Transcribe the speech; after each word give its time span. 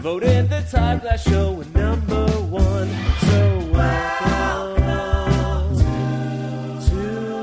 voted 0.00 0.48
the 0.48 0.62
Todd 0.70 1.00
Glass 1.02 1.22
Show 1.22 1.62
number 1.74 2.26
one. 2.48 2.88
So 3.20 3.70
welcome 3.72 4.84
to 6.88 7.00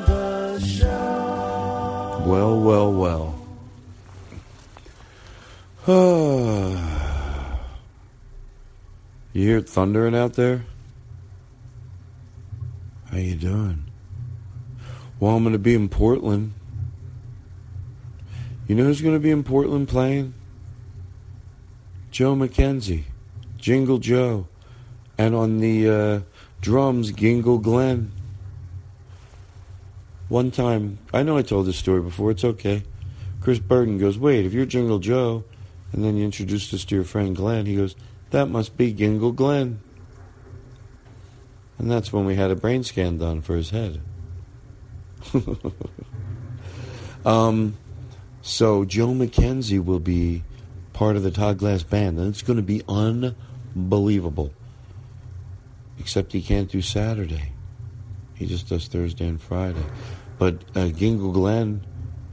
the 0.08 0.60
show. 0.60 2.24
Well, 2.26 2.62
well, 2.62 2.94
well. 2.94 3.36
you 9.34 9.42
hear 9.44 9.58
it 9.58 9.70
thundering 9.70 10.16
out 10.16 10.34
there? 10.34 10.66
How 13.12 13.18
you 13.18 13.36
doing? 13.36 13.86
Well, 15.20 15.36
I'm 15.36 15.44
going 15.44 15.54
to 15.54 15.60
be 15.60 15.76
in 15.76 15.90
Portland. 15.90 16.54
You 18.68 18.76
know 18.76 18.86
who's 18.86 19.02
going 19.02 19.16
to 19.16 19.20
be 19.20 19.32
in 19.32 19.44
Portland 19.44 19.90
playing? 19.90 20.34
Joe 22.12 22.36
McKenzie, 22.36 23.06
Jingle 23.58 23.98
Joe, 23.98 24.48
and 25.18 25.34
on 25.34 25.60
the 25.60 25.90
uh, 25.90 26.20
drums, 26.60 27.14
Gingle 27.14 27.62
Glenn. 27.62 28.12
One 30.28 30.52
time, 30.52 31.00
I 31.14 31.24
know 31.24 31.38
I 31.38 31.42
told 31.42 31.68
this 31.68 31.78
story 31.78 32.02
before, 32.02 32.32
it's 32.32 32.44
okay. 32.44 32.84
Chris 33.40 33.60
Burton 33.60 33.98
goes, 33.98 34.20
Wait, 34.20 34.46
if 34.46 34.54
you're 34.54 34.66
Jingle 34.66 35.00
Joe, 35.00 35.46
and 35.94 36.04
then 36.04 36.18
you 36.18 36.26
introduced 36.26 36.74
us 36.74 36.84
to 36.86 36.96
your 36.96 37.06
friend 37.06 37.34
Glenn, 37.36 37.66
he 37.66 37.78
goes, 37.78 37.96
That 38.32 38.48
must 38.48 38.76
be 38.76 38.94
Gingle 38.94 39.34
Glenn. 39.34 39.80
And 41.78 41.90
that's 41.90 42.12
when 42.12 42.26
we 42.26 42.36
had 42.36 42.52
a 42.52 42.56
brain 42.56 42.84
scan 42.84 43.18
done 43.18 43.42
for 43.42 43.56
his 43.56 43.70
head. 43.72 44.02
um, 47.26 47.78
so 48.42 48.84
Joe 48.86 49.08
McKenzie 49.08 49.84
will 49.84 50.00
be 50.00 50.44
part 51.02 51.16
of 51.16 51.24
the 51.24 51.32
Todd 51.32 51.58
Glass 51.58 51.82
band, 51.82 52.20
and 52.20 52.28
it's 52.28 52.44
going 52.44 52.58
to 52.58 52.62
be 52.62 52.84
unbelievable. 52.88 54.54
Except 55.98 56.32
he 56.32 56.44
can't 56.44 56.70
do 56.70 56.80
Saturday; 56.80 57.54
he 58.36 58.46
just 58.46 58.70
does 58.70 58.88
Thursday 58.88 59.26
and 59.26 59.42
Friday. 59.42 59.84
But 60.38 60.62
uh, 60.76 60.90
Gingle 60.90 61.34
Glenn, 61.34 61.84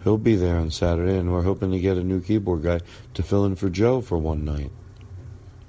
he'll 0.05 0.19
be 0.19 0.37
there 0.37 0.59
on 0.59 0.71
Saturday, 0.71 1.17
and 1.17 1.33
we're 1.33 1.45
hoping 1.45 1.71
to 1.71 1.79
get 1.81 1.97
a 1.97 2.05
new 2.05 2.21
keyboard 2.21 2.63
guy 2.63 2.81
to 3.15 3.23
fill 3.23 3.47
in 3.47 3.55
for 3.55 3.71
Joe 3.71 4.03
for 4.03 4.19
one 4.19 4.45
night. 4.45 4.71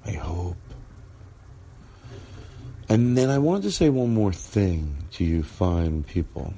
I 0.05 0.11
hope. 0.11 0.57
And 2.89 3.17
then 3.17 3.29
I 3.29 3.37
wanted 3.37 3.63
to 3.63 3.71
say 3.71 3.87
one 3.87 4.13
more 4.13 4.33
thing 4.33 5.07
to 5.13 5.23
you 5.23 5.43
fine 5.43 6.03
people. 6.03 6.53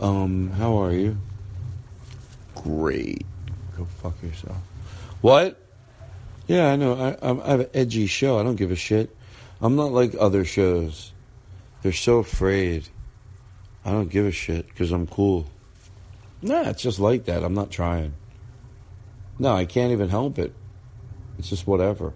Um, 0.00 0.52
how 0.52 0.82
are 0.82 0.92
you? 0.92 1.18
Great. 2.54 3.26
Go 3.76 3.84
fuck 3.84 4.22
yourself. 4.22 4.65
What? 5.26 5.60
Yeah, 6.46 6.68
I 6.68 6.76
know. 6.76 6.94
I, 6.94 7.16
I 7.20 7.50
have 7.50 7.58
an 7.58 7.70
edgy 7.74 8.06
show. 8.06 8.38
I 8.38 8.44
don't 8.44 8.54
give 8.54 8.70
a 8.70 8.76
shit. 8.76 9.10
I'm 9.60 9.74
not 9.74 9.90
like 9.90 10.14
other 10.16 10.44
shows. 10.44 11.10
They're 11.82 11.90
so 11.90 12.18
afraid. 12.18 12.88
I 13.84 13.90
don't 13.90 14.08
give 14.08 14.24
a 14.24 14.30
shit 14.30 14.68
because 14.68 14.92
I'm 14.92 15.08
cool. 15.08 15.50
Nah, 16.42 16.68
it's 16.68 16.80
just 16.80 17.00
like 17.00 17.24
that. 17.24 17.42
I'm 17.42 17.54
not 17.54 17.72
trying. 17.72 18.14
No, 19.36 19.52
I 19.52 19.64
can't 19.64 19.90
even 19.90 20.10
help 20.10 20.38
it. 20.38 20.54
It's 21.40 21.48
just 21.48 21.66
whatever. 21.66 22.14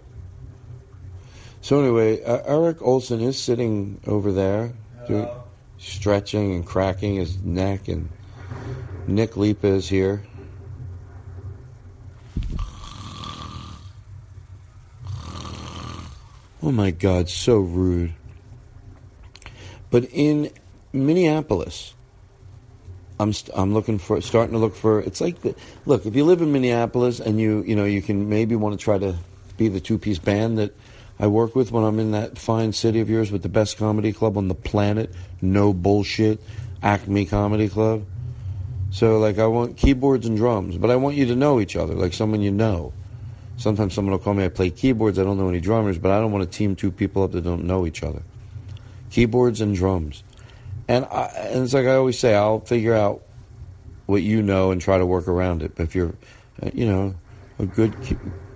So 1.59 1.81
anyway, 1.81 2.23
uh, 2.23 2.43
Eric 2.45 2.81
Olson 2.81 3.19
is 3.19 3.37
sitting 3.37 3.99
over 4.07 4.31
there, 4.31 4.71
doing, 5.05 5.27
stretching 5.79 6.55
and 6.55 6.65
cracking 6.65 7.15
his 7.15 7.43
neck, 7.43 7.89
and 7.89 8.07
Nick 9.05 9.35
Lipa 9.35 9.67
is 9.67 9.89
here. 9.89 10.23
Oh 16.71 16.73
my 16.73 16.91
God, 16.91 17.27
so 17.27 17.59
rude. 17.59 18.13
But 19.89 20.05
in 20.05 20.51
Minneapolis, 20.93 21.93
I'm 23.19 23.33
st- 23.33 23.51
I'm 23.59 23.73
looking 23.73 23.99
for 23.99 24.21
starting 24.21 24.53
to 24.53 24.57
look 24.57 24.77
for. 24.77 25.01
It's 25.01 25.19
like 25.19 25.41
the, 25.41 25.53
look 25.85 26.05
if 26.05 26.15
you 26.15 26.23
live 26.23 26.41
in 26.41 26.53
Minneapolis 26.53 27.19
and 27.19 27.41
you 27.41 27.61
you 27.67 27.75
know 27.75 27.83
you 27.83 28.01
can 28.01 28.29
maybe 28.29 28.55
want 28.55 28.79
to 28.79 28.81
try 28.81 28.97
to 28.97 29.17
be 29.57 29.67
the 29.67 29.81
two 29.81 29.97
piece 29.97 30.17
band 30.17 30.59
that 30.59 30.73
I 31.19 31.27
work 31.27 31.57
with 31.57 31.73
when 31.73 31.83
I'm 31.83 31.99
in 31.99 32.11
that 32.11 32.37
fine 32.37 32.71
city 32.71 33.01
of 33.01 33.09
yours 33.09 33.33
with 33.33 33.43
the 33.43 33.49
best 33.49 33.77
comedy 33.77 34.13
club 34.13 34.37
on 34.37 34.47
the 34.47 34.55
planet. 34.55 35.13
No 35.41 35.73
bullshit, 35.73 36.39
Acme 36.81 37.25
Comedy 37.25 37.67
Club. 37.67 38.05
So, 38.91 39.19
like, 39.19 39.39
I 39.39 39.47
want 39.47 39.75
keyboards 39.75 40.25
and 40.25 40.37
drums, 40.37 40.77
but 40.77 40.89
I 40.89 40.95
want 40.95 41.17
you 41.17 41.25
to 41.25 41.35
know 41.35 41.59
each 41.59 41.75
other, 41.75 41.95
like 41.95 42.13
someone 42.13 42.41
you 42.41 42.51
know. 42.51 42.93
Sometimes 43.61 43.93
someone 43.93 44.11
will 44.11 44.17
call 44.17 44.33
me, 44.33 44.43
I 44.43 44.49
play 44.49 44.71
keyboards, 44.71 45.19
I 45.19 45.23
don't 45.23 45.37
know 45.37 45.47
any 45.47 45.59
drummers, 45.59 45.99
but 45.99 46.09
I 46.09 46.19
don't 46.19 46.31
want 46.31 46.43
to 46.43 46.57
team 46.57 46.75
two 46.75 46.91
people 46.91 47.21
up 47.21 47.33
that 47.33 47.43
don't 47.43 47.65
know 47.65 47.85
each 47.85 48.01
other. 48.01 48.23
Keyboards 49.11 49.61
and 49.61 49.75
drums. 49.75 50.23
And, 50.87 51.05
I, 51.05 51.25
and 51.25 51.63
it's 51.63 51.73
like 51.75 51.85
I 51.85 51.93
always 51.93 52.17
say, 52.17 52.33
I'll 52.33 52.61
figure 52.61 52.95
out 52.95 53.21
what 54.07 54.23
you 54.23 54.41
know 54.41 54.71
and 54.71 54.81
try 54.81 54.97
to 54.97 55.05
work 55.05 55.27
around 55.27 55.61
it. 55.61 55.75
But 55.75 55.83
if 55.83 55.93
you're, 55.93 56.15
uh, 56.63 56.71
you 56.73 56.87
know, 56.87 57.13
a 57.59 57.67
good 57.67 57.95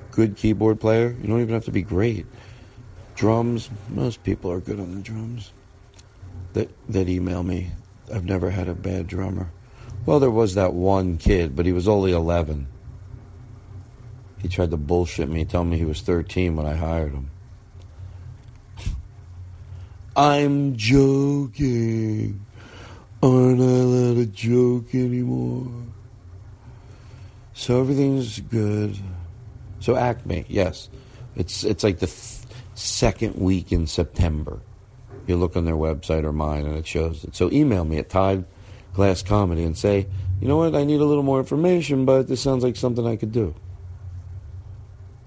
good 0.09 0.37
keyboard 0.37 0.79
player, 0.79 1.15
you 1.21 1.27
don't 1.27 1.41
even 1.41 1.53
have 1.53 1.65
to 1.65 1.71
be 1.71 1.83
great. 1.83 2.25
Drums, 3.15 3.69
most 3.89 4.23
people 4.23 4.51
are 4.51 4.59
good 4.59 4.79
on 4.79 4.95
the 4.95 5.01
drums. 5.01 5.53
That 6.53 6.71
that 6.89 7.07
email 7.07 7.43
me. 7.43 7.71
I've 8.11 8.25
never 8.25 8.49
had 8.49 8.67
a 8.67 8.73
bad 8.73 9.05
drummer. 9.05 9.51
Well, 10.07 10.19
there 10.19 10.31
was 10.31 10.55
that 10.55 10.73
one 10.73 11.17
kid, 11.17 11.55
but 11.55 11.67
he 11.67 11.73
was 11.73 11.87
only 11.87 12.11
11. 12.11 12.67
He 14.45 14.49
tried 14.49 14.69
to 14.69 14.77
bullshit 14.77 15.27
me, 15.27 15.43
tell 15.43 15.63
me 15.63 15.75
he 15.75 15.85
was 15.85 16.01
13 16.01 16.55
when 16.55 16.67
I 16.67 16.75
hired 16.75 17.13
him. 17.13 17.31
I'm 20.15 20.75
joking. 20.75 22.45
Aren't 23.23 23.59
I 23.59 23.63
allowed 23.63 24.17
to 24.17 24.25
joke 24.27 24.93
anymore? 24.93 25.71
So 27.55 27.81
everything's 27.81 28.39
good. 28.41 28.95
So 29.79 29.95
Acme, 29.95 30.45
yes, 30.47 30.89
it's 31.35 31.63
it's 31.63 31.83
like 31.83 31.97
the 31.97 32.05
th- 32.05 32.43
second 32.75 33.33
week 33.33 33.71
in 33.71 33.87
September. 33.87 34.59
You 35.25 35.37
look 35.37 35.55
on 35.55 35.65
their 35.65 35.73
website 35.73 36.23
or 36.23 36.31
mine, 36.31 36.67
and 36.67 36.77
it 36.77 36.85
shows 36.85 37.23
it. 37.23 37.35
So 37.35 37.49
email 37.51 37.83
me 37.83 37.97
at 37.97 38.09
Todd 38.09 38.45
Glass 38.93 39.23
Comedy 39.23 39.63
and 39.63 39.75
say, 39.75 40.05
you 40.39 40.47
know 40.47 40.57
what, 40.57 40.75
I 40.75 40.83
need 40.83 41.01
a 41.01 41.05
little 41.05 41.23
more 41.23 41.39
information, 41.39 42.05
but 42.05 42.27
this 42.27 42.41
sounds 42.41 42.63
like 42.63 42.75
something 42.75 43.07
I 43.07 43.15
could 43.15 43.31
do. 43.31 43.55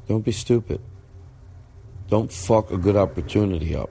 Don't 0.08 0.24
be 0.24 0.32
stupid. 0.32 0.80
Don't 2.08 2.32
fuck 2.32 2.70
a 2.70 2.78
good 2.78 2.96
opportunity 2.96 3.76
up. 3.76 3.90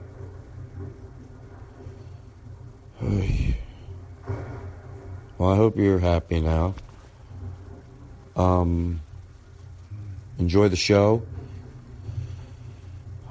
Well, 5.38 5.50
I 5.50 5.54
hope 5.54 5.76
you're 5.76 6.00
happy 6.00 6.40
now. 6.40 6.74
Um, 8.34 9.00
enjoy 10.38 10.68
the 10.68 10.76
show. 10.76 11.22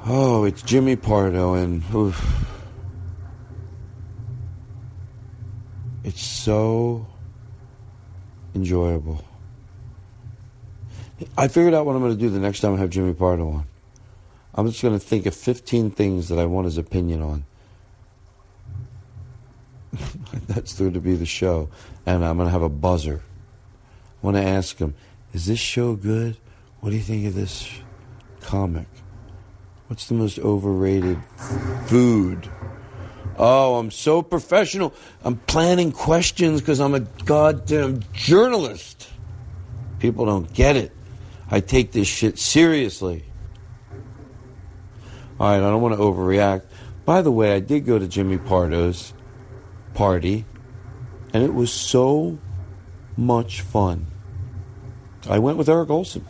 Oh, 0.05 0.45
it's 0.45 0.61
Jimmy 0.61 0.95
Pardo, 0.95 1.55
and 1.55 1.83
oof, 1.93 2.45
it's 6.05 6.21
so 6.21 7.05
enjoyable. 8.55 9.25
I 11.37 11.47
figured 11.47 11.73
out 11.73 11.85
what 11.85 11.95
I'm 11.95 12.01
going 12.01 12.13
to 12.13 12.19
do 12.19 12.29
the 12.29 12.39
next 12.39 12.59
time 12.59 12.75
I 12.75 12.77
have 12.77 12.89
Jimmy 12.89 13.13
Pardo 13.13 13.49
on. 13.49 13.67
I'm 14.53 14.67
just 14.67 14.81
going 14.81 14.93
to 14.93 14.99
think 15.03 15.25
of 15.25 15.35
15 15.35 15.91
things 15.91 16.29
that 16.29 16.39
I 16.39 16.45
want 16.45 16.65
his 16.65 16.77
opinion 16.77 17.21
on. 17.21 17.45
That's 20.47 20.73
through 20.73 20.91
to 20.91 20.99
be 20.99 21.15
the 21.15 21.25
show. 21.25 21.69
And 22.05 22.23
I'm 22.23 22.37
going 22.37 22.47
to 22.47 22.51
have 22.51 22.61
a 22.63 22.69
buzzer. 22.69 23.21
I 23.21 24.25
want 24.25 24.37
to 24.37 24.43
ask 24.43 24.77
him, 24.77 24.95
is 25.33 25.45
this 25.45 25.59
show 25.59 25.95
good? 25.95 26.37
What 26.79 26.91
do 26.91 26.95
you 26.95 27.01
think 27.01 27.27
of 27.27 27.35
this 27.35 27.69
comic? 28.41 28.87
What's 29.87 30.07
the 30.07 30.15
most 30.15 30.39
overrated 30.39 31.19
food? 31.85 32.49
Oh, 33.37 33.75
I'm 33.75 33.91
so 33.91 34.21
professional. 34.21 34.93
I'm 35.23 35.37
planning 35.37 35.91
questions 35.91 36.61
because 36.61 36.79
I'm 36.79 36.95
a 36.95 37.01
goddamn 37.01 38.01
journalist. 38.13 39.09
People 39.99 40.25
don't 40.25 40.51
get 40.53 40.75
it. 40.75 40.96
I 41.49 41.59
take 41.61 41.91
this 41.91 42.07
shit 42.07 42.37
seriously. 42.37 43.25
All 45.39 45.49
right, 45.49 45.57
I 45.57 45.59
don't 45.59 45.81
want 45.81 45.95
to 45.95 46.01
overreact. 46.01 46.63
By 47.05 47.21
the 47.21 47.31
way, 47.31 47.53
I 47.53 47.59
did 47.59 47.85
go 47.85 47.97
to 47.97 48.07
Jimmy 48.07 48.37
Pardo's 48.37 49.13
party, 49.93 50.45
and 51.33 51.43
it 51.43 51.53
was 51.53 51.71
so 51.71 52.37
much 53.15 53.61
fun. 53.61 54.07
I 55.29 55.39
went 55.39 55.57
with 55.57 55.69
Eric 55.69 55.89
Olson, 55.89 56.25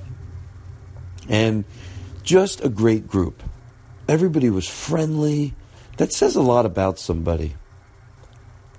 and 1.27 1.65
just 2.23 2.63
a 2.63 2.69
great 2.69 3.07
group. 3.07 3.41
Everybody 4.07 4.49
was 4.49 4.67
friendly. 4.67 5.53
That 5.97 6.13
says 6.13 6.35
a 6.35 6.41
lot 6.41 6.65
about 6.65 6.99
somebody. 6.99 7.55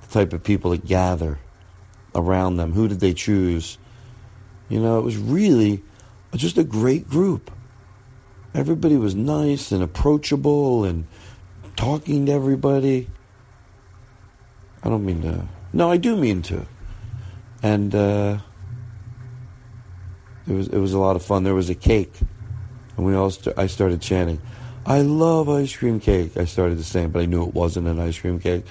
The 0.02 0.14
type 0.14 0.32
of 0.32 0.44
people 0.44 0.70
that 0.70 0.86
gather 0.86 1.38
around 2.14 2.56
them. 2.56 2.72
Who 2.72 2.86
did 2.86 3.00
they 3.00 3.12
choose? 3.12 3.76
You 4.68 4.80
know, 4.80 4.98
it 4.98 5.02
was 5.02 5.16
really 5.16 5.82
just 6.36 6.58
a 6.58 6.64
great 6.64 7.08
group. 7.08 7.50
Everybody 8.54 8.96
was 8.96 9.14
nice 9.14 9.72
and 9.72 9.82
approachable 9.82 10.84
and 10.84 11.06
talking 11.76 12.26
to 12.26 12.32
everybody. 12.32 13.08
I 14.82 14.88
don't 14.88 15.04
mean 15.04 15.22
to. 15.22 15.46
No, 15.72 15.90
I 15.90 15.96
do 15.96 16.16
mean 16.16 16.42
to. 16.42 16.66
And 17.62 17.94
uh, 17.94 18.38
it 20.46 20.52
was 20.52 20.68
it 20.68 20.78
was 20.78 20.92
a 20.92 20.98
lot 20.98 21.16
of 21.16 21.22
fun. 21.22 21.44
There 21.44 21.54
was 21.54 21.70
a 21.70 21.74
cake, 21.74 22.14
and 22.96 23.04
we 23.04 23.14
all 23.14 23.30
st- 23.30 23.58
I 23.58 23.66
started 23.66 24.00
chanting, 24.00 24.40
"I 24.86 25.02
love 25.02 25.48
ice 25.48 25.76
cream 25.76 26.00
cake." 26.00 26.36
I 26.36 26.44
started 26.44 26.78
to 26.78 26.84
say, 26.84 27.06
but 27.06 27.22
I 27.22 27.26
knew 27.26 27.42
it 27.46 27.54
wasn't 27.54 27.88
an 27.88 27.98
ice 27.98 28.18
cream 28.18 28.38
cake. 28.38 28.64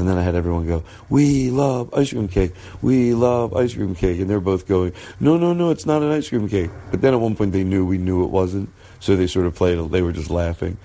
And 0.00 0.08
then 0.08 0.16
I 0.16 0.22
had 0.22 0.34
everyone 0.34 0.66
go, 0.66 0.82
"We 1.10 1.50
love 1.50 1.92
ice 1.92 2.10
cream 2.10 2.26
cake. 2.26 2.54
We 2.80 3.12
love 3.12 3.54
ice 3.54 3.74
cream 3.74 3.94
cake." 3.94 4.18
And 4.18 4.30
they're 4.30 4.40
both 4.40 4.66
going, 4.66 4.94
"No, 5.20 5.36
no, 5.36 5.52
no, 5.52 5.68
it's 5.68 5.84
not 5.84 6.02
an 6.02 6.10
ice 6.10 6.30
cream 6.30 6.48
cake." 6.48 6.70
But 6.90 7.02
then 7.02 7.12
at 7.12 7.20
one 7.20 7.36
point 7.36 7.52
they 7.52 7.64
knew 7.64 7.84
we 7.84 7.98
knew 7.98 8.24
it 8.24 8.30
wasn't, 8.30 8.70
so 8.98 9.14
they 9.14 9.26
sort 9.26 9.44
of 9.44 9.54
played. 9.54 9.78
They 9.90 10.00
were 10.00 10.12
just 10.12 10.30
laughing. 10.30 10.78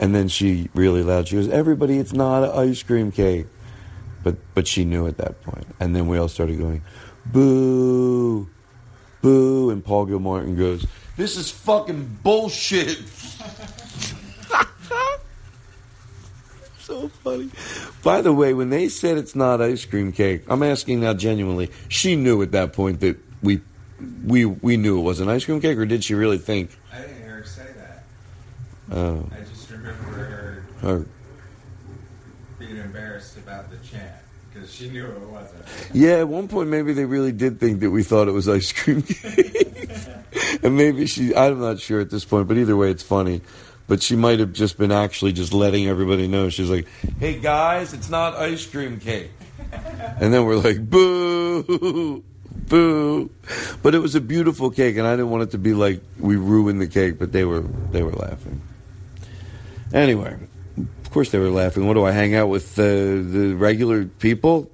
And 0.00 0.16
then 0.16 0.26
she 0.26 0.68
really 0.74 1.04
loud. 1.04 1.28
She 1.28 1.36
goes, 1.36 1.48
"Everybody, 1.48 1.98
it's 1.98 2.12
not 2.12 2.42
an 2.42 2.50
ice 2.50 2.82
cream 2.82 3.12
cake." 3.12 3.46
But 4.24 4.34
but 4.54 4.66
she 4.66 4.84
knew 4.84 5.06
at 5.06 5.16
that 5.18 5.40
point. 5.42 5.68
And 5.78 5.94
then 5.94 6.08
we 6.08 6.18
all 6.18 6.26
started 6.28 6.58
going, 6.58 6.82
"Boo, 7.26 8.48
boo!" 9.22 9.70
And 9.70 9.84
Paul 9.84 10.06
Gilmartin 10.06 10.56
goes, 10.56 10.84
"This 11.16 11.36
is 11.36 11.52
fucking 11.52 12.18
bullshit." 12.24 12.98
so 16.90 17.08
funny. 17.08 17.50
By 18.02 18.20
the 18.20 18.32
way, 18.32 18.52
when 18.52 18.70
they 18.70 18.88
said 18.88 19.16
it's 19.16 19.36
not 19.36 19.62
ice 19.62 19.84
cream 19.84 20.10
cake, 20.10 20.42
I'm 20.48 20.62
asking 20.62 21.00
now 21.00 21.14
genuinely. 21.14 21.70
She 21.88 22.16
knew 22.16 22.42
at 22.42 22.50
that 22.52 22.72
point 22.72 23.00
that 23.00 23.16
we 23.42 23.60
we 24.24 24.44
we 24.44 24.76
knew 24.76 24.98
it 24.98 25.02
wasn't 25.02 25.30
ice 25.30 25.44
cream 25.44 25.60
cake, 25.60 25.78
or 25.78 25.86
did 25.86 26.02
she 26.02 26.14
really 26.14 26.38
think? 26.38 26.76
I 26.92 27.02
didn't 27.02 27.22
hear 27.22 27.36
her 27.36 27.44
say 27.44 27.66
that. 27.76 28.04
Oh, 28.96 29.28
I 29.30 29.40
just 29.44 29.70
remember 29.70 30.02
her 30.02 30.64
her 30.80 31.06
being 32.58 32.76
embarrassed 32.76 33.36
about 33.36 33.70
the 33.70 33.76
chant 33.76 34.12
because 34.52 34.72
she 34.72 34.90
knew 34.90 35.06
it 35.06 35.20
wasn't. 35.20 35.64
Yeah, 35.94 36.16
at 36.16 36.28
one 36.28 36.48
point 36.48 36.70
maybe 36.70 36.92
they 36.92 37.04
really 37.04 37.32
did 37.32 37.60
think 37.60 37.80
that 37.80 37.90
we 37.92 38.02
thought 38.02 38.26
it 38.26 38.32
was 38.32 38.48
ice 38.48 38.72
cream 38.72 39.02
cake. 39.02 39.90
and 40.64 40.76
maybe 40.76 41.06
she 41.06 41.36
I'm 41.36 41.60
not 41.60 41.78
sure 41.78 42.00
at 42.00 42.10
this 42.10 42.24
point, 42.24 42.48
but 42.48 42.56
either 42.56 42.76
way 42.76 42.90
it's 42.90 43.04
funny. 43.04 43.42
But 43.90 44.04
she 44.04 44.14
might 44.14 44.38
have 44.38 44.52
just 44.52 44.78
been 44.78 44.92
actually 44.92 45.32
just 45.32 45.52
letting 45.52 45.88
everybody 45.88 46.28
know. 46.28 46.48
She's 46.48 46.70
like, 46.70 46.86
"Hey 47.18 47.40
guys, 47.40 47.92
it's 47.92 48.08
not 48.08 48.36
ice 48.36 48.64
cream 48.64 49.00
cake." 49.00 49.32
And 50.20 50.32
then 50.32 50.44
we're 50.44 50.58
like, 50.58 50.88
"Boo." 50.88 52.22
Boo. 52.68 53.30
But 53.82 53.96
it 53.96 53.98
was 53.98 54.14
a 54.14 54.20
beautiful 54.20 54.70
cake 54.70 54.96
and 54.96 55.08
I 55.08 55.16
didn't 55.16 55.30
want 55.30 55.42
it 55.42 55.50
to 55.50 55.58
be 55.58 55.74
like 55.74 56.02
we 56.20 56.36
ruined 56.36 56.80
the 56.80 56.86
cake, 56.86 57.18
but 57.18 57.32
they 57.32 57.44
were 57.44 57.64
they 57.90 58.04
were 58.04 58.12
laughing. 58.12 58.60
Anyway, 59.92 60.38
of 60.78 61.10
course 61.10 61.32
they 61.32 61.40
were 61.40 61.50
laughing. 61.50 61.88
What 61.88 61.94
do 61.94 62.04
I 62.04 62.12
hang 62.12 62.36
out 62.36 62.48
with 62.48 62.78
uh, 62.78 62.84
the 62.84 63.56
regular 63.58 64.04
people? 64.04 64.70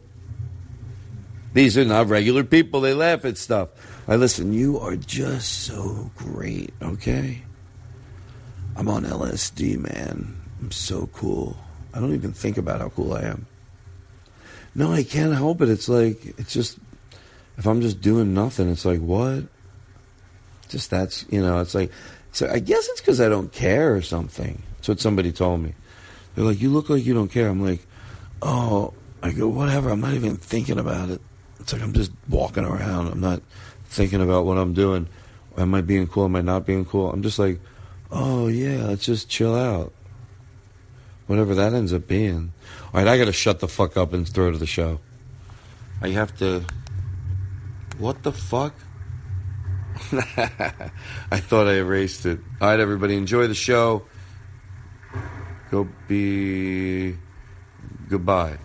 These 1.55 1.79
are 1.79 1.87
not 1.87 2.09
regular 2.09 2.45
people. 2.45 2.83
They 2.83 2.93
laugh 2.93 3.25
at 3.25 3.39
stuff. 3.39 3.71
I 4.07 4.17
listen. 4.17 4.53
You 4.53 4.79
are 4.79 4.95
just 4.95 5.65
so 5.65 6.11
great. 6.17 6.75
Okay. 6.83 7.46
I'm 8.77 8.89
on 8.89 9.05
LSD, 9.05 9.79
man. 9.79 10.37
I'm 10.61 10.71
so 10.71 11.09
cool. 11.09 11.57
I 11.95 12.01
don't 12.01 12.15
even 12.15 12.33
think 12.33 12.59
about 12.59 12.81
how 12.81 12.91
cool 12.91 13.15
I 13.15 13.23
am. 13.23 13.47
No, 14.75 14.93
I 14.93 15.03
can't 15.03 15.35
help 15.35 15.63
it. 15.63 15.71
It's 15.71 15.89
like 15.89 16.39
it's 16.39 16.53
just 16.53 16.79
if 17.57 17.67
I'm 17.67 17.81
just 17.81 18.01
doing 18.01 18.35
nothing, 18.35 18.71
it's 18.71 18.85
like 18.85 19.01
what? 19.01 19.45
Just 20.69 20.91
that's 20.91 21.25
you 21.31 21.41
know. 21.41 21.61
It's 21.61 21.75
like 21.75 21.91
so. 22.33 22.49
I 22.51 22.59
guess 22.59 22.87
it's 22.89 23.01
because 23.01 23.21
I 23.21 23.31
don't 23.31 23.51
care 23.51 23.95
or 23.95 24.03
something. 24.03 24.63
That's 24.77 24.89
what 24.89 25.01
somebody 25.01 25.33
told 25.33 25.63
me. 25.63 25.73
They're 26.35 26.45
like, 26.45 26.61
you 26.61 26.71
look 26.71 26.91
like 26.91 27.07
you 27.07 27.15
don't 27.15 27.31
care. 27.31 27.49
I'm 27.49 27.65
like, 27.65 27.87
oh, 28.43 28.93
I 29.23 29.33
go 29.33 29.49
whatever. 29.49 29.89
I'm 29.89 30.01
not 30.01 30.13
even 30.13 30.37
thinking 30.37 30.79
about 30.79 31.09
it. 31.09 31.23
It's 31.61 31.73
like 31.73 31.83
I'm 31.83 31.95
just 31.95 32.13
walking 32.29 32.65
around. 32.65 33.09
I'm 33.09 33.21
not 33.21 33.41
thinking 33.87 34.21
about 34.21 34.45
what 34.45 34.59
I'm 34.59 34.75
doing. 34.75 35.09
Am 35.57 35.75
I 35.75 35.81
being 35.81 36.07
cool? 36.07 36.27
Am 36.27 36.37
I 36.37 36.43
not 36.43 36.67
being 36.67 36.85
cool? 36.85 37.11
I'm 37.11 37.23
just 37.23 37.39
like, 37.39 37.59
oh 38.11 38.49
yeah, 38.49 38.87
let's 38.87 39.05
just 39.05 39.29
chill 39.29 39.55
out. 39.55 39.93
Whatever 41.27 41.55
that 41.57 41.73
ends 41.75 41.93
up 41.93 42.07
being. 42.07 42.53
All 42.95 43.01
right, 43.01 43.09
I 43.09 43.19
got 43.19 43.25
to 43.25 43.33
shut 43.33 43.61
the 43.61 43.69
fuck 43.69 43.97
up 43.97 44.13
and 44.13 44.29
throw 44.29 44.51
to 44.53 44.59
the 44.59 44.67
show. 44.67 45.01
I 46.01 46.11
have 46.11 46.37
to 46.39 46.65
What 47.99 48.23
the 48.23 48.33
fuck? 48.33 48.75
I 50.13 51.39
thought 51.39 51.67
I 51.67 51.75
erased 51.75 52.27
it. 52.27 52.39
All 52.61 52.69
right, 52.69 52.79
everybody, 52.79 53.17
enjoy 53.17 53.47
the 53.47 53.55
show. 53.55 54.03
Go 55.71 55.89
be. 56.07 57.17
Goodbye. 58.09 58.59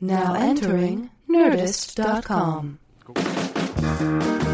Now 0.00 0.34
entering 0.34 1.10
Nerdist.com. 1.28 2.78
I 3.16 4.47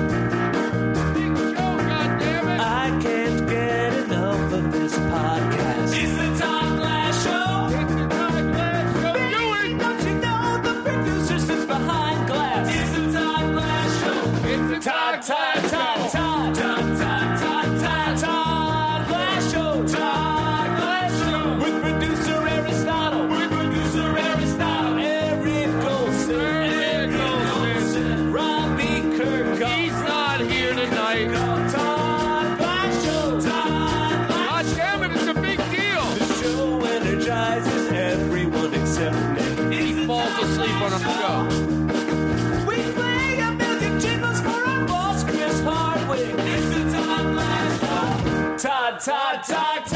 talk, 49.42 49.84
talk. 49.86 49.93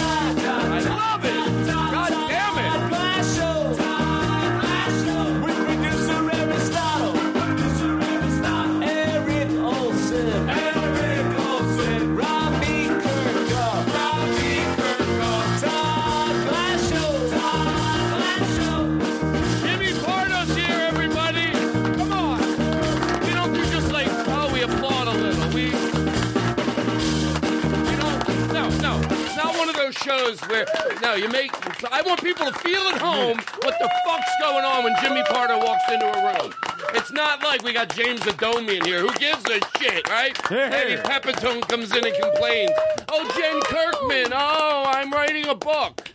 Shows 30.09 30.41
where, 30.49 30.67
no, 31.03 31.15
you 31.15 31.29
make, 31.29 31.53
I 31.93 32.03
want 32.03 32.23
people 32.23 32.47
to 32.47 32.53
feel 32.61 32.81
at 32.89 33.01
home 33.01 33.39
what 33.63 33.79
the 33.79 33.91
fuck's 34.05 34.31
going 34.41 34.65
on 34.65 34.85
when 34.85 34.95
Jimmy 35.03 35.23
Pardo 35.25 35.59
walks 35.59 35.85
into 35.93 36.07
a 36.07 36.33
room. 36.33 36.53
It's 36.95 37.13
not 37.13 37.43
like 37.43 37.63
we 37.63 37.73
got 37.73 37.95
James 37.95 38.21
Adomian 38.21 38.85
here. 38.87 39.01
Who 39.01 39.13
gives 39.15 39.45
a 39.47 39.61
shit, 39.79 40.09
right? 40.09 40.51
Eddie 40.51 40.97
Pepitone 41.03 41.61
comes 41.69 41.95
in 41.95 42.07
and 42.07 42.15
complains. 42.17 42.71
Oh, 43.09 43.31
Jen 43.37 43.61
Kirkman. 43.63 44.33
Oh, 44.35 44.85
I'm 44.87 45.13
writing 45.13 45.47
a 45.47 45.55
book. 45.55 46.09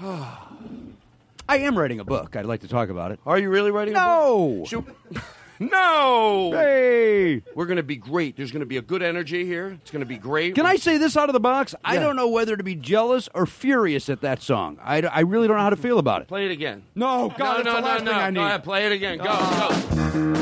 I 1.46 1.58
am 1.58 1.76
writing 1.78 2.00
a 2.00 2.04
book. 2.04 2.36
I'd 2.36 2.46
like 2.46 2.62
to 2.62 2.68
talk 2.68 2.88
about 2.88 3.12
it. 3.12 3.20
Are 3.26 3.38
you 3.38 3.50
really 3.50 3.70
writing 3.70 3.94
a 3.94 3.98
book? 3.98 4.72
No. 4.72 5.20
No. 5.58 6.50
Hey. 6.52 7.42
We're 7.54 7.66
going 7.66 7.76
to 7.76 7.82
be 7.82 7.96
great. 7.96 8.36
There's 8.36 8.50
going 8.50 8.60
to 8.60 8.66
be 8.66 8.76
a 8.76 8.82
good 8.82 9.02
energy 9.02 9.44
here. 9.44 9.78
It's 9.80 9.90
going 9.90 10.00
to 10.00 10.06
be 10.06 10.18
great. 10.18 10.54
Can 10.54 10.66
I 10.66 10.76
say 10.76 10.98
this 10.98 11.16
out 11.16 11.28
of 11.28 11.32
the 11.32 11.40
box? 11.40 11.74
I 11.84 11.98
don't 11.98 12.16
know 12.16 12.28
whether 12.28 12.56
to 12.56 12.64
be 12.64 12.74
jealous 12.74 13.28
or 13.34 13.46
furious 13.46 14.08
at 14.08 14.20
that 14.22 14.42
song. 14.42 14.78
I, 14.82 15.02
I 15.02 15.20
really 15.20 15.48
don't 15.48 15.56
know 15.56 15.62
how 15.62 15.70
to 15.70 15.76
feel 15.76 15.98
about 15.98 16.22
it. 16.22 16.28
play 16.28 16.46
it 16.46 16.50
again? 16.50 16.82
No, 16.94 17.32
God, 17.36 17.64
no, 17.64 17.72
no, 17.72 17.76
the 17.80 17.86
last 17.86 18.04
no, 18.04 18.10
thing 18.10 18.18
no. 18.18 18.24
I 18.24 18.30
need. 18.30 18.36
Go 18.36 18.44
ahead, 18.44 18.64
play 18.64 18.86
it 18.86 18.92
again. 18.92 19.18
Go, 19.18 19.24
go. 19.24 20.33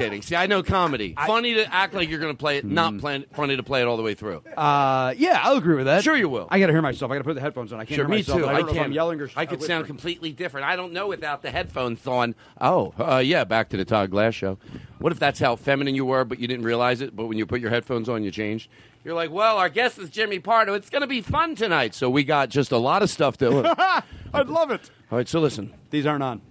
Kidding. 0.00 0.22
See, 0.22 0.36
I 0.36 0.46
know 0.46 0.62
comedy. 0.62 1.14
funny 1.26 1.54
to 1.54 1.72
act 1.74 1.94
like 1.94 2.08
you're 2.08 2.18
going 2.18 2.32
to 2.32 2.38
play 2.38 2.58
it. 2.58 2.64
Not 2.64 2.98
plan- 2.98 3.24
funny 3.32 3.56
to 3.56 3.62
play 3.62 3.82
it 3.82 3.86
all 3.86 3.96
the 3.96 4.02
way 4.02 4.14
through. 4.14 4.42
Uh, 4.56 5.14
yeah, 5.16 5.40
I'll 5.42 5.56
agree 5.56 5.76
with 5.76 5.86
that. 5.86 6.02
Sure 6.04 6.16
you 6.16 6.28
will. 6.28 6.48
I 6.50 6.58
got 6.58 6.66
to 6.66 6.72
hear 6.72 6.82
myself. 6.82 7.10
I 7.10 7.14
got 7.14 7.18
to 7.18 7.24
put 7.24 7.34
the 7.34 7.40
headphones 7.40 7.72
on. 7.72 7.80
I 7.80 7.84
can't 7.84 7.96
Sure, 7.96 8.04
hear 8.06 8.08
me 8.10 8.16
myself. 8.18 8.38
too. 8.40 8.46
I 8.46 8.50
I 8.50 8.52
don't 8.54 8.62
know 8.62 8.68
if 8.70 8.74
can. 8.76 8.84
I'm 8.84 8.92
yelling 8.92 9.20
or 9.20 9.30
I 9.36 9.46
could 9.46 9.62
sound 9.62 9.86
completely 9.86 10.32
different. 10.32 10.66
I 10.66 10.76
don't 10.76 10.92
know 10.92 11.06
without 11.08 11.42
the 11.42 11.50
headphones 11.50 12.06
on. 12.06 12.34
Oh, 12.60 12.92
uh, 12.98 13.18
yeah. 13.18 13.44
Back 13.44 13.68
to 13.70 13.76
the 13.76 13.84
Todd 13.84 14.10
Glass 14.10 14.34
show. 14.34 14.58
What 14.98 15.12
if 15.12 15.18
that's 15.18 15.38
how 15.38 15.56
feminine 15.56 15.94
you 15.94 16.04
were, 16.04 16.24
but 16.24 16.38
you 16.38 16.46
didn't 16.46 16.64
realize 16.64 17.00
it? 17.00 17.14
But 17.16 17.26
when 17.26 17.38
you 17.38 17.46
put 17.46 17.60
your 17.60 17.70
headphones 17.70 18.08
on, 18.08 18.22
you 18.22 18.30
changed. 18.30 18.68
You're 19.04 19.14
like, 19.14 19.30
well, 19.30 19.56
our 19.56 19.70
guest 19.70 19.98
is 19.98 20.10
Jimmy 20.10 20.40
Pardo. 20.40 20.74
It's 20.74 20.90
going 20.90 21.00
to 21.00 21.06
be 21.06 21.22
fun 21.22 21.54
tonight. 21.54 21.94
So 21.94 22.10
we 22.10 22.22
got 22.22 22.50
just 22.50 22.70
a 22.70 22.76
lot 22.76 23.02
of 23.02 23.08
stuff 23.08 23.38
to. 23.38 23.74
I'd 24.34 24.48
love 24.48 24.70
it. 24.70 24.90
All 25.10 25.16
right, 25.18 25.26
so 25.28 25.40
listen. 25.40 25.72
These 25.90 26.04
aren't 26.06 26.22
on. 26.22 26.42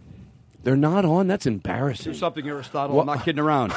They're 0.63 0.75
not 0.75 1.05
on. 1.05 1.27
That's 1.27 1.45
embarrassing. 1.45 2.11
Do 2.13 2.17
something, 2.17 2.47
Aristotle. 2.47 2.99
I'm 2.99 3.05
not 3.05 3.23
kidding 3.23 3.39
around. 3.39 3.73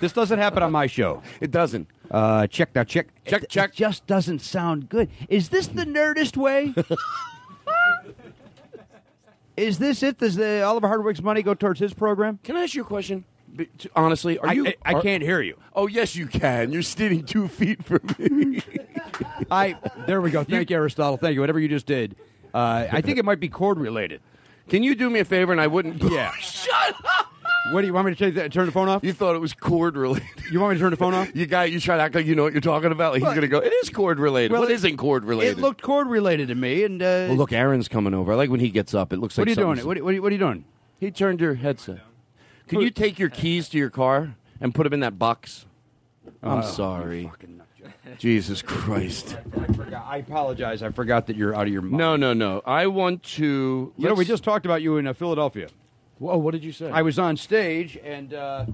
this 0.00 0.12
doesn't 0.12 0.38
happen 0.38 0.62
on 0.62 0.72
my 0.72 0.86
show. 0.86 1.22
It 1.40 1.50
doesn't. 1.50 1.88
Uh, 2.10 2.46
check 2.46 2.74
now, 2.74 2.84
check. 2.84 3.08
Check, 3.26 3.42
It- 3.44 3.48
check. 3.50 3.70
It 3.70 3.76
just 3.76 4.06
doesn't 4.06 4.40
sound 4.40 4.88
good. 4.88 5.10
Is 5.28 5.48
this 5.50 5.66
the 5.68 5.84
nerdist 5.84 6.36
way? 6.36 6.74
Is 9.56 9.78
this 9.78 10.02
it? 10.02 10.18
Does 10.18 10.34
the 10.36 10.62
Oliver 10.62 10.88
Hardwick's 10.88 11.22
money 11.22 11.42
go 11.42 11.52
towards 11.54 11.78
his 11.78 11.92
program? 11.92 12.38
Can 12.42 12.56
I 12.56 12.62
ask 12.62 12.74
you 12.74 12.82
a 12.82 12.86
question? 12.86 13.24
Honestly, 13.94 14.38
are 14.38 14.48
I, 14.48 14.52
you? 14.52 14.66
I, 14.66 14.74
I 14.86 14.92
are- 14.94 15.02
can't 15.02 15.22
hear 15.22 15.42
you. 15.42 15.58
Oh 15.74 15.86
yes, 15.86 16.16
you 16.16 16.26
can. 16.26 16.72
You're 16.72 16.80
standing 16.82 17.24
two 17.24 17.48
feet 17.48 17.84
from 17.84 18.00
me. 18.18 18.62
I 19.50 19.76
there 20.06 20.22
we 20.22 20.30
go. 20.30 20.42
Thank 20.42 20.70
you, 20.70 20.76
Aristotle. 20.76 21.18
Thank 21.18 21.34
you. 21.34 21.40
Whatever 21.40 21.60
you 21.60 21.68
just 21.68 21.84
did. 21.84 22.16
Uh, 22.54 22.86
I 22.90 23.02
think 23.02 23.18
it 23.18 23.24
might 23.26 23.40
be 23.40 23.48
cord 23.50 23.78
related. 23.78 24.22
Can 24.68 24.82
you 24.82 24.94
do 24.94 25.10
me 25.10 25.20
a 25.20 25.24
favor? 25.24 25.52
And 25.52 25.60
I 25.60 25.66
wouldn't. 25.66 26.02
Yeah. 26.10 26.32
Shut 26.40 26.94
up. 27.18 27.28
What 27.70 27.82
do 27.82 27.86
you 27.86 27.92
want 27.94 28.06
me 28.06 28.14
to 28.14 28.18
take 28.18 28.34
that, 28.34 28.52
turn 28.52 28.66
the 28.66 28.72
phone 28.72 28.88
off? 28.88 29.04
You 29.04 29.12
thought 29.12 29.36
it 29.36 29.38
was 29.38 29.52
cord 29.54 29.96
related. 29.96 30.26
You 30.50 30.58
want 30.58 30.72
me 30.72 30.78
to 30.78 30.80
turn 30.82 30.90
the 30.90 30.96
phone 30.96 31.14
off? 31.14 31.30
You 31.34 31.46
got. 31.46 31.70
You 31.70 31.78
try 31.78 31.96
to 31.96 32.02
act 32.02 32.14
like 32.14 32.26
you 32.26 32.34
know 32.34 32.42
what 32.42 32.52
you're 32.52 32.60
talking 32.60 32.90
about. 32.90 33.12
Like 33.12 33.20
he's 33.20 33.26
Well- 33.26 33.34
gonna 33.36 33.46
go. 33.48 33.58
It 33.58 33.72
is 33.72 33.88
cord 33.88 34.18
related. 34.18 34.50
Well, 34.52 34.62
what 34.62 34.70
it- 34.70 34.74
isn't 34.74 34.96
cord 34.96 35.24
related? 35.24 35.58
It 35.58 35.60
looked 35.60 35.80
cord 35.80 36.08
related 36.08 36.48
to 36.48 36.54
me. 36.56 36.82
And 36.84 37.00
uh, 37.00 37.26
Well, 37.28 37.36
look, 37.36 37.52
Aaron's 37.52 37.86
coming 37.88 38.14
over. 38.14 38.32
I 38.32 38.34
like 38.34 38.50
when 38.50 38.58
he 38.60 38.68
gets 38.70 38.94
up. 38.94 39.12
It 39.12 39.18
looks 39.18 39.36
what 39.38 39.46
like 39.46 39.48
are 39.56 39.60
you 39.60 39.64
doing? 39.66 39.76
something's- 39.76 39.86
What, 39.86 39.98
are- 39.98 40.04
what, 40.04 40.14
are- 40.14 40.22
what 40.22 40.28
are 40.30 40.34
you 40.34 40.38
doing? 40.40 40.64
He 40.98 41.10
turned 41.12 41.40
your 41.40 41.54
headset. 41.54 42.00
Can 42.68 42.80
you 42.80 42.90
take 42.90 43.18
your 43.18 43.28
keys 43.28 43.68
to 43.70 43.78
your 43.78 43.90
car 43.90 44.34
and 44.60 44.74
put 44.74 44.82
them 44.84 44.92
in 44.94 45.00
that 45.00 45.18
box? 45.18 45.66
I'm 46.42 46.58
Oh, 46.58 46.62
sorry. 46.62 47.24
fucking 47.24 47.58
nut. 47.58 47.66
Jesus 48.18 48.62
Christ. 48.62 49.36
I 49.60 49.72
forgot. 49.72 50.06
I 50.06 50.16
apologize. 50.18 50.82
I 50.82 50.90
forgot 50.90 51.26
that 51.28 51.36
you're 51.36 51.54
out 51.54 51.66
of 51.66 51.72
your 51.72 51.82
mind. 51.82 51.98
No, 51.98 52.16
no, 52.16 52.32
no. 52.32 52.62
I 52.66 52.86
want 52.88 53.22
to. 53.24 53.92
You 53.96 54.08
know, 54.08 54.14
we 54.14 54.24
just 54.24 54.42
talked 54.44 54.64
about 54.64 54.82
you 54.82 54.96
in 54.96 55.06
uh, 55.06 55.12
Philadelphia. 55.12 55.68
Whoa, 56.18 56.36
what 56.36 56.52
did 56.52 56.64
you 56.64 56.72
say? 56.72 56.90
I 56.90 57.02
was 57.02 57.18
on 57.18 57.36
stage 57.36 57.98
and 58.02 58.32
uh, 58.34 58.66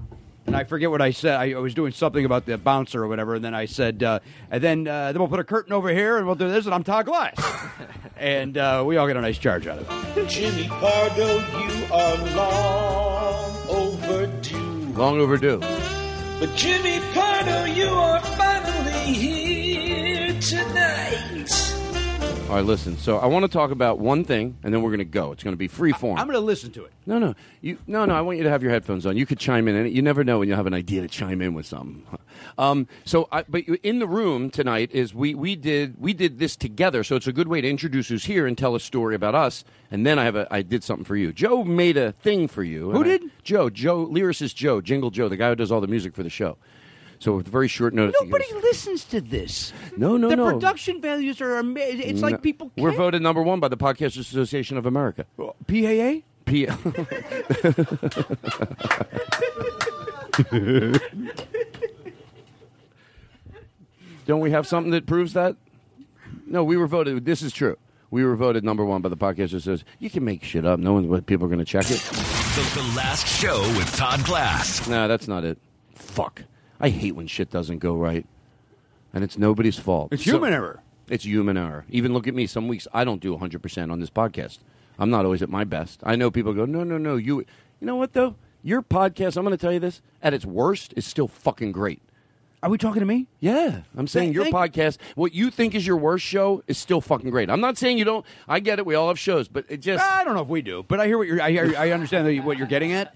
and 0.45 0.55
I 0.55 0.63
forget 0.63 0.89
what 0.89 1.01
I 1.01 1.11
said. 1.11 1.35
I, 1.35 1.51
I 1.51 1.57
was 1.59 1.73
doing 1.73 1.91
something 1.91 2.25
about 2.25 2.45
the 2.45 2.57
bouncer 2.57 3.03
or 3.03 3.07
whatever, 3.07 3.35
and 3.35 3.45
then 3.45 3.53
I 3.53 3.65
said, 3.65 4.01
uh, 4.01 4.19
and 4.49 4.63
then 4.63 4.87
uh, 4.87 5.11
then 5.11 5.19
we'll 5.21 5.29
put 5.29 5.39
a 5.39 5.43
curtain 5.43 5.73
over 5.73 5.89
here, 5.89 6.17
and 6.17 6.25
we'll 6.25 6.35
do 6.35 6.49
this, 6.49 6.65
and 6.65 6.73
I'm 6.73 6.83
Todd 6.83 7.05
Glass, 7.05 7.35
and 8.17 8.57
uh, 8.57 8.83
we 8.85 8.97
all 8.97 9.07
get 9.07 9.15
a 9.17 9.21
nice 9.21 9.37
charge 9.37 9.67
out 9.67 9.79
of 9.79 10.17
it. 10.17 10.27
Jimmy 10.27 10.67
Pardo, 10.67 11.37
you 11.37 11.93
are 11.93 12.17
long 12.35 13.67
overdue. 13.67 14.93
long 14.93 15.19
overdue. 15.19 15.61
But 16.39 16.55
Jimmy 16.55 17.01
Pardo, 17.13 17.65
you 17.65 17.89
are 17.89 18.21
finally 18.21 19.13
here 19.13 20.39
tonight. 20.39 21.68
All 22.49 22.55
right, 22.55 22.65
listen. 22.65 22.97
So 22.97 23.19
I 23.19 23.27
want 23.27 23.43
to 23.43 23.47
talk 23.47 23.69
about 23.69 23.99
one 23.99 24.23
thing, 24.23 24.57
and 24.63 24.73
then 24.73 24.81
we're 24.81 24.89
going 24.89 24.97
to 24.97 25.05
go. 25.05 25.31
It's 25.33 25.43
going 25.43 25.53
to 25.53 25.57
be 25.57 25.67
free 25.67 25.91
form. 25.91 26.17
I'm 26.17 26.25
going 26.25 26.33
to 26.33 26.43
listen 26.43 26.71
to 26.71 26.83
it. 26.83 26.91
no, 27.05 27.19
no, 27.19 27.35
you, 27.61 27.77
no, 27.85 28.05
no. 28.05 28.15
I 28.15 28.21
want 28.21 28.39
you 28.39 28.43
to 28.43 28.49
have 28.49 28.63
your 28.63 28.71
headphones 28.71 29.05
on. 29.05 29.15
You 29.15 29.27
could 29.27 29.37
chime 29.37 29.67
in, 29.67 29.75
and 29.75 29.91
you 29.95 30.01
never 30.01 30.23
know 30.23 30.39
when 30.39 30.47
you 30.47 30.55
have 30.55 30.65
an 30.65 30.73
idea 30.73 31.01
to 31.01 31.07
chime 31.07 31.43
in 31.43 31.53
with 31.53 31.67
something. 31.67 32.03
Um, 32.57 32.87
so, 33.05 33.27
I, 33.31 33.43
but 33.47 33.61
in 33.83 33.99
the 33.99 34.07
room 34.07 34.49
tonight 34.49 34.89
is 34.91 35.13
we 35.13 35.35
we 35.35 35.55
did 35.55 36.01
we 36.01 36.11
did 36.13 36.39
this 36.39 36.55
together. 36.55 37.03
So 37.03 37.15
it's 37.15 37.27
a 37.27 37.33
good 37.33 37.47
way 37.47 37.61
to 37.61 37.69
introduce 37.69 38.07
who's 38.07 38.25
here 38.25 38.47
and 38.47 38.57
tell 38.57 38.73
a 38.73 38.79
story 38.79 39.13
about 39.13 39.35
us. 39.35 39.63
And 39.91 40.03
then 40.03 40.17
I 40.17 40.23
have 40.23 40.35
a 40.35 40.47
I 40.51 40.63
did 40.63 40.83
something 40.83 41.05
for 41.05 41.15
you. 41.15 41.31
Joe 41.31 41.63
made 41.63 41.97
a 41.97 42.13
thing 42.13 42.47
for 42.47 42.63
you. 42.63 42.89
Who 42.91 43.01
and 43.01 43.05
I- 43.11 43.17
did? 43.19 43.31
Joe. 43.43 43.69
Joe 43.69 44.07
lyricist 44.07 44.55
Joe 44.55 44.81
Jingle 44.81 45.11
Joe, 45.11 45.29
the 45.29 45.37
guy 45.37 45.49
who 45.49 45.55
does 45.55 45.71
all 45.71 45.81
the 45.81 45.87
music 45.87 46.15
for 46.15 46.23
the 46.23 46.29
show. 46.31 46.57
So 47.19 47.35
with 47.35 47.47
very 47.49 47.67
short 47.67 47.93
notice, 47.93 48.15
Nobody 48.21 48.49
goes, 48.51 48.63
listens 48.63 49.03
to 49.05 49.19
this. 49.21 49.73
No, 49.97 50.15
no, 50.17 50.29
the 50.29 50.35
no. 50.37 50.45
The 50.45 50.53
production 50.53 51.01
values 51.01 51.41
are 51.41 51.57
amazing. 51.57 52.09
It's 52.09 52.21
No. 52.21 52.29
like 52.29 52.41
people. 52.41 52.71
We're 52.77 52.91
voted 52.91 53.21
number 53.21 53.43
one 53.43 53.59
by 53.59 53.67
the 53.67 53.77
Podcasters 53.77 54.19
Association 54.21 54.77
of 54.77 54.85
America. 54.85 55.25
PAA. 55.37 56.21
P- 56.45 56.65
Don't 64.25 64.39
we 64.41 64.51
have 64.51 64.67
something 64.67 64.91
that 64.91 65.05
proves 65.05 65.33
that? 65.33 65.55
No, 66.45 66.63
we 66.63 66.77
were 66.77 66.87
voted. 66.87 67.25
This 67.25 67.41
is 67.41 67.51
true. 67.53 67.77
We 68.11 68.23
were 68.25 68.35
voted 68.35 68.63
number 68.63 68.85
one 68.85 69.01
by 69.01 69.09
the 69.09 69.17
Podcasters 69.17 69.55
Association. 69.55 69.85
You 69.99 70.09
can 70.09 70.23
make 70.23 70.43
shit 70.43 70.65
up. 70.65 70.79
No 70.79 70.93
one, 70.93 71.07
what 71.09 71.25
people 71.25 71.45
are 71.45 71.49
going 71.49 71.59
to 71.59 71.65
check 71.65 71.85
it. 71.89 71.99
The, 71.99 72.81
the 72.81 72.93
last 72.95 73.27
show 73.27 73.59
with 73.77 73.95
Todd 73.95 74.23
Glass. 74.25 74.87
No, 74.87 75.07
that's 75.07 75.27
not 75.27 75.43
it. 75.43 75.57
Fuck. 75.95 76.43
I 76.79 76.89
hate 76.89 77.15
when 77.15 77.27
shit 77.27 77.49
doesn't 77.49 77.79
go 77.79 77.95
right. 77.95 78.25
And 79.13 79.23
it's 79.23 79.37
nobody's 79.37 79.77
fault. 79.77 80.13
It's 80.13 80.23
So- 80.23 80.31
human 80.31 80.53
error. 80.53 80.81
It's 81.09 81.25
human 81.25 81.57
error. 81.57 81.85
Even 81.89 82.13
look 82.13 82.27
at 82.27 82.35
me. 82.35 82.45
Some 82.45 82.67
weeks 82.67 82.87
I 82.93 83.03
don't 83.03 83.19
do 83.21 83.35
100% 83.35 83.91
on 83.91 83.99
this 83.99 84.09
podcast. 84.11 84.59
I'm 84.99 85.09
not 85.09 85.25
always 85.25 85.41
at 85.41 85.49
my 85.49 85.63
best. 85.63 86.01
I 86.03 86.15
know 86.15 86.29
people 86.29 86.53
go, 86.53 86.65
no, 86.65 86.83
no, 86.83 86.97
no. 86.97 87.15
You, 87.15 87.39
you 87.39 87.87
know 87.87 87.95
what, 87.95 88.13
though? 88.13 88.35
Your 88.61 88.81
podcast, 88.83 89.35
I'm 89.37 89.43
going 89.45 89.57
to 89.57 89.61
tell 89.61 89.71
you 89.73 89.79
this, 89.79 90.01
at 90.21 90.33
its 90.33 90.45
worst, 90.45 90.93
is 90.95 91.07
still 91.07 91.27
fucking 91.27 91.71
great. 91.71 92.01
Are 92.61 92.69
we 92.69 92.77
talking 92.77 92.99
to 92.99 93.05
me? 93.05 93.27
Yeah, 93.39 93.83
I'm 93.95 94.05
saying 94.07 94.33
your 94.33 94.43
podcast, 94.47 94.97
what 95.15 95.33
you 95.33 95.49
think 95.49 95.73
is 95.73 95.87
your 95.87 95.95
worst 95.95 96.25
show, 96.25 96.61
is 96.67 96.77
still 96.77 96.99
fucking 96.99 97.29
great. 97.29 97.49
I'm 97.49 97.61
not 97.61 97.77
saying 97.77 97.97
you 97.97 98.03
don't. 98.03 98.25
I 98.49 98.59
get 98.59 98.79
it. 98.79 98.85
We 98.85 98.95
all 98.95 99.07
have 99.07 99.17
shows, 99.17 99.47
but 99.47 99.63
it 99.69 99.77
just. 99.77 100.03
I 100.03 100.25
don't 100.25 100.35
know 100.35 100.41
if 100.41 100.49
we 100.49 100.61
do, 100.61 100.83
but 100.85 100.99
I 100.99 101.07
hear 101.07 101.17
what 101.17 101.27
you're. 101.27 101.41
I, 101.41 101.51
hear, 101.51 101.73
I 101.77 101.91
understand 101.91 102.27
that- 102.27 102.43
what 102.43 102.57
you're 102.57 102.67
getting 102.67 102.91
at. 102.91 103.15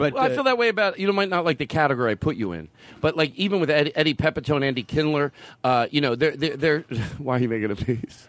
But 0.00 0.14
Well, 0.14 0.22
I 0.22 0.28
uh, 0.28 0.34
feel 0.34 0.44
that 0.44 0.56
way 0.56 0.70
about 0.70 0.98
you. 0.98 1.06
Know, 1.06 1.12
might 1.12 1.28
not 1.28 1.44
like 1.44 1.58
the 1.58 1.66
category 1.66 2.10
I 2.10 2.14
put 2.14 2.36
you 2.36 2.52
in, 2.52 2.68
but 3.02 3.18
like 3.18 3.34
even 3.36 3.60
with 3.60 3.68
Eddie, 3.68 3.94
Eddie 3.94 4.14
Pepitone, 4.14 4.64
Andy 4.64 4.82
Kindler, 4.82 5.30
uh, 5.62 5.88
you 5.90 6.00
know, 6.00 6.14
they're 6.14 6.34
they're, 6.34 6.56
they're 6.56 6.80
why 7.18 7.36
are 7.36 7.38
you 7.38 7.50
making 7.50 7.70
a 7.70 7.76
piece? 7.76 8.26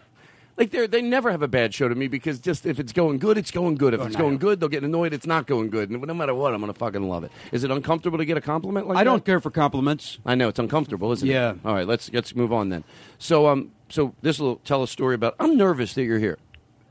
Like 0.58 0.70
they 0.70 0.86
they 0.86 1.00
never 1.00 1.30
have 1.30 1.40
a 1.40 1.48
bad 1.48 1.72
show 1.72 1.88
to 1.88 1.94
me 1.94 2.08
because 2.08 2.40
just 2.40 2.66
if 2.66 2.78
it's 2.78 2.92
going 2.92 3.18
good, 3.18 3.38
it's 3.38 3.50
going 3.50 3.76
good. 3.76 3.94
If 3.94 4.00
Oh, 4.00 4.04
it's 4.04 4.16
going 4.16 4.36
good, 4.36 4.60
they'll 4.60 4.68
get 4.68 4.84
annoyed. 4.84 5.14
It's 5.14 5.26
not 5.26 5.46
going 5.46 5.70
good, 5.70 5.88
and 5.88 6.02
no 6.02 6.12
matter 6.12 6.34
what, 6.34 6.52
I'm 6.52 6.60
gonna 6.60 6.74
fucking 6.74 7.08
love 7.08 7.24
it. 7.24 7.32
Is 7.52 7.64
it 7.64 7.70
uncomfortable 7.70 8.18
to 8.18 8.26
get 8.26 8.36
a 8.36 8.42
compliment 8.42 8.86
like 8.86 8.98
I 8.98 9.02
don't 9.02 9.24
care 9.24 9.40
for 9.40 9.50
compliments. 9.50 10.18
I 10.26 10.34
know 10.34 10.48
it's 10.48 10.58
uncomfortable, 10.58 11.10
isn't 11.12 11.26
Yeah. 11.26 11.52
it? 11.52 11.58
Yeah. 11.64 11.70
All 11.70 11.74
right, 11.74 11.86
let's 11.88 12.12
let's 12.12 12.36
move 12.36 12.52
on 12.52 12.68
then. 12.68 12.84
So 13.16 13.48
um, 13.48 13.70
so 13.88 14.14
this 14.20 14.38
will 14.38 14.56
tell 14.56 14.82
a 14.82 14.88
story 14.88 15.14
about. 15.14 15.36
I'm 15.40 15.56
nervous 15.56 15.94
that 15.94 16.04
you're 16.04 16.18
here. 16.18 16.36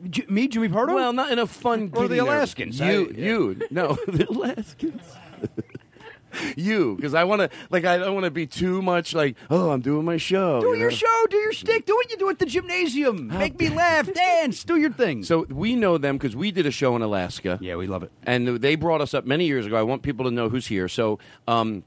J- 0.10 0.25
me, 0.29 0.48
Jimmy 0.48 0.70
Pardo? 0.70 0.93
Well, 0.96 1.13
not 1.13 1.31
in 1.31 1.39
a 1.39 1.48
fun. 1.48 1.91
Or 1.93 2.08
the. 2.08 2.20
Alaskans. 2.20 2.79
You, 2.79 2.86
I- 2.86 2.89
yeah. 2.89 3.25
you, 3.25 3.62
no, 3.70 3.93
the 4.08 4.27
Alaskans. 4.29 5.01
you, 6.55 6.96
because 6.96 7.13
I 7.13 7.24
want 7.25 7.41
to, 7.41 7.50
like, 7.70 7.84
I 7.86 7.98
don't 7.98 8.13
want 8.13 8.24
to 8.25 8.31
be 8.31 8.48
too 8.48 8.81
much 8.81 9.13
like, 9.13 9.36
oh, 9.50 9.72
I'm 9.72 9.81
doing 9.81 10.05
my 10.05 10.17
show. 10.17 10.62
do 10.62 10.67
you 10.67 10.75
your 10.75 10.89
know? 10.89 10.96
show, 10.96 11.25
do 11.29 11.38
your 11.38 11.51
stick, 11.53 11.86
do 11.86 11.93
what 11.96 12.10
you 12.10 12.17
do 12.17 12.29
at 12.29 12.39
the 12.39 12.46
gymnasium. 12.46 13.27
Make 13.27 13.60
me 13.60 13.70
laugh, 13.70 14.12
dance, 14.13 14.63
do 14.63 14.77
your 14.77 14.91
thing. 14.91 15.24
So 15.24 15.46
we 15.50 15.75
know 15.75 15.98
them 15.98 16.17
because 16.17 16.36
we 16.36 16.51
did 16.51 16.65
a 16.65 16.72
show 16.72 16.96
in 16.96 17.01
Alaska. 17.01 17.60
yeah, 17.62 17.75
we 17.75 17.88
love 17.88 18.03
it. 18.03 18.12
and 18.24 18.48
they 18.48 18.75
brought 18.75 19.01
us 19.01 19.13
up 19.13 19.25
many 19.25 19.46
years 19.46 19.65
ago. 19.65 19.75
I 19.75 19.84
want 19.84 20.03
people 20.03 20.25
to 20.25 20.31
know 20.31 20.48
who's 20.50 20.67
here. 20.67 20.88
So, 20.88 21.20
um, 21.48 21.84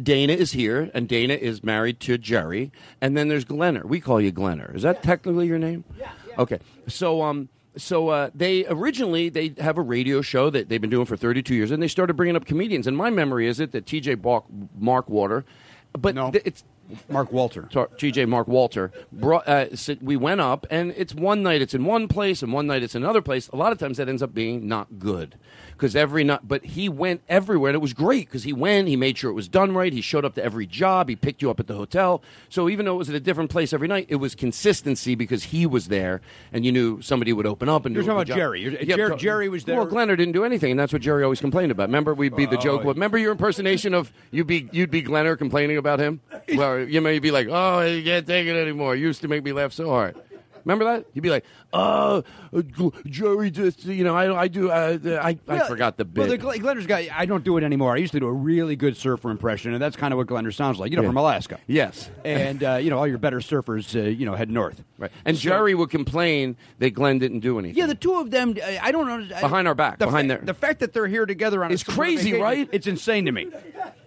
Dana 0.00 0.34
is 0.34 0.52
here, 0.52 0.90
and 0.92 1.08
Dana 1.08 1.32
is 1.32 1.64
married 1.64 1.98
to 2.00 2.18
Jerry, 2.18 2.70
and 3.00 3.16
then 3.16 3.28
there's 3.28 3.46
Glenner. 3.46 3.84
We 3.86 4.00
call 4.00 4.20
you 4.20 4.30
Glenner. 4.30 4.74
Is 4.76 4.82
that 4.82 5.02
technically 5.02 5.46
your 5.46 5.58
name? 5.58 5.82
Yeah. 5.98 6.10
Okay. 6.38 6.58
So, 6.86 7.22
um, 7.22 7.48
so 7.76 8.08
uh, 8.08 8.30
they 8.34 8.66
originally 8.66 9.28
they 9.28 9.54
have 9.58 9.78
a 9.78 9.82
radio 9.82 10.20
show 10.22 10.50
that 10.50 10.68
they've 10.68 10.80
been 10.80 10.90
doing 10.90 11.06
for 11.06 11.16
32 11.16 11.54
years, 11.54 11.70
and 11.70 11.82
they 11.82 11.88
started 11.88 12.14
bringing 12.14 12.36
up 12.36 12.44
comedians. 12.44 12.86
And 12.86 12.96
my 12.96 13.10
memory 13.10 13.46
is 13.46 13.60
it 13.60 13.72
that 13.72 13.86
T.J. 13.86 14.16
Balk, 14.16 14.46
Mark 14.78 15.08
Water, 15.08 15.44
but 15.92 16.14
No. 16.14 16.30
th- 16.30 16.42
it's 16.46 16.64
Mark 17.08 17.32
Walter. 17.32 17.62
TJ 17.62 18.26
Mark 18.28 18.48
Walter 18.48 18.90
brought. 19.12 19.46
Uh, 19.48 19.66
s- 19.72 19.90
we 20.00 20.16
went 20.16 20.40
up, 20.40 20.66
and 20.70 20.92
it's 20.96 21.14
one 21.14 21.42
night 21.42 21.60
it's 21.62 21.74
in 21.74 21.84
one 21.84 22.08
place, 22.08 22.42
and 22.42 22.52
one 22.52 22.66
night 22.66 22.82
it's 22.82 22.94
in 22.94 23.02
another 23.02 23.22
place. 23.22 23.48
A 23.48 23.56
lot 23.56 23.72
of 23.72 23.78
times 23.78 23.98
that 23.98 24.08
ends 24.08 24.22
up 24.22 24.34
being 24.34 24.66
not 24.68 24.98
good 24.98 25.36
because 25.72 25.94
every 25.94 26.24
night. 26.24 26.40
But 26.44 26.64
he 26.64 26.88
went 26.88 27.20
everywhere, 27.28 27.70
and 27.70 27.74
it 27.76 27.80
was 27.82 27.92
great 27.92 28.26
because 28.26 28.44
he 28.44 28.52
went. 28.52 28.88
He 28.88 28.96
made 28.96 29.18
sure 29.18 29.30
it 29.30 29.34
was 29.34 29.48
done 29.48 29.74
right. 29.74 29.92
He 29.92 30.00
showed 30.00 30.24
up 30.24 30.34
to 30.36 30.44
every 30.44 30.66
job. 30.66 31.08
He 31.08 31.16
picked 31.16 31.42
you 31.42 31.50
up 31.50 31.60
at 31.60 31.66
the 31.66 31.74
hotel. 31.74 32.22
So 32.48 32.68
even 32.68 32.86
though 32.86 32.94
it 32.94 32.98
was 32.98 33.08
at 33.10 33.14
a 33.14 33.20
different 33.20 33.50
place 33.50 33.72
every 33.72 33.88
night, 33.88 34.06
it 34.08 34.16
was 34.16 34.34
consistency 34.34 35.14
because 35.14 35.44
he 35.44 35.66
was 35.66 35.88
there, 35.88 36.20
and 36.52 36.64
you 36.64 36.72
knew 36.72 37.00
somebody 37.02 37.32
would 37.32 37.46
open 37.46 37.68
up 37.68 37.84
and 37.86 37.94
You're 37.94 38.02
do 38.02 38.08
talking 38.08 38.16
about 38.22 38.26
job. 38.28 38.36
Jerry. 38.36 38.86
Yeah, 38.86 38.96
Jer- 38.96 39.08
so- 39.10 39.16
Jerry 39.16 39.48
was 39.48 39.64
there. 39.64 39.76
Well, 39.76 39.86
Glenner 39.86 40.16
didn't 40.16 40.32
do 40.32 40.44
anything, 40.44 40.70
and 40.72 40.80
that's 40.80 40.92
what 40.92 41.02
Jerry 41.02 41.22
always 41.22 41.40
complained 41.40 41.70
about. 41.72 41.88
Remember, 41.88 42.14
we'd 42.14 42.34
be 42.36 42.46
the 42.46 42.56
joke. 42.56 42.82
Oh, 42.84 42.88
Remember 42.88 43.18
your 43.18 43.32
impersonation 43.32 43.94
of 43.94 44.12
you'd 44.30 44.46
be 44.46 44.68
you'd 44.72 44.90
be 44.90 45.02
Glenner 45.02 45.36
complaining 45.36 45.76
about 45.76 45.98
him. 45.98 46.20
Well, 46.56 46.77
you 46.80 47.00
may 47.00 47.18
be 47.18 47.30
like, 47.30 47.48
oh, 47.50 47.80
you 47.82 48.02
can't 48.02 48.26
take 48.26 48.46
it 48.46 48.56
anymore. 48.56 48.94
You 48.96 49.06
used 49.06 49.22
to 49.22 49.28
make 49.28 49.42
me 49.44 49.52
laugh 49.52 49.72
so 49.72 49.88
hard. 49.88 50.16
Remember 50.64 50.84
that? 50.84 51.06
You'd 51.14 51.22
be 51.22 51.30
like, 51.30 51.44
oh, 51.72 52.24
uh, 52.52 52.62
Jerry 53.06 53.50
just, 53.50 53.86
you 53.86 54.04
know, 54.04 54.14
I, 54.14 54.42
I 54.42 54.48
do, 54.48 54.70
uh, 54.70 54.98
I, 55.22 55.38
I 55.48 55.58
forgot 55.66 55.96
the 55.96 56.04
bit. 56.04 56.20
Well, 56.20 56.28
the 56.28 56.36
Glen- 56.36 56.58
Glenner's 56.60 56.86
guy, 56.86 57.08
I 57.14 57.24
don't 57.24 57.42
do 57.42 57.56
it 57.56 57.64
anymore. 57.64 57.94
I 57.94 57.96
used 57.98 58.12
to 58.12 58.20
do 58.20 58.26
a 58.26 58.32
really 58.32 58.76
good 58.76 58.94
surfer 58.98 59.30
impression, 59.30 59.72
and 59.72 59.80
that's 59.82 59.96
kind 59.96 60.12
of 60.12 60.18
what 60.18 60.26
Glenner 60.26 60.52
sounds 60.52 60.78
like. 60.78 60.90
You 60.90 60.96
know, 60.96 61.04
Yeah. 61.04 61.08
from 61.08 61.16
Alaska. 61.16 61.58
yes. 61.66 62.10
And, 62.22 62.62
uh, 62.62 62.74
you 62.74 62.90
know, 62.90 62.98
all 62.98 63.06
your 63.06 63.16
better 63.16 63.38
surfers, 63.38 63.98
uh, 63.98 64.08
you 64.08 64.26
know, 64.26 64.34
head 64.34 64.50
north. 64.50 64.82
Right. 64.98 65.12
And 65.24 65.38
Jerry 65.38 65.74
would 65.74 65.88
complain 65.88 66.54
that 66.80 66.90
Glenn 66.90 67.18
didn't 67.18 67.40
do 67.40 67.58
anything. 67.58 67.78
Yeah, 67.78 67.86
the 67.86 67.94
two 67.94 68.16
of 68.16 68.30
them, 68.30 68.54
uh, 68.62 68.66
I 68.82 68.92
don't 68.92 69.06
know. 69.06 69.40
Behind 69.40 69.66
our 69.68 69.74
back, 69.74 69.98
the 70.00 70.06
behind 70.06 70.28
fa- 70.28 70.36
their- 70.36 70.44
The 70.44 70.54
fact 70.54 70.80
that 70.80 70.92
they're 70.92 71.06
here 71.06 71.24
together 71.24 71.64
on 71.64 71.70
a 71.70 71.74
It's 71.74 71.84
crazy, 71.84 72.32
vacation, 72.32 72.42
right? 72.42 72.68
It's 72.72 72.86
insane 72.86 73.24
to 73.24 73.32
me. 73.32 73.48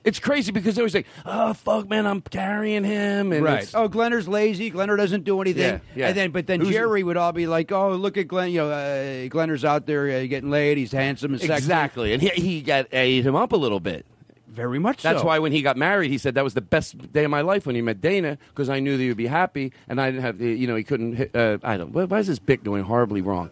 It's 0.04 0.20
crazy 0.20 0.52
because 0.52 0.76
they 0.76 0.82
always 0.82 0.94
say, 0.94 1.06
oh, 1.26 1.54
fuck, 1.54 1.88
man, 1.88 2.08
I'm 2.08 2.22
carrying 2.22 2.84
him. 2.84 3.32
And 3.32 3.44
right. 3.44 3.70
Oh, 3.76 3.88
Glenner's 3.88 4.28
lazy. 4.28 4.72
Glenner 4.72 4.98
doesn't 4.98 5.24
do 5.24 5.40
anything. 5.42 5.64
Yeah, 5.64 5.80
yeah. 5.96 6.08
And 6.08 6.18
then, 6.18 6.32
but 6.32 6.48
then 6.48 6.60
Who's- 6.62 6.74
Jerry 6.74 7.04
would 7.04 7.18
all 7.18 7.32
be 7.32 7.46
like, 7.46 7.72
"Oh, 7.72 7.92
look 7.92 8.18
at 8.18 8.28
Glenn. 8.28 8.52
You 8.52 8.62
know, 8.62 8.72
uh, 8.72 9.28
Glenner's 9.28 9.64
out 9.64 9.86
there 9.86 10.10
uh, 10.10 10.26
getting 10.26 10.50
laid. 10.50 10.78
He's 10.78 10.92
handsome 10.92 11.34
and 11.34 11.42
sexy. 11.42 11.54
Exactly. 11.54 12.14
And 12.14 12.22
he, 12.22 12.30
he 12.30 12.62
got 12.62 12.88
ate 12.92 13.26
him 13.26 13.36
up 13.36 13.52
a 13.52 13.58
little 13.58 13.80
bit. 13.80 14.06
Very 14.48 14.80
much. 14.80 15.02
So. 15.02 15.10
That's 15.10 15.22
so. 15.22 15.28
why 15.28 15.40
when 15.40 15.52
he 15.52 15.62
got 15.62 15.78
married, 15.78 16.12
he 16.12 16.18
said 16.18 16.36
that 16.36 16.44
was 16.44 16.54
the 16.54 16.62
best 16.62 17.14
day 17.14 17.24
of 17.24 17.32
my 17.32 17.42
life 17.42 17.66
when 17.66 17.76
he 17.76 17.82
met 17.82 18.02
Dana 18.02 18.38
because 18.50 18.70
I 18.70 18.80
knew 18.80 18.98
that 18.98 19.04
he 19.04 19.08
would 19.08 19.18
be 19.18 19.28
happy 19.28 19.72
and 19.88 20.02
I 20.02 20.12
didn't 20.12 20.24
have 20.24 20.40
the, 20.40 20.52
you 20.52 20.68
know, 20.68 20.76
he 20.76 20.84
couldn't 20.84 21.16
hit, 21.16 21.36
uh, 21.36 21.58
I 21.64 21.78
don't, 21.78 21.94
why 21.94 22.04
why 22.04 22.20
is 22.20 22.28
this 22.28 22.40
bit 22.40 22.62
going 22.62 22.84
horribly 22.84 23.22
wrong? 23.22 23.50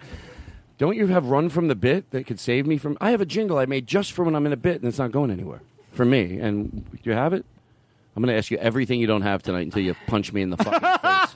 Don't 0.77 0.97
you 0.97 1.07
have 1.07 1.27
run 1.27 1.47
from 1.49 1.69
the 1.69 1.75
bit 1.75 2.11
that 2.11 2.27
could 2.27 2.39
save 2.39 2.67
me 2.67 2.77
from, 2.77 2.97
I 2.99 3.11
have 3.11 3.21
a 3.21 3.25
jingle 3.25 3.57
I 3.57 3.65
made 3.65 3.87
just 3.87 4.11
for 4.11 4.25
when 4.25 4.35
I'm 4.35 4.45
in 4.45 4.51
a 4.51 4.57
bit 4.57 4.81
and 4.81 4.89
it's 4.89 4.97
not 4.97 5.11
going 5.11 5.31
anywhere 5.31 5.61
for 5.91 6.05
me. 6.05 6.39
And 6.39 6.71
do 6.91 6.99
you 7.03 7.13
have 7.13 7.33
it? 7.33 7.45
I'm 8.15 8.23
going 8.23 8.33
to 8.33 8.37
ask 8.37 8.51
you 8.51 8.57
everything 8.57 8.99
you 8.99 9.07
don't 9.07 9.21
have 9.21 9.41
tonight 9.43 9.61
until 9.61 9.81
you 9.81 9.95
punch 10.07 10.33
me 10.33 10.41
in 10.41 10.49
the 10.49 10.57
fucking 10.57 10.79
face. 11.01 11.35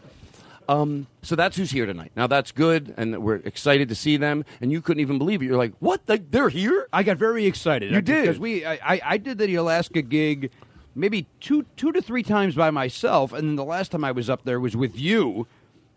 Um, 0.67 1.07
so 1.21 1.35
that's 1.35 1.57
who's 1.57 1.71
here 1.71 1.85
tonight. 1.85 2.11
Now 2.15 2.27
that's 2.27 2.51
good, 2.53 2.93
and 2.97 3.21
we're 3.21 3.35
excited 3.35 3.89
to 3.89 3.95
see 3.95 4.15
them. 4.17 4.45
And 4.61 4.71
you 4.71 4.81
couldn't 4.81 5.01
even 5.01 5.17
believe 5.17 5.41
it. 5.41 5.45
You're 5.45 5.57
like, 5.57 5.73
"What? 5.79 6.05
They- 6.07 6.19
They're 6.19 6.47
here?" 6.49 6.87
I 6.93 7.03
got 7.03 7.17
very 7.17 7.45
excited. 7.45 7.91
You 7.91 8.01
did. 8.01 8.21
because 8.21 8.39
we. 8.39 8.65
I, 8.65 8.73
I, 8.95 9.01
I 9.03 9.17
did 9.17 9.37
the 9.39 9.55
Alaska 9.55 10.01
gig, 10.01 10.51
maybe 10.95 11.27
two 11.41 11.65
two 11.75 11.91
to 11.91 12.01
three 12.01 12.23
times 12.23 12.55
by 12.55 12.71
myself, 12.71 13.33
and 13.33 13.49
then 13.49 13.55
the 13.57 13.65
last 13.65 13.91
time 13.91 14.05
I 14.05 14.13
was 14.13 14.29
up 14.29 14.43
there 14.45 14.57
was 14.59 14.73
with 14.75 14.97
you, 14.97 15.47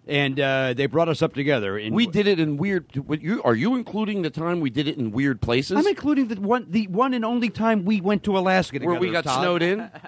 and 0.06 0.38
uh, 0.38 0.74
they 0.74 0.86
brought 0.86 1.08
us 1.08 1.22
up 1.22 1.34
together. 1.34 1.76
And 1.76 1.94
We 1.94 2.06
did 2.06 2.26
it 2.26 2.38
in 2.38 2.56
weird. 2.56 2.86
You 2.94 3.42
are 3.42 3.54
you 3.54 3.74
including 3.74 4.22
the 4.22 4.30
time 4.30 4.60
we 4.60 4.70
did 4.70 4.88
it 4.88 4.96
in 4.96 5.10
weird 5.10 5.40
places? 5.40 5.76
I'm 5.76 5.86
including 5.86 6.28
the 6.28 6.40
one 6.40 6.66
the 6.70 6.86
one 6.88 7.14
and 7.14 7.24
only 7.24 7.50
time 7.50 7.84
we 7.84 8.00
went 8.00 8.22
to 8.24 8.38
Alaska 8.38 8.78
together. 8.78 8.90
where 8.92 9.00
we 9.00 9.10
got 9.10 9.24
Todd. 9.24 9.40
snowed 9.40 9.62
in. 9.62 9.90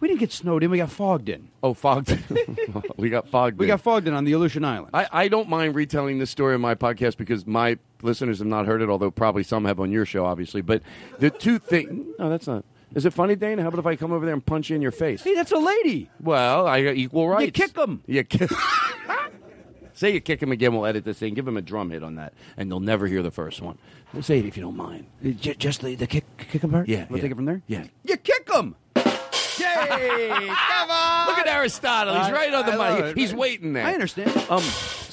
We 0.00 0.08
didn't 0.08 0.18
get 0.18 0.32
snowed 0.32 0.64
in. 0.64 0.70
We 0.72 0.78
got 0.78 0.90
fogged 0.90 1.28
in. 1.28 1.48
Oh, 1.62 1.74
fogged. 1.74 2.18
we 2.96 3.08
got 3.08 3.28
fogged. 3.28 3.56
We 3.56 3.66
in. 3.66 3.68
got 3.68 3.82
fogged 3.82 4.08
in 4.08 4.14
on 4.14 4.24
the 4.24 4.32
Aleutian 4.32 4.64
Islands. 4.64 4.90
I, 4.92 5.06
I 5.12 5.28
don't 5.28 5.48
mind 5.48 5.76
retelling 5.76 6.18
this 6.18 6.28
story 6.28 6.54
on 6.54 6.60
my 6.60 6.74
podcast 6.74 7.16
because 7.16 7.46
my 7.46 7.78
listeners 8.02 8.40
have 8.40 8.48
not 8.48 8.66
heard 8.66 8.82
it, 8.82 8.88
although 8.88 9.12
probably 9.12 9.44
some 9.44 9.64
have 9.64 9.78
on 9.78 9.92
your 9.92 10.04
show, 10.04 10.26
obviously. 10.26 10.60
But 10.60 10.82
the 11.20 11.30
two 11.30 11.60
things. 11.60 12.04
No, 12.18 12.28
that's 12.28 12.48
not. 12.48 12.64
Is 12.94 13.06
it 13.06 13.12
funny, 13.12 13.36
Dana? 13.36 13.62
How 13.62 13.68
about 13.68 13.80
if 13.80 13.86
I 13.86 13.96
come 13.96 14.12
over 14.12 14.24
there 14.24 14.34
and 14.34 14.44
punch 14.44 14.70
you 14.70 14.76
in 14.76 14.82
your 14.82 14.90
face? 14.92 15.22
hey, 15.22 15.34
that's 15.34 15.52
a 15.52 15.58
lady. 15.58 16.10
Well, 16.20 16.66
I 16.66 16.82
got 16.84 16.94
equal 16.96 17.28
rights. 17.28 17.58
kick 17.58 17.76
'em. 17.78 18.02
You 18.06 18.22
kick. 18.24 18.50
Say 19.94 20.10
you 20.14 20.20
kick 20.20 20.42
him 20.42 20.50
again. 20.52 20.72
We'll 20.74 20.86
edit 20.86 21.04
this 21.04 21.18
thing. 21.18 21.34
Give 21.34 21.46
him 21.46 21.56
a 21.56 21.62
drum 21.62 21.90
hit 21.90 22.02
on 22.02 22.16
that, 22.16 22.32
and 22.56 22.70
they'll 22.70 22.80
never 22.80 23.06
hear 23.06 23.22
the 23.22 23.30
first 23.30 23.60
one. 23.60 23.78
We'll 24.12 24.22
say 24.22 24.38
it 24.40 24.46
if 24.46 24.56
you 24.56 24.62
don't 24.62 24.76
mind. 24.76 25.06
J- 25.22 25.54
just 25.54 25.80
the, 25.82 25.94
the 25.94 26.06
kick 26.06 26.24
kick 26.50 26.64
'em 26.64 26.70
part. 26.70 26.88
Yeah, 26.88 27.06
we'll 27.08 27.18
yeah. 27.18 27.22
take 27.22 27.32
it 27.32 27.34
from 27.36 27.44
there. 27.44 27.62
Yeah. 27.66 27.84
you 28.04 28.16
kick 28.16 28.46
them. 28.46 28.74
Yay! 28.96 30.28
Come 30.28 30.90
on. 30.90 31.26
Look 31.28 31.38
at 31.38 31.46
Aristotle. 31.46 32.18
He's 32.22 32.32
right 32.32 32.52
on 32.52 32.66
the 32.66 32.72
I 32.72 32.76
love 32.76 32.98
money. 32.98 33.10
it. 33.10 33.16
He's 33.18 33.34
waiting 33.34 33.74
there. 33.74 33.86
I 33.86 33.92
understand. 33.94 34.30
Um. 34.50 34.62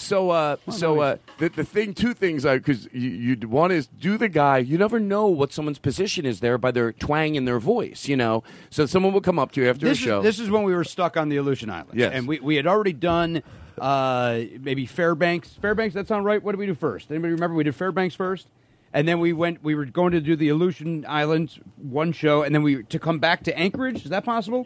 So, 0.10 0.32
uh, 0.32 0.56
so 0.72 0.96
no, 0.96 1.02
uh, 1.02 1.18
the 1.38 1.50
the 1.50 1.64
thing, 1.64 1.94
two 1.94 2.16
things, 2.16 2.42
because 2.42 2.90
you, 2.92 3.36
you 3.36 3.48
one 3.48 3.72
is 3.72 3.86
do 3.86 4.18
the 4.18 4.28
guy. 4.28 4.58
You 4.58 4.80
never 4.80 5.00
know 5.00 5.28
what 5.28 5.54
someone's 5.54 5.78
position 5.78 6.26
is 6.26 6.40
there 6.40 6.58
by 6.58 6.72
their 6.72 6.92
twang 6.92 7.36
in 7.36 7.46
their 7.46 7.60
voice. 7.60 8.08
You 8.08 8.18
know, 8.18 8.44
so 8.72 8.88
someone 8.88 9.14
will 9.14 9.22
come 9.22 9.38
up 9.38 9.52
to 9.52 9.62
you 9.62 9.70
after 9.70 9.86
this 9.86 10.00
a 10.00 10.02
show. 10.02 10.20
Is, 10.20 10.24
this 10.24 10.40
is 10.40 10.50
when 10.50 10.64
we 10.64 10.74
were 10.74 10.84
stuck 10.84 11.16
on 11.16 11.30
the 11.30 11.38
Aleutian 11.38 11.70
Islands. 11.70 11.94
Yes. 11.94 12.12
And 12.16 12.28
we, 12.28 12.40
we 12.40 12.56
had 12.56 12.66
already 12.66 12.94
done 12.94 13.44
uh, 13.78 14.40
maybe 14.60 14.88
Fairbanks. 14.88 15.54
Fairbanks, 15.62 15.94
that 15.94 16.08
sound 16.08 16.26
right? 16.26 16.42
What 16.42 16.54
did 16.54 16.60
we 16.60 16.66
do 16.66 16.74
first? 16.74 17.12
Anybody 17.12 17.34
remember? 17.34 17.56
We 17.56 17.64
did 17.64 17.76
Fairbanks 17.76 18.16
first. 18.16 18.48
And 18.92 19.08
then 19.08 19.20
we 19.20 19.32
went. 19.32 19.64
We 19.64 19.76
were 19.76 19.86
going 19.86 20.14
to 20.14 20.22
do 20.22 20.36
the 20.36 20.50
Aleutian 20.50 21.06
Islands 21.08 21.60
one 21.78 22.14
show, 22.14 22.42
and 22.42 22.56
then 22.56 22.64
we 22.64 22.82
to 22.82 22.98
come 22.98 23.20
back 23.20 23.44
to 23.44 23.56
Anchorage. 23.56 24.06
Is 24.06 24.10
that 24.10 24.26
possible? 24.26 24.66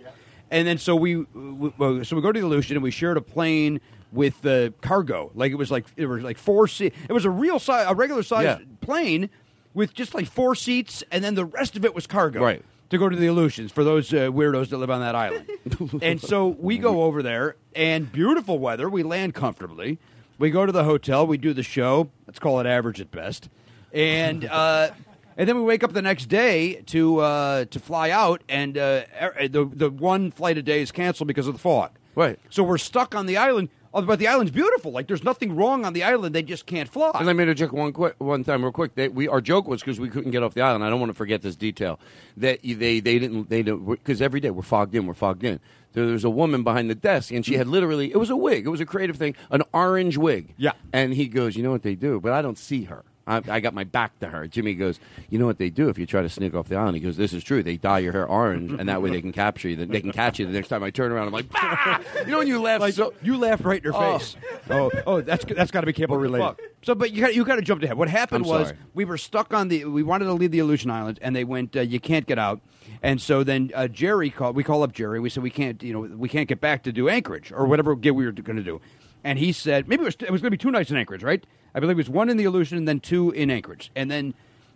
And 0.50 0.66
then 0.66 0.78
so 0.78 0.96
we, 0.96 1.18
we 1.18 2.04
so 2.06 2.16
we 2.16 2.22
go 2.22 2.32
to 2.32 2.40
the 2.40 2.46
Aleutian, 2.46 2.78
and 2.78 2.84
we 2.84 2.92
shared 2.92 3.18
a 3.18 3.22
plane 3.22 3.82
with 4.14 4.42
the 4.42 4.74
cargo. 4.82 5.32
Like 5.36 5.52
it 5.52 5.56
was 5.56 5.72
like 5.72 5.86
it 5.98 6.06
was 6.06 6.24
like 6.24 6.38
four 6.38 6.68
seat. 6.68 6.94
It 7.10 7.14
was 7.14 7.26
a 7.26 7.30
real 7.30 7.60
size, 7.60 7.86
a 7.90 7.96
regular 7.96 8.24
size 8.24 8.44
Yeah. 8.46 8.60
plane 8.82 9.30
with 9.74 9.94
just 9.94 10.14
like 10.14 10.28
four 10.28 10.56
seats, 10.56 11.04
and 11.12 11.24
then 11.24 11.36
the 11.36 11.46
rest 11.46 11.76
of 11.76 11.84
it 11.84 11.96
was 11.96 12.06
cargo 12.08 12.42
Right. 12.42 12.64
to 12.92 12.98
go 12.98 13.10
to 13.10 13.16
the 13.16 13.28
Aleutians 13.28 13.72
for 13.72 13.84
those 13.84 14.14
uh, 14.14 14.30
weirdos 14.30 14.70
that 14.70 14.78
live 14.78 14.92
on 14.92 15.02
that 15.02 15.16
island. 15.16 15.50
and 16.02 16.22
so 16.22 16.48
we 16.48 16.78
go 16.78 17.04
over 17.04 17.24
there, 17.24 17.56
and 17.76 18.12
beautiful 18.12 18.60
weather. 18.60 18.88
We 18.88 19.02
land 19.04 19.34
comfortably. 19.34 19.98
We 20.38 20.52
go 20.52 20.66
to 20.66 20.72
the 20.72 20.84
hotel. 20.84 21.26
We 21.26 21.38
do 21.38 21.54
the 21.54 21.64
show. 21.64 22.10
Let's 22.28 22.40
call 22.40 22.60
it 22.60 22.66
average 22.68 23.02
at 23.02 23.10
best. 23.12 23.50
And 23.92 24.46
uh, 24.46 24.92
And 25.36 25.50
then 25.50 25.56
we 25.58 25.64
wake 25.64 25.84
up 25.84 25.94
the 25.94 26.02
next 26.04 26.28
day 26.28 26.84
to 26.88 27.18
uh, 27.18 27.66
to 27.66 27.80
fly 27.80 28.12
out, 28.12 28.44
and 28.48 28.78
uh, 28.78 29.02
the 29.50 29.68
the 29.74 29.90
one 29.90 30.30
flight 30.30 30.60
a 30.60 30.62
day 30.62 30.80
is 30.84 30.92
canceled 30.92 31.28
because 31.28 31.48
of 31.48 31.54
the 31.54 31.60
fog. 31.60 31.90
Right. 32.14 32.38
So 32.52 32.62
we're 32.62 32.78
stuck 32.78 33.16
on 33.16 33.26
the 33.26 33.38
island. 33.38 33.70
Oh, 33.94 34.02
but 34.02 34.18
the 34.18 34.28
island's 34.28 34.52
beautiful. 34.52 34.92
Like 34.92 35.08
there's 35.08 35.24
nothing 35.24 35.56
wrong 35.56 35.86
on 35.86 35.94
the 35.94 36.04
island. 36.04 36.34
They 36.34 36.42
just 36.42 36.66
can't 36.66 36.90
fly. 36.90 37.12
And 37.16 37.30
I 37.30 37.34
made 37.34 37.48
a 37.48 37.54
joke 37.54 37.74
one 37.74 37.94
quick, 37.94 38.16
one 38.18 38.44
time 38.44 38.64
real 38.64 38.72
quick. 38.72 38.96
They, 38.96 39.08
we 39.08 39.28
our 39.28 39.42
joke 39.42 39.68
was 39.68 39.82
because 39.82 40.00
we 40.00 40.10
couldn't 40.10 40.32
get 40.32 40.42
off 40.42 40.54
the 40.54 40.62
island. 40.62 40.84
I 40.84 40.90
don't 40.90 41.00
want 41.00 41.12
to 41.12 41.16
forget 41.16 41.42
this 41.42 41.56
detail 41.56 42.00
that 42.38 42.60
they 42.64 43.00
they 43.00 43.20
didn't 43.20 43.50
they 43.50 43.62
don't 43.62 43.86
because 43.86 44.22
every 44.22 44.40
day 44.40 44.50
we're 44.50 44.64
fogged 44.64 44.96
in. 44.96 45.06
We're 45.06 45.14
fogged 45.14 45.44
in. 45.44 45.60
There, 45.94 46.08
there's 46.08 46.24
a 46.24 46.30
woman 46.30 46.64
behind 46.64 46.90
the 46.90 46.96
desk, 46.96 47.32
and 47.32 47.46
she 47.46 47.54
had 47.54 47.68
literally 47.68 48.12
it 48.12 48.18
was 48.18 48.32
a 48.32 48.36
wig. 48.36 48.66
It 48.66 48.70
was 48.70 48.82
a 48.82 48.86
creative 48.86 49.18
thing, 49.18 49.36
an 49.52 49.62
orange 49.74 50.18
wig. 50.18 50.56
Yeah. 50.58 50.72
And 50.92 51.14
he 51.14 51.28
goes, 51.28 51.56
you 51.56 51.62
know 51.62 51.72
what 51.72 51.84
they 51.84 51.96
do, 51.96 52.20
but 52.20 52.32
I 52.32 52.42
don't 52.42 52.58
see 52.58 52.84
her. 52.86 53.04
I, 53.26 53.42
I 53.48 53.60
got 53.62 53.74
my 53.74 53.84
back 53.86 54.20
to 54.20 54.28
her. 54.28 54.48
Jimmy 54.48 54.74
goes, 54.74 55.00
you 55.30 55.40
know 55.40 55.46
what 55.46 55.58
they 55.58 55.70
do 55.70 55.88
if 55.90 55.98
you 55.98 56.06
try 56.06 56.22
to 56.22 56.30
sneak 56.30 56.54
off 56.54 56.68
the 56.68 56.76
island? 56.76 56.96
He 56.98 57.02
goes, 57.02 57.16
this 57.16 57.32
is 57.34 57.44
true. 57.44 57.64
They 57.64 57.78
dye 57.78 58.00
your 58.00 58.12
hair 58.12 58.26
orange, 58.28 58.72
and 58.78 58.90
that 58.90 59.02
way 59.02 59.12
they 59.12 59.22
can 59.22 59.32
capture 59.32 59.70
you. 59.70 59.78
They 59.86 60.02
can 60.02 60.12
catch 60.12 60.40
you. 60.40 60.46
The 60.46 60.52
next 60.52 60.68
time 60.68 60.84
I 60.84 60.90
turn 60.92 61.12
around, 61.12 61.28
I'm 61.28 61.34
like, 61.34 61.50
bah! 61.50 62.00
you 62.26 62.32
know 62.32 62.40
when 62.40 62.48
you 62.48 62.62
laugh 62.62 62.82
Like, 62.82 62.94
so. 62.96 63.14
you 63.22 63.38
laugh 63.38 63.64
right 63.64 63.84
in 63.84 63.92
her 63.94 63.98
Oh. 63.98 64.18
face. 64.20 64.36
Oh, 64.70 64.92
oh, 65.08 65.22
that's 65.22 65.46
that's 65.46 65.72
got 65.72 65.82
to 65.82 65.88
be 65.88 65.94
cable 65.94 66.18
related. 66.18 66.44
fuck? 66.46 66.62
So, 66.84 66.96
but 66.96 67.12
you 67.12 67.22
got 67.22 67.34
you 67.36 67.46
got 67.46 67.56
to 67.56 67.62
jump 67.62 67.82
ahead. 67.84 67.98
What 67.98 68.10
happened 68.10 68.46
I'm 68.46 68.50
was 68.52 68.68
sorry. 68.70 68.80
we 68.94 69.06
were 69.06 69.18
stuck 69.18 69.54
on 69.54 69.70
the. 69.70 69.86
We 69.86 70.04
wanted 70.04 70.26
to 70.26 70.34
leave 70.34 70.52
the 70.52 70.60
Aleutian 70.60 70.92
Island, 70.92 71.20
and 71.22 71.34
they 71.36 71.44
went. 71.46 71.76
Uh, 71.78 71.82
you 71.82 72.00
can't 72.02 72.26
get 72.26 72.38
out. 72.40 72.60
And 73.02 73.22
so 73.22 73.44
then 73.44 73.72
uh, 73.74 73.88
Jerry 73.88 74.30
called. 74.30 74.56
We 74.56 74.64
call 74.66 74.84
up 74.84 74.92
Jerry. 74.94 75.20
We 75.22 75.30
said 75.30 75.44
we 75.44 75.50
can't. 75.50 75.82
You 75.82 75.94
know, 75.94 76.00
we 76.02 76.28
can't 76.28 76.48
get 76.50 76.60
back 76.60 76.84
to 76.84 76.92
do 76.92 77.08
Anchorage 77.08 77.52
or 77.54 77.66
whatever 77.68 77.96
gig 77.96 78.14
we 78.14 78.26
were 78.26 78.32
going 78.34 78.58
to 78.58 78.64
do. 78.64 78.82
And 79.24 79.40
he 79.40 79.52
said 79.52 79.88
maybe 79.88 80.04
it 80.04 80.06
was, 80.06 80.16
it 80.20 80.32
was 80.32 80.42
going 80.42 80.52
to 80.52 80.58
be 80.58 80.62
two 80.62 80.72
nights 80.72 80.92
in 80.92 80.98
Anchorage, 80.98 81.24
right? 81.24 81.44
I 81.76 81.80
believe 81.80 81.98
it 81.98 82.02
was 82.02 82.10
one 82.10 82.30
in 82.30 82.38
the 82.38 82.46
Aleutian 82.46 82.78
and 82.78 82.88
then 82.88 83.00
two 83.00 83.32
in 83.32 83.50
Anchorage. 83.50 83.92
And 83.96 84.12
then 84.12 84.34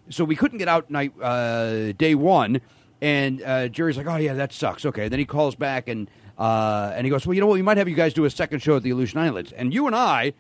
so 0.10 0.24
we 0.24 0.36
couldn't 0.36 0.58
get 0.58 0.68
out 0.68 0.90
night 0.90 1.14
uh, 1.22 1.92
day 1.94 2.16
one. 2.16 2.62
And 3.02 3.42
uh, 3.44 3.68
Jerry's 3.68 3.98
like, 3.98 4.08
"Oh 4.08 4.16
yeah, 4.16 4.34
that 4.34 4.52
sucks." 4.54 4.86
Okay. 4.86 5.08
Then 5.08 5.20
he 5.20 5.26
calls 5.26 5.56
back 5.56 5.88
and 5.88 6.10
uh, 6.38 6.94
and 6.96 7.06
he 7.06 7.12
goes, 7.12 7.28
"Well, 7.28 7.36
you 7.36 7.42
know 7.42 7.48
what? 7.48 7.54
We 7.54 7.62
might 7.62 7.78
have 7.78 7.88
you 7.88 7.96
guys 7.96 8.14
do 8.14 8.26
a 8.26 8.30
second 8.30 8.62
show 8.62 8.78
at 8.78 8.84
the 8.84 8.90
Aleutian 8.90 9.20
Islands." 9.20 9.52
And 9.52 9.74
you 9.74 9.86
and 9.86 9.96
I 9.96 10.34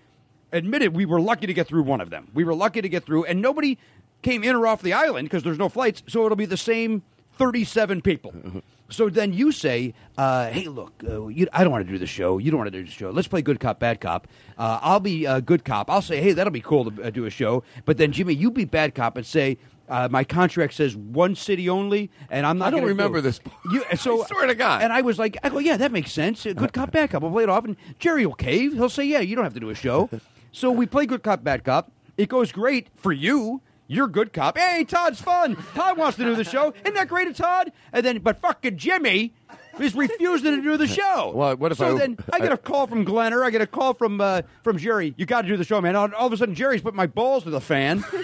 admitted 0.52 0.96
we 0.96 1.06
were 1.06 1.22
lucky 1.22 1.46
to 1.46 1.54
get 1.54 1.68
through 1.68 1.84
one 1.84 2.02
of 2.02 2.10
them. 2.10 2.30
We 2.34 2.44
were 2.44 2.56
lucky 2.56 2.82
to 2.82 2.90
get 2.90 3.06
through, 3.06 3.26
and 3.26 3.42
nobody 3.42 3.78
came 4.24 4.44
in 4.44 4.56
or 4.56 4.66
off 4.66 4.82
the 4.82 4.94
island 4.94 5.28
because 5.28 5.44
there's 5.44 5.60
no 5.60 5.70
flights. 5.70 6.02
So 6.08 6.26
it'll 6.26 6.36
be 6.36 6.46
the 6.46 6.58
same 6.58 7.04
37 7.38 8.02
people. 8.02 8.34
So 8.90 9.10
then 9.10 9.34
you 9.34 9.52
say, 9.52 9.94
uh, 10.18 10.50
"Hey, 10.50 10.68
look, 10.68 10.94
uh, 11.08 11.28
you, 11.28 11.48
I 11.52 11.64
don't 11.64 11.72
want 11.72 11.86
to 11.86 11.92
do 11.92 11.98
the 11.98 12.08
show. 12.08 12.38
You 12.38 12.52
don't 12.52 12.60
want 12.60 12.72
to 12.72 12.78
do 12.78 12.86
the 12.86 12.92
show. 12.92 13.10
Let's 13.10 13.28
play 13.28 13.42
good 13.42 13.60
cop, 13.60 13.80
bad 13.80 14.00
cop. 14.00 14.28
Uh, 14.58 14.80
I'll 14.82 15.00
be 15.00 15.28
uh, 15.28 15.40
good 15.42 15.66
cop. 15.66 15.90
I'll 15.90 16.02
say, 16.02 16.22
hey, 16.22 16.32
that'll 16.32 16.52
be 16.52 16.62
cool 16.62 16.90
to 16.92 17.04
uh, 17.04 17.10
do 17.10 17.26
a 17.26 17.30
show. 17.30 17.64
But 17.86 17.98
then 17.98 18.12
Jimmy, 18.12 18.34
you 18.34 18.52
be 18.52 18.66
bad 18.66 18.96
cop 18.96 19.18
and 19.18 19.26
say." 19.26 19.58
Uh, 19.90 20.06
my 20.12 20.22
contract 20.26 20.74
says 20.74 20.98
one 20.98 21.34
city 21.34 21.70
only, 21.70 22.12
and 22.30 22.46
I'm 22.46 22.58
not. 22.58 22.68
I 22.68 22.72
don't 22.72 22.82
do 22.82 22.88
remember 22.88 23.20
it." 23.20 23.22
this. 23.22 23.40
You, 23.72 23.86
so 23.96 24.22
I 24.22 24.28
swear 24.28 24.48
to 24.48 24.54
God. 24.54 24.82
And 24.82 24.92
I 24.92 25.00
was 25.00 25.18
like, 25.18 25.38
I 25.44 25.50
go, 25.50 25.60
yeah, 25.60 25.78
that 25.78 25.94
makes 25.94 26.12
sense. 26.12 26.44
Good 26.44 26.74
cop, 26.74 26.92
bad 26.92 27.10
cop. 27.10 27.22
We'll 27.22 27.32
play 27.32 27.44
it 27.44 27.50
off, 27.50 27.64
and 27.64 27.78
Jerry 27.98 28.26
will 28.26 28.34
cave. 28.36 28.74
He'll 28.74 28.90
say, 28.90 29.06
yeah, 29.06 29.22
you 29.22 29.34
don't 29.34 29.46
have 29.46 29.54
to 29.54 29.62
do 29.62 29.70
a 29.70 29.76
show. 29.76 30.10
so 30.52 30.72
we 30.72 30.88
play 30.88 31.06
good 31.06 31.24
cop, 31.24 31.42
bad 31.42 31.64
cop. 31.64 31.90
It 32.18 32.28
goes 32.28 32.52
great 32.52 32.88
for 32.98 33.14
you. 33.14 33.62
You're 33.88 34.08
good 34.08 34.34
cop. 34.34 34.58
Hey, 34.58 34.84
Todd's 34.84 35.22
fun. 35.22 35.56
Todd 35.74 35.98
wants 35.98 36.18
to 36.18 36.24
do 36.24 36.36
the 36.36 36.44
show. 36.44 36.74
Isn't 36.84 36.94
that 36.96 37.08
great, 37.08 37.28
of 37.28 37.38
Todd? 37.38 37.72
And 37.94 38.06
then, 38.06 38.20
but 38.20 38.40
fucking 38.42 38.78
Jimmy 38.78 39.34
is 39.80 39.96
refusing 39.96 40.56
to 40.58 40.62
do 40.62 40.78
the 40.78 40.88
show. 40.88 41.32
Well, 41.38 41.56
what 41.58 41.72
if 41.72 41.78
so 41.78 41.96
I- 41.96 42.00
then 42.00 42.18
I 42.32 42.40
get 42.40 42.52
a 42.52 42.58
call 42.58 42.88
from 42.88 43.06
Glenner. 43.06 43.44
I 43.44 43.50
get 43.50 43.62
a 43.62 43.68
call 43.68 43.94
from 43.94 44.20
uh, 44.22 44.42
from 44.64 44.78
Jerry. 44.78 45.14
You 45.18 45.26
got 45.26 45.42
to 45.44 45.48
do 45.48 45.58
the 45.58 45.64
show, 45.64 45.80
man. 45.82 45.96
All, 45.96 46.12
all 46.16 46.28
of 46.28 46.34
a 46.34 46.38
sudden, 46.38 46.56
Jerry's 46.56 46.82
put 46.82 46.94
my 46.96 47.08
balls 47.08 47.44
to 47.44 47.50
the 47.50 47.62
fan. 47.62 48.04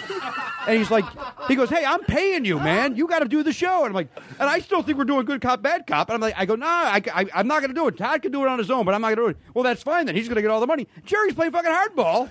And 0.66 0.78
he's 0.78 0.90
like, 0.90 1.04
he 1.46 1.56
goes, 1.56 1.68
"Hey, 1.68 1.84
I'm 1.84 2.00
paying 2.04 2.46
you, 2.46 2.58
man. 2.58 2.96
You 2.96 3.06
got 3.06 3.18
to 3.18 3.28
do 3.28 3.42
the 3.42 3.52
show." 3.52 3.80
And 3.84 3.88
I'm 3.88 3.92
like, 3.92 4.08
and 4.40 4.48
I 4.48 4.60
still 4.60 4.82
think 4.82 4.96
we're 4.96 5.04
doing 5.04 5.26
good 5.26 5.42
cop, 5.42 5.60
bad 5.60 5.86
cop. 5.86 6.08
And 6.08 6.14
I'm 6.14 6.22
like, 6.22 6.32
I 6.38 6.46
go, 6.46 6.54
nah, 6.54 6.66
I, 6.66 7.02
I, 7.12 7.26
I'm 7.34 7.46
not 7.46 7.60
going 7.60 7.68
to 7.68 7.74
do 7.78 7.86
it. 7.86 7.98
Todd 7.98 8.22
can 8.22 8.32
do 8.32 8.42
it 8.42 8.48
on 8.48 8.58
his 8.58 8.70
own, 8.70 8.86
but 8.86 8.94
I'm 8.94 9.02
not 9.02 9.14
going 9.14 9.16
to 9.16 9.22
do 9.24 9.28
it. 9.28 9.36
Well, 9.52 9.62
that's 9.62 9.82
fine 9.82 10.06
then. 10.06 10.16
He's 10.16 10.26
going 10.26 10.36
to 10.36 10.40
get 10.40 10.50
all 10.50 10.60
the 10.60 10.66
money. 10.66 10.88
Jerry's 11.04 11.34
playing 11.34 11.52
fucking 11.52 11.70
hardball, 11.70 12.30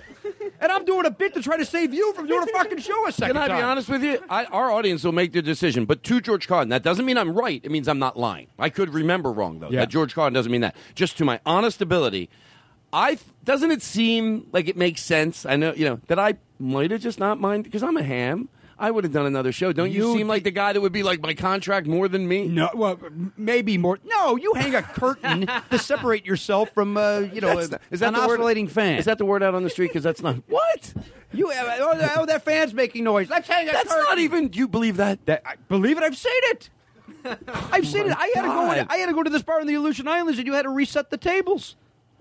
and 0.60 0.72
I'm 0.72 0.84
doing 0.84 1.06
a 1.06 1.12
bit 1.12 1.32
to 1.34 1.42
try 1.42 1.56
to 1.56 1.64
save 1.64 1.94
you 1.94 2.12
from 2.14 2.26
doing 2.26 2.42
a 2.42 2.46
fucking 2.46 2.78
show 2.78 3.06
a 3.06 3.12
second 3.12 3.34
Can 3.36 3.42
I 3.42 3.46
be 3.46 3.52
time. 3.60 3.64
honest 3.66 3.88
with 3.88 4.02
you? 4.02 4.18
I, 4.28 4.46
our 4.46 4.72
audience 4.72 5.04
will 5.04 5.12
make 5.12 5.32
the 5.32 5.40
decision. 5.40 5.84
But 5.84 6.02
to 6.02 6.20
George 6.20 6.48
Carlin, 6.48 6.70
that 6.70 6.82
doesn't 6.82 7.06
mean 7.06 7.16
I'm 7.16 7.30
right. 7.38 7.60
It 7.62 7.70
means 7.70 7.86
I'm 7.86 8.00
not 8.00 8.18
lying. 8.18 8.48
I 8.58 8.68
could 8.68 8.92
remember 8.92 9.13
wrong 9.22 9.60
though. 9.60 9.70
Yeah. 9.70 9.80
That 9.80 9.88
George 9.90 10.14
Carlin 10.14 10.32
doesn't 10.32 10.50
mean 10.50 10.60
that. 10.62 10.74
Just 10.94 11.16
to 11.18 11.24
my 11.24 11.40
honest 11.46 11.80
ability, 11.82 12.28
I 12.92 13.18
doesn't 13.44 13.70
it 13.70 13.82
seem 13.82 14.46
like 14.52 14.68
it 14.68 14.76
makes 14.76 15.02
sense? 15.02 15.44
I 15.46 15.56
know 15.56 15.72
you 15.74 15.84
know 15.84 16.00
that 16.08 16.18
I 16.18 16.34
might 16.58 16.90
have 16.90 17.00
just 17.00 17.18
not 17.18 17.40
mind 17.40 17.64
because 17.64 17.82
I'm 17.82 17.96
a 17.96 18.02
ham. 18.02 18.48
I 18.76 18.90
would 18.90 19.04
have 19.04 19.12
done 19.12 19.24
another 19.24 19.52
show. 19.52 19.72
Don't 19.72 19.92
you, 19.92 20.08
You 20.10 20.18
seem 20.18 20.26
like 20.26 20.42
the 20.42 20.50
guy 20.50 20.72
that 20.72 20.80
would 20.80 20.90
be 20.92 21.04
like 21.04 21.22
my 21.22 21.32
contract 21.32 21.86
more 21.86 22.08
than 22.08 22.26
me? 22.26 22.48
No, 22.48 22.70
well, 22.74 22.98
maybe 23.36 23.78
more. 23.78 24.00
No, 24.04 24.34
you 24.34 24.52
hang 24.54 24.74
a 24.74 24.82
curtain 24.82 25.48
to 25.70 25.78
separate 25.78 26.26
yourself 26.26 26.70
from, 26.70 26.96
uh, 26.96 27.20
you 27.20 27.40
know, 27.40 27.56
a, 27.56 27.68
not- 27.68 27.80
is 27.92 28.00
that 28.00 28.08
an 28.08 28.14
the 28.14 28.26
word- 28.26 28.34
oscillating 28.40 28.66
fan. 28.66 28.98
Is 28.98 29.04
that 29.04 29.18
the 29.18 29.24
word 29.24 29.44
out 29.44 29.54
on 29.54 29.62
the 29.62 29.70
street? 29.70 29.86
Because 29.90 30.02
that's 30.02 30.22
not 30.22 30.42
what. 30.48 30.92
you? 31.32 31.50
Uh, 31.50 31.54
oh, 31.78 32.10
oh, 32.16 32.26
that 32.26 32.44
fan's 32.44 32.74
making 32.74 33.04
noise. 33.04 33.30
Let's 33.30 33.46
hang 33.46 33.68
a 33.68 33.72
That's 33.72 33.88
curtain. 33.88 34.04
not 34.08 34.18
even. 34.18 34.48
Do 34.48 34.58
you 34.58 34.66
believe 34.66 34.96
that? 34.96 35.24
That, 35.26 35.42
I 35.46 35.54
believe 35.68 35.96
it. 35.96 36.02
I've 36.02 36.16
seen 36.16 36.32
it. 36.46 36.68
I've 37.72 37.86
seen 37.86 38.06
it. 38.06 38.16
I 38.16 38.32
had 38.34 38.42
to 38.42 38.48
go. 38.48 38.54
God. 38.54 38.78
In, 38.78 38.86
I 38.88 38.96
had 38.98 39.06
to 39.06 39.12
go 39.14 39.22
to 39.22 39.30
this 39.30 39.42
bar 39.42 39.60
in 39.60 39.66
the 39.66 39.74
Aleutian 39.74 40.08
Islands, 40.08 40.38
and 40.38 40.46
you 40.46 40.54
had 40.54 40.62
to 40.62 40.70
reset 40.70 41.10
the 41.10 41.16
tables. 41.16 41.76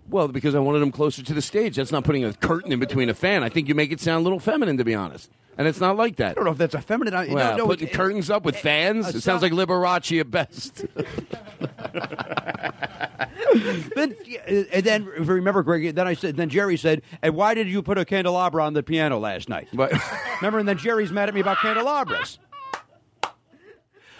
Well, 0.10 0.28
because 0.28 0.54
I 0.56 0.60
wanted 0.60 0.80
them 0.80 0.92
closer 0.92 1.24
to 1.24 1.34
the 1.34 1.42
stage. 1.42 1.78
That's 1.78 1.92
not 1.92 2.04
putting 2.04 2.26
a 2.26 2.34
curtain 2.34 2.72
in 2.72 2.80
between 2.80 3.10
a 3.10 3.14
fan. 3.14 3.44
I 3.44 3.50
think 3.50 3.68
you 3.70 3.76
make 3.76 3.92
it 3.92 4.00
sound 4.02 4.22
a 4.22 4.24
little 4.24 4.40
feminine, 4.40 4.78
to 4.78 4.84
be 4.84 4.94
honest. 4.94 5.32
And 5.58 5.68
it's 5.68 5.80
not 5.80 5.96
like 5.96 6.16
that. 6.18 6.32
I 6.32 6.34
don't 6.34 6.46
know 6.46 6.52
if 6.52 6.58
that's 6.58 6.74
a 6.76 6.82
feminine. 6.82 7.14
I- 7.14 7.28
Well, 7.28 7.52
no, 7.52 7.58
no, 7.58 7.66
putting 7.68 7.88
it- 7.88 7.94
curtains 7.94 8.30
up 8.30 8.44
with 8.44 8.58
fans. 8.58 9.14
a 9.14 9.18
It 9.18 9.22
sounds 9.22 9.42
like 9.42 9.52
Liberace 9.54 10.20
at 10.20 10.30
best. 10.32 10.86
then, 13.96 14.16
and 14.72 14.84
then 14.84 15.08
if 15.18 15.28
you 15.28 15.34
remember, 15.34 15.64
Greg. 15.64 15.96
Then 15.96 16.08
I 16.08 16.14
said. 16.16 16.36
Then 16.38 16.50
Jerry 16.50 16.76
said, 16.78 17.02
"And 17.22 17.36
why 17.36 17.54
did 17.54 17.68
you 17.68 17.82
put 17.84 17.98
a 17.98 18.06
candelabra 18.06 18.64
on 18.64 18.74
the 18.74 18.84
piano 18.84 19.20
last 19.20 19.48
night?" 19.50 19.68
but 19.74 19.92
Remember? 20.42 20.60
And 20.60 20.68
then 20.68 20.78
Jerry's 20.78 21.12
mad 21.12 21.30
at 21.30 21.36
me 21.36 21.42
about 21.42 21.58
candelabras. 21.58 22.40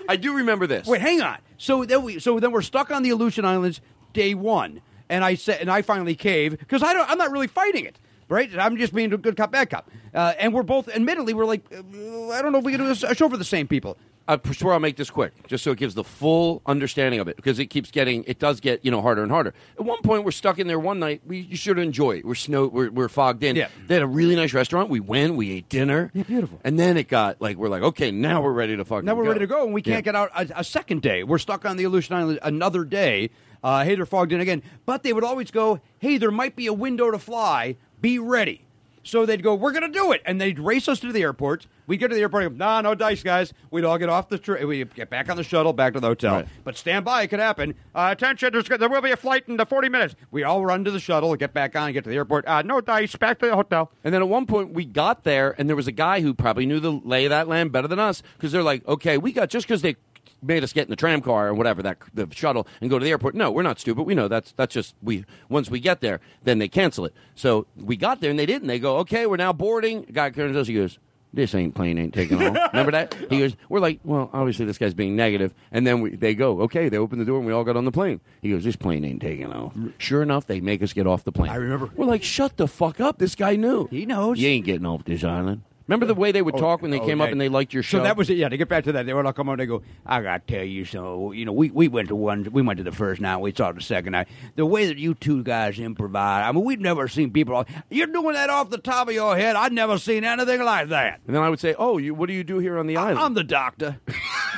I 0.08 0.16
do 0.16 0.36
remember 0.36 0.68
this. 0.68 0.88
Wait, 0.88 1.02
hang 1.02 1.22
on. 1.22 1.38
So 1.58 1.86
then 1.86 2.04
we, 2.04 2.20
so 2.20 2.40
then 2.40 2.52
we're 2.52 2.62
stuck 2.62 2.92
on 2.92 3.04
the 3.04 3.10
Aleutian 3.12 3.46
Islands 3.46 3.82
day 4.14 4.34
one, 4.34 4.82
and 5.10 5.24
I 5.24 5.36
said, 5.36 5.62
and 5.62 5.72
I 5.72 5.82
finally 5.82 6.16
cave 6.16 6.58
because 6.58 6.84
I 6.84 6.94
don't, 6.94 7.10
I'm 7.10 7.18
not 7.18 7.32
really 7.32 7.48
fighting 7.48 7.86
it, 7.86 7.98
right? 8.30 8.50
I'm 8.58 8.78
just 8.78 8.94
being 8.94 9.14
a 9.14 9.18
good 9.18 9.38
cop, 9.38 9.52
bad 9.52 9.70
cop, 9.70 9.90
uh, 10.14 10.34
and 10.38 10.54
we're 10.54 10.64
both, 10.64 10.88
admittedly, 10.90 11.34
we're 11.34 11.46
like, 11.46 11.64
uh, 11.72 12.30
I 12.30 12.42
don't 12.42 12.52
know 12.52 12.60
if 12.60 12.66
we 12.66 12.74
can 12.74 12.82
do 12.82 12.92
a 12.92 13.16
show 13.16 13.30
for 13.30 13.38
the 13.38 13.44
same 13.44 13.68
people. 13.68 13.98
I 14.28 14.40
swear 14.54 14.74
I'll 14.74 14.80
make 14.80 14.96
this 14.96 15.10
quick, 15.10 15.34
just 15.48 15.64
so 15.66 15.72
it 15.72 15.78
gives 15.78 15.96
the 15.96 16.04
full 16.04 16.62
understanding 16.66 17.20
of 17.20 17.28
it, 17.28 17.36
because 17.36 17.60
it 17.60 17.66
keeps 17.66 17.92
getting, 17.92 18.24
it 18.26 18.40
does 18.40 18.62
get, 18.62 18.84
you 18.86 18.90
know, 18.90 19.02
harder 19.02 19.22
and 19.22 19.30
harder. 19.30 19.54
At 19.78 19.84
one 19.86 20.02
point, 20.02 20.24
we're 20.24 20.32
stuck 20.32 20.60
in 20.60 20.68
there 20.68 20.80
one 20.80 20.98
night. 21.00 21.22
We 21.28 21.40
you 21.40 21.58
should 21.58 21.78
enjoy 21.78 22.20
it. 22.20 22.26
We're 22.26 22.36
snow, 22.36 22.68
we're, 22.68 22.90
we're 22.90 23.10
fogged 23.10 23.44
in. 23.44 23.58
Yeah. 23.58 23.68
They 23.88 23.96
had 23.96 24.04
a 24.04 24.08
really 24.08 24.36
nice 24.38 24.54
restaurant. 24.54 24.90
We 24.90 25.02
went, 25.02 25.36
we 25.36 25.52
ate 25.52 25.68
dinner. 25.68 26.10
Yeah, 26.14 26.24
beautiful. 26.24 26.60
And 26.64 26.80
then 26.80 26.96
it 26.96 27.10
got 27.10 27.42
like 27.42 27.58
we're 27.58 27.68
like, 27.68 27.82
okay, 27.84 28.12
now 28.12 28.42
we're 28.42 28.54
ready 28.54 28.78
to 28.78 28.86
fucking. 28.86 29.06
Now 29.06 29.16
we're 29.16 29.28
ready 29.28 29.42
to 29.42 29.48
go, 29.48 29.66
and 29.66 29.74
we 29.74 29.82
can't 29.82 29.98
Yeah. 29.98 30.02
get 30.02 30.16
out 30.16 30.32
a, 30.36 30.60
a 30.60 30.64
second 30.64 31.02
day. 31.02 31.24
We're 31.24 31.38
stuck 31.38 31.66
on 31.66 31.76
the 31.76 31.84
Aleutian 31.84 32.16
Island 32.16 32.40
another 32.44 32.86
day. 32.86 33.30
Uh, 33.62 33.84
hey, 33.84 33.96
they're 33.96 34.06
fogged 34.06 34.32
in 34.32 34.40
again, 34.42 34.62
but 34.86 35.04
they 35.04 35.12
would 35.14 35.24
always 35.24 35.52
go, 35.52 35.80
"Hey, 36.00 36.18
there 36.18 36.32
might 36.32 36.56
be 36.56 36.68
a 36.68 36.74
window 36.74 37.12
to 37.12 37.20
fly. 37.20 37.76
Be 38.00 38.20
ready." 38.20 38.66
So 39.04 39.26
they'd 39.26 39.44
go, 39.44 39.54
"We're 39.54 39.72
going 39.72 39.84
to 39.84 40.00
do 40.00 40.12
it," 40.12 40.22
and 40.26 40.40
they'd 40.40 40.60
race 40.60 40.88
us 40.88 41.00
to 41.02 41.12
the 41.12 41.22
airport. 41.22 41.68
We'd 41.88 41.98
get 41.98 42.08
to 42.10 42.16
the 42.16 42.22
airport, 42.22 42.44
and 42.44 42.58
go, 42.58 42.66
"Nah, 42.66 42.82
no 42.82 42.96
dice, 42.96 43.22
guys." 43.22 43.54
We'd 43.70 43.84
all 43.84 43.98
get 43.98 44.10
off 44.10 44.30
the 44.30 44.38
train. 44.38 44.68
We 44.68 44.84
get 44.86 45.10
back 45.10 45.30
on 45.30 45.38
the 45.38 45.44
shuttle, 45.44 45.74
back 45.74 45.94
to 45.94 46.00
the 46.00 46.08
hotel. 46.08 46.36
Right. 46.36 46.48
But 46.64 46.78
stand 46.78 47.06
by, 47.06 47.24
it 47.24 47.28
could 47.28 47.40
happen. 47.40 47.76
Uh, 47.94 48.10
attention, 48.12 48.54
there's, 48.54 48.66
there 48.68 48.90
will 48.90 49.02
be 49.02 49.12
a 49.12 49.18
flight 49.18 49.44
in 49.48 49.58
the 49.58 49.66
40 49.66 49.90
minutes. 49.90 50.16
We 50.32 50.44
all 50.44 50.66
run 50.66 50.84
to 50.86 50.92
the 50.92 51.00
shuttle, 51.00 51.36
get 51.36 51.54
back 51.54 51.76
on, 51.76 51.92
get 51.92 52.04
to 52.06 52.10
the 52.10 52.16
airport. 52.16 52.48
Uh, 52.48 52.62
no 52.62 52.82
dice, 52.82 53.16
back 53.16 53.40
to 53.40 53.48
the 53.48 53.56
hotel. 53.56 53.92
And 54.04 54.14
then 54.14 54.22
at 54.22 54.30
one 54.30 54.46
point 54.46 54.74
we 54.74 54.86
got 54.86 55.24
there, 55.24 55.56
and 55.58 55.68
there 55.68 55.76
was 55.76 55.88
a 55.88 55.92
guy 55.92 56.22
who 56.22 56.34
probably 56.34 56.66
knew 56.66 56.80
the 56.80 56.92
lay 56.92 57.26
of 57.26 57.30
that 57.32 57.48
land 57.48 57.72
better 57.72 57.88
than 57.88 58.00
us 58.00 58.24
because 58.38 58.52
they're 58.52 58.64
like, 58.64 58.88
okay, 58.88 59.18
we 59.18 59.32
got 59.32 59.50
just 59.50 59.68
because 59.68 59.82
they 59.82 59.96
made 60.44 60.64
us 60.64 60.74
get 60.74 60.84
in 60.84 60.90
the 60.90 60.96
tram 60.96 61.22
car 61.22 61.48
or 61.48 61.54
whatever 61.54 61.82
that 61.84 61.98
the 62.14 62.28
shuttle 62.32 62.68
and 62.82 62.90
go 62.90 63.00
to 63.00 63.06
the 63.06 63.12
airport. 63.12 63.36
No, 63.36 63.52
we're 63.52 63.64
not 63.64 63.80
stupid. 63.80 64.04
We 64.04 64.16
know 64.16 64.28
that's 64.28 64.52
that's 64.54 64.74
just 64.74 64.96
we. 65.02 65.26
Once 65.50 65.70
we 65.70 65.80
get 65.80 66.02
there, 66.02 66.20
then 66.44 66.60
they 66.60 66.68
cancel 66.68 67.06
it. 67.06 67.14
So 67.36 67.66
we 67.76 67.96
got 67.98 68.22
there 68.22 68.30
and 68.30 68.40
they 68.40 68.46
didn't. 68.46 68.68
They 68.68 68.80
go, 68.80 68.98
okay, 68.98 69.26
we're 69.26 69.38
now 69.38 69.54
boarding. 69.54 70.04
Guy 70.12 70.30
turns 70.30 70.56
to 70.56 70.62
us, 70.62 70.68
he 70.68 70.76
goes. 70.76 71.00
This 71.36 71.56
ain't 71.56 71.74
plane 71.74 71.98
ain't 71.98 72.14
taking 72.14 72.38
off. 72.44 72.56
Remember 72.74 72.92
that? 72.92 73.16
He 73.32 73.40
goes, 73.40 73.56
we're 73.68 73.80
like, 73.80 74.00
well, 74.04 74.30
obviously 74.34 74.66
this 74.66 74.78
guy's 74.78 74.94
being 74.94 75.16
negative. 75.16 75.52
negative, 75.52 75.68
and 75.72 75.88
then 75.88 76.02
we, 76.02 76.16
they 76.16 76.36
go, 76.36 76.62
okay, 76.62 76.90
they 76.90 76.98
open 76.98 77.18
the 77.18 77.26
door 77.26 77.38
and 77.40 77.48
we 77.48 77.52
all 77.52 77.64
got 77.64 77.76
on 77.76 77.86
the 77.86 77.92
plane. 77.92 78.22
He 78.44 78.52
goes, 78.52 78.64
this 78.64 78.76
plane 78.76 79.04
ain't 79.04 79.20
taking 79.20 79.52
off. 79.52 79.74
Sure 79.98 80.22
enough, 80.22 80.46
they 80.46 80.62
make 80.62 80.84
us 80.84 80.94
get 80.94 81.08
off 81.08 81.24
the 81.24 81.32
plane. 81.32 81.50
I 81.50 81.56
remember. 81.56 81.90
We're 81.96 82.06
like, 82.06 82.22
shut 82.22 82.58
the 82.58 82.68
fuck 82.68 83.00
up. 83.00 83.18
This 83.18 83.34
guy 83.34 83.56
knew. 83.56 83.88
He 83.88 84.06
knows. 84.06 84.38
You 84.40 84.48
ain't 84.50 84.66
getting 84.66 84.86
off 84.86 85.06
this 85.06 85.24
island. 85.24 85.64
Remember 85.88 86.06
the 86.06 86.16
way 86.16 86.32
they 86.32 86.42
would 86.42 86.56
oh, 86.56 86.60
talk 86.60 86.82
when 86.82 86.92
they 86.92 87.00
Oh, 87.00 87.06
came 87.06 87.20
yeah. 87.20 87.26
up 87.26 87.32
and 87.32 87.42
they 87.42 87.50
liked 87.50 87.74
your 87.74 87.84
show? 87.84 87.98
So 87.98 88.04
that 88.04 88.16
was 88.16 88.30
it. 88.30 88.38
Yeah, 88.38 88.50
to 88.50 88.58
get 88.58 88.70
back 88.70 88.86
to 88.86 88.92
that, 88.94 89.06
they 89.06 89.14
would 89.14 89.26
all 89.26 89.34
come 89.34 89.50
on. 89.50 89.58
They 89.58 89.66
go, 89.66 89.82
"I 90.06 90.22
got 90.22 90.48
to 90.48 90.54
tell 90.54 90.64
you, 90.66 90.86
so 90.86 91.32
you 91.32 91.46
know, 91.46 91.52
we, 91.52 91.70
we 91.72 91.88
went 91.88 92.08
to 92.10 92.16
one, 92.16 92.48
we 92.52 92.62
went 92.62 92.78
to 92.78 92.84
the 92.84 92.92
first 92.92 93.20
night, 93.22 93.38
we 93.38 93.54
saw 93.54 93.72
the 93.72 93.82
second 93.82 94.14
night. 94.14 94.28
The 94.56 94.66
way 94.66 94.88
that 94.88 94.98
you 94.98 95.14
two 95.14 95.44
guys 95.44 95.80
improvise, 95.80 96.46
I 96.48 96.52
mean, 96.52 96.64
we've 96.64 96.80
never 96.80 97.08
seen 97.08 97.32
people. 97.32 97.66
You're 97.90 98.08
doing 98.08 98.34
that 98.34 98.50
off 98.50 98.70
the 98.70 98.78
top 98.78 99.08
of 99.10 99.14
your 99.14 99.36
head. 99.36 99.56
I've 99.56 99.74
never 99.74 99.98
seen 99.98 100.24
anything 100.24 100.64
like 100.64 100.90
that. 100.90 101.20
And 101.28 101.36
then 101.36 101.44
I 101.44 101.50
would 101.50 101.60
say, 101.60 101.76
"Oh, 101.78 101.98
you, 101.98 102.14
what 102.14 102.28
do 102.28 102.34
you 102.34 102.44
do 102.44 102.60
here 102.60 102.78
on 102.78 102.88
the 102.88 102.98
island?" 102.98 103.20
I'm 103.20 103.34
the 103.34 103.44
doctor. 103.44 104.00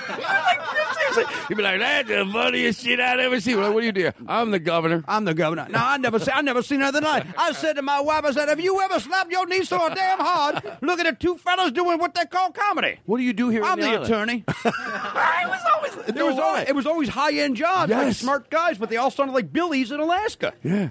You'd 1.49 1.55
be 1.55 1.63
like, 1.63 1.79
"That's 1.79 2.07
the 2.07 2.29
funniest 2.31 2.83
shit 2.83 2.99
I've 2.99 3.19
ever 3.19 3.39
seen." 3.39 3.61
Like, 3.61 3.73
what 3.73 3.81
do 3.81 3.85
you 3.85 3.91
do? 3.91 4.11
I'm 4.27 4.51
the 4.51 4.59
governor. 4.59 5.03
I'm 5.07 5.25
the 5.25 5.33
governor. 5.33 5.67
No, 5.69 5.79
I 5.79 5.97
never, 5.97 6.19
see, 6.19 6.31
I 6.33 6.41
never 6.41 6.61
seen 6.61 6.81
anything 6.81 7.03
like. 7.03 7.25
I 7.37 7.51
said 7.53 7.73
to 7.73 7.81
my 7.81 7.99
wife, 8.01 8.25
I 8.25 8.31
said, 8.31 8.49
"Have 8.49 8.59
you 8.59 8.81
ever 8.81 8.99
slapped 8.99 9.31
your 9.31 9.45
knee 9.47 9.63
so 9.63 9.77
damn 9.93 10.19
hard 10.19 10.61
looking 10.81 11.05
at 11.05 11.19
the 11.19 11.25
two 11.25 11.37
fellas 11.37 11.71
doing 11.71 11.99
what 11.99 12.13
they 12.15 12.25
call 12.25 12.51
comedy?" 12.51 12.99
What 13.05 13.17
do 13.17 13.23
you 13.23 13.33
do 13.33 13.49
here? 13.49 13.63
I'm 13.63 13.79
the, 13.79 13.87
island? 13.87 14.05
attorney. 14.05 14.43
I 14.65 15.43
was 15.47 15.61
always. 15.75 16.07
It 16.07 16.15
was, 16.15 16.39
always, 16.39 16.69
it 16.69 16.75
was 16.75 16.85
always 16.85 17.09
high 17.09 17.33
end 17.33 17.55
jobs, 17.55 17.91
like 17.91 18.13
smart 18.13 18.49
guys, 18.49 18.77
but 18.77 18.89
they 18.89 18.97
all 18.97 19.11
sounded 19.11 19.33
like 19.33 19.51
Billies 19.51 19.91
in 19.91 19.99
Alaska. 19.99 20.53
Yeah. 20.63 20.89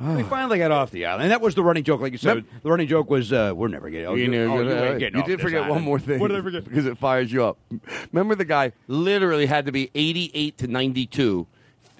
We 0.00 0.22
finally 0.24 0.58
got 0.58 0.70
off 0.72 0.90
the 0.90 1.06
island, 1.06 1.24
and 1.24 1.30
that 1.32 1.40
was 1.40 1.54
the 1.54 1.62
running 1.62 1.84
joke. 1.84 2.00
Like 2.00 2.12
you 2.12 2.18
said, 2.18 2.44
the 2.62 2.70
running 2.70 2.88
joke 2.88 3.08
was, 3.08 3.32
uh, 3.32 3.52
"We're 3.54 3.68
never 3.68 3.88
getting." 3.88 4.06
Oh, 4.06 4.14
You, 4.14 4.26
know, 4.28 4.52
oh, 4.56 4.60
you, 4.62 4.70
ain't 4.72 4.98
getting 4.98 5.14
you 5.16 5.20
off 5.22 5.26
did 5.28 5.38
this 5.38 5.44
forget 5.44 5.60
island. 5.62 5.76
one 5.76 5.82
more 5.84 5.98
thing. 6.00 6.18
What 6.18 6.28
did 6.28 6.38
I 6.38 6.42
forget? 6.42 6.64
Because 6.64 6.86
it 6.86 6.98
fires 6.98 7.30
you 7.32 7.44
up. 7.44 7.58
Remember 8.10 8.34
the 8.34 8.44
guy 8.44 8.72
literally 8.88 9.46
had 9.46 9.66
to 9.66 9.72
be 9.72 9.90
88 9.94 10.58
to 10.58 10.66
92. 10.66 11.46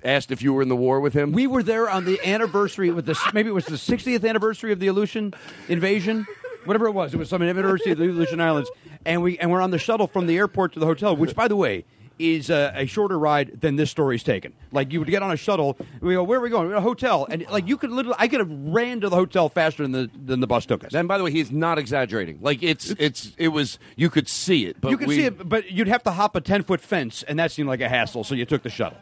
Asked 0.05 0.33
if 0.33 0.43
you 0.43 0.53
were 0.53 0.63
in 0.63 0.69
the 0.69 0.75
war 0.75 0.99
with 1.01 1.13
him. 1.15 1.31
We 1.31 1.47
were 1.47 1.63
there 1.63 1.89
on 1.89 2.05
the 2.05 2.19
anniversary 2.27 2.91
with 2.91 3.07
the 3.07 3.17
maybe 3.33 3.51
it 3.51 3.53
was 3.53 3.67
the 3.67 3.77
60th 3.77 4.29
anniversary 4.29 4.73
of 4.73 4.81
the 4.81 4.89
Aleutian 4.89 5.33
invasion, 5.69 6.27
whatever 6.65 6.87
it 6.87 6.93
was. 6.93 7.15
It 7.15 7.19
was 7.19 7.29
some 7.29 7.41
anniversary 7.41 7.93
of 7.93 7.99
the 7.99 8.07
Aleutian 8.07 8.41
Islands, 8.41 8.69
and 9.07 9.23
we 9.23 9.39
and 9.39 9.51
we're 9.53 9.61
on 9.61 9.71
the 9.71 9.79
shuttle 9.79 10.09
from 10.09 10.27
the 10.27 10.37
airport 10.39 10.73
to 10.73 10.81
the 10.81 10.87
hotel, 10.87 11.15
which, 11.15 11.37
by 11.37 11.47
the 11.47 11.55
way. 11.57 11.85
Is 12.18 12.51
uh, 12.51 12.72
a 12.75 12.87
shorter 12.87 13.18
ride 13.18 13.61
than 13.61 13.77
this 13.77 13.90
story's 13.90 14.22
taken. 14.22 14.53
Like 14.70 14.92
you 14.92 14.98
would 15.01 15.09
get 15.09 15.22
on 15.22 15.31
a 15.31 15.37
shuttle, 15.37 15.77
we 16.01 16.14
go, 16.14 16.22
where 16.22 16.38
are 16.38 16.42
we 16.42 16.51
going? 16.51 16.68
We're 16.68 16.75
at 16.75 16.79
a 16.79 16.81
hotel, 16.83 17.27
and 17.31 17.44
like 17.51 17.66
you 17.66 17.77
could 17.77 17.90
literally, 17.90 18.16
I 18.18 18.29
could 18.29 18.40
have 18.40 18.51
ran 18.51 19.01
to 19.01 19.09
the 19.09 19.16
hotel 19.16 19.48
faster 19.48 19.83
than 19.83 19.92
the 19.92 20.11
than 20.25 20.40
the 20.40 20.46
bus 20.46 20.66
took 20.66 20.85
us. 20.85 20.94
And 20.94 21.09
by 21.09 21.18
the 21.18 21.25
way, 21.25 21.31
he's 21.31 21.51
not 21.51 21.79
exaggerating. 21.79 22.38
Like 22.40 22.62
it's 22.62 22.90
it's 22.98 23.33
it 23.38 23.48
was 23.48 23.79
you 23.96 24.11
could 24.11 24.29
see 24.29 24.66
it, 24.66 24.81
but 24.81 24.90
you 24.90 24.98
could 24.98 25.09
we, 25.09 25.16
see 25.16 25.25
it, 25.25 25.48
but 25.48 25.70
you'd 25.70 25.88
have 25.88 26.03
to 26.05 26.11
hop 26.11 26.37
a 26.37 26.40
ten 26.40 26.62
foot 26.62 26.81
fence, 26.81 27.22
and 27.22 27.38
that 27.38 27.51
seemed 27.51 27.68
like 27.68 27.81
a 27.81 27.88
hassle. 27.88 28.25
So 28.25 28.35
you 28.35 28.44
took 28.44 28.62
the 28.62 28.70
shuttle. 28.70 28.98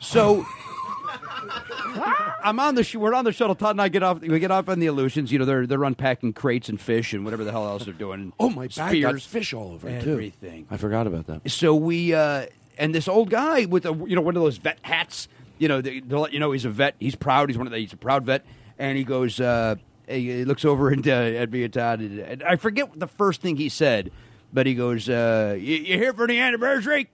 So 0.00 0.46
I'm 2.42 2.60
on 2.60 2.74
the 2.74 2.84
sh- 2.84 2.96
we're 2.96 3.14
on 3.14 3.24
the 3.24 3.32
shuttle. 3.32 3.54
Todd 3.54 3.72
and 3.72 3.82
I 3.82 3.88
get 3.88 4.02
off. 4.02 4.20
We 4.20 4.38
get 4.38 4.50
off 4.50 4.68
on 4.68 4.78
the 4.78 4.86
Aleutians. 4.86 5.32
You 5.32 5.38
know, 5.38 5.44
they're 5.44 5.66
they're 5.66 5.84
unpacking 5.84 6.32
crates 6.32 6.68
and 6.68 6.80
fish 6.80 7.12
and 7.12 7.24
whatever 7.24 7.44
the 7.44 7.52
hell 7.52 7.66
else 7.66 7.84
they're 7.84 7.94
doing. 7.94 8.32
Oh 8.40 8.50
my 8.50 8.68
back 8.68 8.98
got 9.00 9.20
fish 9.20 9.52
all 9.52 9.72
over 9.72 9.88
it 9.88 10.02
too. 10.02 10.12
everything. 10.12 10.66
I 10.70 10.76
forgot 10.76 11.06
about 11.06 11.26
that. 11.26 11.50
So 11.50 11.74
we 11.74 12.14
uh, 12.14 12.46
and 12.78 12.94
this 12.94 13.08
old 13.08 13.30
guy 13.30 13.64
with 13.64 13.84
a 13.84 13.92
you 14.06 14.16
know 14.16 14.22
one 14.22 14.36
of 14.36 14.42
those 14.42 14.58
vet 14.58 14.78
hats. 14.82 15.28
You 15.58 15.68
know, 15.68 15.80
they, 15.80 16.00
they'll 16.00 16.20
let 16.20 16.32
you 16.32 16.38
know 16.38 16.52
he's 16.52 16.64
a 16.64 16.70
vet. 16.70 16.94
He's 17.00 17.16
proud. 17.16 17.48
He's 17.48 17.58
one 17.58 17.66
of 17.66 17.72
the, 17.72 17.78
he's 17.78 17.92
a 17.92 17.96
proud 17.96 18.24
vet. 18.24 18.44
And 18.78 18.96
he 18.96 19.02
goes, 19.02 19.40
uh, 19.40 19.74
he, 20.08 20.44
looks 20.44 20.64
over 20.64 20.90
and, 20.90 21.06
uh, 21.06 21.10
at 21.10 21.50
me 21.50 21.64
and 21.64 21.72
Todd. 21.72 22.00
And, 22.00 22.20
and 22.20 22.42
I 22.44 22.56
forget 22.56 22.88
the 22.98 23.08
first 23.08 23.40
thing 23.40 23.56
he 23.56 23.68
said, 23.68 24.12
but 24.52 24.66
he 24.66 24.74
goes, 24.74 25.08
uh, 25.08 25.56
you, 25.58 25.76
"You 25.76 25.98
here 25.98 26.12
for 26.12 26.26
the 26.28 26.38
anniversary?" 26.38 27.10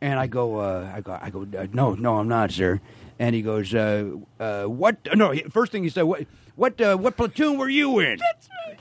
And 0.00 0.18
I 0.18 0.26
go, 0.28 0.56
uh, 0.56 0.90
I 0.94 1.00
go, 1.00 1.18
I 1.20 1.30
go, 1.30 1.46
no, 1.72 1.94
no, 1.94 2.16
I'm 2.16 2.28
not, 2.28 2.52
sir. 2.52 2.80
And 3.18 3.34
he 3.34 3.42
goes, 3.42 3.74
uh, 3.74 4.12
uh, 4.38 4.64
what? 4.64 4.96
No, 5.14 5.34
first 5.50 5.72
thing 5.72 5.82
he 5.82 5.90
said, 5.90 6.02
what, 6.02 6.24
what, 6.54 6.80
uh, 6.80 6.96
what 6.96 7.16
platoon 7.16 7.58
were 7.58 7.68
you 7.68 7.98
in? 7.98 8.18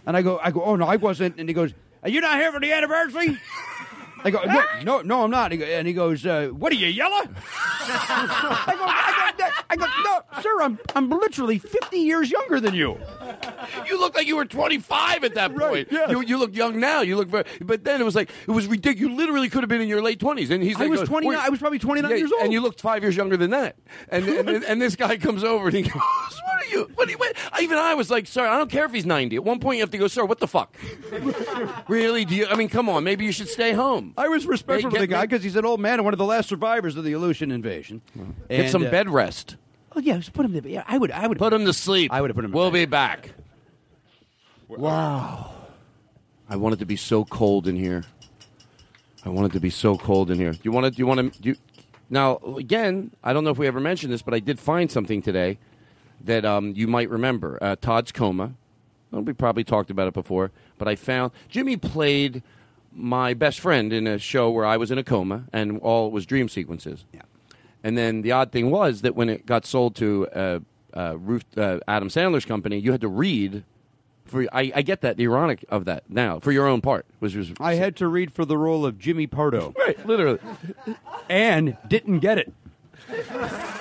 And 0.05 0.15
I 0.15 0.21
go, 0.21 0.39
I 0.41 0.51
go, 0.51 0.63
oh 0.63 0.75
no, 0.75 0.85
I 0.85 0.97
wasn't. 0.97 1.39
And 1.39 1.49
he 1.49 1.53
goes, 1.53 1.73
are 2.03 2.09
you 2.09 2.21
not 2.21 2.37
here 2.37 2.51
for 2.51 2.59
the 2.59 2.71
anniversary? 2.71 3.37
I 4.23 4.31
go, 4.31 4.43
no, 4.43 4.63
no, 4.83 5.01
no, 5.01 5.23
I'm 5.23 5.31
not. 5.31 5.53
And 5.53 5.87
he 5.87 5.93
goes, 5.93 6.25
uh, 6.25 6.47
what 6.47 6.71
are 6.71 6.75
you, 6.75 6.87
yellow? 6.87 7.21
I 7.21 8.73
go, 8.77 8.85
I 8.85 9.33
go, 9.37 9.47
I 9.69 9.75
go, 9.75 9.85
no, 10.03 10.41
sir, 10.41 10.61
I'm, 10.61 10.79
I'm 10.95 11.09
literally 11.09 11.59
50 11.59 11.97
years 11.97 12.31
younger 12.31 12.59
than 12.59 12.73
you. 12.73 12.99
You 13.87 13.99
look 13.99 14.15
like 14.15 14.27
you 14.27 14.35
were 14.35 14.45
25 14.45 15.23
at 15.23 15.35
that 15.35 15.55
point. 15.57 15.87
yes. 15.91 16.09
You, 16.09 16.21
you 16.21 16.37
look 16.37 16.55
young 16.55 16.79
now. 16.79 17.01
You 17.01 17.15
look 17.17 17.27
very, 17.27 17.43
but 17.61 17.83
then 17.83 18.01
it 18.01 18.03
was 18.03 18.15
like 18.15 18.29
it 18.47 18.51
was 18.51 18.67
ridiculous. 18.67 18.99
You 19.11 19.15
literally 19.15 19.49
could 19.49 19.61
have 19.63 19.69
been 19.69 19.81
in 19.81 19.87
your 19.89 20.01
late 20.01 20.19
20s. 20.19 20.49
And 20.51 20.63
he's 20.63 20.75
like, 20.75 20.85
I 20.87 20.89
was 20.89 21.01
goes, 21.01 21.09
29 21.09 21.37
I 21.39 21.49
was 21.49 21.59
probably 21.59 21.79
29 21.79 22.09
Yeah, 22.11 22.17
years 22.17 22.31
old. 22.31 22.41
and 22.43 22.53
you 22.53 22.61
looked 22.61 22.81
five 22.81 23.03
years 23.03 23.15
younger 23.15 23.37
than 23.37 23.51
that. 23.51 23.75
And 24.09 24.27
and, 24.27 24.63
and, 24.63 24.81
this 24.81 24.95
guy 24.95 25.17
comes 25.17 25.43
over 25.43 25.67
and 25.67 25.75
he 25.75 25.81
goes, 25.83 25.93
"What 25.93 26.63
are 26.63 26.65
you? 26.69 26.89
What? 26.95 27.07
Are 27.07 27.11
you 27.11 27.17
what? 27.17 27.35
Even 27.61 27.77
I 27.77 27.93
was 27.95 28.09
like, 28.09 28.27
sir, 28.27 28.45
I 28.45 28.57
don't 28.57 28.69
care 28.71 28.85
if 28.85 28.91
he's 28.93 29.05
90. 29.05 29.35
At 29.35 29.43
one 29.43 29.59
point, 29.59 29.77
you 29.77 29.83
have 29.83 29.91
to 29.91 29.97
go, 29.97 30.07
sir, 30.07 30.23
what 30.25 30.39
the 30.39 30.47
fuck? 30.47 30.75
really? 31.87 32.25
Do 32.25 32.35
you? 32.35 32.47
I 32.47 32.55
mean, 32.55 32.69
come 32.69 32.89
on. 32.89 33.03
Maybe 33.03 33.25
you 33.25 33.31
should 33.31 33.49
stay 33.49 33.73
home. 33.73 34.13
I 34.17 34.27
was 34.27 34.45
respectful 34.45 34.89
Hey, 34.91 34.97
of 34.97 35.01
the 35.01 35.07
guy 35.07 35.25
because 35.25 35.43
he's 35.43 35.55
an 35.55 35.65
old 35.65 35.79
man 35.79 35.95
and 35.95 36.05
one 36.05 36.13
of 36.13 36.17
the 36.17 36.25
last 36.25 36.49
survivors 36.49 36.95
of 36.95 37.03
the 37.03 37.13
Aleutian 37.13 37.51
invasion. 37.51 38.01
Get 38.49 38.59
And, 38.61 38.69
some 38.71 38.85
uh, 38.85 38.89
bed 38.91 39.09
rest. 39.09 39.55
Oh 39.97 39.99
yeah, 39.99 40.17
just 40.17 40.31
put 40.31 40.45
him. 40.45 40.53
To, 40.53 40.69
yeah, 40.69 40.83
I 40.87 40.95
would. 40.95 41.09
I 41.09 41.25
would 41.25 41.39
Put 41.39 41.51
him 41.51 41.65
to 41.65 41.73
sleep. 41.73 42.13
I 42.13 42.21
would 42.21 42.29
have 42.29 42.35
put 42.35 42.45
him. 42.45 42.51
to 42.51 42.55
We'll 42.55 42.69
be 42.69 42.85
back. 42.85 43.31
Wow. 44.67 45.51
I 46.47 46.55
want 46.55 46.73
it 46.73 46.77
to 46.79 46.85
be 46.85 46.95
so 46.95 47.25
cold 47.25 47.67
in 47.67 47.75
here. 47.75 48.03
I 49.25 49.29
want 49.29 49.47
it 49.47 49.53
to 49.53 49.59
be 49.59 49.71
so 49.71 49.97
cold 49.97 50.29
in 50.29 50.37
here. 50.37 50.51
Do 50.51 50.59
you 50.61 50.71
want 50.71 50.85
to? 50.85 50.91
Do 50.91 50.99
you 50.99 51.07
want 51.07 51.33
to? 51.33 51.41
Do 51.41 51.49
you, 51.49 51.55
now, 52.11 52.37
again, 52.59 53.09
I 53.23 53.33
don't 53.33 53.43
know 53.43 53.49
if 53.49 53.57
we 53.57 53.65
ever 53.65 53.79
mentioned 53.79 54.13
this, 54.13 54.21
but 54.21 54.35
I 54.35 54.39
did 54.39 54.59
find 54.59 54.91
something 54.91 55.23
today 55.23 55.57
that 56.25 56.45
um, 56.45 56.73
you 56.75 56.85
might 56.85 57.09
remember. 57.09 57.57
Uh, 57.59 57.75
Todd's 57.75 58.11
coma. 58.11 58.53
Well, 59.09 59.23
we 59.23 59.33
probably 59.33 59.63
talked 59.63 59.89
about 59.89 60.07
it 60.07 60.13
before, 60.13 60.51
but 60.77 60.87
I 60.87 60.95
found 60.95 61.31
Jimmy 61.49 61.75
played 61.75 62.43
my 62.93 63.33
best 63.33 63.59
friend 63.59 63.91
in 63.91 64.05
a 64.05 64.19
show 64.19 64.51
where 64.51 64.65
I 64.65 64.77
was 64.77 64.91
in 64.91 64.99
a 64.99 65.03
coma 65.03 65.45
and 65.51 65.79
all 65.79 66.11
was 66.11 66.27
dream 66.27 66.49
sequences. 66.49 67.03
Yeah. 67.11 67.21
And 67.87 67.97
then 67.97 68.21
the 68.21 68.33
odd 68.33 68.51
thing 68.51 68.69
was 68.69 68.99
that 69.03 69.15
when 69.15 69.29
it 69.29 69.45
got 69.45 69.65
sold 69.65 69.95
to 69.95 70.27
uh, 70.35 70.59
uh, 70.93 71.17
Ruth, 71.17 71.45
uh, 71.57 71.79
Adam 71.87 72.09
Sandler's 72.09 72.43
company, 72.43 72.77
you 72.77 72.91
had 72.91 72.99
to 72.99 73.07
read. 73.07 73.63
For 74.25 74.43
I, 74.51 74.73
I 74.75 74.81
get 74.81 74.99
that 75.03 75.15
the 75.15 75.23
ironic 75.23 75.63
of 75.69 75.85
that 75.85 76.03
now 76.09 76.41
for 76.41 76.51
your 76.51 76.67
own 76.67 76.81
part, 76.81 77.05
which 77.19 77.33
was 77.33 77.53
I 77.61 77.75
had 77.75 77.95
to 77.95 78.09
read 78.09 78.33
for 78.33 78.43
the 78.43 78.57
role 78.57 78.85
of 78.85 78.99
Jimmy 78.99 79.25
Pardo 79.25 79.73
right, 79.79 80.05
literally. 80.05 80.39
and 81.29 81.77
didn't 81.87 82.19
get 82.19 82.37
it. 82.37 82.51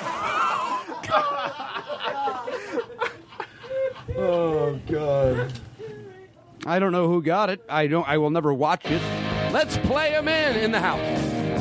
Oh 4.18 4.80
God. 4.88 5.52
I 6.64 6.78
don't 6.78 6.92
know 6.92 7.06
who 7.08 7.20
got 7.22 7.50
it. 7.50 7.60
I 7.68 7.86
don't. 7.86 8.08
I 8.08 8.16
will 8.18 8.30
never 8.30 8.54
watch 8.54 8.86
it. 8.86 9.02
Let's 9.52 9.76
play 9.78 10.12
him 10.12 10.26
in 10.26 10.56
in 10.56 10.70
the 10.72 10.80
house. 10.80 11.55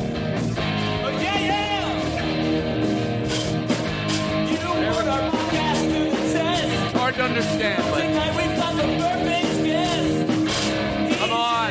Hard 6.96 7.16
to 7.16 7.24
understand, 7.24 7.84
but 7.92 8.02
come 11.20 11.32
on. 11.32 11.66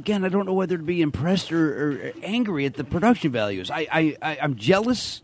Again, 0.00 0.24
I 0.24 0.28
don't 0.30 0.46
know 0.46 0.54
whether 0.54 0.76
to 0.78 0.82
be 0.82 1.02
impressed 1.02 1.52
or, 1.52 1.92
or 1.92 2.12
angry 2.22 2.64
at 2.64 2.74
the 2.74 2.84
production 2.84 3.30
values. 3.30 3.70
I, 3.70 3.86
I, 3.92 4.16
I 4.22 4.38
I'm 4.42 4.56
jealous. 4.56 5.22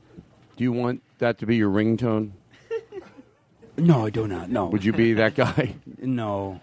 Do 0.57 0.65
you 0.65 0.73
want 0.73 1.03
that 1.19 1.39
to 1.39 1.47
be 1.47 1.57
your 1.57 1.71
ringtone? 1.71 2.33
No, 3.79 4.07
I 4.07 4.11
do 4.11 4.27
not. 4.27 4.49
No. 4.51 4.67
Would 4.67 4.85
you 4.85 4.93
be 4.93 5.15
that 5.15 5.35
guy? 5.45 5.75
No. 5.99 6.61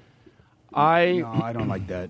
I 0.74 1.18
No, 1.20 1.42
I 1.44 1.54
don't 1.54 1.68
like 1.68 1.88
that. 1.88 2.10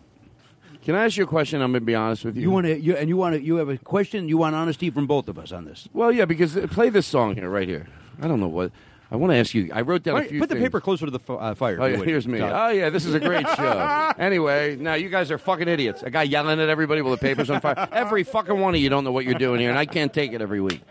can 0.84 0.96
I 0.96 1.06
ask 1.06 1.18
you 1.18 1.24
a 1.24 1.28
question? 1.28 1.62
I'm 1.62 1.72
going 1.72 1.82
to 1.82 1.86
be 1.86 1.96
honest 1.96 2.24
with 2.24 2.36
you. 2.38 2.44
You 2.44 2.52
want 2.52 2.68
to, 2.68 2.80
you, 2.80 2.96
and 2.96 3.10
you 3.10 3.18
want 3.18 3.36
to, 3.36 3.42
you 3.42 3.56
have 3.58 3.70
a 3.70 3.78
question. 3.78 4.30
You 4.30 4.38
want 4.38 4.56
honesty 4.56 4.90
from 4.90 5.08
both 5.08 5.28
of 5.28 5.38
us 5.38 5.52
on 5.52 5.66
this. 5.66 5.90
Well, 5.94 6.12
yeah, 6.12 6.26
because 6.26 6.56
uh, 6.56 6.68
play 6.68 6.90
this 6.90 7.06
song 7.06 7.36
here, 7.36 7.50
right 7.50 7.68
here. 7.68 7.88
I 8.22 8.28
don't 8.28 8.40
know 8.40 8.48
what 8.48 8.72
I 9.14 9.16
want 9.16 9.32
to 9.32 9.38
ask 9.38 9.54
you. 9.54 9.70
I 9.72 9.82
wrote 9.82 10.02
down 10.02 10.16
Why 10.16 10.24
a 10.24 10.28
few. 10.28 10.40
put 10.40 10.50
the 10.50 10.56
paper 10.56 10.82
closer 10.82 11.06
to 11.06 11.12
the 11.12 11.20
f- 11.20 11.30
uh, 11.30 11.54
fire. 11.54 11.80
Oh, 11.80 11.86
yeah, 11.86 11.98
here's 12.04 12.28
me. 12.28 12.40
Todd. 12.40 12.52
Oh, 12.52 12.74
yeah, 12.74 12.90
this 12.90 13.06
is 13.06 13.14
a 13.14 13.20
great 13.20 13.48
show. 13.56 14.12
anyway, 14.18 14.76
now 14.76 14.96
you 14.96 15.08
guys 15.08 15.30
are 15.30 15.38
fucking 15.38 15.68
idiots. 15.68 16.02
A 16.02 16.10
guy 16.10 16.24
yelling 16.24 16.60
at 16.60 16.68
everybody 16.68 17.02
while 17.04 17.12
the 17.12 17.18
paper's 17.20 17.52
on 17.52 17.62
fire. 17.62 17.88
Every 17.92 18.24
fucking 18.24 18.60
one 18.60 18.74
of 18.74 18.82
you 18.82 18.90
don't 18.90 19.04
know 19.04 19.12
what 19.12 19.26
you're 19.26 19.36
doing 19.36 19.60
here, 19.62 19.70
and 19.70 19.78
I 19.78 19.86
can't 19.86 20.12
take 20.12 20.34
it 20.34 20.42
every 20.42 20.62
week. 20.62 20.82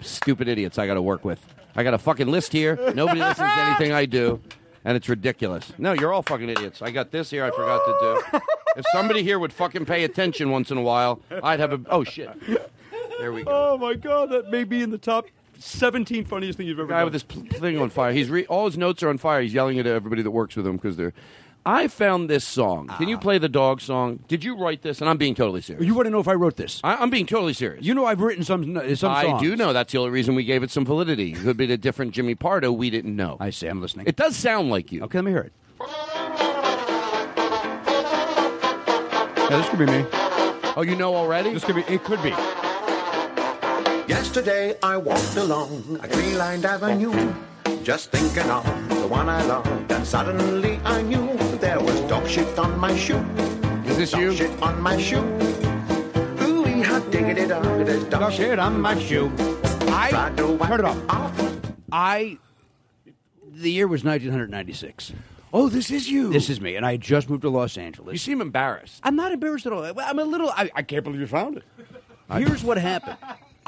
Stupid 0.00 0.48
idiots 0.48 0.78
I 0.78 0.86
got 0.86 0.94
to 0.94 1.02
work 1.02 1.26
with. 1.26 1.44
I 1.76 1.82
got 1.82 1.92
a 1.92 1.98
fucking 1.98 2.26
list 2.28 2.52
here. 2.52 2.76
Nobody 2.94 3.20
listens 3.20 3.36
to 3.50 3.60
anything 3.60 3.92
I 3.92 4.06
do, 4.06 4.40
and 4.86 4.96
it's 4.96 5.08
ridiculous. 5.10 5.70
No, 5.76 5.92
you're 5.92 6.12
all 6.14 6.22
fucking 6.22 6.48
idiots. 6.48 6.80
I 6.80 6.90
got 6.90 7.10
this 7.10 7.30
here 7.30 7.44
I 7.44 7.50
forgot 7.50 7.82
to 7.84 7.96
do. 8.32 8.40
If 8.78 8.86
somebody 8.92 9.22
here 9.22 9.38
would 9.38 9.52
fucking 9.52 9.84
pay 9.84 10.04
attention 10.04 10.50
once 10.50 10.70
in 10.70 10.78
a 10.78 10.82
while, 10.82 11.20
I'd 11.42 11.60
have 11.60 11.72
a. 11.74 11.80
Oh, 11.90 12.02
shit. 12.02 12.30
There 13.18 13.32
we 13.32 13.42
go. 13.42 13.50
Oh 13.74 13.76
my 13.78 13.94
God, 13.94 14.30
that 14.30 14.48
may 14.50 14.64
be 14.64 14.80
in 14.82 14.90
the 14.90 14.98
top 14.98 15.26
17 15.58 16.24
funniest 16.24 16.56
thing 16.56 16.66
you've 16.66 16.78
ever 16.78 16.88
guy 16.88 16.98
done. 16.98 17.04
with 17.06 17.12
this 17.12 17.22
pl- 17.22 17.42
thing 17.60 17.78
on 17.78 17.90
fire. 17.90 18.12
He's 18.12 18.30
re- 18.30 18.46
all 18.46 18.66
his 18.66 18.78
notes 18.78 19.02
are 19.02 19.08
on 19.08 19.18
fire. 19.18 19.42
He's 19.42 19.52
yelling 19.54 19.78
at 19.78 19.86
everybody 19.86 20.22
that 20.22 20.30
works 20.30 20.56
with 20.56 20.66
him 20.66 20.76
because 20.76 20.96
they're. 20.96 21.12
I 21.66 21.88
found 21.88 22.30
this 22.30 22.44
song. 22.46 22.88
Can 22.96 23.08
you 23.08 23.16
ah. 23.16 23.20
play 23.20 23.36
the 23.36 23.48
dog 23.48 23.82
song? 23.82 24.20
Did 24.26 24.42
you 24.42 24.56
write 24.56 24.80
this? 24.82 25.00
And 25.00 25.10
I'm 25.10 25.18
being 25.18 25.34
totally 25.34 25.60
serious. 25.60 25.84
you 25.84 25.94
want 25.94 26.06
to 26.06 26.10
know 26.10 26.20
if 26.20 26.28
I 26.28 26.32
wrote 26.32 26.56
this? 26.56 26.80
I- 26.82 26.96
I'm 26.96 27.10
being 27.10 27.26
totally 27.26 27.52
serious. 27.52 27.84
You 27.84 27.94
know, 27.94 28.06
I've 28.06 28.20
written 28.20 28.44
some 28.44 28.64
some 28.96 29.10
I 29.10 29.24
songs. 29.24 29.42
do 29.42 29.56
know 29.56 29.72
that's 29.72 29.92
the 29.92 29.98
only 29.98 30.10
reason 30.10 30.34
we 30.34 30.44
gave 30.44 30.62
it 30.62 30.70
some 30.70 30.84
validity. 30.84 31.32
It 31.32 31.38
could 31.38 31.56
be 31.56 31.70
a 31.70 31.76
different 31.76 32.12
Jimmy 32.12 32.34
Pardo 32.34 32.72
we 32.72 32.88
didn't 32.90 33.14
know. 33.14 33.36
I 33.40 33.50
say 33.50 33.68
I'm 33.68 33.80
listening. 33.80 34.06
It 34.06 34.16
does 34.16 34.36
sound 34.36 34.70
like 34.70 34.92
you. 34.92 35.02
okay, 35.02 35.18
let 35.18 35.24
me 35.24 35.32
hear 35.32 35.40
it. 35.40 35.52
Yeah, 39.50 39.56
this 39.56 39.68
could 39.70 39.78
be 39.78 39.86
me. 39.86 40.04
Oh, 40.76 40.82
you 40.82 40.94
know 40.94 41.14
already? 41.16 41.52
This 41.54 41.64
could 41.64 41.76
be. 41.76 41.82
It 41.82 42.04
could 42.04 42.22
be. 42.22 42.30
Yesterday 44.08 44.74
I 44.82 44.96
walked 44.96 45.36
along 45.36 46.00
a 46.02 46.08
tree-lined 46.08 46.64
avenue, 46.64 47.12
just 47.84 48.10
thinking 48.10 48.50
of 48.50 48.64
the 48.88 49.06
one 49.06 49.28
I 49.28 49.42
loved, 49.44 49.92
and 49.92 50.06
suddenly 50.06 50.80
I 50.84 51.02
knew 51.02 51.36
there 51.58 51.78
was 51.80 52.00
dog 52.02 52.26
shit 52.26 52.58
on 52.58 52.78
my 52.78 52.96
shoe. 52.96 53.18
Is 53.84 53.98
this 53.98 54.10
Dog 54.12 54.20
you? 54.22 54.34
shit 54.34 54.62
on 54.62 54.80
my 54.80 54.96
shoe. 54.98 55.20
Ooh, 56.42 56.82
how 56.82 57.00
diggity 57.10 57.46
dog, 57.46 57.64
there's 57.84 58.04
dog, 58.04 58.20
Dog 58.20 58.32
shit 58.32 58.58
on 58.58 58.80
my 58.80 58.98
shoe. 58.98 59.30
I 59.90 60.08
Tried 60.10 60.36
to 60.38 60.46
wipe 60.52 60.68
turn 60.70 60.80
it 60.80 60.86
off. 60.86 61.10
off. 61.10 61.56
I. 61.92 62.38
The 63.52 63.70
year 63.72 63.88
was 63.88 64.04
1996. 64.04 65.12
Oh, 65.52 65.68
this 65.68 65.90
is 65.90 66.08
you. 66.10 66.30
This 66.32 66.48
is 66.48 66.60
me, 66.60 66.76
and 66.76 66.84
I 66.86 66.92
had 66.92 67.00
just 67.00 67.28
moved 67.28 67.42
to 67.42 67.50
Los 67.50 67.76
Angeles. 67.76 68.12
You 68.12 68.18
seem 68.18 68.40
embarrassed. 68.40 69.00
I'm 69.02 69.16
not 69.16 69.32
embarrassed 69.32 69.66
at 69.66 69.72
all. 69.72 69.82
I'm 69.84 70.18
a 70.18 70.24
little. 70.24 70.48
I, 70.50 70.70
I 70.74 70.82
can't 70.82 71.04
believe 71.04 71.20
you 71.20 71.26
found 71.26 71.58
it. 71.58 71.64
Here's 72.30 72.62
what 72.62 72.78
happened. 72.78 73.16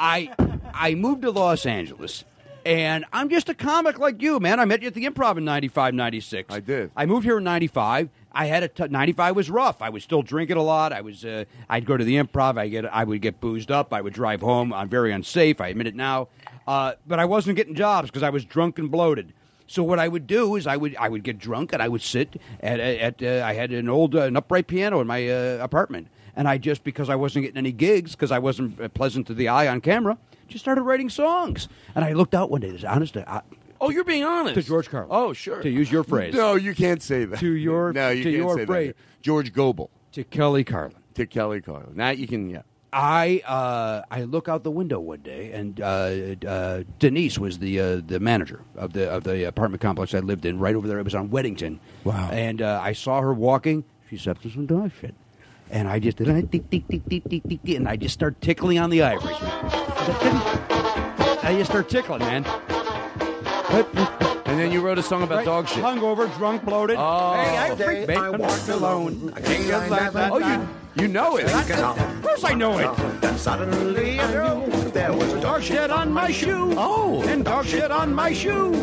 I 0.00 0.30
I 0.72 0.94
moved 0.94 1.22
to 1.22 1.30
Los 1.30 1.66
Angeles, 1.66 2.24
and 2.64 3.04
I'm 3.12 3.28
just 3.28 3.50
a 3.50 3.54
comic 3.54 3.98
like 3.98 4.22
you, 4.22 4.40
man. 4.40 4.58
I 4.58 4.64
met 4.64 4.80
you 4.80 4.88
at 4.88 4.94
the 4.94 5.04
Improv 5.04 5.36
in 5.36 5.44
95, 5.44 5.92
96. 5.94 6.54
I 6.54 6.60
did. 6.60 6.90
I 6.96 7.04
moved 7.04 7.24
here 7.24 7.36
in 7.38 7.44
95. 7.44 8.08
I 8.32 8.46
had 8.46 8.62
a 8.62 8.68
t- 8.68 8.88
95 8.88 9.36
was 9.36 9.50
rough. 9.50 9.82
I 9.82 9.90
was 9.90 10.02
still 10.02 10.22
drinking 10.22 10.56
a 10.56 10.62
lot. 10.62 10.92
I 10.92 11.02
was. 11.02 11.24
Uh, 11.24 11.44
I'd 11.68 11.84
go 11.84 11.96
to 11.96 12.04
the 12.04 12.16
Improv. 12.16 12.58
I 12.58 12.68
get. 12.68 12.86
I 12.86 13.04
would 13.04 13.20
get 13.20 13.40
boozed 13.40 13.70
up. 13.70 13.92
I 13.92 14.00
would 14.00 14.14
drive 14.14 14.40
home. 14.40 14.72
I'm 14.72 14.88
very 14.88 15.12
unsafe. 15.12 15.60
I 15.60 15.68
admit 15.68 15.86
it 15.86 15.94
now. 15.94 16.28
Uh, 16.66 16.94
but 17.06 17.18
I 17.18 17.26
wasn't 17.26 17.56
getting 17.56 17.74
jobs 17.74 18.08
because 18.10 18.22
I 18.22 18.30
was 18.30 18.44
drunk 18.44 18.78
and 18.78 18.90
bloated. 18.90 19.34
So 19.66 19.82
what 19.84 19.98
I 19.98 20.08
would 20.08 20.26
do 20.26 20.56
is 20.56 20.66
I 20.66 20.76
would 20.76 20.96
I 20.96 21.08
would 21.08 21.24
get 21.24 21.38
drunk 21.38 21.72
and 21.72 21.82
I 21.82 21.88
would 21.88 22.02
sit 22.02 22.40
at 22.60 22.80
at 22.80 23.22
uh, 23.22 23.44
I 23.44 23.52
had 23.52 23.70
an 23.70 23.88
old 23.88 24.16
uh, 24.16 24.22
an 24.22 24.36
upright 24.36 24.66
piano 24.66 25.00
in 25.00 25.06
my 25.06 25.28
uh, 25.28 25.58
apartment 25.60 26.08
and 26.36 26.48
I 26.48 26.58
just 26.58 26.84
because 26.84 27.08
I 27.10 27.14
wasn't 27.16 27.44
getting 27.44 27.58
any 27.58 27.72
gigs 27.72 28.12
because 28.12 28.30
I 28.32 28.38
wasn't 28.38 28.80
uh, 28.80 28.88
pleasant 28.88 29.26
to 29.28 29.34
the 29.34 29.48
eye 29.48 29.68
on 29.68 29.80
camera 29.80 30.18
just 30.48 30.64
started 30.64 30.82
writing 30.82 31.08
songs 31.08 31.68
and 31.94 32.04
I 32.04 32.12
looked 32.12 32.34
out 32.34 32.50
one 32.50 32.60
day. 32.60 32.70
This 32.70 32.84
honest 32.84 33.14
to, 33.14 33.30
uh, 33.32 33.40
Oh, 33.82 33.88
you're 33.90 34.04
being 34.04 34.24
honest. 34.24 34.54
to 34.56 34.62
George 34.62 34.90
Carlin. 34.90 35.08
Oh, 35.10 35.32
sure. 35.32 35.62
To 35.62 35.70
use 35.70 35.90
your 35.90 36.04
phrase. 36.04 36.34
No, 36.34 36.54
you 36.56 36.74
can't 36.74 37.02
say 37.02 37.24
that. 37.24 37.38
To 37.40 37.50
your- 37.52 37.92
no, 37.94 38.10
you 38.10 38.24
to 38.24 38.30
can't 38.30 38.36
your 38.36 38.56
say 38.58 38.66
phrase. 38.66 38.88
that. 38.88 39.22
George 39.22 39.52
Goebel 39.54 39.90
to 40.12 40.24
Kelly 40.24 40.64
Carlin. 40.64 40.96
to 41.14 41.24
Kelly 41.26 41.60
Carlin. 41.60 41.92
Now 41.94 42.10
you 42.10 42.26
can. 42.26 42.50
Yeah. 42.50 42.62
I 42.92 43.40
uh, 43.46 44.02
I 44.10 44.24
look 44.24 44.48
out 44.48 44.64
the 44.64 44.70
window 44.72 44.98
one 44.98 45.20
day, 45.20 45.52
and 45.52 45.80
uh, 45.80 46.34
uh, 46.44 46.82
Denise 46.98 47.38
was 47.38 47.60
the 47.60 47.78
uh, 47.78 48.00
the 48.04 48.18
manager 48.18 48.62
of 48.74 48.92
the 48.94 49.08
of 49.08 49.22
the 49.22 49.46
apartment 49.46 49.80
complex 49.80 50.12
I 50.12 50.18
lived 50.18 50.44
in, 50.44 50.58
right 50.58 50.74
over 50.74 50.88
there. 50.88 50.98
It 50.98 51.04
was 51.04 51.14
on 51.14 51.28
Weddington. 51.28 51.78
Wow. 52.02 52.28
And 52.32 52.60
uh, 52.60 52.80
I 52.82 52.92
saw 52.92 53.20
her 53.20 53.32
walking. 53.32 53.84
She's 54.10 54.26
up 54.26 54.40
to 54.42 54.50
some 54.50 54.66
dog 54.66 54.90
shit, 55.00 55.14
and 55.70 55.88
I 55.88 55.98
just 55.98 56.18
did 56.18 56.28
it, 56.28 56.50
tick, 56.50 56.68
tick, 56.70 56.88
tick, 56.88 57.02
tick, 57.08 57.24
tick, 57.28 57.42
tick, 57.48 57.62
tick, 57.64 57.76
and 57.76 57.88
I 57.88 57.96
just 57.96 58.14
start 58.14 58.40
tickling 58.40 58.78
on 58.78 58.90
the 58.90 59.02
ivories. 59.02 59.36
I 61.42 61.54
just 61.56 61.70
start 61.70 61.88
tickling, 61.88 62.20
man. 62.20 62.44
And 64.46 64.58
then 64.58 64.72
you 64.72 64.80
wrote 64.80 64.98
a 64.98 65.02
song 65.02 65.22
about 65.22 65.36
Right, 65.36 65.44
dog 65.44 65.68
shit. 65.68 65.82
Hungover, 65.82 66.34
drunk, 66.36 66.64
bloated. 66.64 66.96
Oh. 66.98 67.34
hey, 67.34 67.56
I 67.56 67.68
Yesterday 67.68 68.04
freak. 68.04 68.18
I 68.18 68.30
walked 68.30 68.68
alone 68.68 69.32
a 69.36 69.40
tree-lined 69.40 69.94
avenue. 69.94 70.30
Oh, 70.32 70.38
you 70.38 70.68
you 71.02 71.06
know 71.06 71.36
it. 71.36 71.44
Of 71.44 72.22
course 72.22 72.42
I 72.42 72.54
know 72.54 72.78
it. 72.78 73.20
Then 73.20 73.38
suddenly 73.38 74.18
I 74.18 74.26
knew 74.32 74.90
there 74.90 75.12
was 75.12 75.32
dog 75.34 75.42
Dog 75.42 75.62
shit 75.62 75.90
on 75.90 76.12
my 76.12 76.32
shoe. 76.32 76.74
Oh. 76.76 77.22
And 77.28 77.44
dog 77.44 77.64
shit 77.64 77.92
on 77.92 78.12
my 78.12 78.32
shoe. 78.32 78.74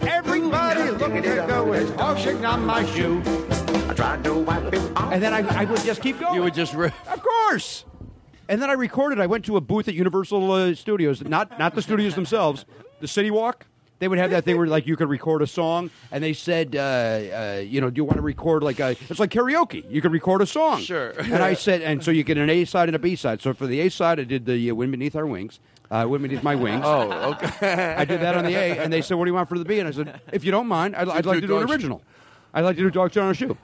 Everybody 0.00 0.90
look 0.90 1.12
at 1.12 1.26
it 1.26 1.46
go 1.46 1.64
with 1.68 1.94
dog 1.98 2.18
shit 2.18 2.42
on 2.42 2.64
my 2.64 2.86
shoe. 2.86 3.20
I 3.88 3.94
tried 3.94 4.24
to 4.24 4.34
wipe 4.34 4.72
it 4.72 4.96
off. 4.96 5.12
And 5.12 5.22
then 5.22 5.32
I, 5.34 5.62
I 5.62 5.64
would 5.64 5.80
just 5.82 6.02
keep 6.02 6.18
going. 6.18 6.34
You 6.34 6.42
would 6.42 6.54
just 6.54 6.74
riff. 6.74 6.94
Of 7.08 7.22
course. 7.22 7.84
And 8.48 8.60
then 8.60 8.68
I 8.70 8.74
recorded. 8.74 9.20
I 9.20 9.26
went 9.26 9.44
to 9.46 9.56
a 9.56 9.60
booth 9.60 9.88
at 9.88 9.94
Universal 9.94 10.50
uh, 10.52 10.74
Studios, 10.74 11.22
not 11.22 11.58
not 11.58 11.74
the 11.74 11.82
studios 11.82 12.14
themselves, 12.14 12.64
the 13.00 13.08
City 13.08 13.30
Walk. 13.30 13.66
They 14.00 14.08
would 14.08 14.18
have 14.18 14.32
that 14.32 14.44
thing 14.44 14.58
where 14.58 14.66
like 14.66 14.86
you 14.86 14.96
could 14.96 15.08
record 15.08 15.40
a 15.40 15.46
song, 15.46 15.88
and 16.10 16.22
they 16.22 16.32
said, 16.32 16.74
uh, 16.76 16.78
uh, 16.78 17.62
you 17.64 17.80
know, 17.80 17.88
do 17.90 18.00
you 18.00 18.04
want 18.04 18.16
to 18.16 18.22
record 18.22 18.62
like 18.62 18.80
a? 18.80 18.96
It's 19.08 19.20
like 19.20 19.30
karaoke. 19.30 19.84
You 19.88 20.02
can 20.02 20.12
record 20.12 20.42
a 20.42 20.46
song. 20.46 20.80
Sure. 20.80 21.10
And 21.10 21.36
I 21.36 21.54
said, 21.54 21.80
and 21.80 22.02
so 22.04 22.10
you 22.10 22.24
get 22.24 22.36
an 22.36 22.50
A 22.50 22.64
side 22.64 22.88
and 22.88 22.96
a 22.96 22.98
B 22.98 23.16
side. 23.16 23.40
So 23.40 23.54
for 23.54 23.66
the 23.66 23.80
A 23.80 23.88
side, 23.88 24.20
I 24.20 24.24
did 24.24 24.44
the 24.44 24.70
uh, 24.70 24.74
"Wind 24.74 24.90
Beneath 24.92 25.16
Our 25.16 25.26
Wings," 25.26 25.60
uh, 25.90 26.04
"Wind 26.08 26.22
Beneath 26.22 26.42
My 26.42 26.54
Wings." 26.54 26.82
Oh, 26.84 27.32
okay. 27.34 27.94
I 27.96 28.04
did 28.04 28.20
that 28.20 28.36
on 28.36 28.44
the 28.44 28.54
A, 28.54 28.78
and 28.78 28.92
they 28.92 29.00
said, 29.00 29.14
"What 29.14 29.24
do 29.24 29.30
you 29.30 29.34
want 29.34 29.48
for 29.48 29.58
the 29.58 29.64
B?" 29.64 29.78
And 29.78 29.88
I 29.88 29.92
said, 29.92 30.20
"If 30.32 30.44
you 30.44 30.50
don't 30.50 30.66
mind, 30.66 30.96
I'd, 30.96 31.08
I'd 31.08 31.24
like 31.24 31.40
to 31.40 31.46
do 31.46 31.58
an 31.58 31.70
original. 31.70 32.02
I'd 32.52 32.62
like 32.62 32.76
to 32.76 32.82
do 32.82 32.90
Dog 32.90 33.12
Shit 33.12 33.22
on 33.22 33.30
a 33.30 33.34
Shoe." 33.34 33.56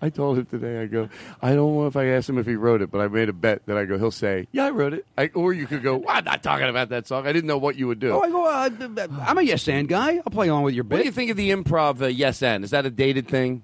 I 0.00 0.10
told 0.10 0.36
him 0.38 0.44
today. 0.46 0.82
I 0.82 0.86
go. 0.86 1.08
I 1.40 1.54
don't 1.54 1.74
know 1.74 1.86
if 1.86 1.96
I 1.96 2.06
asked 2.06 2.28
him 2.28 2.36
if 2.38 2.46
he 2.46 2.54
wrote 2.54 2.82
it, 2.82 2.90
but 2.90 3.00
I 3.00 3.08
made 3.08 3.28
a 3.30 3.32
bet 3.32 3.64
that 3.66 3.78
I 3.78 3.86
go. 3.86 3.96
He'll 3.98 4.10
say, 4.10 4.46
"Yeah, 4.52 4.66
I 4.66 4.70
wrote 4.70 4.92
it." 4.92 5.06
I, 5.16 5.30
or 5.34 5.54
you 5.54 5.66
could 5.66 5.82
go, 5.82 5.96
well, 5.96 6.16
"I'm 6.16 6.24
not 6.24 6.42
talking 6.42 6.68
about 6.68 6.90
that 6.90 7.06
song. 7.06 7.26
I 7.26 7.32
didn't 7.32 7.46
know 7.46 7.56
what 7.58 7.76
you 7.76 7.86
would 7.86 7.98
do." 7.98 8.10
Oh, 8.10 8.20
I 8.20 8.30
go. 8.30 8.44
Uh, 8.46 9.08
I'm 9.22 9.38
a 9.38 9.42
yes 9.42 9.66
and 9.68 9.88
guy. 9.88 10.16
I'll 10.16 10.22
play 10.24 10.48
along 10.48 10.64
with 10.64 10.74
your 10.74 10.84
bit. 10.84 10.96
what 10.96 11.02
do 11.02 11.06
you 11.06 11.12
think 11.12 11.30
of 11.30 11.36
the 11.36 11.50
improv 11.50 12.02
uh, 12.02 12.06
yes 12.06 12.42
and? 12.42 12.62
Is 12.62 12.70
that 12.70 12.84
a 12.84 12.90
dated 12.90 13.28
thing? 13.28 13.62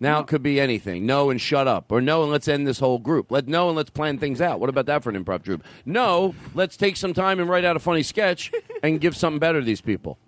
Now 0.00 0.20
it 0.20 0.26
could 0.26 0.42
be 0.42 0.60
anything. 0.60 1.06
No 1.06 1.30
and 1.30 1.40
shut 1.40 1.68
up, 1.68 1.92
or 1.92 2.00
no 2.00 2.22
and 2.22 2.32
let's 2.32 2.48
end 2.48 2.66
this 2.66 2.78
whole 2.78 2.98
group. 2.98 3.30
Let 3.30 3.46
no 3.46 3.68
and 3.68 3.76
let's 3.76 3.90
plan 3.90 4.18
things 4.18 4.40
out. 4.40 4.60
What 4.60 4.68
about 4.68 4.86
that 4.86 5.02
for 5.02 5.10
an 5.10 5.22
improv 5.22 5.44
troupe? 5.44 5.64
No, 5.84 6.34
let's 6.54 6.76
take 6.76 6.96
some 6.96 7.14
time 7.14 7.40
and 7.40 7.48
write 7.48 7.64
out 7.64 7.76
a 7.76 7.80
funny 7.80 8.02
sketch 8.02 8.50
and 8.82 9.00
give 9.00 9.16
something 9.16 9.38
better 9.38 9.60
to 9.60 9.64
these 9.64 9.80
people. 9.80 10.18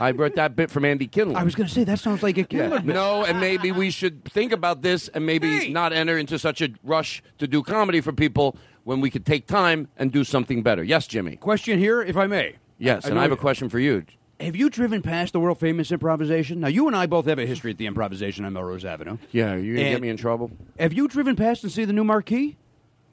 I 0.00 0.12
wrote 0.12 0.36
that 0.36 0.54
bit 0.54 0.70
from 0.70 0.84
Andy 0.84 1.06
Kindler. 1.06 1.38
I 1.38 1.42
was 1.42 1.54
going 1.54 1.66
to 1.68 1.72
say 1.74 1.84
that 1.84 1.98
sounds 1.98 2.22
like 2.22 2.38
a 2.38 2.44
killer. 2.44 2.76
Yeah. 2.84 2.92
No, 2.92 3.24
and 3.24 3.40
maybe 3.40 3.72
we 3.72 3.90
should 3.90 4.24
think 4.26 4.52
about 4.52 4.82
this 4.82 5.08
and 5.08 5.26
maybe 5.26 5.58
Hey. 5.58 5.68
not 5.70 5.92
enter 5.92 6.16
into 6.16 6.38
such 6.38 6.60
a 6.62 6.68
rush 6.84 7.22
to 7.38 7.46
do 7.48 7.62
comedy 7.62 8.00
for 8.00 8.12
people 8.12 8.56
when 8.84 9.00
we 9.00 9.10
could 9.10 9.26
take 9.26 9.46
time 9.46 9.88
and 9.96 10.12
do 10.12 10.22
something 10.24 10.62
better. 10.62 10.84
Yes, 10.84 11.06
Jimmy. 11.06 11.36
Question 11.36 11.78
here, 11.78 12.00
if 12.02 12.16
I 12.16 12.26
may. 12.26 12.56
Yes, 12.78 13.04
and 13.06 13.14
know 13.14 13.20
I 13.20 13.22
have 13.24 13.32
a 13.32 13.36
question 13.36 13.68
for 13.68 13.80
you. 13.80 14.04
Have 14.38 14.54
you 14.54 14.70
driven 14.70 15.02
past 15.02 15.32
the 15.32 15.40
world 15.40 15.58
famous 15.58 15.90
improvisation? 15.90 16.60
Now, 16.60 16.68
you 16.68 16.86
and 16.86 16.94
I 16.94 17.06
both 17.06 17.26
have 17.26 17.40
a 17.40 17.44
history 17.46 17.72
at 17.72 17.78
the 17.78 17.86
improvisation 17.86 18.44
on 18.44 18.52
Melrose 18.52 18.84
Avenue. 18.84 19.18
Yeah, 19.32 19.56
you 19.56 19.74
gonna 19.76 19.90
get 19.90 20.00
me 20.00 20.10
in 20.10 20.16
trouble? 20.16 20.52
Have 20.78 20.92
you 20.92 21.08
driven 21.08 21.34
past 21.34 21.64
and 21.64 21.72
see 21.72 21.84
the 21.84 21.92
new 21.92 22.04
marquee? 22.04 22.56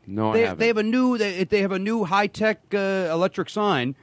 No, 0.05 0.29
I 0.29 0.33
They, 0.33 0.41
haven't. 0.41 0.59
they 0.59 0.67
have 0.67 0.77
a 0.77 0.83
new 0.83 1.17
they, 1.17 1.43
they 1.45 1.61
have 1.61 1.71
a 1.71 1.79
new 1.79 2.03
high 2.03 2.27
tech 2.27 2.61
uh, 2.75 2.77
electric 3.11 3.49
sign, 3.49 3.95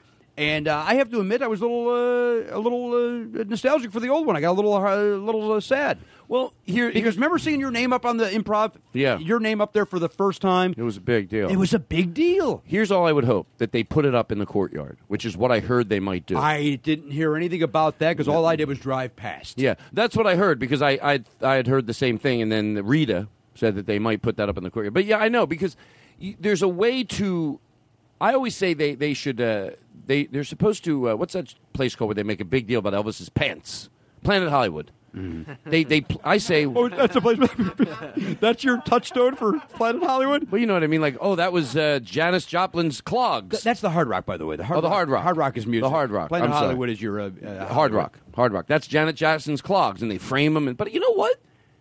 and 0.50 0.68
uh, 0.68 0.84
I 0.86 0.94
have 0.94 1.10
to 1.10 1.20
admit 1.20 1.42
I 1.42 1.46
was 1.46 1.60
a 1.60 1.64
little 1.64 1.88
uh, 1.88 2.56
a 2.56 2.60
little 2.60 2.92
uh, 3.40 3.44
nostalgic 3.44 3.92
for 3.92 4.00
the 4.00 4.08
old 4.08 4.26
one. 4.26 4.36
I 4.36 4.40
got 4.40 4.50
a 4.52 4.58
little 4.58 4.74
uh, 4.74 4.96
little 4.96 5.52
uh, 5.52 5.60
sad. 5.60 5.98
well, 6.28 6.52
here 6.64 6.90
Because 6.92 7.16
remember 7.16 7.38
seeing 7.38 7.60
your 7.60 7.70
name 7.70 7.92
up 7.92 8.04
on 8.06 8.16
the 8.16 8.26
improv? 8.26 8.72
Yeah. 8.92 9.18
Your 9.18 9.38
name 9.40 9.60
up 9.60 9.72
there 9.72 9.86
for 9.86 9.98
the 9.98 10.08
first 10.08 10.40
time. 10.42 10.74
it 10.76 10.82
was 10.82 10.96
a 10.96 11.00
big 11.00 11.28
deal. 11.28 11.48
It 11.48 11.56
was 11.56 11.74
a 11.74 11.78
big 11.78 12.14
deal. 12.14 12.62
Here's 12.64 12.90
all 12.90 13.06
I 13.06 13.12
would 13.12 13.24
hope 13.24 13.46
that 13.58 13.72
they 13.72 13.82
put 13.84 14.04
it 14.04 14.14
up 14.14 14.32
in 14.32 14.38
the 14.38 14.46
courtyard, 14.46 14.98
which 15.08 15.24
is 15.24 15.36
what 15.36 15.50
I 15.52 15.60
heard 15.60 15.88
they 15.88 16.00
might 16.00 16.26
do. 16.26 16.36
I 16.36 16.76
didn't 16.82 17.10
hear 17.10 17.36
anything 17.36 17.62
about 17.62 17.98
that 17.98 18.12
because 18.16 18.28
all 18.28 18.46
I 18.46 18.56
did 18.56 18.68
was 18.68 18.78
drive 18.78 19.14
past. 19.16 19.58
Yeah, 19.58 19.74
that's 19.92 20.16
what 20.16 20.26
I 20.26 20.36
heard 20.36 20.58
because 20.58 20.82
I 20.82 20.92
I, 21.02 21.20
I 21.42 21.54
had 21.56 21.66
heard 21.66 21.86
the 21.86 21.94
same 21.94 22.18
thing, 22.18 22.40
and 22.42 22.50
then 22.50 22.84
Rita 22.84 23.28
said 23.54 23.74
that 23.76 23.86
they 23.86 23.98
might 23.98 24.22
put 24.22 24.36
that 24.38 24.48
up 24.48 24.56
in 24.56 24.64
the 24.64 24.70
courtyard. 24.70 24.94
But 24.94 25.04
yeah, 25.04 25.18
I 25.18 25.28
know 25.28 25.46
because 25.46 25.76
y- 26.20 26.36
there's 26.40 26.62
a 26.62 26.68
way 26.68 27.04
to. 27.04 27.60
I 28.22 28.32
always 28.34 28.54
say 28.56 28.72
they 28.72 28.94
they 28.94 29.12
should 29.14 29.40
uh, 29.40 29.70
they 30.06 30.24
they're 30.26 30.44
supposed 30.44 30.84
to 30.84 31.10
uh, 31.10 31.14
what's 31.16 31.34
that 31.34 31.54
place 31.74 31.94
called 31.94 32.08
where 32.08 32.14
they 32.14 32.22
make 32.22 32.40
a 32.40 32.44
big 32.46 32.66
deal 32.66 32.78
about 32.78 32.94
Elvis's 32.94 33.28
pants 33.28 33.90
Planet 34.22 34.48
Hollywood. 34.48 34.90
They, 35.66 35.84
they, 35.84 36.06
I 36.24 36.38
say, 36.38 36.64
Oh, 36.64 36.88
that's 36.88 37.14
a 37.16 37.20
place. 37.20 37.38
that's 38.40 38.64
your 38.64 38.80
touchstone 38.80 39.36
for 39.36 39.60
Planet 39.74 40.02
Hollywood. 40.02 40.50
well, 40.50 40.58
you 40.58 40.66
know 40.66 40.72
what 40.72 40.82
I 40.82 40.86
mean. 40.86 41.02
Like, 41.02 41.18
oh, 41.20 41.34
that 41.36 41.52
was 41.52 41.76
uh, 41.76 42.00
Janis 42.02 42.46
Joplin's 42.46 43.02
clogs. 43.02 43.50
Th- 43.56 43.62
that's 43.62 43.82
the 43.82 43.90
Hard 43.90 44.08
Rock, 44.08 44.24
by 44.24 44.38
the 44.38 44.46
way. 44.46 44.56
The 44.56 44.64
Hard 44.64 44.78
Oh, 44.78 44.80
the 44.80 44.88
Rock. 44.88 44.94
Hard 44.96 45.08
Rock. 45.10 45.22
Hard 45.22 45.36
Rock 45.36 45.56
is 45.58 45.66
music. 45.66 45.82
The 45.82 45.90
Hard 45.90 46.10
Rock. 46.10 46.28
Planet 46.28 46.48
I'm 46.48 46.54
sorry. 46.54 46.64
Hollywood 46.68 46.88
is 46.88 47.02
your 47.02 47.20
uh, 47.20 47.30
uh, 47.44 47.66
Hard 47.66 47.92
Rock, 47.92 48.18
Hard 48.34 48.54
Rock. 48.54 48.66
That's 48.68 48.86
Janet 48.86 49.16
Jackson's 49.16 49.60
clogs, 49.60 50.00
and 50.00 50.10
they 50.10 50.16
frame 50.16 50.54
them. 50.54 50.66
And 50.66 50.78
but 50.78 50.92
you 50.94 51.00
know 51.00 51.12
what? 51.12 51.36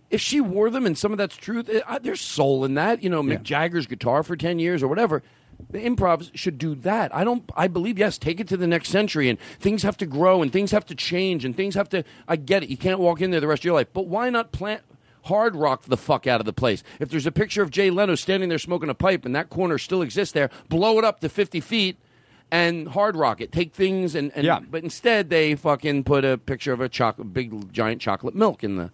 If 0.10 0.20
she 0.20 0.42
wore 0.42 0.70
them, 0.70 0.86
and 0.86 0.98
some 0.98 1.14
of 1.14 1.18
that's 1.18 1.38
truth, 1.38 1.70
eh, 1.70 1.80
uh, 1.88 2.00
there's 2.00 2.20
soul 2.20 2.66
in 2.66 2.74
that. 2.74 3.02
You 3.02 3.10
know, 3.10 3.24
Mick 3.24 3.44
Jagger's 3.44 3.88
guitar 3.88 4.24
for 4.24 4.36
ten 4.36 4.60
years 4.60 4.84
or 4.84 4.89
whatever. 4.89 5.24
The 5.70 5.80
improvs 5.80 6.32
should 6.34 6.57
do 6.57 6.76
that. 6.76 7.14
I 7.16 7.24
don't. 7.24 7.49
I 7.55 7.68
believe 7.68 7.97
yes. 7.99 8.18
Take 8.18 8.39
it 8.39 8.47
to 8.49 8.57
the 8.57 8.68
next 8.68 8.89
century, 8.89 9.30
and 9.30 9.39
things 9.59 9.84
have 9.84 9.97
to 9.97 10.05
grow, 10.05 10.41
and 10.41 10.51
things 10.51 10.72
have 10.72 10.86
to 10.88 10.95
change, 10.95 11.45
and 11.45 11.55
things 11.55 11.76
have 11.76 11.89
to. 11.89 12.03
I 12.28 12.36
get 12.36 12.64
it. 12.64 12.70
You 12.70 12.78
can't 12.78 12.99
walk 12.99 13.22
in 13.22 13.32
there 13.32 13.39
the 13.39 13.47
rest 13.47 13.62
of 13.62 13.66
your 13.66 13.76
life, 13.76 13.88
but 13.93 14.07
why 14.07 14.30
not 14.30 14.51
plant? 14.51 14.82
Hard 15.26 15.55
rock 15.55 15.84
the 15.84 15.97
fuck 15.97 16.26
out 16.26 16.39
of 16.39 16.45
the 16.45 16.53
place. 16.53 16.84
If 16.99 17.09
there's 17.09 17.28
a 17.28 17.32
picture 17.32 17.62
of 17.62 17.70
Jay 17.70 17.91
Leno 17.91 18.16
standing 18.16 18.49
there 18.49 18.57
smoking 18.57 18.89
a 18.89 18.95
pipe 18.95 19.24
and 19.24 19.36
that 19.36 19.51
corner 19.51 19.78
still 19.78 20.01
exists 20.01 20.34
there, 20.34 20.49
blow 20.68 20.97
it 20.97 21.03
up 21.03 21.20
to 21.20 21.30
50 21.30 21.59
feet 21.59 21.97
and 22.49 22.88
hard 22.88 23.16
rock 23.16 23.39
it. 23.39 23.51
Take 23.51 23.72
things 23.76 24.16
and, 24.16 24.32
and 24.36 24.43
Yeah. 24.45 24.59
but 24.59 24.84
instead 24.84 25.30
they 25.30 25.53
fucking 25.53 26.05
put 26.05 26.26
a 26.26 26.39
picture 26.39 26.74
of 26.74 26.82
a 26.82 26.89
chocolate, 26.89 27.34
big 27.36 27.72
giant 27.72 28.01
chocolate 28.01 28.34
milk 28.34 28.64
in 28.64 28.78
the. 28.78 28.89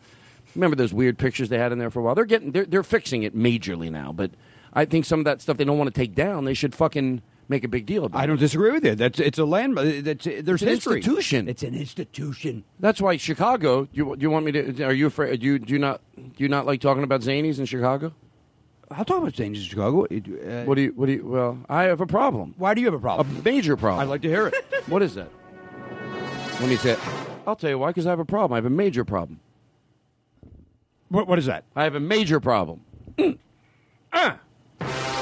Remember 0.54 0.76
those 0.76 0.94
weird 0.94 1.18
pictures 1.18 1.48
they 1.48 1.58
had 1.58 1.72
in 1.72 1.80
there 1.80 1.90
for 1.90 2.00
a 2.00 2.04
while? 2.04 2.14
They're 2.14 2.26
getting 2.26 2.52
they're 2.52 2.66
they're 2.66 2.84
fixing 2.84 3.24
it 3.24 3.34
majorly 3.34 3.90
now, 3.90 4.12
but 4.12 4.32
I 4.78 4.86
think 4.86 5.06
some 5.06 5.20
of 5.20 5.26
that 5.26 5.42
stuff 5.42 5.58
they 5.58 5.66
don't 5.66 5.78
want 5.80 5.94
to 5.94 6.00
take 6.00 6.14
down. 6.14 6.46
They 6.46 6.54
should 6.54 6.76
fucking 6.76 7.24
make 7.50 7.64
a 7.64 7.68
big 7.68 7.86
deal 7.88 8.06
about. 8.06 8.22
I 8.22 8.28
don't 8.28 8.40
disagree 8.40 8.72
with 8.72 8.86
you. 8.86 8.94
That's 8.96 9.20
it's 9.20 9.40
a 9.40 9.46
land. 9.46 9.78
Uh, 9.78 9.84
that's 10.02 10.28
uh, 10.28 10.42
there's 10.44 10.62
an 10.62 10.68
history. 10.68 10.98
institution. 10.98 11.50
It's 11.50 11.64
an 11.64 11.74
institution. 11.74 12.64
That's 12.80 13.02
why 13.02 13.18
Chicago. 13.18 13.86
Do 13.86 13.90
you 13.94 14.16
do 14.16 14.22
you 14.22 14.30
want 14.30 14.46
me 14.46 14.52
to? 14.52 14.84
Are 14.84 14.94
you 14.94 15.08
afraid? 15.08 15.40
Do 15.40 15.46
you 15.48 15.58
do 15.58 15.74
you 15.74 15.80
not 15.80 16.02
do 16.16 16.44
you 16.44 16.48
not 16.48 16.66
like 16.68 16.80
talking 16.80 17.04
about 17.04 17.22
zanies 17.22 17.58
in 17.60 17.66
Chicago? 17.66 18.14
I'll 18.92 19.04
talk 19.04 19.18
about 19.18 19.34
things 19.34 19.58
in 19.58 19.64
Chicago. 19.66 20.06
Uh, 20.06 20.64
What 20.66 20.76
do 20.76 20.82
you? 20.82 20.94
What 20.96 21.08
do 21.08 21.12
you? 21.14 21.28
Well, 21.28 21.58
I 21.68 21.84
have 21.86 22.00
a 22.00 22.06
problem. 22.08 22.54
why 22.58 22.74
do 22.76 22.80
you 22.82 22.88
have 22.88 22.94
a 22.94 23.00
problem? 23.00 23.36
A 23.36 23.42
major 23.44 23.76
problem. 23.76 24.02
I'd 24.02 24.10
like 24.10 24.22
to 24.22 24.30
hear 24.30 24.48
it. 24.48 24.54
What 24.88 25.02
is 25.02 25.16
that? 25.16 25.30
Let 26.62 26.70
me 26.70 26.76
say 26.78 26.92
it. 26.92 27.00
I'll 27.48 27.56
tell 27.56 27.70
you 27.72 27.80
why. 27.80 27.90
Because 27.90 28.06
I 28.06 28.12
have 28.12 28.20
a 28.20 28.26
problem. 28.26 28.54
I 28.54 28.58
have 28.58 28.66
a 28.66 28.70
major 28.70 29.04
problem. 29.04 29.40
what, 31.10 31.28
what 31.28 31.40
is 31.40 31.46
that? 31.48 31.64
I 31.76 31.84
have 31.84 31.96
a 31.96 32.00
major 32.00 32.40
problem. 32.40 32.82
Uh, 34.14 34.32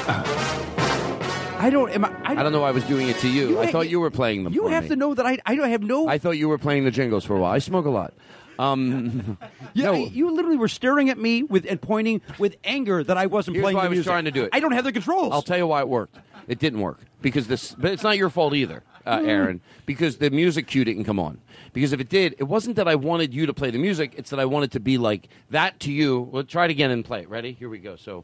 I 0.08 1.70
don't. 1.72 1.89
Am 1.91 2.06
I, 2.06 2.10
I, 2.24 2.32
I 2.32 2.43
don't 2.43 2.51
know 2.51 2.62
why 2.62 2.68
I 2.70 2.72
was 2.72 2.84
doing 2.84 3.08
it 3.10 3.18
to 3.20 3.28
you. 3.30 3.49
You 3.49 3.60
I 3.60 3.72
thought 3.72 3.89
you 3.89 3.99
were 3.99 4.12
playing 4.12 4.43
them. 4.43 4.53
You 4.53 4.68
have 4.68 4.84
me. 4.84 4.89
to 4.89 4.95
know 4.95 5.14
that 5.14 5.26
I. 5.26 5.39
I 5.45 5.56
don't 5.56 5.70
have 5.70 5.82
no. 5.82 6.08
I 6.08 6.18
thought 6.18 6.32
you 6.32 6.47
were 6.49 6.58
playing 6.58 6.84
the 6.86 6.91
jingles 6.91 7.26
for 7.26 7.36
a 7.36 7.39
while. 7.39 7.51
I 7.51 7.60
smoke 7.60 7.86
a 7.86 7.89
lot. 7.89 8.14
Um, 8.60 9.38
yeah, 9.74 9.86
no. 9.86 9.93
you 9.95 10.32
literally 10.32 10.58
were 10.58 10.68
staring 10.70 11.10
at 11.10 11.18
me 11.18 11.43
with 11.43 11.66
and 11.68 11.82
pointing 11.82 12.22
with 12.39 12.56
anger 12.64 13.03
that 13.03 13.18
I 13.18 13.26
wasn't 13.26 13.56
Here's 13.56 13.64
playing 13.64 13.76
why 13.78 13.84
the 13.84 13.88
I 13.88 13.89
was 13.89 13.95
music. 13.97 14.12
trying 14.12 14.26
to 14.26 14.32
do 14.32 14.43
it. 14.43 14.49
I 14.53 14.60
don't 14.60 14.72
have 14.74 14.84
the 14.86 14.93
controls. 14.93 15.34
I'll 15.34 15.41
tell 15.41 15.58
you 15.58 15.68
why 15.68 15.82
it 15.82 15.89
worked. 15.89 16.18
It 16.47 16.60
didn't 16.60 16.80
work 16.82 16.99
because 17.22 17.47
this, 17.47 17.74
but 17.74 17.91
it's 17.91 18.03
not 18.03 18.18
your 18.18 18.30
fault 18.30 18.53
either, 18.53 18.84
uh, 19.06 19.18
Mm. 19.20 19.28
Aaron. 19.28 19.62
Because 19.88 20.18
the 20.20 20.30
music 20.30 20.68
cue 20.68 20.86
didn't 20.86 21.03
come 21.06 21.20
on. 21.20 21.39
Because 21.74 21.91
if 21.91 21.99
it 21.99 22.08
did, 22.10 22.36
it 22.38 22.43
wasn't 22.43 22.76
that 22.78 22.88
I 22.88 22.95
wanted 22.95 23.34
you 23.34 23.45
to 23.47 23.53
play 23.53 23.72
the 23.72 23.78
music. 23.80 24.14
It's 24.16 24.30
that 24.30 24.39
I 24.39 24.45
wanted 24.45 24.72
to 24.74 24.80
be 24.80 24.97
like 24.99 25.28
that 25.49 25.80
to 25.82 25.91
you. 25.91 26.22
Well, 26.22 26.43
try 26.43 26.66
it 26.66 26.72
again 26.72 26.91
and 26.91 27.03
play 27.03 27.22
it. 27.24 27.30
Ready? 27.30 27.51
Here 27.53 27.68
we 27.68 27.80
go. 27.80 27.95
So, 27.97 28.24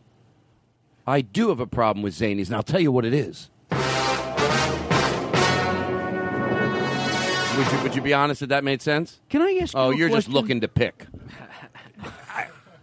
I 1.08 1.22
do 1.22 1.50
have 1.50 1.60
a 1.60 1.68
problem 1.68 2.04
with 2.04 2.14
Zanies, 2.14 2.48
and 2.48 2.56
I'll 2.56 2.64
tell 2.64 2.80
you 2.80 2.92
what 2.92 3.06
it 3.06 3.14
is. 3.14 3.50
Would 7.58 7.72
you, 7.72 7.84
would 7.84 7.96
you 7.96 8.02
be 8.02 8.14
honest 8.14 8.40
that 8.40 8.50
that 8.50 8.64
made 8.64 8.82
sense? 8.82 9.20
Can 9.30 9.42
I 9.42 9.60
ask? 9.62 9.74
Oh, 9.76 9.90
you 9.90 9.96
a 9.96 9.98
you're 9.98 10.10
just 10.10 10.28
question? 10.28 10.34
looking 10.34 10.62
to 10.62 10.68
pick. 10.68 11.06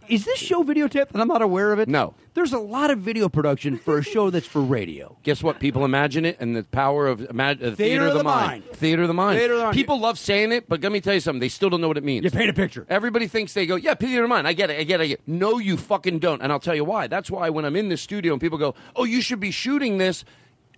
Is 0.09 0.25
this 0.25 0.39
show 0.39 0.65
videotaped 0.65 1.11
and 1.13 1.21
I'm 1.21 1.29
not 1.29 1.43
aware 1.43 1.73
of 1.73 1.79
it? 1.79 1.89
No. 1.89 2.15
There's 2.35 2.53
a 2.53 2.59
lot 2.59 2.91
of 2.91 3.01
video 3.01 3.29
production 3.29 3.79
for 3.79 3.99
a 3.99 4.03
show 4.03 4.31
that's 4.31 4.47
for 4.47 4.63
radio. 4.63 5.17
Guess 5.23 5.43
what? 5.43 5.61
People 5.61 5.85
imagine 5.85 6.25
it, 6.25 6.37
and 6.41 6.55
the 6.55 6.63
power 6.63 7.07
of 7.07 7.21
imag- 7.21 7.63
uh, 7.63 7.75
theater, 7.75 8.07
of 8.07 8.15
the, 8.15 8.25
mind. 8.25 8.65
Theater 8.73 9.03
of 9.03 9.09
the 9.09 9.15
mind. 9.15 9.39
Theater 9.39 9.55
of 9.55 9.59
the 9.59 9.65
mind. 9.65 9.75
People 9.75 10.01
love 10.01 10.19
saying 10.19 10.53
it, 10.53 10.69
but 10.69 10.81
let 10.81 10.93
me 10.93 11.01
tell 11.01 11.15
you 11.15 11.21
something. 11.21 11.41
They 11.41 11.49
still 11.49 11.69
don't 11.69 11.81
know 11.81 11.89
what 11.89 11.97
it 11.97 12.05
means. 12.05 12.25
You 12.25 12.31
paint 12.31 12.49
a 12.49 12.55
picture. 12.55 12.87
Everybody 12.89 13.27
thinks 13.27 13.55
they 13.55 13.67
go, 13.67 13.77
yeah, 13.77 13.95
theater 13.95 14.23
of 14.23 14.25
the 14.25 14.35
mind. 14.35 14.47
I 14.47 14.53
get 14.53 14.71
it. 14.71 14.79
I 14.79 14.85
get 14.85 15.01
it. 15.01 15.05
I 15.05 15.07
get 15.09 15.19
it. 15.21 15.23
No, 15.27 15.59
you 15.59 15.77
fucking 15.77 16.21
don't. 16.21 16.41
And 16.41 16.53
I'll 16.53 16.61
tell 16.61 16.77
you 16.77 16.85
why. 16.85 17.09
That's 17.09 17.31
why 17.31 17.51
when 17.51 17.65
I'm 17.65 17.77
in 17.77 17.89
the 17.89 17.97
studio 17.97 18.33
and 18.33 18.41
people 18.41 18.59
go, 18.59 18.75
oh, 18.97 19.05
you 19.05 19.21
should 19.21 19.41
be 19.41 19.51
shooting 19.51 19.99
this. 19.99 20.25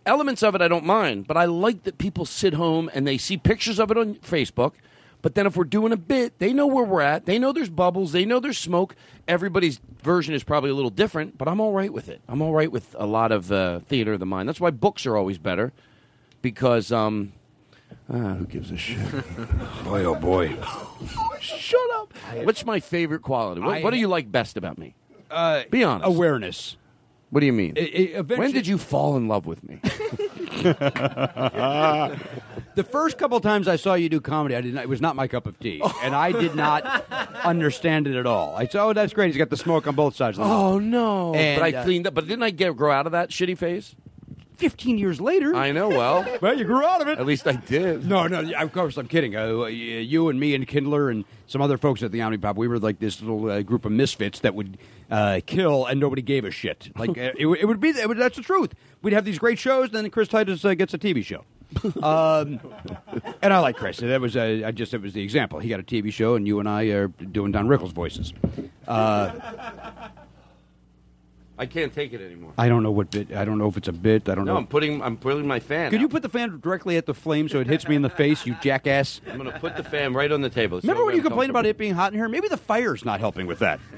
Elements 0.07 0.43
of 0.43 0.55
it 0.55 0.63
I 0.63 0.69
don't 0.69 0.87
mind, 0.87 1.27
but 1.27 1.37
I 1.37 1.45
like 1.45 1.83
that 1.83 1.99
people 1.99 2.25
sit 2.25 2.55
home 2.55 2.91
and 2.95 3.07
they 3.07 3.19
see 3.19 3.37
pictures 3.37 3.79
of 3.79 3.91
it 3.91 3.99
on 3.99 4.15
Facebook. 4.15 4.73
But 5.23 5.35
then 5.35 5.47
if 5.47 5.57
we're 5.57 5.65
doing 5.65 5.93
a 5.93 5.97
bit, 5.97 6.39
they 6.39 6.53
know 6.53 6.67
where 6.67 6.85
we're 6.85 7.03
at. 7.03 7.27
They 7.27 7.39
know 7.39 7.53
there's 7.53 7.69
bubbles. 7.69 8.13
They 8.13 8.25
know 8.25 8.41
there's 8.41 8.59
smoke. 8.59 8.97
Everybody's 9.29 9.81
version 10.03 10.35
is 10.35 10.43
probably 10.43 10.71
a 10.71 10.75
little 10.75 10.91
different, 10.91 11.37
but 11.37 11.47
I'm 11.47 11.61
all 11.61 11.73
right 11.73 11.93
with 11.93 12.09
it. 12.09 12.21
I'm 12.29 12.41
all 12.41 12.53
right 12.55 12.71
with 12.73 12.95
a 12.99 13.07
lot 13.07 13.33
of 13.33 13.53
uh, 13.53 13.81
theater 13.81 14.15
of 14.15 14.21
the 14.21 14.27
mind. 14.27 14.49
That's 14.49 14.61
why 14.61 14.71
books 14.71 15.07
are 15.07 15.17
always 15.17 15.39
better 15.39 15.73
because 16.43 16.91
um, 16.91 17.33
ah, 18.09 18.35
who 18.35 18.47
gives 18.47 18.71
a 18.71 18.77
shit? 18.77 18.99
Boy, 19.85 20.05
oh 20.05 20.15
boy. 20.15 20.57
Shut 21.41 21.81
up. 21.95 22.15
What's 22.43 22.65
my 22.65 22.81
favorite 22.81 23.23
quality? 23.23 23.61
What, 23.61 23.83
what 23.83 23.91
do 23.91 23.99
you 23.99 24.09
like 24.09 24.31
best 24.31 24.57
about 24.57 24.79
me? 24.79 24.95
Uh, 25.31 25.63
Be 25.71 25.85
honest. 25.85 26.09
Awareness. 26.09 26.77
What 27.31 27.41
do 27.41 27.47
you 27.47 27.53
mean? 27.53 27.75
I- 27.77 27.81
I- 27.81 27.85
eventually- 27.85 28.39
when 28.39 28.53
did 28.53 28.67
you 28.67 28.77
fall 28.79 29.17
in 29.17 29.29
love 29.29 29.47
with 29.47 29.63
me? 29.63 29.81
The 32.77 32.85
first 32.85 33.19
couple 33.19 33.41
times 33.41 33.67
I 33.67 33.77
saw 33.77 33.95
you 33.95 34.09
do 34.09 34.21
comedy, 34.21 34.55
I 34.55 34.61
did 34.61 34.75
not, 34.75 34.85
it 34.85 34.89
was 34.89 35.01
not 35.01 35.17
my 35.17 35.27
cup 35.27 35.47
of 35.47 35.59
tea, 35.59 35.83
and 36.03 36.15
I 36.15 36.33
did 36.33 36.55
not 36.55 37.05
understand 37.45 38.07
it 38.07 38.15
at 38.17 38.27
all. 38.27 38.55
I 38.57 38.67
said, 38.67 38.81
"Oh, 38.83 38.93
that's 38.93 39.13
great. 39.13 39.27
He's 39.27 39.37
got 39.37 39.51
the 39.51 39.57
smoke 39.57 39.87
on 39.87 39.95
both 39.97 40.15
sides." 40.15 40.39
Of 40.39 40.45
the 40.45 40.49
mouth." 40.49 40.63
oh 40.75 40.79
no! 40.79 41.35
And, 41.35 41.61
but 41.61 41.75
I 41.75 41.79
uh, 41.79 41.85
cleaned 41.85 42.07
up. 42.07 42.15
But 42.15 42.29
didn't 42.29 42.45
I 42.45 42.51
get 42.51 42.75
grow 42.77 42.93
out 42.93 43.07
of 43.07 43.13
that 43.13 43.31
shitty 43.31 43.59
phase? 43.59 43.97
Fifteen 44.61 44.99
years 44.99 45.21
later, 45.21 45.55
I 45.57 45.73
know. 45.73 45.89
Well, 45.89 46.39
well, 46.43 46.57
you 46.57 46.65
grew 46.65 46.85
out 46.85 47.01
of 47.03 47.09
it. 47.09 47.19
at 47.19 47.27
least 47.27 47.47
I 47.47 47.53
did. 47.53 48.07
No, 48.07 48.27
no, 48.27 48.41
of 48.59 48.73
course 48.73 48.97
I'm 48.97 49.09
kidding. 49.09 49.35
Uh, 49.37 49.65
you 49.65 50.29
and 50.29 50.39
me 50.39 50.55
and 50.55 50.67
Kindler 50.69 51.11
and 51.11 51.25
some 51.47 51.61
other 51.63 51.79
folks 51.79 52.03
at 52.03 52.13
the 52.13 52.21
Omni 52.23 52.39
Pop, 52.39 52.57
we 52.57 52.69
were 52.69 52.79
like 52.79 52.99
this 52.99 53.21
little 53.21 53.51
uh, 53.51 53.63
group 53.63 53.85
of 53.85 53.93
misfits 53.93 54.41
that 54.41 54.55
would 54.55 54.79
uh, 55.11 55.41
kill 55.47 55.87
and 55.87 55.99
nobody 55.99 56.23
gave 56.23 56.45
a 56.45 56.51
shit. 56.51 56.91
Like 56.97 57.11
uh, 57.19 57.33
it, 57.39 57.47
would- 57.47 57.59
it 57.59 57.65
would 57.65 57.81
be, 57.81 57.89
it 57.91 58.07
would, 58.09 58.19
that's 58.19 58.37
the 58.37 58.43
truth. 58.43 58.75
We'd 59.03 59.15
have 59.15 59.25
these 59.25 59.39
great 59.39 59.59
shows, 59.59 59.87
and 59.87 59.95
then 59.97 60.11
Chris 60.11 60.29
Titus 60.29 60.65
uh, 60.65 60.75
gets 60.75 60.93
a 60.95 60.99
TV 60.99 61.25
show. 61.25 61.45
um, 62.03 62.61
and 63.43 63.53
I 63.55 63.61
like 63.61 63.77
Chris. 63.77 63.99
That 63.99 64.21
was 64.21 64.37
uh, 64.37 64.63
I 64.67 64.73
just 64.73 64.93
it 64.93 65.01
was 65.01 65.13
the 65.13 65.23
example. 65.23 65.61
He 65.61 65.69
got 65.69 65.79
a 65.81 65.85
TV 65.85 66.13
show, 66.13 66.35
and 66.35 66.47
you 66.47 66.59
and 66.59 66.69
I 66.69 66.87
are 66.87 67.07
doing 67.09 67.53
Don 67.53 67.69
Rickles 67.69 67.93
voices. 67.93 68.33
Uh, 68.89 70.09
I 71.61 71.67
can't 71.67 71.93
take 71.93 72.15
it 72.15 72.23
anymore. 72.23 72.55
I 72.57 72.71
don't 72.71 72.83
know 72.83 72.91
what 72.91 73.11
bit. 73.11 73.33
I 73.33 73.45
don't 73.45 73.59
know 73.59 73.69
if 73.69 73.77
it's 73.77 73.87
a 73.87 73.93
bit. 73.93 74.31
I 74.31 74.35
don't 74.35 74.47
know. 74.47 74.53
No, 74.53 74.55
know. 74.55 74.61
I'm 74.61 74.67
putting. 74.67 75.03
I'm 75.03 75.19
putting 75.19 75.47
my 75.47 75.61
fan. 75.61 75.91
Could 75.91 75.99
out. 75.99 76.01
you 76.01 76.09
put 76.09 76.23
the 76.23 76.31
fan 76.31 76.59
directly 76.59 76.97
at 76.97 77.05
the 77.05 77.13
flame 77.13 77.51
so 77.51 77.61
it 77.61 77.67
hits 77.67 77.87
me 77.87 77.97
in 77.97 78.01
the 78.03 78.09
face, 78.09 78.47
you 78.47 78.57
jackass? 78.63 79.21
I'm 79.29 79.37
going 79.39 79.53
to 79.53 79.59
put 79.59 79.77
the 79.77 79.85
fan 79.85 80.15
right 80.15 80.33
on 80.33 80.41
the 80.41 80.49
table. 80.49 80.81
Remember 80.81 81.05
when 81.05 81.15
you 81.15 81.21
I'm 81.21 81.27
complained 81.27 81.51
about 81.51 81.65
comfortable. 81.65 81.71
it 81.71 81.79
being 81.79 81.95
hot 81.95 82.13
in 82.15 82.19
here? 82.19 82.29
Maybe 82.31 82.49
the 82.49 82.57
fire's 82.57 83.05
not 83.05 83.21
helping 83.21 83.47
with 83.47 83.59
that. 83.59 83.79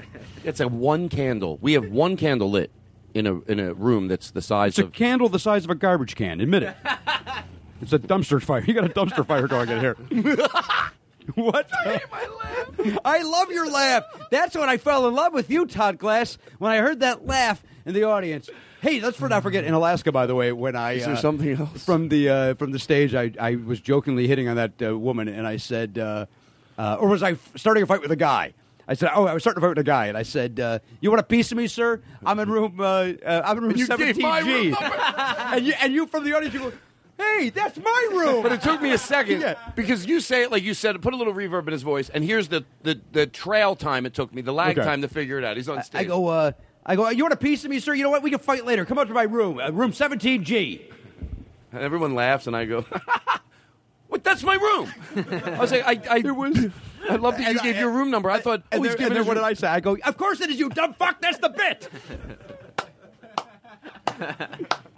It's 0.45 0.59
a 0.59 0.67
one 0.67 1.07
candle. 1.07 1.57
We 1.61 1.71
have 1.71 1.87
one 1.89 2.17
candle 2.17 2.51
lit 2.51 2.69
in 3.13 3.25
a 3.27 3.39
in 3.43 3.61
a 3.61 3.73
room 3.73 4.09
that's 4.09 4.31
the 4.31 4.41
size 4.41 4.77
of 4.77 4.79
It's 4.79 4.79
a 4.79 4.83
of. 4.87 4.91
candle 4.91 5.29
the 5.29 5.39
size 5.39 5.63
of 5.63 5.69
a 5.69 5.75
garbage 5.75 6.15
can. 6.17 6.41
Admit 6.41 6.63
it. 6.63 6.75
it's 7.81 7.93
a 7.93 7.99
dumpster 7.99 8.43
fire. 8.43 8.61
You 8.61 8.73
got 8.73 8.83
a 8.83 8.89
dumpster 8.89 9.25
fire 9.25 9.47
going 9.47 9.69
in 9.69 9.79
here. 9.79 9.95
what? 11.35 11.69
I 13.05 13.21
love 13.21 13.51
your 13.51 13.69
laugh. 13.69 14.03
That's 14.29 14.55
when 14.55 14.69
I 14.69 14.77
fell 14.77 15.07
in 15.07 15.13
love 15.13 15.33
with 15.33 15.49
you, 15.49 15.65
Todd 15.65 15.97
Glass. 15.97 16.37
When 16.59 16.71
I 16.71 16.77
heard 16.77 16.99
that 17.01 17.25
laugh 17.25 17.63
in 17.85 17.93
the 17.93 18.03
audience. 18.03 18.49
Hey, 18.81 18.99
let's 18.99 19.17
for 19.17 19.29
not 19.29 19.43
forget 19.43 19.63
in 19.63 19.73
Alaska, 19.73 20.11
by 20.11 20.25
the 20.25 20.35
way, 20.35 20.51
when 20.51 20.75
I 20.75 20.93
Is 20.93 21.05
there 21.05 21.13
uh, 21.13 21.17
something 21.17 21.57
else? 21.57 21.85
from 21.85 22.09
the 22.09 22.29
uh, 22.29 22.53
from 22.55 22.71
the 22.71 22.79
stage, 22.79 23.15
I, 23.15 23.31
I 23.39 23.55
was 23.55 23.79
jokingly 23.79 24.27
hitting 24.27 24.49
on 24.49 24.57
that 24.57 24.73
uh, 24.81 24.97
woman, 24.97 25.29
and 25.29 25.47
I 25.47 25.55
said, 25.55 25.97
uh, 25.97 26.25
uh, 26.77 26.97
or 26.99 27.07
was 27.07 27.23
I 27.23 27.31
f- 27.31 27.51
starting 27.55 27.83
a 27.83 27.85
fight 27.85 28.01
with 28.01 28.11
a 28.11 28.17
guy? 28.17 28.53
I 28.85 28.95
said, 28.95 29.11
"Oh, 29.15 29.25
I 29.25 29.33
was 29.33 29.41
starting 29.43 29.61
to 29.61 29.65
fight 29.65 29.69
with 29.69 29.79
a 29.79 29.83
guy," 29.83 30.07
and 30.07 30.17
I 30.17 30.23
said, 30.23 30.59
uh, 30.59 30.79
"You 30.99 31.09
want 31.09 31.21
a 31.21 31.23
piece 31.23 31.51
of 31.53 31.57
me, 31.57 31.67
sir? 31.67 32.01
I'm 32.25 32.37
in 32.39 32.49
room. 32.49 32.77
Uh, 32.79 33.13
uh, 33.25 33.41
I'm 33.45 33.57
in 33.59 33.63
room 33.63 33.73
17G." 33.73 34.75
and 35.53 35.65
you 35.65 35.73
and 35.81 35.93
you 35.93 36.05
from 36.05 36.25
the 36.25 36.33
audience, 36.35 36.53
you 36.53 36.59
go, 36.59 36.73
"Hey, 37.17 37.49
that's 37.49 37.77
my 37.77 38.07
room." 38.11 38.43
But 38.43 38.51
it 38.51 38.61
took 38.61 38.81
me 38.81 38.91
a 38.91 38.97
second 38.97 39.41
Yeah. 39.41 39.55
because 39.75 40.05
you 40.05 40.19
say 40.19 40.43
it 40.43 40.51
like 40.51 40.63
you 40.63 40.73
said. 40.73 41.01
Put 41.01 41.13
a 41.13 41.17
little 41.17 41.33
reverb 41.33 41.67
in 41.67 41.73
his 41.73 41.81
voice, 41.83 42.09
and 42.09 42.23
here's 42.23 42.47
the 42.49 42.65
the, 42.83 42.99
the 43.11 43.27
trail 43.27 43.75
time 43.75 44.05
it 44.05 44.13
took 44.13 44.33
me, 44.33 44.41
the 44.41 44.53
lag 44.53 44.77
Okay. 44.77 44.85
time 44.87 45.01
to 45.01 45.07
figure 45.07 45.37
it 45.37 45.43
out. 45.43 45.57
He's 45.57 45.69
on 45.69 45.83
stage. 45.83 46.01
I 46.01 46.03
go, 46.05 46.27
uh, 46.27 46.51
I 46.85 46.95
go. 46.95 47.09
You 47.09 47.23
want 47.23 47.33
a 47.33 47.37
piece 47.37 47.63
of 47.63 47.69
me, 47.71 47.79
sir? 47.79 47.93
You 47.93 48.03
know 48.03 48.09
what? 48.09 48.23
We 48.23 48.29
can 48.29 48.39
fight 48.39 48.65
later. 48.65 48.85
Come 48.85 48.97
up 48.97 49.07
to 49.07 49.13
my 49.13 49.23
room, 49.23 49.59
uh, 49.59 49.69
room 49.71 49.91
17G. 49.91 50.81
and 51.71 51.81
everyone 51.81 52.13
laughs, 52.15 52.47
and 52.47 52.55
I 52.55 52.65
go, 52.65 52.81
"What? 54.09 54.23
That's 54.23 54.43
my 54.43 54.55
room." 54.55 54.91
I 55.55 55.59
was 55.59 55.71
like, 55.71 55.83
"I, 55.85 56.01
I 56.09 56.17
it 56.17 56.31
was." 56.35 56.69
I 57.09 57.15
love 57.17 57.35
that 57.35 57.41
you 57.43 57.47
And 57.49 57.59
I- 57.59 57.63
gave 57.63 57.75
your 57.75 57.89
room 57.91 58.09
number. 58.11 58.29
I 58.31 58.39
thought, 58.39 58.61
oh, 58.63 58.67
And, 58.71 58.81
he's 58.85 58.91
then, 58.93 58.97
giving 58.97 59.05
and 59.07 59.11
then 59.17 59.17
his 59.23 59.27
what 59.27 59.33
did 59.33 59.43
I 59.43 59.53
say? 59.55 59.67
I 59.67 59.79
go, 59.81 59.97
"Of 60.05 60.15
course 60.17 60.39
it 60.39 60.49
is 60.49 60.57
you, 60.57 60.69
dumb 60.69 60.93
fuck. 60.93 61.19
That's 61.21 61.37
the 61.37 61.49
bit." 61.49 61.89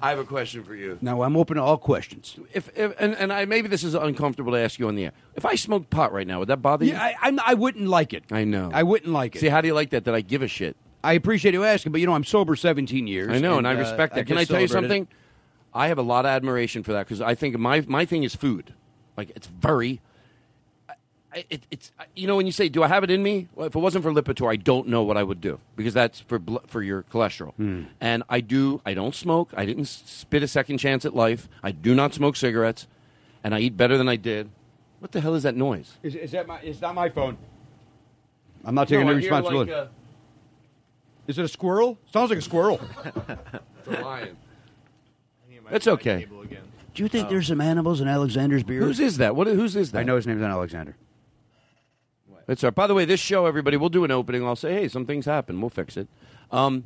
I 0.00 0.10
have 0.10 0.18
a 0.18 0.24
question 0.24 0.62
for 0.62 0.74
you. 0.74 0.98
Now 1.00 1.22
I'm 1.22 1.36
open 1.36 1.56
to 1.56 1.62
all 1.62 1.78
questions. 1.78 2.36
If, 2.52 2.70
if 2.76 2.94
and, 2.98 3.14
and 3.14 3.32
I 3.32 3.44
maybe 3.44 3.68
this 3.68 3.84
is 3.84 3.94
uncomfortable 3.94 4.52
to 4.52 4.58
ask 4.58 4.78
you 4.78 4.88
on 4.88 4.94
the 4.94 5.06
air. 5.06 5.12
If 5.34 5.44
I 5.44 5.54
smoked 5.54 5.90
pot 5.90 6.12
right 6.12 6.26
now, 6.26 6.40
would 6.40 6.48
that 6.48 6.62
bother 6.62 6.84
you? 6.84 6.92
Yeah, 6.92 7.02
I, 7.02 7.14
I'm, 7.22 7.40
I 7.44 7.54
wouldn't 7.54 7.88
like 7.88 8.12
it. 8.12 8.24
I 8.30 8.44
know. 8.44 8.70
I 8.72 8.82
wouldn't 8.82 9.12
like 9.12 9.36
it. 9.36 9.40
See, 9.40 9.48
how 9.48 9.60
do 9.60 9.68
you 9.68 9.74
like 9.74 9.90
that? 9.90 10.04
That 10.04 10.14
I 10.14 10.20
give 10.20 10.42
a 10.42 10.48
shit. 10.48 10.76
I 11.02 11.12
appreciate 11.12 11.54
you 11.54 11.64
asking, 11.64 11.92
but 11.92 12.00
you 12.00 12.06
know 12.06 12.14
I'm 12.14 12.24
sober 12.24 12.56
17 12.56 13.06
years. 13.06 13.30
I 13.30 13.38
know, 13.38 13.58
and, 13.58 13.68
I 13.68 13.74
uh, 13.74 13.78
respect 13.78 14.14
that. 14.16 14.26
Can 14.26 14.36
I 14.36 14.40
just 14.40 14.50
tell 14.50 14.60
you 14.60 14.68
celebrated 14.68 15.08
something? 15.08 15.08
I 15.72 15.88
have 15.88 15.98
a 15.98 16.02
lot 16.02 16.24
of 16.24 16.30
admiration 16.30 16.82
for 16.82 16.92
that 16.94 17.06
because 17.06 17.20
I 17.20 17.34
think 17.34 17.56
my 17.58 17.82
my 17.82 18.04
thing 18.04 18.22
is 18.22 18.34
food. 18.34 18.74
Like 19.16 19.30
it's 19.34 19.46
very. 19.46 20.00
I- 21.36 21.44
It, 21.50 21.62
it's 21.70 21.92
you 22.14 22.26
know 22.26 22.34
when 22.36 22.46
you 22.46 22.52
say 22.52 22.68
do 22.68 22.82
I 22.82 22.88
have 22.88 23.04
it 23.04 23.10
in 23.10 23.22
me? 23.22 23.46
Well, 23.54 23.66
if 23.66 23.76
it 23.76 23.78
wasn't 23.78 24.02
for 24.04 24.10
Lipitor, 24.12 24.50
I 24.50 24.56
don't 24.56 24.88
know 24.88 25.02
what 25.02 25.16
I 25.16 25.22
would 25.22 25.40
do 25.40 25.60
because 25.76 25.92
that's 25.94 26.20
for 26.20 26.38
bl- 26.38 26.56
for 26.66 26.82
your 26.82 27.02
cholesterol. 27.04 27.52
Hmm. 27.54 27.82
And 28.00 28.22
I 28.28 28.40
do. 28.40 28.80
I 28.86 28.94
don't 28.94 29.14
smoke. 29.14 29.50
I 29.56 29.66
didn't 29.66 29.84
spit 29.86 30.42
a 30.42 30.48
second 30.48 30.78
chance 30.78 31.04
at 31.04 31.14
life. 31.14 31.48
I 31.62 31.70
do 31.72 31.94
not 31.94 32.14
smoke 32.14 32.36
cigarettes, 32.36 32.86
and 33.44 33.54
I 33.54 33.60
eat 33.60 33.76
better 33.76 33.96
than 33.98 34.08
I 34.08 34.16
did. 34.16 34.48
What 34.98 35.12
the 35.12 35.20
hell 35.20 35.34
is 35.34 35.42
that 35.42 35.54
noise? 35.54 35.98
Is, 36.02 36.14
is 36.14 36.30
that 36.32 36.46
my? 36.46 36.58
It's 36.60 36.80
not 36.80 36.94
my 36.94 37.10
phone. 37.10 37.36
I'm 38.64 38.74
not 38.74 38.88
taking 38.88 39.04
No, 39.06 39.12
any 39.12 39.18
I 39.18 39.20
hear, 39.22 39.30
like, 39.32 39.42
responsibility. 39.44 39.72
uh, 39.72 39.86
Is 41.28 41.38
it 41.38 41.44
a 41.44 41.48
squirrel? 41.48 41.98
Sounds 42.12 42.30
like 42.30 42.38
a 42.38 42.42
squirrel. 42.42 42.80
It's 43.88 43.98
a 43.98 44.02
lion. 44.02 44.36
That's 45.70 45.86
okay. 45.86 46.26
Do 46.94 47.02
you 47.02 47.08
think 47.08 47.28
there's 47.28 47.46
some 47.46 47.60
animals 47.60 48.00
in 48.00 48.08
Alexander's 48.08 48.62
beard? 48.64 48.82
Whose 48.82 48.98
is 49.00 49.18
that? 49.18 49.36
What? 49.36 49.46
Whose 49.46 49.76
is 49.76 49.92
that? 49.92 50.00
I 50.00 50.02
know 50.02 50.16
his 50.16 50.26
name's 50.26 50.40
not 50.40 50.50
Alexander. 50.50 50.96
All 52.48 52.56
right. 52.62 52.74
By 52.74 52.86
the 52.86 52.94
way, 52.94 53.04
this 53.04 53.20
show, 53.20 53.46
everybody, 53.46 53.76
we'll 53.76 53.88
do 53.88 54.04
an 54.04 54.10
opening. 54.10 54.44
I'll 54.44 54.56
say, 54.56 54.72
hey, 54.74 54.88
some 54.88 55.06
things 55.06 55.26
happen. 55.26 55.60
We'll 55.60 55.70
fix 55.70 55.96
it. 55.96 56.08
Um, 56.50 56.84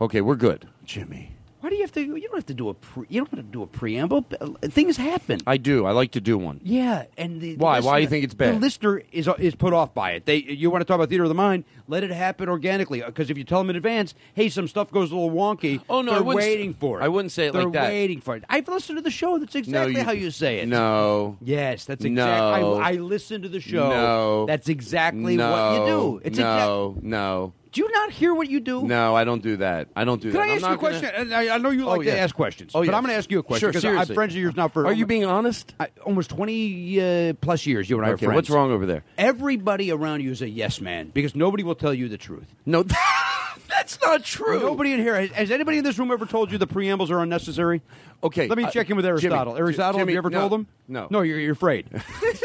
okay, 0.00 0.20
we're 0.20 0.36
good. 0.36 0.66
Jimmy. 0.84 1.37
Why 1.60 1.70
do 1.70 1.74
you 1.74 1.82
have 1.82 1.92
to? 1.92 2.00
You 2.00 2.20
don't 2.28 2.36
have 2.36 2.46
to 2.46 2.54
do 2.54 2.68
a. 2.68 2.74
Pre, 2.74 3.06
you 3.08 3.20
don't 3.20 3.30
have 3.30 3.40
to 3.40 3.42
do 3.42 3.62
a 3.62 3.66
preamble. 3.66 4.24
Uh, 4.40 4.50
things 4.68 4.96
happen. 4.96 5.40
I 5.46 5.56
do. 5.56 5.86
I 5.86 5.90
like 5.90 6.12
to 6.12 6.20
do 6.20 6.38
one. 6.38 6.60
Yeah, 6.62 7.06
and 7.16 7.40
the, 7.40 7.54
the 7.54 7.64
Why? 7.64 7.80
Why 7.80 7.96
do 7.96 8.02
you 8.02 8.08
think 8.08 8.24
it's 8.24 8.34
bad? 8.34 8.54
The 8.54 8.60
listener 8.60 9.02
is 9.10 9.26
uh, 9.26 9.34
is 9.38 9.56
put 9.56 9.72
off 9.72 9.92
by 9.92 10.12
it. 10.12 10.24
They 10.26 10.36
you 10.36 10.70
want 10.70 10.82
to 10.82 10.84
talk 10.84 10.94
about 10.94 11.08
theater 11.08 11.24
of 11.24 11.28
the 11.30 11.34
mind? 11.34 11.64
Let 11.88 12.04
it 12.04 12.10
happen 12.10 12.48
organically. 12.48 13.02
Uh, 13.02 13.06
because 13.06 13.28
if 13.30 13.36
you 13.38 13.44
tell 13.44 13.58
them 13.58 13.70
in 13.70 13.76
advance, 13.76 14.14
hey, 14.34 14.48
some 14.48 14.68
stuff 14.68 14.90
goes 14.92 15.10
a 15.10 15.16
little 15.16 15.30
wonky. 15.30 15.80
Oh, 15.88 16.02
no, 16.02 16.12
they're 16.12 16.22
waiting 16.22 16.74
for 16.74 17.00
it. 17.00 17.04
I 17.04 17.08
wouldn't 17.08 17.32
say 17.32 17.46
it 17.46 17.52
they're 17.54 17.64
like 17.64 17.72
that. 17.72 17.88
waiting 17.88 18.20
for 18.20 18.36
it. 18.36 18.44
I've 18.48 18.68
listened 18.68 18.98
to 18.98 19.02
the 19.02 19.10
show. 19.10 19.38
That's 19.38 19.54
exactly 19.54 19.96
you- 19.96 20.04
how 20.04 20.12
you 20.12 20.30
say 20.30 20.58
it. 20.58 20.68
No. 20.68 21.38
Yes, 21.40 21.86
that's 21.86 22.04
No. 22.04 22.10
exactly. 22.10 22.80
I, 22.80 22.90
I 22.90 22.92
listen 22.94 23.42
to 23.42 23.48
the 23.48 23.60
show. 23.60 23.88
No. 23.88 24.46
that's 24.46 24.68
exactly 24.68 25.36
no. 25.36 25.50
what 25.50 25.72
you 25.80 25.86
do. 25.86 26.20
It's 26.24 26.38
no. 26.38 26.96
no. 27.02 27.52
Do 27.78 27.84
you 27.84 27.92
not 27.92 28.10
hear 28.10 28.34
what 28.34 28.50
you 28.50 28.58
do? 28.58 28.82
No, 28.82 29.14
I 29.14 29.22
don't 29.22 29.40
do 29.40 29.58
that. 29.58 29.86
I 29.94 30.02
don't 30.04 30.20
do 30.20 30.32
Can 30.32 30.40
that. 30.40 30.48
I 30.48 30.50
I'm 30.50 30.50
ask 30.56 30.62
you 30.62 30.66
a 30.66 30.70
not 30.70 30.80
gonna- 30.80 30.98
question? 31.00 31.10
And 31.14 31.32
I, 31.32 31.54
I 31.54 31.58
know 31.58 31.70
you 31.70 31.84
like 31.84 32.00
Oh, 32.00 32.02
to 32.02 32.18
ask 32.18 32.34
questions, 32.34 32.72
Oh, 32.74 32.80
but 32.80 32.86
yes. 32.86 32.94
I'm 32.96 33.02
going 33.04 33.12
to 33.12 33.16
ask 33.18 33.30
you 33.30 33.38
a 33.38 33.42
question 33.44 33.60
Sure, 33.60 33.70
because 33.70 33.84
I'm 33.84 33.90
seriously. 33.92 34.14
friends 34.16 34.32
of 34.34 34.40
yours 34.40 34.56
now 34.56 34.66
for. 34.66 34.84
Are 34.84 34.92
you 34.92 35.06
being 35.06 35.24
honest? 35.26 35.74
I, 35.78 35.86
almost 36.04 36.30
20 36.30 37.00
uh, 37.30 37.32
plus 37.40 37.66
years, 37.66 37.88
you 37.88 37.96
and 37.98 38.04
I 38.04 38.08
Okay, 38.10 38.14
are 38.14 38.28
friends. 38.30 38.34
what's 38.34 38.50
wrong 38.50 38.72
over 38.72 38.84
there? 38.84 39.04
Everybody 39.16 39.92
around 39.92 40.22
you 40.22 40.32
is 40.32 40.42
a 40.42 40.48
yes 40.48 40.80
man 40.80 41.10
because 41.14 41.36
nobody 41.36 41.62
will 41.62 41.76
tell 41.76 41.94
you 41.94 42.08
the 42.08 42.18
truth. 42.18 42.52
No, 42.66 42.82
that's 43.68 44.00
not 44.00 44.24
true. 44.24 44.60
Nobody 44.60 44.92
in 44.92 45.00
here 45.00 45.20
has, 45.20 45.50
anybody 45.50 45.78
in 45.78 45.84
this 45.84 45.98
room 45.98 46.10
ever 46.10 46.26
told 46.26 46.50
you 46.50 46.58
the 46.58 46.66
preambles 46.66 47.10
are 47.10 47.20
unnecessary? 47.20 47.82
Okay, 48.22 48.48
let 48.48 48.58
me 48.58 48.64
uh, 48.64 48.70
check 48.70 48.90
in 48.90 48.96
with 48.96 49.06
Aristotle. 49.06 49.52
Jimmy, 49.52 49.64
Aristotle, 49.64 50.00
Jimmy, 50.00 50.12
have 50.12 50.14
you 50.14 50.18
ever 50.18 50.30
no, 50.30 50.40
told 50.40 50.52
him? 50.52 50.66
no. 50.88 51.06
no, 51.10 51.20
you're, 51.20 51.38
you're 51.38 51.52
afraid. 51.52 51.86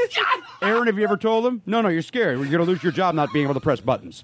Aaron, 0.62 0.86
have 0.86 0.98
you 0.98 1.04
ever 1.04 1.18
told 1.18 1.46
him? 1.46 1.62
No, 1.66 1.82
no, 1.82 1.90
you're 1.90 2.02
scared. 2.02 2.38
You're 2.38 2.48
going 2.48 2.60
to 2.60 2.72
lose 2.72 2.84
your 2.84 2.92
job 2.92 3.16
not 3.16 3.34
being 3.34 3.46
able 3.46 3.56
to 3.56 3.60
press 3.60 3.80
buttons, 3.80 4.24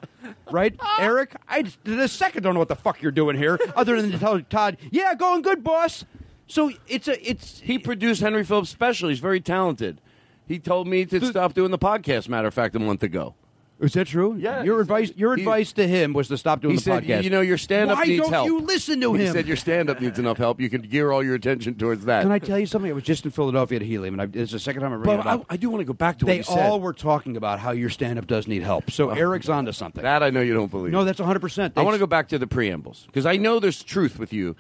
right? 0.52 0.76
Eric, 1.00 1.36
I 1.47 1.66
the 1.84 2.08
second 2.08 2.43
don't 2.43 2.54
know 2.54 2.60
what 2.60 2.68
the 2.68 2.76
fuck 2.76 3.02
you're 3.02 3.12
doing 3.12 3.36
here, 3.36 3.60
other 3.76 4.00
than 4.02 4.12
to 4.12 4.20
tell 4.20 4.39
Todd, 4.41 4.78
yeah, 4.91 5.16
going 5.16 5.41
good, 5.41 5.64
boss. 5.64 6.06
So 6.47 6.72
it's 6.88 7.08
a 7.08 7.30
it's 7.30 7.60
He 7.60 7.78
produced 7.78 8.22
Henry 8.22 8.43
Phillips 8.43 8.70
special. 8.70 9.10
He's 9.10 9.20
very 9.20 9.41
talented. 9.41 10.02
He 10.47 10.58
told 10.60 10.88
me 10.88 11.06
to 11.06 11.26
stop 11.26 11.54
doing 11.54 11.72
the 11.72 11.78
podcast. 11.78 12.28
Matter 12.28 12.47
of 12.47 12.54
fact, 12.54 12.76
a 12.76 12.80
month 12.80 13.04
ago. 13.04 13.36
Is 13.80 13.94
that 13.94 14.08
true? 14.08 14.36
Yeah, 14.38 14.64
Your 14.64 14.82
advice. 14.82 15.12
Your 15.16 15.36
he- 15.36 15.42
advice 15.44 15.72
to 15.74 15.88
him 15.88 16.12
was 16.12 16.28
to 16.28 16.38
stop 16.38 16.60
doing 16.62 16.74
He 16.74 16.78
the 16.78 16.84
said, 16.84 17.04
podcast. 17.04 17.24
"You 17.24 17.30
know, 17.30 17.40
your 17.40 17.58
stand-up 17.58 17.98
Why 17.98 18.04
needs 18.04 18.24
don't 18.24 18.34
help." 18.34 18.46
you 18.48 18.60
listen 18.60 19.00
to 19.00 19.14
him? 19.14 19.22
he 19.22 19.28
said 19.28 19.48
your 19.48 19.56
stand-up 19.56 20.02
needs 20.02 20.20
enough 20.20 20.38
help. 20.38 20.60
You 20.60 20.70
can 20.70 20.82
gear 20.82 21.12
all 21.12 21.24
your 21.24 21.36
attention 21.36 21.76
towards 21.76 22.04
that. 22.06 22.24
Can 22.24 22.32
I 22.32 22.40
tell 22.40 22.60
you 22.60 22.66
something? 22.66 22.92
I 22.92 22.94
was 22.94 23.04
just 23.06 23.24
in 23.24 23.32
Philadelphia 23.32 23.78
at 23.78 23.82
Helium, 23.86 24.20
and 24.20 24.36
I, 24.36 24.40
it's 24.40 24.52
the 24.52 24.60
second 24.60 24.82
time 24.82 24.92
I'm 24.92 25.02
bringing 25.02 25.24
But. 25.24 25.46
I, 25.50 25.54
I 25.54 25.58
do 25.58 25.70
want 25.70 25.80
to 25.80 25.86
go 25.86 25.94
back 25.94 26.20
to 26.20 26.26
what 26.26 26.32
they 26.32 26.38
you 26.38 26.44
said. 26.44 26.70
all 26.70 26.82
were 26.82 26.92
talking 26.94 27.38
about 27.38 27.60
how 27.60 27.72
your 27.72 27.90
stand-up 27.90 28.28
does 28.28 28.48
need 28.48 28.64
help. 28.64 28.92
So 28.92 29.12
oh. 29.12 29.14
Eric's 29.14 29.48
onto 29.48 29.72
something. 29.72 30.04
that 30.04 30.24
I 30.24 30.30
know 30.30 30.42
you 30.42 30.54
don't 30.54 30.70
believe. 30.70 30.92
no, 30.92 31.06
that's 31.06 31.20
100. 31.20 31.40
percent 31.40 31.74
I 31.78 31.84
want 31.84 31.96
to 31.96 32.00
go 32.00 32.08
back 32.08 32.28
to 32.30 32.38
the 32.38 32.48
preambles 32.48 33.06
because 33.06 33.26
I 33.26 33.38
know 33.38 33.60
there's 33.60 33.82
truth 33.82 34.20
with 34.20 34.34
you. 34.34 34.56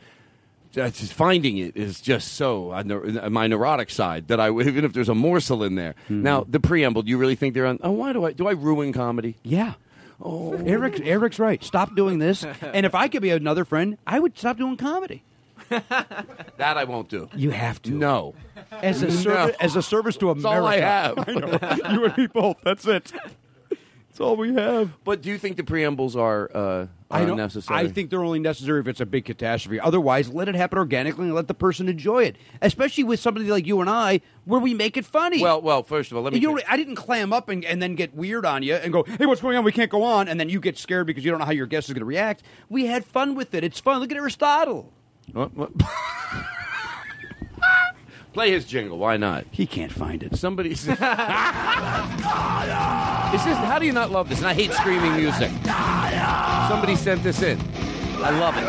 Just 0.71 1.13
finding 1.13 1.57
it 1.57 1.75
is 1.75 1.99
just 1.99 2.33
so 2.33 2.71
on 2.71 3.31
my 3.31 3.47
neurotic 3.47 3.89
side 3.89 4.27
that 4.27 4.39
I 4.39 4.49
even 4.59 4.85
if 4.85 4.93
there's 4.93 5.09
a 5.09 5.15
morsel 5.15 5.63
in 5.63 5.75
there. 5.75 5.95
Mm-hmm. 6.05 6.21
Now 6.23 6.45
the 6.47 6.59
preamble, 6.59 7.01
do 7.01 7.09
you 7.09 7.17
really 7.17 7.35
think 7.35 7.53
they're 7.55 7.65
on? 7.65 7.79
Oh, 7.81 7.91
why 7.91 8.13
do 8.13 8.23
I 8.25 8.33
do 8.33 8.47
I 8.47 8.51
ruin 8.51 8.93
comedy? 8.93 9.35
Yeah. 9.43 9.73
Oh, 10.21 10.53
Eric, 10.65 10.99
Eric's 11.01 11.39
right. 11.39 11.63
Stop 11.63 11.95
doing 11.95 12.19
this. 12.19 12.43
and 12.61 12.85
if 12.85 12.93
I 12.93 13.07
could 13.07 13.21
be 13.21 13.29
another 13.29 13.63
friend, 13.65 13.97
I 14.05 14.19
would 14.19 14.37
stop 14.37 14.57
doing 14.57 14.77
comedy. 14.77 15.23
That 15.69 16.77
I 16.77 16.83
won't 16.83 17.09
do. 17.09 17.29
You 17.35 17.51
have 17.51 17.81
to. 17.83 17.91
No, 17.91 18.35
As 18.71 19.01
a 19.01 19.05
No. 19.07 19.11
service, 19.13 19.55
as 19.61 19.75
a 19.77 19.81
service 19.81 20.17
to 20.17 20.33
That's 20.33 20.43
all 20.45 20.65
I 20.65 20.77
have. 20.81 21.17
I 21.17 21.31
know. 21.33 21.91
You 21.93 22.05
and 22.05 22.17
me 22.17 22.27
both. 22.27 22.57
That's 22.63 22.85
it. 22.85 23.13
That's 23.69 24.19
all 24.19 24.35
we 24.35 24.53
have. 24.55 24.91
But 25.05 25.21
do 25.21 25.29
you 25.29 25.37
think 25.37 25.55
the 25.57 25.63
preambles 25.63 26.15
are 26.17 26.49
uh, 26.53 26.87
I 27.11 27.21
don't. 27.21 27.31
unnecessary? 27.31 27.79
I 27.79 27.87
think 27.87 28.09
they're 28.11 28.23
only 28.23 28.39
necessary 28.39 28.79
if 28.81 28.87
it's 28.87 28.99
a 28.99 29.05
big 29.05 29.25
catastrophe. 29.25 29.79
Otherwise, 29.79 30.29
let 30.29 30.47
it 30.47 30.53
happen 30.55 30.77
organically 30.77 31.25
and 31.25 31.33
let 31.35 31.47
the 31.47 31.53
person 31.55 31.89
enjoy 31.89 32.23
it. 32.25 32.35
Especially 32.61 33.03
with 33.03 33.19
somebody 33.19 33.47
like 33.49 33.65
you 33.65 33.81
and 33.81 33.89
I, 33.89 34.21
where 34.45 34.59
we 34.59 34.73
make 34.75 34.95
it 34.95 35.05
funny. 35.05 35.41
Well, 35.41 35.61
well, 35.61 35.81
first 35.83 36.11
of 36.11 36.17
all, 36.17 36.23
let 36.23 36.33
me. 36.33 36.39
you 36.39 36.53
know, 36.55 36.61
I 36.69 36.77
didn't 36.77 36.95
clam 36.95 37.33
up 37.33 37.49
and, 37.49 37.65
and 37.65 37.81
then 37.81 37.95
get 37.95 38.13
weird 38.13 38.45
on 38.45 38.61
you 38.61 38.75
and 38.75 38.93
go, 38.93 39.03
"Hey, 39.03 39.25
what's 39.25 39.41
going 39.41 39.57
on? 39.57 39.63
We 39.63 39.71
can't 39.71 39.89
go 39.89 40.03
on." 40.03 40.27
And 40.27 40.39
then 40.39 40.49
you 40.49 40.59
get 40.59 40.77
scared 40.77 41.07
because 41.07 41.25
you 41.25 41.31
don't 41.31 41.39
know 41.39 41.45
how 41.45 41.51
your 41.51 41.65
guest 41.67 41.89
is 41.89 41.93
going 41.93 42.01
to 42.01 42.05
react. 42.05 42.43
We 42.69 42.85
had 42.85 43.03
fun 43.05 43.33
with 43.35 43.53
it. 43.55 43.63
It's 43.63 43.79
fun. 43.79 43.99
Look 44.01 44.11
at 44.11 44.17
Aristotle. 44.17 44.91
What- 45.33 45.55
what- 45.55 45.71
Play 48.39 48.51
his 48.51 48.63
jingle. 48.63 48.97
Why 48.97 49.17
not? 49.17 49.43
He 49.51 49.67
can't 49.67 49.91
find 49.91 50.23
it. 50.23 50.33
Somebody. 50.37 50.69
Is 50.71 50.85
this, 50.85 50.95
how 50.95 52.07
do 53.77 53.85
you 53.85 53.91
not 53.91 54.11
love 54.11 54.29
this? 54.29 54.37
And 54.37 54.47
I 54.47 54.53
hate 54.53 54.71
screaming 54.71 55.17
music. 55.17 55.51
Somebody 56.69 56.95
sent 56.95 57.21
this 57.21 57.41
in. 57.41 57.59
I 58.23 58.29
love 58.39 58.55
it. 58.55 58.63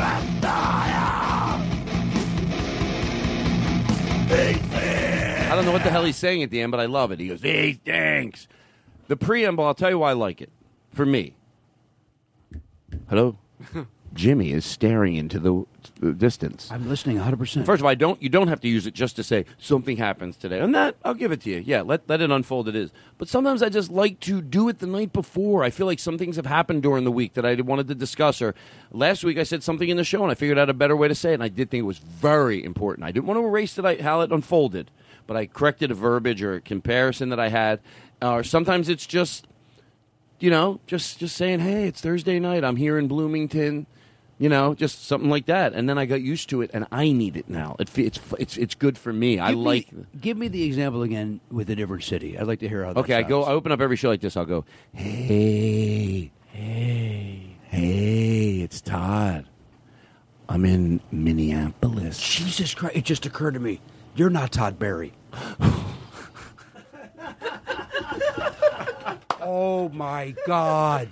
I 5.52 5.54
don't 5.54 5.64
know 5.64 5.70
what 5.70 5.84
the 5.84 5.90
hell 5.90 6.04
he's 6.04 6.16
saying 6.16 6.42
at 6.42 6.50
the 6.50 6.60
end, 6.60 6.72
but 6.72 6.80
I 6.80 6.86
love 6.86 7.12
it. 7.12 7.20
He 7.20 7.28
goes, 7.28 7.40
"He 7.40 7.74
stinks." 7.74 8.48
The 9.06 9.14
preamble. 9.14 9.64
I'll 9.64 9.74
tell 9.74 9.90
you 9.90 10.00
why 10.00 10.10
I 10.10 10.14
like 10.14 10.42
it. 10.42 10.50
For 10.94 11.06
me. 11.06 11.34
Hello. 13.08 13.38
Jimmy 14.12 14.50
is 14.50 14.64
staring 14.64 15.14
into 15.14 15.38
the, 15.38 15.64
the 16.00 16.12
distance. 16.12 16.68
I'm 16.70 16.88
listening 16.88 17.16
100. 17.16 17.36
percent 17.38 17.66
First 17.66 17.80
of 17.80 17.84
all, 17.84 17.90
I 17.90 17.94
don't. 17.94 18.20
You 18.20 18.28
don't 18.28 18.48
have 18.48 18.60
to 18.62 18.68
use 18.68 18.86
it 18.86 18.94
just 18.94 19.16
to 19.16 19.22
say 19.22 19.44
something 19.58 19.96
happens 19.96 20.36
today. 20.36 20.58
And 20.58 20.74
that 20.74 20.96
I'll 21.04 21.14
give 21.14 21.30
it 21.30 21.42
to 21.42 21.50
you. 21.50 21.58
Yeah, 21.58 21.82
let 21.82 22.08
let 22.08 22.20
it 22.20 22.30
unfold. 22.30 22.68
It 22.68 22.74
is. 22.74 22.90
But 23.18 23.28
sometimes 23.28 23.62
I 23.62 23.68
just 23.68 23.90
like 23.90 24.18
to 24.20 24.42
do 24.42 24.68
it 24.68 24.80
the 24.80 24.86
night 24.86 25.12
before. 25.12 25.62
I 25.62 25.70
feel 25.70 25.86
like 25.86 26.00
some 26.00 26.18
things 26.18 26.36
have 26.36 26.46
happened 26.46 26.82
during 26.82 27.04
the 27.04 27.12
week 27.12 27.34
that 27.34 27.46
I 27.46 27.54
wanted 27.54 27.86
to 27.88 27.94
discuss. 27.94 28.42
Or 28.42 28.54
last 28.90 29.22
week 29.22 29.38
I 29.38 29.44
said 29.44 29.62
something 29.62 29.88
in 29.88 29.96
the 29.96 30.04
show 30.04 30.22
and 30.22 30.32
I 30.32 30.34
figured 30.34 30.58
out 30.58 30.68
a 30.68 30.74
better 30.74 30.96
way 30.96 31.06
to 31.08 31.14
say 31.14 31.30
it. 31.30 31.34
And 31.34 31.42
I 31.42 31.48
did 31.48 31.70
think 31.70 31.80
it 31.82 31.86
was 31.86 31.98
very 31.98 32.64
important. 32.64 33.06
I 33.06 33.12
didn't 33.12 33.26
want 33.26 33.38
to 33.38 33.46
erase 33.46 33.78
it, 33.78 33.84
I, 33.84 33.96
how 33.96 34.22
it 34.22 34.32
unfolded, 34.32 34.90
but 35.26 35.36
I 35.36 35.46
corrected 35.46 35.92
a 35.92 35.94
verbiage 35.94 36.42
or 36.42 36.54
a 36.54 36.60
comparison 36.60 37.28
that 37.28 37.38
I 37.38 37.48
had. 37.48 37.80
Or 38.20 38.42
sometimes 38.42 38.88
it's 38.88 39.06
just 39.06 39.46
you 40.40 40.50
know, 40.50 40.80
just 40.86 41.18
just 41.18 41.36
saying, 41.36 41.60
"Hey, 41.60 41.86
it's 41.86 42.00
Thursday 42.00 42.40
night. 42.40 42.64
I'm 42.64 42.76
here 42.76 42.98
in 42.98 43.06
Bloomington." 43.06 43.86
You 44.40 44.48
know, 44.48 44.74
just 44.74 45.04
something 45.04 45.28
like 45.28 45.44
that, 45.46 45.74
and 45.74 45.86
then 45.86 45.98
I 45.98 46.06
got 46.06 46.22
used 46.22 46.48
to 46.48 46.62
it, 46.62 46.70
and 46.72 46.86
I 46.90 47.12
need 47.12 47.36
it 47.36 47.50
now. 47.50 47.76
It, 47.78 47.98
it's 47.98 48.18
it's 48.38 48.56
it's 48.56 48.74
good 48.74 48.96
for 48.96 49.12
me. 49.12 49.38
I 49.38 49.50
Give 49.50 49.58
me- 49.58 49.64
like. 49.64 49.88
Give 50.18 50.38
me 50.38 50.48
the 50.48 50.62
example 50.62 51.02
again 51.02 51.40
with 51.50 51.68
a 51.68 51.76
different 51.76 52.04
city. 52.04 52.38
I'd 52.38 52.46
like 52.46 52.60
to 52.60 52.68
hear 52.68 52.82
how. 52.82 52.92
Okay, 52.92 53.12
I 53.12 53.20
go. 53.20 53.44
I 53.44 53.50
open 53.50 53.70
up 53.70 53.82
every 53.82 53.96
show 53.96 54.08
like 54.08 54.22
this. 54.22 54.38
I'll 54.38 54.46
go, 54.46 54.64
"Hey, 54.94 56.30
hey, 56.46 57.56
hey, 57.68 58.60
it's 58.62 58.80
Todd. 58.80 59.44
I'm 60.48 60.64
in 60.64 61.00
Minneapolis." 61.12 62.18
Jesus 62.18 62.72
Christ! 62.72 62.96
It 62.96 63.04
just 63.04 63.26
occurred 63.26 63.52
to 63.52 63.60
me. 63.60 63.78
You're 64.14 64.30
not 64.30 64.52
Todd 64.52 64.78
Barry. 64.78 65.12
oh 69.42 69.90
my 69.90 70.34
God! 70.46 71.10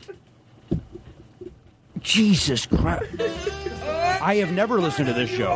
Jesus 2.03 2.67
Christ! 2.67 3.05
I 4.21 4.37
have 4.37 4.53
never 4.53 4.81
listened 4.81 5.07
to 5.09 5.15
this 5.15 5.31
show. 5.31 5.53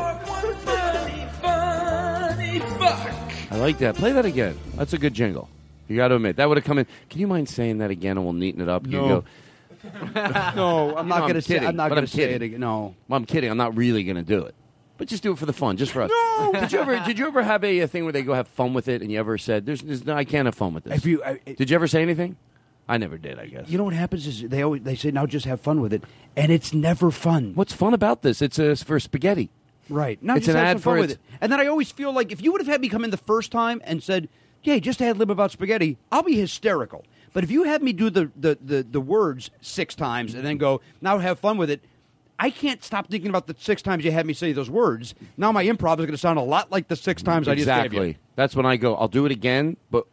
I 3.50 3.56
like 3.58 3.78
that. 3.78 3.96
Play 3.96 4.12
that 4.12 4.24
again. 4.24 4.58
That's 4.76 4.92
a 4.92 4.98
good 4.98 5.14
jingle. 5.14 5.48
You 5.88 5.96
got 5.96 6.08
to 6.08 6.14
admit 6.16 6.36
that 6.36 6.48
would 6.48 6.56
have 6.56 6.64
come 6.64 6.78
in. 6.78 6.86
Can 7.10 7.20
you 7.20 7.26
mind 7.26 7.48
saying 7.48 7.78
that 7.78 7.90
again, 7.90 8.16
and 8.16 8.24
we'll 8.24 8.32
neaten 8.34 8.60
it 8.62 8.68
up? 8.68 8.86
You 8.86 8.92
No. 8.92 9.08
go. 9.08 9.24
No, 10.54 10.96
I'm 10.96 11.08
not 11.08 11.18
know, 11.18 11.20
going 11.22 11.34
to 11.34 11.42
say. 11.42 11.54
kidding, 11.54 11.68
I'm 11.68 11.74
not 11.76 11.88
going 11.90 12.02
to 12.02 12.06
say 12.06 12.18
kidding. 12.18 12.36
it 12.36 12.42
again. 12.42 12.60
No. 12.60 12.94
Well, 13.08 13.16
I'm 13.16 13.24
kidding. 13.24 13.50
I'm 13.50 13.56
not 13.56 13.76
really 13.76 14.04
going 14.04 14.16
to 14.16 14.22
do 14.22 14.44
it. 14.44 14.54
but 14.96 15.08
just 15.08 15.24
do 15.24 15.32
it 15.32 15.38
for 15.38 15.46
the 15.46 15.52
fun, 15.52 15.76
just 15.76 15.90
for 15.90 16.02
us. 16.02 16.10
No. 16.10 16.52
Did 16.60 16.70
you 16.72 16.78
ever? 16.78 17.00
Did 17.00 17.18
you 17.18 17.26
ever 17.26 17.42
have 17.42 17.64
a, 17.64 17.80
a 17.80 17.88
thing 17.88 18.04
where 18.04 18.12
they 18.12 18.22
go 18.22 18.32
have 18.32 18.46
fun 18.48 18.74
with 18.74 18.86
it, 18.86 19.02
and 19.02 19.10
you 19.10 19.18
ever 19.18 19.36
said, 19.38 19.66
"There's, 19.66 19.82
there's 19.82 20.06
no, 20.06 20.14
I 20.14 20.22
can't 20.24 20.46
have 20.46 20.54
fun 20.54 20.72
with 20.72 20.84
this." 20.84 20.98
If 20.98 21.06
you, 21.06 21.22
I, 21.24 21.40
did 21.44 21.68
you 21.68 21.74
ever 21.74 21.88
say 21.88 22.00
anything? 22.00 22.36
I 22.88 22.98
never 22.98 23.16
did. 23.18 23.38
I 23.38 23.46
guess. 23.46 23.68
You 23.68 23.78
know 23.78 23.84
what 23.84 23.94
happens 23.94 24.26
is 24.26 24.42
they 24.42 24.62
always 24.62 24.82
they 24.82 24.94
say 24.96 25.10
now 25.10 25.26
just 25.26 25.46
have 25.46 25.60
fun 25.60 25.80
with 25.80 25.92
it, 25.92 26.02
and 26.36 26.50
it's 26.52 26.72
never 26.74 27.10
fun. 27.10 27.52
What's 27.54 27.72
fun 27.72 27.94
about 27.94 28.22
this? 28.22 28.42
It's 28.42 28.58
uh, 28.58 28.74
for 28.84 28.98
spaghetti. 29.00 29.50
Right. 29.88 30.22
Now 30.22 30.36
It's 30.36 30.46
just 30.46 30.56
an 30.56 30.64
have 30.64 30.76
ad 30.76 30.76
some 30.76 30.82
fun 30.82 30.94
for 30.96 31.00
with 31.00 31.10
its- 31.12 31.18
it. 31.18 31.38
And 31.40 31.52
then 31.52 31.60
I 31.60 31.66
always 31.66 31.90
feel 31.90 32.12
like 32.12 32.32
if 32.32 32.42
you 32.42 32.52
would 32.52 32.60
have 32.60 32.68
had 32.68 32.80
me 32.80 32.88
come 32.88 33.04
in 33.04 33.10
the 33.10 33.16
first 33.16 33.50
time 33.52 33.80
and 33.84 34.02
said, 34.02 34.28
"Hey, 34.60 34.80
just 34.80 35.02
ad 35.02 35.16
lib 35.18 35.30
about 35.30 35.50
spaghetti," 35.50 35.98
I'll 36.10 36.22
be 36.22 36.36
hysterical. 36.36 37.04
But 37.32 37.44
if 37.44 37.50
you 37.50 37.64
have 37.64 37.82
me 37.82 37.92
do 37.94 38.10
the, 38.10 38.30
the, 38.38 38.58
the, 38.62 38.82
the 38.82 39.00
words 39.00 39.50
six 39.62 39.94
times 39.94 40.34
and 40.34 40.44
then 40.44 40.58
go, 40.58 40.80
"Now 41.00 41.18
have 41.18 41.38
fun 41.38 41.56
with 41.58 41.70
it," 41.70 41.80
I 42.38 42.50
can't 42.50 42.82
stop 42.82 43.08
thinking 43.08 43.30
about 43.30 43.46
the 43.46 43.56
six 43.58 43.82
times 43.82 44.04
you 44.04 44.10
had 44.10 44.26
me 44.26 44.34
say 44.34 44.52
those 44.52 44.68
words. 44.70 45.14
Now 45.36 45.52
my 45.52 45.64
improv 45.64 45.92
is 45.94 46.06
going 46.06 46.10
to 46.10 46.18
sound 46.18 46.38
a 46.38 46.42
lot 46.42 46.70
like 46.70 46.88
the 46.88 46.96
six 46.96 47.22
times 47.22 47.48
I 47.48 47.54
just 47.54 47.66
gave 47.66 47.84
exactly. 47.86 48.08
you. 48.08 48.14
That's 48.36 48.56
when 48.56 48.66
I 48.66 48.76
go. 48.76 48.96
I'll 48.96 49.08
do 49.08 49.26
it 49.26 49.32
again, 49.32 49.76
but 49.90 50.06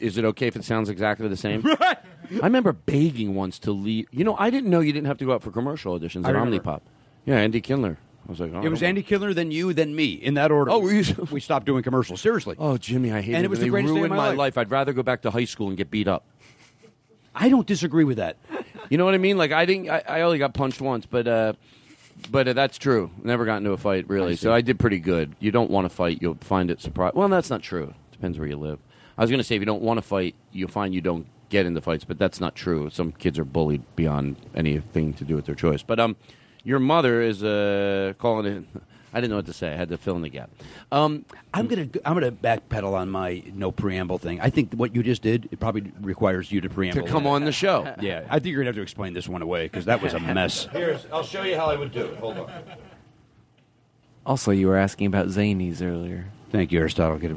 is 0.00 0.16
it 0.18 0.24
okay 0.24 0.46
if 0.46 0.56
it 0.56 0.64
sounds 0.64 0.88
exactly 0.88 1.28
the 1.28 1.36
same? 1.36 1.64
I 1.80 1.96
remember 2.42 2.72
begging 2.72 3.34
once 3.34 3.58
to 3.60 3.72
leave. 3.72 4.06
You 4.10 4.24
know, 4.24 4.36
I 4.38 4.50
didn't 4.50 4.70
know 4.70 4.80
you 4.80 4.92
didn't 4.92 5.06
have 5.06 5.18
to 5.18 5.24
go 5.24 5.32
out 5.32 5.42
for 5.42 5.50
commercial 5.50 5.98
auditions 5.98 6.24
I 6.26 6.30
at 6.30 6.34
remember. 6.34 6.58
Omnipop. 6.60 6.80
Yeah, 7.24 7.36
Andy 7.36 7.60
Kindler. 7.60 7.98
I 8.26 8.30
was 8.30 8.40
like, 8.40 8.52
oh, 8.52 8.62
It 8.62 8.68
was 8.68 8.82
Andy 8.82 9.02
Killer, 9.02 9.32
then 9.32 9.50
you, 9.50 9.72
then 9.72 9.94
me, 9.94 10.12
in 10.12 10.34
that 10.34 10.50
order. 10.50 10.70
Oh, 10.70 10.86
you- 10.88 11.04
we 11.30 11.40
stopped 11.40 11.64
doing 11.66 11.82
commercials. 11.82 12.20
Seriously. 12.20 12.56
Oh, 12.58 12.76
Jimmy, 12.76 13.10
I 13.12 13.20
hate 13.22 13.34
And 13.34 13.42
it. 13.42 13.46
it 13.46 13.50
was 13.50 13.58
when 13.58 13.60
the 13.60 13.66
they 13.66 13.70
greatest 13.70 13.94
day 13.94 13.98
of 14.00 14.02
ruined 14.02 14.10
my 14.10 14.16
my 14.16 14.28
life. 14.30 14.38
life. 14.38 14.58
I'd 14.58 14.70
rather 14.70 14.92
go 14.92 15.02
back 15.02 15.22
to 15.22 15.30
high 15.30 15.44
school 15.46 15.68
and 15.68 15.76
get 15.76 15.90
beat 15.90 16.08
up. 16.08 16.24
I 17.34 17.48
don't 17.48 17.66
disagree 17.66 18.04
with 18.04 18.16
that. 18.18 18.36
You 18.90 18.98
know 18.98 19.04
what 19.04 19.14
I 19.14 19.18
mean? 19.18 19.36
Like 19.38 19.52
I 19.52 19.64
didn't. 19.64 19.88
I, 19.90 20.02
I 20.08 20.20
only 20.22 20.38
got 20.38 20.54
punched 20.54 20.80
once, 20.80 21.06
but 21.06 21.28
uh, 21.28 21.52
but 22.30 22.48
uh, 22.48 22.52
that's 22.54 22.78
true. 22.78 23.10
Never 23.22 23.44
got 23.44 23.58
into 23.58 23.70
a 23.72 23.76
fight 23.76 24.08
really. 24.08 24.34
so 24.34 24.52
I 24.52 24.60
did 24.60 24.78
pretty 24.78 24.98
good. 24.98 25.36
You 25.38 25.50
don't 25.52 25.70
want 25.70 25.84
to 25.84 25.88
fight, 25.94 26.18
you'll 26.20 26.38
find 26.40 26.70
it 26.70 26.80
surprise. 26.80 27.12
Well, 27.14 27.28
that's 27.28 27.50
not 27.50 27.62
true. 27.62 27.94
Depends 28.12 28.38
where 28.38 28.48
you 28.48 28.56
live. 28.56 28.78
I 29.18 29.22
was 29.22 29.30
going 29.30 29.38
to 29.38 29.44
say 29.44 29.56
if 29.56 29.60
you 29.60 29.66
don't 29.66 29.82
want 29.82 29.98
to 29.98 30.02
fight, 30.02 30.36
you'll 30.52 30.68
find 30.70 30.94
you 30.94 31.00
don't 31.00 31.26
get 31.48 31.66
into 31.66 31.80
fights, 31.80 32.04
but 32.04 32.18
that's 32.18 32.40
not 32.40 32.54
true. 32.54 32.88
Some 32.90 33.10
kids 33.12 33.38
are 33.38 33.44
bullied 33.44 33.82
beyond 33.96 34.36
anything 34.54 35.12
to 35.14 35.24
do 35.24 35.34
with 35.34 35.44
their 35.46 35.56
choice. 35.56 35.82
But 35.82 35.98
um, 35.98 36.16
your 36.62 36.78
mother 36.78 37.20
is 37.20 37.42
uh 37.42 38.14
calling 38.18 38.46
it. 38.46 38.64
I 39.10 39.22
didn't 39.22 39.30
know 39.30 39.36
what 39.36 39.46
to 39.46 39.54
say. 39.54 39.72
I 39.72 39.76
had 39.76 39.88
to 39.88 39.96
fill 39.96 40.16
in 40.16 40.22
the 40.22 40.28
gap. 40.28 40.50
Um, 40.92 41.24
I'm 41.54 41.66
gonna 41.66 41.88
I'm 42.04 42.12
gonna 42.12 42.30
backpedal 42.30 42.92
on 42.92 43.08
my 43.08 43.42
no 43.54 43.72
preamble 43.72 44.18
thing. 44.18 44.38
I 44.42 44.50
think 44.50 44.74
what 44.74 44.94
you 44.94 45.02
just 45.02 45.22
did 45.22 45.48
it 45.50 45.58
probably 45.58 45.90
requires 46.02 46.52
you 46.52 46.60
to 46.60 46.68
preamble 46.68 47.02
to 47.02 47.08
come 47.08 47.26
on 47.26 47.44
the 47.44 47.52
show. 47.52 47.92
Yeah, 48.02 48.26
I 48.28 48.38
think 48.38 48.52
you're 48.52 48.60
gonna 48.60 48.68
have 48.68 48.76
to 48.76 48.82
explain 48.82 49.14
this 49.14 49.26
one 49.26 49.40
away 49.40 49.64
because 49.64 49.86
that 49.86 50.02
was 50.02 50.12
a 50.12 50.20
mess. 50.20 50.68
Here's. 50.72 51.06
I'll 51.10 51.22
show 51.22 51.42
you 51.42 51.56
how 51.56 51.66
I 51.66 51.76
would 51.76 51.90
do 51.90 52.04
it. 52.04 52.18
Hold 52.18 52.36
on. 52.36 52.52
Also, 54.26 54.50
you 54.50 54.68
were 54.68 54.76
asking 54.76 55.06
about 55.06 55.28
zanies 55.28 55.80
earlier. 55.80 56.26
Thank 56.50 56.72
you, 56.72 56.80
Aristotle. 56.80 57.18
Get 57.18 57.32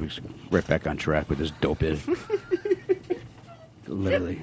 right 0.51 0.67
back 0.67 0.87
on 0.87 0.97
track 0.97 1.29
with 1.29 1.39
this 1.39 1.51
dope 1.61 1.83
is. 1.83 2.01
Literally, 3.87 4.41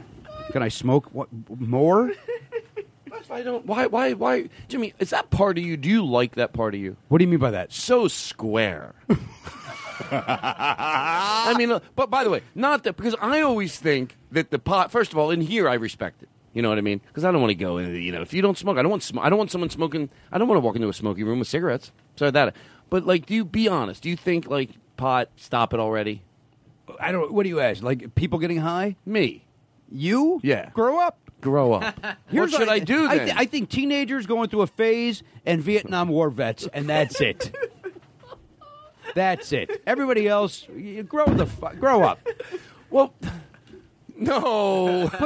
can 0.51 0.63
I 0.63 0.69
smoke 0.69 1.07
what 1.13 1.29
more? 1.59 2.13
I 3.31 3.43
don't. 3.43 3.67
Why? 3.67 3.87
Why? 3.87 4.13
Why? 4.13 4.49
Jimmy, 4.69 4.95
is 4.99 5.11
that 5.11 5.31
part 5.31 5.59
of 5.59 5.65
you? 5.65 5.77
Do 5.77 5.89
you 5.89 6.05
like 6.05 6.37
that 6.37 6.53
part 6.53 6.75
of 6.75 6.81
you? 6.81 6.97
What 7.09 7.19
do 7.19 7.25
you 7.25 7.29
mean 7.29 7.39
by 7.41 7.51
that? 7.51 7.73
So 7.73 8.09
square. 8.09 8.95
I 10.11 11.55
mean, 11.59 11.73
uh, 11.73 11.81
but 11.97 12.09
by 12.11 12.25
the 12.25 12.31
way, 12.31 12.43
not 12.55 12.85
that 12.85 12.97
because 12.97 13.17
I 13.21 13.41
always 13.41 13.79
think 13.79 14.17
that 14.33 14.51
the 14.51 14.59
pot. 14.59 14.91
First 14.91 15.13
of 15.13 15.19
all, 15.19 15.31
in 15.31 15.41
here, 15.41 15.69
I 15.69 15.75
respect 15.75 16.23
it. 16.23 16.29
You 16.55 16.63
know 16.63 16.71
what 16.71 16.79
I 16.79 16.83
mean? 16.83 17.01
Because 17.07 17.25
I 17.25 17.31
don't 17.31 17.41
want 17.41 17.51
to 17.51 17.55
go 17.55 17.79
in. 17.79 17.95
You 18.03 18.13
know, 18.13 18.23
if 18.23 18.33
you 18.33 18.41
don't 18.41 18.57
smoke, 18.57 18.79
I 18.79 18.83
don't 18.83 18.91
want. 18.91 19.03
Sm- 19.03 19.19
I 19.19 19.29
don't 19.29 19.39
want 19.39 19.51
someone 19.51 19.71
smoking. 19.71 20.09
I 20.33 20.39
don't 20.39 20.49
want 20.49 20.57
to 20.57 20.65
walk 20.65 20.77
into 20.77 20.89
a 20.89 20.95
smoky 20.95 21.23
room 21.25 21.39
with 21.39 21.49
cigarettes. 21.49 21.93
So 22.17 22.31
that. 22.31 22.55
But 22.91 23.07
like, 23.07 23.27
do 23.27 23.35
you 23.35 23.45
be 23.45 23.69
honest? 23.69 24.03
Do 24.03 24.11
you 24.11 24.17
think 24.17 24.49
like 24.49 24.71
pot? 24.97 25.29
Stop 25.37 25.75
it 25.75 25.81
already. 25.81 26.23
I 27.01 27.13
don't. 27.13 27.33
What 27.33 27.43
do 27.43 27.49
you 27.49 27.61
ask? 27.61 27.83
Like 27.83 28.15
people 28.15 28.39
getting 28.39 28.59
high? 28.59 28.97
Me. 29.05 29.45
You? 29.91 30.41
Yeah. 30.43 30.71
Grow 30.71 30.99
up. 31.01 31.19
Grow 31.41 31.75
up. 31.75 31.99
what 32.31 32.51
should 32.51 32.69
I 32.69 32.79
do 32.79 33.07
I, 33.07 33.19
then? 33.19 33.27
thi- 33.29 33.35
I 33.37 33.45
think 33.47 33.69
teenagers 33.69 34.27
going 34.27 34.49
through 34.49 34.63
a 34.63 34.67
phase 34.67 35.23
and 35.47 35.63
Vietnam 35.63 36.09
War 36.09 36.31
vets, 36.31 36.67
and 36.73 36.89
that's 36.89 37.21
it. 37.21 37.55
that's 39.15 39.53
it. 39.53 39.83
Everybody 39.87 40.27
else, 40.27 40.67
you 40.75 41.03
grow 41.03 41.27
the 41.27 41.47
fu- 41.47 41.75
grow 41.77 42.03
up. 42.03 42.27
Well, 42.91 43.15
no. 44.17 45.07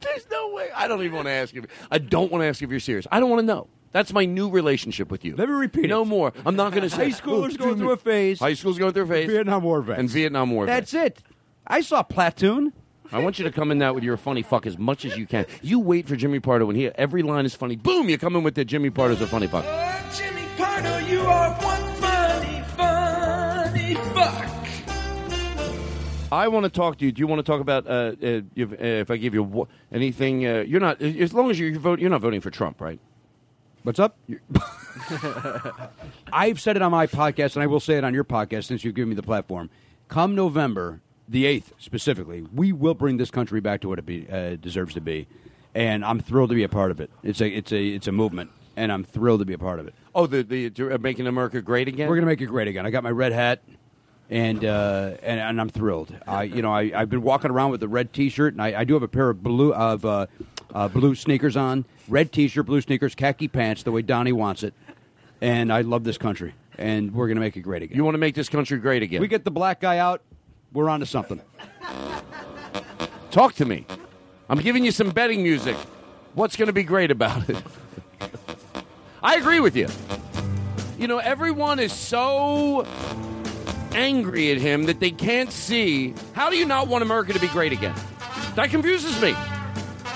There's 0.00 0.26
no 0.30 0.52
way. 0.52 0.68
I 0.74 0.86
don't 0.86 1.02
even 1.02 1.16
want 1.16 1.26
to 1.26 1.32
ask 1.32 1.52
you. 1.52 1.64
I 1.90 1.98
don't 1.98 2.30
want 2.30 2.42
to 2.42 2.46
ask 2.46 2.60
you 2.60 2.66
if 2.66 2.70
you're 2.70 2.80
serious. 2.80 3.06
I 3.10 3.18
don't 3.20 3.30
want 3.30 3.40
to 3.40 3.46
know. 3.46 3.66
That's 3.94 4.12
my 4.12 4.24
new 4.24 4.50
relationship 4.50 5.08
with 5.08 5.24
you. 5.24 5.36
Let 5.36 5.48
me 5.48 5.54
repeat 5.54 5.88
no 5.88 6.02
it. 6.02 6.06
more. 6.06 6.32
I'm 6.44 6.56
not 6.56 6.72
going 6.72 6.82
to 6.88 6.90
say 6.90 7.10
High 7.10 7.20
schoolers 7.20 7.54
"Oh, 7.54 7.64
going 7.64 7.78
through 7.78 7.92
a 7.92 7.96
phase. 7.96 8.40
High 8.40 8.54
school's 8.54 8.76
going 8.76 8.92
through 8.92 9.04
a 9.04 9.06
phase. 9.06 9.30
Vietnam 9.30 9.62
War 9.62 9.82
vets. 9.82 10.00
And 10.00 10.10
Vietnam 10.10 10.50
War. 10.50 10.66
vets. 10.66 10.90
That's 10.90 11.06
it. 11.06 11.22
I 11.64 11.80
saw 11.80 12.02
Platoon. 12.02 12.72
I 13.12 13.20
want 13.20 13.38
you 13.38 13.44
to 13.44 13.52
come 13.52 13.70
in 13.70 13.78
that 13.78 13.94
with 13.94 14.02
your 14.02 14.16
funny 14.16 14.42
fuck 14.42 14.66
as 14.66 14.76
much 14.76 15.04
as 15.04 15.16
you 15.16 15.26
can. 15.28 15.46
You 15.62 15.78
wait 15.78 16.08
for 16.08 16.16
Jimmy 16.16 16.40
Pardo 16.40 16.66
when 16.66 16.74
he 16.74 16.88
every 16.88 17.22
line 17.22 17.46
is 17.46 17.54
funny. 17.54 17.76
Boom! 17.76 18.08
You 18.08 18.18
come 18.18 18.34
in 18.34 18.42
with 18.42 18.56
the 18.56 18.64
Jimmy 18.64 18.90
Pardo's 18.90 19.20
a 19.20 19.28
funny 19.28 19.46
fuck. 19.46 19.64
Jimmy 20.12 20.42
Pardo, 20.56 20.98
you 21.06 21.20
are 21.20 21.50
one 21.62 21.94
funny, 21.94 22.64
funny 22.76 23.94
fuck. 24.12 24.48
I 26.32 26.48
want 26.48 26.64
to 26.64 26.70
talk 26.70 26.98
to 26.98 27.04
you. 27.04 27.12
Do 27.12 27.20
you 27.20 27.28
want 27.28 27.38
to 27.38 27.44
talk 27.44 27.60
about 27.60 27.86
uh, 27.86 27.90
uh, 28.20 28.40
if, 28.56 28.72
uh, 28.72 28.76
if 28.80 29.10
I 29.12 29.16
give 29.18 29.34
you 29.34 29.44
wha- 29.44 29.66
anything? 29.92 30.44
Uh, 30.44 30.64
you're 30.66 30.80
not 30.80 31.00
as 31.00 31.32
long 31.32 31.50
as 31.50 31.60
you're, 31.60 31.68
you're 31.70 31.78
vote. 31.78 32.00
You're 32.00 32.10
not 32.10 32.22
voting 32.22 32.40
for 32.40 32.50
Trump, 32.50 32.80
right? 32.80 32.98
What's 33.84 34.00
up? 34.00 34.16
I've 36.32 36.58
said 36.58 36.76
it 36.76 36.80
on 36.80 36.90
my 36.90 37.06
podcast, 37.06 37.54
and 37.54 37.62
I 37.62 37.66
will 37.66 37.80
say 37.80 37.98
it 37.98 38.04
on 38.04 38.14
your 38.14 38.24
podcast 38.24 38.64
since 38.64 38.82
you've 38.82 38.94
given 38.94 39.10
me 39.10 39.14
the 39.14 39.22
platform. 39.22 39.68
Come 40.08 40.34
November, 40.34 41.02
the 41.28 41.44
8th 41.44 41.72
specifically, 41.76 42.46
we 42.54 42.72
will 42.72 42.94
bring 42.94 43.18
this 43.18 43.30
country 43.30 43.60
back 43.60 43.82
to 43.82 43.88
what 43.90 43.98
it 43.98 44.06
be, 44.06 44.26
uh, 44.32 44.56
deserves 44.56 44.94
to 44.94 45.02
be. 45.02 45.26
And 45.74 46.02
I'm 46.02 46.18
thrilled 46.18 46.48
to 46.48 46.54
be 46.54 46.62
a 46.62 46.68
part 46.70 46.92
of 46.92 47.00
it. 47.00 47.10
It's 47.22 47.42
a, 47.42 47.46
it's, 47.46 47.72
a, 47.72 47.84
it's 47.88 48.06
a 48.06 48.12
movement, 48.12 48.52
and 48.74 48.90
I'm 48.90 49.04
thrilled 49.04 49.40
to 49.40 49.44
be 49.44 49.52
a 49.52 49.58
part 49.58 49.80
of 49.80 49.86
it. 49.86 49.94
Oh, 50.14 50.26
the 50.26 50.42
the 50.42 50.94
uh, 50.94 50.96
making 50.96 51.26
America 51.26 51.60
great 51.60 51.86
again. 51.86 52.08
We're 52.08 52.14
going 52.14 52.24
to 52.24 52.32
make 52.32 52.40
it 52.40 52.46
great 52.46 52.68
again. 52.68 52.86
I 52.86 52.90
got 52.90 53.02
my 53.02 53.10
red 53.10 53.32
hat, 53.32 53.62
and 54.30 54.64
uh, 54.64 55.16
and, 55.22 55.40
and 55.40 55.60
I'm 55.60 55.68
thrilled. 55.68 56.16
I 56.26 56.44
you 56.44 56.62
know 56.62 56.72
I 56.72 56.90
I've 56.94 57.10
been 57.10 57.22
walking 57.22 57.50
around 57.50 57.72
with 57.72 57.80
the 57.80 57.88
red 57.88 58.14
T-shirt, 58.14 58.54
and 58.54 58.62
I, 58.62 58.80
I 58.80 58.84
do 58.84 58.94
have 58.94 59.02
a 59.02 59.08
pair 59.08 59.28
of 59.28 59.42
blue 59.42 59.74
of 59.74 60.06
uh, 60.74 60.88
blue 60.88 61.14
sneakers 61.14 61.56
on, 61.56 61.84
red 62.08 62.32
T-shirt, 62.32 62.66
blue 62.66 62.80
sneakers, 62.80 63.14
khaki 63.14 63.48
pants, 63.48 63.82
the 63.82 63.92
way 63.92 64.02
Donnie 64.02 64.32
wants 64.32 64.62
it. 64.62 64.74
And 65.40 65.72
I 65.72 65.82
love 65.82 66.04
this 66.04 66.18
country, 66.18 66.54
and 66.78 67.14
we're 67.14 67.26
going 67.26 67.36
to 67.36 67.40
make 67.40 67.56
it 67.56 67.60
great 67.60 67.82
again. 67.82 67.96
You 67.96 68.04
want 68.04 68.14
to 68.14 68.18
make 68.18 68.34
this 68.34 68.48
country 68.48 68.78
great 68.78 69.02
again? 69.02 69.20
We 69.20 69.28
get 69.28 69.44
the 69.44 69.50
black 69.50 69.80
guy 69.80 69.98
out, 69.98 70.22
we're 70.72 70.88
on 70.88 71.00
to 71.00 71.06
something. 71.06 71.40
Talk 73.30 73.54
to 73.54 73.64
me. 73.64 73.86
I'm 74.48 74.58
giving 74.58 74.84
you 74.84 74.90
some 74.90 75.10
betting 75.10 75.42
music. 75.42 75.76
What's 76.34 76.56
going 76.56 76.66
to 76.66 76.72
be 76.72 76.82
great 76.82 77.10
about 77.10 77.48
it? 77.48 77.62
I 79.22 79.36
agree 79.36 79.60
with 79.60 79.76
you. 79.76 79.88
You 80.98 81.08
know, 81.08 81.18
everyone 81.18 81.78
is 81.78 81.92
so 81.92 82.86
angry 83.92 84.52
at 84.52 84.58
him 84.58 84.84
that 84.84 85.00
they 85.00 85.10
can't 85.10 85.50
see. 85.50 86.14
How 86.32 86.50
do 86.50 86.56
you 86.56 86.64
not 86.64 86.88
want 86.88 87.02
America 87.02 87.32
to 87.32 87.40
be 87.40 87.48
great 87.48 87.72
again? 87.72 87.94
That 88.54 88.70
confuses 88.70 89.20
me. 89.20 89.34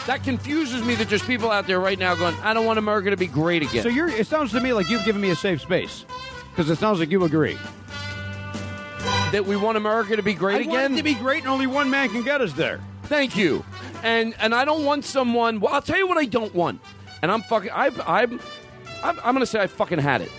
That 0.09 0.25
confuses 0.25 0.83
me 0.83 0.95
that 0.95 1.11
there's 1.11 1.23
people 1.23 1.51
out 1.51 1.67
there 1.67 1.79
right 1.79 1.99
now 1.99 2.15
going, 2.15 2.35
I 2.37 2.55
don't 2.55 2.65
want 2.65 2.79
America 2.79 3.11
to 3.11 3.17
be 3.19 3.27
great 3.27 3.63
again. 3.63 3.83
So 3.83 3.91
you're. 3.91 4.09
It 4.09 4.27
sounds 4.27 4.53
to 4.53 4.61
me 4.61 4.73
like 4.73 4.89
you've 4.89 5.05
given 5.05 5.21
me 5.21 5.29
a 5.29 5.37
safe 5.37 5.61
space, 5.61 6.07
because 6.51 6.71
it 6.71 6.77
sounds 6.77 6.99
like 6.99 7.11
you 7.11 7.23
agree. 7.25 7.59
that 9.33 9.45
we 9.47 9.55
want 9.55 9.77
America 9.77 10.17
to 10.17 10.23
be 10.23 10.33
great 10.33 10.57
I 10.57 10.61
again? 10.61 10.97
to 10.97 11.03
be 11.03 11.13
great, 11.13 11.43
and 11.43 11.49
only 11.49 11.67
one 11.67 11.91
man 11.91 12.09
can 12.09 12.23
get 12.23 12.41
us 12.41 12.55
there. 12.55 12.81
Thank 13.03 13.37
you. 13.37 13.63
And 14.03 14.35
and 14.41 14.55
I 14.55 14.65
don't 14.65 14.87
want 14.87 15.05
someone. 15.05 15.61
Well, 15.61 15.75
I'll 15.75 15.83
tell 15.83 15.99
you 15.99 16.09
what 16.09 16.17
I 16.17 16.25
don't 16.25 16.55
want. 16.55 16.81
And 17.21 17.31
I'm 17.31 17.43
fucking. 17.43 17.71
I've, 17.71 18.01
I'm. 18.09 18.41
I'm, 19.03 19.19
I'm 19.23 19.35
going 19.35 19.41
to 19.41 19.47
say 19.47 19.61
I 19.61 19.67
fucking 19.67 19.99
had 19.99 20.23
it. 20.23 20.33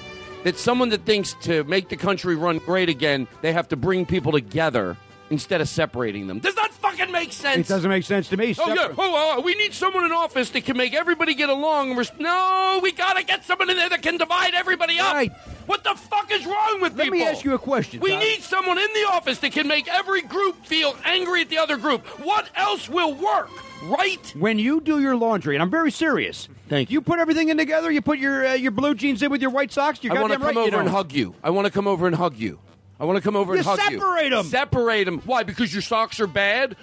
That 0.46 0.58
someone 0.58 0.90
that 0.90 1.06
thinks 1.06 1.36
to 1.42 1.64
make 1.66 1.90
the 1.90 1.96
country 1.96 2.36
run 2.36 2.58
great 2.58 2.90
again, 2.90 3.28
they 3.44 3.54
have 3.54 3.68
to 3.68 3.76
bring 3.76 4.08
people 4.08 4.32
together 4.32 4.98
instead 5.30 5.62
of 5.62 5.70
separating 5.70 6.28
them. 6.28 6.40
Does 6.40 6.56
that 6.56 6.72
fucking 6.72 7.12
make 7.12 7.34
sense? 7.34 7.70
It 7.70 7.72
doesn't 7.72 7.90
make 7.90 8.04
sense 8.04 8.30
to 8.30 8.38
me. 8.38 8.56
Oh 8.58 8.74
yeah. 8.74 8.94
Oh, 8.98 9.40
uh, 9.40 9.42
we 9.42 9.56
need 9.56 9.74
someone 9.74 10.06
in 10.06 10.12
office 10.12 10.50
that 10.52 10.66
can 10.66 10.78
make 10.78 10.94
everybody 10.94 11.34
get 11.34 11.50
along. 11.50 11.96
We're, 11.96 12.06
no, 12.20 12.80
we 12.82 12.92
gotta 12.92 13.24
get 13.24 13.44
someone 13.46 13.70
in 13.70 13.78
there 13.78 13.90
that 13.90 14.02
can 14.02 14.18
divide 14.18 14.54
everybody 14.54 15.00
up. 15.00 15.14
Right. 15.14 15.32
What 15.66 15.84
the 15.84 15.94
fuck 15.96 16.32
is 16.32 16.46
wrong 16.46 16.82
with 16.82 16.96
Let 16.96 17.06
people? 17.06 17.20
Let 17.20 17.26
me 17.26 17.32
ask 17.32 17.46
you 17.46 17.54
a 17.54 17.60
question. 17.60 18.00
We 18.00 18.18
need 18.18 18.42
someone 18.42 18.78
in 18.78 18.92
the 18.94 19.08
office 19.12 19.40
that 19.40 19.52
can 19.52 19.68
make 19.68 19.88
every 19.88 20.22
group 20.22 20.66
feel 20.66 20.96
angry 21.06 21.42
at 21.42 21.50
the 21.50 21.60
other 21.60 21.78
group. 21.78 22.06
What 22.24 22.50
else 22.56 22.90
will 22.90 23.14
work? 23.14 23.50
Right? 23.84 24.34
When 24.38 24.60
you 24.60 24.82
do 24.82 25.00
your 25.00 25.16
laundry, 25.16 25.56
and 25.56 25.62
I'm 25.62 25.70
very 25.70 25.92
serious. 25.92 26.50
Thank 26.68 26.90
you. 26.90 26.96
You 26.96 27.02
put 27.02 27.20
everything 27.20 27.50
in 27.50 27.58
together. 27.58 27.90
You 27.92 28.02
put 28.02 28.20
your 28.20 28.46
uh, 28.46 28.54
your 28.54 28.72
blue 28.72 28.94
jeans 28.94 29.22
in 29.24 29.32
with 29.32 29.42
your 29.42 29.52
white 29.52 29.72
socks. 29.72 30.04
You're 30.04 30.18
I 30.18 30.22
want 30.22 30.34
to 30.34 30.40
come 30.40 30.48
right, 30.48 30.56
you 30.56 30.62
over 30.62 30.80
and 30.80 30.90
hug 30.90 31.14
you. 31.14 31.34
I 31.44 31.50
want 31.52 31.66
to 31.66 31.72
come 31.72 31.88
over 31.88 32.06
and 32.06 32.16
hug 32.16 32.38
you. 32.38 32.60
I 33.00 33.06
want 33.06 33.18
to 33.18 33.22
come 33.22 33.36
over 33.36 33.54
You 33.54 33.60
and 33.60 33.66
hug 33.68 33.80
you. 33.92 34.00
separate 34.00 34.34
'em. 34.34 34.46
Separate 34.46 35.04
them. 35.06 35.20
Why? 35.26 35.44
Because 35.44 35.74
your 35.74 35.82
socks 35.82 36.20
are 36.20 36.28
bad? 36.28 36.76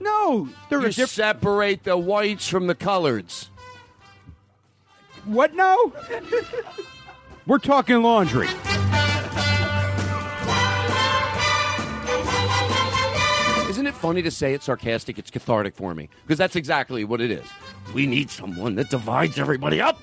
No, 0.00 0.48
they're 0.68 0.82
You 0.82 0.92
diff- 0.92 1.08
separate 1.10 1.84
the 1.84 1.96
whites 1.96 2.46
from 2.48 2.66
the 2.66 2.74
coloreds. 2.74 3.48
What 5.24 5.54
No. 5.54 5.92
We're 7.46 7.58
talking 7.58 8.02
laundry. 8.02 8.48
Isn't 13.68 13.86
it 13.88 13.94
funny 13.94 14.22
to 14.22 14.30
say 14.30 14.54
it's 14.54 14.64
sarcastic? 14.66 15.18
It's 15.18 15.30
cathartic 15.30 15.74
for 15.74 15.94
me 15.94 16.08
because 16.22 16.38
that's 16.38 16.56
exactly 16.56 17.04
what 17.04 17.20
it 17.20 17.30
is. 17.30 17.44
We 17.94 18.06
need 18.06 18.30
someone 18.30 18.74
that 18.76 18.88
divides 18.90 19.38
everybody 19.38 19.80
up. 19.80 19.98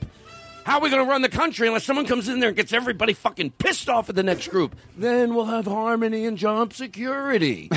How 0.66 0.78
are 0.78 0.82
we 0.82 0.90
going 0.90 1.04
to 1.04 1.10
run 1.10 1.22
the 1.22 1.30
country 1.30 1.68
unless 1.68 1.84
someone 1.84 2.06
comes 2.06 2.30
in 2.30 2.40
there 2.40 2.50
and 2.50 2.56
gets 2.56 2.72
everybody 2.72 3.14
fucking 3.14 3.52
pissed 3.52 3.90
off 3.90 4.10
at 4.10 4.16
the 4.16 4.24
next 4.24 4.48
group? 4.48 4.76
Then 4.98 5.36
we'll 5.36 5.46
have 5.46 5.66
harmony 5.66 6.26
and 6.26 6.38
job 6.38 6.74
security. 6.74 7.70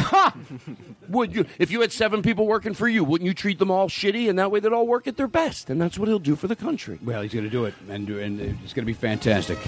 Would 1.09 1.34
you, 1.34 1.47
if 1.59 1.70
you 1.72 1.80
had 1.80 1.91
seven 1.91 2.22
people 2.22 2.47
working 2.47 2.74
for 2.74 2.87
you, 2.89 3.03
wouldn't 3.03 3.26
you 3.26 3.34
treat 3.34 3.59
them 3.59 3.70
all 3.72 3.89
shitty 3.89 4.28
and 4.30 4.39
that 4.39 4.51
way 4.53 4.61
they'd 4.61 4.72
all 4.72 4.87
work 4.87 5.09
at 5.09 5.16
their 5.16 5.26
best? 5.26 5.68
And 5.68 5.80
that's 5.82 5.99
what 5.99 6.07
he'll 6.09 6.18
do 6.20 6.37
for 6.37 6.47
the 6.47 6.55
country. 6.57 6.99
Well, 7.03 7.22
he's 7.22 7.32
going 7.32 7.45
to 7.45 7.51
do 7.51 7.64
it, 7.64 7.74
and, 7.89 8.07
do- 8.07 8.20
and 8.20 8.41
it's 8.41 8.72
going 8.72 8.84
to 8.84 8.87
be 8.87 8.93
fantastic. 8.93 9.59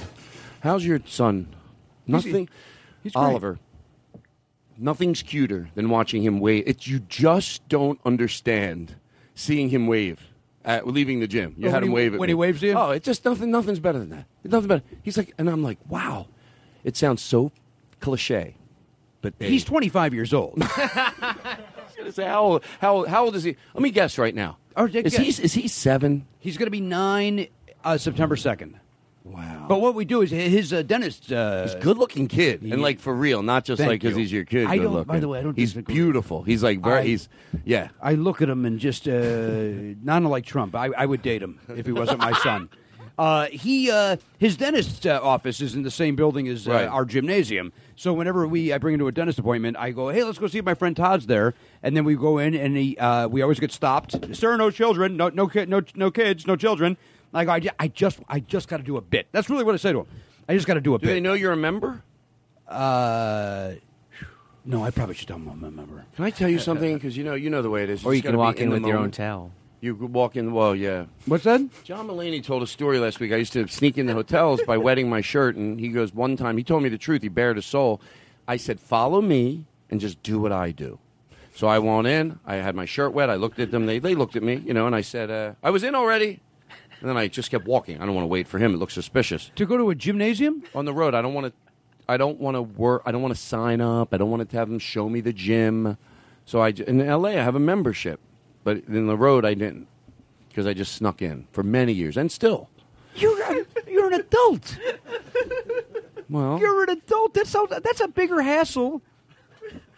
How's 0.61 0.85
your 0.87 1.01
son? 1.07 1.49
He's- 2.07 2.25
Nothing. 2.25 2.49
he's 3.03 3.13
great. 3.13 3.23
Oliver. 3.23 3.59
Nothing's 4.79 5.23
cuter 5.23 5.71
than 5.75 5.91
watching 5.91 6.23
him 6.23 6.39
wave. 6.39 6.63
It's 6.69 6.87
you 6.87 7.01
just 7.01 7.69
don't 7.69 7.99
understand 8.05 8.95
seeing 9.35 9.71
him 9.71 9.89
wave 9.89 10.28
at 10.69 10.87
leaving 10.87 11.19
the 11.21 11.27
gym. 11.27 11.55
You 11.57 11.69
Oh, 11.69 11.71
had 11.73 11.83
him 11.83 11.89
he- 11.89 11.95
wave 11.95 12.15
at 12.15 12.21
when 12.21 12.29
me. 12.29 12.33
he 12.33 12.35
waves 12.35 12.63
you? 12.63 12.73
Oh, 12.75 12.91
it's 12.91 13.07
just 13.07 13.25
nothing. 13.25 13.51
Nothing's 13.51 13.81
better 13.81 13.99
than 13.99 14.11
that. 14.11 14.27
It's 14.45 14.53
nothing 14.53 14.69
better. 14.69 14.83
He's 15.03 15.17
like, 15.17 15.33
and 15.39 15.49
I'm 15.49 15.63
like, 15.63 15.79
wow. 15.89 16.29
It 16.85 16.97
sounds 16.97 17.23
so 17.23 17.51
cliche, 18.01 18.55
but. 19.23 19.35
He's 19.41 19.65
25 19.65 20.15
years 20.15 20.33
old. 20.33 20.63
say 22.13 22.25
how 22.25 22.43
old, 22.43 22.65
how 22.81 23.05
how 23.07 23.25
old 23.25 23.35
is 23.35 23.43
he? 23.43 23.57
Let 23.75 23.83
me 23.83 23.91
guess 23.91 24.17
right 24.19 24.35
now. 24.35 24.59
Or, 24.77 24.89
Is 24.89 25.17
he 25.17 25.29
is 25.29 25.55
he 25.55 25.67
seven? 25.67 26.27
He's 26.39 26.57
going 26.57 26.67
to 26.69 26.71
be 26.71 26.81
nine 26.81 27.49
uh, 27.83 27.99
September 27.99 28.37
2nd. 28.37 28.75
Wow. 29.25 29.67
But 29.69 29.81
what 29.83 29.95
we 29.95 30.05
do 30.07 30.23
is 30.23 30.31
his 30.31 30.73
uh, 30.73 30.83
dentist. 30.83 31.31
Uh, 31.31 31.63
He's 31.65 31.75
a 31.75 31.79
good 31.81 31.99
looking 31.99 32.29
kid, 32.29 32.63
and 32.63 32.81
like 32.81 32.99
for 32.99 33.15
real, 33.15 33.43
not 33.43 33.65
just 33.65 33.81
like 33.81 34.01
because 34.01 34.13
you. 34.13 34.19
he's 34.21 34.33
your 34.33 34.45
kid. 34.45 34.67
I 34.67 34.79
don't- 34.79 34.93
looking. 34.93 35.05
by 35.05 35.21
the 35.21 35.29
way, 35.29 35.39
I 35.39 35.43
don't 35.43 35.57
He's 35.57 35.75
beautiful. 35.75 36.43
He's 36.45 36.63
like 36.63 36.81
very. 36.83 37.01
I- 37.01 37.05
he's 37.05 37.29
yeah. 37.65 37.89
I 38.01 38.15
look 38.15 38.41
at 38.41 38.49
him 38.49 38.65
and 38.65 38.79
just 38.79 39.07
uh, 39.07 39.13
not 40.03 40.23
unlike 40.23 40.47
Trump. 40.47 40.75
I, 40.75 40.87
I 40.97 41.05
would 41.05 41.21
date 41.23 41.43
him 41.43 41.61
if 41.69 41.85
he 41.87 41.93
wasn't 41.93 42.21
my 42.21 42.33
son. 42.33 42.71
Uh, 43.19 43.47
he 43.47 43.91
uh, 43.91 44.17
his 44.39 44.57
dentist's 44.57 45.05
uh, 45.05 45.19
office 45.21 45.61
is 45.61 45.75
in 45.75 45.83
the 45.83 45.91
same 45.91 46.15
building 46.15 46.47
as 46.47 46.69
uh, 46.69 46.71
Right. 46.71 46.87
our 46.87 47.05
gymnasium. 47.05 47.73
So 47.97 48.13
whenever 48.15 48.47
we 48.47 48.73
I 48.73 48.79
bring 48.79 48.95
him 48.95 49.01
to 49.01 49.09
a 49.09 49.13
dentist 49.13 49.41
appointment, 49.41 49.77
I 49.77 49.91
go, 49.91 50.11
"Hey, 50.11 50.23
let's 50.23 50.39
go 50.39 50.47
see 50.47 50.59
if 50.59 50.65
my 50.65 50.75
friend 50.75 50.97
Todd's 50.97 51.27
there." 51.27 51.55
And 51.83 51.97
then 51.97 52.05
we 52.05 52.15
go 52.15 52.39
in, 52.39 52.55
and 52.55 52.77
he 52.77 52.97
uh, 52.97 53.27
we 53.27 53.43
always 53.43 53.59
get 53.59 53.73
stopped. 53.73 54.37
Sir, 54.37 54.57
no 54.57 54.71
children, 54.71 55.17
no 55.17 55.31
no 55.31 55.49
kid, 55.49 55.69
no 55.69 55.83
no 55.97 56.13
kids, 56.13 56.47
no 56.47 56.55
children. 56.55 56.97
I 57.35 57.45
go, 57.45 57.53
I, 57.53 57.61
I 57.79 57.89
just 57.89 58.21
I 58.29 58.41
just 58.41 58.69
got 58.69 58.79
to 58.79 58.83
do 58.83 58.97
a 58.97 59.01
bit. 59.01 59.29
That's 59.33 59.51
really 59.51 59.65
what 59.65 59.75
I 59.75 59.79
say 59.79 59.93
to 59.93 60.01
him. 60.01 60.07
I 60.49 60.55
just 60.55 60.67
got 60.67 60.75
to 60.75 60.81
do 60.81 60.95
a 60.95 60.99
Do 60.99 61.03
bit. 61.03 61.09
Do 61.09 61.15
they 61.15 61.21
know 61.21 61.35
you're 61.35 61.53
a 61.53 61.57
member? 61.57 62.03
Uh, 62.67 63.73
no, 64.65 64.85
I 64.85 64.91
probably 64.91 65.15
should 65.15 65.29
tell 65.29 65.39
them 65.39 65.49
I'm 65.49 65.65
a 65.65 65.71
member. 65.71 66.05
Can 66.17 66.25
I 66.25 66.31
tell 66.31 66.49
you 66.49 66.59
something? 66.59 66.95
Because 66.95 67.17
you 67.17 67.25
know 67.25 67.35
you 67.35 67.51
know 67.51 67.63
the 67.63 67.71
way 67.71 67.85
it 67.85 67.91
is. 67.91 68.05
Or 68.05 68.15
you 68.15 68.23
can 68.23 68.37
walk 68.37 68.61
in 68.61 68.71
the 68.71 68.75
with 68.75 68.85
your 68.85 68.99
own 68.99 69.11
towel. 69.11 69.53
You 69.81 69.95
could 69.95 70.13
walk 70.13 70.37
in. 70.37 70.53
Well, 70.53 70.75
yeah. 70.75 71.05
What's 71.27 71.45
that? 71.45 71.63
John 71.85 72.09
Mulaney 72.09 72.43
told 72.43 72.63
a 72.63 72.67
story 72.67 72.99
last 72.99 73.21
week. 73.21 73.33
I 73.33 73.37
used 73.37 73.53
to 73.53 73.67
sneak 73.69 73.97
into 73.97 74.13
hotels 74.13 74.61
by 74.67 74.77
wetting 74.77 75.09
my 75.09 75.21
shirt, 75.21 75.55
and 75.57 75.79
he 75.79 75.89
goes 75.89 76.13
one 76.13 76.37
time. 76.37 76.57
He 76.57 76.65
told 76.65 76.83
me 76.83 76.89
the 76.89 76.99
truth. 76.99 77.23
He 77.23 77.29
bared 77.29 77.57
his 77.57 77.67
soul. 77.67 78.01
I 78.47 78.57
said, 78.57 78.81
"Follow 78.81 79.21
me 79.21 79.67
and 79.91 80.01
just 80.01 80.23
do 80.23 80.41
what 80.41 80.53
I 80.53 80.73
do." 80.73 80.99
So 81.55 81.67
I 81.67 81.79
went 81.79 82.07
in. 82.07 82.39
I 82.45 82.57
had 82.57 82.75
my 82.75 82.85
shirt 82.85 83.13
wet. 83.13 83.31
I 83.31 83.37
looked 83.37 83.59
at 83.59 83.71
them. 83.71 83.87
They 83.87 83.99
they 83.99 84.15
looked 84.15 84.37
at 84.37 84.43
me, 84.43 84.57
you 84.57 84.75
know, 84.75 84.87
and 84.87 84.95
I 84.97 85.01
said, 85.03 85.31
uh, 85.31 85.53
"I 85.63 85.71
was 85.71 85.83
in 85.85 85.95
already." 85.95 86.41
And 87.01 87.09
then 87.09 87.17
I 87.17 87.29
just 87.29 87.51
kept 87.51 87.67
walking. 87.67 88.01
I 88.01 88.07
don't 88.07 88.15
want 88.15 88.25
to 88.25 88.29
wait 88.29 88.49
for 88.49 88.59
him. 88.59 88.75
It 88.75 88.79
looks 88.79 88.95
suspicious. 88.95 89.51
To 89.57 89.67
go 89.67 89.77
to 89.77 89.91
a 89.91 89.95
gymnasium 89.95 90.63
on 90.75 90.85
the 90.85 90.93
road. 90.93 91.15
I 91.15 91.23
don't 91.23 91.35
want 91.35 91.47
to. 91.47 91.53
I 92.09 92.17
don't 92.17 92.41
want 92.41 92.57
to 92.57 92.63
work. 92.63 93.03
I 93.07 93.13
don't 93.13 93.23
want 93.23 93.35
to 93.35 93.41
sign 93.41 93.81
up. 93.81 94.15
I 94.15 94.17
don't 94.17 94.31
want 94.31 94.49
to 94.49 94.57
have 94.57 94.69
them 94.69 94.79
show 94.79 95.09
me 95.09 95.21
the 95.21 95.33
gym. 95.33 95.97
So 96.47 96.61
I 96.61 96.71
in 96.71 97.01
L.A. 97.01 97.39
I 97.39 97.43
have 97.45 97.55
a 97.55 97.61
membership, 97.61 98.21
but 98.65 98.79
in 98.89 99.07
the 99.07 99.17
road 99.17 99.45
I 99.45 99.55
didn't 99.55 99.87
because 100.49 100.67
I 100.67 100.73
just 100.75 100.95
snuck 100.95 101.23
in 101.23 101.47
for 101.53 101.63
many 101.63 101.93
years 101.93 102.17
and 102.17 102.33
still. 102.33 102.69
You're 103.15 103.41
a, 103.43 103.47
um, 103.61 103.67
you're 103.87 104.07
an 104.07 104.15
adult. 104.21 104.79
Well, 106.31 106.59
You're 106.59 106.85
an 106.85 106.91
adult. 106.91 107.35
That's 107.35 107.51
so, 107.51 107.67
that's 107.71 108.01
a 108.01 108.09
bigger 108.09 108.41
hassle 108.43 109.03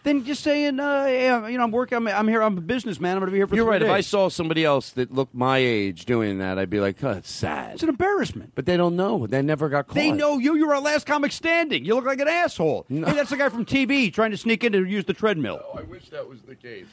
than 0.03 0.25
just 0.25 0.43
saying, 0.43 0.81
uh, 0.81 1.05
yeah, 1.07 1.47
you 1.49 1.59
know, 1.59 1.65
I'm 1.65 1.71
working. 1.71 1.97
I'm, 1.97 2.09
I'm 2.09 2.29
here. 2.29 2.43
I'm 2.43 2.57
a 2.57 2.61
businessman. 2.61 3.17
I'm 3.17 3.21
going 3.21 3.29
to 3.29 3.33
be 3.33 3.39
here 3.39 3.47
for. 3.47 3.57
You're 3.57 3.65
three 3.65 3.73
right. 3.73 3.83
If 3.83 3.91
I 3.91 4.01
saw 4.01 4.29
somebody 4.29 4.65
else 4.65 4.91
that 4.91 5.13
looked 5.13 5.35
my 5.35 5.59
age 5.59 6.05
doing 6.05 6.39
that, 6.39 6.59
I'd 6.59 6.71
be 6.71 6.81
like, 6.81 7.03
oh, 7.05 7.11
it's 7.13 7.31
sad. 7.31 7.75
It's 7.75 7.83
an 7.83 7.89
embarrassment. 7.89 8.53
But 8.55 8.67
they 8.67 8.77
don't 8.77 8.97
know. 8.97 9.27
They 9.27 9.43
never 9.43 9.69
got 9.69 9.89
caught. 9.89 9.95
They 9.95 10.13
know 10.13 10.39
you. 10.39 10.57
You're 10.57 10.75
our 10.75 10.81
last 10.81 11.07
comic 11.07 11.33
standing. 11.33 11.85
You 11.85 11.95
look 11.95 12.05
like 12.07 12.21
an 12.21 12.29
asshole. 12.29 12.87
Hey, 12.89 13.01
that's 13.01 13.31
the 13.31 13.37
guy 13.37 13.49
from 13.49 13.65
TV 13.65 14.13
trying 14.13 14.31
to 14.31 14.37
sneak 14.37 14.65
in 14.65 14.73
to 14.73 14.85
use 14.85 15.05
the 15.05 15.15
treadmill. 15.15 15.63
I 15.77 15.83
wish 15.83 16.09
that 16.11 16.29
was 16.29 16.43
the 16.43 16.55
case. 16.57 16.87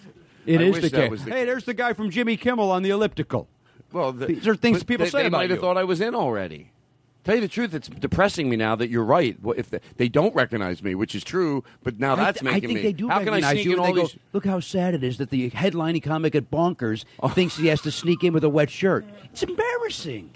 It 0.45 0.61
I 0.61 0.63
is 0.63 0.81
the 0.81 0.89
case. 0.89 1.23
the 1.23 1.31
hey, 1.31 1.45
there's 1.45 1.65
the 1.65 1.73
guy 1.73 1.93
from 1.93 2.09
Jimmy 2.09 2.37
Kimmel 2.37 2.71
on 2.71 2.81
the 2.83 2.89
elliptical. 2.89 3.47
Well, 3.91 4.11
the, 4.11 4.27
These 4.27 4.47
are 4.47 4.55
things 4.55 4.83
people 4.83 5.05
they, 5.05 5.09
say 5.09 5.21
they 5.23 5.27
about 5.27 5.37
might 5.37 5.49
have 5.49 5.57
you. 5.57 5.61
thought 5.61 5.77
I 5.77 5.83
was 5.83 6.01
in 6.01 6.13
already. 6.13 6.71
Tell 7.27 7.35
you 7.35 7.41
the 7.41 7.49
truth, 7.49 7.73
it's 7.73 7.89
depressing 7.89 8.49
me 8.49 8.55
now 8.55 8.77
that 8.77 8.89
you're 8.89 9.03
right. 9.03 9.35
Well, 9.43 9.53
If 9.57 9.69
they, 9.69 9.81
they 9.97 10.07
don't 10.07 10.33
recognize 10.33 10.81
me, 10.81 10.95
which 10.95 11.13
is 11.13 11.25
true, 11.25 11.61
but 11.83 11.99
now 11.99 12.13
I 12.13 12.15
that's 12.15 12.39
th- 12.39 12.49
I 12.49 12.61
think 12.61 12.75
me. 12.75 12.81
they 12.81 12.93
do 12.93 13.09
How 13.09 13.21
can 13.21 13.33
I 13.33 13.51
sneak 13.51 13.65
you. 13.65 13.73
in 13.73 13.79
and 13.79 13.85
all 13.85 13.93
they 13.93 14.01
go. 14.03 14.07
Look 14.31 14.45
how 14.45 14.61
sad 14.61 14.93
it 14.93 15.03
is 15.03 15.17
that 15.17 15.29
the 15.29 15.49
headlining 15.49 16.01
comic 16.01 16.35
at 16.35 16.49
Bonkers 16.49 17.03
oh. 17.19 17.27
thinks 17.27 17.57
he 17.57 17.67
has 17.67 17.81
to 17.81 17.91
sneak 17.91 18.23
in 18.23 18.31
with 18.31 18.45
a 18.45 18.49
wet 18.49 18.69
shirt. 18.69 19.05
It's 19.25 19.43
embarrassing. 19.43 20.31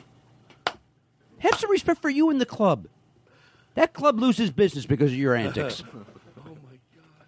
Have 1.38 1.56
some 1.56 1.72
respect 1.72 2.02
for 2.02 2.10
you 2.10 2.30
in 2.30 2.40
the 2.40 2.46
club. 2.46 2.88
That 3.76 3.94
club 3.94 4.20
loses 4.20 4.52
business 4.52 4.86
because 4.86 5.14
of 5.14 5.18
your 5.18 5.34
antics. 5.34 5.86
oh 5.94 6.50
my 6.50 6.78
god! 6.94 7.26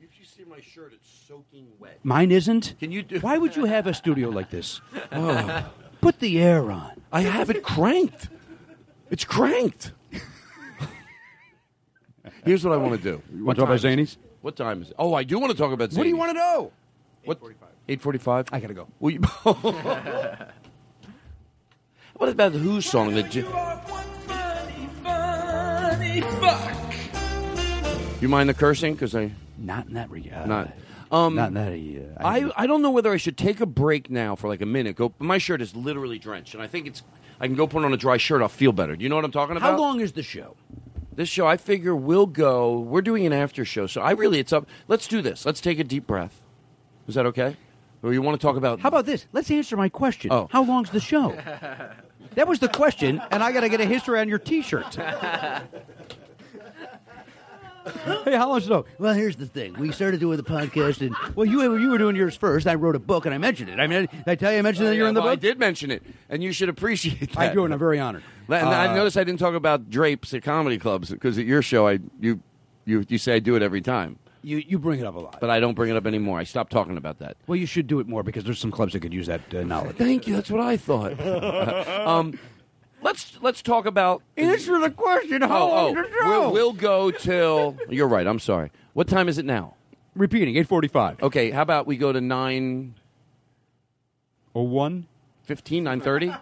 If 0.00 0.18
you 0.18 0.24
see 0.24 0.44
my 0.44 0.60
shirt; 0.62 0.94
it's 0.94 1.26
soaking 1.28 1.66
wet. 1.78 2.00
Mine 2.02 2.32
isn't. 2.32 2.76
Can 2.80 2.90
you 2.90 3.02
do? 3.02 3.20
Why 3.20 3.36
would 3.36 3.56
you 3.56 3.66
have 3.66 3.86
a 3.86 3.92
studio 3.92 4.30
like 4.30 4.48
this? 4.48 4.80
Oh. 5.12 5.70
Put 6.00 6.18
the 6.18 6.40
air 6.42 6.72
on. 6.72 7.00
I 7.12 7.20
have 7.20 7.48
it 7.50 7.62
cranked. 7.62 8.28
It's 9.12 9.24
cranked. 9.26 9.92
Here's 12.44 12.64
what 12.64 12.72
I 12.72 12.78
want 12.78 12.96
to 12.96 13.02
do. 13.02 13.22
You 13.32 13.44
wanna 13.44 13.58
talk 13.58 13.68
about 13.68 13.80
time 13.80 13.98
Zanies? 13.98 14.16
What 14.40 14.56
time 14.56 14.80
is 14.80 14.88
it? 14.88 14.96
Oh, 14.98 15.12
I 15.12 15.22
do 15.22 15.38
want 15.38 15.52
to 15.52 15.56
talk 15.56 15.70
about 15.72 15.90
Zanies. 15.90 15.98
What 15.98 16.04
do 16.04 16.08
you 16.08 16.16
want 16.16 16.30
to 16.30 16.34
know? 16.34 16.72
What? 17.24 17.38
Eight 17.88 18.00
forty-five. 18.00 18.48
I 18.52 18.58
gotta 18.58 18.72
go. 18.74 18.88
Will 19.00 19.10
you... 19.10 19.20
what 22.14 22.28
about 22.28 22.52
the 22.52 22.58
Who 22.58 22.80
song? 22.80 23.14
That 23.14 23.30
J- 23.30 23.44
you 28.20 28.28
mind 28.28 28.48
the 28.48 28.54
cursing? 28.54 28.94
Because 28.94 29.14
I 29.14 29.30
Not 29.58 29.88
in 29.88 29.94
that 29.94 30.10
regard. 30.10 30.48
not. 30.48 30.72
Um, 31.10 31.34
Not 31.34 31.48
in 31.48 31.54
that. 31.54 32.22
Uh, 32.24 32.26
I, 32.26 32.50
I 32.56 32.66
don't 32.66 32.80
know 32.80 32.90
whether 32.90 33.12
I 33.12 33.18
should 33.18 33.36
take 33.36 33.60
a 33.60 33.66
break 33.66 34.08
now 34.10 34.34
for 34.36 34.48
like 34.48 34.62
a 34.62 34.66
minute. 34.66 34.96
Go. 34.96 35.12
My 35.18 35.36
shirt 35.36 35.60
is 35.60 35.76
literally 35.76 36.18
drenched, 36.18 36.54
and 36.54 36.62
I 36.62 36.66
think 36.66 36.86
it's. 36.86 37.02
I 37.42 37.48
can 37.48 37.56
go 37.56 37.66
put 37.66 37.84
on 37.84 37.92
a 37.92 37.96
dry 37.96 38.18
shirt. 38.18 38.40
I'll 38.40 38.48
feel 38.48 38.72
better. 38.72 38.94
Do 38.94 39.02
you 39.02 39.08
know 39.08 39.16
what 39.16 39.24
I'm 39.24 39.32
talking 39.32 39.56
about? 39.56 39.68
How 39.68 39.76
long 39.76 40.00
is 40.00 40.12
the 40.12 40.22
show? 40.22 40.54
This 41.12 41.28
show, 41.28 41.44
I 41.44 41.56
figure, 41.56 41.94
will 41.94 42.24
go. 42.24 42.78
We're 42.78 43.02
doing 43.02 43.26
an 43.26 43.32
after 43.32 43.64
show, 43.64 43.88
so 43.88 44.00
I 44.00 44.12
really, 44.12 44.38
it's 44.38 44.52
up. 44.52 44.68
Let's 44.86 45.08
do 45.08 45.20
this. 45.20 45.44
Let's 45.44 45.60
take 45.60 45.80
a 45.80 45.84
deep 45.84 46.06
breath. 46.06 46.40
Is 47.08 47.16
that 47.16 47.26
okay? 47.26 47.56
Or 48.04 48.12
you 48.12 48.22
want 48.22 48.40
to 48.40 48.46
talk 48.46 48.56
about? 48.56 48.78
How 48.78 48.88
about 48.88 49.06
this? 49.06 49.26
Let's 49.32 49.50
answer 49.50 49.76
my 49.76 49.88
question. 49.88 50.30
Oh. 50.32 50.48
How 50.52 50.62
long's 50.62 50.90
the 50.90 51.00
show? 51.00 51.32
that 52.36 52.46
was 52.46 52.60
the 52.60 52.68
question, 52.68 53.20
and 53.32 53.42
I 53.42 53.50
got 53.50 53.60
to 53.62 53.68
get 53.68 53.80
a 53.80 53.86
history 53.86 54.20
on 54.20 54.28
your 54.28 54.38
T-shirt. 54.38 54.96
Hey, 58.24 58.36
how 58.36 58.48
long's 58.48 58.66
the 58.66 58.74
show? 58.74 58.84
Well, 58.98 59.14
here's 59.14 59.36
the 59.36 59.46
thing. 59.46 59.74
We 59.78 59.90
started 59.92 60.20
doing 60.20 60.36
the 60.36 60.42
podcast, 60.44 61.00
and 61.00 61.14
well, 61.34 61.44
you 61.46 61.76
you 61.76 61.90
were 61.90 61.98
doing 61.98 62.14
yours 62.16 62.36
first. 62.36 62.66
I 62.66 62.74
wrote 62.74 62.94
a 62.94 63.00
book, 63.00 63.26
and 63.26 63.34
I 63.34 63.38
mentioned 63.38 63.68
it. 63.70 63.80
I 63.80 63.86
mean, 63.86 64.06
did 64.06 64.22
I 64.26 64.34
tell 64.36 64.52
you 64.52 64.58
I 64.58 64.62
mentioned 64.62 64.86
that 64.88 64.96
you're 64.96 65.08
in 65.08 65.14
the 65.14 65.20
Oh, 65.20 65.24
Well, 65.24 65.32
I 65.32 65.36
did 65.36 65.58
mention 65.58 65.90
it, 65.90 66.02
and 66.28 66.42
you 66.42 66.52
should 66.52 66.68
appreciate 66.68 67.32
that. 67.32 67.38
I 67.38 67.52
do, 67.52 67.64
and 67.64 67.72
I'm 67.72 67.78
very 67.80 67.98
honored. 67.98 68.22
And 68.48 68.54
I 68.68 68.88
Uh, 68.88 68.94
noticed 68.94 69.16
I 69.16 69.24
didn't 69.24 69.40
talk 69.40 69.54
about 69.54 69.90
drapes 69.90 70.32
at 70.34 70.42
comedy 70.42 70.78
clubs 70.78 71.10
because 71.10 71.38
at 71.38 71.46
your 71.46 71.62
show, 71.62 71.88
I 71.88 71.98
you 72.20 72.40
you 72.84 73.04
you 73.08 73.18
say 73.18 73.34
I 73.34 73.38
do 73.40 73.56
it 73.56 73.62
every 73.62 73.80
time, 73.80 74.18
You 74.42 74.58
you 74.58 74.78
bring 74.78 75.00
it 75.00 75.06
up 75.06 75.14
a 75.16 75.20
lot. 75.20 75.38
but 75.40 75.50
I 75.50 75.58
don't 75.60 75.74
bring 75.74 75.90
it 75.90 75.96
up 75.96 76.06
anymore. 76.06 76.38
I 76.38 76.44
stopped 76.44 76.70
talking 76.72 76.96
about 76.96 77.18
that. 77.20 77.36
Well, 77.46 77.56
you 77.56 77.66
should 77.66 77.86
do 77.86 77.98
it 78.00 78.06
more 78.08 78.22
because 78.22 78.44
there's 78.44 78.58
some 78.60 78.70
clubs 78.72 78.92
that 78.92 79.00
could 79.00 79.12
use 79.14 79.26
that 79.26 79.40
uh, 79.54 79.62
knowledge. 79.62 79.96
Thank 79.96 80.26
you. 80.26 80.34
That's 80.34 80.50
what 80.50 80.60
I 80.60 80.76
thought. 80.76 81.18
um, 82.06 82.38
let's 83.02 83.38
let's 83.42 83.62
talk 83.62 83.86
about. 83.86 84.22
Answer 84.36 84.78
the 84.78 84.90
question. 84.90 85.42
Oh, 85.42 85.48
how 85.48 85.62
oh, 85.62 85.68
long 85.68 85.98
oh, 85.98 86.02
the 86.02 86.08
show? 86.08 86.28
we'll, 86.28 86.52
we'll 86.52 86.72
go 86.72 87.10
till. 87.10 87.76
You're 87.88 88.08
right. 88.08 88.26
I'm 88.26 88.38
sorry. 88.38 88.70
What 88.94 89.08
time 89.08 89.28
is 89.28 89.38
it 89.38 89.44
now? 89.44 89.74
Repeating, 90.14 90.56
eight 90.56 90.68
forty-five. 90.68 91.22
Okay. 91.22 91.50
How 91.50 91.62
about 91.62 91.86
we 91.86 91.96
go 91.96 92.12
to 92.12 92.20
nine 92.20 92.94
Oh 94.54 94.62
one. 94.62 95.06
fifteen, 95.44 95.84
nine 95.84 96.00
thirty, 96.00 96.32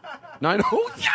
nine. 0.41 0.61
Oh 0.73 0.91
yeah. 0.99 1.09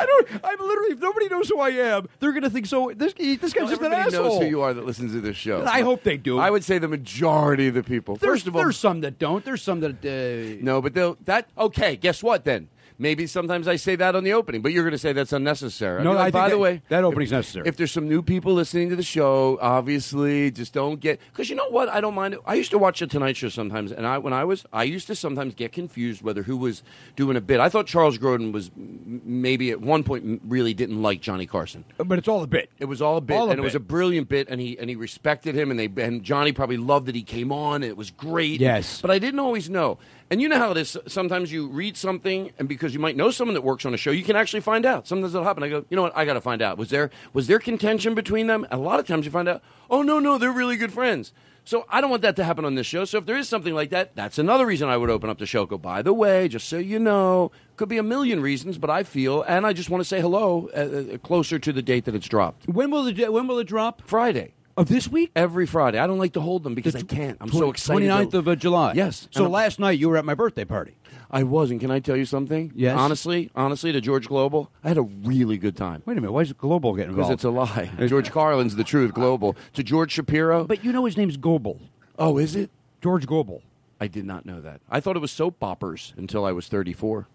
I 0.00 0.06
don't. 0.06 0.28
I'm 0.44 0.58
literally, 0.58 0.92
if 0.92 0.98
nobody 0.98 1.28
knows 1.28 1.48
who 1.48 1.60
I 1.60 1.70
am, 1.70 2.08
they're 2.18 2.32
going 2.32 2.42
to 2.42 2.50
think 2.50 2.66
so. 2.66 2.92
This 2.94 3.12
this 3.12 3.52
guy's 3.52 3.64
Well, 3.64 3.68
just 3.68 3.82
an 3.82 3.92
asshole. 3.92 4.24
knows 4.24 4.42
who 4.42 4.48
you 4.48 4.62
are 4.62 4.72
that 4.72 4.86
listens 4.86 5.12
to 5.12 5.20
this 5.20 5.36
show. 5.36 5.64
I 5.66 5.82
hope 5.82 6.02
they 6.02 6.16
do. 6.16 6.38
I 6.38 6.50
would 6.50 6.64
say 6.64 6.78
the 6.78 6.88
majority 6.88 7.68
of 7.68 7.74
the 7.74 7.82
people. 7.82 8.16
There's, 8.16 8.40
First 8.40 8.46
of 8.46 8.56
all, 8.56 8.62
there's 8.62 8.78
some 8.78 9.00
that 9.02 9.18
don't. 9.18 9.44
There's 9.44 9.62
some 9.62 9.80
that. 9.80 10.04
Uh, 10.04 10.62
no, 10.64 10.80
but 10.80 10.94
they'll 10.94 11.16
that 11.26 11.48
okay. 11.58 11.96
Guess 11.96 12.22
what 12.22 12.44
then? 12.44 12.68
Maybe 13.00 13.26
sometimes 13.26 13.66
I 13.66 13.76
say 13.76 13.96
that 13.96 14.14
on 14.14 14.24
the 14.24 14.34
opening, 14.34 14.60
but 14.60 14.72
you're 14.72 14.82
going 14.84 14.92
to 14.92 14.98
say 14.98 15.14
that's 15.14 15.32
unnecessary. 15.32 16.04
No, 16.04 16.18
I 16.18 16.24
think 16.24 16.34
by 16.34 16.48
the 16.50 16.56
that- 16.56 16.60
way, 16.60 16.82
that 16.90 16.98
if- 16.98 17.04
opening's 17.06 17.32
necessary. 17.32 17.66
If 17.66 17.78
there's 17.78 17.90
some 17.90 18.06
new 18.06 18.20
people 18.20 18.52
listening 18.52 18.90
to 18.90 18.96
the 18.96 19.02
show, 19.02 19.58
obviously, 19.60 20.50
just 20.50 20.74
don't 20.74 21.00
get 21.00 21.18
because 21.32 21.48
you 21.48 21.56
know 21.56 21.68
what? 21.70 21.88
I 21.88 22.02
don't 22.02 22.14
mind 22.14 22.34
it. 22.34 22.40
I 22.44 22.54
used 22.54 22.70
to 22.72 22.78
watch 22.78 23.00
the 23.00 23.06
Tonight 23.06 23.38
Show 23.38 23.48
sometimes, 23.48 23.90
and 23.90 24.06
I 24.06 24.18
when 24.18 24.34
I 24.34 24.44
was 24.44 24.66
I 24.70 24.84
used 24.84 25.06
to 25.06 25.14
sometimes 25.14 25.54
get 25.54 25.72
confused 25.72 26.20
whether 26.22 26.42
who 26.42 26.58
was 26.58 26.82
doing 27.16 27.36
a 27.36 27.40
bit. 27.40 27.58
I 27.58 27.70
thought 27.70 27.86
Charles 27.86 28.18
Grodin 28.18 28.52
was 28.52 28.70
maybe 28.76 29.70
at 29.70 29.80
one 29.80 30.04
point 30.04 30.42
really 30.46 30.74
didn't 30.74 31.00
like 31.00 31.22
Johnny 31.22 31.46
Carson. 31.46 31.84
But 31.96 32.18
it's 32.18 32.28
all 32.28 32.42
a 32.42 32.46
bit. 32.46 32.70
It 32.78 32.84
was 32.84 33.00
all 33.00 33.16
a 33.16 33.20
bit, 33.22 33.36
All 33.36 33.48
a 33.48 33.50
and 33.52 33.58
it 33.58 33.62
was 33.62 33.74
a 33.74 33.80
brilliant 33.80 34.28
bit, 34.28 34.48
and 34.50 34.60
he 34.60 34.78
and 34.78 34.90
he 34.90 34.96
respected 34.96 35.54
him, 35.54 35.70
and 35.70 35.80
they 35.80 35.88
and 36.04 36.22
Johnny 36.22 36.52
probably 36.52 36.76
loved 36.76 37.06
that 37.06 37.14
he 37.14 37.22
came 37.22 37.50
on. 37.50 37.76
And 37.82 37.84
it 37.84 37.96
was 37.96 38.10
great. 38.10 38.60
Yes. 38.60 39.00
but 39.00 39.10
I 39.10 39.18
didn't 39.18 39.40
always 39.40 39.70
know. 39.70 39.98
And 40.30 40.40
you 40.40 40.48
know 40.48 40.58
how 40.58 40.70
it 40.70 40.76
is. 40.76 40.96
Sometimes 41.08 41.50
you 41.50 41.66
read 41.66 41.96
something, 41.96 42.52
and 42.56 42.68
because 42.68 42.94
you 42.94 43.00
might 43.00 43.16
know 43.16 43.32
someone 43.32 43.54
that 43.54 43.62
works 43.62 43.84
on 43.84 43.94
a 43.94 43.96
show, 43.96 44.12
you 44.12 44.22
can 44.22 44.36
actually 44.36 44.60
find 44.60 44.86
out. 44.86 45.08
Sometimes 45.08 45.34
it'll 45.34 45.44
happen. 45.44 45.64
I 45.64 45.68
go, 45.68 45.84
you 45.90 45.96
know 45.96 46.02
what? 46.02 46.16
I 46.16 46.24
got 46.24 46.34
to 46.34 46.40
find 46.40 46.62
out. 46.62 46.78
Was 46.78 46.90
there 46.90 47.10
was 47.32 47.48
there 47.48 47.58
contention 47.58 48.14
between 48.14 48.46
them? 48.46 48.64
A 48.70 48.76
lot 48.76 49.00
of 49.00 49.08
times 49.08 49.24
you 49.24 49.32
find 49.32 49.48
out. 49.48 49.60
Oh 49.90 50.02
no, 50.02 50.20
no, 50.20 50.38
they're 50.38 50.52
really 50.52 50.76
good 50.76 50.92
friends. 50.92 51.32
So 51.64 51.84
I 51.88 52.00
don't 52.00 52.10
want 52.10 52.22
that 52.22 52.36
to 52.36 52.44
happen 52.44 52.64
on 52.64 52.74
this 52.76 52.86
show. 52.86 53.04
So 53.04 53.18
if 53.18 53.26
there 53.26 53.36
is 53.36 53.48
something 53.48 53.74
like 53.74 53.90
that, 53.90 54.14
that's 54.14 54.38
another 54.38 54.66
reason 54.66 54.88
I 54.88 54.96
would 54.96 55.10
open 55.10 55.28
up 55.28 55.38
the 55.38 55.46
show. 55.46 55.66
Go, 55.66 55.78
by 55.78 56.00
the 56.00 56.12
way, 56.12 56.48
just 56.48 56.68
so 56.68 56.78
you 56.78 56.98
know, 56.98 57.50
could 57.76 57.88
be 57.88 57.98
a 57.98 58.02
million 58.02 58.40
reasons, 58.40 58.78
but 58.78 58.88
I 58.88 59.02
feel, 59.02 59.42
and 59.42 59.66
I 59.66 59.72
just 59.72 59.90
want 59.90 60.00
to 60.00 60.08
say 60.08 60.20
hello 60.20 60.70
uh, 60.74 61.14
uh, 61.14 61.18
closer 61.18 61.58
to 61.58 61.72
the 61.72 61.82
date 61.82 62.04
that 62.04 62.14
it's 62.14 62.28
dropped. 62.28 62.68
when 62.68 62.90
will 62.90 63.06
it 63.06 63.32
when 63.32 63.46
will 63.46 63.58
it 63.58 63.66
drop? 63.66 64.02
Friday. 64.06 64.54
Of 64.80 64.88
this 64.88 65.08
week? 65.08 65.30
Every 65.36 65.66
Friday. 65.66 65.98
I 65.98 66.06
don't 66.06 66.18
like 66.18 66.32
to 66.34 66.40
hold 66.40 66.62
them 66.64 66.74
because 66.74 66.96
I 66.96 67.02
can't. 67.02 67.36
I'm 67.40 67.50
so 67.52 67.70
excited. 67.70 68.08
29th 68.08 68.30
to- 68.32 68.38
of 68.38 68.48
uh, 68.48 68.56
July. 68.56 68.92
Yes. 68.94 69.28
So 69.30 69.40
And 69.40 69.44
I'm- 69.44 69.52
last 69.52 69.78
night 69.78 69.98
you 69.98 70.08
were 70.08 70.16
at 70.16 70.24
my 70.24 70.34
birthday 70.34 70.64
party. 70.64 70.94
I 71.32 71.44
was, 71.44 71.70
and 71.70 71.78
can 71.80 71.90
I 71.92 72.00
tell 72.00 72.16
you 72.16 72.24
something? 72.24 72.72
Yes. 72.74 72.98
Honestly, 72.98 73.50
honestly, 73.54 73.92
to 73.92 74.00
George 74.00 74.26
Global, 74.26 74.68
I 74.82 74.88
had 74.88 74.98
a 74.98 75.02
really 75.02 75.58
good 75.58 75.76
time. 75.76 76.02
Wait 76.04 76.18
a 76.18 76.20
minute. 76.20 76.32
Why 76.32 76.40
is 76.40 76.52
Global 76.52 76.94
getting 76.96 77.14
Because 77.14 77.30
involved? 77.30 77.68
it's 77.68 77.78
a 77.78 77.86
lie. 78.00 78.06
George 78.08 78.32
Carlin's 78.32 78.74
the 78.74 78.82
truth. 78.82 79.14
Global 79.14 79.54
to 79.74 79.82
George 79.84 80.10
Shapiro. 80.12 80.64
But 80.64 80.84
you 80.84 80.90
know 80.92 81.04
his 81.04 81.16
name's 81.16 81.36
Goebel. 81.36 81.78
oh, 82.18 82.38
is 82.38 82.56
it? 82.56 82.70
George 83.00 83.26
Goebel. 83.26 83.62
I 84.00 84.08
did 84.08 84.24
not 84.24 84.44
know 84.46 84.60
that. 84.60 84.80
I 84.90 84.98
thought 85.00 85.14
it 85.14 85.20
was 85.20 85.30
soap 85.30 85.60
boppers 85.60 86.16
until 86.18 86.44
I 86.44 86.52
was 86.52 86.66
34. 86.68 87.28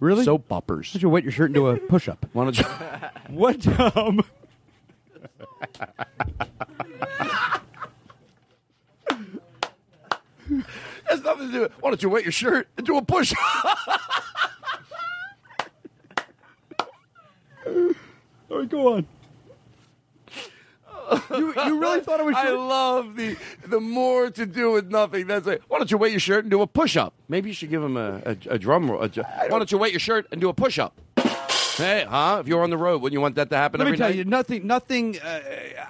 Really? 0.00 0.24
Soap 0.24 0.48
boppers. 0.48 0.92
Did 0.92 1.02
you 1.02 1.08
wet 1.08 1.24
your 1.24 1.32
shirt 1.32 1.50
into 1.50 1.68
a 1.68 1.76
push-up? 1.76 2.24
Why 2.32 2.44
don't 2.44 2.58
you? 2.58 2.64
what? 3.36 3.96
Um, 3.96 4.22
has 11.06 11.22
nothing 11.22 11.46
to 11.48 11.52
do. 11.52 11.60
with 11.62 11.72
Why 11.80 11.90
don't 11.90 12.02
you 12.02 12.08
wet 12.10 12.24
your 12.24 12.32
shirt 12.32 12.68
and 12.76 12.86
do 12.86 12.96
a 12.96 13.02
push? 13.02 13.32
all 17.66 17.94
right, 18.50 18.68
go 18.68 18.94
on. 18.94 19.06
you, 21.30 21.54
you 21.64 21.80
really 21.80 22.00
thought 22.00 22.20
it 22.20 22.26
was? 22.26 22.34
I 22.36 22.50
love 22.50 23.16
the 23.16 23.36
the 23.66 23.80
more 23.80 24.30
to 24.30 24.44
do 24.46 24.72
with 24.72 24.90
nothing. 24.90 25.26
That's 25.26 25.46
like, 25.46 25.62
why 25.68 25.78
don't 25.78 25.90
you 25.90 25.96
wet 25.98 26.10
your 26.10 26.20
shirt 26.20 26.44
and 26.44 26.50
do 26.50 26.60
a 26.60 26.66
push 26.66 26.96
up? 26.96 27.14
Maybe 27.28 27.48
you 27.48 27.54
should 27.54 27.70
give 27.70 27.82
him 27.82 27.96
a, 27.96 28.20
a, 28.26 28.36
a 28.50 28.58
drum 28.58 28.90
roll. 28.90 29.02
a 29.02 29.08
ju- 29.08 29.22
why 29.22 29.48
don't 29.48 29.72
you 29.72 29.78
wet 29.78 29.90
your 29.92 30.00
shirt 30.00 30.26
and 30.32 30.40
do 30.40 30.48
a 30.50 30.54
push 30.54 30.78
up? 30.78 30.94
Hey, 31.78 32.04
huh? 32.08 32.38
If 32.40 32.48
you're 32.48 32.62
on 32.62 32.70
the 32.70 32.76
road, 32.76 33.00
wouldn't 33.00 33.14
you 33.14 33.20
want 33.20 33.36
that 33.36 33.50
to 33.50 33.56
happen 33.56 33.78
Let 33.78 33.84
me 33.84 33.90
every 33.90 33.98
tell 33.98 34.08
night? 34.08 34.16
you, 34.16 34.24
nothing. 34.24 34.66
Nothing. 34.66 35.18
Uh, 35.18 35.40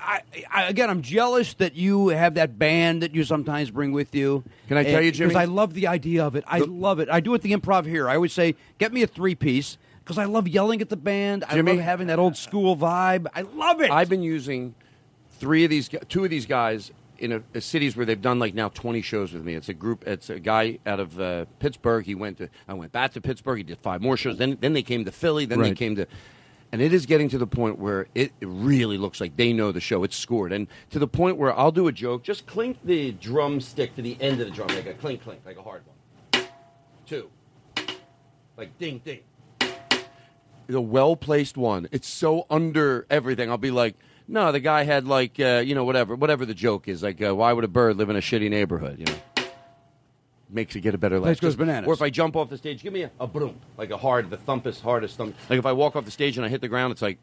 I, 0.01 0.23
I, 0.51 0.65
again, 0.65 0.91
I'm 0.91 1.03
jealous 1.03 1.55
that 1.55 1.75
you 1.75 2.09
have 2.09 2.35
that 2.35 2.59
band 2.59 3.03
that 3.03 3.15
you 3.15 3.25
sometimes 3.25 3.71
bring 3.71 3.93
with 3.93 4.15
you. 4.15 4.45
Can 4.69 4.77
I 4.77 4.85
tell 4.85 5.01
you, 5.03 5.11
Jimmy? 5.11 5.29
Because 5.31 5.41
I 5.41 5.47
love 5.47 5.75
the 5.75 5.87
idea 5.87 6.25
of 6.25 6.37
it. 6.37 6.45
I 6.47 6.59
love 6.59 7.01
it. 7.01 7.09
I 7.09 7.21
do 7.21 7.33
it 7.33 7.37
at 7.37 7.43
the 7.43 7.53
improv 7.53 7.87
here. 7.87 8.09
I 8.09 8.15
always 8.15 8.33
say, 8.33 8.55
get 8.79 8.93
me 8.93 9.03
a 9.03 9.07
three 9.07 9.35
piece 9.35 9.79
because 10.05 10.19
I 10.19 10.25
love 10.25 10.47
yelling 10.47 10.81
at 10.81 10.89
the 10.89 10.97
band. 10.97 11.45
Jimmy? 11.51 11.73
I 11.73 11.75
love 11.77 11.85
having 11.85 12.07
that 12.09 12.19
old 12.19 12.37
school 12.37 12.77
vibe. 12.77 13.27
I 13.35 13.43
love 13.43 13.81
it. 13.81 13.91
I've 13.91 14.09
been 14.09 14.23
using 14.23 14.75
three 15.39 15.65
of 15.65 15.71
these, 15.71 15.89
two 16.09 16.25
of 16.25 16.31
these 16.31 16.47
guys 16.47 16.93
in 17.19 17.33
a, 17.33 17.43
a 17.55 17.61
cities 17.61 17.97
where 17.97 18.07
they've 18.07 18.21
done 18.21 18.39
like 18.39 18.55
now 18.55 18.69
20 18.69 19.03
shows 19.03 19.33
with 19.33 19.45
me. 19.45 19.55
It's 19.55 19.69
a 19.69 19.75
group. 19.75 20.07
It's 20.07 20.31
a 20.31 20.39
guy 20.39 20.79
out 20.87 21.01
of 21.01 21.19
uh, 21.21 21.47
Pittsburgh. 21.59 22.05
He 22.05 22.15
went 22.15 22.39
to. 22.39 22.49
I 22.67 22.75
went 22.75 22.93
back 22.93 23.13
to 23.13 23.21
Pittsburgh. 23.21 23.59
He 23.59 23.65
did 23.65 23.79
five 23.79 24.01
more 24.01 24.17
shows. 24.17 24.39
Then 24.39 24.59
then 24.61 24.73
they 24.73 24.83
came 24.83 25.05
to 25.05 25.13
Philly. 25.13 25.45
Then 25.45 25.61
they 25.61 25.75
came 25.75 25.97
to. 25.97 26.07
And 26.71 26.83
it 26.83 26.93
is 26.93 27.07
getting 27.07 27.31
to 27.31 27.39
the 27.39 27.47
point 27.47 27.79
where 27.79 28.09
it 28.15 28.33
it 28.41 28.47
really 28.47 28.99
looks 28.99 29.21
like 29.21 29.37
they 29.37 29.53
know 29.53 29.73
the 29.73 29.81
show. 29.81 30.05
It's 30.05 30.17
scored, 30.17 30.53
and 30.53 30.69
to 30.91 30.99
the 30.99 31.09
point 31.09 31.39
where 31.39 31.57
I'll 31.57 31.73
do 31.73 31.89
a 31.89 31.93
joke. 31.93 32.23
Just 32.23 32.47
clink 32.47 32.79
the 32.85 33.13
drumstick 33.13 33.97
to 33.97 34.03
the 34.03 34.19
end 34.21 34.41
of 34.41 34.47
the 34.49 34.53
drum, 34.53 34.69
like 34.69 34.87
a 34.87 34.95
clink 34.95 35.23
clink, 35.23 35.41
like 35.47 35.57
a 35.57 35.63
hard 35.63 35.83
one. 35.87 36.47
Two, 37.07 37.31
like 38.59 38.77
ding 38.79 39.01
ding 39.03 39.21
the 40.69 40.81
well 40.81 41.17
placed 41.17 41.57
one. 41.57 41.89
It's 41.91 42.07
so 42.07 42.47
under 42.51 43.07
everything. 43.11 43.51
I'll 43.51 43.59
be 43.59 43.71
like, 43.71 43.97
no, 44.29 44.53
the 44.53 44.61
guy 44.61 44.85
had 44.85 45.07
like, 45.07 45.41
uh, 45.41 45.63
you 45.65 45.75
know, 45.75 45.85
whatever, 45.85 46.15
whatever 46.15 46.47
the 46.47 46.55
joke 46.55 46.87
is. 46.87 47.03
Like, 47.03 47.21
uh, 47.23 47.35
why 47.35 47.53
would 47.53 47.65
a 47.65 47.69
bird 47.69 47.97
live 47.97 48.11
in 48.11 48.17
a 48.17 48.21
shitty 48.21 48.51
neighborhood? 48.51 48.99
You 48.99 49.07
know, 49.07 49.49
makes 50.51 50.77
it 50.77 50.81
get 50.81 50.95
a 50.95 50.99
better 50.99 51.19
life. 51.19 51.41
Goes 51.41 51.57
bananas. 51.57 51.89
Or 51.89 51.95
if 51.95 52.03
I 52.03 52.11
jump 52.11 52.37
off 52.37 52.51
the 52.51 52.59
stage, 52.59 52.83
give 52.83 52.93
me 52.93 53.03
a, 53.03 53.11
a 53.19 53.27
broom, 53.27 53.57
like 53.77 53.91
a 53.91 53.97
hard, 53.97 54.31
the 54.31 54.37
thumpest, 54.37 54.83
hardest 54.83 55.17
thump. 55.17 55.35
Like 55.49 55.59
if 55.59 55.67
I 55.67 55.73
walk 55.73 55.97
off 55.97 56.05
the 56.05 56.11
stage 56.11 56.37
and 56.37 56.47
I 56.47 56.49
hit 56.49 56.61
the 56.61 56.69
ground, 56.69 56.93
it's 56.93 57.03
like, 57.03 57.19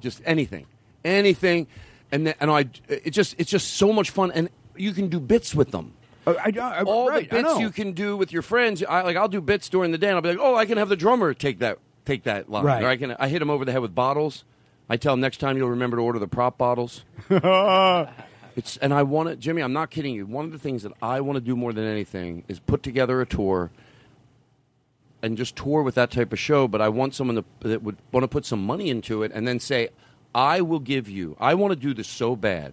just 0.00 0.20
anything, 0.24 0.66
anything, 1.04 1.68
and 2.10 2.26
then, 2.26 2.34
and 2.40 2.50
I, 2.50 2.66
it 2.88 3.10
just, 3.10 3.36
it's 3.38 3.50
just 3.50 3.74
so 3.74 3.92
much 3.92 4.10
fun, 4.10 4.32
and 4.32 4.50
you 4.76 4.92
can 4.92 5.08
do 5.08 5.20
bits 5.20 5.54
with 5.54 5.70
them 5.70 5.94
I, 6.26 6.30
I, 6.30 6.52
I, 6.58 6.82
all 6.82 7.08
right, 7.08 7.28
the 7.28 7.36
I 7.36 7.42
bits 7.42 7.54
know. 7.54 7.60
you 7.60 7.70
can 7.70 7.92
do 7.92 8.16
with 8.16 8.32
your 8.32 8.42
friends. 8.42 8.82
I, 8.84 9.02
like 9.02 9.16
I'll 9.16 9.28
do 9.28 9.40
bits 9.40 9.68
during 9.68 9.90
the 9.90 9.98
day, 9.98 10.08
and 10.08 10.16
I'll 10.16 10.22
be 10.22 10.30
like, 10.30 10.38
"Oh, 10.40 10.54
I 10.54 10.66
can 10.66 10.78
have 10.78 10.88
the 10.88 10.96
drummer 10.96 11.34
take 11.34 11.58
that 11.60 11.78
take 12.04 12.24
that 12.24 12.50
line." 12.50 12.64
Right. 12.64 12.82
Or 12.82 12.88
I 12.88 12.96
can 12.96 13.16
I 13.18 13.28
hit 13.28 13.42
him 13.42 13.50
over 13.50 13.64
the 13.64 13.72
head 13.72 13.80
with 13.80 13.94
bottles. 13.94 14.44
I 14.88 14.96
tell 14.96 15.14
him 15.14 15.20
next 15.20 15.38
time 15.38 15.56
you'll 15.56 15.70
remember 15.70 15.96
to 15.96 16.02
order 16.02 16.18
the 16.18 16.28
prop 16.28 16.58
bottles. 16.58 17.04
it's 17.30 18.76
and 18.78 18.92
I 18.92 19.02
want 19.02 19.28
it, 19.30 19.38
Jimmy. 19.38 19.62
I'm 19.62 19.72
not 19.72 19.90
kidding 19.90 20.14
you. 20.14 20.26
One 20.26 20.44
of 20.44 20.52
the 20.52 20.58
things 20.58 20.82
that 20.82 20.92
I 21.00 21.20
want 21.20 21.36
to 21.36 21.40
do 21.40 21.56
more 21.56 21.72
than 21.72 21.84
anything 21.84 22.44
is 22.48 22.58
put 22.58 22.82
together 22.82 23.20
a 23.20 23.26
tour. 23.26 23.70
And 25.22 25.36
just 25.36 25.54
tour 25.54 25.82
with 25.82 25.94
that 25.94 26.10
type 26.10 26.32
of 26.32 26.40
show, 26.40 26.66
but 26.66 26.80
I 26.80 26.88
want 26.88 27.14
someone 27.14 27.36
to, 27.36 27.44
that 27.68 27.82
would 27.84 27.96
want 28.10 28.24
to 28.24 28.28
put 28.28 28.44
some 28.44 28.66
money 28.66 28.90
into 28.90 29.22
it, 29.22 29.30
and 29.32 29.46
then 29.46 29.60
say, 29.60 29.90
"I 30.34 30.60
will 30.62 30.80
give 30.80 31.08
you. 31.08 31.36
I 31.38 31.54
want 31.54 31.72
to 31.72 31.78
do 31.78 31.94
this 31.94 32.08
so 32.08 32.34
bad. 32.34 32.72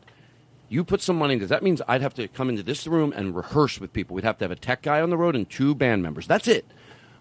You 0.68 0.84
put 0.84 1.02
some 1.02 1.18
money 1.18 1.34
into. 1.34 1.46
That 1.46 1.64
means 1.64 1.82
I'd 1.88 2.02
have 2.02 2.16
to 2.16 2.28
come 2.28 2.50
into 2.50 2.64
this 2.64 2.88
room 2.88 3.12
and 3.16 3.36
rehearse 3.36 3.80
with 3.80 3.94
people. 3.94 4.16
We'd 4.16 4.24
have 4.24 4.38
to 4.40 4.46
have 4.46 4.52
a 4.52 4.56
tech 4.56 4.82
guy 4.82 5.02
on 5.02 5.10
the 5.12 5.18
road 5.18 5.36
and 5.36 5.50
two 5.50 5.76
band 5.76 6.04
members. 6.04 6.28
That's 6.28 6.48
it. 6.48 6.66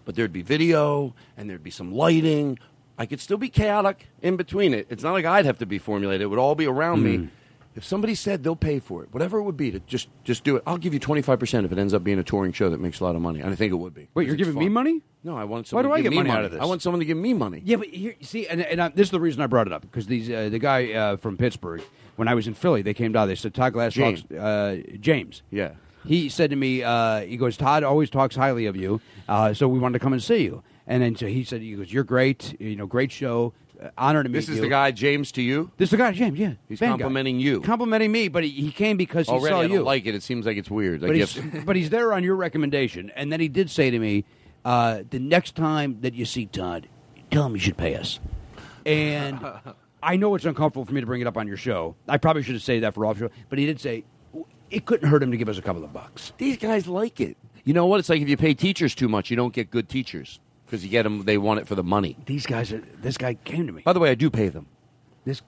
But 0.05 0.15
there'd 0.15 0.33
be 0.33 0.41
video 0.41 1.13
and 1.37 1.49
there'd 1.49 1.63
be 1.63 1.71
some 1.71 1.91
lighting. 1.91 2.57
I 2.99 3.05
could 3.07 3.19
still 3.21 3.37
be 3.37 3.49
chaotic 3.49 4.07
in 4.21 4.35
between 4.35 4.73
it. 4.75 4.85
It's 4.89 5.01
not 5.03 5.13
like 5.13 5.25
I'd 5.25 5.45
have 5.45 5.57
to 5.59 5.65
be 5.65 5.79
formulated. 5.79 6.21
It 6.21 6.27
would 6.27 6.37
all 6.37 6.53
be 6.53 6.67
around 6.67 6.99
Mm. 6.99 7.03
me. 7.21 7.29
If 7.75 7.85
somebody 7.85 8.13
said 8.13 8.43
they'll 8.43 8.57
pay 8.57 8.79
for 8.79 9.03
it, 9.03 9.13
whatever 9.13 9.37
it 9.37 9.43
would 9.43 9.55
be, 9.55 9.71
to 9.71 9.79
just 9.81 10.09
just 10.25 10.43
do 10.43 10.57
it. 10.57 10.63
I'll 10.67 10.77
give 10.77 10.93
you 10.93 10.99
twenty 10.99 11.21
five 11.21 11.39
percent 11.39 11.65
if 11.65 11.71
it 11.71 11.77
ends 11.77 11.93
up 11.93 12.03
being 12.03 12.19
a 12.19 12.23
touring 12.23 12.51
show 12.51 12.69
that 12.71 12.81
makes 12.81 12.99
a 12.99 13.03
lot 13.05 13.15
of 13.15 13.21
money. 13.21 13.39
And 13.39 13.51
I 13.51 13.55
think 13.55 13.71
it 13.71 13.75
would 13.77 13.93
be. 13.93 14.09
Wait, 14.15 14.27
you're 14.27 14.35
giving 14.35 14.55
me 14.55 14.67
money? 14.67 15.01
No, 15.23 15.37
I 15.37 15.45
want 15.45 15.71
Why 15.71 15.81
do 15.81 15.91
I 15.93 16.01
get 16.01 16.11
money 16.13 16.27
money 16.29 16.37
out 16.37 16.45
of 16.45 16.51
this? 16.51 16.59
I 16.61 16.65
want 16.65 16.81
someone 16.81 16.99
to 16.99 17.05
give 17.05 17.17
me 17.17 17.33
money. 17.33 17.61
Yeah, 17.63 17.77
but 17.77 17.87
here, 17.87 18.15
see, 18.21 18.47
and, 18.47 18.61
and 18.61 18.81
I, 18.81 18.89
this 18.89 19.07
is 19.07 19.11
the 19.11 19.19
reason 19.19 19.41
I 19.41 19.47
brought 19.47 19.67
it 19.67 19.73
up 19.73 19.81
because 19.83 20.07
these 20.07 20.29
uh, 20.29 20.49
the 20.49 20.59
guy 20.59 20.91
uh, 20.93 21.17
from 21.17 21.37
Pittsburgh, 21.37 21.81
when 22.17 22.27
I 22.27 22.33
was 22.33 22.47
in 22.47 22.53
Philly, 22.53 22.81
they 22.81 22.93
came 22.93 23.11
down. 23.13 23.27
They 23.29 23.35
said 23.35 23.53
Todd 23.53 23.71
Glass 23.73 23.93
James. 23.93 24.23
talks. 24.23 24.33
Uh, 24.33 24.77
James. 24.99 25.41
Yeah. 25.51 25.71
He 26.05 26.27
said 26.29 26.49
to 26.49 26.55
me, 26.55 26.81
uh, 26.81 27.21
he 27.21 27.37
goes, 27.37 27.55
Todd 27.55 27.83
always 27.83 28.09
talks 28.09 28.35
highly 28.35 28.65
of 28.65 28.75
you, 28.75 28.99
uh, 29.27 29.53
so 29.53 29.67
we 29.67 29.77
wanted 29.79 29.99
to 29.99 30.03
come 30.03 30.13
and 30.13 30.23
see 30.23 30.43
you. 30.43 30.63
And 30.89 31.03
then 31.03 31.15
so 31.15 31.27
he 31.27 31.43
said, 31.43 31.61
he 31.61 31.75
goes, 31.75 31.93
you're 31.93 32.03
great, 32.03 32.59
you 32.59 32.75
know, 32.75 32.87
great 32.87 33.11
show, 33.11 33.53
uh, 33.79 33.89
honor 33.95 34.23
to 34.23 34.27
meet 34.27 34.33
you. 34.37 34.41
This 34.41 34.49
is 34.49 34.55
you. 34.55 34.61
the 34.63 34.69
guy, 34.69 34.89
James, 34.89 35.31
to 35.33 35.41
you. 35.43 35.69
This 35.77 35.87
is 35.87 35.91
the 35.91 35.97
guy, 35.97 36.11
James. 36.13 36.39
Yeah, 36.39 36.53
He's 36.67 36.79
band 36.79 36.93
guy. 36.93 37.03
complimenting 37.03 37.39
you. 37.39 37.61
complimenting 37.61 38.11
me, 38.11 38.27
but 38.27 38.43
he, 38.43 38.49
he 38.49 38.71
came 38.71 38.97
because 38.97 39.27
he 39.27 39.31
Already, 39.31 39.53
saw 39.53 39.59
I 39.59 39.63
you. 39.65 39.75
don't 39.75 39.85
like 39.85 40.07
it. 40.07 40.15
It 40.15 40.23
seems 40.23 40.47
like 40.47 40.57
it's 40.57 40.71
weird. 40.71 41.01
but 41.01 41.09
Like 41.09 41.17
you 41.17 41.25
he's, 41.25 41.35
have 41.35 41.65
but 41.65 41.75
he's 41.75 41.91
there 41.91 42.11
on 42.11 42.23
your 42.23 42.35
recommendation. 42.35 43.11
And 43.15 43.31
then 43.31 43.39
he 43.39 43.47
did 43.47 43.69
say 43.69 43.91
to 43.91 43.99
me, 43.99 44.25
uh, 44.65 45.03
the 45.07 45.19
next 45.19 45.55
time 45.55 46.01
that 46.01 46.15
you 46.15 46.25
see 46.25 46.47
Todd, 46.47 46.89
tell 47.29 47.45
him 47.45 47.53
you 47.53 47.59
should 47.61 47.77
pay 47.77 47.93
us. 47.95 48.19
And 48.83 49.39
I 50.01 50.17
know 50.17 50.33
it's 50.33 50.45
uncomfortable 50.45 50.85
for 50.85 50.93
me 50.93 51.01
to 51.01 51.07
bring 51.07 51.21
it 51.21 51.27
up 51.27 51.37
on 51.37 51.47
your 51.47 51.57
show. 51.57 51.95
I 52.07 52.17
probably 52.17 52.41
should 52.41 52.55
have 52.55 52.63
said 52.63 52.81
that 52.81 52.95
for 52.95 53.05
off 53.05 53.19
show, 53.19 53.29
but 53.49 53.59
he 53.59 53.67
did 53.67 53.79
say 53.79 54.05
it 54.71 54.85
couldn't 54.87 55.07
hurt 55.07 55.21
him 55.21 55.29
to 55.29 55.37
give 55.37 55.49
us 55.49 55.59
a 55.59 55.61
couple 55.61 55.83
of 55.83 55.93
bucks. 55.93 56.33
These 56.39 56.57
guys 56.57 56.87
like 56.87 57.21
it. 57.21 57.37
You 57.63 57.75
know 57.75 57.85
what? 57.85 57.99
It's 57.99 58.09
like 58.09 58.21
if 58.21 58.27
you 58.29 58.37
pay 58.37 58.55
teachers 58.55 58.95
too 58.95 59.07
much, 59.07 59.29
you 59.29 59.35
don't 59.37 59.53
get 59.53 59.69
good 59.69 59.87
teachers 59.87 60.39
because 60.69 60.83
you 60.83 60.89
get 60.91 61.03
them. 61.03 61.23
They 61.23 61.37
want 61.37 61.59
it 61.59 61.67
for 61.67 61.75
the 61.75 61.83
money. 61.83 62.15
These 62.25 62.45
guys 62.45 62.71
are. 62.71 62.83
This 63.01 63.17
guy 63.17 63.33
came 63.33 63.65
to 63.67 63.73
me. 63.73 63.81
By 63.81 63.93
the 63.93 63.99
way, 63.99 64.11
I 64.11 64.15
do 64.15 64.29
pay 64.29 64.49
them. 64.49 64.67
This, 65.25 65.41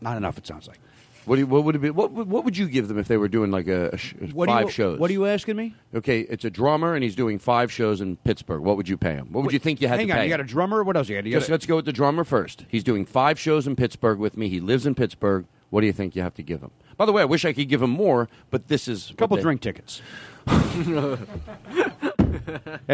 not 0.00 0.16
enough. 0.16 0.36
It 0.38 0.46
sounds 0.46 0.68
like. 0.68 0.78
What, 1.24 1.36
do 1.36 1.40
you, 1.40 1.46
what 1.46 1.64
would 1.64 1.74
it 1.74 1.78
be? 1.78 1.88
What, 1.88 2.12
would- 2.12 2.28
what 2.28 2.44
would 2.44 2.54
you 2.58 2.68
give 2.68 2.88
them 2.88 2.98
if 2.98 3.08
they 3.08 3.16
were 3.16 3.28
doing 3.28 3.50
like 3.50 3.66
a, 3.66 3.88
a 3.94 3.96
sh- 3.96 4.12
What 4.34 4.50
are 4.50 4.56
five 4.58 4.64
you, 4.66 4.70
shows? 4.70 4.98
What 4.98 5.08
are 5.08 5.12
you 5.14 5.24
asking 5.24 5.56
me? 5.56 5.74
Okay, 5.94 6.20
it's 6.20 6.44
a 6.44 6.50
drummer 6.50 6.94
and 6.94 7.02
he's 7.02 7.16
doing 7.16 7.38
five 7.38 7.72
shows 7.72 8.02
in 8.02 8.18
Pittsburgh. 8.18 8.60
What 8.60 8.76
would 8.76 8.90
you 8.90 8.98
pay 8.98 9.14
him? 9.14 9.32
What 9.32 9.42
would 9.44 9.52
you 9.54 9.58
think 9.58 9.80
you 9.80 9.88
had 9.88 9.94
to 10.00 10.02
pay? 10.02 10.02
Hang 10.02 10.08
to 10.08 10.12
on, 10.12 10.18
pay? 10.18 10.24
you 10.24 10.30
got 10.30 10.40
a 10.40 10.42
him? 10.42 10.48
drummer. 10.48 10.84
What 10.84 10.98
else 10.98 11.08
you 11.08 11.16
got? 11.16 11.24
You 11.24 11.32
got 11.32 11.38
Just 11.38 11.50
let's 11.50 11.64
go 11.64 11.76
with 11.76 11.86
the 11.86 11.94
drummer 11.94 12.24
first. 12.24 12.66
He's 12.68 12.84
doing 12.84 13.06
five 13.06 13.40
shows 13.40 13.66
in 13.66 13.74
Pittsburgh 13.74 14.18
with 14.18 14.36
me. 14.36 14.50
He 14.50 14.60
lives 14.60 14.84
in 14.84 14.94
Pittsburgh. 14.94 15.46
What 15.70 15.80
do 15.80 15.86
you 15.86 15.94
think 15.94 16.14
you 16.14 16.20
have 16.20 16.34
to 16.34 16.42
give 16.42 16.60
him? 16.60 16.70
By 16.98 17.06
the 17.06 17.12
way, 17.12 17.22
I 17.22 17.24
wish 17.24 17.46
I 17.46 17.54
could 17.54 17.70
give 17.70 17.80
him 17.80 17.88
more, 17.90 18.28
but 18.50 18.68
this 18.68 18.86
is 18.86 19.10
a 19.10 19.14
couple 19.14 19.38
they- 19.38 19.42
drink 19.42 19.62
tickets. 19.62 20.02
and 20.46 21.18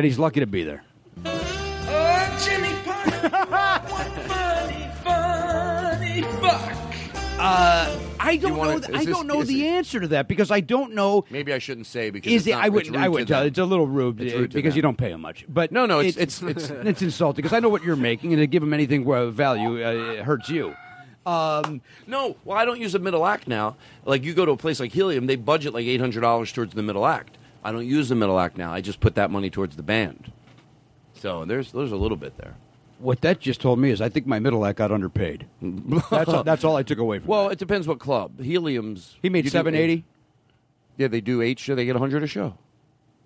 he's 0.04 0.18
lucky 0.20 0.38
to 0.40 0.46
be 0.46 0.62
there. 0.62 0.84
Oh, 1.26 2.38
Jimmy 2.44 2.74
Pardo, 2.84 3.28
what 3.90 4.06
funny, 4.26 4.90
funny 5.04 6.22
fuck. 6.40 6.76
Uh, 7.42 7.98
I 8.18 8.36
don't 8.36 8.56
wanna- 8.56 8.72
know. 8.72 8.76
is 8.78 8.86
th- 8.86 8.98
I 8.98 9.04
this- 9.04 9.14
don't 9.16 9.26
know 9.26 9.40
is 9.40 9.48
the 9.48 9.66
answer 9.68 10.00
to 10.00 10.08
that 10.08 10.28
because 10.28 10.50
I 10.50 10.60
don't 10.60 10.94
know. 10.94 11.24
Maybe 11.30 11.52
I 11.52 11.58
shouldn't 11.58 11.86
say 11.86 12.10
because 12.10 12.30
Is 12.32 12.42
it's 12.42 12.48
it? 12.48 12.50
not- 12.52 12.64
I 12.64 12.68
wouldn't. 12.68 12.94
rude 12.94 13.02
I 13.04 13.08
wouldn't 13.08 13.28
tell. 13.28 13.40
them. 13.40 13.48
It's 13.48 13.58
a 13.58 13.64
little 13.64 13.86
rude, 13.86 14.20
It's 14.20 14.34
rude 14.34 14.52
because 14.52 14.76
you 14.76 14.82
don't 14.82 14.96
pay 14.98 15.10
him 15.10 15.20
much. 15.22 15.44
But 15.48 15.72
No, 15.72 15.86
no, 15.86 16.00
it's- 16.00 16.16
it's- 16.16 16.42
it's- 16.42 16.70
it's 16.86 17.02
insulting 17.02 17.42
because 17.42 17.56
I 17.56 17.60
know 17.60 17.68
what 17.70 17.82
you're 17.82 17.96
making, 17.96 18.32
and 18.32 18.40
to 18.40 18.46
give 18.46 18.62
him 18.62 18.72
anything 18.74 19.10
of 19.10 19.34
value 19.34 19.84
uh, 19.84 19.90
it 20.18 20.24
hurts 20.24 20.48
you. 20.50 20.74
Um, 21.26 21.80
No, 22.06 22.36
well, 22.44 22.56
I 22.58 22.64
don't 22.64 22.80
use 22.80 22.94
a 22.94 22.98
middle 22.98 23.26
act 23.26 23.46
now. 23.48 23.76
Like 24.04 24.22
you 24.24 24.32
go 24.34 24.44
to 24.46 24.52
a 24.52 24.56
place 24.56 24.80
like 24.80 24.92
Helium, 24.92 25.26
they 25.26 25.36
budget 25.36 25.72
like 25.74 25.86
eight 25.86 26.00
hundred 26.00 26.20
dollars 26.20 26.52
towards 26.52 26.74
the 26.74 26.82
middle 26.82 27.06
act. 27.06 27.36
I 27.64 27.72
don't 27.72 27.86
use 27.86 28.08
the 28.08 28.14
middle 28.14 28.38
act 28.40 28.56
now. 28.56 28.72
I 28.72 28.80
just 28.80 29.00
put 29.00 29.14
that 29.16 29.30
money 29.30 29.50
towards 29.50 29.76
the 29.76 29.82
band. 29.82 30.32
So 31.20 31.44
there's 31.44 31.70
there's 31.72 31.92
a 31.92 31.96
little 31.96 32.16
bit 32.16 32.36
there. 32.38 32.54
what 32.98 33.20
that 33.20 33.40
just 33.40 33.60
told 33.60 33.78
me 33.78 33.90
is 33.90 34.00
I 34.00 34.08
think 34.08 34.26
my 34.26 34.38
middle 34.38 34.64
act 34.64 34.78
got 34.78 34.90
underpaid. 34.90 35.46
that's 36.10 36.28
all, 36.28 36.42
that's 36.44 36.64
all 36.64 36.76
I 36.76 36.82
took 36.82 36.98
away 36.98 37.18
from. 37.18 37.28
Well, 37.28 37.48
it 37.50 37.58
depends 37.58 37.86
what 37.86 37.98
club. 37.98 38.40
Helium's 38.40 39.16
He 39.22 39.28
made 39.28 39.44
you 39.44 39.50
do 39.50 39.58
eight- 39.58 39.64
780? 39.64 40.04
Yeah, 40.96 41.08
they 41.08 41.20
do 41.20 41.40
eight 41.42 41.58
show. 41.58 41.74
They 41.74 41.84
get 41.84 41.96
hundred 41.96 42.22
a 42.22 42.26
show. 42.26 42.56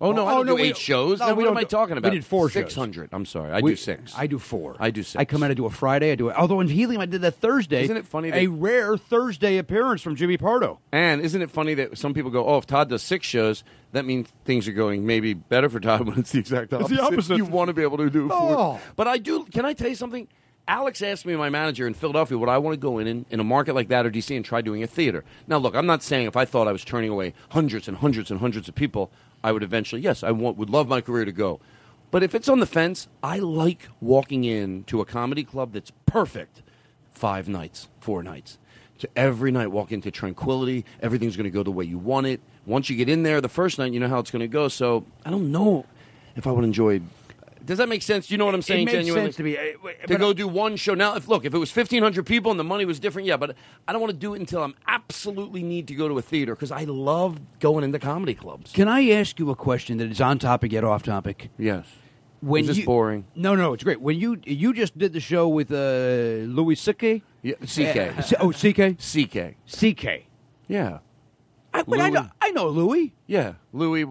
Oh, 0.01 0.11
no, 0.11 0.23
Oh, 0.23 0.27
I 0.27 0.33
don't 0.35 0.45
no, 0.45 0.51
do 0.51 0.61
we 0.61 0.67
eight 0.67 0.73
don't- 0.73 0.77
shows. 0.77 1.19
no, 1.21 1.33
we 1.33 1.43
what 1.45 1.51
am 1.51 1.57
I 1.57 1.63
talking 1.63 1.95
we 1.95 2.09
did 2.09 2.25
four 2.25 2.47
shows. 2.49 2.53
Six 2.63 2.75
hundred. 2.75 3.09
I'm 3.13 3.25
sorry. 3.25 3.53
I 3.53 3.61
We- 3.61 3.71
do 3.71 3.75
six. 3.77 4.13
I 4.17 4.27
do 4.27 4.37
four. 4.37 4.75
I 4.77 4.91
do 4.91 5.03
six. 5.03 5.15
I 5.15 5.23
come 5.23 5.41
in, 5.43 5.51
I 5.51 5.53
do 5.53 5.65
a 5.65 5.69
Friday, 5.69 6.11
I 6.11 6.15
do 6.15 6.27
it. 6.27 6.35
Although 6.35 6.59
in 6.59 6.67
Helium, 6.67 7.01
I 7.01 7.05
did 7.05 7.21
that 7.21 7.35
Thursday. 7.35 7.83
Isn't 7.85 7.95
it 7.95 8.05
funny 8.05 8.29
that- 8.29 8.39
a 8.39 8.47
rare 8.47 8.97
Thursday 8.97 9.57
appearance 9.57 10.01
from 10.01 10.17
Jimmy 10.17 10.35
Pardo. 10.37 10.79
And 10.91 11.21
isn't 11.21 11.41
it 11.41 11.49
funny 11.49 11.75
that 11.75 11.97
some 11.97 12.13
people 12.13 12.29
go, 12.29 12.45
"Oh, 12.45 12.57
if 12.57 12.65
Todd 12.65 12.89
does 12.89 13.03
six 13.03 13.25
shows, 13.25 13.63
that 13.93 14.03
means 14.05 14.27
things 14.43 14.67
are 14.67 14.73
going 14.73 15.05
maybe 15.05 15.33
better 15.33 15.69
for 15.69 15.79
Todd 15.79 16.01
when 16.07 16.19
it's 16.19 16.33
the 16.33 16.39
exact 16.39 16.73
opposite." 16.73 16.91
It's 16.95 17.01
opposite." 17.01 17.11
the 17.11 17.15
opposite. 17.15 17.37
You 17.37 17.45
want 17.45 17.69
to 17.69 17.73
be 17.73 17.83
able 17.83 17.97
to 17.99 18.09
do 18.09 18.27
four. 18.27 18.37
Oh. 18.57 18.79
But 18.97 19.07
I 19.07 19.17
do. 19.17 19.45
Can 19.45 19.63
I 19.65 19.71
tell 19.73 19.87
you 19.87 19.95
something? 19.95 20.27
Alex 20.67 21.03
asked 21.03 21.27
me, 21.27 21.35
my 21.35 21.47
manager 21.49 21.85
in 21.85 21.93
Philadelphia, 21.93 22.39
would 22.39 22.49
I 22.49 22.57
want 22.57 22.73
to 22.73 22.79
go 22.79 22.97
in, 22.97 23.05
in 23.05 23.25
in 23.29 23.39
a 23.39 23.43
market 23.43 23.75
like 23.75 23.87
that 23.89 24.03
or 24.05 24.09
DC 24.09 24.35
and 24.35 24.43
try 24.43 24.61
doing 24.61 24.81
a 24.81 24.87
theater? 24.87 25.23
Now, 25.47 25.57
look, 25.57 25.75
I'm 25.75 25.85
not 25.85 26.01
saying 26.01 26.25
if 26.25 26.35
I 26.35 26.43
thought 26.43 26.67
I 26.67 26.71
was 26.71 26.83
turning 26.83 27.11
away 27.11 27.33
hundreds 27.49 27.87
and 27.87 27.95
hundreds 27.97 28.31
and 28.31 28.39
hundreds 28.39 28.67
of 28.67 28.73
people, 28.73 29.11
I 29.45 29.51
would 29.51 29.61
eventually, 29.61 30.01
yes, 30.01 30.23
I 30.23 30.31
want, 30.31 30.57
would 30.57 30.71
love 30.71 30.87
my 30.87 31.01
career 31.01 31.23
to 31.23 31.31
go. 31.31 31.59
But 32.09 32.23
if 32.23 32.33
it's 32.33 32.49
on 32.49 32.61
the 32.61 32.65
fence, 32.65 33.07
I 33.21 33.37
like 33.37 33.87
walking 34.01 34.43
in 34.43 34.85
to 34.85 35.01
a 35.01 35.05
comedy 35.05 35.43
club 35.43 35.71
that's 35.71 35.91
perfect 36.07 36.63
five 37.11 37.47
nights, 37.47 37.87
four 37.99 38.23
nights. 38.23 38.57
To 38.99 39.09
every 39.15 39.51
night, 39.51 39.67
walk 39.67 39.91
into 39.91 40.09
tranquility. 40.09 40.83
Everything's 40.99 41.37
going 41.37 41.43
to 41.43 41.51
go 41.51 41.61
the 41.61 41.69
way 41.69 41.85
you 41.85 41.99
want 41.99 42.25
it. 42.25 42.41
Once 42.65 42.89
you 42.89 42.95
get 42.95 43.07
in 43.07 43.21
there, 43.21 43.39
the 43.39 43.47
first 43.47 43.77
night, 43.77 43.93
you 43.93 43.99
know 43.99 44.07
how 44.07 44.17
it's 44.17 44.31
going 44.31 44.39
to 44.39 44.47
go. 44.47 44.67
So 44.67 45.05
I 45.23 45.29
don't 45.29 45.51
know 45.51 45.85
if 46.35 46.47
I 46.47 46.51
would 46.51 46.63
enjoy. 46.63 47.01
Does 47.65 47.77
that 47.79 47.89
make 47.89 48.01
sense? 48.01 48.27
Do 48.27 48.33
you 48.33 48.37
know 48.37 48.45
what 48.45 48.55
I'm 48.55 48.61
saying? 48.61 48.81
it 48.81 48.85
makes 48.85 48.97
genuinely? 48.97 49.27
sense 49.27 49.35
to 49.37 49.43
me. 49.43 49.57
Wait, 49.83 50.01
to 50.01 50.07
but- 50.07 50.19
go 50.19 50.33
do 50.33 50.47
one 50.47 50.75
show. 50.75 50.93
Now, 50.93 51.15
if 51.15 51.27
look, 51.27 51.45
if 51.45 51.53
it 51.53 51.57
was 51.57 51.75
1,500 51.75 52.25
people 52.25 52.51
and 52.51 52.59
the 52.59 52.63
money 52.63 52.85
was 52.85 52.99
different, 52.99 53.27
yeah, 53.27 53.37
but 53.37 53.55
I 53.87 53.91
don't 53.91 54.01
want 54.01 54.11
to 54.11 54.17
do 54.19 54.33
it 54.33 54.39
until 54.39 54.63
I'm 54.63 54.75
absolutely 54.87 55.63
need 55.63 55.87
to 55.87 55.95
go 55.95 56.07
to 56.07 56.17
a 56.17 56.21
theater 56.21 56.55
because 56.55 56.71
I 56.71 56.83
love 56.83 57.39
going 57.59 57.83
into 57.83 57.99
comedy 57.99 58.35
clubs. 58.35 58.71
Can 58.71 58.87
I 58.87 59.09
ask 59.09 59.39
you 59.39 59.49
a 59.49 59.55
question 59.55 59.97
that 59.97 60.11
is 60.11 60.21
on 60.21 60.39
topic 60.39 60.71
yet 60.71 60.83
off 60.83 61.03
topic? 61.03 61.49
Yes. 61.57 61.85
When 62.41 62.61
Is 62.61 62.67
this 62.67 62.77
you, 62.77 62.85
boring? 62.85 63.25
No, 63.35 63.55
no, 63.55 63.73
it's 63.73 63.83
great. 63.83 63.99
When 63.99 64.19
you 64.19 64.39
you 64.45 64.71
just 64.73 64.95
did 64.97 65.13
the 65.13 65.19
show 65.19 65.47
with 65.47 65.71
uh, 65.71 66.45
Louis 66.45 66.75
C.K. 66.75 67.23
Yeah, 67.41 67.55
CK. 67.55 68.19
Uh, 68.19 68.21
C- 68.21 68.35
oh, 68.39 68.51
C.K. 68.51 68.93
CK. 68.93 69.55
C.K. 69.65 70.27
Yeah. 70.67 70.99
I, 71.73 71.81
but 71.83 71.99
I 71.99 72.09
know 72.09 72.29
I 72.39 72.51
know 72.51 72.67
Louis. 72.67 73.13
Yeah. 73.25 73.53
Louis. 73.73 74.05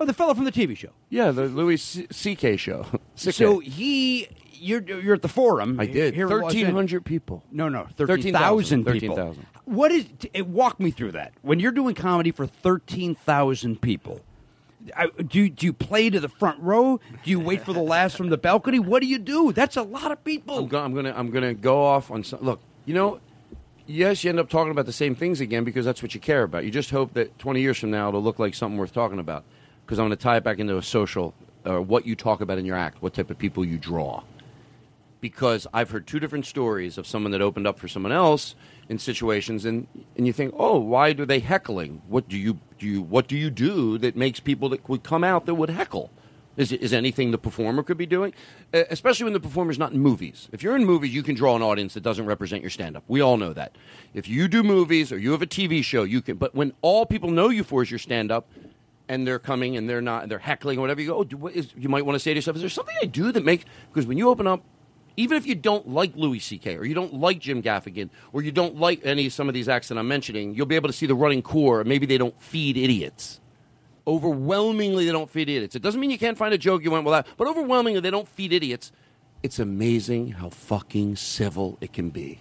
Oh, 0.00 0.04
the 0.04 0.12
fellow 0.12 0.32
from 0.34 0.44
the 0.44 0.52
TV 0.52 0.76
show. 0.76 0.90
Yeah, 1.10 1.30
the 1.32 1.44
Louis 1.46 2.02
CK 2.10 2.58
show. 2.58 2.86
So 3.16 3.58
he, 3.58 4.28
you're 4.52 4.80
you're 4.80 5.14
at 5.14 5.22
the 5.22 5.28
forum. 5.28 5.80
I 5.80 5.86
did. 5.86 6.14
Here 6.14 6.26
in 6.26 6.30
Los 6.30 6.54
Angeles. 6.54 6.72
1,300 6.72 7.04
people. 7.04 7.42
No, 7.50 7.68
no, 7.68 7.88
thirteen 7.96 8.32
thousand 8.32 8.84
13,000. 8.84 9.00
people. 9.00 9.16
13,000. 9.16 9.46
What 9.64 9.90
is? 9.90 10.06
T- 10.20 10.30
eh, 10.36 10.40
walk 10.42 10.78
me 10.78 10.92
through 10.92 11.12
that. 11.12 11.32
When 11.42 11.58
you're 11.58 11.72
doing 11.72 11.96
comedy 11.96 12.30
for 12.30 12.46
thirteen 12.46 13.16
thousand 13.16 13.80
people, 13.82 14.20
I, 14.96 15.08
do 15.08 15.40
you, 15.40 15.50
do 15.50 15.66
you 15.66 15.72
play 15.72 16.10
to 16.10 16.20
the 16.20 16.28
front 16.28 16.60
row? 16.60 17.00
Do 17.24 17.30
you 17.30 17.40
wait 17.40 17.64
for 17.64 17.72
the 17.72 17.82
last 17.82 18.16
from 18.16 18.28
the 18.30 18.38
balcony? 18.38 18.78
What 18.78 19.00
do 19.02 19.08
you 19.08 19.18
do? 19.18 19.52
That's 19.52 19.76
a 19.76 19.82
lot 19.82 20.12
of 20.12 20.22
people. 20.22 20.58
I'm, 20.58 20.68
go- 20.68 20.80
I'm 20.80 20.94
gonna 20.94 21.12
I'm 21.16 21.30
gonna 21.32 21.54
go 21.54 21.82
off 21.84 22.12
on 22.12 22.22
some. 22.22 22.40
Look, 22.40 22.60
you 22.84 22.94
know, 22.94 23.18
yes, 23.86 24.22
you 24.22 24.30
end 24.30 24.38
up 24.38 24.48
talking 24.48 24.70
about 24.70 24.86
the 24.86 24.92
same 24.92 25.16
things 25.16 25.40
again 25.40 25.64
because 25.64 25.84
that's 25.84 26.02
what 26.02 26.14
you 26.14 26.20
care 26.20 26.44
about. 26.44 26.64
You 26.64 26.70
just 26.70 26.90
hope 26.90 27.14
that 27.14 27.36
20 27.40 27.60
years 27.60 27.78
from 27.78 27.90
now 27.90 28.08
it'll 28.10 28.22
look 28.22 28.38
like 28.38 28.54
something 28.54 28.78
worth 28.78 28.92
talking 28.92 29.18
about. 29.18 29.44
Because 29.88 29.98
I'm 29.98 30.04
going 30.04 30.18
to 30.18 30.22
tie 30.22 30.36
it 30.36 30.44
back 30.44 30.58
into 30.58 30.76
a 30.76 30.82
social, 30.82 31.32
uh, 31.64 31.80
what 31.80 32.06
you 32.06 32.14
talk 32.14 32.42
about 32.42 32.58
in 32.58 32.66
your 32.66 32.76
act, 32.76 33.00
what 33.00 33.14
type 33.14 33.30
of 33.30 33.38
people 33.38 33.64
you 33.64 33.78
draw. 33.78 34.22
Because 35.22 35.66
I've 35.72 35.88
heard 35.88 36.06
two 36.06 36.20
different 36.20 36.44
stories 36.44 36.98
of 36.98 37.06
someone 37.06 37.32
that 37.32 37.40
opened 37.40 37.66
up 37.66 37.78
for 37.78 37.88
someone 37.88 38.12
else 38.12 38.54
in 38.90 38.98
situations, 38.98 39.64
and, 39.64 39.86
and 40.14 40.26
you 40.26 40.34
think, 40.34 40.52
oh, 40.58 40.78
why 40.78 41.14
do 41.14 41.24
they 41.24 41.40
heckling? 41.40 42.02
What 42.06 42.28
do 42.28 42.36
you 42.36 42.58
do? 42.78 42.86
You, 42.86 43.00
what 43.00 43.28
do 43.28 43.36
you 43.38 43.48
do 43.48 43.96
that 43.96 44.14
makes 44.14 44.40
people 44.40 44.68
that 44.68 44.86
would 44.90 45.02
come 45.02 45.24
out 45.24 45.46
that 45.46 45.54
would 45.54 45.70
heckle? 45.70 46.10
Is, 46.58 46.70
is 46.70 46.92
anything 46.92 47.30
the 47.30 47.38
performer 47.38 47.82
could 47.82 47.96
be 47.96 48.04
doing? 48.04 48.34
Uh, 48.74 48.82
especially 48.90 49.24
when 49.24 49.32
the 49.32 49.40
performer's 49.40 49.78
not 49.78 49.92
in 49.92 50.00
movies. 50.00 50.50
If 50.52 50.62
you're 50.62 50.76
in 50.76 50.84
movies, 50.84 51.14
you 51.14 51.22
can 51.22 51.34
draw 51.34 51.56
an 51.56 51.62
audience 51.62 51.94
that 51.94 52.02
doesn't 52.02 52.26
represent 52.26 52.62
your 52.62 52.70
stand 52.70 52.94
up. 52.94 53.04
We 53.08 53.22
all 53.22 53.38
know 53.38 53.54
that. 53.54 53.74
If 54.12 54.28
you 54.28 54.48
do 54.48 54.62
movies 54.62 55.12
or 55.12 55.18
you 55.18 55.32
have 55.32 55.40
a 55.40 55.46
TV 55.46 55.82
show, 55.82 56.02
you 56.02 56.20
can. 56.20 56.36
But 56.36 56.54
when 56.54 56.74
all 56.82 57.06
people 57.06 57.30
know 57.30 57.48
you 57.48 57.64
for 57.64 57.82
is 57.82 57.90
your 57.90 57.98
stand 57.98 58.30
up, 58.30 58.50
and 59.08 59.26
they're 59.26 59.38
coming 59.38 59.76
and 59.76 59.88
they're 59.88 60.00
not, 60.02 60.28
they're 60.28 60.38
heckling 60.38 60.78
or 60.78 60.82
whatever, 60.82 61.00
you 61.00 61.08
go, 61.08 61.16
oh, 61.16 61.24
do, 61.24 61.36
what 61.36 61.54
is, 61.54 61.70
you 61.76 61.88
might 61.88 62.04
want 62.04 62.14
to 62.14 62.20
say 62.20 62.32
to 62.32 62.36
yourself, 62.38 62.56
is 62.56 62.62
there 62.62 62.68
something 62.70 62.96
I 63.02 63.06
do 63.06 63.32
that 63.32 63.44
makes. 63.44 63.64
Because 63.92 64.06
when 64.06 64.18
you 64.18 64.28
open 64.28 64.46
up, 64.46 64.62
even 65.16 65.36
if 65.36 65.46
you 65.46 65.54
don't 65.54 65.88
like 65.88 66.14
Louis 66.14 66.38
C.K. 66.38 66.76
or 66.76 66.84
you 66.84 66.94
don't 66.94 67.14
like 67.14 67.40
Jim 67.40 67.62
Gaffigan 67.62 68.10
or 68.32 68.42
you 68.42 68.52
don't 68.52 68.76
like 68.76 69.00
any 69.04 69.26
of 69.26 69.32
some 69.32 69.48
of 69.48 69.54
these 69.54 69.68
acts 69.68 69.88
that 69.88 69.98
I'm 69.98 70.06
mentioning, 70.06 70.54
you'll 70.54 70.66
be 70.66 70.76
able 70.76 70.88
to 70.88 70.92
see 70.92 71.06
the 71.06 71.14
running 71.14 71.42
core. 71.42 71.82
Maybe 71.84 72.06
they 72.06 72.18
don't 72.18 72.40
feed 72.40 72.76
idiots 72.76 73.40
overwhelmingly 74.06 75.04
they 75.04 75.12
don't 75.12 75.28
feed 75.28 75.50
idiots. 75.50 75.76
It 75.76 75.82
doesn't 75.82 76.00
mean 76.00 76.10
you 76.10 76.18
can't 76.18 76.38
find 76.38 76.54
a 76.54 76.58
joke 76.58 76.82
you 76.82 76.90
went 76.90 77.04
well, 77.04 77.24
but 77.36 77.46
overwhelmingly 77.46 78.00
they 78.00 78.10
don't 78.10 78.26
feed 78.26 78.52
idiots. 78.54 78.90
It's 79.42 79.58
amazing 79.58 80.32
how 80.32 80.48
fucking 80.48 81.16
civil 81.16 81.76
it 81.82 81.92
can 81.92 82.08
be, 82.08 82.40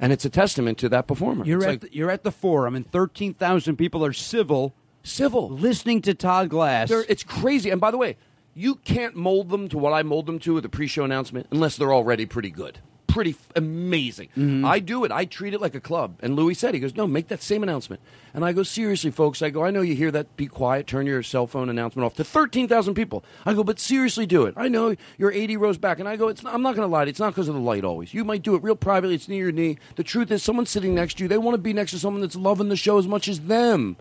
and 0.00 0.12
it's 0.12 0.24
a 0.24 0.28
testament 0.30 0.78
to 0.78 0.88
that 0.88 1.06
performer. 1.06 1.44
You're 1.46 1.58
It's 1.58 1.66
at 1.66 1.70
like- 1.70 1.80
the, 1.82 1.94
you're 1.94 2.10
at 2.10 2.24
the 2.24 2.32
forum, 2.32 2.74
and 2.74 2.90
thirteen 2.90 3.34
thousand 3.34 3.76
people 3.76 4.04
are 4.04 4.12
civil, 4.12 4.74
civil, 5.04 5.48
listening 5.50 6.02
to 6.02 6.14
Todd 6.14 6.48
Glass. 6.48 6.88
They're- 6.88 7.04
it's 7.08 7.22
crazy. 7.22 7.70
And 7.70 7.80
by 7.80 7.92
the 7.92 7.98
way, 7.98 8.16
you 8.54 8.74
can't 8.76 9.14
mold 9.14 9.50
them 9.50 9.68
to 9.68 9.78
what 9.78 9.92
I 9.92 10.02
mold 10.02 10.26
them 10.26 10.38
to 10.40 10.54
with 10.54 10.64
a 10.64 10.68
pre-show 10.68 11.04
announcement 11.04 11.46
unless 11.52 11.76
they're 11.76 11.92
already 11.94 12.24
pretty 12.26 12.50
good, 12.50 12.78
pretty 13.08 13.30
f- 13.30 13.48
amazing. 13.56 14.28
Mm-hmm. 14.36 14.64
I 14.64 14.78
do 14.78 15.04
it. 15.04 15.10
I 15.12 15.24
treat 15.24 15.54
it 15.54 15.60
like 15.60 15.74
a 15.74 15.80
club. 15.80 16.18
And 16.22 16.36
Louis 16.36 16.54
said, 16.54 16.72
he 16.74 16.78
goes, 16.80 16.94
"No, 16.94 17.06
make 17.08 17.28
that 17.28 17.42
same 17.42 17.62
announcement." 17.64 18.00
And 18.32 18.44
I 18.44 18.52
go, 18.52 18.62
"Seriously, 18.62 19.10
folks." 19.10 19.42
I 19.42 19.50
go, 19.50 19.64
"I 19.64 19.70
know 19.72 19.80
you 19.82 19.94
hear 19.96 20.10
that. 20.12 20.36
Be 20.36 20.46
quiet. 20.46 20.86
Turn 20.86 21.04
your 21.06 21.22
cell 21.24 21.46
phone 21.48 21.68
announcement 21.68 22.06
off 22.06 22.14
to 22.14 22.22
thirteen 22.24 22.68
thousand 22.68 22.94
people." 22.94 23.24
I 23.44 23.54
go, 23.54 23.64
"But 23.64 23.80
seriously, 23.80 24.24
do 24.24 24.44
it." 24.46 24.54
I 24.56 24.68
know 24.68 24.94
you're 25.18 25.32
eighty 25.32 25.56
rows 25.56 25.76
back, 25.78 25.98
and 25.98 26.08
I 26.08 26.14
go, 26.16 26.28
"It's 26.28 26.42
not, 26.44 26.54
I'm 26.54 26.62
not 26.62 26.76
going 26.76 26.88
to 26.88 26.92
lie. 26.92 27.04
to 27.04 27.08
you. 27.08 27.10
It's 27.10 27.20
not 27.20 27.30
because 27.34 27.48
of 27.48 27.54
the 27.56 27.60
light. 27.60 27.82
Always, 27.84 28.14
you 28.14 28.24
might 28.24 28.42
do 28.42 28.54
it 28.54 28.62
real 28.62 28.76
privately. 28.76 29.16
It's 29.16 29.28
near 29.28 29.44
your 29.44 29.52
knee. 29.52 29.78
The 29.96 30.04
truth 30.04 30.30
is, 30.30 30.42
someone's 30.44 30.70
sitting 30.70 30.94
next 30.94 31.14
to 31.18 31.24
you. 31.24 31.28
They 31.28 31.38
want 31.38 31.54
to 31.54 31.58
be 31.60 31.72
next 31.72 31.90
to 31.92 31.98
someone 31.98 32.20
that's 32.20 32.36
loving 32.36 32.68
the 32.68 32.76
show 32.76 32.98
as 32.98 33.08
much 33.08 33.26
as 33.28 33.40
them." 33.40 33.96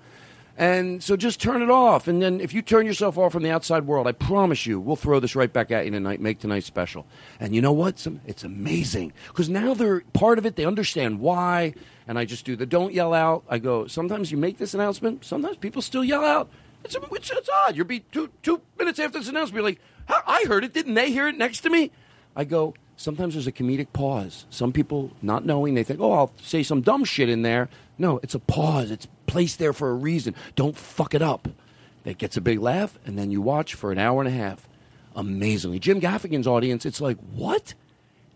And 0.56 1.04
so 1.04 1.16
just 1.16 1.42
turn 1.42 1.64
it 1.64 1.72
off. 1.72 2.08
And 2.08 2.22
then 2.22 2.40
if 2.40 2.54
you 2.54 2.62
turn 2.62 2.86
yourself 2.86 3.18
off 3.18 3.32
from 3.32 3.42
the 3.42 3.50
outside 3.50 3.88
world, 3.88 4.06
I 4.06 4.12
promise 4.12 4.68
you, 4.68 4.80
we'll 4.80 4.96
throw 4.96 5.20
this 5.20 5.36
right 5.36 5.52
back 5.52 5.72
at 5.72 5.86
you 5.86 5.92
tonight, 5.92 6.22
make 6.22 6.40
tonight 6.40 6.64
special. 6.64 7.08
And 7.40 7.56
you 7.56 7.62
know 7.62 7.72
what? 7.72 8.06
It's 8.28 8.44
amazing. 8.44 9.14
Because 9.28 9.50
now 9.50 9.74
they're 9.74 10.02
part 10.14 10.38
of 10.38 10.46
it. 10.46 10.56
They 10.56 10.66
understand 10.66 11.20
why. 11.20 11.74
And 12.08 12.20
I 12.20 12.26
just 12.26 12.46
do 12.46 12.56
the 12.56 12.68
don't 12.68 12.94
yell 12.94 13.14
out. 13.14 13.44
I 13.50 13.58
go, 13.58 13.88
sometimes 13.88 14.32
you 14.32 14.38
make 14.38 14.60
this 14.60 14.76
announcement. 14.76 15.26
Sometimes 15.26 15.58
people 15.58 15.82
still 15.82 16.04
yell 16.04 16.24
out. 16.24 16.50
It's, 16.84 16.96
it's, 16.96 17.32
it's 17.32 17.50
odd. 17.66 17.76
You'll 17.76 17.86
be 17.86 18.02
two, 18.02 18.30
two 18.44 18.62
minutes 18.78 19.00
after 19.00 19.18
this 19.18 19.30
announcement, 19.30 19.56
you're 19.56 19.64
like, 19.64 19.80
I 20.08 20.44
heard 20.48 20.64
it. 20.64 20.74
Didn't 20.74 20.94
they 20.94 21.12
hear 21.12 21.28
it 21.28 21.38
next 21.38 21.62
to 21.62 21.70
me? 21.70 21.92
I 22.36 22.44
go, 22.44 22.74
sometimes 22.98 23.34
there's 23.34 23.48
a 23.48 23.52
comedic 23.52 23.88
pause. 23.94 24.46
Some 24.50 24.72
people 24.74 25.12
not 25.22 25.46
knowing, 25.46 25.74
they 25.74 25.84
think, 25.84 26.00
oh, 26.00 26.12
I'll 26.12 26.32
say 26.42 26.62
some 26.62 26.82
dumb 26.82 27.06
shit 27.06 27.30
in 27.30 27.42
there. 27.42 27.70
No, 27.98 28.20
it's 28.24 28.36
a 28.36 28.40
pause. 28.40 28.92
It's 28.92 29.08
placed 29.28 29.60
there 29.60 29.74
for 29.74 29.90
a 29.90 29.94
reason. 29.94 30.36
Don't 30.56 30.78
fuck 30.78 31.14
it 31.14 31.22
up. 31.22 31.48
It 32.06 32.18
gets 32.18 32.36
a 32.36 32.42
big 32.42 32.60
laugh, 32.60 33.00
and 33.06 33.18
then 33.18 33.32
you 33.32 33.42
watch 33.42 33.76
for 33.76 33.92
an 33.92 33.98
hour 33.98 34.22
and 34.22 34.28
a 34.28 34.38
half. 34.38 34.68
Amazingly. 35.16 35.80
Jim 35.80 36.02
Gaffigan's 36.02 36.48
audience, 36.48 36.86
it's 36.86 37.00
like, 37.00 37.18
what? 37.34 37.76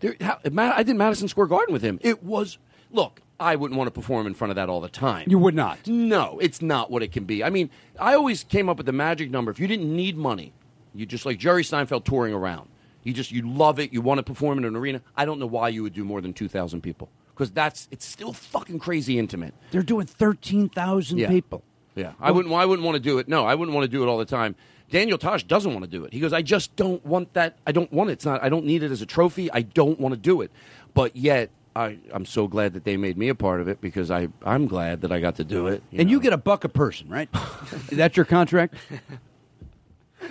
There, 0.00 0.14
how, 0.20 0.38
I 0.44 0.82
did 0.82 0.96
Madison 0.96 1.28
Square 1.28 1.48
Garden 1.48 1.72
with 1.72 1.82
him. 1.82 1.98
It 2.02 2.22
was, 2.22 2.58
look, 2.90 3.20
I 3.40 3.56
wouldn't 3.56 3.76
want 3.76 3.88
to 3.88 3.92
perform 3.92 4.26
in 4.26 4.34
front 4.34 4.50
of 4.50 4.56
that 4.56 4.68
all 4.68 4.80
the 4.80 4.88
time. 4.88 5.28
You 5.28 5.38
would 5.38 5.54
not. 5.54 5.86
No, 5.86 6.38
it's 6.40 6.62
not 6.62 6.90
what 6.90 7.02
it 7.02 7.12
can 7.12 7.24
be. 7.24 7.44
I 7.44 7.50
mean, 7.50 7.70
I 7.98 8.14
always 8.14 8.44
came 8.44 8.68
up 8.68 8.76
with 8.76 8.86
the 8.86 8.92
magic 8.92 9.30
number. 9.30 9.50
If 9.50 9.60
you 9.60 9.66
didn't 9.66 9.94
need 9.94 10.16
money, 10.16 10.52
you 10.94 11.04
just 11.04 11.26
like 11.26 11.38
Jerry 11.38 11.62
Seinfeld 11.62 12.04
touring 12.04 12.32
around. 12.32 12.68
You 13.02 13.12
just 13.12 13.30
you 13.30 13.48
love 13.48 13.78
it. 13.78 13.92
You 13.92 14.00
want 14.00 14.18
to 14.18 14.22
perform 14.22 14.58
in 14.58 14.64
an 14.64 14.76
arena. 14.76 15.02
I 15.16 15.24
don't 15.24 15.38
know 15.38 15.46
why 15.46 15.68
you 15.68 15.82
would 15.82 15.94
do 15.94 16.04
more 16.04 16.20
than 16.20 16.32
two 16.32 16.48
thousand 16.48 16.82
people 16.82 17.08
because 17.38 17.52
that's 17.52 17.86
it's 17.92 18.04
still 18.04 18.32
fucking 18.32 18.80
crazy 18.80 19.16
intimate. 19.16 19.54
They're 19.70 19.82
doing 19.84 20.06
thirteen 20.06 20.68
thousand 20.68 21.18
Yeah. 21.18 21.28
people. 21.28 21.62
Yeah, 21.94 22.12
I 22.20 22.32
wouldn't. 22.32 22.52
I 22.52 22.66
wouldn't 22.66 22.84
want 22.84 22.96
to 22.96 23.00
do 23.00 23.18
it. 23.18 23.28
No, 23.28 23.46
I 23.46 23.54
wouldn't 23.54 23.74
want 23.74 23.84
to 23.84 23.88
do 23.90 24.02
it 24.02 24.08
all 24.08 24.18
the 24.18 24.24
time. 24.24 24.56
Daniel 24.90 25.18
Tosh 25.18 25.44
doesn't 25.44 25.72
want 25.72 25.84
to 25.84 25.90
do 25.90 26.04
it. 26.04 26.12
He 26.12 26.20
goes, 26.20 26.32
I 26.32 26.42
just 26.42 26.74
don't 26.74 27.04
want 27.04 27.34
that. 27.34 27.56
I 27.66 27.72
don't 27.72 27.92
want 27.92 28.10
it. 28.10 28.14
It's 28.14 28.24
not. 28.24 28.42
I 28.42 28.48
don't 28.48 28.64
need 28.64 28.82
it 28.82 28.90
as 28.90 29.02
a 29.02 29.06
trophy. 29.06 29.50
I 29.52 29.62
don't 29.62 30.00
want 30.00 30.14
to 30.14 30.20
do 30.20 30.40
it. 30.40 30.50
But 30.94 31.14
yet, 31.14 31.50
I, 31.76 31.98
I'm 32.12 32.24
so 32.24 32.48
glad 32.48 32.72
that 32.72 32.84
they 32.84 32.96
made 32.96 33.18
me 33.18 33.28
a 33.28 33.34
part 33.34 33.60
of 33.60 33.68
it 33.68 33.80
because 33.80 34.10
I, 34.10 34.28
I'm 34.44 34.66
glad 34.66 35.02
that 35.02 35.12
I 35.12 35.20
got 35.20 35.36
to 35.36 35.44
do 35.44 35.66
it. 35.66 35.82
and 35.92 36.08
you 36.10 36.20
get 36.20 36.32
a 36.32 36.38
buck 36.38 36.64
a 36.64 36.68
person, 36.68 37.08
right? 37.08 37.28
That's 37.92 38.16
your 38.16 38.26
contract. 38.26 38.74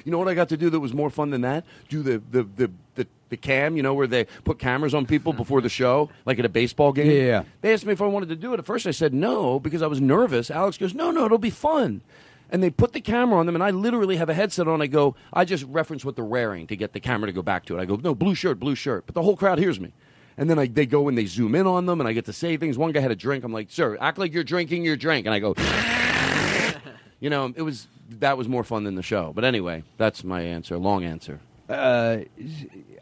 You 0.04 0.12
know 0.12 0.20
what 0.20 0.28
I 0.28 0.34
got 0.34 0.50
to 0.50 0.58
do 0.58 0.70
that 0.70 0.80
was 0.82 0.94
more 0.94 1.10
fun 1.10 1.30
than 1.30 1.42
that? 1.42 1.64
Do 1.88 2.04
the 2.04 2.22
the 2.32 2.44
the, 2.44 2.72
the, 2.96 3.08
the 3.30 3.38
cam, 3.38 3.76
you 3.76 3.84
know, 3.84 3.94
where 3.94 4.08
they 4.08 4.26
put 4.44 4.60
cameras 4.60 4.94
on 4.94 5.06
people 5.06 5.34
before 5.34 5.62
the 5.62 5.70
show, 5.70 6.10
like 6.26 6.40
at 6.40 6.46
a 6.46 6.50
baseball 6.50 6.92
game. 6.92 7.12
Yeah, 7.12 7.24
yeah. 7.24 7.44
They 7.62 7.74
asked 7.74 7.86
me 7.86 7.94
if 7.94 8.02
I 8.02 8.08
wanted 8.08 8.30
to 8.30 8.36
do 8.36 8.54
it. 8.54 8.60
At 8.60 8.66
first, 8.66 8.88
I 8.88 8.92
said 8.92 9.14
no 9.14 9.60
because 9.60 9.82
I 9.82 9.88
was 9.88 10.02
nervous. 10.02 10.50
Alex 10.52 10.78
goes, 10.78 10.94
"No, 10.94 11.12
no, 11.12 11.26
it'll 11.26 11.38
be 11.38 11.50
fun." 11.50 12.02
And 12.50 12.64
they 12.64 12.70
put 12.70 12.94
the 12.94 13.02
camera 13.02 13.40
on 13.40 13.46
them, 13.46 13.56
and 13.56 13.64
I 13.64 13.72
literally 13.72 14.16
have 14.16 14.30
a 14.30 14.34
headset 14.34 14.68
on. 14.68 14.82
I 14.82 14.88
go, 14.88 15.16
I 15.34 15.44
just 15.44 15.66
reference 15.66 16.06
what 16.06 16.16
they're 16.16 16.24
wearing 16.24 16.66
to 16.68 16.78
get 16.78 16.94
the 16.94 17.00
camera 17.02 17.28
to 17.28 17.34
go 17.34 17.42
back 17.42 17.66
to 17.66 17.78
it. 17.78 17.82
I 17.82 17.86
go, 17.86 17.98
no, 17.98 18.16
blue 18.16 18.36
shirt, 18.36 18.58
blue 18.58 18.76
shirt. 18.76 19.06
But 19.06 19.16
the 19.16 19.22
whole 19.22 19.36
crowd 19.36 19.60
hears 19.60 19.82
me. 19.82 19.92
And 20.38 20.50
then 20.50 20.58
I, 20.58 20.68
they 20.68 20.86
go 20.86 21.10
and 21.10 21.18
they 21.18 21.26
zoom 21.26 21.56
in 21.56 21.68
on 21.68 21.88
them, 21.88 22.00
and 22.00 22.08
I 22.08 22.14
get 22.14 22.26
to 22.26 22.34
say 22.34 22.56
things. 22.56 22.78
One 22.78 22.94
guy 22.94 23.02
had 23.02 23.12
a 23.12 23.16
drink. 23.16 23.44
I'm 23.44 23.52
like, 23.52 23.70
sir, 23.70 23.98
act 24.00 24.18
like 24.18 24.34
you're 24.34 24.46
drinking 24.46 24.86
your 24.86 24.96
drink. 24.96 25.26
And 25.26 25.34
I 25.34 25.40
go, 25.40 25.56
you 27.20 27.30
know, 27.30 27.52
it 27.56 27.64
was 27.64 27.88
that 28.20 28.38
was 28.38 28.48
more 28.48 28.64
fun 28.64 28.84
than 28.84 28.96
the 28.96 29.04
show. 29.04 29.34
But 29.34 29.44
anyway, 29.44 29.84
that's 29.98 30.24
my 30.24 30.42
answer. 30.42 30.78
Long 30.78 31.04
answer. 31.04 31.42
Uh, 31.70 32.20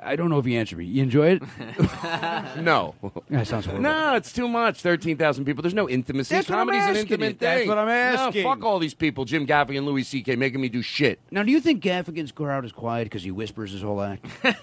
I 0.02 0.16
don't 0.16 0.30
know 0.30 0.40
if 0.40 0.48
you 0.48 0.58
answered 0.58 0.80
me. 0.80 0.86
You 0.86 1.04
enjoy 1.04 1.34
it? 1.34 1.42
no. 2.62 2.96
That 3.30 3.48
sounds 3.48 3.66
horrible. 3.66 3.84
No, 3.84 4.16
it's 4.16 4.34
too 4.34 4.48
much. 4.48 4.82
Thirteen 4.82 5.18
thousand 5.18 5.46
people. 5.46 5.62
There's 5.62 5.76
no 5.76 5.88
intimacy. 5.88 6.34
That's 6.34 6.48
Comedy's 6.48 6.86
an 6.86 6.96
intimate 6.96 7.34
you. 7.34 7.38
That's 7.40 7.68
what 7.68 7.78
I'm 7.78 7.90
asking. 7.90 8.44
No, 8.44 8.50
fuck 8.50 8.64
all 8.64 8.80
these 8.80 8.96
people. 8.96 9.26
Jim 9.26 9.46
Gaffigan, 9.46 9.86
Louis 9.86 10.04
C.K. 10.04 10.36
making 10.36 10.62
me 10.62 10.70
do 10.70 10.82
shit. 10.82 11.20
Now, 11.30 11.44
do 11.44 11.52
you 11.52 11.62
think 11.62 11.84
Gaffigan's 11.84 12.32
crowd 12.32 12.66
is 12.66 12.72
quiet 12.72 13.06
because 13.06 13.24
he 13.24 13.32
whispers 13.32 13.72
his 13.72 13.84
whole 13.84 14.02
act? 14.02 14.26
do 14.44 14.56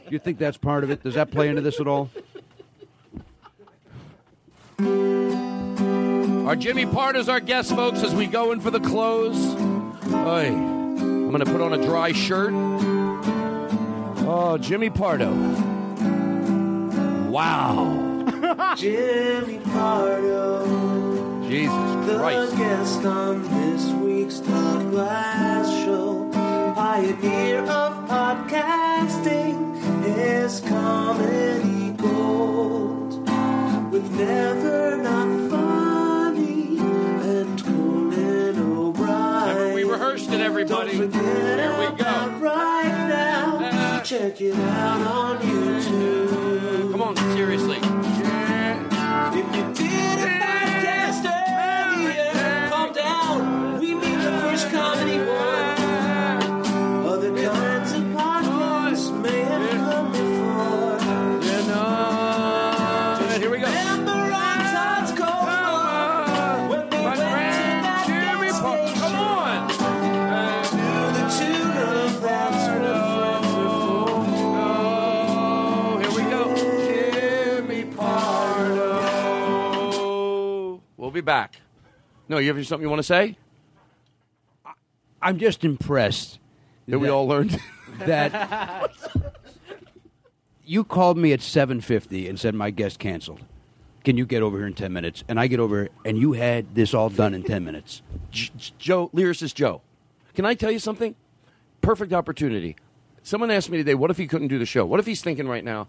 you 0.10 0.20
think 0.20 0.38
that's 0.38 0.56
part 0.56 0.84
of 0.84 0.90
it? 0.90 1.02
Does 1.02 1.14
that 1.14 1.32
play 1.32 1.48
into 1.48 1.62
this 1.62 1.80
at 1.80 1.88
all? 1.88 2.10
Our 4.78 6.56
Jimmy 6.56 6.86
Part 6.86 7.16
is 7.16 7.28
our 7.28 7.40
guest, 7.40 7.74
folks, 7.74 8.02
as 8.02 8.14
we 8.14 8.26
go 8.26 8.52
in 8.52 8.60
for 8.60 8.70
the 8.70 8.80
close. 8.80 9.54
Oy. 10.12 10.46
I'm 10.48 11.30
going 11.30 11.44
to 11.44 11.50
put 11.50 11.60
on 11.60 11.72
a 11.72 11.82
dry 11.82 12.12
shirt. 12.12 12.52
Oh, 14.24 14.56
Jimmy 14.58 14.88
Pardo. 14.90 15.32
Wow. 17.28 18.74
Jimmy 18.78 19.58
Pardo. 19.58 21.48
Jesus 21.48 22.06
The 22.06 22.16
Christ. 22.18 22.56
guest 22.56 23.04
on 23.04 23.42
this 23.42 23.86
week's 23.94 24.40
Todd 24.40 24.90
Glass 24.90 25.68
show. 25.84 26.30
Pioneer 26.74 27.60
of 27.64 28.08
podcasting. 28.08 29.72
His 30.04 30.60
comedy 30.60 31.90
gold. 31.92 33.28
With 33.92 34.10
Never 34.12 34.96
Not 34.98 35.50
Funny 35.50 36.78
and 36.78 37.62
Conan 37.64 38.58
O'Brien. 38.78 39.74
We 39.74 39.84
rehearsed 39.84 40.30
it, 40.30 40.40
everybody. 40.40 40.92
Here 40.92 41.78
we 41.78 41.86
about 41.86 42.40
right. 44.02 44.20
Check 44.20 44.40
it 44.40 44.54
out 44.54 45.00
on 45.06 45.38
YouTube. 45.38 46.90
Come 46.90 47.02
on, 47.02 47.16
seriously. 47.16 47.78
If 49.34 49.81
We'll 81.12 81.20
be 81.20 81.26
back. 81.26 81.56
No, 82.26 82.38
you 82.38 82.54
have 82.54 82.66
something 82.66 82.82
you 82.82 82.88
want 82.88 83.00
to 83.00 83.02
say? 83.02 83.36
I'm 85.20 85.38
just 85.38 85.62
impressed 85.62 86.38
That 86.88 87.00
we 87.00 87.10
all 87.10 87.28
learned. 87.28 87.60
that 87.98 88.90
you 90.64 90.84
called 90.84 91.18
me 91.18 91.34
at 91.34 91.40
7:50 91.40 92.30
and 92.30 92.40
said 92.40 92.54
my 92.54 92.70
guest 92.70 92.98
canceled. 92.98 93.42
Can 94.04 94.16
you 94.16 94.24
get 94.24 94.42
over 94.42 94.56
here 94.56 94.66
in 94.66 94.72
10 94.72 94.90
minutes? 94.90 95.22
And 95.28 95.38
I 95.38 95.48
get 95.48 95.60
over 95.60 95.90
and 96.06 96.16
you 96.16 96.32
had 96.32 96.74
this 96.74 96.94
all 96.94 97.10
done 97.10 97.34
in 97.34 97.42
10 97.42 97.62
minutes. 97.62 98.00
J- 98.30 98.50
J- 98.56 98.72
Joe, 98.78 99.10
lyricist 99.14 99.52
Joe. 99.52 99.82
Can 100.32 100.46
I 100.46 100.54
tell 100.54 100.70
you 100.70 100.78
something? 100.78 101.14
Perfect 101.82 102.14
opportunity. 102.14 102.74
Someone 103.22 103.50
asked 103.50 103.68
me 103.68 103.76
today, 103.76 103.94
what 103.94 104.10
if 104.10 104.16
he 104.16 104.26
couldn't 104.26 104.48
do 104.48 104.58
the 104.58 104.64
show? 104.64 104.86
What 104.86 104.98
if 104.98 105.04
he's 105.04 105.20
thinking 105.20 105.46
right 105.46 105.62
now, 105.62 105.88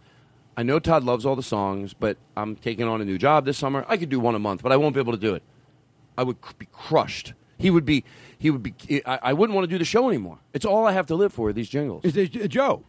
I 0.56 0.64
know 0.64 0.80
Todd 0.80 1.04
loves 1.04 1.26
all 1.26 1.36
the 1.36 1.44
songs, 1.44 1.94
but 1.94 2.18
I'm 2.38 2.56
taking 2.56 2.88
on 2.88 3.02
a 3.02 3.06
new 3.06 3.18
job 3.18 3.46
this 3.46 3.58
summer. 3.58 3.86
I 3.88 3.98
could 3.98 4.10
do 4.10 4.20
one 4.20 4.36
a 4.36 4.40
month, 4.40 4.62
but 4.62 4.72
I 4.72 4.78
won't 4.78 4.94
be 4.94 5.00
able 5.02 5.14
to 5.14 5.20
do 5.20 5.34
it. 5.36 5.44
I 6.18 6.24
would 6.24 6.38
be 6.60 6.68
crushed. 6.72 7.34
He 7.58 7.70
would 7.72 7.86
be, 7.86 8.04
he 8.38 8.50
would 8.52 8.62
be, 8.62 8.74
I, 9.06 9.20
I 9.24 9.34
wouldn't 9.34 9.56
want 9.56 9.66
to 9.68 9.74
do 9.74 9.80
the 9.80 9.86
show 9.86 10.10
anymore. 10.10 10.38
It's 10.54 10.66
all 10.66 10.86
I 10.86 10.92
have 10.92 11.08
to 11.08 11.16
live 11.16 11.34
for, 11.34 11.52
these 11.54 11.70
jingles. 11.70 12.04
Is 12.06 12.16
it 12.18 12.50
Joe? 12.50 12.84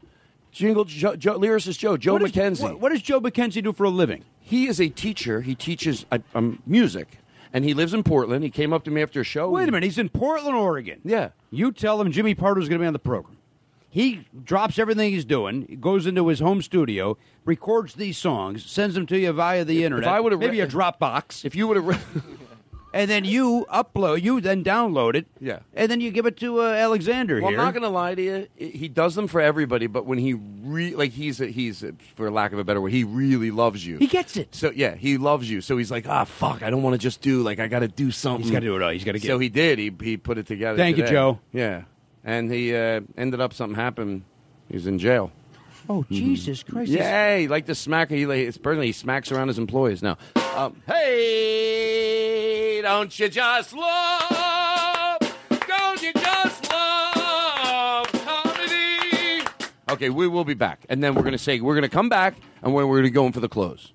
Jingle, 0.52 0.84
Joe, 0.84 1.16
Joe, 1.16 1.38
lyricist 1.38 1.78
Joe, 1.78 1.96
Joe 1.96 2.12
What 2.12 2.22
does- 2.22 2.32
McKenzie. 2.32 2.62
what- 2.62 2.80
what 2.80 2.92
does 2.92 3.02
Joe 3.02 3.20
McKenzie 3.20 3.62
do 3.62 3.72
for 3.72 3.84
a 3.84 3.90
living? 3.90 4.24
He 4.40 4.66
is 4.68 4.80
a 4.80 4.88
teacher. 4.88 5.40
He 5.40 5.54
teaches 5.54 6.04
uh, 6.12 6.18
um, 6.34 6.62
music, 6.66 7.18
and 7.52 7.64
he 7.64 7.72
lives 7.74 7.94
in 7.94 8.02
Portland. 8.02 8.44
He 8.44 8.50
came 8.50 8.72
up 8.72 8.84
to 8.84 8.90
me 8.90 9.02
after 9.02 9.20
a 9.20 9.24
show. 9.24 9.48
Wait 9.50 9.68
a 9.68 9.72
minute, 9.72 9.84
he's 9.84 9.98
in 9.98 10.10
Portland, 10.10 10.54
Oregon. 10.56 11.00
Yeah. 11.04 11.30
You 11.50 11.72
tell 11.72 12.00
him 12.00 12.12
Jimmy 12.12 12.34
Pardo's 12.34 12.68
going 12.68 12.78
to 12.78 12.82
be 12.82 12.86
on 12.86 12.92
the 12.92 12.98
program. 12.98 13.33
He 13.94 14.26
drops 14.44 14.76
everything 14.80 15.12
he's 15.12 15.24
doing, 15.24 15.78
goes 15.80 16.04
into 16.08 16.26
his 16.26 16.40
home 16.40 16.62
studio, 16.62 17.16
records 17.44 17.94
these 17.94 18.18
songs, 18.18 18.68
sends 18.68 18.96
them 18.96 19.06
to 19.06 19.16
you 19.16 19.30
via 19.30 19.64
the 19.64 19.84
internet. 19.84 20.08
If 20.08 20.12
I 20.14 20.18
would've 20.18 20.40
maybe 20.40 20.56
re- 20.58 20.64
a 20.64 20.66
Dropbox, 20.66 21.44
If 21.44 21.54
you 21.54 21.68
would 21.68 21.76
have, 21.76 22.24
and 22.92 23.08
then 23.08 23.24
you 23.24 23.64
upload, 23.72 24.20
you 24.24 24.40
then 24.40 24.64
download 24.64 25.14
it, 25.14 25.26
Yeah. 25.40 25.60
and 25.74 25.88
then 25.88 26.00
you 26.00 26.10
give 26.10 26.26
it 26.26 26.36
to 26.38 26.60
uh, 26.62 26.64
Alexander 26.72 27.40
well, 27.40 27.50
I'm 27.52 27.56
not 27.56 27.72
going 27.72 27.84
to 27.84 27.88
lie 27.88 28.16
to 28.16 28.20
you. 28.20 28.48
He 28.56 28.88
does 28.88 29.14
them 29.14 29.28
for 29.28 29.40
everybody, 29.40 29.86
but 29.86 30.06
when 30.06 30.18
he 30.18 30.34
re- 30.34 30.96
like 30.96 31.12
he's 31.12 31.40
a, 31.40 31.46
he's 31.46 31.84
a, 31.84 31.92
for 32.16 32.28
lack 32.32 32.52
of 32.52 32.58
a 32.58 32.64
better 32.64 32.80
word, 32.80 32.90
he 32.90 33.04
really 33.04 33.52
loves 33.52 33.86
you. 33.86 33.98
he 33.98 34.08
gets 34.08 34.36
it. 34.36 34.56
So 34.56 34.72
yeah, 34.74 34.96
he 34.96 35.18
loves 35.18 35.48
you. 35.48 35.60
So 35.60 35.76
he's 35.76 35.92
like, 35.92 36.08
ah, 36.08 36.24
fuck, 36.24 36.64
I 36.64 36.70
don't 36.70 36.82
want 36.82 36.94
to 36.94 36.98
just 36.98 37.20
do 37.20 37.44
like 37.44 37.60
I 37.60 37.68
got 37.68 37.78
to 37.80 37.88
do 37.88 38.10
something. 38.10 38.42
He's 38.42 38.50
got 38.50 38.58
to 38.58 38.66
do 38.66 38.74
it 38.74 38.82
all. 38.82 38.90
He's 38.90 39.04
got 39.04 39.12
to 39.12 39.20
get. 39.20 39.28
So 39.28 39.38
he 39.38 39.48
did. 39.50 39.78
He 39.78 39.92
he 40.02 40.16
put 40.16 40.36
it 40.36 40.48
together. 40.48 40.76
Thank 40.76 40.96
you. 40.96 41.06
Joe. 41.06 41.38
Yeah, 41.52 41.82
and 42.24 42.50
he 42.50 42.74
uh, 42.74 43.02
ended 43.16 43.40
up 43.40 43.52
something 43.52 43.76
happened. 43.76 44.22
He 44.68 44.74
was 44.74 44.86
in 44.86 44.98
jail. 44.98 45.30
oh 45.88 46.04
Jesus 46.10 46.62
Christ! 46.62 46.90
Yeah, 46.90 47.36
he 47.38 47.48
like 47.48 47.66
to 47.66 47.74
smack. 47.74 48.10
He 48.10 48.26
like, 48.26 48.62
personally 48.62 48.86
he 48.86 48.92
smacks 48.92 49.30
around 49.30 49.48
his 49.48 49.58
employees 49.58 50.02
now. 50.02 50.16
Um, 50.56 50.80
hey, 50.86 52.80
don't 52.82 53.18
you 53.18 53.28
just 53.28 53.74
love? 53.74 55.18
Don't 55.68 56.02
you 56.02 56.12
just 56.14 56.72
love 56.72 58.06
comedy? 58.12 59.46
Okay, 59.90 60.10
we 60.10 60.26
will 60.26 60.44
be 60.44 60.54
back, 60.54 60.86
and 60.88 61.04
then 61.04 61.14
we're 61.14 61.22
gonna 61.22 61.38
say 61.38 61.60
we're 61.60 61.74
gonna 61.74 61.88
come 61.88 62.08
back, 62.08 62.36
and 62.62 62.74
we're, 62.74 62.86
we're 62.86 62.98
gonna 62.98 63.10
go 63.10 63.26
in 63.26 63.32
for 63.32 63.40
the 63.40 63.48
close. 63.48 63.92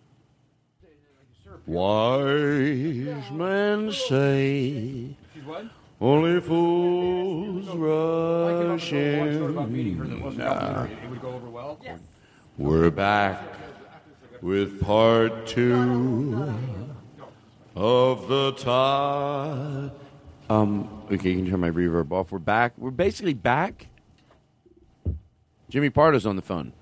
Wise 1.65 3.29
men 3.31 3.91
say 3.91 5.15
only 6.01 6.39
fools 6.41 7.67
rush 7.75 8.93
in. 8.93 9.55
We're 12.57 12.89
back 12.89 13.41
with 14.41 14.81
part 14.81 15.47
two 15.47 16.53
of 17.75 18.27
the 18.27 18.53
Todd. 18.53 19.91
Um, 20.49 21.03
okay, 21.11 21.31
you 21.31 21.43
can 21.43 21.51
turn 21.51 21.59
my 21.59 21.69
reverb 21.69 22.11
off. 22.11 22.31
We're 22.31 22.39
back. 22.39 22.73
We're 22.77 22.91
basically 22.91 23.33
back. 23.33 23.87
Jimmy 25.69 25.89
Pardo's 25.89 26.25
on 26.25 26.35
the 26.35 26.41
phone. 26.41 26.73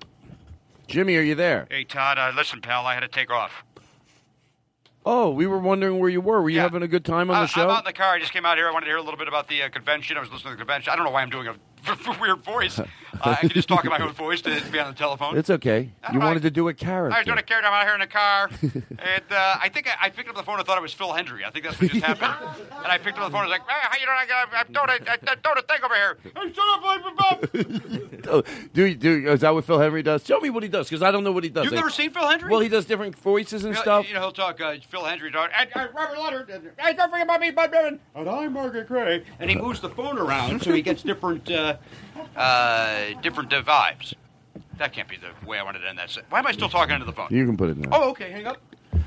Jimmy, 0.86 1.16
are 1.16 1.22
you 1.22 1.34
there? 1.34 1.66
Hey 1.70 1.84
Todd, 1.84 2.18
uh, 2.18 2.32
listen, 2.34 2.62
pal, 2.62 2.86
I 2.86 2.94
had 2.94 3.00
to 3.00 3.08
take 3.08 3.30
off. 3.30 3.52
Oh, 5.06 5.30
we 5.30 5.46
were 5.46 5.58
wondering 5.58 5.98
where 5.98 6.10
you 6.10 6.20
were. 6.20 6.42
Were 6.42 6.50
you 6.50 6.56
Yeah. 6.56 6.62
having 6.62 6.82
a 6.82 6.88
good 6.88 7.04
time 7.04 7.30
on 7.30 7.36
I- 7.36 7.40
the 7.42 7.46
show? 7.46 7.62
I'm 7.64 7.70
out 7.70 7.78
in 7.78 7.84
the 7.84 7.92
car. 7.92 8.14
I 8.14 8.18
just 8.20 8.32
came 8.32 8.44
out 8.44 8.56
here. 8.58 8.68
I 8.68 8.72
wanted 8.72 8.86
to 8.86 8.90
hear 8.90 8.98
a 8.98 9.02
little 9.02 9.18
bit 9.18 9.28
about 9.28 9.48
the 9.48 9.62
uh, 9.62 9.68
convention. 9.70 10.16
I 10.16 10.20
was 10.20 10.30
listening 10.30 10.52
to 10.52 10.56
the 10.56 10.64
convention. 10.64 10.92
I 10.92 10.96
don't 10.96 11.04
know 11.04 11.10
why 11.12 11.22
I'm 11.22 11.30
doing 11.30 11.48
a 11.48 11.54
weird 12.20 12.42
voice. 12.44 12.78
Uh, 13.20 13.30
I 13.30 13.34
can 13.36 13.48
just 13.50 13.68
talk 13.68 13.84
in 13.84 13.90
my 13.90 13.98
own 13.98 14.12
voice 14.12 14.40
to 14.42 14.62
be 14.70 14.78
on 14.78 14.88
the 14.92 14.98
telephone. 14.98 15.36
it's 15.38 15.50
okay. 15.50 15.90
You 16.12 16.20
wanted 16.20 16.42
to 16.42 16.50
do 16.50 16.68
a 16.68 16.74
character. 16.74 17.14
I 17.14 17.20
was 17.20 17.26
doing 17.26 17.38
a 17.38 17.42
character. 17.42 17.68
I'm 17.68 17.74
out 17.74 17.84
here 17.86 17.94
in 17.94 18.00
a 18.02 18.06
car, 18.06 18.50
and 18.62 19.22
uh, 19.30 19.56
I 19.60 19.68
think 19.68 19.88
I, 19.88 20.06
I 20.06 20.10
picked 20.10 20.28
up 20.28 20.36
the 20.36 20.42
phone 20.42 20.58
and 20.58 20.66
thought 20.66 20.78
it 20.78 20.82
was 20.82 20.92
Phil 20.92 21.08
Hendrie. 21.08 21.44
I 21.44 21.50
think 21.50 21.64
that's 21.64 21.80
what 21.80 21.90
just 21.90 22.04
happened. 22.04 22.34
and 22.76 22.86
I 22.86 22.98
picked 22.98 23.18
up 23.18 23.24
the 23.24 23.30
phone 23.30 23.42
and 23.44 23.50
was 23.50 23.58
like, 23.58 23.62
"Hey, 23.68 23.74
how 23.82 23.96
you 23.98 24.06
doing? 24.06 24.18
I 24.18 24.26
got, 24.26 24.48
I'm 24.52 24.72
doing 24.72 25.08
a, 25.08 25.30
I'm 25.30 25.40
doing 25.42 25.56
a 25.58 25.62
thing 25.62 25.84
over 25.84 25.94
here." 25.94 26.18
Hey, 26.36 26.52
shut 26.52 26.64
up, 26.68 27.16
Bob. 27.16 28.08
Oh, 28.30 28.42
do 28.74 28.94
do 28.94 29.26
is 29.30 29.40
that 29.40 29.54
what 29.54 29.64
Phil 29.64 29.78
Hendrie 29.78 30.04
does? 30.04 30.26
Show 30.26 30.38
me 30.40 30.50
what 30.50 30.62
he 30.62 30.68
does 30.68 30.86
because 30.90 31.02
I 31.02 31.10
don't 31.10 31.24
know 31.24 31.32
what 31.32 31.44
he 31.44 31.48
does. 31.50 31.64
You've 31.64 31.72
Like- 31.72 31.78
never 31.78 31.90
seen 31.90 32.10
Phil 32.10 32.24
Hendrie? 32.24 32.50
Well, 32.50 32.60
he 32.60 32.68
does 32.68 32.84
different 32.84 33.16
voices 33.16 33.64
and 33.64 33.72
You 33.72 33.76
know, 33.76 33.82
stuff. 33.82 34.08
You 34.08 34.14
know, 34.14 34.20
he'll 34.20 34.32
talk. 34.32 34.60
Uh, 34.60 34.74
Phil 34.90 35.00
Hendrie, 35.02 35.32
talk, 35.32 35.50
and, 35.58 35.70
uh, 35.74 35.88
Robert 35.94 36.18
Leonard. 36.20 36.50
and, 36.50 36.70
Hey, 36.78 36.92
don't 36.92 37.08
forget 37.10 37.24
about 37.24 37.40
me, 37.40 37.50
Bud 37.52 37.70
Bevan. 37.70 38.00
And 38.14 38.28
I'm 38.28 38.52
Margaret 38.52 38.86
Gray. 38.86 39.24
And 39.38 39.48
he 39.48 39.56
moves 39.56 39.80
the 39.80 39.88
phone 39.88 40.18
around 40.18 40.60
so 40.62 40.72
he 40.74 40.82
gets 40.82 41.02
different, 41.02 41.48
uh, 42.36 43.20
different 43.22 43.50
vibes. 43.50 44.14
That 44.78 44.92
can't 44.92 45.08
be 45.08 45.16
the 45.16 45.46
way 45.46 45.58
I 45.58 45.62
wanted 45.64 45.80
to 45.80 45.88
end 45.88 45.98
that. 45.98 46.10
se- 46.10 46.22
Why 46.30 46.38
am 46.38 46.46
I 46.46 46.52
still 46.52 46.68
talking 46.68 46.94
into 46.94 47.06
the 47.06 47.12
phone? 47.12 47.28
You 47.30 47.44
can 47.46 47.56
put 47.56 47.70
it 47.70 47.76
now. 47.78 47.88
Oh, 47.92 48.10
okay. 48.10 48.30
Hang 48.30 48.46
up. 48.46 48.58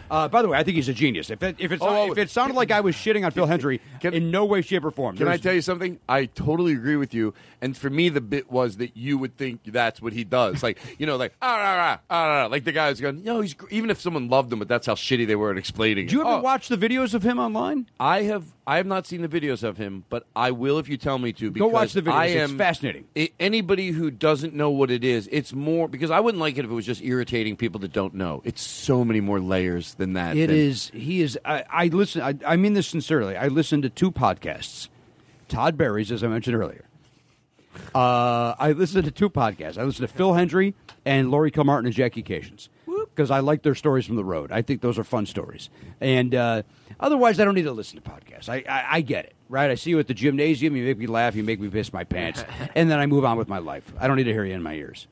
Uh, 0.10 0.28
by 0.28 0.42
the 0.42 0.50
way, 0.50 0.58
I 0.58 0.64
think 0.64 0.76
he's 0.76 0.90
a 0.90 0.94
genius. 0.94 1.30
If 1.30 1.42
it, 1.42 1.56
if, 1.58 1.72
it, 1.72 1.80
Oh, 1.82 2.12
if 2.12 2.18
it 2.18 2.30
sounded 2.30 2.54
like 2.58 2.70
I 2.70 2.82
was 2.82 2.96
shitting 2.98 3.24
on 3.26 3.32
Phil 3.32 3.48
Hendrie, 3.48 3.80
in 4.04 4.30
no 4.30 4.44
way, 4.44 4.62
shape, 4.62 4.84
or 4.84 4.92
form. 4.92 5.16
Can 5.16 5.30
I 5.30 5.38
tell 5.38 5.54
you 5.54 5.62
something? 5.62 6.00
I 6.10 6.26
totally 6.26 6.74
agree 6.74 6.98
with 6.98 7.14
you. 7.14 7.34
And 7.62 7.78
for 7.78 7.90
me, 7.90 8.10
the 8.10 8.20
bit 8.20 8.52
was 8.52 8.76
that 8.78 8.98
you 8.98 9.18
would 9.18 9.38
think 9.38 9.62
that's 9.66 10.02
what 10.02 10.12
he 10.12 10.26
does. 10.26 10.62
Like, 10.62 10.80
you 11.00 11.06
know, 11.06 11.16
like, 11.16 11.34
ah, 11.42 11.56
rah, 11.56 11.76
rah, 11.78 11.98
ah, 12.10 12.24
rah, 12.28 12.42
rah. 12.42 12.46
like 12.48 12.66
the 12.66 12.74
guy 12.74 12.90
was 12.90 13.00
going, 13.00 13.24
no, 13.24 13.40
he's, 13.40 13.56
even 13.70 13.90
if 13.90 14.02
someone 14.02 14.28
loved 14.28 14.52
him, 14.52 14.60
but 14.60 14.68
that's 14.68 14.86
how 14.86 14.96
shitty 14.96 15.26
they 15.26 15.38
were 15.38 15.50
at 15.52 15.58
explaining 15.58 16.08
Do 16.08 16.16
you 16.16 16.22
it. 16.22 16.26
ever 16.28 16.36
Oh, 16.36 16.42
watch 16.42 16.68
the 16.68 16.78
videos 16.78 17.14
of 17.14 17.24
him 17.24 17.40
online? 17.40 17.88
I 17.98 18.24
have, 18.24 18.44
I 18.68 18.78
have 18.78 18.86
not 18.86 19.08
seen 19.08 19.22
the 19.24 19.28
videos 19.28 19.64
of 19.64 19.78
him, 19.78 20.06
but 20.10 20.26
I 20.36 20.52
will 20.52 20.78
if 20.78 20.88
you 20.88 20.96
tell 20.96 21.18
me 21.18 21.34
to. 21.34 21.50
Go 21.50 21.68
watch 21.68 21.94
the 21.94 22.02
videos. 22.04 22.14
I 22.14 22.26
It's 22.28 22.52
am, 22.52 22.58
fascinating. 22.58 23.06
I- 23.18 23.32
anybody 23.40 23.90
who 23.90 24.12
doesn't 24.12 24.54
know 24.54 24.70
what 24.70 24.92
it 24.92 25.04
is, 25.04 25.28
it's 25.32 25.52
more, 25.52 25.88
because 25.88 26.12
I 26.12 26.20
wouldn't 26.20 26.40
like 26.40 26.58
it 26.58 26.66
if 26.66 26.72
it 26.72 26.74
was 26.74 26.86
just 26.86 27.02
irritating 27.02 27.56
people 27.58 27.80
that 27.82 27.92
don't 27.92 28.14
know. 28.14 28.42
It's 28.46 28.62
so 28.62 29.04
many 29.04 29.20
more 29.20 29.40
layers 29.40 29.96
than 29.96 30.14
that. 30.14 30.38
It 30.38 30.48
than- 30.48 30.56
is. 30.56 30.92
He 30.94 31.22
is. 31.22 31.40
I, 31.44 31.64
I 31.70 31.86
listen. 31.88 32.22
I, 32.22 32.36
I 32.46 32.56
mean 32.56 32.74
this 32.74 32.88
sincerely. 32.88 33.36
I 33.36 33.48
listen 33.48 33.82
to 33.82 33.90
two 33.90 34.12
podcasts. 34.12 34.90
Todd 35.48 35.76
Barry's, 35.78 36.12
as 36.12 36.24
I 36.24 36.28
mentioned 36.28 36.56
earlier. 36.56 36.86
Uh, 37.96 38.54
I 38.60 38.74
listen 38.74 39.04
to 39.04 39.12
two 39.12 39.30
podcasts. 39.30 39.78
I 39.78 39.84
listen 39.84 40.06
to 40.06 40.14
Phil 40.14 40.34
Hendrie 40.34 40.74
and 41.06 41.32
Laurie 41.32 41.52
Kilmartin 41.52 41.86
and 41.86 41.94
Jackie 41.94 42.22
Kashian 42.24 42.68
because 43.16 43.32
I 43.32 43.40
like 43.40 43.64
their 43.64 43.76
stories 43.76 44.06
from 44.06 44.16
the 44.16 44.24
road. 44.24 44.52
I 44.52 44.62
think 44.62 44.82
those 44.82 44.98
are 44.98 45.04
fun 45.04 45.26
stories. 45.26 45.70
And 46.00 46.34
uh, 46.34 46.64
otherwise, 47.00 47.40
I 47.40 47.46
don't 47.46 47.56
need 47.56 47.64
to 47.64 47.72
listen 47.72 48.02
to 48.02 48.10
podcasts. 48.10 48.50
I, 48.50 48.64
I, 48.68 48.98
I 48.98 49.02
get 49.02 49.26
it, 49.26 49.34
right? 49.50 49.70
I 49.70 49.76
see 49.76 49.90
you 49.92 50.00
at 50.00 50.08
the 50.08 50.14
gymnasium. 50.14 50.76
You 50.76 50.86
make 50.86 50.98
me 50.98 51.08
laugh. 51.08 51.36
You 51.36 51.44
make 51.44 51.60
me 51.60 51.70
piss 51.70 51.92
my 51.94 52.04
pants, 52.04 52.44
and 52.76 52.90
then 52.90 53.00
I 53.00 53.06
move 53.06 53.26
on 53.26 53.38
with 53.38 53.48
my 53.48 53.60
life. 53.60 53.94
I 54.00 54.08
don't 54.08 54.18
need 54.18 54.24
to 54.26 54.34
hear 54.34 54.46
you 54.46 54.54
in 54.54 54.64
my 54.64 54.74
ears. 54.74 55.08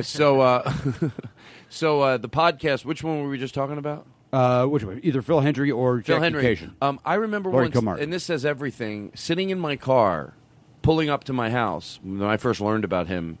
So, 0.00 0.40
uh, 0.40 0.72
so 1.68 2.00
uh, 2.00 2.16
the 2.16 2.28
podcast, 2.28 2.84
which 2.84 3.02
one 3.02 3.22
were 3.22 3.28
we 3.28 3.38
just 3.38 3.54
talking 3.54 3.78
about? 3.78 4.06
Uh, 4.32 4.64
which 4.66 4.84
one? 4.84 5.00
Either 5.02 5.22
Phil 5.22 5.40
Hendrie 5.40 5.74
or 5.74 6.00
Phil 6.00 6.20
Jackie 6.20 6.22
Henry. 6.22 6.70
Um, 6.80 7.00
I 7.04 7.14
remember 7.14 7.50
once, 7.50 7.74
Kilmartin. 7.74 8.02
and 8.02 8.12
this 8.12 8.24
says 8.24 8.44
everything. 8.44 9.12
Sitting 9.14 9.50
in 9.50 9.58
my 9.58 9.76
car, 9.76 10.34
pulling 10.82 11.10
up 11.10 11.24
to 11.24 11.32
my 11.32 11.50
house 11.50 11.98
when 12.02 12.22
I 12.22 12.36
first 12.36 12.60
learned 12.60 12.84
about 12.84 13.08
him. 13.08 13.38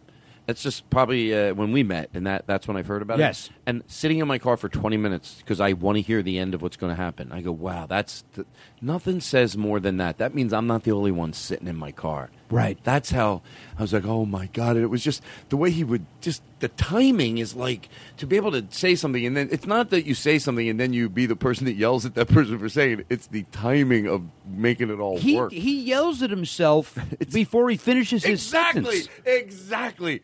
That's 0.50 0.64
just 0.64 0.90
probably 0.90 1.32
uh, 1.32 1.54
when 1.54 1.70
we 1.70 1.84
met, 1.84 2.10
and 2.12 2.26
that 2.26 2.44
that's 2.48 2.66
when 2.66 2.76
I've 2.76 2.88
heard 2.88 3.02
about 3.02 3.20
Yes. 3.20 3.46
it. 3.46 3.52
And 3.66 3.84
sitting 3.86 4.18
in 4.18 4.26
my 4.26 4.38
car 4.40 4.56
for 4.56 4.68
twenty 4.68 4.96
minutes 4.96 5.36
because 5.38 5.60
I 5.60 5.74
want 5.74 5.94
to 5.94 6.02
hear 6.02 6.24
the 6.24 6.38
end 6.40 6.54
of 6.56 6.60
what's 6.62 6.76
going 6.76 6.90
to 6.90 7.00
happen. 7.00 7.30
I 7.30 7.40
go, 7.40 7.52
wow, 7.52 7.86
that's 7.86 8.24
th- 8.34 8.48
nothing 8.82 9.20
says 9.20 9.56
more 9.56 9.78
than 9.78 9.98
that. 9.98 10.18
That 10.18 10.34
means 10.34 10.52
I'm 10.52 10.66
not 10.66 10.82
the 10.82 10.90
only 10.90 11.12
one 11.12 11.32
sitting 11.34 11.68
in 11.68 11.76
my 11.76 11.92
car. 11.92 12.30
Right. 12.50 12.76
That's 12.82 13.12
how 13.12 13.42
I 13.78 13.82
was 13.82 13.92
like, 13.92 14.04
oh 14.04 14.26
my 14.26 14.46
god! 14.46 14.74
And 14.74 14.82
it 14.84 14.88
was 14.88 15.04
just 15.04 15.22
the 15.50 15.56
way 15.56 15.70
he 15.70 15.84
would 15.84 16.04
just 16.20 16.42
the 16.58 16.66
timing 16.68 17.38
is 17.38 17.54
like 17.54 17.88
to 18.16 18.26
be 18.26 18.34
able 18.34 18.50
to 18.50 18.66
say 18.70 18.96
something, 18.96 19.24
and 19.24 19.36
then 19.36 19.48
it's 19.52 19.66
not 19.66 19.90
that 19.90 20.04
you 20.04 20.14
say 20.16 20.40
something 20.40 20.68
and 20.68 20.80
then 20.80 20.92
you 20.92 21.08
be 21.08 21.26
the 21.26 21.36
person 21.36 21.64
that 21.66 21.74
yells 21.74 22.04
at 22.04 22.16
that 22.16 22.26
person 22.36 22.58
for 22.58 22.68
saying 22.68 22.98
it. 23.00 23.06
It's 23.08 23.28
the 23.28 23.44
timing 23.52 24.08
of 24.08 24.24
making 24.48 24.90
it 24.90 24.98
all 24.98 25.16
He 25.16 25.36
work. 25.36 25.52
he 25.52 25.80
yells 25.82 26.22
at 26.24 26.30
himself 26.30 26.98
before 27.32 27.70
he 27.70 27.76
finishes 27.76 28.24
his 28.24 28.40
exactly, 28.48 28.82
sentence. 29.02 29.08
exactly. 29.24 30.22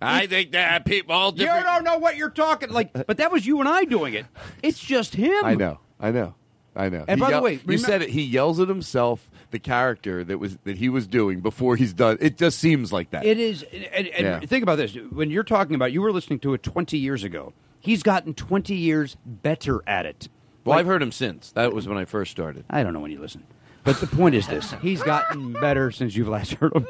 I 0.00 0.26
think 0.26 0.52
that 0.52 0.84
people 0.84 1.14
all 1.14 1.34
You 1.34 1.46
don't 1.46 1.84
know 1.84 1.98
what 1.98 2.16
you're 2.16 2.30
talking 2.30 2.70
like, 2.70 2.92
but 3.06 3.16
that 3.18 3.32
was 3.32 3.46
you 3.46 3.60
and 3.60 3.68
I 3.68 3.84
doing 3.84 4.14
it. 4.14 4.26
It's 4.62 4.78
just 4.78 5.14
him. 5.16 5.44
I 5.44 5.54
know, 5.54 5.80
I 5.98 6.10
know, 6.12 6.34
I 6.76 6.88
know. 6.88 7.04
And 7.08 7.18
He 7.18 7.20
by 7.20 7.26
the 7.26 7.32
yell- 7.36 7.42
way, 7.42 7.60
you 7.66 7.78
said 7.78 8.02
it. 8.02 8.10
He 8.10 8.22
yells 8.22 8.60
at 8.60 8.68
himself, 8.68 9.28
the 9.50 9.58
character 9.58 10.22
that 10.24 10.38
was 10.38 10.56
that 10.64 10.76
he 10.78 10.88
was 10.88 11.06
doing 11.06 11.40
before 11.40 11.74
he's 11.76 11.92
done. 11.92 12.18
It 12.20 12.36
just 12.38 12.58
seems 12.58 12.92
like 12.92 13.10
that. 13.10 13.24
It 13.26 13.38
is, 13.38 13.64
and, 13.72 14.06
and 14.08 14.24
Yeah. 14.26 14.40
think 14.40 14.62
about 14.62 14.76
this: 14.76 14.94
when 15.10 15.30
you're 15.30 15.42
talking 15.44 15.74
about, 15.74 15.90
you 15.92 16.00
were 16.02 16.12
listening 16.12 16.38
to 16.40 16.54
it 16.54 16.62
20 16.62 16.96
years 16.98 17.24
ago. 17.24 17.52
He's 17.80 18.02
gotten 18.02 18.34
20 18.34 18.74
years 18.74 19.16
better 19.24 19.82
at 19.86 20.04
it. 20.06 20.28
well, 20.64 20.74
Like- 20.76 20.80
I've 20.80 20.86
heard 20.86 21.02
him 21.02 21.12
since. 21.12 21.50
That 21.52 21.72
was 21.72 21.88
when 21.88 21.96
I 21.98 22.04
first 22.04 22.30
started. 22.30 22.64
I 22.70 22.82
don't 22.82 22.92
know 22.92 23.00
when 23.00 23.10
you 23.10 23.20
listen, 23.20 23.44
but 23.88 24.00
the 24.00 24.06
point 24.06 24.34
is 24.34 24.46
this: 24.46 24.74
he's 24.82 25.02
gotten 25.02 25.54
better 25.54 25.90
since 25.90 26.14
you've 26.14 26.28
last 26.28 26.52
heard 26.54 26.74
him. 26.74 26.86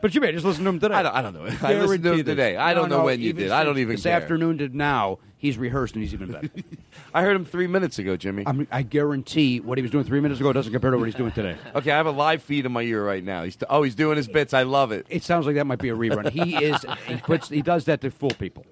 But 0.00 0.14
you 0.14 0.20
may 0.20 0.32
just 0.32 0.44
listen 0.46 0.64
to 0.64 0.70
him 0.70 0.80
today. 0.80 0.94
I 0.94 1.02
don't- 1.02 1.14
I 1.14 1.22
don't 1.22 1.34
know. 1.34 1.44
I 1.62 1.74
listened 1.74 2.04
to 2.04 2.12
him 2.14 2.24
today. 2.24 2.56
I 2.56 2.72
don't 2.72 2.88
know 2.88 3.04
when 3.04 3.20
you 3.20 3.32
did. 3.32 3.50
I 3.50 3.64
don't 3.64 3.74
since 3.74 3.82
even 3.82 3.96
This 3.96 4.04
care. 4.04 4.14
afternoon 4.14 4.58
to 4.58 4.68
now, 4.68 5.18
he's 5.36 5.58
rehearsed 5.58 5.94
and 5.94 6.02
he's 6.04 6.14
even 6.14 6.30
better. 6.32 6.48
I 7.14 7.22
heard 7.22 7.34
him 7.36 7.44
three 7.44 7.66
minutes 7.66 7.98
ago, 7.98 8.16
Jimmy. 8.16 8.44
I'm, 8.46 8.66
I 8.70 8.82
guarantee 8.82 9.60
what 9.60 9.76
he 9.76 9.82
was 9.82 9.90
doing 9.90 10.04
three 10.04 10.20
minutes 10.20 10.40
ago 10.40 10.52
doesn't 10.52 10.72
compare 10.72 10.92
to 10.92 10.98
what 10.98 11.06
he's 11.06 11.14
doing 11.16 11.32
today. 11.32 11.56
okay, 11.74 11.90
I 11.90 11.96
have 11.96 12.06
a 12.06 12.12
live 12.12 12.42
feed 12.42 12.64
in 12.64 12.72
my 12.72 12.82
ear 12.82 13.04
right 13.04 13.24
now. 13.24 13.42
He's 13.42 13.58
oh, 13.68 13.82
he's 13.82 13.94
doing 13.96 14.16
his 14.16 14.28
bits. 14.28 14.54
I 14.54 14.62
love 14.62 14.92
it. 14.92 15.06
It 15.10 15.24
sounds 15.24 15.46
like 15.46 15.56
that 15.56 15.66
might 15.66 15.80
be 15.80 15.88
a 15.90 15.96
rerun. 15.96 16.30
He 16.30 16.56
is. 16.64 16.84
He 17.06 17.16
puts. 17.16 17.48
He 17.48 17.60
does 17.62 17.84
that 17.86 18.00
to 18.02 18.10
fool 18.10 18.30
people. 18.30 18.64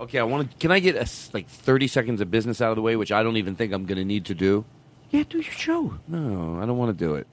Okay, 0.00 0.18
I 0.18 0.22
want 0.22 0.50
to. 0.50 0.56
Can 0.58 0.70
I 0.70 0.78
get 0.80 0.94
a 0.96 1.02
s 1.02 1.30
like 1.32 1.48
thirty 1.48 1.88
seconds 1.88 2.20
of 2.20 2.30
business 2.30 2.60
out 2.60 2.70
of 2.70 2.76
the 2.76 2.82
way, 2.82 2.96
which 2.96 3.10
I 3.10 3.22
don't 3.22 3.36
even 3.36 3.56
think 3.56 3.72
I'm 3.72 3.84
going 3.84 3.98
to 3.98 4.04
need 4.04 4.26
to 4.26 4.34
do? 4.34 4.64
Yeah, 5.10 5.24
do 5.28 5.38
your 5.38 5.52
show. 5.52 5.98
No, 6.06 6.60
I 6.62 6.66
don't 6.66 6.76
want 6.76 6.96
to 6.96 7.04
do 7.04 7.14
it. 7.14 7.26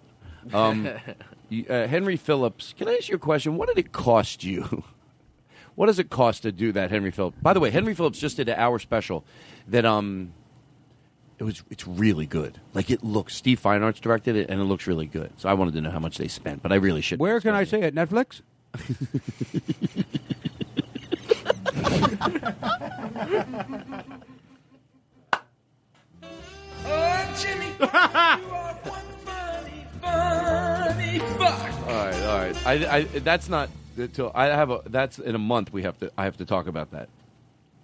Um, 0.53 0.87
uh, 1.69 1.87
Henry 1.87 2.17
Phillips, 2.17 2.73
can 2.77 2.87
I 2.87 2.95
ask 2.95 3.09
you 3.09 3.15
a 3.15 3.19
question? 3.19 3.57
What 3.57 3.67
did 3.67 3.77
it 3.77 3.91
cost 3.91 4.43
you? 4.43 4.83
what 5.75 5.87
does 5.87 5.99
it 5.99 6.09
cost 6.09 6.43
to 6.43 6.51
do 6.51 6.71
that, 6.71 6.89
Henry 6.89 7.11
Phillips? 7.11 7.37
By 7.41 7.53
the 7.53 7.59
way, 7.59 7.69
Henry 7.69 7.93
Phillips 7.93 8.19
just 8.19 8.37
did 8.37 8.49
an 8.49 8.57
hour 8.57 8.79
special 8.79 9.25
that 9.67 9.85
um, 9.85 10.33
it 11.37 11.43
was 11.43 11.63
it's 11.69 11.87
really 11.87 12.25
good. 12.25 12.59
Like 12.73 12.89
it 12.89 13.03
looks. 13.03 13.35
Steve 13.35 13.59
Fine 13.59 13.83
Arts 13.83 13.99
directed 13.99 14.35
it, 14.35 14.49
and 14.49 14.59
it 14.61 14.65
looks 14.65 14.87
really 14.87 15.07
good. 15.07 15.31
So 15.37 15.49
I 15.49 15.53
wanted 15.53 15.73
to 15.75 15.81
know 15.81 15.91
how 15.91 15.99
much 15.99 16.17
they 16.17 16.27
spent, 16.27 16.63
but 16.63 16.71
I 16.71 16.75
really 16.75 17.01
should. 17.01 17.19
Where 17.19 17.39
can 17.41 17.53
I 17.53 17.63
say 17.63 17.81
it? 17.81 17.93
Netflix. 17.93 18.41
Oh, 26.87 27.35
Jimmy, 27.39 27.65
you 27.79 27.85
are 27.85 28.73
one 28.83 29.01
funny, 29.25 29.85
funny 30.01 31.19
fuck. 31.37 31.87
All 31.87 32.05
right, 32.05 32.21
all 32.23 32.37
right. 32.37 32.65
I, 32.65 32.97
I 32.97 33.01
that's 33.03 33.49
not 33.49 33.69
until 33.97 34.31
I 34.35 34.45
have 34.45 34.69
a. 34.69 34.81
That's 34.85 35.19
in 35.19 35.35
a 35.35 35.39
month. 35.39 35.73
We 35.73 35.83
have 35.83 35.97
to. 35.99 36.11
I 36.17 36.25
have 36.25 36.37
to 36.37 36.45
talk 36.45 36.67
about 36.67 36.91
that. 36.91 37.09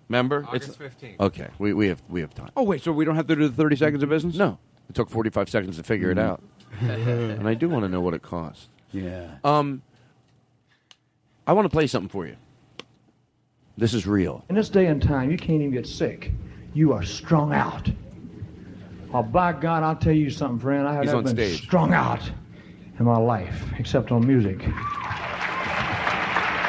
Remember, 0.09 0.45
August 0.47 0.77
15th. 0.77 1.19
Okay, 1.19 1.47
we, 1.57 1.73
we 1.73 1.87
have 1.87 2.01
we 2.09 2.21
have 2.21 2.33
time. 2.35 2.51
Oh 2.55 2.63
wait, 2.63 2.83
so 2.83 2.91
we 2.91 3.05
don't 3.05 3.15
have 3.15 3.27
to 3.27 3.35
do 3.35 3.47
the 3.47 3.55
thirty 3.55 3.75
seconds 3.75 4.03
of 4.03 4.09
business? 4.09 4.35
No, 4.35 4.57
it 4.89 4.95
took 4.95 5.09
forty 5.09 5.29
five 5.29 5.49
seconds 5.49 5.77
to 5.77 5.83
figure 5.83 6.11
it 6.11 6.19
out, 6.19 6.43
and 6.81 7.47
I 7.47 7.53
do 7.53 7.69
want 7.69 7.83
to 7.83 7.89
know 7.89 8.01
what 8.01 8.13
it 8.13 8.21
cost. 8.21 8.69
Yeah. 8.91 9.37
Um, 9.43 9.81
I 11.47 11.53
want 11.53 11.65
to 11.65 11.69
play 11.69 11.87
something 11.87 12.09
for 12.09 12.27
you. 12.27 12.35
This 13.77 13.93
is 13.93 14.05
real. 14.05 14.43
In 14.49 14.55
this 14.55 14.69
day 14.69 14.87
and 14.87 15.01
time, 15.01 15.31
you 15.31 15.37
can't 15.37 15.61
even 15.61 15.71
get 15.71 15.87
sick. 15.87 16.31
You 16.73 16.93
are 16.93 17.03
strung 17.03 17.53
out. 17.53 17.89
Oh, 19.13 19.23
by 19.23 19.53
God, 19.53 19.83
I'll 19.83 19.95
tell 19.95 20.13
you 20.13 20.29
something, 20.29 20.59
friend. 20.59 20.87
I 20.87 20.93
have 20.93 21.05
never 21.05 21.21
been 21.21 21.35
stage. 21.35 21.63
strung 21.63 21.93
out 21.93 22.31
in 22.99 23.05
my 23.05 23.17
life, 23.17 23.65
except 23.77 24.11
on 24.11 24.25
music. 24.25 24.59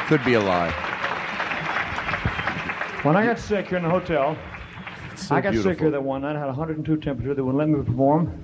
Could 0.07 0.25
be 0.25 0.33
a 0.33 0.39
lie. 0.39 0.71
When 3.03 3.15
I 3.15 3.25
got 3.25 3.39
sick 3.39 3.67
here 3.67 3.77
in 3.77 3.83
the 3.83 3.89
hotel, 3.89 4.37
so 5.15 5.35
I 5.35 5.41
got 5.41 5.53
sick 5.53 5.63
beautiful. 5.63 5.83
here 5.83 5.91
that 5.91 6.03
one 6.03 6.21
night. 6.21 6.35
I 6.35 6.39
had 6.39 6.47
102 6.47 6.97
temperature. 6.97 7.33
They 7.33 7.41
wouldn't 7.41 7.57
let 7.57 7.69
me 7.69 7.83
perform. 7.83 8.43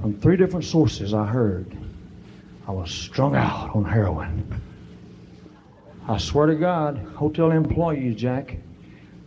From 0.00 0.18
three 0.20 0.36
different 0.36 0.64
sources, 0.64 1.14
I 1.14 1.24
heard 1.26 1.76
I 2.66 2.72
was 2.72 2.90
strung 2.90 3.34
out 3.34 3.74
on 3.74 3.84
heroin. 3.84 4.60
I 6.08 6.16
swear 6.18 6.46
to 6.46 6.54
God, 6.54 6.98
hotel 7.16 7.50
employees, 7.50 8.16
Jack, 8.16 8.56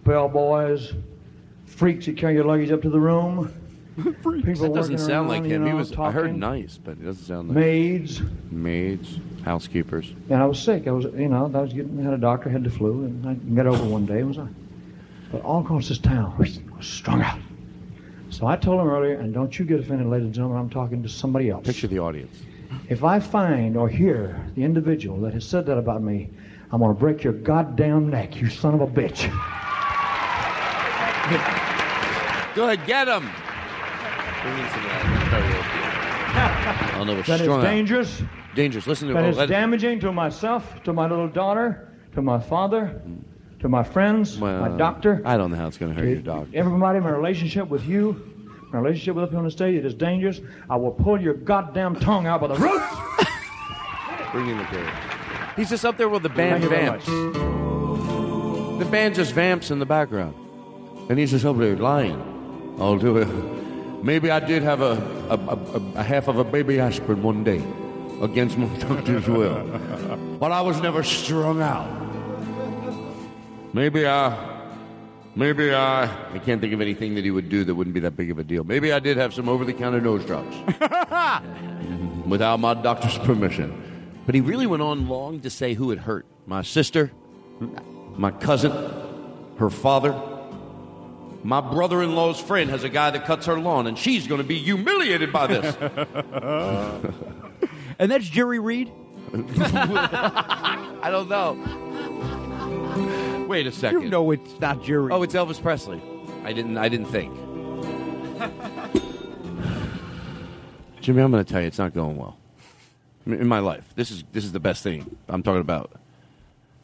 bellboys, 0.04 0.94
freaks 1.66 2.06
that 2.08 2.18
carry 2.18 2.34
your 2.36 2.46
luggage 2.46 2.72
up 2.72 2.82
to 2.82 2.90
the 2.90 3.00
room. 3.00 3.54
People 3.98 4.24
That 4.24 4.74
doesn't 4.74 4.74
working 4.94 4.98
sound 4.98 5.28
like 5.30 5.44
him. 5.44 5.52
you 5.52 5.66
he 5.66 5.70
know, 5.72 5.76
was. 5.76 5.94
I 5.94 6.12
heard 6.12 6.36
nice, 6.36 6.80
but 6.84 6.92
it 6.92 7.04
doesn't 7.04 7.26
sound 7.26 7.50
like 7.50 7.58
Maids, 7.58 8.22
maids, 8.50 9.20
housekeepers. 9.44 10.14
and 10.30 10.42
I 10.42 10.46
was 10.46 10.60
sick. 10.60 10.88
I 10.88 10.92
was, 10.92 11.06
you 11.06 11.28
know, 11.28 11.52
I 11.54 11.60
was 11.62 11.74
getting 11.74 12.02
had 12.04 12.14
a 12.14 12.18
doctor, 12.18 12.50
had 12.50 12.64
the 12.64 12.70
flu, 12.70 13.04
and 13.04 13.28
I 13.28 13.34
got 13.36 13.68
over 13.68 13.84
one 13.84 14.06
day. 14.06 14.20
It 14.20 14.24
was, 14.28 14.38
I 14.40 14.48
but 15.32 15.44
all 15.44 15.62
across 15.62 15.88
this 15.88 15.98
town 16.00 16.36
was 16.38 16.60
strung 16.82 17.22
out. 17.22 17.40
So 18.32 18.48
I 18.48 18.56
told 18.56 18.82
him 18.82 18.90
earlier, 18.90 19.16
and 19.20 19.34
don't 19.34 19.58
you 19.60 19.66
get 19.66 19.80
offended, 19.82 20.08
ladies 20.08 20.26
and 20.26 20.34
gentlemen, 20.34 20.58
I'm 20.60 20.70
talking 20.70 21.04
to 21.04 21.10
somebody 21.10 21.50
else. 21.50 21.66
Picture 21.66 21.88
the 21.88 22.00
audience. 22.00 22.42
If 22.90 23.04
I 23.04 23.20
find 23.20 23.76
or 23.78 23.88
hear 23.90 24.46
the 24.56 24.64
individual 24.64 25.20
that 25.22 25.34
has 25.34 25.46
said 25.46 25.66
that 25.68 25.78
about 25.78 26.02
me, 26.02 26.30
I'm 26.72 26.80
going 26.80 26.94
to 26.94 27.00
break 27.00 27.24
your 27.24 27.34
goddamn 27.34 28.10
neck, 28.10 28.40
you 28.40 28.50
son 28.50 28.76
of 28.76 28.82
a 28.82 28.88
bitch. 28.88 29.24
Good, 32.56 32.86
get 32.86 33.08
him. 33.08 33.30
Bring 34.42 34.58
in 34.58 34.70
some 34.70 34.80
of 34.80 34.86
that 34.90 35.02
karaoke. 35.32 36.98
I'll 36.98 37.06
know 37.06 37.18
it's 37.18 37.28
That 37.28 37.36
is 37.42 37.42
strung 37.42 37.60
out. 37.60 37.64
dangerous. 37.64 38.22
Dangerous. 38.56 38.88
Listen 38.88 39.08
to 39.10 39.14
That 39.14 39.24
oh, 39.24 39.30
is 39.42 39.50
damaging 39.50 40.00
to 40.02 40.12
myself, 40.12 40.82
to 40.84 40.94
my 40.94 41.08
little 41.08 41.28
daughter, 41.28 41.90
to 42.14 42.22
my 42.22 42.40
father, 42.40 43.02
to 43.60 43.70
my 43.70 43.84
friends, 43.84 44.38
my 44.40 44.70
doctor, 44.78 45.22
I 45.26 45.38
don't 45.38 45.52
know 45.52 45.58
how 45.58 45.68
it's 45.68 45.78
going 45.78 45.94
to 45.94 46.00
hurt 46.00 46.08
your 46.08 46.22
dog. 46.22 46.50
everybody, 46.54 46.98
in 46.98 47.04
my 47.04 47.12
relationship 47.12 47.68
with 47.68 47.86
you, 47.86 48.10
in 48.10 48.72
my 48.72 48.80
relationship 48.80 49.16
with 49.16 49.26
up 49.26 49.30
here 49.30 49.40
on 49.40 49.46
the 49.46 49.52
stage. 49.52 49.76
It 49.76 49.86
is 49.86 49.94
dangerous. 49.94 50.42
I 50.70 50.76
will 50.78 50.92
pull 50.92 51.22
your 51.22 51.34
goddamn 51.36 51.96
tongue 51.96 52.26
out 52.28 52.42
by 52.42 52.48
the 52.48 52.56
roots. 52.66 52.86
Bring 54.32 54.50
in 54.50 54.58
the 54.58 54.64
karaoke. 54.64 55.18
He's 55.62 55.70
just 55.70 55.86
up 55.86 55.96
there 55.96 56.10
with 56.10 56.24
the 56.24 56.30
band 56.30 56.64
vamps. 56.64 57.06
The 57.06 58.88
band 58.90 59.14
just 59.14 59.32
vamps 59.34 59.70
in 59.70 59.78
the 59.78 59.86
background. 59.86 60.34
And 61.08 61.20
he's 61.20 61.30
just 61.30 61.46
up 61.46 61.56
there 61.60 61.76
lying. 61.76 62.20
I'll 62.80 62.98
do 62.98 63.18
it. 63.18 63.28
Maybe 64.04 64.32
I 64.32 64.40
did 64.40 64.64
have 64.64 64.82
a, 64.82 64.94
a, 65.30 65.36
a, 65.36 66.00
a 66.00 66.02
half 66.02 66.28
of 66.28 66.40
a 66.40 66.44
baby 66.44 66.80
aspirin 66.80 67.22
one 67.22 67.44
day 67.44 67.64
against 68.24 68.58
my 68.58 68.66
doctor's 68.80 69.28
will. 69.28 69.64
But 70.40 70.52
I 70.52 70.62
was 70.62 70.82
never 70.82 71.04
strung 71.04 71.62
out. 71.62 71.88
Maybe 73.72 74.08
I, 74.08 74.36
maybe 75.36 75.76
I, 75.76 76.06
I 76.34 76.40
can't 76.40 76.60
think 76.60 76.74
of 76.74 76.82
anything 76.82 77.14
that 77.14 77.24
he 77.24 77.30
would 77.30 77.50
do 77.50 77.64
that 77.66 77.76
wouldn't 77.76 77.94
be 77.94 78.00
that 78.00 78.18
big 78.18 78.32
of 78.32 78.40
a 78.40 78.44
deal. 78.44 78.64
Maybe 78.64 78.92
I 78.92 78.98
did 78.98 79.16
have 79.18 79.32
some 79.32 79.48
over-the-counter 79.48 80.02
nose 80.02 80.26
drops 80.26 80.56
without 82.26 82.60
my 82.60 82.74
doctor's 82.74 83.20
permission. 83.20 83.91
But 84.32 84.36
he 84.36 84.40
really 84.40 84.66
went 84.66 84.82
on 84.82 85.10
long 85.10 85.42
to 85.42 85.50
say 85.50 85.74
who 85.74 85.92
it 85.92 85.98
hurt: 85.98 86.26
my 86.48 86.62
sister, 86.62 87.12
my 88.16 88.32
cousin, 88.32 88.72
her 89.58 89.70
father. 89.70 90.18
My 91.44 91.60
brother-in-law's 91.60 92.40
friend 92.40 92.70
has 92.70 92.86
a 92.86 92.90
guy 92.90 93.12
that 93.12 93.26
cuts 93.26 93.48
her 93.48 93.60
lawn, 93.60 93.88
and 93.88 94.00
she's 94.00 94.28
going 94.28 94.42
to 94.42 94.48
be 94.48 94.58
humiliated 94.58 95.34
by 95.34 95.48
this. 95.48 95.76
and 98.00 98.10
that's 98.10 98.30
Jerry 98.30 98.60
Reed. 98.60 98.90
I 99.34 101.10
don't 101.12 101.28
know. 101.28 101.58
Wait 103.50 103.68
a 103.68 103.72
second. 103.74 104.04
You 104.04 104.10
know 104.10 104.32
it's 104.32 104.58
not 104.62 104.82
Jerry. 104.82 105.12
Oh, 105.12 105.24
it's 105.24 105.34
Elvis 105.34 105.62
Presley. 105.62 106.02
I 106.46 106.54
didn't. 106.54 106.78
I 106.78 106.88
didn't 106.88 107.08
think. 107.08 107.36
Jimmy, 111.02 111.22
I'm 111.22 111.32
going 111.32 111.44
to 111.44 111.52
tell 111.52 111.60
you, 111.60 111.68
it's 111.68 111.80
not 111.80 111.94
going 111.94 112.16
well 112.16 112.38
in 113.26 113.48
my 113.48 113.60
life. 113.60 113.86
This 113.96 114.12
is 114.12 114.24
this 114.32 114.44
is 114.44 114.52
the 114.52 114.60
best 114.60 114.84
thing 114.84 115.18
I'm 115.28 115.44
talking 115.44 115.62
about. 115.62 115.92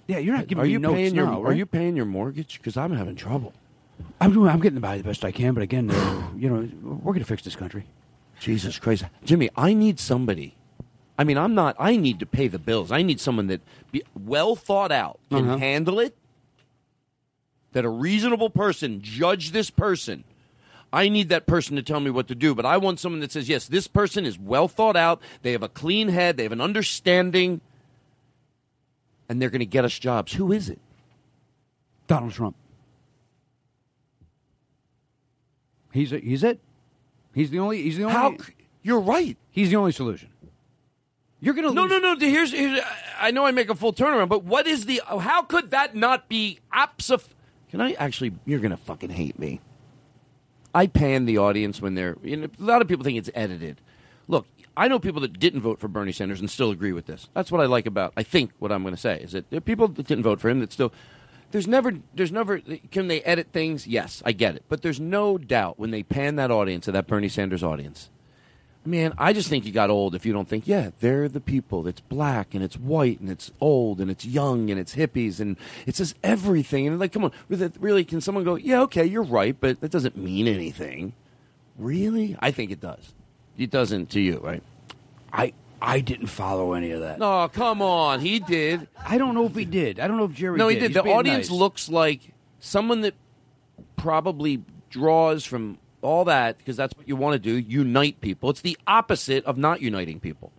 Yeah, 0.07 0.19
you're 0.19 0.35
not 0.35 0.47
giving 0.47 0.61
are 0.63 0.65
me 0.67 0.71
you 0.71 0.79
notes 0.79 0.95
paying 0.95 1.15
your 1.15 1.25
now, 1.25 1.41
Are 1.41 1.45
right? 1.49 1.57
you 1.57 1.65
paying 1.65 1.95
your 1.97 2.05
mortgage? 2.05 2.57
Because 2.59 2.77
I'm 2.77 2.93
having 2.93 3.15
trouble. 3.15 3.53
I'm 4.21 4.31
doing. 4.33 4.49
I'm 4.49 4.59
getting 4.59 4.79
by 4.79 4.97
the 4.97 5.03
best 5.03 5.25
I 5.25 5.31
can, 5.31 5.53
but 5.53 5.63
again, 5.63 5.89
uh, 5.91 6.27
you 6.37 6.49
know, 6.49 6.69
we're 6.83 7.13
going 7.13 7.19
to 7.19 7.25
fix 7.25 7.41
this 7.43 7.55
country. 7.55 7.85
Jesus 8.39 8.77
Christ, 8.79 9.03
Jimmy, 9.25 9.49
I 9.55 9.73
need 9.73 9.99
somebody. 9.99 10.55
I 11.17 11.23
mean, 11.23 11.37
I'm 11.37 11.55
not. 11.55 11.75
I 11.79 11.97
need 11.97 12.19
to 12.19 12.25
pay 12.27 12.47
the 12.47 12.59
bills. 12.59 12.91
I 12.91 13.01
need 13.01 13.19
someone 13.19 13.47
that 13.47 13.61
be 13.91 14.03
well 14.15 14.55
thought 14.55 14.91
out 14.91 15.19
can 15.31 15.45
Uh-huh. 15.49 15.57
handle 15.57 15.99
it. 15.99 16.15
That 17.73 17.83
a 17.85 17.89
reasonable 17.89 18.49
person 18.51 19.01
judge 19.01 19.51
this 19.51 19.69
person. 19.69 20.23
I 20.91 21.09
need 21.09 21.29
that 21.29 21.45
person 21.47 21.75
to 21.75 21.83
tell 21.83 21.99
me 21.99 22.09
what 22.09 22.27
to 22.29 22.35
do, 22.35 22.55
but 22.55 22.65
I 22.65 22.77
want 22.77 22.99
someone 22.99 23.19
that 23.21 23.31
says, 23.31 23.49
yes, 23.49 23.67
this 23.67 23.87
person 23.87 24.25
is 24.25 24.39
well 24.39 24.67
thought 24.67 24.95
out. 24.95 25.21
They 25.41 25.51
have 25.51 25.63
a 25.63 25.69
clean 25.69 26.07
head. 26.07 26.37
They 26.37 26.43
have 26.43 26.51
an 26.51 26.61
understanding, 26.61 27.61
and 29.27 29.41
they're 29.41 29.49
going 29.49 29.59
to 29.59 29.65
get 29.65 29.83
us 29.83 29.97
jobs. 29.99 30.33
Who 30.33 30.51
is 30.51 30.69
it? 30.69 30.79
Donald 32.07 32.31
Trump. 32.31 32.55
He's 35.91 36.13
a, 36.13 36.19
he's 36.19 36.43
it. 36.43 36.59
He's 37.33 37.49
the 37.49 37.59
only. 37.59 37.81
He's 37.81 37.97
the 37.97 38.03
only. 38.03 38.15
How? 38.15 38.37
You're 38.81 39.01
right. 39.01 39.37
He's 39.51 39.69
the 39.69 39.75
only 39.75 39.91
solution. 39.91 40.29
You're 41.39 41.53
going 41.53 41.67
to 41.67 41.73
No, 41.73 41.85
no, 41.85 41.99
no. 41.99 42.15
Here's, 42.17 42.51
here's. 42.51 42.79
I 43.19 43.31
know 43.31 43.45
I 43.45 43.51
make 43.51 43.69
a 43.69 43.75
full 43.75 43.93
turnaround, 43.93 44.29
but 44.29 44.43
what 44.43 44.67
is 44.67 44.85
the? 44.85 45.01
How 45.05 45.41
could 45.43 45.71
that 45.71 45.95
not 45.95 46.29
be 46.29 46.59
absaf? 46.73 47.27
Can 47.69 47.81
I 47.81 47.91
actually? 47.93 48.33
You're 48.45 48.59
gonna 48.59 48.77
fucking 48.77 49.09
hate 49.09 49.37
me. 49.37 49.59
I 50.77 50.85
pan 50.85 51.25
the 51.25 51.39
audience 51.39 51.81
when 51.81 51.95
they're. 51.95 52.17
You 52.21 52.37
know, 52.37 52.47
a 52.59 52.63
lot 52.63 52.83
of 52.83 52.87
people 52.87 53.03
think 53.03 53.17
it's 53.17 53.31
edited. 53.33 53.81
Look, 54.27 54.45
I 54.75 54.87
know 54.87 54.99
people 54.99 55.21
that 55.21 55.39
didn't 55.39 55.61
vote 55.61 55.79
for 55.79 55.87
Bernie 55.87 56.11
Sanders 56.11 56.39
and 56.39 56.47
still 56.51 56.69
agree 56.69 56.93
with 56.93 57.07
this. 57.07 57.29
That's 57.33 57.51
what 57.51 57.61
I 57.61 57.65
like 57.65 57.87
about. 57.87 58.13
I 58.15 58.21
think 58.21 58.51
what 58.59 58.71
I'm 58.71 58.83
going 58.83 58.93
to 58.93 59.01
say 59.01 59.19
is 59.19 59.31
that 59.31 59.49
there 59.49 59.57
are 59.57 59.61
people 59.61 59.87
that 59.87 60.05
didn't 60.05 60.23
vote 60.23 60.39
for 60.39 60.49
him 60.49 60.59
that 60.59 60.71
still. 60.71 60.93
There's 61.49 61.67
never. 61.67 61.93
There's 62.13 62.31
never. 62.31 62.59
Can 62.91 63.07
they 63.07 63.23
edit 63.23 63.47
things? 63.51 63.87
Yes, 63.87 64.21
I 64.23 64.33
get 64.33 64.55
it. 64.55 64.65
But 64.69 64.83
there's 64.83 64.99
no 64.99 65.39
doubt 65.39 65.79
when 65.79 65.89
they 65.89 66.03
pan 66.03 66.35
that 66.35 66.51
audience 66.51 66.85
to 66.85 66.91
that 66.91 67.07
Bernie 67.07 67.27
Sanders 67.27 67.63
audience. 67.63 68.11
Man, 68.87 69.13
I 69.17 69.33
just 69.33 69.49
think 69.49 69.65
you 69.65 69.73
got 69.73 69.89
old 69.89 70.15
if 70.15 70.25
you 70.25 70.31
don't 70.31 70.47
think, 70.47 70.65
yeah, 70.65 70.91
they're 71.01 71.27
the 71.27 71.41
people. 71.41 71.87
It's 71.87 71.99
black 71.99 72.55
and 72.55 72.63
it's 72.63 72.77
white 72.77 73.19
and 73.19 73.29
it's 73.29 73.51
old 73.59 73.99
and 73.99 74.09
it's 74.09 74.25
young 74.25 74.71
and 74.71 74.79
it's 74.79 74.95
hippies 74.95 75.41
and 75.41 75.57
it 75.85 75.97
says 75.97 76.15
everything. 76.23 76.87
And 76.87 76.97
like, 76.97 77.11
come 77.11 77.25
on, 77.25 77.31
really- 77.49 77.69
really, 77.81 78.05
can 78.05 78.21
someone 78.21 78.45
go, 78.45 78.55
yeah, 78.55 78.81
okay, 78.83 79.05
you're 79.05 79.23
right, 79.23 79.57
but 79.59 79.81
that 79.81 79.91
doesn't 79.91 80.15
mean 80.15 80.47
anything. 80.47 81.11
Really? 81.77 82.37
I 82.39 82.51
think 82.51 82.71
it 82.71 82.79
does. 82.79 83.13
It 83.57 83.71
doesn't 83.71 84.09
to 84.11 84.21
you, 84.21 84.39
right? 84.39 84.63
I 85.33 85.51
I 85.81 85.99
didn't 85.99 86.27
follow 86.27 86.73
any 86.73 86.91
of 86.91 87.01
that. 87.01 87.19
No, 87.19 87.49
come 87.49 87.81
on, 87.81 88.21
he 88.21 88.39
did. 88.39 88.87
I 89.05 89.17
don't 89.17 89.35
know 89.35 89.45
if 89.47 89.55
he 89.55 89.65
did. 89.65 89.99
I 89.99 90.07
don't 90.07 90.17
know 90.17 90.25
if 90.25 90.33
Jerry. 90.33 90.57
no, 90.57 90.69
he 90.69 90.75
did. 90.75 90.93
did. 90.93 91.03
The 91.03 91.09
audience 91.09 91.49
nice. 91.49 91.59
looks 91.59 91.89
like 91.89 92.33
someone 92.59 93.01
that 93.01 93.15
probably 93.97 94.63
draws 94.89 95.43
from 95.43 95.77
all 96.01 96.25
that 96.25 96.57
because 96.57 96.77
that's 96.77 96.95
what 96.97 97.07
you 97.07 97.15
want 97.15 97.33
to 97.33 97.39
do 97.39 97.53
unite 97.57 98.21
people. 98.21 98.49
It's 98.49 98.61
the 98.61 98.77
opposite 98.87 99.45
of 99.45 99.57
not 99.57 99.81
uniting 99.81 100.19
people. 100.19 100.51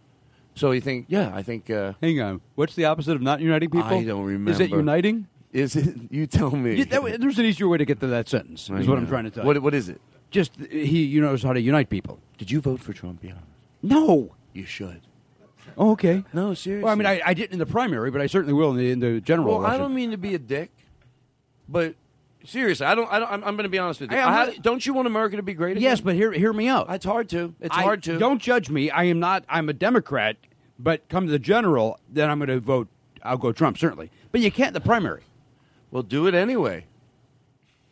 So 0.55 0.73
you 0.73 0.81
think, 0.81 1.06
yeah, 1.09 1.31
I 1.35 1.43
think. 1.43 1.70
Uh, 1.70 1.93
Hang 2.02 2.20
on. 2.20 2.40
What's 2.56 2.74
the 2.74 2.85
opposite 2.86 3.15
of 3.15 3.23
not 3.23 3.40
uniting 3.40 3.70
people? 3.70 3.86
I 3.89 4.02
don't 4.05 4.24
remember. 4.24 4.51
Is 4.51 4.60
it 4.60 4.70
uniting? 4.70 5.28
Is 5.52 5.77
it? 5.77 5.94
You 6.10 6.27
tell 6.27 6.51
me. 6.51 6.74
Yeah, 6.74 6.85
that- 7.01 7.20
there's 7.20 7.39
an 7.39 7.44
easier 7.47 7.69
way 7.69 7.78
to 7.78 7.85
get 7.85 8.01
to 8.01 8.09
that 8.09 8.28
sentence. 8.28 8.69
I 8.70 8.78
Is 8.78 8.89
what 8.89 8.98
I'm 8.98 9.06
trying 9.06 9.24
to 9.24 9.31
tell 9.31 9.44
What- 9.44 9.56
you. 9.56 9.62
what 9.62 9.74
is 9.74 9.89
it? 9.89 10.01
Just 10.31 10.56
he, 10.70 11.05
you 11.05 11.20
knows 11.23 11.43
how 11.43 11.52
to 11.55 11.60
unite 11.60 11.89
people. 11.89 12.19
Did 12.36 12.51
you 12.51 12.60
vote 12.60 12.81
for 12.81 12.93
Trump? 12.93 13.23
Be 13.23 13.31
honest. 13.31 13.47
No. 13.82 14.35
You 14.52 14.66
should. 14.66 15.01
Oh, 15.78 15.93
okay. 15.93 16.24
No, 16.32 16.52
seriously. 16.55 16.82
Well, 16.85 16.93
I 16.93 16.97
mean, 16.97 17.06
I, 17.06 17.20
I 17.24 17.35
didn't 17.35 17.52
in 17.52 17.59
the 17.60 17.66
primary, 17.66 18.10
but 18.10 18.20
I 18.20 18.27
certainly 18.27 18.52
will 18.52 18.73
in 18.73 18.77
the, 18.77 18.90
in 18.90 18.98
the 18.98 19.20
general 19.20 19.59
Well, 19.59 19.66
I 19.66 19.78
don't 19.78 19.94
mean 19.94 20.10
to 20.10 20.16
be 20.19 20.35
a 20.35 20.39
dick, 20.39 20.70
but 21.69 21.94
seriously, 22.44 22.86
I 22.86 22.94
don't. 22.94 23.10
I 23.12 23.19
don't 23.19 23.28
I'm, 23.32 23.44
I'm 23.44 23.55
going 23.56 23.65
to 23.65 23.69
be 23.69 23.78
honest 23.78 24.01
with 24.01 24.10
you. 24.12 24.16
I- 24.19 24.23
I'm 24.23 24.32
not- 24.35 24.55
had- 24.55 24.62
don't 24.62 24.85
you 24.85 24.94
want 24.94 25.06
America 25.06 25.36
to 25.36 25.43
be 25.43 25.55
great? 25.55 25.73
Again? 25.73 25.82
Yes, 25.82 26.01
but 26.01 26.15
hear 26.15 26.32
hear 26.32 26.52
me 26.52 26.69
out. 26.69 26.86
It's 26.90 27.05
hard 27.05 27.28
to. 27.31 27.55
It's 27.60 27.77
I- 27.77 27.82
hard 27.82 28.02
to. 28.05 28.19
Don't 28.19 28.40
judge 28.40 28.70
me. 28.70 28.90
I 28.90 29.05
am 29.05 29.20
not. 29.20 29.44
I'm 29.48 29.69
a 29.69 29.73
Democrat, 29.73 30.36
but 30.78 31.09
come 31.09 31.27
to 31.27 31.32
the 31.32 31.39
general, 31.39 31.98
then 32.09 32.31
I'm 32.31 32.39
going 32.39 32.48
to 32.48 32.60
vote. 32.60 32.89
I'll 33.23 33.36
go 33.39 33.52
Trump 33.52 33.78
certainly. 33.78 34.10
But 34.32 34.40
you 34.40 34.51
can't 34.51 34.69
in 34.69 34.74
the 34.74 34.81
primary. 34.81 35.23
Well, 35.90 36.02
do 36.02 36.27
it 36.27 36.35
anyway. 36.35 36.85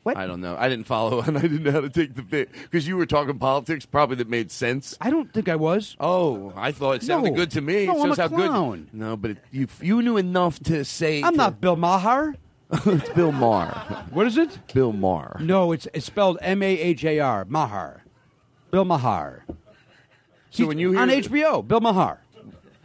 What? 0.04 0.16
I 0.16 0.28
don't 0.28 0.40
know. 0.40 0.54
I 0.56 0.68
didn't 0.68 0.86
follow, 0.86 1.20
and 1.26 1.36
I 1.36 1.40
didn't 1.40 1.64
know 1.64 1.72
how 1.72 1.80
to 1.80 1.88
take 1.90 2.14
the 2.14 2.22
bit 2.22 2.52
because 2.52 2.86
you 2.86 2.96
were 2.96 3.06
talking 3.06 3.38
politics, 3.40 3.84
probably 3.84 4.14
that 4.16 4.28
made 4.28 4.52
sense. 4.52 4.96
I 5.00 5.10
don't 5.10 5.32
think 5.32 5.48
I 5.48 5.56
was. 5.56 5.96
Oh, 5.98 6.52
I 6.54 6.70
thought 6.70 6.92
it 6.92 7.02
sounded 7.02 7.30
No. 7.30 7.36
good 7.36 7.50
to 7.52 7.60
me. 7.60 7.86
No, 7.86 7.96
it 7.96 8.00
I'm 8.02 8.06
shows 8.10 8.18
a 8.18 8.22
how 8.22 8.28
clown. 8.28 8.82
good. 8.82 8.94
No, 8.94 9.16
but 9.16 9.32
it, 9.32 9.38
you 9.50 9.66
you 9.82 10.02
knew 10.02 10.16
enough 10.16 10.60
to 10.60 10.84
say. 10.84 11.22
I'm 11.24 11.32
to- 11.32 11.36
not 11.38 11.60
Bill 11.60 11.74
Maher. 11.74 12.36
it's 12.86 13.08
Bill 13.10 13.32
Maher. 13.32 14.06
What 14.10 14.26
is 14.26 14.36
it? 14.36 14.58
Bill 14.72 14.92
Maher. 14.92 15.38
No, 15.40 15.72
it's 15.72 15.86
it's 15.94 16.06
spelled 16.06 16.38
M 16.40 16.62
A 16.62 16.78
H 16.78 17.04
A 17.04 17.20
R. 17.20 17.44
Mahar. 17.48 18.04
Bill 18.70 18.84
Mahar. 18.84 19.44
So 20.50 20.66
when 20.66 20.78
you 20.78 20.92
hear 20.92 21.00
on 21.00 21.08
the- 21.08 21.20
HBO, 21.22 21.66
Bill 21.66 21.80
Mahar. 21.80 22.20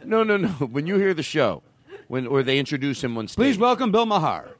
No, 0.04 0.22
no, 0.22 0.36
no. 0.36 0.48
When 0.48 0.86
you 0.86 0.98
hear 0.98 1.14
the 1.14 1.22
show, 1.22 1.62
when 2.08 2.26
or 2.26 2.42
they 2.42 2.58
introduce 2.58 3.02
him 3.02 3.16
on 3.18 3.26
stage, 3.28 3.36
Please 3.36 3.58
welcome 3.58 3.90
Bill 3.90 4.06
Mahar. 4.06 4.50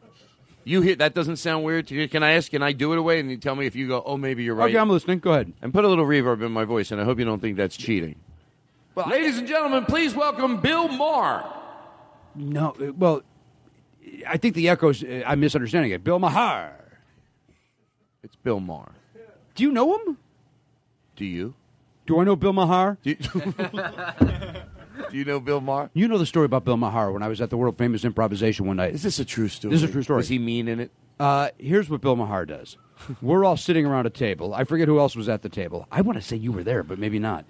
You 0.64 0.80
hear 0.80 0.94
that 0.96 1.14
doesn't 1.14 1.36
sound 1.36 1.64
weird 1.64 1.88
to 1.88 1.94
you? 1.94 2.08
Can 2.08 2.22
I 2.22 2.32
ask? 2.32 2.50
Can 2.50 2.62
I 2.62 2.72
do 2.72 2.92
it 2.92 2.98
away? 2.98 3.18
And 3.20 3.30
you 3.30 3.36
tell 3.36 3.54
me 3.56 3.66
if 3.66 3.74
you 3.76 3.88
go, 3.88 4.02
oh, 4.06 4.16
maybe 4.16 4.44
you're 4.44 4.54
right. 4.54 4.70
Okay, 4.70 4.78
I'm 4.78 4.90
listening. 4.90 5.18
Go 5.18 5.32
ahead. 5.32 5.52
and 5.62 5.72
put 5.72 5.84
a 5.84 5.88
little 5.88 6.04
reverb 6.06 6.44
in 6.44 6.52
my 6.52 6.64
voice, 6.64 6.90
and 6.92 7.00
I 7.00 7.04
hope 7.04 7.18
you 7.18 7.24
don't 7.24 7.40
think 7.40 7.56
that's 7.56 7.76
cheating. 7.76 8.16
Well, 8.94 9.08
Ladies 9.08 9.38
and 9.38 9.48
gentlemen, 9.48 9.84
please 9.86 10.14
welcome 10.14 10.60
Bill 10.60 10.86
Maher. 10.88 11.44
No, 12.36 12.74
uh, 12.80 12.92
well, 12.92 13.22
I 14.26 14.36
think 14.36 14.54
the 14.54 14.68
echoes. 14.68 15.02
Uh, 15.02 15.22
I'm 15.26 15.40
misunderstanding 15.40 15.92
it. 15.92 16.04
Bill 16.04 16.18
Mahar. 16.18 16.72
It's 18.22 18.36
Bill 18.36 18.60
Maher. 18.60 18.92
Do 19.54 19.62
you 19.62 19.72
know 19.72 19.96
him? 19.96 20.18
Do 21.16 21.24
you? 21.24 21.54
Do 22.06 22.20
I 22.20 22.24
know 22.24 22.36
Bill 22.36 22.52
Mahar? 22.52 22.98
Do 23.02 23.10
you, 23.10 23.16
do 25.10 25.16
you 25.16 25.24
know 25.24 25.40
Bill 25.40 25.60
Maher? 25.60 25.90
You 25.94 26.08
know 26.08 26.18
the 26.18 26.26
story 26.26 26.46
about 26.46 26.64
Bill 26.64 26.76
Mahar 26.76 27.12
when 27.12 27.22
I 27.22 27.28
was 27.28 27.40
at 27.40 27.50
the 27.50 27.56
world 27.56 27.78
famous 27.78 28.04
improvisation 28.04 28.66
one 28.66 28.76
night. 28.76 28.94
Is 28.94 29.02
this 29.02 29.18
a 29.18 29.24
true 29.24 29.48
story? 29.48 29.72
This 29.72 29.82
is 29.82 29.88
a 29.88 29.92
true 29.92 30.02
story. 30.02 30.20
Is 30.20 30.28
he 30.28 30.38
mean 30.38 30.68
in 30.68 30.80
it? 30.80 30.90
Uh, 31.20 31.50
here's 31.58 31.88
what 31.88 32.00
Bill 32.00 32.16
Maher 32.16 32.46
does. 32.46 32.76
We're 33.20 33.44
all 33.44 33.56
sitting 33.56 33.86
around 33.86 34.06
a 34.06 34.10
table. 34.10 34.54
I 34.54 34.64
forget 34.64 34.88
who 34.88 34.98
else 34.98 35.14
was 35.14 35.28
at 35.28 35.42
the 35.42 35.48
table. 35.48 35.86
I 35.90 36.00
want 36.00 36.18
to 36.18 36.22
say 36.22 36.36
you 36.36 36.52
were 36.52 36.64
there, 36.64 36.82
but 36.82 36.98
maybe 36.98 37.18
not. 37.18 37.44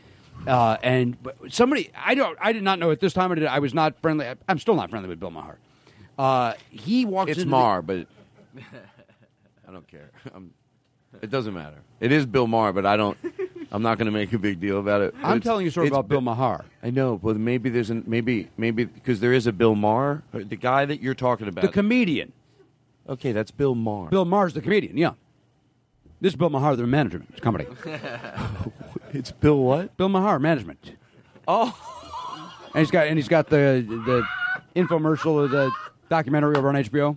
Uh, 0.46 0.76
and 0.82 1.16
somebody, 1.50 1.90
I 1.96 2.14
don't, 2.14 2.36
I 2.40 2.52
did 2.52 2.62
not 2.62 2.78
know 2.78 2.90
at 2.90 3.00
this 3.00 3.12
time. 3.12 3.30
I, 3.32 3.34
did, 3.36 3.46
I 3.46 3.60
was 3.60 3.74
not 3.74 4.00
friendly. 4.00 4.26
I'm 4.48 4.58
still 4.58 4.74
not 4.74 4.90
friendly 4.90 5.08
with 5.08 5.20
Bill 5.20 5.30
Maher. 5.30 5.58
Uh, 6.18 6.54
he 6.70 7.04
walks. 7.04 7.30
It's 7.32 7.38
into 7.40 7.50
Maher, 7.50 7.82
but 7.82 8.06
I 9.68 9.72
don't 9.72 9.86
care. 9.88 10.10
I'm, 10.34 10.52
it 11.20 11.30
doesn't 11.30 11.54
matter. 11.54 11.76
It 12.00 12.12
is 12.12 12.26
Bill 12.26 12.46
Maher, 12.46 12.72
but 12.72 12.86
I 12.86 12.96
don't. 12.96 13.16
I'm 13.70 13.82
not 13.82 13.96
going 13.96 14.06
to 14.06 14.12
make 14.12 14.32
a 14.34 14.38
big 14.38 14.60
deal 14.60 14.78
about 14.78 15.00
it. 15.00 15.14
I'm 15.22 15.38
It's- 15.38 15.44
telling 15.44 15.64
you 15.64 15.68
a 15.68 15.72
story 15.72 15.86
it's 15.86 15.94
about 15.94 16.08
Bill 16.08 16.20
Bi- 16.20 16.34
Maher. 16.34 16.64
I 16.82 16.90
know, 16.90 17.16
but 17.16 17.36
maybe 17.38 17.70
there's 17.70 17.88
an 17.90 18.04
maybe 18.06 18.50
maybe 18.58 18.84
because 18.84 19.20
there 19.20 19.32
is 19.32 19.46
a 19.46 19.52
Bill 19.52 19.74
Maher, 19.74 20.22
the 20.32 20.56
guy 20.56 20.84
that 20.84 21.00
you're 21.00 21.14
talking 21.14 21.48
about, 21.48 21.62
The 21.62 21.68
comedian. 21.68 22.32
Okay, 23.08 23.32
that's 23.32 23.50
Bill 23.50 23.74
Maher. 23.74 24.10
Bill 24.10 24.24
Maher's 24.24 24.54
the 24.54 24.60
comedian. 24.60 24.96
Yeah. 24.96 25.12
This 26.20 26.32
is 26.34 26.36
Bill 26.36 26.50
Maher, 26.50 26.76
the 26.76 26.86
management 26.86 27.40
company. 27.40 27.66
it's 29.12 29.32
Bill 29.32 29.58
what? 29.58 29.96
Bill 29.96 30.08
Maher 30.08 30.38
management. 30.38 30.92
Oh. 31.48 31.76
And 32.74 32.78
he's 32.80 32.90
got 32.90 33.06
and 33.08 33.18
he's 33.18 33.28
got 33.28 33.48
the 33.48 33.84
the 34.06 34.22
infomercial 34.80 35.42
of 35.44 35.50
the 35.50 35.70
documentary 36.12 36.56
over 36.56 36.68
on 36.68 36.74
HBO. 36.74 37.16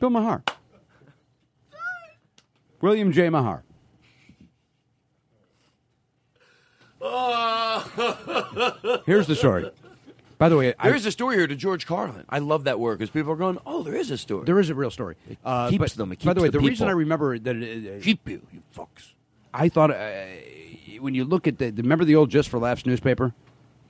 Bill 0.00 0.08
Maher. 0.08 0.42
William 2.80 3.12
J. 3.12 3.28
Maher. 3.28 3.62
Here's 9.04 9.26
the 9.26 9.36
story. 9.36 9.70
By 10.38 10.48
the 10.48 10.56
way, 10.56 10.72
I- 10.78 10.88
There 10.88 10.96
is 10.96 11.04
a 11.04 11.12
story 11.12 11.36
here 11.36 11.46
to 11.46 11.54
George 11.54 11.86
Carlin. 11.86 12.24
I 12.30 12.38
love 12.38 12.64
that 12.64 12.80
work 12.80 12.98
because 12.98 13.10
people 13.10 13.32
are 13.32 13.36
going, 13.36 13.58
"Oh, 13.66 13.82
there 13.82 13.94
is 13.94 14.10
a 14.10 14.16
story." 14.16 14.46
There 14.46 14.58
is 14.58 14.70
a 14.70 14.74
real 14.74 14.90
story. 14.90 15.16
Uh, 15.44 15.68
keeps 15.68 15.78
but- 15.78 15.92
them. 15.92 16.12
It 16.12 16.24
by 16.24 16.32
the 16.32 16.40
way, 16.40 16.48
the 16.48 16.52
the, 16.52 16.60
reason 16.60 16.86
people. 16.86 16.88
I 16.88 16.92
remember 16.92 17.38
that 17.38 17.56
it, 17.56 18.00
uh, 18.00 18.02
keep 18.02 18.26
you, 18.26 18.40
you 18.50 18.62
fucks. 18.74 19.12
I 19.52 19.68
thought 19.68 19.90
uh, 19.90 20.24
when 21.00 21.14
you 21.14 21.26
look 21.26 21.46
at 21.46 21.58
the 21.58 21.70
remember 21.70 22.06
the 22.06 22.16
old 22.16 22.30
Just 22.30 22.48
for 22.48 22.58
Laughs 22.58 22.86
newspaper. 22.86 23.34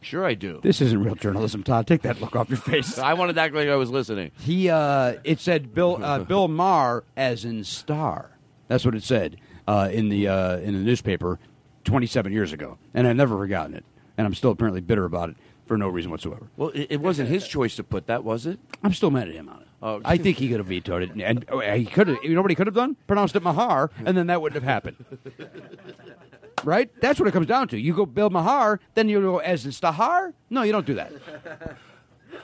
Sure, 0.00 0.24
I 0.24 0.34
do. 0.34 0.60
This 0.62 0.80
isn't 0.80 1.02
real 1.02 1.14
journalism, 1.14 1.62
Todd. 1.62 1.86
Take 1.86 2.02
that 2.02 2.20
look 2.20 2.36
off 2.36 2.48
your 2.48 2.58
face. 2.58 2.98
I 2.98 3.14
wanted 3.14 3.34
to 3.34 3.40
act 3.40 3.54
like 3.54 3.68
I 3.68 3.76
was 3.76 3.90
listening. 3.90 4.30
He 4.38 4.70
uh, 4.70 5.14
it 5.24 5.40
said 5.40 5.74
Bill 5.74 6.02
uh, 6.02 6.18
Bill 6.24 6.48
Maher 6.48 7.04
as 7.16 7.44
in 7.44 7.64
star. 7.64 8.30
That's 8.68 8.84
what 8.84 8.94
it 8.94 9.02
said 9.02 9.36
uh, 9.66 9.88
in 9.92 10.08
the 10.08 10.28
uh, 10.28 10.58
in 10.58 10.74
the 10.74 10.80
newspaper 10.80 11.38
27 11.84 12.32
years 12.32 12.52
ago, 12.52 12.78
and 12.94 13.06
I've 13.06 13.16
never 13.16 13.36
forgotten 13.36 13.74
it. 13.74 13.84
And 14.18 14.26
I'm 14.26 14.34
still 14.34 14.50
apparently 14.50 14.80
bitter 14.80 15.04
about 15.04 15.30
it 15.30 15.36
for 15.66 15.76
no 15.76 15.88
reason 15.88 16.10
whatsoever. 16.10 16.48
Well, 16.56 16.70
it, 16.70 16.86
it 16.90 17.00
wasn't 17.00 17.28
his 17.28 17.46
choice 17.46 17.76
to 17.76 17.84
put 17.84 18.06
that, 18.06 18.24
was 18.24 18.46
it? 18.46 18.58
I'm 18.82 18.94
still 18.94 19.10
mad 19.10 19.28
at 19.28 19.34
him 19.34 19.48
on 19.48 19.60
it. 19.62 19.68
Oh. 19.82 20.00
I 20.04 20.16
think 20.16 20.38
he 20.38 20.48
could 20.48 20.58
have 20.58 20.66
vetoed 20.66 21.02
it, 21.02 21.10
and 21.22 21.44
oh, 21.48 21.60
he 21.60 21.84
could 21.84 22.08
have. 22.08 22.18
You 22.22 22.34
know 22.34 22.42
what 22.42 22.50
he 22.50 22.54
could 22.54 22.66
have 22.66 22.74
done? 22.74 22.96
Pronounced 23.06 23.36
it 23.36 23.42
Mahar, 23.42 23.90
and 24.04 24.16
then 24.16 24.28
that 24.28 24.40
wouldn't 24.40 24.62
have 24.62 24.68
happened. 24.68 25.04
right? 26.66 26.90
That's 27.00 27.18
what 27.18 27.28
it 27.28 27.32
comes 27.32 27.46
down 27.46 27.68
to. 27.68 27.78
You 27.78 27.94
go 27.94 28.04
Bill 28.04 28.28
Mahar, 28.28 28.80
then 28.94 29.08
you 29.08 29.20
go 29.20 29.38
as 29.38 29.64
in 29.64 29.70
Stahar. 29.70 30.34
No, 30.50 30.62
you 30.62 30.72
don't 30.72 30.86
do 30.86 30.94
that. 30.94 31.12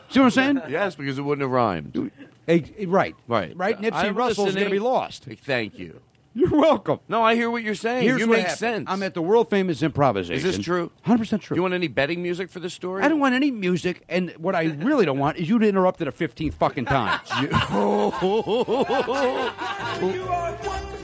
See 0.09 0.21
what 0.21 0.27
I'm 0.27 0.31
saying? 0.31 0.63
Yes, 0.69 0.95
because 0.95 1.19
it 1.19 1.23
wouldn't 1.23 1.43
have 1.43 1.51
rhymed. 1.51 2.11
Eh, 2.49 2.61
right, 2.87 3.15
Right, 3.27 3.57
right. 3.57 3.81
Nipsey 3.81 3.93
I'm 3.93 4.15
Russell's 4.15 4.55
going 4.55 4.67
to 4.67 4.71
be 4.71 4.79
lost. 4.79 5.25
Thank 5.25 5.79
you. 5.79 6.01
You're 6.35 6.51
welcome. 6.51 7.01
No, 7.09 7.23
I 7.23 7.35
hear 7.35 7.51
what 7.51 7.63
you're 7.63 7.75
saying. 7.75 8.05
Here's 8.05 8.21
you 8.21 8.27
what 8.27 8.37
make 8.37 8.47
happened. 8.47 8.59
sense. 8.59 8.85
I'm 8.89 9.03
at 9.03 9.13
the 9.13 9.21
world 9.21 9.51
famous 9.51 9.83
improvisation. 9.83 10.35
Is 10.35 10.57
this 10.57 10.65
true? 10.65 10.85
100 11.05 11.19
percent 11.19 11.43
true. 11.43 11.57
You 11.57 11.63
want 11.63 11.75
any 11.75 11.89
betting 11.89 12.23
music 12.23 12.49
for 12.49 12.59
this 12.59 12.73
story? 12.73 13.03
I 13.03 13.09
don't 13.09 13.21
want 13.21 13.35
any 13.35 13.51
music, 13.51 14.03
and 14.09 14.31
what 14.39 14.55
I 14.55 14.63
really 14.63 15.05
don't 15.05 15.19
want 15.19 15.37
is 15.37 15.47
you 15.47 15.59
to 15.59 15.69
interrupt 15.69 16.01
it 16.01 16.09
a 16.09 16.13
15th 16.13 16.55
fucking 16.55 16.87
time. 16.87 17.21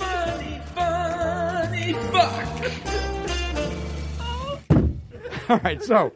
funny 1.92 2.08
fuck. 2.12 2.70
All 5.50 5.58
right, 5.64 5.82
so 5.82 6.12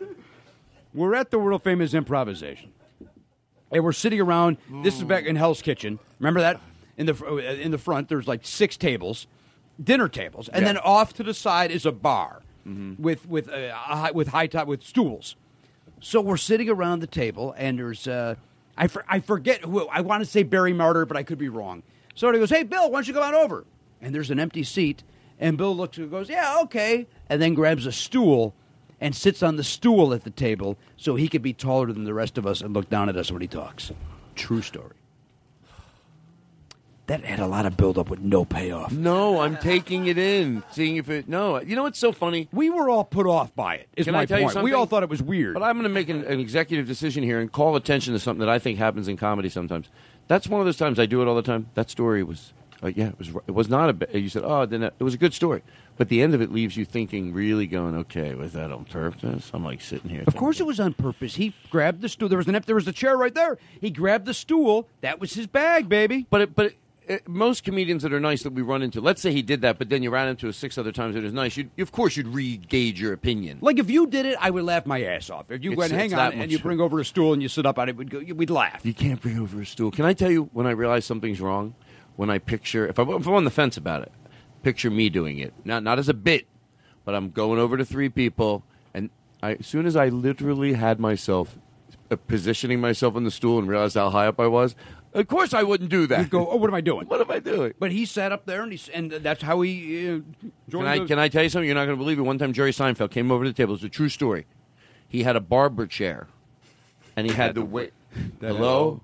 we're 0.93 1.15
at 1.15 1.31
the 1.31 1.39
world 1.39 1.63
famous 1.63 1.95
improvisation, 1.95 2.73
and 3.71 3.83
we're 3.85 3.93
sitting 3.93 4.21
around. 4.21 4.59
This 4.83 4.97
is 4.97 5.05
back 5.05 5.25
in 5.25 5.37
Hell's 5.37 5.63
Kitchen. 5.63 5.99
Remember 6.19 6.41
that 6.41 6.61
in 6.99 7.07
the 7.07 7.61
in 7.61 7.71
the 7.71 7.79
front. 7.79 8.09
There's 8.09 8.29
like 8.29 8.45
six 8.45 8.77
tables, 8.77 9.27
dinner 9.83 10.09
tables, 10.09 10.49
and 10.49 10.63
Yeah. 10.63 10.73
then 10.75 10.79
off 10.79 11.15
to 11.15 11.23
the 11.23 11.35
side 11.35 11.71
is 11.71 11.87
a 11.87 11.93
bar 11.93 12.43
Mm-hmm. 12.69 13.03
with 13.03 13.27
with 13.29 13.49
uh, 13.49 13.55
a 13.57 13.73
high, 13.97 14.11
with 14.13 14.29
high 14.29 14.47
top 14.47 14.69
with 14.69 14.85
stools. 14.85 15.35
So 16.01 16.21
we're 16.21 16.37
sitting 16.37 16.69
around 16.69 17.01
the 17.01 17.09
table, 17.09 17.53
and 17.59 17.77
there's 17.77 18.07
uh, 18.07 18.37
I 18.77 18.87
for, 18.87 19.05
I 19.09 19.19
forget 19.19 19.65
who 19.65 19.89
I 19.89 20.01
want 20.03 20.23
to 20.23 20.31
say 20.31 20.45
Barry 20.45 20.73
Marder, 20.73 21.09
but 21.09 21.17
I 21.17 21.25
could 21.25 21.39
be 21.39 21.49
wrong. 21.49 21.83
So 22.15 22.31
he 22.33 22.39
goes, 22.39 22.51
"Hey, 22.51 22.63
Bill, 22.63 22.89
why 22.89 22.99
don't 22.99 23.09
you 23.09 23.15
come 23.15 23.25
on 23.25 23.35
over?" 23.35 23.65
And 24.01 24.15
there's 24.15 24.31
an 24.31 24.39
empty 24.39 24.63
seat, 24.63 25.03
and 25.43 25.59
Bill 25.59 25.77
looks 25.77 25.99
and 25.99 26.11
goes, 26.11 26.31
"Yeah, 26.31 26.61
okay," 26.63 27.07
and 27.29 27.43
then 27.43 27.53
grabs 27.53 27.85
a 27.85 27.93
stool 27.93 28.55
and 29.01 29.15
sits 29.15 29.43
on 29.43 29.57
the 29.57 29.65
stool 29.65 30.15
at 30.15 30.25
the 30.25 30.31
table 30.31 30.79
so 30.97 31.17
he 31.17 31.29
could 31.29 31.43
be 31.43 31.53
taller 31.53 31.93
than 31.93 32.05
the 32.05 32.15
rest 32.15 32.39
of 32.39 32.47
us 32.47 32.61
and 32.63 32.73
look 32.73 32.89
down 32.89 33.09
at 33.09 33.17
us 33.17 33.31
when 33.31 33.43
he 33.43 33.49
talks. 33.49 33.91
True 34.37 34.63
story. 34.63 34.95
That 37.09 37.25
had 37.25 37.41
a 37.41 37.49
lot 37.49 37.67
of 37.67 37.77
buildup 37.77 38.09
with 38.09 38.21
no 38.21 38.45
payoff. 38.45 38.93
No, 38.93 39.41
I'm 39.41 39.57
taking 39.57 40.07
it 40.07 40.17
in, 40.17 40.63
seeing 40.71 40.97
if 40.97 41.11
it. 41.11 41.29
No, 41.29 41.61
you 41.61 41.75
know 41.75 41.83
what's 41.83 41.99
so 41.99 42.13
funny? 42.13 42.49
We 42.53 42.71
were 42.71 42.89
all 42.89 43.05
put 43.05 43.27
off 43.27 43.53
by 43.57 43.75
it. 43.75 43.89
Is 43.97 44.05
Can 44.05 44.15
my 44.15 44.21
I 44.21 44.27
tell 44.27 44.39
you 44.39 44.45
point. 44.45 44.55
something? 44.55 44.71
We 44.71 44.73
all 44.73 44.87
thought 44.87 45.03
it 45.03 45.09
was 45.09 45.21
weird. 45.21 45.55
But 45.55 45.65
I'm 45.65 45.75
going 45.75 45.83
to 45.83 45.89
make 45.89 46.09
an, 46.09 46.25
an 46.25 46.39
executive 46.39 46.87
decision 46.87 47.25
here 47.25 47.41
and 47.41 47.51
call 47.51 47.75
attention 47.75 48.13
to 48.15 48.21
something 48.21 48.39
that 48.39 48.49
I 48.49 48.61
think 48.61 48.79
happens 48.79 49.09
in 49.09 49.17
comedy 49.17 49.49
sometimes. 49.49 49.89
That's 50.29 50.47
one 50.47 50.61
of 50.61 50.65
those 50.65 50.77
times 50.77 51.01
I 51.01 51.07
do 51.07 51.21
it 51.21 51.27
all 51.29 51.35
the 51.35 51.43
time. 51.43 51.69
That 51.75 51.91
story 51.91 52.23
was, 52.23 52.53
uh, 52.83 52.89
yeah, 52.95 53.09
it 53.09 53.19
was. 53.19 53.29
It 53.47 53.53
was 53.53 53.69
not 53.69 53.89
a. 53.91 53.93
ba- 53.93 54.09
You 54.19 54.29
said, 54.29 54.43
oh, 54.45 54.67
then 54.67 54.83
it 54.83 54.95
was 55.01 55.15
a 55.15 55.19
good 55.19 55.35
story, 55.35 55.63
but 55.97 56.09
the 56.09 56.21
end 56.23 56.35
of 56.35 56.43
it 56.43 56.53
leaves 56.53 56.77
you 56.77 56.85
thinking, 56.85 57.33
really 57.33 57.67
going, 57.67 57.95
okay, 57.97 58.35
was 58.35 58.53
that 58.55 58.73
on 58.73 58.85
purpose? 58.85 59.51
I'm 59.55 59.65
like 59.65 59.81
sitting 59.81 60.11
here. 60.11 60.25
Of 60.27 60.35
course, 60.37 60.59
it 60.61 60.67
was 60.67 60.81
on 60.81 60.93
purpose. 60.95 61.37
He 61.37 61.55
grabbed 61.71 62.01
the 62.03 62.09
stool. 62.09 62.29
There 62.29 62.39
was 62.39 62.49
an 62.49 62.61
there 62.67 62.75
was 62.75 62.89
a 62.89 62.93
chair 62.93 63.17
right 63.17 63.35
there. 63.35 63.59
He 63.81 63.91
grabbed 63.91 64.27
the 64.27 64.35
stool. 64.35 64.89
That 65.01 65.21
was 65.21 65.35
his 65.35 65.47
bag, 65.47 65.89
baby. 65.89 66.27
But 66.31 66.41
it, 66.41 66.55
but 66.55 66.67
it, 66.67 66.77
it, 67.09 67.29
most 67.29 67.65
comedians 67.65 68.05
that 68.05 68.13
are 68.13 68.21
nice 68.21 68.45
that 68.45 68.53
we 68.53 68.63
run 68.63 68.81
into, 68.81 69.01
let's 69.01 69.21
say 69.21 69.33
he 69.33 69.43
did 69.43 69.61
that, 69.63 69.77
but 69.77 69.89
then 69.89 70.05
you 70.05 70.11
ran 70.11 70.29
into 70.29 70.47
it 70.47 70.53
six 70.55 70.79
other 70.79 70.93
times. 70.93 71.17
It 71.17 71.25
was 71.25 71.33
nice. 71.33 71.57
You'd, 71.57 71.71
of 71.81 71.91
course, 71.91 72.17
you'd 72.17 72.29
re-gauge 72.29 73.01
your 73.01 73.13
opinion. 73.13 73.59
Like 73.61 73.81
if 73.81 73.91
you 73.91 74.07
did 74.07 74.25
it, 74.25 74.37
I 74.41 74.51
would 74.51 74.63
laugh 74.63 74.87
my 74.87 75.03
ass 75.03 75.29
off. 75.29 75.51
If 75.51 75.65
you 75.65 75.73
It's- 75.73 75.91
went, 75.91 75.93
hang 75.93 76.15
on, 76.15 76.33
and 76.33 76.51
you 76.53 76.61
bring 76.61 76.81
over 76.81 77.01
a 77.01 77.05
stool 77.05 77.33
and 77.33 77.43
you 77.43 77.49
sit 77.49 77.67
up 77.67 77.77
on 77.79 77.89
it, 77.89 77.97
we'd, 77.97 78.09
go, 78.09 78.21
we'd 78.35 78.51
laugh. 78.51 78.87
You 78.87 78.95
can't 78.95 79.21
bring 79.21 79.39
over 79.41 79.61
a 79.61 79.67
stool. 79.67 79.91
Can 79.91 80.05
I 80.05 80.13
tell 80.13 80.31
you 80.31 80.49
when 80.53 80.67
I 80.67 80.71
realize 80.71 81.05
something's 81.05 81.41
wrong? 81.41 81.75
When 82.17 82.31
I 82.31 82.39
picture, 82.39 82.87
if, 82.87 82.99
I, 82.99 83.03
if 83.03 83.27
I'm 83.27 83.35
on 83.35 83.45
the 83.45 83.51
fence 83.51 83.77
about 83.77 84.03
it, 84.03 84.13
picture 84.63 84.91
me 84.91 85.09
doing 85.09 85.39
it. 85.39 85.53
Not, 85.65 85.83
not 85.83 85.99
as 85.99 86.09
a 86.09 86.15
bit, 86.15 86.47
but 87.05 87.15
I'm 87.15 87.31
going 87.31 87.59
over 87.59 87.77
to 87.77 87.85
three 87.85 88.09
people, 88.09 88.63
and 88.95 89.11
I, 89.43 89.55
as 89.55 89.67
soon 89.67 89.87
as 89.87 89.97
I 89.97 90.09
literally 90.09 90.75
had 90.75 91.01
myself 91.01 91.57
uh, 92.11 92.17
positioning 92.17 92.81
myself 92.81 93.17
on 93.17 93.25
the 93.25 93.31
stool 93.31 93.59
and 93.59 93.67
realized 93.69 93.95
how 93.97 94.11
high 94.11 94.27
up 94.27 94.39
I 94.39 94.47
was, 94.47 94.77
of 95.15 95.27
course 95.27 95.53
I 95.55 95.63
wouldn't 95.63 95.91
do 95.91 96.07
that. 96.07 96.21
You'd 96.21 96.31
go, 96.31 96.49
oh, 96.49 96.57
what 96.57 96.69
am 96.69 96.75
I 96.75 96.81
doing? 96.81 97.07
What 97.09 97.21
am 97.21 97.31
I 97.31 97.39
doing? 97.39 97.73
But 97.79 97.93
he 97.93 98.05
sat 98.07 98.31
up 98.31 98.45
there, 98.47 98.63
and 98.63 98.73
he, 98.73 98.93
and 98.93 99.11
that's 99.11 99.43
how 99.43 99.61
he. 99.63 100.09
Uh, 100.17 100.21
Can 100.71 100.87
I, 100.87 100.99
the- 101.01 101.07
can 101.07 101.19
I 101.19 101.29
tell 101.29 101.43
you 101.43 101.49
something? 101.49 101.67
You're 101.67 101.75
not 101.75 101.87
going 101.87 101.97
to 101.99 102.03
believe 102.03 102.19
it. 102.19 102.23
One 102.23 102.39
time, 102.39 102.53
Jerry 102.53 102.73
Seinfeld 102.73 103.11
came 103.11 103.33
over 103.33 103.45
to 103.45 103.51
the 103.51 103.55
table. 103.57 103.75
It's 103.75 103.83
a 103.85 103.89
true 103.89 104.09
story. 104.11 104.47
He 105.09 105.23
had 105.25 105.35
a 105.37 105.41
barber 105.41 105.87
chair, 105.87 106.29
and 107.17 107.27
he 107.27 107.33
had 107.35 107.55
the 107.55 107.65
wait. 107.65 107.93
Hello, 108.41 109.01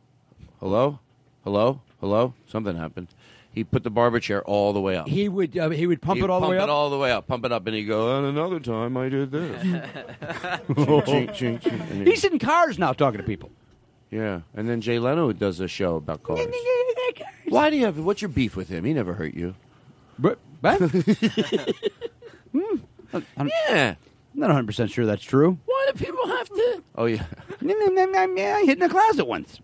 hello, 0.61 0.99
hello, 1.45 1.81
hello. 2.01 2.35
Something 2.49 2.77
happened. 2.77 3.09
He 3.53 3.65
put 3.65 3.83
the 3.83 3.91
barber 3.91 4.21
chair 4.21 4.43
all 4.45 4.73
the 4.73 4.81
way 4.81 4.97
up. 4.97 5.09
He 5.09 5.29
would 5.29 5.57
uh, 5.59 5.71
he 5.71 5.87
would 5.87 6.01
pump 6.03 6.19
He'd 6.19 6.25
it 6.25 6.31
all 6.31 6.41
the 6.41 6.49
way 6.49 6.59
up. 6.59 6.61
pump 6.61 6.61
way 6.61 6.65
it 6.65 6.71
up. 6.71 6.77
all 6.77 6.91
the 6.91 6.99
way 6.99 7.11
up, 7.13 7.27
pump 7.27 7.45
it 7.47 7.53
up, 7.53 7.67
and 7.67 7.75
he'd 7.77 7.85
go. 7.85 8.17
And 8.19 8.27
another 8.27 8.61
time, 8.61 8.97
I 8.97 9.09
did 9.09 9.31
this. 9.33 9.63
Chink, 9.65 10.67
chink, 10.69 11.31
chink, 11.33 11.61
chink. 11.63 11.91
And 11.91 12.05
he- 12.07 12.11
He's 12.13 12.25
in 12.25 12.39
cars 12.39 12.79
now 12.79 12.93
talking 12.93 13.19
to 13.19 13.25
people. 13.27 13.51
yeah, 14.11 14.41
and 14.55 14.69
then 14.69 14.81
Jay 14.81 14.99
Leno 14.99 15.33
does 15.33 15.59
a 15.61 15.67
show 15.69 15.97
about 15.97 16.23
cars. 16.23 16.47
Why 17.49 17.71
do 17.71 17.77
you 17.77 17.85
have? 17.87 17.99
What's 17.99 18.23
your 18.23 18.29
beef 18.29 18.55
with 18.55 18.69
him? 18.69 18.85
He 18.85 18.93
never 18.93 19.15
hurt 19.15 19.35
you. 19.35 19.55
But, 20.19 20.39
but 20.61 20.81
I'm, 22.53 23.49
Yeah. 23.69 23.95
I'm 24.35 24.41
not 24.41 24.49
100 24.49 24.67
percent 24.67 24.91
sure 24.91 25.07
that's 25.07 25.23
true. 25.25 25.59
Why 25.65 25.91
do 25.93 26.05
people 26.05 26.27
have 26.29 26.49
to? 26.49 26.83
Oh 26.97 27.07
yeah. 27.07 27.25
I 27.63 28.63
hid 28.67 28.71
in 28.71 28.79
the 28.81 28.89
closet 28.89 29.25
once. 29.25 29.61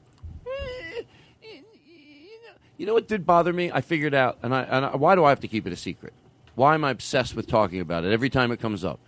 You 2.77 2.87
know 2.87 2.95
what 2.95 3.07
did 3.09 3.25
bother 3.25 3.53
me? 3.53 3.71
I 3.73 3.81
figured 3.81 4.15
out, 4.15 4.39
and 4.43 4.55
I, 4.55 4.63
and 4.63 4.85
I, 4.87 4.97
why 4.97 5.15
do 5.15 5.25
I 5.25 5.29
have 5.29 5.41
to 5.41 5.49
keep 5.49 5.67
it 5.67 5.73
a 5.73 5.77
secret? 5.77 6.13
Why 6.57 6.75
am 6.75 6.85
I 6.85 6.91
obsessed 6.91 7.35
with 7.37 7.47
talking 7.47 7.81
about 7.81 8.05
it 8.05 8.13
every 8.13 8.31
time 8.31 8.51
it 8.53 8.61
comes 8.61 8.85
up? 8.85 9.01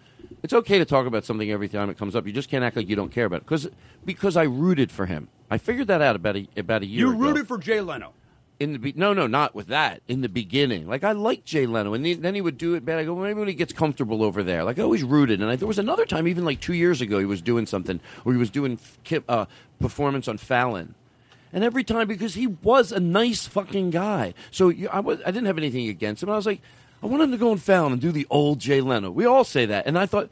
It's 0.43 0.53
okay 0.53 0.79
to 0.79 0.85
talk 0.85 1.07
about 1.07 1.25
something 1.25 1.51
every 1.51 1.69
time 1.69 1.91
it 1.91 1.99
comes 1.99 2.15
up. 2.17 2.27
You 2.27 2.33
just 2.33 2.49
can't 2.49 2.63
act 2.65 2.77
like 2.77 2.89
you 2.89 2.97
don't 2.97 3.11
care 3.13 3.25
about 3.27 3.37
it 3.37 3.45
because 3.45 3.69
because 4.05 4.37
I 4.37 4.45
rooted 4.45 4.91
for 4.93 5.07
him. 5.07 5.29
I 5.51 5.59
figured 5.59 5.87
that 5.89 6.01
out 6.03 6.17
about 6.17 6.37
a 6.37 6.49
about 6.57 6.83
a 6.83 6.87
year. 6.87 7.07
You 7.07 7.11
ago. 7.13 7.19
rooted 7.21 7.49
for 7.49 7.59
Jay 7.59 7.81
Leno. 7.81 8.13
in 8.59 8.73
the 8.73 8.79
be- 8.79 8.93
no 8.97 9.13
no 9.13 9.27
not 9.27 9.55
with 9.55 9.69
that 9.69 10.03
in 10.09 10.21
the 10.21 10.29
beginning. 10.29 10.89
Like 10.89 11.05
I 11.05 11.13
liked 11.13 11.45
Jay 11.45 11.67
Leno, 11.67 11.95
and 11.95 12.05
then 12.05 12.35
he 12.35 12.41
would 12.41 12.59
do 12.59 12.75
it 12.75 12.85
bad. 12.85 12.99
I 12.99 13.05
go 13.05 13.15
well, 13.15 13.25
maybe 13.25 13.39
when 13.39 13.49
he 13.49 13.55
gets 13.55 13.73
comfortable 13.73 14.23
over 14.23 14.43
there. 14.43 14.65
Like 14.65 14.79
I 14.79 14.83
always 14.83 15.03
rooted, 15.05 15.41
and 15.41 15.51
I, 15.51 15.57
there 15.57 15.69
was 15.69 15.79
another 15.79 16.05
time, 16.07 16.27
even 16.29 16.45
like 16.45 16.61
two 16.61 16.75
years 16.75 17.01
ago, 17.01 17.19
he 17.19 17.25
was 17.25 17.41
doing 17.43 17.67
something, 17.67 18.01
or 18.25 18.33
he 18.33 18.39
was 18.39 18.51
doing 18.51 18.73
f- 18.75 18.99
ki- 19.05 19.21
uh, 19.29 19.47
performance 19.81 20.27
on 20.29 20.39
Fallon. 20.39 20.95
And 21.53 21.65
every 21.65 21.85
time, 21.85 22.09
because 22.09 22.35
he 22.35 22.47
was 22.47 22.93
a 22.93 23.01
nice 23.01 23.47
fucking 23.47 23.91
guy. 23.91 24.35
So 24.51 24.69
you, 24.69 24.89
I, 24.89 25.01
was, 25.01 25.21
I 25.25 25.31
didn't 25.31 25.47
have 25.47 25.59
anything 25.59 25.89
against 25.89 26.23
him. 26.23 26.31
I 26.31 26.37
was 26.37 26.47
like, 26.47 26.61
I 27.03 27.07
want 27.07 27.23
him 27.23 27.31
to 27.31 27.39
go 27.39 27.53
and 27.53 27.63
foul 27.63 27.93
and 27.93 28.01
do 28.01 28.13
the 28.13 28.27
old 28.31 28.59
Jay 28.59 28.81
Leno. 28.81 29.11
We 29.11 29.27
all 29.27 29.45
say 29.45 29.67
that. 29.67 29.87
And 29.87 29.99
I 29.99 30.07
thought, 30.07 30.29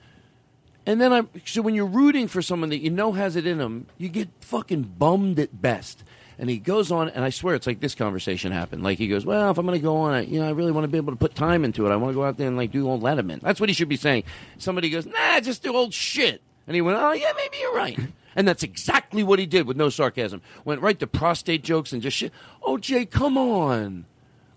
and 0.87 1.01
then 1.01 1.13
I'm, 1.13 1.29
so 1.45 1.63
when 1.63 1.75
you're 1.75 1.87
rooting 1.87 2.29
for 2.29 2.43
someone 2.43 2.71
that 2.71 2.79
you 2.79 2.91
know 2.91 3.13
has 3.13 3.37
it 3.37 3.47
in 3.47 3.59
them, 3.59 3.87
you 3.97 4.09
get 4.09 4.29
fucking 4.41 4.95
bummed 4.99 5.39
at 5.39 5.61
best. 5.61 6.03
And 6.39 6.51
he 6.51 6.59
goes 6.59 6.91
on, 6.91 7.09
and 7.11 7.25
I 7.25 7.31
swear 7.31 7.55
it's 7.55 7.67
like 7.67 7.81
this 7.81 7.95
conversation 7.95 8.51
happened. 8.51 8.83
Like 8.83 8.99
he 8.99 9.07
goes, 9.07 9.25
"Well, 9.25 9.53
if 9.53 9.59
I'm 9.59 9.67
going 9.67 9.79
to 9.79 9.83
go 9.83 9.99
on, 9.99 10.15
I, 10.15 10.21
you 10.23 10.41
know, 10.41 10.49
I 10.49 10.51
really 10.51 10.73
want 10.73 10.83
to 10.85 10.89
be 10.89 10.97
able 10.97 11.13
to 11.13 11.19
put 11.19 11.37
time 11.37 11.65
into 11.65 11.87
it. 11.87 11.93
I 11.93 11.97
want 11.97 12.11
to 12.11 12.17
go 12.17 12.25
out 12.25 12.39
there 12.39 12.49
and 12.49 12.57
like 12.57 12.73
do 12.73 12.91
old 12.91 13.03
Letterman." 13.03 13.41
That's 13.41 13.61
what 13.61 13.69
he 13.69 13.73
should 13.73 13.89
be 13.89 13.97
saying. 13.97 14.25
Somebody 14.59 14.91
goes, 14.91 15.07
"Nah, 15.07 15.39
just 15.39 15.63
do 15.63 15.77
old 15.77 15.95
shit," 15.95 16.43
and 16.67 16.75
he 16.75 16.81
went, 16.81 16.99
"Oh 16.99 17.13
yeah, 17.13 17.31
maybe 17.37 17.57
you're 17.61 17.75
right." 17.77 18.01
And 18.37 18.47
that's 18.47 18.63
exactly 18.63 19.23
what 19.23 19.39
he 19.39 19.47
did 19.47 19.67
with 19.67 19.77
no 19.77 19.89
sarcasm. 19.89 20.43
Went 20.65 20.81
right 20.81 20.99
to 20.99 21.07
prostate 21.07 21.63
jokes 21.63 21.93
and 21.93 22.03
just 22.03 22.17
shit. 22.17 22.33
Oh, 22.63 22.79
Jay, 22.79 23.05
come 23.07 23.39
on. 23.39 24.07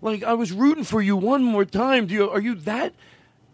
Like 0.00 0.22
I 0.22 0.34
was 0.34 0.52
rooting 0.52 0.84
for 0.84 1.02
you 1.02 1.16
one 1.16 1.42
more 1.42 1.64
time. 1.64 2.06
Do 2.06 2.14
you 2.14 2.30
are 2.30 2.40
you 2.40 2.54
that 2.56 2.94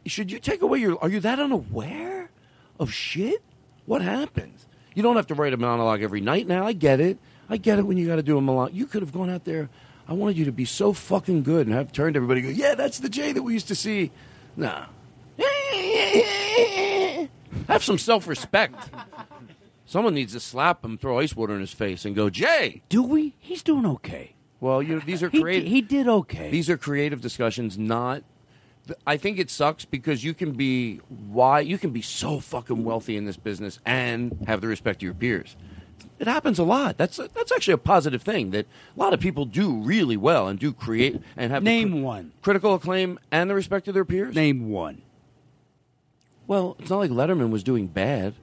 should 0.06 0.30
you 0.30 0.38
take 0.38 0.62
away 0.62 0.78
your 0.78 1.02
are 1.02 1.08
you 1.08 1.20
that 1.20 1.40
unaware 1.40 2.30
of 2.78 2.92
shit? 2.92 3.42
What 3.86 4.02
happens? 4.02 4.66
You 4.94 5.02
don't 5.02 5.16
have 5.16 5.26
to 5.28 5.34
write 5.34 5.52
a 5.52 5.56
monologue 5.56 6.02
every 6.02 6.20
night 6.20 6.46
now. 6.46 6.66
I 6.66 6.72
get 6.72 7.00
it. 7.00 7.18
I 7.48 7.56
get 7.56 7.78
it 7.78 7.82
when 7.82 7.96
you 7.96 8.06
got 8.06 8.16
to 8.16 8.22
do 8.22 8.38
a 8.38 8.40
monologue. 8.40 8.74
You 8.74 8.86
could 8.86 9.02
have 9.02 9.12
gone 9.12 9.28
out 9.30 9.44
there. 9.44 9.68
I 10.06 10.12
wanted 10.12 10.36
you 10.36 10.44
to 10.46 10.52
be 10.52 10.64
so 10.64 10.92
fucking 10.92 11.42
good 11.42 11.66
and 11.66 11.74
have 11.74 11.92
turned 11.92 12.16
everybody 12.16 12.42
go, 12.42 12.48
"Yeah, 12.48 12.74
that's 12.74 12.98
the 12.98 13.08
Jay 13.08 13.32
that 13.32 13.42
we 13.42 13.54
used 13.54 13.68
to 13.68 13.74
see." 13.74 14.10
Nah. 14.56 14.86
Have 17.68 17.82
some 17.82 17.98
self-respect. 17.98 18.90
Someone 19.94 20.14
needs 20.14 20.32
to 20.32 20.40
slap 20.40 20.84
him, 20.84 20.98
throw 20.98 21.20
ice 21.20 21.36
water 21.36 21.54
in 21.54 21.60
his 21.60 21.70
face, 21.72 22.04
and 22.04 22.16
go, 22.16 22.28
Jay. 22.28 22.82
Do 22.88 23.00
we? 23.00 23.36
He's 23.38 23.62
doing 23.62 23.86
okay. 23.86 24.34
Well, 24.58 24.82
you 24.82 24.98
these 24.98 25.22
are 25.22 25.28
He 25.30 25.40
creative. 25.40 25.66
di- 25.66 25.70
he 25.70 25.82
did 25.82 26.08
okay. 26.08 26.50
These 26.50 26.68
are 26.68 26.76
creative 26.76 27.20
discussions, 27.20 27.78
not. 27.78 28.24
I 29.06 29.16
think 29.16 29.38
it 29.38 29.50
sucks 29.50 29.84
because 29.84 30.24
you 30.24 30.34
can 30.34 30.50
be 30.50 30.96
why 31.28 31.60
you 31.60 31.78
can 31.78 31.90
be 31.90 32.02
so 32.02 32.40
fucking 32.40 32.82
wealthy 32.82 33.16
in 33.16 33.24
this 33.24 33.36
business 33.36 33.78
and 33.86 34.36
have 34.48 34.60
the 34.62 34.66
respect 34.66 34.96
of 34.98 35.02
your 35.04 35.14
peers. 35.14 35.54
It 36.18 36.26
happens 36.26 36.58
a 36.58 36.64
lot. 36.64 36.96
That's 36.98 37.18
that's 37.32 37.52
actually 37.52 37.74
a 37.74 37.78
positive 37.78 38.22
thing 38.22 38.50
that 38.50 38.66
a 38.96 38.98
lot 38.98 39.14
of 39.14 39.20
people 39.20 39.44
do 39.44 39.76
really 39.76 40.16
well 40.16 40.48
and 40.48 40.58
do 40.58 40.72
create 40.72 41.20
and 41.36 41.52
have 41.52 41.62
Name 41.62 41.92
cri- 41.92 42.00
one. 42.02 42.32
critical 42.42 42.74
acclaim 42.74 43.20
and 43.30 43.48
the 43.48 43.54
respect 43.54 43.86
of 43.86 43.94
their 43.94 44.04
peers. 44.04 44.34
Name 44.34 44.70
one. 44.70 45.02
Well, 46.48 46.74
it's 46.80 46.90
not 46.90 46.98
like 46.98 47.12
Letterman 47.12 47.50
was 47.50 47.62
doing 47.62 47.86
bad. 47.86 48.34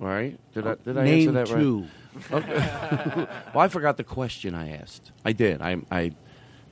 All 0.00 0.06
right? 0.06 0.38
Did 0.52 0.66
I 0.66 0.70
oh, 0.70 0.74
did 0.76 0.98
I 0.98 1.04
Name 1.04 1.28
answer 1.28 1.32
that 1.32 1.46
two. 1.46 1.86
right? 2.30 2.44
Okay. 2.44 3.26
well, 3.54 3.64
I 3.64 3.68
forgot 3.68 3.96
the 3.96 4.04
question 4.04 4.54
I 4.54 4.76
asked. 4.76 5.12
I 5.24 5.32
did. 5.32 5.62
I 5.62 5.78
I 5.90 6.12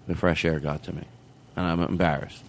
the 0.06 0.14
fresh 0.14 0.44
air 0.44 0.58
got 0.60 0.82
to 0.84 0.92
me, 0.92 1.04
and 1.56 1.66
I'm 1.66 1.80
embarrassed. 1.80 2.44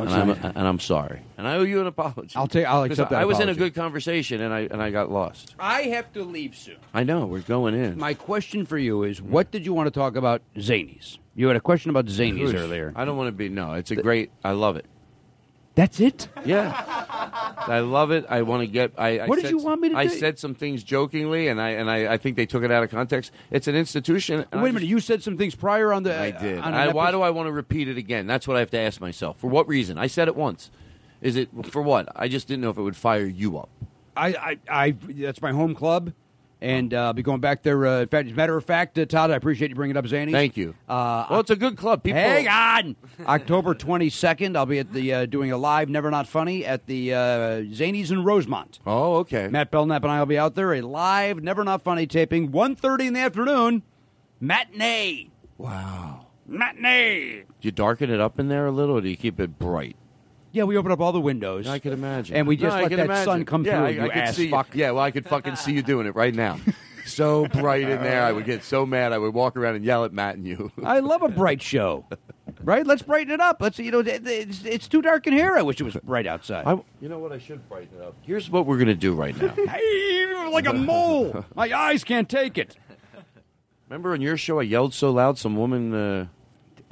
And 0.00 0.08
I'm, 0.10 0.30
and 0.30 0.56
I'm 0.56 0.78
sorry, 0.78 1.22
and 1.36 1.48
I 1.48 1.56
owe 1.56 1.64
you 1.64 1.80
an 1.80 1.88
apology. 1.88 2.36
I'll 2.36 2.46
take- 2.46 2.66
I'll 2.66 2.84
accept 2.84 3.10
that 3.10 3.20
I 3.20 3.24
was 3.24 3.38
in 3.40 3.48
a 3.48 3.50
apology. 3.50 3.58
good 3.58 3.74
conversation, 3.74 4.40
and 4.40 4.54
I 4.54 4.60
and 4.60 4.80
I 4.80 4.90
got 4.92 5.10
lost. 5.10 5.56
I 5.58 5.82
have 5.82 6.12
to 6.12 6.22
leave 6.22 6.54
soon. 6.54 6.76
I 6.94 7.02
know 7.02 7.26
we're 7.26 7.40
going 7.40 7.74
in. 7.74 7.98
My 7.98 8.14
question 8.14 8.64
for 8.64 8.78
you 8.78 9.02
is: 9.02 9.20
What 9.20 9.50
did 9.50 9.66
you 9.66 9.72
want 9.74 9.88
to 9.88 9.90
talk 9.90 10.14
about 10.14 10.40
Zanies? 10.56 11.18
You 11.34 11.48
had 11.48 11.56
a 11.56 11.60
question 11.60 11.90
about 11.90 12.06
Zanies 12.06 12.50
Oof. 12.50 12.54
earlier. 12.54 12.92
I 12.94 13.04
don't 13.04 13.16
want 13.16 13.26
to 13.26 13.32
be. 13.32 13.48
No, 13.48 13.72
it's 13.72 13.90
a 13.90 13.96
great. 13.96 14.30
I 14.44 14.52
love 14.52 14.76
it. 14.76 14.86
That's 15.78 16.00
it. 16.00 16.26
Yeah, 16.44 16.72
I 17.68 17.78
love 17.78 18.10
it. 18.10 18.26
I 18.28 18.42
want 18.42 18.62
to 18.62 18.66
get. 18.66 18.94
I, 18.98 19.20
I 19.20 19.26
What 19.26 19.36
did 19.36 19.42
said- 19.42 19.50
you 19.52 19.58
want 19.58 19.80
me 19.80 19.90
to 19.90 19.96
I 19.96 20.08
do? 20.08 20.18
said 20.18 20.36
some 20.36 20.56
things 20.56 20.82
jokingly, 20.82 21.46
and 21.46 21.60
I 21.60 21.68
and 21.70 21.88
I, 21.88 22.14
I 22.14 22.16
think 22.16 22.34
they 22.34 22.46
took 22.46 22.64
it 22.64 22.72
out 22.72 22.82
of 22.82 22.90
context. 22.90 23.30
It's 23.52 23.68
an 23.68 23.76
institution. 23.76 24.38
Wait 24.38 24.46
a 24.50 24.56
just- 24.56 24.74
minute. 24.74 24.82
You 24.88 24.98
said 24.98 25.22
some 25.22 25.38
things 25.38 25.54
prior 25.54 25.92
on 25.92 26.02
the. 26.02 26.18
I 26.18 26.32
did. 26.32 26.58
I, 26.58 26.88
why 26.88 27.12
do 27.12 27.22
I 27.22 27.30
want 27.30 27.46
to 27.46 27.52
repeat 27.52 27.86
it 27.86 27.96
again? 27.96 28.26
That's 28.26 28.48
what 28.48 28.56
I 28.56 28.60
have 28.60 28.72
to 28.72 28.78
ask 28.78 29.00
myself. 29.00 29.38
For 29.38 29.46
what 29.48 29.68
reason? 29.68 29.98
I 29.98 30.08
said 30.08 30.26
it 30.26 30.34
once. 30.34 30.72
Is 31.22 31.36
it 31.36 31.48
for 31.66 31.80
what? 31.80 32.08
I 32.16 32.26
just 32.26 32.48
didn't 32.48 32.62
know 32.62 32.70
if 32.70 32.76
it 32.76 32.82
would 32.82 32.96
fire 32.96 33.24
you 33.26 33.58
up. 33.58 33.68
I, 34.16 34.28
I, 34.28 34.58
I, 34.68 34.90
that's 35.10 35.40
my 35.40 35.52
home 35.52 35.76
club, 35.76 36.12
and 36.60 36.92
uh, 36.92 37.06
I'll 37.06 37.12
be 37.12 37.22
going 37.22 37.40
back 37.40 37.62
there. 37.62 37.86
Uh, 37.86 38.00
in 38.00 38.08
fact, 38.08 38.26
as 38.26 38.32
a 38.32 38.36
matter 38.36 38.56
of 38.56 38.64
fact, 38.64 38.98
uh, 38.98 39.06
Todd, 39.06 39.30
I 39.30 39.36
appreciate 39.36 39.68
you 39.70 39.74
bringing 39.74 39.96
up 39.96 40.04
Zanies. 40.06 40.32
Thank 40.32 40.56
you. 40.56 40.74
Uh, 40.88 41.26
Well, 41.30 41.40
it's 41.40 41.50
a 41.50 41.56
good 41.56 41.76
club. 41.76 42.02
People, 42.02 42.20
Hang 42.20 42.48
on. 42.48 42.96
October 43.26 43.74
22nd, 43.74 44.56
I'll 44.56 44.66
be 44.66 44.78
at 44.80 44.92
the 44.92 45.12
uh, 45.14 45.26
doing 45.26 45.52
a 45.52 45.56
live 45.56 45.88
Never 45.88 46.10
Not 46.10 46.26
Funny 46.26 46.66
at 46.66 46.86
the 46.86 47.14
uh, 47.14 47.18
Zanies 47.70 48.10
in 48.10 48.24
Rosemont. 48.24 48.80
Oh, 48.86 49.16
okay. 49.18 49.48
Matt 49.48 49.70
Belknap 49.70 50.02
and 50.02 50.10
I 50.12 50.18
will 50.18 50.26
be 50.26 50.38
out 50.38 50.54
there. 50.54 50.72
A 50.74 50.80
live 50.80 51.42
Never 51.42 51.62
Not 51.64 51.82
Funny 51.82 52.06
taping, 52.06 52.50
1.30 52.50 53.06
in 53.08 53.12
the 53.14 53.20
afternoon. 53.20 53.82
Matinee. 54.40 55.30
Wow. 55.56 56.26
Matinee. 56.46 57.42
Do 57.60 57.68
you 57.68 57.72
darken 57.72 58.10
it 58.10 58.20
up 58.20 58.38
in 58.38 58.48
there 58.48 58.66
a 58.66 58.70
little, 58.72 58.96
or 58.98 59.00
do 59.00 59.08
you 59.08 59.16
keep 59.16 59.38
it 59.40 59.58
bright? 59.58 59.96
Yeah, 60.52 60.64
we 60.64 60.76
open 60.76 60.90
up 60.92 61.00
all 61.00 61.12
the 61.12 61.20
windows. 61.20 61.66
I 61.68 61.78
can 61.78 61.92
imagine. 61.92 62.36
And 62.36 62.46
we 62.46 62.56
No, 62.56 62.62
just 62.62 62.76
I 62.76 62.82
let 62.82 62.88
can 62.88 62.96
that 62.98 63.04
imagine. 63.06 63.24
sun 63.24 63.44
come 63.44 63.64
yeah, 63.64 63.76
through. 63.78 63.86
I, 63.86 63.88
you 63.90 64.00
I 64.02 64.08
could 64.08 64.16
ass 64.16 64.36
see. 64.36 64.50
fuck. 64.50 64.74
Yeah, 64.74 64.92
well, 64.92 65.02
I 65.04 65.10
could 65.10 65.26
fucking 65.26 65.56
see 65.56 65.72
you 65.72 65.82
doing 65.82 66.06
it 66.06 66.14
right 66.14 66.34
now. 66.34 66.58
So 67.06 67.46
bright 67.46 67.88
in 67.88 68.02
there, 68.02 68.22
I 68.22 68.32
would 68.32 68.44
get 68.44 68.62
so 68.62 68.84
mad. 68.84 69.14
I 69.14 69.18
would 69.18 69.32
walk 69.32 69.56
around 69.56 69.76
and 69.76 69.84
yell 69.84 70.04
at 70.04 70.12
Matt 70.12 70.34
and 70.36 70.46
you. 70.46 70.70
I 70.84 70.98
love 70.98 71.22
a 71.22 71.30
bright 71.30 71.62
show. 71.62 72.04
Right? 72.62 72.86
Let's 72.86 73.00
brighten 73.00 73.32
it 73.32 73.40
up. 73.40 73.62
Let's, 73.62 73.78
you 73.78 73.90
know, 73.90 74.00
it- 74.00 74.26
it's, 74.26 74.62
it's 74.62 74.88
too 74.88 75.00
dark 75.00 75.26
in 75.26 75.32
here. 75.32 75.56
I 75.56 75.62
wish 75.62 75.80
it 75.80 75.84
was 75.84 75.96
bright 76.04 76.26
outside. 76.26 76.66
I, 76.66 76.72
you 77.00 77.08
know 77.08 77.18
what? 77.18 77.32
I 77.32 77.38
should 77.38 77.66
brighten 77.66 77.96
it 77.98 78.02
up. 78.04 78.14
Here's 78.20 78.50
what 78.50 78.66
we're 78.66 78.76
gonna 78.76 78.94
do 78.94 79.14
right 79.14 79.34
now. 79.40 79.54
Hey, 79.68 80.50
like 80.52 80.66
a 80.66 80.74
mole. 80.74 81.46
My 81.54 81.72
eyes 81.72 82.04
can't 82.04 82.28
take 82.28 82.58
it. 82.58 82.76
Remember 83.88 84.12
on 84.12 84.20
your 84.20 84.36
show, 84.36 84.60
I 84.60 84.64
yelled 84.64 84.92
so 84.92 85.10
loud, 85.10 85.38
some 85.38 85.56
woman. 85.56 85.94
Uh, 85.94 86.26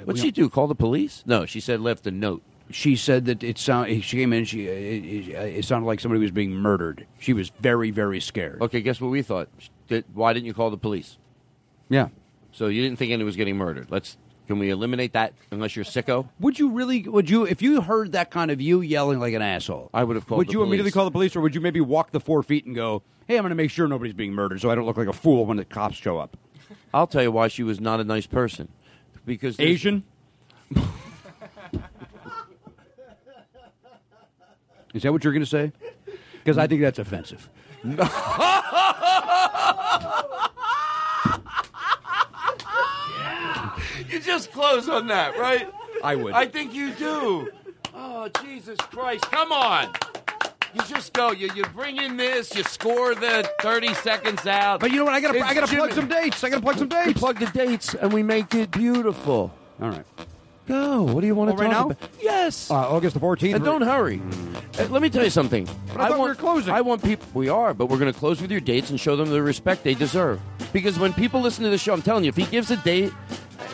what'd 0.05 0.23
she 0.23 0.31
do? 0.31 0.49
Call 0.49 0.67
the 0.67 0.75
police? 0.75 1.25
No, 1.27 1.45
she 1.45 1.61
said 1.61 1.83
left 1.83 2.07
a 2.07 2.11
note. 2.11 2.43
She 2.71 2.97
said 2.97 3.27
that 3.27 3.43
it 3.43 3.59
sound. 3.59 4.03
She 4.03 4.17
came 4.17 4.33
in. 4.33 4.45
She 4.45 4.67
it, 4.67 5.29
it, 5.29 5.59
it 5.59 5.65
sounded 5.65 5.87
like 5.87 6.01
somebody 6.01 6.21
was 6.21 6.33
being 6.33 6.53
murdered. 6.53 7.07
She 7.21 7.33
was 7.33 7.51
very, 7.61 7.91
very 7.91 8.21
scared. 8.21 8.61
Okay, 8.61 8.81
guess 8.81 9.01
what 9.01 9.09
we 9.11 9.23
thought? 9.23 9.49
Did, 9.89 10.05
why 10.15 10.33
didn't 10.33 10.47
you 10.47 10.55
call 10.55 10.71
the 10.71 10.77
police? 10.77 11.17
Yeah. 11.89 12.09
So 12.53 12.67
you 12.67 12.83
didn't 12.83 12.99
think 12.99 13.13
anyone 13.13 13.27
was 13.27 13.37
getting 13.37 13.57
murdered. 13.57 13.91
Let's. 13.91 14.17
Can 14.47 14.61
we 14.61 14.71
eliminate 14.71 15.13
that? 15.15 15.33
Unless 15.51 15.75
you're 15.75 15.85
sicko, 15.85 16.29
Would 16.39 16.59
you 16.59 16.71
really? 16.71 17.03
Would 17.03 17.29
you? 17.29 17.45
If 17.45 17.63
you 17.63 17.81
heard 17.81 18.13
that 18.13 18.31
kind 18.31 18.51
of 18.51 18.61
you 18.61 18.81
yelling 18.81 19.19
like 19.19 19.35
an 19.35 19.43
asshole, 19.43 19.91
I 19.93 20.05
would 20.05 20.15
have 20.15 20.27
called. 20.27 20.39
would 20.39 20.53
you 20.53 20.61
police. 20.61 20.69
immediately 20.69 20.93
call 20.93 21.05
the 21.05 21.11
police, 21.11 21.35
or 21.35 21.41
would 21.41 21.55
you 21.55 21.61
maybe 21.61 21.81
walk 21.81 22.13
the 22.13 22.21
four 22.21 22.43
feet 22.45 22.65
and 22.65 22.75
go, 22.75 23.03
"Hey, 23.27 23.37
I'm 23.37 23.43
going 23.43 23.51
to 23.51 23.57
make 23.57 23.73
sure 23.73 23.89
nobody's 23.89 24.15
being 24.15 24.33
murdered, 24.33 24.61
so 24.61 24.71
I 24.71 24.77
don't 24.77 24.87
look 24.87 24.97
like 24.97 25.09
a 25.09 25.13
fool 25.13 25.47
when 25.47 25.57
the 25.57 25.65
cops 25.65 25.97
show 25.97 26.19
up." 26.19 26.37
I'll 26.95 27.07
tell 27.07 27.23
you 27.23 27.33
why 27.33 27.49
she 27.49 27.63
was 27.63 27.81
not 27.81 28.01
a 28.01 28.05
nice 28.05 28.27
person. 28.27 28.69
Because 29.25 29.59
Asian. 29.59 30.05
Is 34.97 35.03
that 35.03 35.13
what 35.13 35.23
you're 35.23 35.33
going 35.35 35.45
to 35.45 35.47
say? 35.47 35.73
Because 36.43 36.57
I 36.57 36.67
think 36.67 36.81
that's 36.81 36.99
offensive. 36.99 37.51
you 37.85 37.97
just 44.21 44.51
close 44.53 44.89
on 44.89 45.09
that, 45.09 45.39
right? 45.39 45.69
I 46.03 46.17
would. 46.17 46.33
I 46.33 46.47
think 46.47 46.73
you 46.73 46.93
do. 46.93 47.51
Oh 47.95 48.31
Jesus 48.43 48.79
Christ! 48.79 49.31
Come 49.31 49.53
on. 49.53 49.93
You 50.75 50.81
just 50.89 51.13
go. 51.13 51.31
You 51.31 51.51
you 51.55 51.65
bring 51.75 51.99
in 51.99 52.17
this. 52.17 52.55
You 52.55 52.63
score 52.65 53.15
the 53.15 53.51
thirty 53.61 53.93
seconds 53.95 54.47
out. 54.47 54.81
But 54.81 54.93
you 54.93 54.97
know 54.97 55.05
what? 55.05 55.15
I 55.15 55.21
got 55.21 55.33
to. 55.33 55.41
I 55.41 55.53
got 55.53 55.69
to 55.69 55.77
plug 55.77 55.93
some 55.93 56.09
dates. 56.09 56.43
I 56.43 56.49
got 56.49 56.57
to 56.57 56.63
plug 56.63 56.79
some 56.79 56.89
dates. 56.89 57.07
We 57.07 57.15
plug 57.15 57.39
the 57.39 57.47
dates 57.47 57.95
and 57.95 58.15
we 58.15 58.23
make 58.23 58.55
it 58.55 58.71
beautiful. 58.71 59.53
All 59.81 59.91
right. 59.91 60.07
Go. 60.67 61.03
What 61.03 61.21
do 61.21 61.27
you 61.27 61.35
want 61.35 61.51
to 61.51 61.57
right 61.57 61.73
talk 61.73 61.89
now? 61.89 61.91
about? 61.93 62.11
Yes. 62.21 62.71
Uh, 62.71 62.75
August 62.75 63.15
the 63.15 63.21
14th. 63.21 63.55
and 63.55 63.65
don't 63.65 63.83
hurry. 63.83 64.21
Uh, 64.79 64.87
let 64.89 65.01
me 65.01 65.09
tell 65.09 65.23
you 65.23 65.31
something. 65.31 65.69
I 65.91 66.09
thought 66.09 66.13
we 66.13 66.19
want, 66.19 66.29
were 66.31 66.35
closing. 66.35 66.73
I 66.75 66.81
want 66.81 67.03
people. 67.05 67.27
We 67.35 67.49
are, 67.49 67.73
but 67.73 67.87
we're 67.87 67.99
going 67.99 68.13
to 68.13 68.19
close 68.19 68.41
with 68.43 68.51
your 68.51 68.61
dates 68.61 68.91
and 68.91 68.99
show 68.99 69.15
them 69.17 69.31
the 69.31 69.43
respect 69.43 69.85
they 69.85 69.95
deserve. 69.95 70.41
Because 70.73 70.99
when 70.99 71.13
people 71.13 71.41
listen 71.41 71.65
to 71.65 71.71
the 71.71 71.79
show, 71.79 71.93
I'm 71.93 72.03
telling 72.03 72.25
you, 72.25 72.29
if 72.29 72.37
he 72.37 72.47
gives 72.47 72.71
a 72.71 72.77
date 72.79 73.13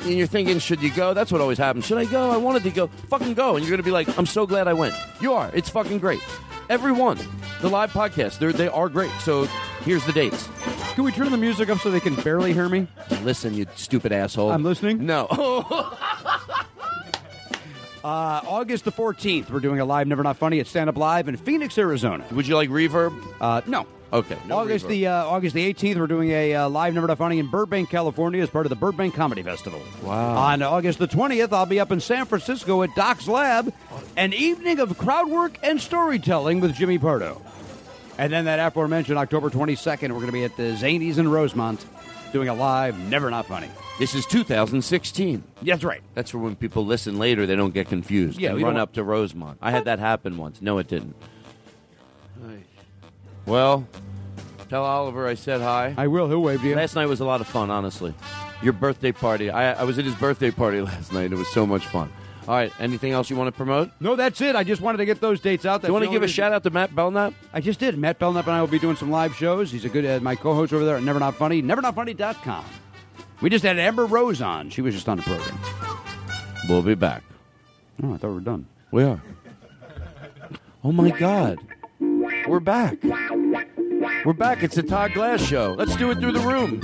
and 0.02 0.12
you're 0.12 0.27
thinking, 0.27 0.59
should 0.59 0.82
you 0.82 0.93
go? 0.93 1.14
That's 1.14 1.32
what 1.32 1.40
always 1.40 1.59
happens. 1.59 1.86
Should 1.86 1.98
I 1.98 2.05
go? 2.05 2.31
I 2.31 2.36
wanted 2.36 2.62
to 2.64 2.70
go. 2.70 2.89
Fucking 3.09 3.35
go. 3.35 3.56
And 3.56 3.64
you're 3.64 3.70
going 3.70 3.82
to 3.82 3.85
be 3.85 3.90
like, 3.90 4.19
I'm 4.19 4.27
so 4.27 4.47
glad 4.47 4.69
I 4.69 4.74
went. 4.74 4.94
You 5.20 5.32
are. 5.32 5.51
It's 5.55 5.70
fucking 5.70 5.98
great. 5.98 6.20
Everyone, 6.69 7.19
the 7.60 7.69
live 7.69 7.90
podcast, 7.93 8.39
they're, 8.39 8.52
they 8.52 8.69
are 8.69 8.89
great. 8.89 9.10
So 9.20 9.44
here's 9.85 10.05
the 10.06 10.12
dates. 10.12 10.48
Can 10.94 11.05
we 11.05 11.12
turn 11.12 11.31
the 11.31 11.36
music 11.39 11.70
up 11.70 11.78
so 11.78 11.90
they 11.90 12.01
can 12.01 12.14
barely 12.16 12.52
hear 12.52 12.69
me? 12.69 12.86
Listen, 13.23 13.55
you 13.55 13.66
stupid 13.77 14.12
asshole. 14.12 14.51
I'm 14.52 14.62
listening. 14.62 15.05
No. 15.06 15.27
Uh, 18.05 18.41
August 18.47 18.85
the 18.85 18.93
14th, 18.93 19.51
we're 19.51 19.61
doing 19.61 19.79
a 19.79 19.85
live 19.85 20.09
Never 20.09 20.23
Not 20.24 20.37
Funny 20.37 20.59
at 20.59 20.66
Stand 20.66 20.89
Up 20.89 20.97
Live 20.97 21.29
in 21.29 21.37
Phoenix, 21.37 21.79
Arizona. 21.79 22.24
Would 22.33 22.49
you 22.49 22.57
like 22.57 22.69
reverb? 22.69 23.16
Uh, 23.41 23.61
no. 23.66 23.87
Okay. 24.12 24.37
No 24.47 24.59
August 24.59 24.87
reverb. 24.87 24.89
the 24.89 25.07
uh, 25.07 25.24
August 25.27 25.55
the 25.55 25.73
18th, 25.73 25.97
we're 25.97 26.07
doing 26.09 26.31
a 26.31 26.55
uh, 26.55 26.69
live 26.69 26.95
Never 26.95 27.07
Not 27.07 27.19
Funny 27.19 27.39
in 27.39 27.47
Burbank, 27.47 27.91
California, 27.91 28.43
as 28.43 28.51
part 28.51 28.66
of 28.66 28.70
the 28.70 28.77
Burbank 28.77 29.15
Comedy 29.15 29.43
Festival. 29.43 29.81
Wow. 30.03 30.37
On 30.37 30.62
August 30.62 30.99
the 30.99 31.07
20th, 31.07 31.53
I'll 31.53 31.65
be 31.65 31.79
up 31.79 31.93
in 31.93 32.01
San 32.01 32.27
Francisco 32.27 32.83
at 32.83 32.93
Doc's 32.97 33.29
Lab, 33.29 33.73
an 34.16 34.33
evening 34.33 34.81
of 34.81 34.99
crowd 34.99 35.31
work 35.31 35.57
and 35.62 35.81
storytelling 35.81 36.59
with 36.61 36.74
Jimmy 36.74 36.99
Pardo. 36.99 37.41
And 38.19 38.33
then 38.33 38.47
that 38.47 38.59
aforementioned 38.59 39.16
October 39.16 39.49
22nd, 39.49 40.03
we're 40.11 40.15
going 40.15 40.27
to 40.27 40.33
be 40.33 40.45
at 40.45 40.57
the 40.57 40.74
Zanies 40.74 41.19
in 41.19 41.29
Rosemont. 41.29 41.87
Doing 42.33 42.49
a 42.49 42.55
live 42.55 42.99
Never 43.09 43.31
Not 43.31 43.47
Funny. 43.47 43.69
This 43.99 44.15
is 44.15 44.25
2016. 44.27 45.45
That's 45.63 45.85
right. 45.85 46.01
That's 46.15 46.31
for 46.31 46.39
when 46.39 46.57
people 46.57 46.85
listen 46.85 47.19
later, 47.19 47.47
they 47.47 47.55
don't 47.57 47.75
get 47.75 47.89
confused. 47.89 48.41
Yeah, 48.41 48.55
we 48.55 48.65
run 48.65 48.75
don't- 48.75 48.83
up 48.83 48.93
to 48.95 49.05
Rosemont. 49.05 49.59
I 49.61 49.71
had 49.71 49.85
that 49.85 49.99
happen 49.99 50.37
once. 50.39 50.61
No, 50.63 50.79
it 50.79 50.89
didn't. 50.89 51.15
Well, 53.45 53.87
tell 54.69 54.85
Oliver 54.85 55.27
I 55.27 55.35
said 55.35 55.61
hi. 55.61 55.95
I 55.97 56.07
will. 56.07 56.29
He'll 56.29 56.41
wave 56.43 56.61
to 56.63 56.69
you. 56.69 56.77
Last 56.77 56.95
night 56.95 57.07
was 57.07 57.21
a 57.21 57.25
lot 57.25 57.41
of 57.41 57.47
fun, 57.49 57.71
honestly. 57.71 58.15
Your 58.63 58.73
birthday 58.73 59.11
party. 59.13 59.51
I, 59.51 59.73
I 59.73 59.83
was 59.83 59.99
at 59.99 60.05
his 60.05 60.15
birthday 60.15 60.51
party 60.53 60.81
last 60.91 61.13
night. 61.13 61.33
It 61.33 61.37
was 61.37 61.49
so 61.49 61.67
much 61.67 61.87
fun. 61.87 62.11
All 62.48 62.55
right. 62.56 62.73
Anything 62.81 63.12
else 63.12 63.31
you 63.31 63.36
want 63.36 63.48
to 63.48 63.52
promote? 63.52 63.90
No, 64.01 64.16
that's 64.16 64.40
it. 64.40 64.56
I 64.56 64.64
just 64.64 64.81
wanted 64.81 64.98
to 64.98 65.05
get 65.05 65.20
those 65.20 65.40
dates 65.40 65.64
out. 65.64 65.81
Do 65.82 65.86
you 65.86 65.93
want 65.93 66.05
to 66.05 66.10
give 66.10 66.23
a 66.23 66.28
shout 66.28 66.52
out 66.52 66.64
to 66.64 66.70
Matt 66.70 66.94
Belknap? 66.94 67.35
I 67.52 67.60
just 67.60 67.78
did. 67.78 67.97
Matt 67.97 68.19
Belknap 68.19 68.47
and 68.47 68.56
I 68.56 68.60
will 68.60 68.66
be 68.69 68.78
doing 68.78 68.97
some 68.97 69.10
live 69.10 69.35
shows. 69.35 69.70
He's 69.70 69.85
a 69.85 69.89
good 69.89 70.05
uh, 70.05 70.20
my 70.20 70.35
co-host 70.35 70.73
over 70.73 70.85
there 70.85 70.97
at 70.97 71.02
Never 71.02 71.20
Not 71.20 71.36
Funny, 71.36 71.62
nevernotfunny.com. 71.62 72.64
We 73.40 73.51
just 73.51 73.64
had 73.64 73.78
Amber 73.78 74.06
Rose 74.06 74.40
on. 74.43 74.70
She 74.70 74.82
was 74.82 74.94
just 74.94 75.09
on 75.09 75.19
the 75.19 75.23
program. 75.24 75.59
We'll 76.69 76.82
be 76.82 76.94
back. 76.94 77.23
Oh, 78.02 78.14
I 78.14 78.16
thought 78.16 78.28
we 78.28 78.35
were 78.35 78.40
done. 78.40 78.66
We 78.90 79.05
are. 79.05 79.20
Oh 80.85 80.93
my 80.93 81.10
God. 81.10 81.59
We're 82.01 82.60
back. 82.60 82.98
We're 84.24 84.32
back. 84.32 84.62
It's 84.62 84.74
the 84.74 84.82
Todd 84.82 85.12
Glass 85.14 85.40
Show. 85.40 85.74
Let's 85.78 85.97
do 85.97 86.10
it 86.10 86.19
through 86.19 86.32
the 86.32 86.40
room. 86.40 86.81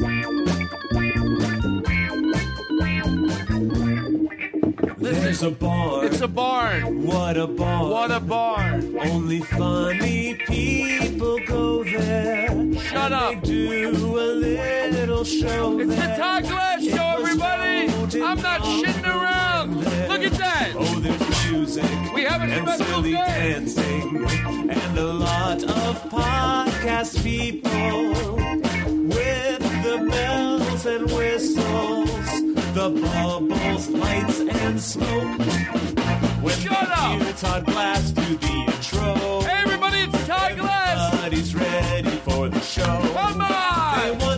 There's 5.12 5.42
a 5.42 5.50
barn. 5.50 6.06
It's 6.06 6.20
a 6.20 6.28
barn. 6.28 7.06
What 7.06 7.36
a 7.36 7.46
barn. 7.46 7.90
What 7.90 8.10
a 8.10 8.20
barn. 8.20 8.98
Only 8.98 9.40
funny 9.40 10.34
people 10.34 11.38
go 11.46 11.84
there. 11.84 12.48
Shut 12.80 13.12
up. 13.12 13.42
They 13.42 13.50
do 13.50 14.18
a 14.18 14.28
little 14.34 15.24
show 15.24 15.78
It's 15.80 15.90
the 15.90 15.96
there. 15.96 16.16
Todd 16.16 16.42
Glass 16.44 16.82
It 16.82 16.94
Show, 16.94 17.14
everybody. 17.18 18.22
I'm 18.22 18.40
not 18.42 18.60
shitting 18.62 19.04
around. 19.06 19.80
there. 19.82 20.08
Look 20.08 20.22
at 20.22 20.32
that. 20.32 20.72
Oh, 20.76 21.00
there's 21.00 21.50
music. 21.52 21.84
We 22.14 22.22
have 22.24 22.40
a 22.42 22.44
and 22.44 22.68
silly 22.84 23.12
dancing. 23.12 24.26
And 24.70 24.98
a 24.98 25.12
lot 25.12 25.62
of 25.62 26.02
podcast 26.10 27.22
people 27.22 28.12
with 29.06 29.58
the 29.84 30.08
bells 30.10 30.86
and 30.86 31.10
whistles, 31.12 32.27
the 32.78 32.90
bubbles, 32.90 33.88
lights, 33.88 34.38
and 34.38 34.80
smoke. 34.80 35.38
When 36.40 36.54
Shut 36.54 36.88
up. 36.92 37.36
Todd 37.36 37.66
Glass 37.66 38.10
do 38.12 38.36
the 38.36 38.52
intro. 38.52 39.40
Hey, 39.40 39.62
everybody, 39.64 39.98
it's 40.02 40.26
Todd 40.28 40.56
Glass. 40.56 41.12
Everybody's 41.14 41.54
ready 41.56 42.10
for 42.18 42.48
the 42.48 42.60
show. 42.60 43.00
Come 43.14 43.40
on. 43.40 44.37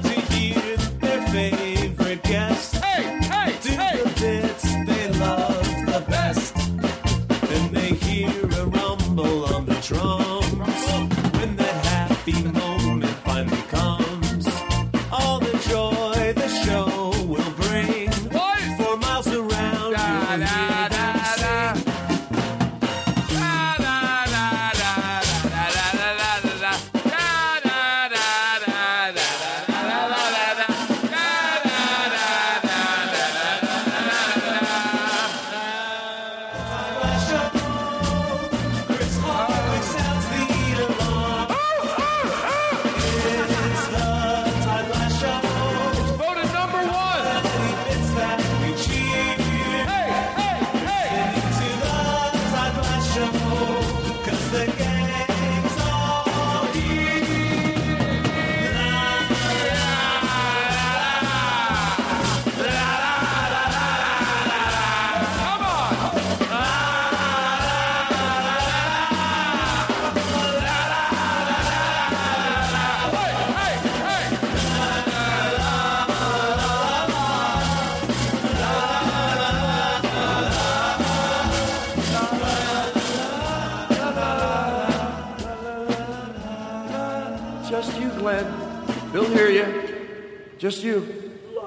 Just 90.71 90.85
you. 90.85 91.01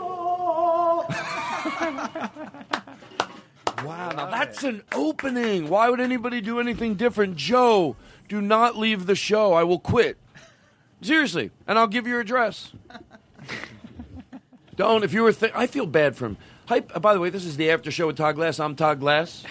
wow, 3.84 4.14
now 4.16 4.30
that's 4.32 4.64
an 4.64 4.82
opening. 4.94 5.68
Why 5.68 5.90
would 5.90 6.00
anybody 6.00 6.40
do 6.40 6.62
anything 6.62 6.96
different? 6.96 7.36
Joe, 7.36 7.98
do 8.30 8.40
not 8.40 8.78
leave 8.78 9.06
the 9.06 9.16
show. 9.16 9.52
I 9.52 9.66
will 9.66 9.80
quit. 9.80 10.18
Seriously, 11.02 11.52
and 11.68 11.78
I'll 11.78 11.88
give 11.88 12.08
your 12.08 12.22
address. 12.22 12.72
Don't. 14.78 15.04
If 15.04 15.12
you 15.12 15.24
were, 15.24 15.34
I 15.54 15.68
feel 15.68 15.86
bad 15.86 16.16
for 16.16 16.28
him. 16.28 16.38
By 17.02 17.14
the 17.14 17.20
way, 17.20 17.30
this 17.30 17.44
is 17.44 17.58
the 17.58 17.72
after 17.72 17.92
show 17.92 18.08
with 18.08 18.16
Todd 18.16 18.36
Glass. 18.36 18.58
I'm 18.58 18.74
Todd 18.74 19.02
Glass. 19.02 19.44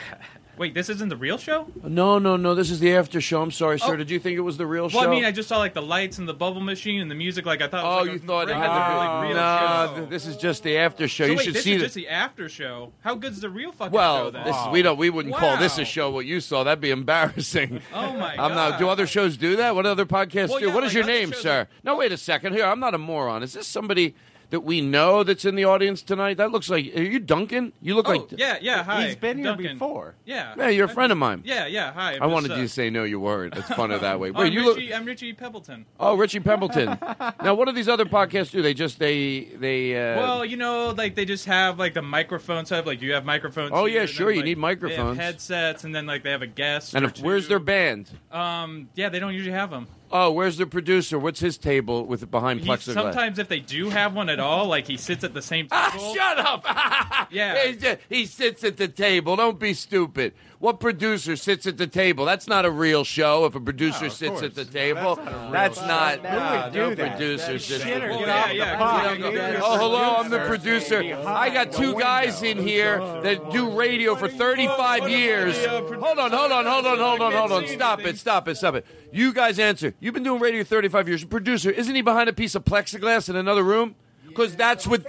Wait, 0.59 0.75
this 0.75 0.91
isn't 0.91 1.09
the 1.09 1.17
real 1.17 1.39
show? 1.39 1.67
No, 1.83 2.19
no, 2.19 2.37
no. 2.37 2.55
This 2.55 2.71
is 2.71 2.79
the 2.79 2.95
after 2.95 3.21
show. 3.23 3.41
I'm 3.43 3.51
sorry, 3.51 3.81
sir. 3.81 3.95
Oh. 3.95 3.97
Did 3.97 4.11
you 4.11 4.19
think 4.19 4.37
it 4.37 4.43
was 4.43 4.59
the 4.59 4.67
real 4.67 4.91
show? 4.91 4.99
Well. 4.99 5.09
I 5.09 5.11
mean, 5.11 5.25
I 5.25 5.33
just 5.33 5.49
saw 5.49 5.59
like 5.59 5.73
the 5.73 5.81
lights 5.83 6.19
and 6.19 6.29
the 6.29 6.35
bubble 6.35 6.61
machine 6.61 7.01
and 7.01 7.11
the 7.11 7.15
music. 7.15 7.47
Like 7.47 7.63
I 7.63 7.69
thought. 7.69 7.85
It 7.85 7.89
was 7.89 7.95
Oh, 7.95 8.13
like 8.13 8.13
you 8.13 8.27
thought 8.27 8.51
it 8.51 8.55
had 8.57 8.97
like, 8.97 9.11
to 9.11 9.21
be 9.23 9.27
real 9.29 9.37
no. 9.37 9.87
show. 9.89 9.97
th- 9.97 10.09
This 10.11 10.27
is 10.27 10.37
just 10.37 10.63
the 10.63 10.77
after 10.77 11.09
show. 11.09 11.25
So 11.25 11.31
you 11.31 11.37
wait, 11.39 11.45
should 11.47 11.55
this 11.55 11.65
see 11.65 11.73
is 11.73 11.81
the. 11.81 11.87
just 11.87 11.95
the 11.95 12.09
after 12.09 12.49
show. 12.51 12.93
How 13.01 13.15
good's 13.15 13.41
the 13.41 13.49
real 13.49 13.73
fucking 13.73 13.93
well, 13.93 14.27
show 14.27 14.31
then? 14.31 14.45
this 14.45 14.57
we 14.71 14.83
don't. 14.83 14.99
We 14.99 15.09
wouldn't 15.11 15.35
call 15.35 15.57
this 15.57 15.79
a 15.79 15.85
show. 15.87 16.11
What 16.11 16.27
you 16.27 16.41
saw, 16.41 16.65
that'd 16.65 16.81
be 16.81 16.91
embarrassing. 16.91 17.81
Oh 17.95 18.13
my 18.19 18.33
I'm 18.35 18.55
not. 18.55 18.73
God. 18.73 18.79
Do 18.79 18.89
other 18.89 19.07
shows 19.07 19.37
do 19.37 19.57
that? 19.57 19.75
What 19.75 19.87
other 19.87 20.05
podcasts 20.07 20.51
Well, 20.51 20.59
do? 20.61 20.67
yeah, 20.69 20.75
what 20.75 20.85
is 20.85 20.89
like 20.95 20.95
your 20.95 21.07
name, 21.07 21.33
sir? 21.33 21.67
No, 21.85 21.97
wait 21.97 22.13
a 22.13 22.17
second. 22.17 22.53
Here, 22.55 22.65
I'm 22.65 22.81
not 22.81 22.95
a 22.95 22.99
moron. 22.99 23.43
Is 23.43 23.53
this 23.55 23.67
somebody 23.67 24.15
that 24.53 24.61
we 24.61 24.83
know 24.83 25.23
that's 25.25 25.47
in 25.47 25.55
the 25.57 25.65
audience 25.65 26.03
tonight? 26.03 26.37
That 26.37 26.53
looks 26.53 26.69
like. 26.69 26.95
Are 26.95 27.03
you 27.03 27.19
Duncan? 27.19 27.73
You 27.81 27.95
look 27.95 28.07
Oh, 28.07 28.13
like. 28.13 28.33
yeah, 28.37 28.59
yeah. 28.61 28.85
Hi, 28.85 29.07
He's 29.07 29.17
been 29.17 29.39
here 29.39 29.47
Duncan. 29.47 29.73
before. 29.79 30.15
Yeah. 30.27 30.55
Yeah, 30.59 30.69
you're 30.69 30.85
a 30.85 30.89
friend 30.89 31.11
of 31.11 31.17
mine. 31.17 31.41
Yeah, 31.45 31.67
yeah. 31.67 31.91
Hi. 31.93 32.13
I'm 32.13 32.23
I 32.23 32.27
just, 32.27 32.33
wanted 32.33 32.51
uh, 32.53 32.57
you 32.57 32.63
to 32.65 32.69
say 32.69 32.91
no, 32.91 33.05
you 33.05 33.19
weren't. 33.19 33.57
It's 33.57 33.67
funner 33.69 33.99
that 33.99 34.21
way. 34.21 34.31
Wait, 34.33 34.49
I'm 34.49 34.53
you 34.53 34.65
look. 34.65 34.77
Richie, 34.77 34.95
I'm 34.95 35.05
Richie 35.07 35.33
Pebbleton. 35.33 35.87
Oh, 35.99 36.17
Richie 36.17 36.41
Pembleton. 36.41 36.99
now, 37.43 37.55
what 37.55 37.67
do 37.67 37.73
these 37.73 37.89
other 37.89 38.05
podcasts 38.05 38.51
do? 38.51 38.61
They 38.61 38.75
just 38.75 38.99
they 38.99 39.49
they. 39.59 39.97
Uh, 39.97 40.19
well, 40.19 40.45
you 40.45 40.59
know, 40.59 40.91
like 40.91 41.15
they 41.15 41.25
just 41.25 41.47
have 41.47 41.79
like 41.79 41.95
the 41.95 42.03
microphone 42.03 42.67
type. 42.67 42.85
Like 42.85 43.01
you 43.01 43.15
have 43.15 43.25
microphones. 43.25 43.71
Oh, 43.73 43.87
here, 43.87 44.01
yeah, 44.03 44.07
sure, 44.07 44.27
then, 44.27 44.35
you 44.35 44.41
like, 44.41 44.45
need 44.45 44.57
They 44.57 44.61
microphones. 44.61 45.17
have 45.19 45.27
headsets, 45.35 45.85
and 45.85 45.95
then 45.95 46.05
like 46.07 46.23
they 46.25 46.31
have 46.31 46.43
a 46.43 46.47
guest. 46.47 46.95
and 46.95 47.07
if, 47.07 47.19
where's 47.21 47.49
their 47.49 47.59
band? 47.59 48.11
Um, 48.31 48.91
yeah, 48.95 49.09
they 49.09 49.19
don't 49.19 49.33
usually 49.35 49.55
have 49.55 49.71
them. 49.71 49.87
Oh, 50.15 50.31
where's 50.31 50.59
the 50.59 50.67
producer? 50.67 51.19
What's 51.19 51.41
his 51.41 51.57
table 51.57 52.05
with 52.05 52.31
behind 52.31 52.61
He, 52.61 52.69
plexiglass? 52.69 52.93
sometimes, 52.93 53.39
if 53.39 53.49
they 53.49 53.61
do 53.61 53.89
have 53.89 54.15
one 54.15 54.29
at 54.29 54.39
all, 54.41 54.67
like 54.67 54.87
he 54.87 54.99
sits 54.99 55.25
at 55.25 55.33
the 55.33 55.41
same 55.41 55.69
Ah, 55.73 55.91
table. 55.91 56.15
shut 56.15 56.39
up! 56.39 57.29
Yeah. 57.33 57.73
He 58.11 58.17
he 58.19 58.27
sits 58.27 58.63
at 58.63 58.77
the 58.77 58.89
table. 58.89 59.37
Don't 59.37 59.59
be 59.59 59.73
stupid. 59.73 60.35
What 60.63 60.79
producer 60.79 61.35
sits 61.35 61.67
at 61.67 61.77
the 61.77 61.89
table? 61.89 62.25
That's 62.25 62.47
not 62.47 62.65
a 62.65 62.71
real 62.71 63.03
show. 63.03 63.47
If 63.47 63.57
a 63.57 63.61
producer 63.61 64.09
sits 64.09 64.43
at 64.43 64.55
the 64.55 64.65
table, 64.65 65.17
that's 65.51 65.81
not. 65.81 66.21
Who 66.21 66.79
would 66.79 66.97
no 66.97 67.05
producer 67.09 67.53
That's 67.55 67.65
sits. 67.65 67.83
shitter. 67.83 68.09
at 68.09 68.25
the 68.25 68.33
off 68.33 68.49
the 68.49 68.55
yeah, 68.55 68.77
pot. 68.77 69.19
yeah, 69.19 69.29
yeah, 69.29 69.51
yeah. 69.55 69.61
Oh, 69.61 69.77
hello, 69.77 70.19
I'm 70.19 70.31
the 70.31 70.39
producer. 70.47 71.01
I 71.27 71.51
got 71.51 71.73
two 71.73 71.99
guys 71.99 72.45
in 72.45 72.59
here 72.59 72.99
that 73.25 73.51
do 73.51 73.77
radio 73.77 74.15
for 74.15 74.29
35 74.29 75.09
years. 75.09 75.67
Hold 75.67 76.21
on, 76.21 76.31
hold 76.31 76.53
on, 76.53 76.65
hold 76.65 76.87
on, 76.87 76.99
hold 76.99 77.21
on, 77.23 77.33
hold 77.33 77.51
on. 77.51 77.67
Stop 77.67 78.07
it, 78.07 78.17
stop 78.17 78.47
it, 78.47 78.57
stop 78.57 78.77
it. 78.77 78.87
You 79.11 79.33
guys 79.33 79.59
answer. 79.59 79.95
You've 79.99 80.15
been 80.15 80.23
doing 80.23 80.41
radio 80.41 80.63
35 80.63 81.09
years. 81.09 81.25
Producer, 81.25 81.73
isn't 81.73 81.93
he 81.93 82.03
behind 82.03 82.29
a 82.29 82.33
piece 82.33 82.55
of 82.55 82.65
plexiglass 82.65 83.29
in 83.29 83.35
another 83.35 83.65
room? 83.65 83.97
Because 84.29 84.55
that's 84.55 84.87
what. 84.87 85.05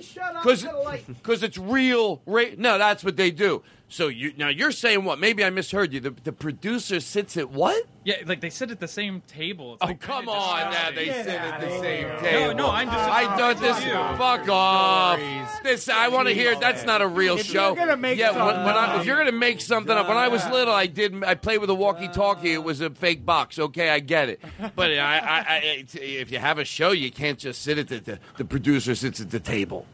You. 0.00 0.98
Because 1.06 1.42
it's 1.42 1.58
real. 1.58 2.20
Ra- 2.26 2.44
no, 2.56 2.78
that's 2.78 3.04
what 3.04 3.16
they 3.16 3.30
do. 3.30 3.62
So 3.92 4.06
you 4.06 4.32
now 4.36 4.48
you're 4.48 4.70
saying 4.70 5.04
what? 5.04 5.18
Maybe 5.18 5.44
I 5.44 5.50
misheard 5.50 5.92
you. 5.92 5.98
The, 5.98 6.10
the 6.22 6.32
producer 6.32 7.00
sits 7.00 7.36
at 7.36 7.50
what? 7.50 7.84
Yeah, 8.04 8.14
like 8.24 8.40
they 8.40 8.48
sit 8.48 8.70
at 8.70 8.78
the 8.78 8.86
same 8.88 9.20
table. 9.26 9.74
It's 9.74 9.82
Oh 9.82 9.86
like 9.86 10.00
come 10.00 10.28
on! 10.28 10.70
Now 10.70 10.90
disgusting. 10.90 10.94
they 10.94 11.22
sit 11.24 11.28
at 11.40 11.60
the 11.60 11.78
same 11.80 12.08
No, 12.08 12.18
table. 12.20 12.54
no, 12.54 12.66
no, 12.66 12.70
I'm 12.70 12.86
just- 12.86 12.98
I 13.10 13.36
thought 13.36 13.58
this. 13.60 13.84
You. 13.84 13.92
Fuck 14.16 14.48
off! 14.48 15.18
This 15.64 15.88
I 15.88 16.06
want 16.08 16.28
to 16.28 16.34
hear. 16.34 16.54
That's 16.58 16.84
not 16.86 17.02
a 17.02 17.06
real 17.08 17.36
If 17.36 17.46
show. 17.46 17.66
you're 17.68 17.76
gonna 17.76 17.96
make 17.96 18.16
yeah, 18.18 18.30
when, 18.30 18.64
when 18.64 18.76
I, 18.76 19.00
if 19.00 19.06
you're 19.06 19.18
gonna 19.18 19.32
make 19.32 19.60
something 19.60 19.92
up, 19.94 20.06
when 20.08 20.16
I 20.16 20.28
was 20.28 20.46
little, 20.50 20.72
I 20.72 20.86
did. 20.86 21.24
I 21.24 21.34
played 21.34 21.58
with 21.58 21.68
a 21.70 21.74
walkie-talkie. 21.74 22.52
It 22.52 22.62
was 22.62 22.80
a 22.80 22.90
fake 22.90 23.26
box. 23.26 23.58
Okay, 23.58 23.90
I 23.90 23.98
get 23.98 24.28
it. 24.28 24.40
But 24.76 24.92
I, 24.92 25.18
I, 25.18 25.38
I, 25.56 25.84
if 25.94 26.30
you 26.30 26.38
have 26.38 26.58
a 26.58 26.64
show, 26.64 26.92
you 26.92 27.10
can't 27.10 27.38
just 27.40 27.60
sit 27.62 27.76
at 27.76 27.88
the 27.88 27.98
the, 27.98 28.18
the 28.38 28.44
producer 28.44 28.94
sits 28.94 29.20
at 29.20 29.30
the 29.30 29.40
table. 29.40 29.84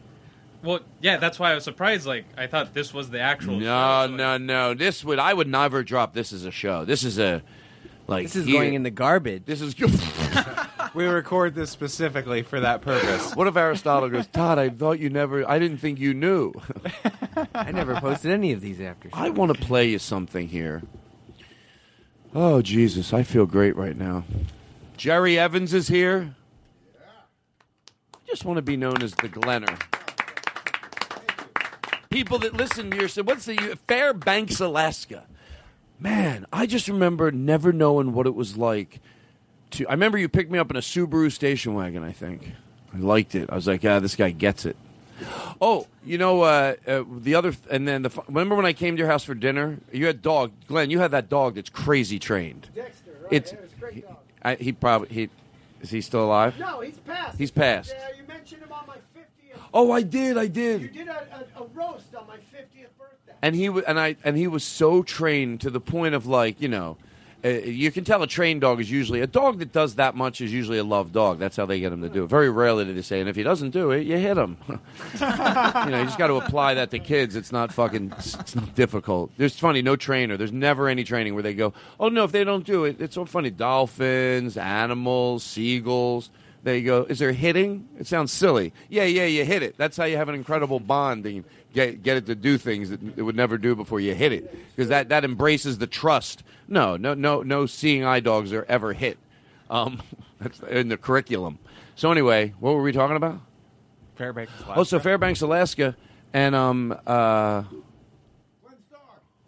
Well, 0.63 0.79
yeah, 1.01 1.17
that's 1.17 1.39
why 1.39 1.51
I 1.51 1.55
was 1.55 1.63
surprised. 1.63 2.05
Like 2.05 2.25
I 2.37 2.47
thought 2.47 2.73
this 2.73 2.93
was 2.93 3.09
the 3.09 3.19
actual. 3.19 3.59
No, 3.59 4.07
no, 4.07 4.37
no. 4.37 4.73
This 4.73 5.03
would 5.03 5.19
I 5.19 5.33
would 5.33 5.47
never 5.47 5.83
drop 5.83 6.13
this 6.13 6.33
as 6.33 6.45
a 6.45 6.51
show. 6.51 6.83
This 6.85 7.03
is 7.03 7.19
a 7.19 7.43
like 8.07 8.25
This 8.25 8.35
is 8.35 8.45
here- 8.45 8.59
going 8.61 8.73
in 8.73 8.83
the 8.83 8.91
garbage. 8.91 9.43
This 9.45 9.61
is. 9.61 9.75
We 10.93 11.05
record 11.05 11.53
this 11.53 11.69
specifically 11.69 12.41
for 12.41 12.61
that 12.61 12.81
purpose. 12.81 13.35
What 13.35 13.45
if 13.45 13.55
Aristotle 13.55 14.09
goes, 14.09 14.25
Todd? 14.25 14.57
I 14.57 14.69
thought 14.69 14.99
you 14.99 15.11
never. 15.11 15.47
I 15.47 15.59
didn't 15.59 15.77
think 15.77 15.99
you 15.99 16.13
knew. 16.15 16.53
I 17.53 17.71
never 17.71 17.93
posted 17.99 18.31
any 18.31 18.51
of 18.51 18.61
these 18.61 18.81
after. 18.81 19.09
I 19.13 19.29
want 19.29 19.53
to 19.55 19.61
play 19.63 19.89
you 19.89 19.99
something 19.99 20.47
here. 20.47 20.81
Oh 22.33 22.63
Jesus, 22.63 23.13
I 23.13 23.21
feel 23.21 23.45
great 23.45 23.75
right 23.75 23.95
now. 23.95 24.23
Jerry 24.95 25.37
Evans 25.37 25.71
is 25.73 25.87
here. 25.87 26.35
I 28.15 28.19
just 28.27 28.43
want 28.43 28.57
to 28.57 28.63
be 28.63 28.77
known 28.77 29.03
as 29.03 29.11
the 29.13 29.29
Glenner. 29.29 29.77
People 32.09 32.39
that 32.39 32.53
listen 32.53 32.91
to 32.91 32.97
your 32.97 33.07
said, 33.07 33.27
what's 33.27 33.45
the 33.45 33.77
Fairbanks, 33.87 34.59
Alaska? 34.59 35.25
Man, 35.99 36.45
I 36.53 36.65
just 36.65 36.87
remember 36.87 37.31
never 37.31 37.73
knowing 37.73 38.13
what 38.13 38.27
it 38.27 38.35
was 38.35 38.55
like 38.55 38.99
to. 39.71 39.87
I 39.87 39.91
remember 39.91 40.17
you 40.17 40.29
picked 40.29 40.51
me 40.51 40.59
up 40.59 40.69
in 40.69 40.77
a 40.77 40.81
Subaru 40.81 41.31
station 41.31 41.73
wagon. 41.73 42.03
I 42.03 42.11
think 42.11 42.51
I 42.93 42.97
liked 42.99 43.33
it. 43.33 43.49
I 43.49 43.55
was 43.55 43.67
like, 43.67 43.83
yeah, 43.83 43.99
this 43.99 44.15
guy 44.15 44.29
gets 44.29 44.65
it. 44.65 44.77
Oh, 45.59 45.87
you 46.05 46.19
know 46.19 46.43
uh, 46.43 46.75
uh, 46.85 47.03
the 47.19 47.33
other, 47.33 47.53
and 47.71 47.87
then 47.87 48.03
the. 48.03 48.23
Remember 48.27 48.55
when 48.55 48.67
I 48.67 48.73
came 48.73 48.95
to 48.95 48.99
your 48.99 49.09
house 49.09 49.23
for 49.23 49.33
dinner? 49.33 49.79
You 49.91 50.05
had 50.05 50.21
dog, 50.21 50.51
Glenn. 50.67 50.91
You 50.91 50.99
had 50.99 51.09
that 51.11 51.29
dog 51.29 51.55
that's 51.55 51.71
crazy 51.71 52.19
trained. 52.19 52.69
Dexter, 52.75 53.11
right? 53.23 53.33
It's. 53.33 53.51
yeah, 53.51 53.57
it 53.57 53.71
a 53.75 53.79
great 53.79 54.07
dog. 54.07 54.17
I, 54.43 54.55
he 54.55 54.71
probably 54.71 55.09
he 55.09 55.29
is 55.81 55.89
he 55.89 56.01
still 56.01 56.25
alive? 56.25 56.57
No, 56.59 56.81
he's 56.81 56.97
passed. 56.97 57.37
He's 57.37 57.51
passed. 57.51 57.93
Yeah, 57.97 58.09
you 58.17 58.27
mentioned 58.27 58.63
him 58.63 58.71
on 58.71 58.85
my 58.87 58.95
50th. 58.95 58.99
Oh, 59.79 59.91
I 59.91 60.01
did, 60.01 60.39
I 60.39 60.47
did. 60.47 60.81
You 60.81 60.87
did 60.87 61.07
a, 61.07 61.45
a, 61.55 61.61
a 61.61 61.67
roast 61.67 62.15
on 62.15 62.25
my 62.25 62.37
50th 62.37 62.89
birthday. 62.97 63.33
and 63.43 63.53
he 63.53 63.69
was, 63.69 63.83
and 63.83 63.99
I 63.99 64.15
and 64.23 64.35
he 64.35 64.47
was 64.47 64.63
so 64.63 65.03
trained 65.03 65.61
to 65.61 65.69
the 65.69 65.79
point 65.79 66.15
of 66.15 66.25
like 66.25 66.59
you 66.59 66.67
know, 66.67 66.97
uh, 67.45 67.49
you 67.49 67.91
can 67.91 68.03
tell 68.03 68.23
a 68.23 68.27
trained 68.27 68.61
dog 68.61 68.81
is 68.81 68.89
usually 68.89 69.21
a 69.21 69.27
dog 69.27 69.59
that 69.59 69.71
does 69.71 69.93
that 69.97 70.15
much 70.15 70.41
is 70.41 70.51
usually 70.51 70.79
a 70.79 70.83
love 70.83 71.11
dog. 71.11 71.37
That's 71.37 71.55
how 71.55 71.67
they 71.67 71.79
get 71.79 71.93
him 71.93 72.01
to 72.01 72.09
do 72.09 72.23
it. 72.23 72.27
Very 72.27 72.49
rarely 72.49 72.85
do 72.85 72.93
they 72.95 73.03
say, 73.03 73.19
and 73.19 73.29
if 73.29 73.35
he 73.35 73.43
doesn't 73.43 73.69
do 73.69 73.91
it, 73.91 74.07
you 74.07 74.17
hit 74.17 74.35
him. 74.35 74.57
you 74.67 74.75
know, 75.19 75.99
you 75.99 76.05
just 76.05 76.17
got 76.17 76.27
to 76.27 76.37
apply 76.37 76.73
that 76.73 76.89
to 76.89 76.97
kids. 76.97 77.35
It's 77.35 77.51
not 77.51 77.71
fucking. 77.71 78.13
It's 78.17 78.55
not 78.55 78.73
difficult. 78.73 79.29
There's 79.37 79.59
funny 79.59 79.83
no 79.83 79.95
trainer. 79.95 80.37
There's 80.37 80.51
never 80.51 80.87
any 80.87 81.03
training 81.03 81.35
where 81.35 81.43
they 81.43 81.53
go, 81.53 81.75
oh 81.99 82.09
no, 82.09 82.23
if 82.23 82.31
they 82.31 82.43
don't 82.43 82.65
do 82.65 82.85
it, 82.85 82.99
it's 82.99 83.13
so 83.13 83.25
funny. 83.25 83.51
Dolphins, 83.51 84.57
animals, 84.57 85.43
seagulls. 85.43 86.31
They 86.67 86.81
go, 86.81 87.03
is 87.03 87.19
there 87.19 87.31
hitting? 87.31 87.87
It 87.97 88.07
sounds 88.07 88.33
silly. 88.33 88.73
Yeah, 88.89 89.05
yeah, 89.05 89.23
you 89.23 89.45
hit 89.45 89.63
it. 89.63 89.77
That's 89.77 89.95
how 89.95 90.03
you 90.03 90.17
have 90.17 90.27
an 90.27 90.35
incredible 90.35 90.81
bond 90.81 91.25
and 91.25 91.45
get 91.71 92.03
get 92.03 92.17
it 92.17 92.25
to 92.25 92.35
do 92.35 92.57
things 92.57 92.89
that 92.89 92.99
it 93.15 93.21
would 93.21 93.37
never 93.37 93.57
do 93.57 93.73
before 93.73 94.01
you 94.01 94.13
hit 94.13 94.33
it. 94.33 94.53
Because 94.75 94.89
that, 94.89 95.07
that 95.07 95.23
embraces 95.23 95.77
the 95.77 95.87
trust. 95.87 96.43
No, 96.67 96.97
no, 96.97 97.13
no, 97.13 97.41
no 97.41 97.67
seeing 97.67 98.03
eye 98.03 98.19
dogs 98.19 98.51
are 98.51 98.65
ever 98.67 98.91
hit. 98.91 99.17
Um, 99.69 100.01
that's 100.41 100.59
in 100.59 100.89
the 100.89 100.97
curriculum. 100.97 101.57
So 101.95 102.11
anyway, 102.11 102.53
what 102.59 102.73
were 102.73 102.81
we 102.81 102.91
talking 102.91 103.15
about? 103.15 103.39
Fairbanks. 104.15 104.51
Oh, 104.67 104.83
so 104.83 104.99
Fairbanks, 104.99 105.39
Alaska, 105.39 105.95
and 106.33 106.53
um, 106.53 106.99
uh, 107.07 107.63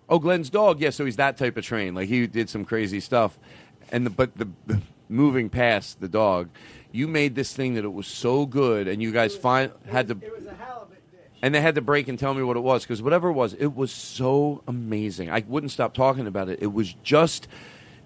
oh, 0.07 0.19
Glenn's 0.19 0.49
dog. 0.49 0.79
Yeah, 0.79 0.91
so 0.91 1.03
he's 1.03 1.17
that 1.17 1.35
type 1.35 1.57
of 1.57 1.65
train. 1.65 1.95
Like 1.95 2.07
he 2.07 2.27
did 2.27 2.49
some 2.49 2.63
crazy 2.63 3.01
stuff, 3.01 3.37
and 3.91 4.05
the, 4.05 4.09
but 4.09 4.37
the 4.37 4.47
moving 5.09 5.49
past 5.49 5.99
the 5.99 6.07
dog, 6.07 6.49
you 6.91 7.07
made 7.07 7.35
this 7.35 7.53
thing 7.53 7.75
that 7.75 7.83
it 7.83 7.93
was 7.93 8.07
so 8.07 8.45
good, 8.45 8.87
and 8.87 9.01
you 9.01 9.11
guys 9.11 9.35
find 9.35 9.71
had 9.87 10.07
to. 10.07 10.17
It 10.21 10.35
was 10.35 10.45
a 10.45 10.55
halibut 10.55 11.11
dish. 11.11 11.19
And 11.41 11.53
they 11.53 11.61
had 11.61 11.75
to 11.75 11.81
break 11.81 12.07
and 12.07 12.17
tell 12.17 12.33
me 12.33 12.43
what 12.43 12.57
it 12.57 12.61
was 12.61 12.83
because 12.83 13.01
whatever 13.01 13.29
it 13.29 13.33
was, 13.33 13.53
it 13.53 13.75
was 13.75 13.91
so 13.91 14.63
amazing. 14.67 15.29
I 15.29 15.43
wouldn't 15.47 15.71
stop 15.71 15.93
talking 15.93 16.27
about 16.27 16.49
it. 16.49 16.59
It 16.61 16.73
was 16.73 16.93
just, 17.03 17.47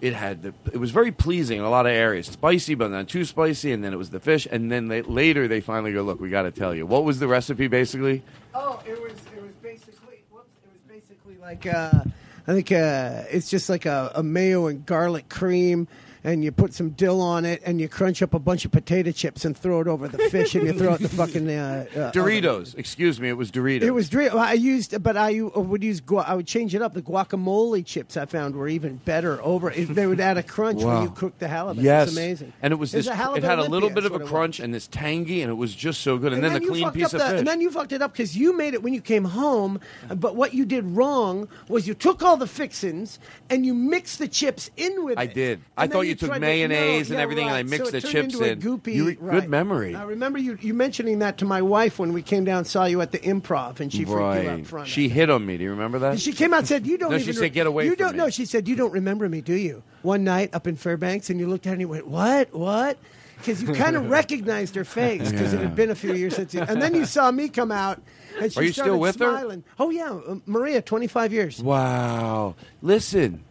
it 0.01 0.14
had 0.14 0.43
the, 0.43 0.53
it 0.72 0.77
was 0.77 0.91
very 0.91 1.11
pleasing 1.11 1.60
in 1.60 1.64
a 1.64 1.69
lot 1.69 1.85
of 1.85 1.93
areas. 1.93 2.27
Spicy, 2.27 2.76
but 2.76 2.91
not 2.91 3.07
too 3.07 3.26
spicy. 3.26 3.72
And 3.72 3.84
then 3.84 3.93
it 3.93 3.97
was 3.97 4.10
the 4.10 4.19
fish. 4.19 4.47
And 4.51 4.72
then 4.72 4.88
they, 4.88 5.01
later 5.01 5.47
they 5.47 5.61
finally 5.61 5.93
go, 5.93 6.03
look, 6.03 6.19
we 6.19 6.30
got 6.30 6.43
to 6.43 6.51
tell 6.51 6.76
you. 6.76 6.85
What 6.85 7.05
was 7.05 7.19
the 7.19 7.27
recipe 7.27 7.68
basically? 7.68 8.22
Oh, 8.53 8.81
it 8.85 9.01
was 9.01 9.14
it 9.35 9.41
was 9.41 9.53
basically 9.61 10.23
whoops, 10.30 10.49
it 10.64 10.72
was 10.72 11.01
basically 11.01 11.38
like 11.41 11.65
uh, 11.65 12.03
I 12.45 12.53
think 12.53 12.72
uh, 12.72 13.23
it's 13.31 13.49
just 13.49 13.69
like 13.69 13.85
a, 13.85 14.11
a 14.15 14.23
mayo 14.23 14.68
and 14.68 14.85
garlic 14.85 15.30
cream. 15.30 15.88
And 16.25 16.41
you 16.43 16.53
put 16.53 16.73
some 16.73 16.91
dill 16.91 17.19
on 17.19 17.43
it, 17.43 17.61
and 17.65 17.81
you 17.81 17.89
crunch 17.89 18.21
up 18.21 18.33
a 18.33 18.39
bunch 18.39 18.63
of 18.63 18.71
potato 18.71 19.11
chips 19.11 19.43
and 19.43 19.57
throw 19.57 19.81
it 19.81 19.87
over 19.87 20.07
the 20.07 20.17
fish, 20.29 20.55
and 20.55 20.65
you 20.65 20.71
throw 20.71 20.93
out 20.93 20.99
the 20.99 21.09
fucking 21.09 21.49
uh, 21.49 21.85
uh, 21.93 22.11
Doritos. 22.13 22.77
Excuse 22.77 23.19
me, 23.19 23.27
it 23.27 23.33
was 23.37 23.51
Doritos. 23.51 23.81
It 23.81 23.91
was 23.91 24.09
Doritos. 24.09 24.35
I 24.35 24.53
used, 24.53 25.03
but 25.03 25.17
I 25.17 25.41
would 25.41 25.83
use. 25.83 25.99
Gua- 25.99 26.23
I 26.25 26.35
would 26.35 26.47
change 26.47 26.73
it 26.75 26.81
up. 26.81 26.93
The 26.93 27.01
guacamole 27.01 27.85
chips 27.85 28.15
I 28.15 28.25
found 28.25 28.55
were 28.55 28.69
even 28.69 28.95
better. 29.03 29.41
Over, 29.41 29.71
it- 29.71 29.93
they 29.93 30.07
would 30.07 30.21
add 30.21 30.37
a 30.37 30.43
crunch 30.43 30.81
Wow. 30.81 30.93
when 30.93 31.03
you 31.03 31.09
cook 31.09 31.37
the 31.39 31.47
halibut. 31.49 31.83
Yes, 31.83 32.07
it's 32.07 32.17
amazing. 32.17 32.53
And 32.61 32.71
it 32.71 32.77
was 32.77 32.93
It's 32.93 33.07
this. 33.07 33.19
a 33.19 33.33
it 33.35 33.43
had 33.43 33.59
a 33.59 33.63
little 33.69 33.89
bit 33.89 34.05
of 34.05 34.13
a 34.13 34.19
crunch 34.19 34.59
and 34.61 34.73
this 34.73 34.87
tangy, 34.87 35.41
and 35.41 35.51
it 35.51 35.55
was 35.55 35.75
just 35.75 36.01
so 36.01 36.17
good. 36.17 36.31
And, 36.31 36.41
then, 36.41 36.53
the 36.53 36.61
you 36.61 36.69
clean 36.69 36.91
piece 36.91 37.05
of 37.13 37.19
the- 37.19 37.27
fish. 37.27 37.39
And 37.39 37.47
then 37.47 37.59
you 37.59 37.69
fucked 37.69 37.91
it 37.91 38.01
up 38.01 38.13
because 38.13 38.37
you 38.37 38.55
made 38.55 38.73
it 38.73 38.81
when 38.81 38.93
you 38.93 39.01
came 39.01 39.25
home. 39.25 39.79
But 40.15 40.37
what 40.37 40.53
you 40.53 40.63
did 40.63 40.85
wrong 40.85 41.49
was 41.67 41.85
you 41.85 41.93
took 41.93 42.23
all 42.23 42.37
the 42.37 42.47
fixins 42.47 43.19
and 43.49 43.65
you 43.65 43.73
mixed 43.73 44.19
the 44.19 44.27
chips 44.29 44.71
in 44.77 45.03
with 45.03 45.17
I 45.17 45.23
it. 45.23 45.33
did. 45.33 45.61
I 45.77 45.87
thought 45.87 46.01
you 46.01 46.12
took 46.15 46.30
tried 46.30 46.35
to- 46.35 46.41
mayonnaise 46.41 47.10
no, 47.10 47.14
and 47.15 47.19
yeah, 47.19 47.23
everything, 47.23 47.48
and 47.48 47.56
I 47.56 47.64
mixed 47.64 47.85
So 47.85 47.91
the 47.91 48.02
chips 48.02 48.35
in. 48.40 48.60
Goopy, 48.61 48.94
You- 48.94 49.14
good 49.15 49.49
memory. 49.49 49.95
I 49.95 50.03
remember 50.03 50.40
you, 50.40 50.57
you 50.61 50.73
mentioning 50.73 51.19
that 51.19 51.38
to 51.40 51.45
my 51.45 51.61
wife 51.61 51.99
when 51.99 52.14
we 52.14 52.22
came 52.22 52.44
down 52.45 52.60
and 52.60 52.68
saw 52.68 52.85
you 52.85 53.02
at 53.02 53.11
the 53.11 53.19
improv, 53.19 53.80
and 53.80 53.91
she 53.91 54.06
freaked 54.06 54.44
you 54.44 54.49
out 54.49 54.65
front. 54.65 54.88
She 54.88 55.10
hit 55.10 55.30
on 55.30 55.45
me. 55.45 55.57
Do 55.57 55.64
you 55.64 55.72
remember 55.72 55.99
that? 55.99 56.11
And 56.11 56.22
she 56.22 56.34
came 56.34 56.53
out 56.53 56.60
and 56.60 56.68
said, 56.68 56.85
"You 56.88 56.98
don't 56.98 57.11
No, 57.11 57.18
even." 57.18 57.26
she 57.34 57.34
said, 57.40 57.53
"Get 57.53 57.68
away 57.68 57.85
You 57.85 57.91
from 57.91 57.98
don't 58.06 58.11
me." 58.14 58.18
know." 58.19 58.30
She 58.30 58.45
said, 58.45 58.68
"You 58.68 58.76
don't 58.76 58.91
remember 58.94 59.27
me, 59.30 59.41
do 59.41 59.53
you?" 59.53 59.84
One 60.02 60.23
night 60.23 60.49
up 60.53 60.68
in 60.68 60.76
Fairbanks, 60.76 61.30
and 61.30 61.40
you 61.40 61.48
looked 61.48 61.65
at 61.65 61.69
her 61.69 61.73
and 61.73 61.81
you 61.81 61.88
went, 61.88 62.07
"What? 62.07 62.53
What?" 62.53 62.98
Because 63.38 63.61
you 63.61 63.73
kind 63.73 63.98
of 63.98 64.10
recognized 64.10 64.73
her 64.76 64.85
face 64.85 65.30
because 65.30 65.53
it 65.53 65.60
had 65.60 65.76
been 65.76 65.90
a 65.91 65.95
few 65.95 66.14
years 66.14 66.35
since. 66.35 66.53
You, 66.53 66.61
and 66.61 66.81
then 66.81 66.95
you 66.95 67.06
saw 67.06 67.30
me 67.30 67.49
come 67.49 67.72
out, 67.73 68.02
and 68.40 68.53
she 68.53 68.60
Are 68.60 68.64
you 68.64 68.72
still 68.72 68.85
started 68.85 68.98
with 68.99 69.19
her? 69.19 69.31
smiling. 69.38 69.64
Oh 69.80 69.90
yeah, 69.90 70.11
uh, 70.14 70.35
Maria, 70.45 70.81
twenty 70.81 71.07
five 71.07 71.34
years. 71.34 71.61
Wow. 71.61 72.56
Listen, 72.81 73.44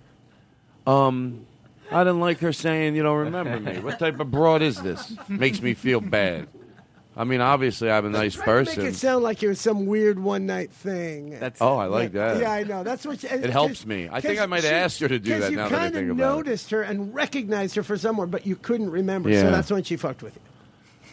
um, 0.87 1.45
I 1.95 2.05
didn't 2.05 2.21
like 2.21 2.39
her 2.41 2.53
saying 2.53 2.97
you 2.97 3.03
don't 3.03 3.19
remember 3.19 3.59
me. 3.61 3.79
What 3.81 3.99
type 3.99 4.19
of 4.21 4.31
broad 4.31 4.63
is 4.63 4.81
this? 4.83 5.15
Makes 5.29 5.61
me 5.63 5.75
feel 5.75 6.01
bad. 6.01 6.49
I 7.15 7.25
mean, 7.25 7.43
obviously, 7.43 7.91
I'm 7.91 8.07
a 8.07 8.09
nice 8.09 8.37
Make 8.39 8.45
person. 8.47 8.87
it 8.87 8.95
sound 8.95 9.23
like 9.23 9.43
it 9.43 9.49
was 9.49 9.61
some 9.61 9.85
weird 9.85 10.19
one 10.19 10.47
night 10.47 10.73
thing. 10.73 11.31
That's- 11.33 11.59
Oh, 11.61 11.77
I 11.77 11.85
like 11.85 12.13
that. 12.13 12.41
Yeah, 12.41 12.51
I 12.51 12.63
know. 12.63 12.83
That's 12.83 13.05
what 13.05 13.21
she, 13.21 13.27
It 13.27 13.51
helps 13.51 13.85
me. 13.85 14.09
I 14.11 14.23
think 14.23 14.41
I 14.41 14.47
might 14.47 14.65
have 14.65 14.73
asked 14.73 14.99
her 15.01 15.09
to 15.09 15.19
do 15.19 15.39
that 15.41 15.51
You 15.51 15.57
now 15.59 15.69
that 15.69 15.75
I 15.75 15.79
kind 15.79 15.89
of 15.89 16.01
think 16.01 16.11
about 16.11 16.25
it. 16.25 16.37
noticed 16.37 16.71
her 16.71 16.81
and 16.81 17.15
recognized 17.15 17.77
her 17.77 17.83
for 17.83 17.99
someone, 17.99 18.31
but 18.31 18.47
you 18.47 18.57
couldn't 18.57 18.89
remember. 18.91 19.29
Yeah. 19.29 19.43
So 19.43 19.51
that's 19.51 19.71
when 19.71 19.83
she 19.83 19.97
fucked 19.97 20.23
with 20.23 20.35
you. 20.37 20.41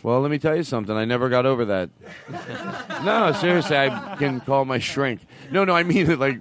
Well, 0.02 0.22
let 0.22 0.32
me 0.32 0.40
tell 0.40 0.56
you 0.56 0.64
something. 0.64 0.96
I 0.96 1.04
never 1.04 1.28
got 1.28 1.46
over 1.46 1.66
that. 1.66 1.90
no, 3.04 3.34
seriously, 3.34 3.76
I 3.78 4.16
can 4.18 4.40
call 4.40 4.64
my 4.64 4.80
shrink. 4.80 5.20
No, 5.52 5.66
no, 5.66 5.76
I 5.76 5.84
mean 5.84 6.10
it 6.10 6.18
like. 6.18 6.40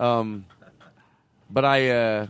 Um, 0.00 0.46
but 1.50 1.66
I, 1.66 1.90
uh, 1.90 2.26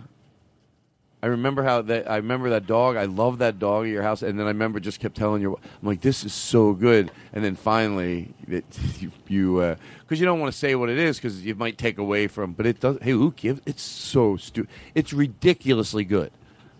I 1.27 1.31
remember 1.31 1.65
how 1.65 1.83
that. 1.83 2.09
I 2.09 2.19
remember 2.19 2.51
that 2.51 2.69
dog. 2.69 2.95
I 2.95 3.07
love 3.07 3.39
that 3.39 3.59
dog 3.59 3.87
at 3.87 3.91
your 3.91 4.05
house, 4.05 4.23
and 4.23 4.39
then 4.39 4.47
I 4.47 4.51
remember 4.51 4.79
just 4.79 5.01
kept 5.01 5.17
telling 5.17 5.43
you. 5.43 5.57
I'm 5.57 5.89
like, 5.89 6.01
this 6.01 6.23
is 6.23 6.33
so 6.33 6.73
good, 6.73 7.11
and 7.33 7.45
then 7.45 7.57
finally, 7.57 8.33
it, 8.47 8.65
you, 9.01 9.11
you, 9.27 9.59
uh, 9.59 9.75
because 10.03 10.21
you 10.21 10.25
don't 10.27 10.39
want 10.39 10.53
to 10.53 10.57
say 10.57 10.77
what 10.77 10.89
it 10.89 10.99
is 10.99 11.17
because 11.17 11.45
you 11.45 11.57
might 11.57 11.79
take 11.79 11.99
away 11.99 12.29
from. 12.29 12.53
But 12.53 12.67
it 12.67 12.79
does. 12.79 12.99
Hey, 13.03 13.11
who 13.11 13.33
gives? 13.33 13.61
It's 13.67 13.83
so 13.83 14.37
stupid. 14.37 14.71
It's 14.95 15.13
ridiculously 15.13 16.05
good. 16.05 16.31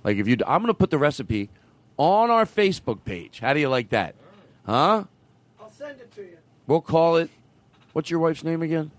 Like 0.05 0.17
if 0.17 0.29
you, 0.29 0.37
I'm 0.47 0.63
going 0.63 0.69
to 0.69 0.75
put 0.75 0.91
the 0.91 0.99
recipe 0.99 1.51
on 1.97 2.31
our 2.31 2.45
Facebook 2.45 3.03
page. 3.05 3.41
How 3.41 3.53
do 3.53 3.59
you 3.59 3.69
like 3.69 3.89
that? 3.89 4.15
Huh? 4.65 5.07
I'll 5.59 5.73
send 5.73 5.99
it 6.01 6.15
to 6.15 6.21
you. 6.21 6.39
We'll 6.69 6.83
call 6.83 7.17
it. 7.17 7.31
What's 7.95 8.11
your 8.11 8.21
wife's 8.21 8.45
name 8.45 8.63
again? 8.63 8.93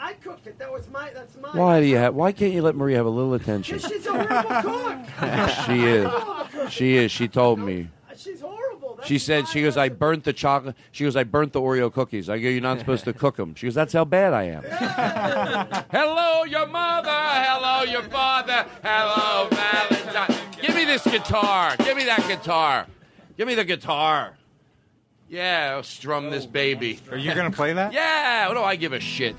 Maria, 0.00 0.10
I 0.10 0.12
cooked 0.14 0.46
it. 0.46 0.58
That 0.58 0.72
was 0.72 0.88
my. 0.88 1.10
That's 1.10 1.36
mine. 1.36 1.56
Why 1.56 1.80
do 1.80 1.86
you 1.86 1.96
have? 1.96 2.14
Why 2.14 2.32
can't 2.32 2.52
you 2.52 2.62
let 2.62 2.74
Maria 2.74 2.96
have 2.96 3.06
a 3.06 3.10
little 3.10 3.34
attention? 3.34 3.78
She's 3.88 4.06
a 4.06 4.12
horrible 4.12 4.62
cook. 4.62 5.50
she 5.66 5.84
is. 5.84 6.72
She 6.72 6.96
is. 6.96 7.12
She 7.12 7.28
told 7.28 7.58
me. 7.58 7.88
She's 8.16 8.40
horrible. 8.40 9.00
She 9.04 9.18
said, 9.18 9.48
she 9.48 9.62
goes, 9.62 9.78
I 9.78 9.88
burnt 9.88 10.24
the 10.24 10.32
chocolate. 10.34 10.76
She 10.92 11.04
goes, 11.04 11.16
I 11.16 11.24
burnt 11.24 11.54
the 11.54 11.60
Oreo 11.60 11.90
cookies. 11.90 12.28
I 12.28 12.38
go, 12.38 12.48
you're 12.48 12.60
not 12.60 12.78
supposed 12.78 13.04
to 13.04 13.14
cook 13.14 13.36
them. 13.36 13.54
She 13.54 13.66
goes, 13.66 13.74
that's 13.74 13.94
how 13.94 14.04
bad 14.04 14.34
I 14.34 14.42
am. 14.42 14.62
Hello, 15.90 16.44
your 16.44 16.66
mother. 16.66 17.08
Hello, 17.10 17.82
your 17.84 18.02
father. 18.02 18.66
Hello, 18.82 19.48
Valentine. 19.48 20.36
Give 20.60 20.74
me 20.74 20.84
this 20.84 21.02
guitar. 21.04 21.76
Give 21.78 21.96
me 21.96 22.04
that 22.04 22.26
guitar. 22.28 22.86
Give 23.38 23.48
me 23.48 23.54
the 23.54 23.64
guitar. 23.64 24.34
Yeah, 25.30 25.74
I'll 25.76 25.82
strum 25.82 26.30
this 26.30 26.44
oh, 26.44 26.48
baby. 26.48 27.00
Are 27.10 27.16
you 27.16 27.34
gonna 27.34 27.52
play 27.52 27.72
that? 27.72 27.92
Yeah. 28.00 28.48
What 28.48 28.54
do 28.54 28.62
I 28.62 28.76
give 28.76 28.92
a 28.92 29.00
shit? 29.00 29.36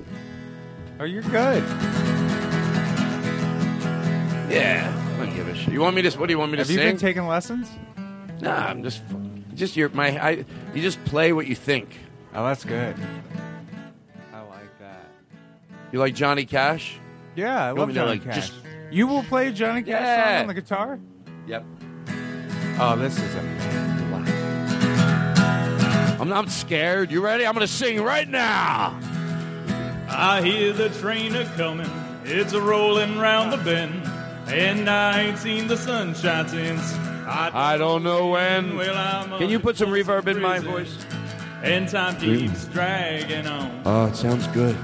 Oh, 1.02 1.04
you're 1.04 1.24
good. 1.24 1.64
Yeah. 4.52 4.94
I 5.16 5.26
don't 5.26 5.36
give 5.36 5.48
a 5.48 5.56
shit. 5.56 5.74
You 5.74 5.82
want 5.82 5.96
me 5.96 6.04
to? 6.04 6.12
What 6.20 6.28
do 6.28 6.34
you 6.34 6.38
want 6.38 6.52
me 6.52 6.58
to 6.58 6.62
Have 6.62 6.70
you 6.70 6.78
sing? 6.78 6.90
been 6.90 6.98
taking 6.98 7.26
lessons? 7.26 7.68
Nah, 8.40 8.68
I'm 8.68 8.84
just, 8.84 9.02
just 9.56 9.76
your 9.76 9.90
my. 9.90 10.10
I, 10.24 10.46
you 10.76 10.82
just 10.84 11.04
play 11.06 11.34
what 11.34 11.48
you 11.48 11.56
think. 11.56 11.98
Oh, 12.36 12.46
that's 12.46 12.64
good. 12.64 12.96
I 14.32 14.42
like 14.42 14.78
that. 14.80 15.10
You 15.92 15.98
like 15.98 16.14
Johnny 16.14 16.46
Cash? 16.46 17.00
Yeah, 17.36 17.66
I 17.66 17.70
You 17.70 17.76
want 17.78 17.80
love 17.80 17.88
me 17.88 17.94
to, 17.96 18.00
Johnny 18.02 18.12
like, 18.12 18.24
Cash. 18.24 18.36
just- 18.36 18.54
You 18.92 19.08
will 19.08 19.24
play 19.24 19.52
Johnny 19.52 19.82
Cash 19.82 19.90
Yeah. 20.04 20.34
song 20.34 20.42
on 20.42 20.48
the 20.48 20.54
guitar? 20.54 21.00
Yep. 21.48 21.66
Oh, 22.80 22.96
this 22.96 23.18
is 23.18 23.34
a. 23.36 23.40
I'm 26.22 26.30
not 26.30 26.52
scared. 26.52 27.10
You 27.10 27.22
ready? 27.22 27.48
I'm 27.48 27.54
gonna 27.54 27.66
sing 27.66 28.04
right 28.04 28.30
now. 28.30 29.00
I 30.14 30.42
hear 30.44 30.74
the 30.74 30.90
train 30.90 31.36
a 31.36 31.46
coming, 31.56 31.90
it's 32.26 32.54
a 32.54 32.62
rolling 32.62 33.18
round 33.18 33.54
the 33.54 33.58
bend, 33.58 34.06
and 34.48 34.90
I 34.90 35.22
ain't 35.22 35.38
seen 35.38 35.68
the 35.68 35.78
sunshine 35.78 36.48
since. 36.48 36.94
I, 37.26 37.52
I 37.74 37.78
don't 37.78 38.04
know 38.04 38.28
when. 38.30 38.76
Well, 38.76 38.96
I'm 38.98 39.38
Can 39.40 39.50
you 39.50 39.60
put 39.60 39.78
some 39.78 39.90
reverb 39.90 40.28
in 40.28 40.42
my 40.42 40.60
voice? 40.60 40.98
And 41.64 41.88
time 41.88 42.18
keeps 42.18 42.66
dragging 42.66 43.46
on, 43.48 43.82
Oh, 43.86 44.08
it 44.08 44.16
sounds 44.16 44.48
good. 44.48 44.76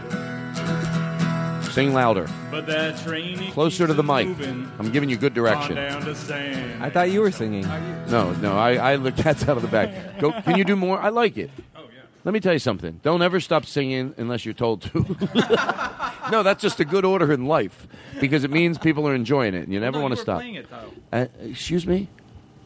Sing 1.74 1.94
louder. 1.94 2.28
but 2.50 2.66
that 2.68 2.98
train 3.04 3.40
it 3.42 3.52
Closer 3.54 3.86
to 3.86 3.94
the 3.94 4.04
mic. 4.04 4.28
moving 4.28 4.72
I'm 4.80 4.92
giving 4.92 5.10
you 5.10 5.18
good 5.18 5.34
direction. 5.36 5.76
down 5.76 6.02
to 6.04 6.16
San. 6.16 6.82
I 6.82 6.90
thought 6.90 7.12
you 7.12 7.22
were 7.22 7.32
singing. 7.32 7.64
No, 8.10 8.32
no, 8.34 8.58
I, 8.58 8.76
I 8.94 8.96
look 8.96 9.16
that's 9.18 9.44
out 9.48 9.58
of 9.58 9.62
the 9.62 9.68
back. 9.68 10.20
Go. 10.20 10.32
Can 10.42 10.58
you 10.58 10.64
do 10.64 10.76
more? 10.76 11.00
I 11.00 11.10
like 11.10 11.38
it. 11.38 11.52
Oh 11.76 11.82
yeah. 11.94 11.97
Let 12.24 12.34
me 12.34 12.40
tell 12.40 12.54
you 12.54 12.60
something. 12.60 13.00
Don't 13.04 13.22
ever 13.22 13.40
stop 13.40 13.66
singing 13.66 14.14
unless 14.18 14.44
you're 14.44 14.54
told 14.54 14.82
to. 14.82 15.00
no, 16.32 16.44
that's 16.44 16.62
just 16.62 16.80
a 16.80 16.86
good 16.86 17.06
order 17.06 17.32
in 17.32 17.46
life 17.46 17.88
because 18.20 18.44
it 18.44 18.52
means 18.52 18.78
people 18.78 19.08
are 19.08 19.16
enjoying 19.16 19.54
it, 19.54 19.64
and 19.64 19.74
you 19.74 19.80
never 19.80 20.02
want 20.02 20.14
to 20.14 20.20
stop. 20.20 20.44
it. 20.44 20.68
Uh, 21.14 21.28
excuse 21.42 21.88
me. 21.88 22.10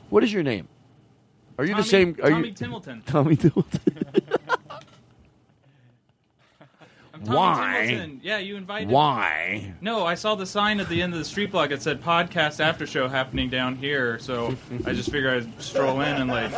What 0.10 0.24
is 0.24 0.34
your 0.34 0.44
name? 0.44 0.68
Are 1.60 1.66
you 1.66 1.72
Tommy- 1.74 1.84
the 1.84 1.90
same? 1.90 2.16
Are 2.24 2.30
Tommy 2.32 2.48
you 2.48 2.54
Timilton. 2.54 3.02
Tommy 3.06 3.36
Timilton. 3.38 4.40
Why? 7.24 7.86
Timilton. 7.88 8.20
Yeah, 8.24 8.40
you 8.40 8.56
invited. 8.56 8.90
Why? 8.90 9.74
No, 9.80 10.06
I 10.06 10.16
saw 10.16 10.34
the 10.34 10.48
sign 10.48 10.80
at 10.80 10.90
the 10.90 11.04
end 11.04 11.14
of 11.14 11.20
the 11.20 11.26
street 11.26 11.52
block. 11.52 11.70
It 11.70 11.84
said 11.84 12.02
podcast 12.02 12.60
after 12.60 12.88
show 12.88 13.08
happening 13.08 13.50
down 13.50 13.76
here. 13.76 14.18
So 14.18 14.56
I 14.86 14.94
just 14.94 15.12
figured 15.12 15.44
I'd 15.44 15.62
stroll 15.62 16.02
in 16.02 16.16
and 16.16 16.32
like 16.32 16.52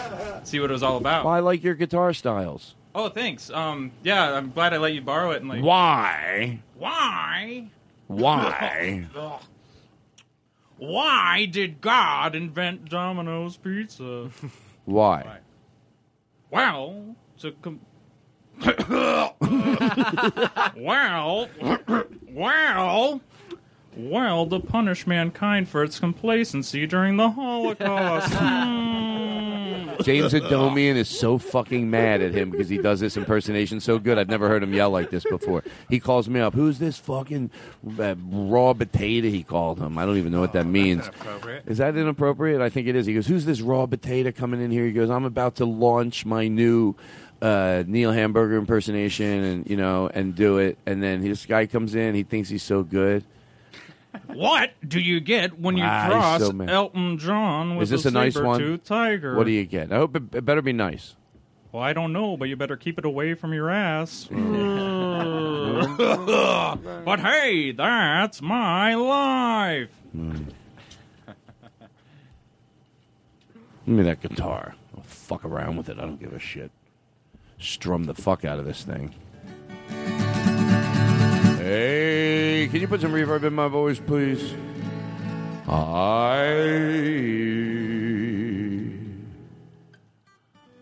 see 0.45 0.61
what 0.61 0.69
it 0.69 0.73
was 0.73 0.83
all 0.83 0.95
about. 0.97 1.25
Well, 1.25 1.33
I 1.33 1.39
like 1.41 1.63
your 1.63 1.75
guitar 1.75 2.13
styles. 2.13 2.75
Oh, 2.95 3.09
thanks. 3.09 3.49
Um, 3.49 3.91
yeah, 4.03 4.33
I'm 4.33 4.51
glad 4.51 4.73
I 4.73 4.77
let 4.77 4.93
you 4.93 5.01
borrow 5.01 5.31
it 5.31 5.41
and 5.41 5.49
like. 5.49 5.63
Why? 5.63 6.59
Why? 6.75 7.67
Why? 8.07 9.07
Why 10.77 11.45
did 11.45 11.81
God 11.81 12.35
invent 12.35 12.89
Domino's 12.89 13.57
Pizza? 13.57 14.29
Why? 14.85 15.39
Well, 16.51 17.15
to 17.39 17.51
com- 17.53 17.79
well, 20.75 21.49
well, 22.29 23.21
well, 23.95 24.45
to 24.47 24.59
punish 24.59 25.05
mankind 25.07 25.69
for 25.69 25.83
its 25.83 25.99
complacency 25.99 26.85
during 26.87 27.17
the 27.17 27.31
Holocaust. 27.31 28.33
James 30.01 30.33
Adomian 30.33 30.95
is 30.95 31.07
so 31.07 31.37
fucking 31.37 31.89
mad 31.89 32.21
at 32.21 32.33
him 32.33 32.49
because 32.49 32.69
he 32.69 32.77
does 32.77 32.99
this 32.99 33.17
impersonation 33.17 33.79
so 33.79 33.99
good. 33.99 34.17
I've 34.17 34.29
never 34.29 34.47
heard 34.47 34.63
him 34.63 34.73
yell 34.73 34.89
like 34.89 35.09
this 35.09 35.23
before. 35.23 35.63
He 35.89 35.99
calls 35.99 36.27
me 36.27 36.39
up. 36.39 36.53
Who's 36.53 36.79
this 36.79 36.97
fucking 36.97 37.51
uh, 37.99 38.15
raw 38.17 38.73
potato? 38.73 39.29
He 39.29 39.43
called 39.43 39.79
him. 39.79 39.97
I 39.97 40.05
don't 40.05 40.17
even 40.17 40.31
know 40.31 40.39
what 40.39 40.53
that 40.53 40.65
means. 40.65 41.09
Is 41.65 41.77
that 41.77 41.95
inappropriate? 41.95 42.61
I 42.61 42.69
think 42.69 42.87
it 42.87 42.95
is. 42.95 43.05
He 43.05 43.13
goes, 43.13 43.27
"Who's 43.27 43.45
this 43.45 43.61
raw 43.61 43.85
potato 43.85 44.31
coming 44.31 44.61
in 44.61 44.71
here?" 44.71 44.85
He 44.85 44.91
goes, 44.91 45.09
"I'm 45.09 45.25
about 45.25 45.55
to 45.55 45.65
launch 45.65 46.25
my 46.25 46.47
new." 46.47 46.95
Uh, 47.41 47.83
Neil 47.85 48.13
Hamburger 48.13 48.57
impersonation, 48.57 49.43
and 49.43 49.69
you 49.69 49.75
know, 49.75 50.09
and 50.13 50.33
do 50.33 50.59
it, 50.59 50.77
and 50.85 51.03
then 51.03 51.19
this 51.19 51.45
guy 51.45 51.65
comes 51.65 51.93
in. 51.93 52.15
He 52.15 52.23
thinks 52.23 52.47
he's 52.47 52.63
so 52.63 52.83
good. 52.83 53.25
What 54.27 54.71
do 54.87 54.99
you 54.99 55.19
get 55.19 55.59
when 55.59 55.77
you 55.77 55.83
Ah, 55.85 56.03
he's 56.05 56.11
cross 56.13 56.41
so 56.41 56.51
mad. 56.51 56.69
Elton 56.69 57.17
John 57.17 57.75
with 57.75 57.83
Is 57.83 57.89
this 57.89 58.05
a, 58.05 58.11
nice 58.11 58.35
one? 58.35 58.59
saber-toothed 58.59 58.85
tiger? 58.85 59.35
What 59.35 59.45
do 59.45 59.51
you 59.51 59.65
get? 59.65 59.91
I 59.91 59.95
hope 59.97 60.15
it, 60.15 60.35
it 60.35 60.45
better 60.45 60.61
be 60.61 60.73
nice. 60.73 61.15
Well, 61.71 61.81
I 61.81 61.93
don't 61.93 62.13
know, 62.13 62.37
but 62.37 62.49
you 62.49 62.55
better 62.55 62.77
keep 62.77 62.99
it 62.99 63.05
away 63.05 63.33
from 63.33 63.51
your 63.53 63.71
ass. 63.71 64.25
but 67.05 67.19
hey, 67.19 67.71
that's 67.71 68.41
my 68.43 68.93
life. 68.93 69.89
Give 70.13 70.45
me 73.87 74.03
that 74.03 74.21
guitar. 74.21 74.75
I'll 74.95 75.03
fuck 75.03 75.43
around 75.43 75.77
with 75.77 75.89
it. 75.89 75.97
I 75.97 76.01
don't 76.01 76.19
give 76.19 76.33
a 76.33 76.39
shit. 76.39 76.69
Strum 77.59 78.03
the 78.05 78.13
fuck 78.13 78.45
out 78.45 78.59
of 78.59 78.65
this 78.65 78.83
thing. 78.83 79.13
Hey, 81.57 82.52
can 82.67 82.81
you 82.81 82.87
put 82.87 83.01
some 83.01 83.11
reverb 83.11 83.43
in 83.43 83.53
my 83.53 83.67
voice, 83.67 83.99
please? 83.99 84.53
I. 85.67 86.93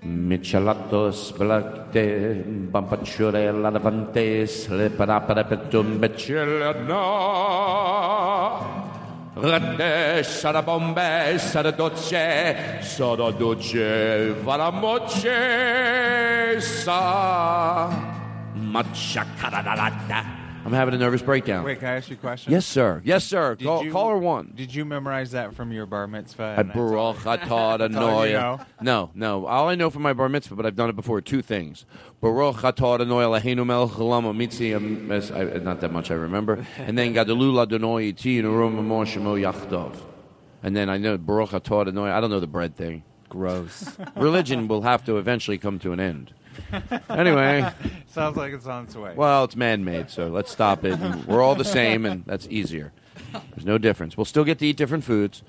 Michelatos 0.04 1.34
blacte, 1.38 2.44
bampacciore 2.72 3.52
ladavantes, 3.52 4.70
le 4.70 4.90
parapetum 4.90 6.00
becellana. 6.00 7.02
Rete 9.34 10.24
sarà 10.24 10.62
bombe, 10.62 11.38
sarà 11.38 11.72
dolce, 11.72 12.80
sarà 12.82 13.32
dolce, 13.32 14.34
vara 14.44 14.70
moce, 14.72 16.60
sa. 16.60 17.90
Machakarada. 18.54 20.21
I'm 20.72 20.78
having 20.78 20.94
a 20.94 20.98
nervous 20.98 21.22
breakdown. 21.22 21.66
Wait, 21.66 21.80
can 21.80 21.90
I 21.90 21.96
ask 21.98 22.10
you 22.10 22.16
a 22.16 22.20
question? 22.20 22.54
Yes, 22.54 22.66
sir. 22.66 23.02
Yes, 23.04 23.26
sir. 23.26 23.56
Did 23.56 23.66
Call, 23.66 23.84
you- 23.84 23.92
caller 23.92 24.18
one. 24.18 24.54
Did 24.56 24.74
you 24.74 24.86
memorize 24.86 25.32
that 25.32 25.54
from 25.54 25.74
your 25.74 25.86
bar 25.86 26.08
mitzvah? 26.08 26.44
At 26.44 26.60
and 26.60 26.70
that's 26.70 26.80
all- 26.80 27.14
Baruch 27.14 27.18
atah 27.18 27.78
That's 27.80 27.94
Adonai. 27.96 28.60
No, 28.82 29.12
no. 29.14 29.46
All 29.48 29.68
I 29.68 29.76
know 29.76 29.90
from 29.90 30.02
my 30.02 30.14
bar 30.14 30.30
mitzvah, 30.30 30.56
but 30.56 30.66
I've 30.66 30.78
done 30.78 30.90
it 30.90 30.96
before, 30.96 31.20
two 31.20 31.42
things. 31.42 31.86
Baruch 32.22 32.56
atah 32.58 32.96
Adonai 33.02 33.26
Eloheinu 33.26 33.66
melech 33.66 33.92
haolam 33.92 34.24
hamitzi 34.24 35.12
es- 35.12 35.30
I- 35.32 35.60
Not 35.60 35.82
that 35.82 35.92
much 35.92 36.10
I 36.10 36.14
remember. 36.14 36.66
And 36.78 36.98
then 36.98 37.14
Gadolul 37.14 37.62
Adonai 37.62 38.08
iti 38.08 38.42
nurum 38.42 38.78
amo 38.80 39.04
shemo 39.04 39.38
yachdav. 39.38 39.94
And 40.64 40.74
then 40.74 40.90
I 40.90 40.98
know 40.98 41.18
Baruch 41.18 41.50
atah 41.50 41.82
Adonai. 41.82 42.12
I 42.12 42.22
don't 42.22 42.30
know 42.30 42.40
the 42.40 42.48
bread 42.48 42.78
thing. 42.78 43.04
Gross. 43.28 43.98
Religion 44.16 44.68
will 44.70 44.84
have 44.84 45.04
to 45.06 45.18
eventually 45.18 45.58
come 45.58 45.80
to 45.80 45.92
an 45.92 46.00
end. 46.00 46.34
Anyway. 47.10 47.72
Sounds 48.08 48.38
like 48.38 48.54
it's 48.54 48.66
on 48.66 48.86
its 48.86 48.96
way. 48.96 49.14
Well, 49.16 49.46
it's 49.46 49.56
man-made, 49.56 50.10
so 50.10 50.28
let's 50.28 50.52
stop 50.52 50.84
it. 50.84 51.00
And 51.00 51.26
we're 51.26 51.42
all 51.42 51.56
the 51.56 51.66
same, 51.66 52.06
and 52.06 52.26
that's 52.26 52.48
easier. 52.50 52.92
There's 53.32 53.66
no 53.66 53.78
difference. 53.78 54.18
We'll 54.18 54.26
still 54.26 54.44
get 54.44 54.60
to 54.60 54.66
eat 54.66 54.78
different 54.78 55.04
foods. 55.04 55.44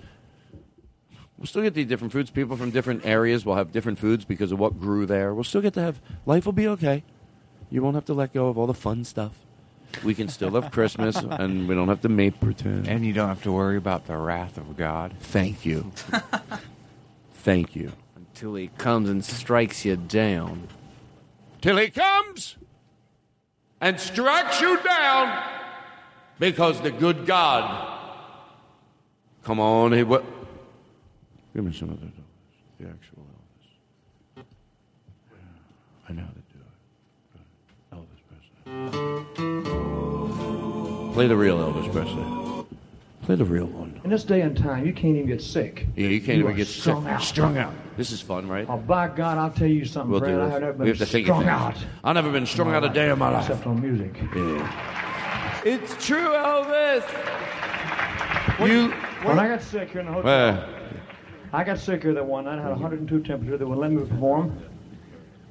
We'll 1.38 1.46
still 1.46 1.62
get 1.62 1.74
to 1.74 1.80
eat 1.80 1.88
different 1.88 2.12
foods. 2.12 2.30
People 2.30 2.56
from 2.56 2.70
different 2.70 3.04
areas 3.04 3.44
will 3.44 3.56
have 3.56 3.72
different 3.72 3.98
foods 3.98 4.24
because 4.24 4.52
of 4.52 4.60
what 4.60 4.78
grew 4.78 5.06
there. 5.06 5.34
We'll 5.34 5.44
still 5.44 5.60
get 5.60 5.74
to 5.74 5.80
have. 5.80 6.00
Life 6.24 6.46
will 6.46 6.52
be 6.52 6.68
okay. 6.68 7.02
You 7.68 7.82
won't 7.82 7.96
have 7.96 8.04
to 8.04 8.14
let 8.14 8.32
go 8.32 8.48
of 8.48 8.58
all 8.58 8.66
the 8.66 8.74
fun 8.74 9.04
stuff. 9.04 9.32
We 10.04 10.14
can 10.14 10.28
still 10.28 10.50
have 10.60 10.70
Christmas, 10.70 11.16
and 11.16 11.68
we 11.68 11.74
don't 11.74 11.88
have 11.88 12.00
to 12.02 12.08
make 12.08 12.38
pretend. 12.40 12.88
And 12.88 13.04
you 13.04 13.12
don't 13.12 13.28
have 13.28 13.42
to 13.42 13.52
worry 13.52 13.76
about 13.76 14.06
the 14.06 14.16
wrath 14.16 14.56
of 14.56 14.76
God. 14.76 15.14
Thank 15.20 15.66
you. 15.66 15.90
Thank 17.34 17.74
you. 17.74 17.92
Until 18.14 18.54
he 18.54 18.68
comes 18.78 19.08
and 19.08 19.24
strikes 19.24 19.84
you 19.84 19.96
down. 19.96 20.68
Till 21.62 21.76
he 21.78 21.88
comes 21.90 22.56
and 23.80 23.98
strikes 23.98 24.60
you 24.60 24.82
down 24.82 25.42
because 26.40 26.80
the 26.82 26.90
good 26.90 27.24
God. 27.24 27.88
Come 29.44 29.60
on, 29.60 29.92
he 29.92 30.02
what? 30.02 30.24
Give 31.54 31.64
me 31.64 31.72
some 31.72 31.90
of 31.90 32.00
the, 32.00 32.06
the 32.80 32.90
actual 32.90 33.24
Elvis. 34.36 34.44
I 36.08 36.12
know 36.12 36.22
how 36.22 36.28
to 36.28 36.42
do 36.52 36.58
it. 37.94 37.94
Elvis 37.94 38.22
Presley. 39.36 41.14
Play 41.14 41.26
the 41.28 41.36
real 41.36 41.58
Elvis 41.58 41.92
Presley. 41.92 42.24
Play 43.22 43.36
the 43.36 43.44
real 43.44 43.66
one. 43.66 44.00
In 44.02 44.10
this 44.10 44.24
day 44.24 44.40
and 44.40 44.56
time, 44.56 44.84
you 44.84 44.92
can't 44.92 45.14
even 45.14 45.28
get 45.28 45.40
sick. 45.40 45.86
Yeah, 45.94 46.08
you 46.08 46.20
can't 46.20 46.38
You 46.38 46.44
even 46.44 46.56
get 46.56 46.66
strung 46.66 47.04
sick. 47.04 47.12
out. 47.12 47.22
Strung 47.22 47.56
out. 47.58 47.72
This 47.96 48.10
is 48.10 48.20
fun, 48.20 48.48
right? 48.48 48.66
Oh, 48.68 48.78
by 48.78 49.08
God, 49.08 49.36
I'll 49.38 49.50
tell 49.50 49.68
you 49.68 49.84
something, 49.84 50.10
We'll 50.10 50.20
Fred. 50.20 50.30
do 50.30 50.40
I 50.40 50.44
this. 50.44 50.52
have 50.52 50.62
never 50.62 50.72
We 50.72 50.78
been 50.78 50.86
have 50.88 50.98
to 50.98 51.06
think 51.06 51.28
of 51.28 51.36
strung 51.36 51.48
out. 51.48 51.76
I've 52.04 52.14
never 52.14 52.30
been 52.32 52.46
strung 52.46 52.74
out 52.74 52.84
a 52.84 52.88
day 52.88 53.10
in 53.10 53.18
my 53.18 53.28
life. 53.30 53.48
Except 53.50 53.66
on 53.66 53.80
music. 53.80 54.14
Yeah. 54.34 55.60
It's 55.64 56.04
true, 56.06 56.30
Elvis. 56.30 57.04
You. 58.66 58.90
When 59.26 59.38
I 59.38 59.48
got 59.48 59.62
sick 59.62 59.90
here 59.90 60.00
in 60.00 60.06
the 60.06 60.12
hotel, 60.12 60.24
Well, 60.24 60.68
I 61.52 61.64
got 61.64 61.78
sick 61.78 62.02
here 62.02 62.14
that 62.14 62.24
one 62.24 62.44
night. 62.46 62.58
I 62.58 62.62
had 62.62 62.70
102 62.70 63.20
temperature. 63.22 63.56
They 63.58 63.64
wouldn't 63.64 63.80
let 63.80 63.92
me 63.92 64.04
perform. 64.08 64.58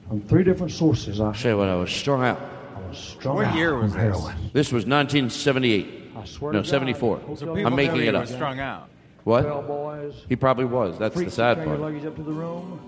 From 0.08 0.22
three 0.22 0.44
different 0.44 0.72
sources, 0.74 1.22
I 1.22 1.34
say 1.34 1.54
what 1.54 1.70
I 1.70 1.76
was 1.76 1.90
strung 1.92 2.24
out. 2.24 2.40
I 2.76 2.88
was 2.90 2.98
strung 2.98 3.36
What 3.38 3.46
out 3.46 3.56
year 3.56 3.78
was 3.78 3.94
this? 3.94 4.02
heroin. 4.02 4.36
This 4.52 4.72
was 4.74 4.86
1978. 4.86 6.12
I 6.18 6.26
swear 6.26 6.52
No, 6.54 6.60
to 6.60 6.64
God. 6.64 6.70
74. 6.70 7.18
Hotel 7.20 7.66
I'm 7.68 7.76
making 7.76 8.02
it 8.02 8.16
up. 8.16 8.28
strung 8.28 8.60
out. 8.60 8.90
What? 9.24 9.44
Bellboys. 9.44 10.14
He 10.30 10.36
probably 10.36 10.66
was. 10.66 10.98
That's 10.98 11.16
the 11.16 11.30
sad 11.30 11.58
carry 11.58 11.70
your 11.70 11.78
part. 11.78 11.92
luggage 11.94 12.06
up 12.06 12.16
to 12.16 12.24
the 12.24 12.32
room. 12.34 12.80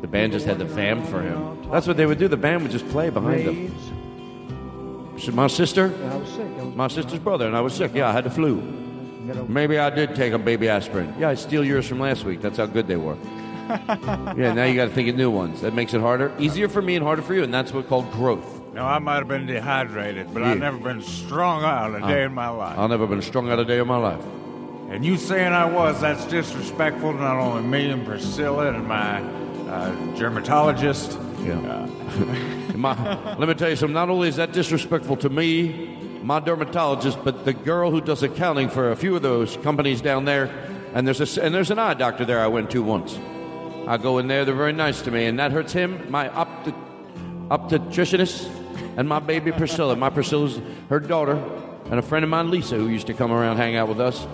The 0.00 0.06
band 0.06 0.32
just 0.32 0.46
had 0.46 0.58
the 0.58 0.66
fam 0.66 1.02
for 1.04 1.20
him. 1.20 1.68
That's 1.70 1.86
what 1.86 1.96
they 1.96 2.06
would 2.06 2.18
do. 2.18 2.28
The 2.28 2.36
band 2.36 2.62
would 2.62 2.70
just 2.70 2.88
play 2.88 3.10
behind 3.10 3.46
them. 3.46 5.18
So 5.18 5.32
my 5.32 5.48
sister, 5.48 5.92
Yeah, 6.00 6.14
I 6.14 6.16
was 6.16 6.28
sick. 6.28 6.46
I 6.58 6.62
was 6.62 6.74
my 6.76 6.86
sister's 6.88 7.18
brother, 7.18 7.46
and 7.48 7.56
I 7.56 7.60
was 7.60 7.74
sick. 7.74 7.92
Yeah, 7.94 8.08
I 8.08 8.12
had 8.12 8.22
the 8.24 8.30
flu. 8.30 8.60
Maybe 9.48 9.78
I 9.78 9.90
did 9.90 10.14
take 10.14 10.32
a 10.32 10.38
baby 10.38 10.68
aspirin. 10.68 11.12
Yeah, 11.18 11.30
I 11.30 11.34
steal 11.34 11.64
yours 11.64 11.86
from 11.88 11.98
last 12.00 12.24
week. 12.24 12.40
That's 12.40 12.56
how 12.58 12.66
good 12.66 12.86
they 12.86 12.96
were. 12.96 13.16
yeah, 13.68 14.52
now 14.54 14.64
you 14.64 14.74
got 14.76 14.86
to 14.86 14.94
think 14.94 15.08
of 15.08 15.16
new 15.16 15.30
ones. 15.30 15.60
That 15.60 15.74
makes 15.74 15.92
it 15.92 16.00
harder, 16.00 16.32
easier 16.38 16.68
for 16.68 16.80
me 16.80 16.94
and 16.96 17.04
harder 17.04 17.20
for 17.20 17.34
you, 17.34 17.42
and 17.42 17.52
that's 17.52 17.72
what 17.72 17.88
called 17.88 18.10
growth. 18.12 18.62
Now, 18.72 18.86
I 18.86 18.98
might 19.00 19.16
have 19.16 19.28
been 19.28 19.44
dehydrated, 19.46 20.32
but 20.32 20.40
Yeah. 20.42 20.52
I've 20.52 20.58
never 20.60 20.78
been 20.78 21.02
strung 21.02 21.64
out 21.64 21.94
a 21.94 22.00
day 22.00 22.22
Uh, 22.22 22.26
in 22.26 22.32
my 22.34 22.48
life. 22.48 22.78
I've 22.78 22.88
never 22.88 23.06
been 23.08 23.20
strung 23.20 23.50
out 23.50 23.58
a 23.58 23.64
day 23.64 23.80
in 23.80 23.86
my 23.88 23.96
life. 23.98 24.22
And 24.88 25.04
you 25.04 25.18
saying 25.18 25.52
I 25.52 25.66
was, 25.66 26.00
that's 26.00 26.24
disrespectful 26.26 27.12
to 27.12 27.18
not 27.18 27.36
only 27.36 27.62
me 27.62 27.90
and 27.90 28.06
Priscilla 28.06 28.72
and 28.72 28.86
my 28.86 29.20
uh, 29.68 29.94
dermatologist. 30.16 31.18
Yeah. 31.40 31.86
My, 32.74 33.34
let 33.36 33.48
me 33.48 33.54
tell 33.54 33.68
you 33.68 33.74
something. 33.74 33.94
Not 33.94 34.08
only 34.08 34.28
is 34.28 34.36
that 34.36 34.52
disrespectful 34.52 35.16
to 35.16 35.28
me, 35.28 35.98
my 36.22 36.38
dermatologist, 36.38 37.18
but 37.24 37.44
the 37.44 37.52
girl 37.52 37.90
who 37.90 38.00
does 38.00 38.22
accounting 38.22 38.68
for 38.68 38.92
a 38.92 38.96
few 38.96 39.16
of 39.16 39.22
those 39.22 39.56
companies 39.58 40.00
down 40.00 40.26
there, 40.26 40.46
and 40.94 41.04
there's 41.06 41.36
a, 41.36 41.42
and 41.42 41.52
there's 41.52 41.72
an 41.72 41.80
eye 41.80 41.94
doctor 41.94 42.24
there 42.24 42.40
I 42.40 42.46
went 42.46 42.70
to 42.72 42.82
once. 42.82 43.18
I 43.88 43.96
go 43.96 44.18
in 44.18 44.28
there; 44.28 44.44
they're 44.44 44.54
very 44.54 44.72
nice 44.72 45.02
to 45.02 45.10
me, 45.10 45.26
and 45.26 45.40
that 45.40 45.50
hurts 45.50 45.72
him. 45.72 46.08
My 46.08 46.28
opti- 46.28 46.74
optometrist 47.48 48.48
and 48.96 49.08
my 49.08 49.18
baby 49.18 49.50
Priscilla. 49.50 49.96
My 49.96 50.10
Priscilla's 50.10 50.60
her 50.88 51.00
daughter, 51.00 51.36
and 51.86 51.94
a 51.94 52.02
friend 52.02 52.22
of 52.22 52.30
mine, 52.30 52.50
Lisa, 52.50 52.76
who 52.76 52.88
used 52.88 53.08
to 53.08 53.14
come 53.14 53.32
around 53.32 53.56
hang 53.56 53.74
out 53.74 53.88
with 53.88 54.00
us. 54.00 54.24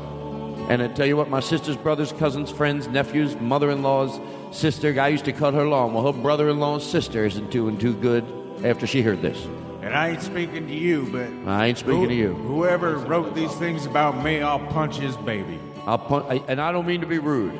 And 0.68 0.82
I 0.82 0.88
tell 0.88 1.06
you 1.06 1.16
what, 1.16 1.28
my 1.28 1.40
sister's 1.40 1.76
brothers, 1.76 2.12
cousins, 2.12 2.50
friends, 2.50 2.88
nephews, 2.88 3.36
mother-in-law's 3.36 4.18
sister, 4.50 4.98
I 4.98 5.08
used 5.08 5.26
to 5.26 5.32
cut 5.32 5.52
her 5.54 5.66
lawn. 5.66 5.92
Well, 5.92 6.10
her 6.10 6.18
brother-in-law's 6.22 6.88
sister 6.88 7.26
isn't 7.26 7.50
doing 7.50 7.76
too 7.78 7.92
good 7.94 8.24
after 8.64 8.86
she 8.86 9.02
heard 9.02 9.20
this. 9.20 9.46
And 9.82 9.92
I 9.94 10.08
ain't 10.10 10.22
speaking 10.22 10.66
to 10.66 10.74
you, 10.74 11.06
but 11.12 11.28
I 11.46 11.66
ain't 11.66 11.76
speaking 11.78 12.00
who- 12.02 12.08
to 12.08 12.14
you. 12.14 12.32
Whoever 12.34 12.96
wrote 12.96 13.34
these 13.34 13.52
things 13.56 13.84
about 13.84 14.24
me, 14.24 14.40
I'll 14.40 14.58
punch 14.58 14.96
his 14.96 15.16
baby. 15.18 15.58
I'll 15.86 15.98
punch, 15.98 16.42
and 16.48 16.58
I 16.58 16.72
don't 16.72 16.86
mean 16.86 17.02
to 17.02 17.06
be 17.06 17.18
rude, 17.18 17.52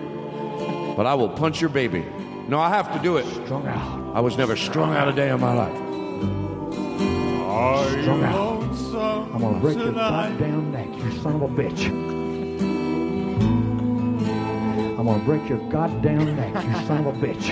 but 0.97 1.05
I 1.05 1.13
will 1.15 1.29
punch 1.29 1.61
your 1.61 1.69
baby. 1.69 2.07
No, 2.49 2.59
I 2.59 2.71
have 2.71 2.91
to 2.95 2.99
do 3.01 3.19
it. 3.19 3.27
Strung 3.45 3.67
out. 3.67 4.01
I 4.15 4.21
was 4.21 4.39
never 4.39 4.57
strung 4.57 4.95
out 4.95 5.09
a 5.09 5.13
day 5.13 5.29
in 5.29 5.41
my 5.41 5.53
life. 5.53 5.77
Are 7.43 7.85
Strung 8.03 8.21
you 8.21 8.25
out. 8.25 8.63
I'm 9.35 9.41
gonna 9.41 9.59
break 9.59 9.77
your 9.77 9.93
goddamn 9.93 10.73
neck, 10.73 10.89
you 10.97 11.21
son 11.21 11.35
of 11.35 11.43
a 11.43 11.49
bitch. 11.49 12.15
I'm 15.07 15.21
gonna 15.21 15.25
break 15.25 15.47
your 15.51 15.59
goddamn 15.71 16.35
neck, 16.35 16.65
you 16.65 16.73
son 16.87 17.07
of 17.07 17.23
a 17.23 17.27
bitch. 17.27 17.51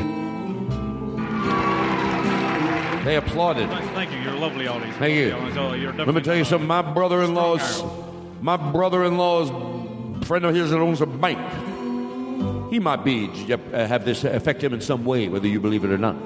They 3.04 3.16
applauded. 3.16 3.68
Thank 3.68 4.10
you. 4.10 4.20
You're 4.20 4.32
a 4.32 4.38
lovely 4.38 4.66
audience. 4.66 4.96
Thank 4.96 5.16
you. 5.16 5.34
Audience. 5.34 5.98
Oh, 5.98 6.02
Let 6.02 6.14
me 6.14 6.22
tell 6.22 6.34
you 6.34 6.46
something. 6.46 6.66
My 6.66 6.80
brother-in-law's, 6.80 7.84
my 8.40 8.56
brother-in-law's 8.56 9.50
friend 10.26 10.46
of 10.46 10.54
his 10.54 10.70
that 10.70 10.78
owns 10.78 11.02
a 11.02 11.06
bank. 11.06 11.38
He 12.72 12.78
might 12.78 13.04
be 13.04 13.28
uh, 13.52 13.86
have 13.86 14.06
this 14.06 14.24
affect 14.24 14.64
him 14.64 14.72
in 14.72 14.80
some 14.80 15.04
way, 15.04 15.28
whether 15.28 15.46
you 15.46 15.60
believe 15.60 15.84
it 15.84 15.90
or 15.90 15.98
not. 15.98 16.16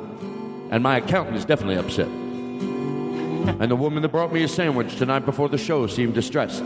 And 0.70 0.80
my 0.80 0.98
accountant 0.98 1.36
is 1.36 1.44
definitely 1.44 1.78
upset. 1.78 2.06
and 2.06 3.68
the 3.68 3.74
woman 3.74 4.00
that 4.04 4.10
brought 4.10 4.32
me 4.32 4.44
a 4.44 4.48
sandwich 4.48 4.94
tonight 4.94 5.26
before 5.26 5.48
the 5.48 5.58
show 5.58 5.88
seemed 5.88 6.14
distressed. 6.14 6.62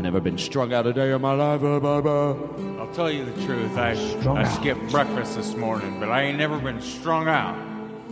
I 0.00 0.02
never 0.02 0.18
been 0.18 0.38
strung 0.38 0.72
out 0.72 0.86
a 0.86 0.94
day 0.94 1.12
in 1.12 1.20
my 1.20 1.34
life. 1.34 1.62
uh, 1.62 1.78
blah, 1.78 2.00
blah. 2.00 2.34
I'll 2.80 2.90
tell 2.94 3.10
you 3.10 3.26
the 3.26 3.44
truth. 3.44 3.76
I, 3.76 3.94
Strung 3.94 4.38
I 4.38 4.44
out. 4.44 4.54
skipped 4.58 4.90
breakfast 4.90 5.36
this 5.36 5.54
morning, 5.54 6.00
but 6.00 6.08
I 6.08 6.22
ain't 6.22 6.38
never 6.38 6.58
been 6.58 6.80
strung 6.80 7.28
out. 7.28 7.54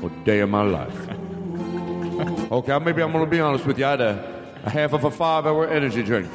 A 0.05 0.11
day 0.23 0.41
in 0.41 0.51
my 0.51 0.61
life. 0.61 1.09
okay, 2.53 2.79
maybe 2.81 3.01
I'm 3.03 3.11
going 3.11 3.25
to 3.25 3.31
be 3.31 3.41
honest 3.41 3.65
with 3.65 3.79
you. 3.79 3.87
I 3.87 3.91
had 3.93 4.01
a, 4.03 4.61
a 4.65 4.69
half 4.71 4.93
of 4.93 5.05
a 5.05 5.11
five-hour 5.11 5.67
energy 5.69 6.03
drink, 6.03 6.29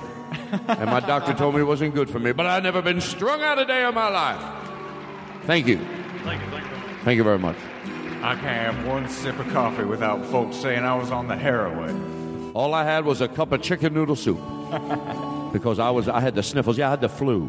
and 0.68 0.90
my 0.90 1.00
doctor 1.02 1.36
told 1.36 1.54
me 1.54 1.62
it 1.62 1.66
wasn't 1.66 1.94
good 1.94 2.10
for 2.10 2.18
me. 2.18 2.32
But 2.32 2.48
I've 2.48 2.64
never 2.64 2.82
been 2.82 3.00
strung 3.00 3.44
out 3.44 3.60
a 3.60 3.66
day 3.66 3.88
in 3.88 3.94
my 3.94 4.10
life. 4.10 4.42
Thank 5.44 5.68
you. 5.68 5.78
Thank 6.24 6.42
you. 6.42 6.50
Thank 6.50 6.66
you. 6.66 6.78
Thank 7.04 7.18
you 7.18 7.24
very 7.24 7.38
much. 7.38 7.58
I 8.24 8.34
can't 8.34 8.76
have 8.76 8.88
one 8.88 9.08
sip 9.08 9.38
of 9.38 9.48
coffee 9.50 9.84
without 9.84 10.26
folks 10.26 10.56
saying 10.56 10.84
I 10.84 10.96
was 10.96 11.12
on 11.12 11.28
the 11.28 11.38
heroin. 11.38 12.52
All 12.56 12.74
I 12.74 12.84
had 12.84 13.06
was 13.06 13.22
a 13.22 13.28
cup 13.28 13.52
of 13.52 13.62
chicken 13.62 13.94
noodle 13.94 14.16
soup 14.16 14.40
because 15.54 15.80
I 15.80 15.90
was 15.92 16.10
I 16.10 16.20
had 16.20 16.36
the 16.36 16.44
sniffles. 16.44 16.78
Yeah, 16.78 16.88
I 16.88 16.90
had 16.92 17.02
the 17.02 17.08
flu. 17.10 17.48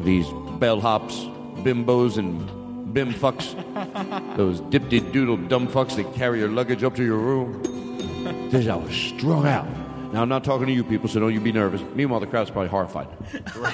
These 0.00 0.26
bellhops, 0.60 1.14
bimbos, 1.64 2.18
and 2.18 2.92
bim 2.94 3.12
fucks, 3.12 3.56
those 4.36 4.60
dipty 4.60 5.00
doodle 5.12 5.36
dumb 5.36 5.66
fucks 5.66 5.96
that 5.96 6.14
carry 6.14 6.38
your 6.38 6.50
luggage 6.50 6.84
up 6.84 6.94
to 6.96 7.04
your 7.04 7.18
room. 7.18 7.62
This 8.50 8.68
I 8.68 8.76
was 8.76 8.94
strung 8.94 9.46
out. 9.46 9.66
Now 10.12 10.22
I'm 10.22 10.28
not 10.28 10.44
talking 10.44 10.68
to 10.68 10.72
you 10.72 10.84
people, 10.84 11.08
so 11.08 11.18
don't 11.18 11.34
you 11.34 11.40
be 11.40 11.50
nervous. 11.50 11.82
Meanwhile, 11.94 12.20
the 12.20 12.28
crowd's 12.28 12.50
probably 12.50 12.68
horrified. 12.68 13.08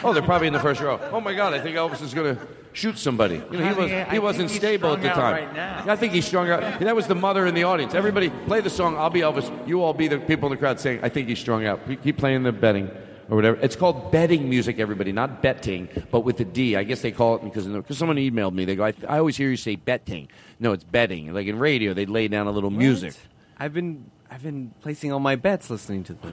Oh, 0.03 0.15
they're 0.15 0.23
probably 0.23 0.47
in 0.47 0.55
the 0.55 0.61
first 0.61 0.81
row. 0.81 0.99
Oh 1.13 1.21
my 1.21 1.35
God, 1.35 1.53
I 1.53 1.61
think 1.61 1.77
Elvis 1.77 2.01
is 2.01 2.15
going 2.15 2.35
to 2.35 2.43
shoot 2.73 2.97
somebody. 2.97 3.43
You 3.51 3.59
know, 3.59 3.75
he 3.75 3.81
was 3.81 4.09
he 4.13 4.19
wasn't 4.19 4.51
stable 4.51 4.95
at 4.95 5.03
the 5.03 5.09
time. 5.09 5.55
right. 5.55 5.87
I 5.87 5.97
think 5.97 6.15
he's 6.15 6.25
strung 6.25 6.49
out. 6.49 6.81
That 6.81 6.97
was 6.97 7.07
the 7.07 7.15
mother 7.15 7.47
in 7.47 7.55
the 7.55 7.65
audience. 7.65 7.95
Everybody 7.95 8.31
play 8.47 8.61
the 8.61 8.71
song. 8.71 8.97
I'll 8.97 9.11
be 9.11 9.21
Elvis. 9.21 9.51
You 9.69 9.83
all 9.83 9.93
be 9.93 10.09
the 10.09 10.19
people 10.19 10.47
in 10.47 10.53
the 10.53 10.57
crowd 10.57 10.81
saying, 10.81 11.01
"I 11.03 11.11
think 11.11 11.29
he's 11.29 11.39
strung 11.39 11.67
out." 11.67 11.81
Keep 12.03 12.17
playing 12.17 12.45
the 12.45 12.53
betting 12.53 12.91
or 13.31 13.37
whatever. 13.37 13.59
It's 13.63 13.77
called 13.77 14.11
betting 14.13 14.51
music. 14.51 14.79
Everybody, 14.79 15.13
not 15.13 15.41
betting, 15.41 15.89
but 16.11 16.21
with 16.21 16.37
the 16.37 16.45
D. 16.45 16.77
I 16.77 16.83
guess 16.83 17.01
they 17.01 17.13
call 17.13 17.37
it 17.37 17.45
because 17.45 17.67
because 17.67 17.97
someone 17.97 18.17
emailed 18.17 18.53
me. 18.53 18.65
They 18.65 18.77
go, 18.77 18.85
I, 18.85 18.93
"I 19.09 19.19
always 19.19 19.37
hear 19.37 19.49
you 19.49 19.57
say 19.57 19.77
betting." 19.77 20.29
No, 20.59 20.73
it's 20.73 20.85
betting. 20.85 21.33
Like 21.33 21.47
in 21.47 21.59
radio, 21.59 21.95
they 21.95 22.07
lay 22.07 22.29
down 22.29 22.47
a 22.47 22.51
little 22.51 22.71
music. 22.71 23.15
I've 23.59 23.73
been 23.73 24.11
I've 24.33 24.43
been 24.43 24.73
placing 24.81 25.13
all 25.13 25.19
my 25.19 25.35
bets 25.35 25.71
listening 25.71 26.05
to 26.05 26.15
this. 26.15 26.33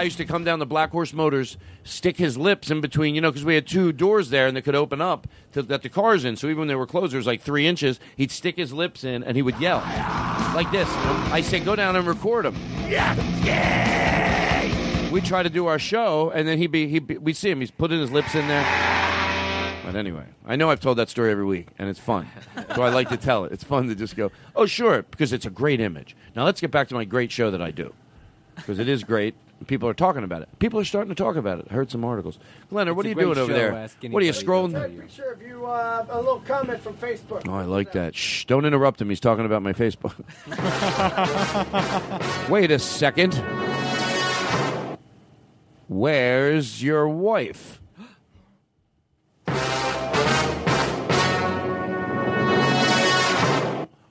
Guy 0.00 0.04
used 0.04 0.16
to 0.16 0.24
come 0.24 0.44
down 0.44 0.58
the 0.58 0.64
Black 0.66 0.92
Horse 0.92 1.12
Motors, 1.12 1.58
stick 1.84 2.16
his 2.16 2.38
lips 2.38 2.70
in 2.70 2.80
between, 2.80 3.14
you 3.14 3.20
know, 3.20 3.30
because 3.30 3.44
we 3.44 3.54
had 3.54 3.66
two 3.66 3.92
doors 3.92 4.30
there 4.30 4.46
and 4.46 4.56
they 4.56 4.62
could 4.62 4.74
open 4.74 5.02
up 5.02 5.26
to 5.52 5.60
let 5.60 5.82
the 5.82 5.90
cars 5.90 6.24
in. 6.24 6.36
So 6.36 6.46
even 6.46 6.60
when 6.60 6.68
they 6.68 6.74
were 6.74 6.86
closed, 6.86 7.12
there 7.12 7.18
was 7.18 7.26
like 7.26 7.42
three 7.42 7.66
inches. 7.66 8.00
He'd 8.16 8.30
stick 8.30 8.56
his 8.56 8.72
lips 8.72 9.04
in 9.04 9.22
and 9.22 9.36
he 9.36 9.42
would 9.42 9.60
yell 9.60 9.80
like 10.54 10.70
this. 10.70 10.88
I 10.88 11.42
said, 11.42 11.66
go 11.66 11.76
down 11.76 11.96
and 11.96 12.06
record 12.06 12.46
him. 12.46 12.54
We 15.12 15.20
try 15.20 15.42
to 15.42 15.50
do 15.50 15.66
our 15.66 15.78
show, 15.78 16.30
and 16.30 16.48
then 16.48 16.56
he'd 16.56 16.70
be, 16.70 16.88
he'd 16.88 17.06
be, 17.06 17.18
we'd 17.18 17.36
see 17.36 17.50
him. 17.50 17.60
He's 17.60 17.70
putting 17.70 18.00
his 18.00 18.10
lips 18.10 18.34
in 18.34 18.46
there. 18.48 18.62
But 19.84 19.96
anyway, 19.96 20.24
I 20.46 20.56
know 20.56 20.70
I've 20.70 20.80
told 20.80 20.98
that 20.98 21.10
story 21.10 21.32
every 21.32 21.44
week, 21.44 21.66
and 21.78 21.90
it's 21.90 21.98
fun. 21.98 22.28
so 22.76 22.82
I 22.82 22.90
like 22.90 23.08
to 23.08 23.16
tell 23.16 23.44
it. 23.44 23.52
It's 23.52 23.64
fun 23.64 23.88
to 23.88 23.94
just 23.96 24.16
go, 24.16 24.30
oh, 24.54 24.66
sure, 24.66 25.02
because 25.02 25.32
it's 25.32 25.46
a 25.46 25.50
great 25.50 25.80
image. 25.80 26.16
Now 26.36 26.44
let's 26.44 26.60
get 26.60 26.70
back 26.70 26.88
to 26.88 26.94
my 26.94 27.04
great 27.04 27.32
show 27.32 27.50
that 27.50 27.60
I 27.60 27.72
do, 27.72 27.92
because 28.54 28.78
it 28.78 28.88
is 28.88 29.02
great. 29.02 29.34
And 29.60 29.68
People 29.68 29.88
are 29.88 29.94
talking 29.94 30.24
about 30.24 30.42
it. 30.42 30.48
People 30.58 30.80
are 30.80 30.84
starting 30.84 31.10
to 31.10 31.14
talk 31.14 31.36
about 31.36 31.60
it. 31.60 31.66
I 31.70 31.74
heard 31.74 31.90
some 31.90 32.04
articles. 32.04 32.38
Leonard, 32.70 32.96
what 32.96 33.06
are 33.06 33.10
you 33.10 33.14
doing 33.14 33.38
over 33.38 33.52
there? 33.52 33.72
Ask 33.74 33.96
What 34.02 34.22
are 34.22 34.26
you 34.26 34.32
scrolling? 34.32 34.72
they'll 34.72 34.80
tell 34.82 34.90
you. 34.90 35.02
Picture 35.02 35.32
of 35.32 35.42
you, 35.42 35.66
uh, 35.66 36.06
a 36.08 36.18
little 36.18 36.40
comment 36.40 36.80
from 36.82 36.94
Facebook. 36.94 37.46
Oh, 37.46 37.54
I 37.54 37.64
like 37.64 37.92
that. 37.92 38.14
Shh, 38.16 38.46
don't 38.46 38.64
interrupt 38.64 39.00
him. 39.00 39.08
He's 39.10 39.20
talking 39.20 39.44
about 39.44 39.62
my 39.62 39.72
Facebook. 39.72 40.14
Wait 42.48 42.70
a 42.70 42.78
second. 42.78 43.34
Where's 45.88 46.82
your 46.82 47.08
wife? 47.08 47.80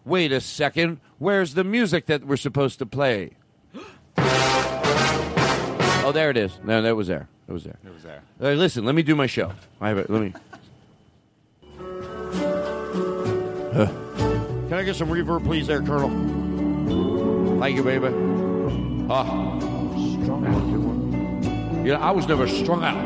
Wait 0.06 0.32
a 0.32 0.42
second. 0.42 1.00
Where's 1.18 1.54
the 1.54 1.64
music 1.64 2.08
that 2.08 2.26
we're 2.26 2.38
supposed 2.38 2.80
to 2.80 2.86
play? 2.86 3.32
Oh, 6.10 6.11
there 6.11 6.30
it 6.30 6.38
is. 6.38 6.60
No, 6.64 6.81
that 6.81 6.95
was 6.95 7.07
there. 7.07 7.27
It 7.48 7.52
was 7.52 7.64
there. 7.64 7.77
It 7.86 7.94
was 7.94 8.03
there. 8.03 8.22
Uh, 8.41 8.53
listen, 8.53 8.84
let 8.86 8.95
me 8.95 9.03
do 9.03 9.15
my 9.15 9.27
show. 9.27 9.52
I 9.80 9.90
have 9.90 9.98
it. 9.98 10.10
Let 10.10 10.22
me. 10.22 10.34
Uh, 13.72 13.86
can 14.68 14.73
I 14.73 14.84
get 14.84 14.95
some 14.95 15.10
reverb, 15.10 15.44
please, 15.44 15.68
there, 15.68 15.81
Colonel? 15.81 16.10
Thank 17.60 17.76
you, 17.76 17.84
baby. 17.84 18.07
Ah. 19.10 19.26
Strung 20.23 20.45
out. 20.48 21.86
Yeah, 21.86 21.99
I 21.99 22.11
was 22.11 22.27
never 22.27 22.48
strung 22.48 22.84
out. 22.84 22.98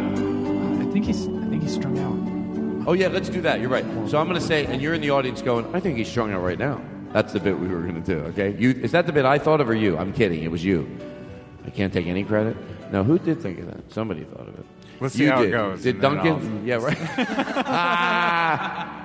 I 0.81 0.91
think 0.91 1.05
he's. 1.05 1.27
I 1.27 1.47
think 1.47 1.63
he's 1.63 1.73
strung 1.73 1.99
out. 1.99 2.87
Oh 2.87 2.93
yeah, 2.93 3.07
let's 3.07 3.29
do 3.29 3.41
that. 3.41 3.59
You're 3.59 3.69
right. 3.69 3.85
So 4.09 4.17
I'm 4.17 4.27
going 4.27 4.39
to 4.39 4.45
say, 4.45 4.65
and 4.65 4.81
you're 4.81 4.93
in 4.93 5.01
the 5.01 5.09
audience 5.09 5.41
going, 5.41 5.73
I 5.73 5.79
think 5.79 5.97
he's 5.97 6.09
strung 6.09 6.33
out 6.33 6.41
right 6.41 6.59
now. 6.59 6.81
That's 7.13 7.31
the 7.31 7.39
bit 7.39 7.57
we 7.57 7.67
were 7.67 7.81
going 7.81 8.01
to 8.01 8.01
do. 8.01 8.19
Okay, 8.27 8.55
you 8.57 8.71
is 8.71 8.91
that 8.91 9.05
the 9.05 9.13
bit 9.13 9.25
I 9.25 9.37
thought 9.37 9.61
of, 9.61 9.69
or 9.69 9.75
you? 9.75 9.97
I'm 9.97 10.13
kidding. 10.13 10.43
It 10.43 10.51
was 10.51 10.63
you. 10.63 10.89
I 11.65 11.69
can't 11.69 11.93
take 11.93 12.07
any 12.07 12.23
credit. 12.23 12.57
No, 12.93 13.03
who 13.03 13.17
did 13.17 13.41
think 13.41 13.57
of 13.59 13.65
that? 13.65 13.91
Somebody 13.91 14.23
thought 14.23 14.47
of 14.47 14.53
it. 14.53 14.65
Let's 14.99 15.15
you 15.17 15.25
see 15.25 15.31
how 15.31 15.41
it 15.41 15.45
did. 15.45 15.51
goes, 15.51 15.81
Did 15.81 15.95
and 15.95 16.03
then 16.03 16.15
Duncan? 16.15 16.65
Yeah, 16.65 16.75
right. 16.75 16.97
ah. 17.65 18.99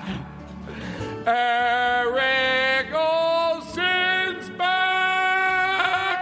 Eric 1.26 2.92
Olsen's 2.94 4.50
back. 4.58 6.18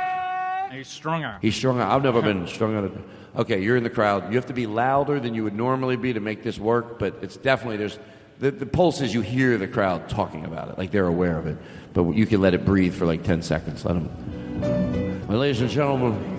He's 0.72 0.86
strung 0.86 1.24
out. 1.24 1.42
He's 1.42 1.56
strung 1.56 1.80
out. 1.80 1.90
I've 1.90 2.04
never 2.04 2.22
been 2.22 2.46
strung 2.46 2.76
out. 2.76 2.92
Okay, 3.36 3.60
you're 3.60 3.76
in 3.76 3.82
the 3.82 3.90
crowd. 3.90 4.30
You 4.30 4.36
have 4.36 4.46
to 4.46 4.54
be 4.54 4.68
louder 4.68 5.18
than 5.18 5.34
you 5.34 5.42
would 5.42 5.56
normally 5.56 5.96
be 5.96 6.12
to 6.12 6.20
make 6.20 6.44
this 6.44 6.60
work, 6.60 7.00
but 7.00 7.16
it's 7.20 7.36
definitely 7.36 7.78
there's 7.78 7.98
the, 8.38 8.52
the 8.52 8.66
pulse 8.66 9.00
is 9.00 9.12
you 9.12 9.22
hear 9.22 9.58
the 9.58 9.66
crowd 9.66 10.08
talking 10.08 10.44
about 10.44 10.68
it, 10.68 10.78
like 10.78 10.92
they're 10.92 11.08
aware 11.08 11.36
of 11.36 11.46
it. 11.48 11.58
But 11.94 12.12
you 12.12 12.26
can 12.26 12.40
let 12.40 12.54
it 12.54 12.64
breathe 12.64 12.94
for 12.94 13.06
like 13.06 13.24
ten 13.24 13.42
seconds. 13.42 13.84
Let 13.84 13.94
them. 13.94 15.26
Well, 15.26 15.38
ladies 15.38 15.60
and 15.60 15.70
gentlemen, 15.70 16.35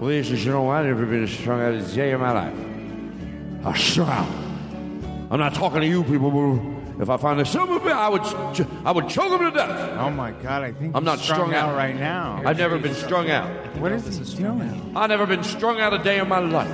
ladies 0.00 0.30
and 0.30 0.38
gentlemen, 0.38 0.72
I've 0.74 0.86
never 0.86 1.06
been 1.06 1.26
strung 1.26 1.60
out 1.60 1.74
a 1.74 1.82
day 1.82 2.12
in 2.12 2.20
my 2.20 2.32
life. 2.32 2.54
I'm 3.64 3.76
strung 3.76 4.08
out. 4.08 4.28
I'm 5.30 5.38
not 5.38 5.54
talking 5.54 5.80
to 5.80 5.86
you 5.86 6.02
people. 6.04 6.30
But 6.30 7.02
if 7.02 7.10
I 7.10 7.16
find 7.16 7.40
a 7.40 7.46
silver 7.46 7.78
bit, 7.78 7.92
I 7.92 8.08
would, 8.08 8.22
ch- 8.54 8.66
I 8.84 8.90
would 8.92 9.08
choke 9.08 9.30
them 9.30 9.50
to 9.50 9.56
death. 9.56 9.70
Oh 9.98 10.10
my 10.10 10.32
God! 10.32 10.62
I 10.62 10.72
think 10.72 10.94
I'm 10.94 11.04
not 11.04 11.18
strung 11.18 11.54
out 11.54 11.74
right 11.74 11.94
now. 11.94 12.42
I've 12.44 12.58
never 12.58 12.78
been 12.78 12.94
strung 12.94 13.30
out. 13.30 13.48
What 13.76 13.92
is 13.92 14.18
he 14.18 14.36
doing? 14.42 14.92
I've 14.96 15.08
never 15.08 15.24
been 15.26 15.42
strung 15.44 15.80
out 15.80 15.94
a 15.94 15.98
day 15.98 16.18
in 16.18 16.28
my 16.28 16.40
life. 16.40 16.68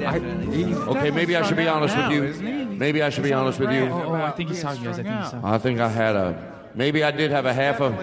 I- 0.00 0.16
Okay, 0.18 1.10
maybe 1.10 1.36
I 1.36 1.42
should 1.46 1.56
be 1.56 1.66
honest 1.68 1.94
strung 1.94 2.08
with 2.10 2.16
you. 2.16 2.22
out 2.22 2.42
now, 2.42 2.50
isn't 2.50 2.70
he? 2.70 2.76
Maybe 2.76 3.02
I 3.02 3.10
should 3.10 3.24
be 3.24 3.32
honest 3.32 3.58
with 3.58 3.72
you. 3.72 3.84
Oh, 3.86 4.04
oh, 4.08 4.14
I 4.14 4.30
think 4.30 4.50
he's 4.50 4.62
talking 4.62 4.84
to 4.84 4.90
us. 4.90 4.98
I 4.98 5.02
think 5.02 5.14
he's 5.20 5.30
talking. 5.30 5.44
I 5.48 5.58
think 5.58 5.80
I 5.80 5.88
had 5.88 6.16
a, 6.16 6.52
maybe 6.74 7.02
I 7.02 7.10
did 7.10 7.30
have 7.30 7.44
a 7.46 7.52
half 7.54 7.80
of, 7.80 7.94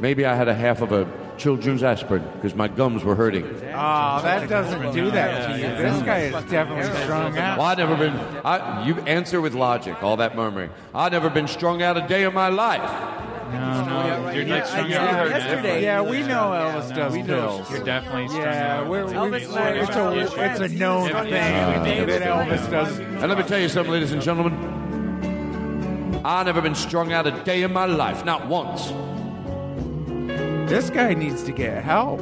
maybe 0.00 0.24
I 0.24 0.34
had 0.34 0.48
a 0.48 0.54
half 0.54 0.80
of 0.80 0.92
a 0.92 1.04
children's 1.38 1.82
aspirin 1.82 2.22
because 2.34 2.54
my 2.54 2.68
gums 2.68 3.04
were 3.04 3.14
hurting. 3.14 3.44
Oh, 3.46 4.20
that 4.22 4.48
doesn't 4.48 4.92
do 4.92 5.10
that 5.10 5.52
to 5.52 5.58
you. 5.58 5.68
This 5.76 6.02
guy 6.02 6.18
is 6.20 6.44
definitely 6.50 6.84
strung 7.02 7.36
out. 7.38 7.58
Well, 7.58 7.66
I've 7.66 7.78
never 7.78 7.96
been. 7.96 8.14
I, 8.44 8.86
you 8.86 8.96
answer 9.00 9.40
with 9.40 9.54
logic. 9.54 10.02
All 10.02 10.16
that 10.18 10.36
murmuring. 10.36 10.70
I've 10.94 11.12
never 11.12 11.30
been 11.30 11.48
strung 11.48 11.82
out 11.82 11.96
a 11.96 12.06
day 12.06 12.24
in 12.24 12.34
my 12.34 12.48
life. 12.48 13.20
No, 13.52 13.84
no, 13.84 14.30
you're 14.30 14.46
like 14.46 14.66
strung 14.66 14.90
yeah, 14.90 15.20
out. 15.20 15.28
yesterday- 15.28 15.82
Yeah, 15.82 16.00
we 16.02 16.22
know 16.22 16.50
Elvis 16.50 16.90
No, 16.90 16.96
does 16.96 17.12
we 17.12 17.22
know 17.22 17.26
pills. 17.26 17.70
You're 17.70 17.84
definitely 17.84 18.28
strung 18.28 18.42
Yeah, 18.42 18.78
out. 18.80 18.88
we're, 18.88 19.04
we 19.06 19.12
Elvis 19.12 19.42
it's, 19.42 19.94
a, 20.34 20.44
it's 20.44 20.60
a 20.60 20.68
known 20.76 21.08
thing 21.08 21.30
that 22.06 22.22
Elvis 22.22 22.70
does. 22.70 22.98
And 22.98 23.28
let 23.28 23.38
me 23.38 23.44
tell 23.44 23.60
you 23.60 23.68
something, 23.68 23.92
ladies 23.92 24.10
and 24.12 24.22
gentlemen. 24.22 24.82
I've 26.24 26.46
never 26.46 26.62
been 26.62 26.74
strung 26.74 27.12
out 27.12 27.26
a 27.26 27.32
day 27.44 27.62
in 27.62 27.72
my 27.72 27.84
life, 27.84 28.24
not 28.24 28.48
once. 28.48 28.90
This 30.66 30.90
guy 30.90 31.14
needs 31.14 31.42
to 31.44 31.52
get 31.52 31.82
help. 31.84 32.20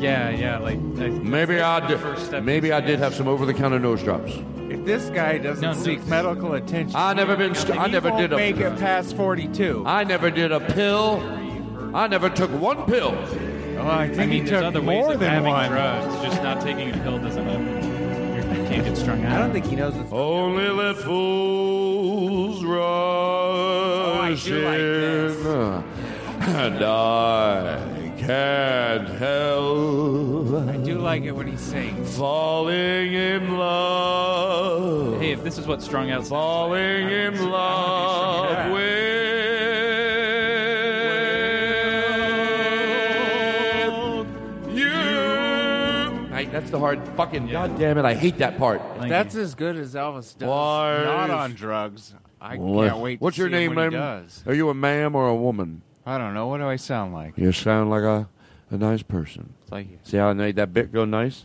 Yeah, 0.00 0.30
yeah, 0.30 0.58
like 0.58 0.78
Maybe 0.80 1.60
I 1.60 1.86
did. 1.86 2.00
Maybe 2.44 2.72
I 2.72 2.80
did 2.80 2.98
have 2.98 3.14
some 3.14 3.28
over-the-counter 3.28 3.78
nose 3.78 4.02
drops. 4.02 4.32
If 4.70 4.84
this 4.84 5.10
guy 5.10 5.38
doesn't 5.38 5.62
No, 5.62 5.72
no. 5.72 5.78
seek 5.78 6.04
medical 6.06 6.54
attention, 6.54 6.96
I 6.96 7.12
never 7.12 7.36
been. 7.36 7.54
Str- 7.54 7.74
I 7.74 7.86
he 7.86 7.92
never 7.92 8.08
won't 8.08 8.20
did 8.22 8.32
a. 8.32 8.36
make 8.36 8.56
it 8.58 8.76
past 8.78 9.14
forty-two. 9.16 9.84
I 9.86 10.02
never 10.04 10.30
did 10.30 10.50
a 10.50 10.60
pill. 10.60 11.20
I 11.94 12.06
never 12.08 12.30
took 12.30 12.50
one 12.58 12.84
pill. 12.86 13.12
Oh, 13.78 13.86
I 13.88 14.08
think 14.08 14.20
I 14.20 14.26
mean, 14.26 14.30
he 14.44 14.50
there's 14.50 14.62
took 14.62 14.64
other 14.64 14.82
more 14.82 15.12
of 15.12 15.20
than 15.20 15.30
having 15.30 15.50
one. 15.52 15.68
drugs. 15.70 16.22
Just 16.24 16.42
not 16.42 16.60
taking 16.62 16.90
a 16.90 16.98
pill 16.98 17.18
doesn't 17.18 17.46
mean 17.46 17.66
you 18.56 18.68
can't 18.68 18.84
get 18.84 18.96
strung 18.96 19.22
out. 19.24 19.32
I 19.32 19.38
don't 19.38 19.52
think 19.52 19.66
he 19.66 19.76
knows. 19.76 19.94
It's 19.96 20.10
Only 20.12 20.68
let 20.70 20.96
fools 20.96 22.62
oh, 22.64 24.18
rush 24.22 24.44
do 24.44 24.64
like 24.64 24.78
this. 24.78 25.36
in, 25.36 25.84
and 26.48 26.84
I 26.84 28.12
can't 28.18 29.08
help 29.08 30.68
I 30.68 30.76
do 30.76 30.98
like 30.98 31.22
it 31.24 31.32
when 31.32 31.46
he 31.46 31.56
sings. 31.56 32.16
falling 32.16 33.12
in 33.14 33.56
love. 33.58 35.20
Hey, 35.20 35.32
if 35.32 35.42
this 35.44 35.58
is 35.58 35.66
what 35.66 35.82
strung 35.82 36.10
out 36.10 36.26
falling 36.26 37.08
in 37.10 37.50
love 37.50 38.72
with 38.72 39.42
you. 44.74 44.90
Hey, 46.34 46.46
that's 46.46 46.70
the 46.70 46.78
hard 46.78 47.00
fucking. 47.16 47.48
God 47.48 47.78
damn 47.78 47.98
it! 47.98 48.04
I 48.04 48.14
hate 48.14 48.38
that 48.38 48.58
part. 48.58 48.80
That's 49.00 49.34
as 49.34 49.54
good 49.54 49.76
as 49.76 49.94
Elvis 49.94 50.36
does. 50.36 50.48
Why 50.48 51.02
Not 51.04 51.30
on 51.30 51.52
drugs. 51.54 52.14
I 52.40 52.56
What- 52.56 52.88
can't 52.88 53.00
wait. 53.00 53.18
To 53.18 53.24
What's 53.24 53.38
your 53.38 53.48
see 53.48 53.54
him 53.54 53.60
name, 53.60 53.74
when 53.76 53.90
he 53.92 53.96
ma'am? 53.96 54.22
does. 54.24 54.42
Are 54.46 54.54
you 54.54 54.68
a 54.68 54.74
ma'am 54.74 55.14
or 55.14 55.28
a 55.28 55.34
woman? 55.36 55.82
I 56.04 56.18
don't 56.18 56.34
know. 56.34 56.48
What 56.48 56.58
do 56.58 56.66
I 56.66 56.76
sound 56.76 57.14
like? 57.14 57.34
You 57.36 57.52
sound 57.52 57.90
like 57.90 58.02
a, 58.02 58.28
a 58.70 58.76
nice 58.76 59.02
person. 59.02 59.54
Thank 59.68 59.90
you. 59.90 59.98
See 60.02 60.16
how 60.16 60.28
I 60.28 60.32
made 60.32 60.56
that 60.56 60.72
bit 60.72 60.92
go 60.92 61.04
nice? 61.04 61.44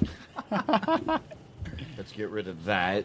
Let's 0.50 2.12
get 2.14 2.28
rid 2.28 2.46
of 2.46 2.64
that. 2.64 3.04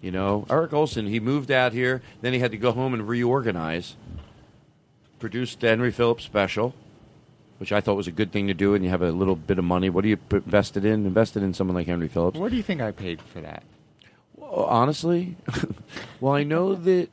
You 0.00 0.10
know, 0.10 0.46
Eric 0.50 0.74
Olson, 0.74 1.06
he 1.06 1.18
moved 1.18 1.50
out 1.50 1.72
here, 1.72 2.02
then 2.20 2.34
he 2.34 2.38
had 2.38 2.50
to 2.50 2.58
go 2.58 2.72
home 2.72 2.92
and 2.92 3.08
reorganize. 3.08 3.96
Produced 5.18 5.60
the 5.60 5.68
Henry 5.68 5.90
Phillips 5.90 6.24
special, 6.24 6.74
which 7.56 7.72
I 7.72 7.80
thought 7.80 7.94
was 7.94 8.06
a 8.06 8.12
good 8.12 8.30
thing 8.30 8.46
to 8.48 8.54
do, 8.54 8.74
and 8.74 8.84
you 8.84 8.90
have 8.90 9.00
a 9.00 9.10
little 9.10 9.36
bit 9.36 9.58
of 9.58 9.64
money. 9.64 9.88
What 9.88 10.02
do 10.02 10.10
you 10.10 10.18
put 10.18 10.44
invested 10.44 10.84
in? 10.84 11.06
Invested 11.06 11.42
in 11.42 11.54
someone 11.54 11.74
like 11.74 11.86
Henry 11.86 12.08
Phillips. 12.08 12.38
What 12.38 12.50
do 12.50 12.56
you 12.58 12.62
think 12.62 12.82
I 12.82 12.90
paid 12.90 13.22
for 13.22 13.40
that? 13.40 13.62
Well, 14.36 14.64
honestly, 14.64 15.38
well, 16.20 16.34
I 16.34 16.42
know 16.42 16.74
that. 16.74 17.08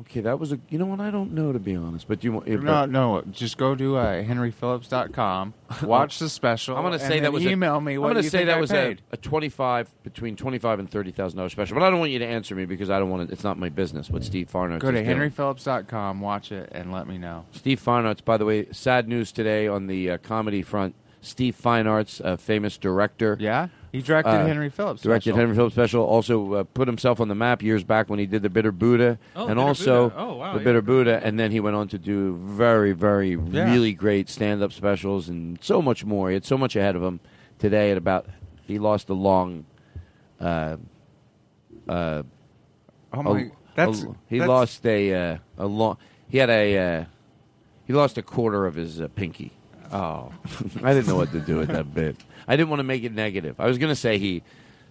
Okay, 0.00 0.20
that 0.20 0.38
was 0.38 0.52
a. 0.52 0.60
You 0.68 0.78
know 0.78 0.86
what? 0.86 1.00
I 1.00 1.10
don't 1.10 1.32
know 1.32 1.52
to 1.52 1.58
be 1.58 1.74
honest, 1.74 2.06
but 2.06 2.22
you. 2.22 2.32
want- 2.32 2.48
if- 2.48 2.60
No, 2.60 2.84
no. 2.84 3.22
Just 3.30 3.56
go 3.56 3.74
to 3.74 3.96
uh, 3.96 4.22
henryphillips.com, 4.22 5.54
watch 5.82 6.18
the 6.18 6.28
special. 6.28 6.76
I'm 6.76 6.82
going 6.82 6.98
to 6.98 7.04
say 7.04 7.20
that 7.20 7.32
was 7.32 7.44
email 7.46 7.76
a, 7.76 7.80
me. 7.80 7.94
I'm 7.94 8.02
gonna 8.02 8.22
say 8.22 8.44
that 8.44 8.60
was 8.60 8.70
paid. 8.70 9.00
a, 9.10 9.14
a 9.14 9.16
25 9.16 9.90
between 10.02 10.36
25 10.36 10.80
and 10.80 10.90
30 10.90 11.10
thousand 11.12 11.38
dollars 11.38 11.52
special. 11.52 11.74
But 11.78 11.84
I 11.84 11.90
don't 11.90 11.98
want 11.98 12.12
you 12.12 12.18
to 12.18 12.26
answer 12.26 12.54
me 12.54 12.66
because 12.66 12.90
I 12.90 12.98
don't 12.98 13.10
want 13.10 13.28
to. 13.28 13.32
It's 13.32 13.44
not 13.44 13.58
my 13.58 13.68
business. 13.68 14.10
What 14.10 14.22
Steve 14.24 14.50
Farnock 14.52 14.80
Go 14.80 14.90
to 14.90 15.02
henryphillips.com, 15.02 16.20
watch 16.20 16.52
it, 16.52 16.68
and 16.72 16.92
let 16.92 17.06
me 17.06 17.18
know. 17.18 17.46
Steve 17.52 17.82
Feinartz, 17.82 18.24
by 18.24 18.36
the 18.36 18.44
way, 18.44 18.66
sad 18.72 19.08
news 19.08 19.32
today 19.32 19.66
on 19.66 19.86
the 19.86 20.10
uh, 20.10 20.18
comedy 20.18 20.62
front. 20.62 20.94
Steve 21.22 21.58
Feinartz, 21.60 22.20
a 22.20 22.36
famous 22.36 22.78
director. 22.78 23.36
Yeah, 23.40 23.68
he 23.96 24.02
directed 24.02 24.30
Uh, 24.30 24.46
Henry 24.46 24.68
Phillips. 24.70 25.02
Directed 25.02 25.30
special. 25.30 25.38
Henry 25.38 25.54
Phillips 25.54 25.74
special. 25.74 26.02
Also 26.04 26.52
uh, 26.54 26.64
put 26.64 26.86
himself 26.88 27.20
on 27.20 27.28
the 27.28 27.34
map 27.34 27.62
years 27.62 27.82
back 27.84 28.08
when 28.10 28.18
he 28.18 28.26
did 28.26 28.42
the 28.42 28.50
Bitter 28.50 28.72
Buddha, 28.72 29.18
Oh, 29.34 29.46
and 29.46 29.56
Bitter 29.56 29.60
also 29.60 30.08
Buddha. 30.10 30.14
Oh, 30.22 30.34
wow, 30.36 30.52
the 30.52 30.58
yeah. 30.60 30.64
Bitter 30.64 30.82
Buddha. 30.82 31.20
And 31.24 31.38
then 31.38 31.50
he 31.50 31.60
went 31.60 31.76
on 31.76 31.88
to 31.88 31.98
do 31.98 32.36
very, 32.44 32.92
very, 32.92 33.30
Yeah. 33.30 33.70
really 33.72 33.92
great 33.94 34.28
stand-up 34.28 34.72
specials 34.72 35.28
and 35.28 35.58
so 35.62 35.80
much 35.80 36.04
more. 36.04 36.28
He 36.28 36.34
had 36.34 36.44
so 36.44 36.58
much 36.58 36.76
ahead 36.76 36.96
of 36.96 37.02
him. 37.02 37.20
Today, 37.58 37.90
at 37.90 37.96
about 37.96 38.26
he 38.66 38.78
lost 38.78 39.08
a 39.08 39.14
long. 39.14 39.64
Uh, 40.40 40.76
uh, 41.88 42.22
Oh 43.12 43.22
my- 43.22 43.40
a- 43.40 43.50
that's- 43.74 44.02
a- 44.04 44.14
he 44.28 44.38
that's- 44.38 44.48
lost 44.48 44.84
a 44.86 45.14
uh, 45.14 45.38
a 45.58 45.66
long. 45.66 45.96
He 46.28 46.38
had 46.38 46.50
a. 46.50 46.76
Uh, 46.78 47.04
he 47.86 47.92
lost 47.92 48.18
a 48.18 48.22
quarter 48.22 48.66
of 48.66 48.74
his 48.74 49.00
uh, 49.00 49.08
pinky. 49.14 49.52
Oh, 49.92 50.32
I 50.82 50.92
didn't 50.92 51.06
know 51.06 51.16
what 51.16 51.30
to 51.32 51.40
do 51.40 51.56
with 51.58 51.68
that 51.68 51.94
bit. 51.94 52.16
I 52.48 52.56
didn't 52.56 52.68
want 52.70 52.80
to 52.80 52.84
make 52.84 53.04
it 53.04 53.12
negative. 53.12 53.58
I 53.60 53.66
was 53.66 53.78
going 53.78 53.90
to 53.90 53.96
say 53.96 54.18
he, 54.18 54.42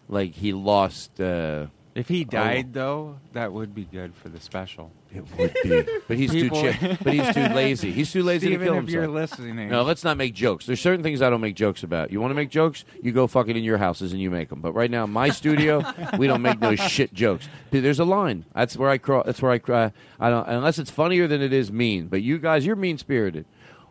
like 0.09 0.33
he 0.33 0.53
lost. 0.53 1.19
Uh, 1.21 1.67
If 1.95 2.07
he 2.09 2.23
died, 2.25 2.73
though, 2.73 3.17
that 3.33 3.53
would 3.53 3.73
be 3.73 3.85
good 3.85 4.13
for 4.15 4.27
the 4.29 4.39
special. 4.41 4.91
It 5.13 5.23
would 5.37 5.53
be, 5.63 5.83
but 6.09 6.17
he's 6.17 6.31
People- 6.31 6.61
too 6.61 6.73
chi- 6.73 6.97
but 7.01 7.13
he's 7.13 7.33
too 7.33 7.47
lazy. 7.55 7.93
He's 7.93 8.11
too 8.11 8.21
lazy 8.21 8.47
Steven, 8.47 8.59
to 8.59 8.65
kill 8.65 8.73
if 8.73 8.79
himself. 8.81 8.93
you're 9.01 9.07
listening, 9.07 9.69
no, 9.69 9.83
let's 9.83 10.03
not 10.03 10.17
make 10.17 10.33
jokes. 10.33 10.65
There's 10.65 10.81
certain 10.81 11.03
things 11.03 11.21
I 11.21 11.29
don't 11.29 11.39
make 11.39 11.55
jokes 11.55 11.83
about. 11.83 12.11
You 12.11 12.19
want 12.19 12.31
to 12.31 12.35
make 12.35 12.49
jokes? 12.49 12.83
You 13.01 13.13
go 13.13 13.25
fuck 13.27 13.47
it 13.47 13.55
in 13.55 13.63
your 13.63 13.77
houses 13.77 14.11
and 14.11 14.19
you 14.21 14.29
make 14.29 14.49
them. 14.49 14.59
But 14.59 14.73
right 14.73 14.91
now, 14.91 15.05
in 15.05 15.11
my 15.11 15.29
studio, 15.29 15.81
we 16.17 16.27
don't 16.27 16.41
make 16.41 16.59
no 16.59 16.75
shit 16.75 17.13
jokes. 17.13 17.47
Dude, 17.71 17.85
there's 17.85 18.01
a 18.01 18.03
line. 18.03 18.43
That's 18.53 18.75
where 18.75 18.89
I 18.89 18.97
crawl. 18.97 19.23
That's 19.25 19.41
where 19.41 19.53
I 19.53 19.59
cry. 19.59 19.93
I 20.19 20.29
don't 20.29 20.45
unless 20.49 20.79
it's 20.79 20.91
funnier 20.91 21.27
than 21.27 21.41
it 21.41 21.53
is 21.53 21.71
mean. 21.71 22.07
But 22.07 22.21
you 22.21 22.37
guys, 22.37 22.65
you're 22.65 22.75
mean 22.75 22.97
spirited. 22.97 23.45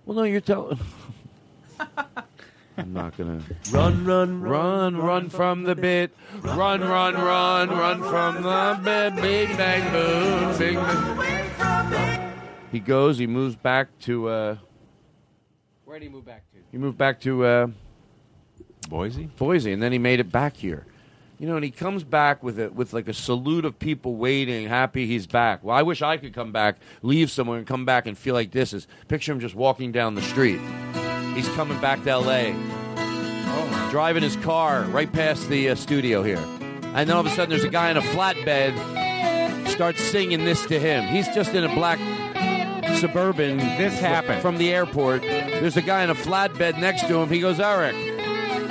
Well, 0.05 0.19
no, 0.19 0.25
you're 0.25 0.43
telling. 0.43 0.79
I'm 2.77 2.93
not 2.93 3.17
gonna 3.17 3.41
Run, 3.71 4.05
run, 4.05 4.41
run, 4.43 4.97
run 4.97 5.29
from 5.31 5.63
the 5.63 5.75
bit. 5.75 6.13
Run, 6.43 6.81
run, 6.81 7.15
run, 7.15 7.69
run 7.71 8.01
from 8.03 8.43
the 8.43 8.81
bed. 8.85 9.17
Big 9.17 9.57
bang 9.57 9.93
boom, 9.93 10.59
big 10.59 10.75
bang. 10.77 12.33
He 12.73 12.81
goes. 12.81 13.19
He 13.19 13.27
moves 13.29 13.55
back 13.55 13.97
to. 14.01 14.29
Uh, 14.29 14.57
Where 15.85 15.99
did 15.99 16.07
he 16.07 16.09
move 16.13 16.25
back 16.25 16.43
to? 16.53 16.59
he 16.73 16.79
moved 16.79 16.99
back 16.99 17.21
to 17.21 17.45
uh, 17.45 17.67
Boise. 18.89 19.27
Boise, 19.37 19.73
and 19.73 19.81
then 19.83 19.93
he 19.93 19.99
made 19.99 20.19
it 20.19 20.33
back 20.33 20.57
here. 20.57 20.85
You 21.39 21.49
know, 21.49 21.57
and 21.57 21.65
he 21.65 21.71
comes 21.71 22.03
back 22.05 22.43
with 22.43 22.59
it 22.59 22.75
with 22.75 22.93
like 22.93 23.07
a 23.07 23.15
salute 23.15 23.65
of 23.65 23.79
people 23.79 24.17
waiting, 24.17 24.69
happy 24.69 25.07
he's 25.07 25.27
back. 25.27 25.63
Well, 25.63 25.77
I 25.77 25.83
wish 25.83 26.03
I 26.03 26.17
could 26.17 26.33
come 26.33 26.51
back, 26.53 26.77
leave 27.03 27.31
somewhere, 27.31 27.59
and 27.59 27.67
come 27.67 27.85
back 27.85 28.07
and 28.07 28.17
feel 28.19 28.35
like 28.35 28.51
this 28.51 28.73
is. 28.73 28.87
Picture 29.09 29.33
him 29.33 29.41
just 29.41 29.55
walking 29.55 29.93
down 29.93 30.15
the 30.15 30.23
street. 30.23 30.61
He's 31.35 31.49
coming 31.51 31.81
back 31.81 32.03
to 32.05 32.11
L.A. 32.11 32.53
driving 33.91 34.23
his 34.23 34.37
car 34.37 34.83
right 34.85 35.13
past 35.13 35.49
the 35.49 35.71
uh, 35.71 35.75
studio 35.75 36.23
here, 36.23 36.39
and 36.39 37.09
then 37.09 37.11
all 37.11 37.21
of 37.21 37.27
a 37.27 37.31
sudden 37.31 37.51
there's 37.51 37.65
a 37.65 37.69
guy 37.69 37.91
in 37.91 37.97
a 37.97 38.03
flatbed 38.03 38.75
starts 39.69 40.01
singing 40.03 40.45
this 40.45 40.65
to 40.67 40.79
him. 40.79 41.05
He's 41.09 41.27
just 41.35 41.53
in 41.55 41.65
a 41.65 41.75
black 41.75 41.99
suburban. 42.99 43.59
This 43.59 43.99
happened. 43.99 44.41
from 44.41 44.59
the 44.59 44.73
airport. 44.73 45.23
There's 45.23 45.77
a 45.77 45.83
guy 45.83 46.05
in 46.05 46.11
a 46.11 46.15
flatbed 46.15 46.79
next 46.79 47.09
to 47.09 47.17
him. 47.17 47.29
He 47.29 47.41
goes, 47.41 47.59
Eric. 47.59 47.95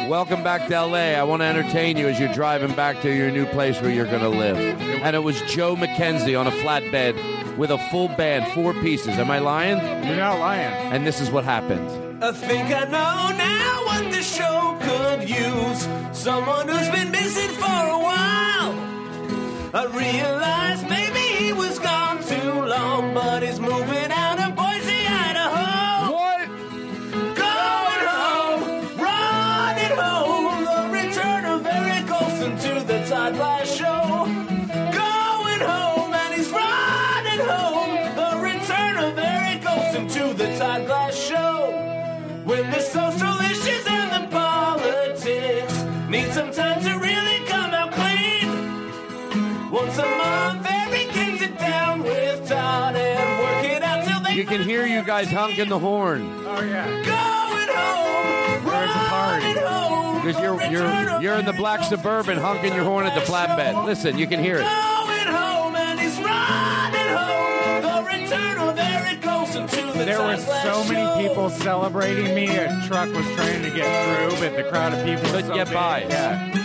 Welcome 0.09 0.43
back 0.43 0.67
to 0.67 0.85
LA. 0.85 1.15
I 1.15 1.23
want 1.23 1.41
to 1.41 1.45
entertain 1.45 1.97
you 1.97 2.07
as 2.07 2.19
you're 2.19 2.33
driving 2.33 2.73
back 2.75 3.01
to 3.01 3.13
your 3.13 3.31
new 3.31 3.45
place 3.47 3.81
where 3.81 3.91
you're 3.91 4.05
going 4.05 4.21
to 4.21 4.29
live. 4.29 4.57
And 4.57 5.15
it 5.15 5.19
was 5.19 5.41
Joe 5.43 5.75
McKenzie 5.75 6.39
on 6.39 6.47
a 6.47 6.51
flatbed 6.51 7.57
with 7.57 7.71
a 7.71 7.77
full 7.89 8.09
band, 8.09 8.51
four 8.53 8.73
pieces. 8.73 9.17
Am 9.17 9.31
I 9.31 9.39
lying? 9.39 9.77
You're 10.05 10.17
not 10.17 10.39
lying. 10.39 10.73
And 10.93 11.05
this 11.05 11.21
is 11.21 11.31
what 11.31 11.43
happened. 11.43 12.02
I 12.23 12.31
think 12.31 12.73
I 12.73 12.85
know 12.85 13.35
now 13.35 13.83
what 13.85 14.09
the 14.09 14.21
show 14.21 14.77
could 14.79 15.27
use. 15.27 15.87
Someone 16.13 16.69
who's 16.69 16.89
been 16.89 17.11
missing 17.11 17.49
for 17.49 17.65
a 17.65 17.99
while. 18.07 18.71
I 19.73 19.83
realized 19.91 20.87
maybe 20.87 21.19
he 21.19 21.51
was 21.51 21.79
gone 21.79 22.23
too 22.23 22.63
long, 22.63 23.13
but 23.13 23.43
he's 23.43 23.59
moving 23.59 23.82
Once 49.95 50.07
a 50.07 50.17
month, 50.17 50.65
Eric 50.67 51.13
gets 51.13 51.41
it 51.43 51.59
down 51.59 52.01
with 52.01 52.49
Todd 52.49 52.95
and 52.95 53.39
work 53.43 53.63
it 53.71 53.83
out 53.83 54.03
till 54.03 54.21
they 54.23 54.33
You 54.33 54.43
can 54.43 54.63
hear 54.63 54.87
you 54.87 55.03
guys 55.03 55.29
honking 55.31 55.69
the 55.69 55.77
horn. 55.77 56.23
Oh 56.47 56.61
yeah. 56.63 56.87
going 56.87 57.69
home. 57.77 58.65
There's 58.65 58.89
a 58.89 59.09
party. 59.09 59.59
home. 59.59 60.25
Because 60.25 60.41
you're, 60.41 60.63
you're, 60.71 61.21
you're 61.21 61.35
in 61.35 61.45
the 61.45 61.53
black 61.53 61.83
suburban 61.83 62.39
honking 62.39 62.73
your 62.73 62.83
horn 62.85 63.05
at 63.05 63.13
the 63.13 63.21
flatbed. 63.21 63.85
Listen, 63.85 64.17
you 64.17 64.25
can 64.25 64.39
hear 64.39 64.55
it. 64.55 64.61
Going 64.61 65.27
home 65.27 65.73
running 65.75 67.13
home. 67.13 67.81
The 67.83 68.03
return 68.17 68.57
of 68.57 68.79
Eric 68.79 69.27
Olson 69.27 69.67
to 69.67 69.97
the 69.99 70.05
There 70.05 70.19
were 70.23 70.37
so 70.37 70.83
many 70.91 71.27
people 71.27 71.51
celebrating 71.51 72.33
me. 72.33 72.47
A 72.57 72.81
truck 72.87 73.13
was 73.13 73.27
trying 73.35 73.61
to 73.61 73.69
get 73.69 73.85
through, 74.31 74.39
but 74.39 74.55
the 74.57 74.67
crowd 74.71 74.93
of 74.93 75.05
people 75.05 75.21
was 75.21 75.31
Couldn't 75.33 75.49
so 75.49 75.53
get 75.53 75.67
big. 75.67 75.73
by. 75.75 76.05
Yeah. 76.09 76.62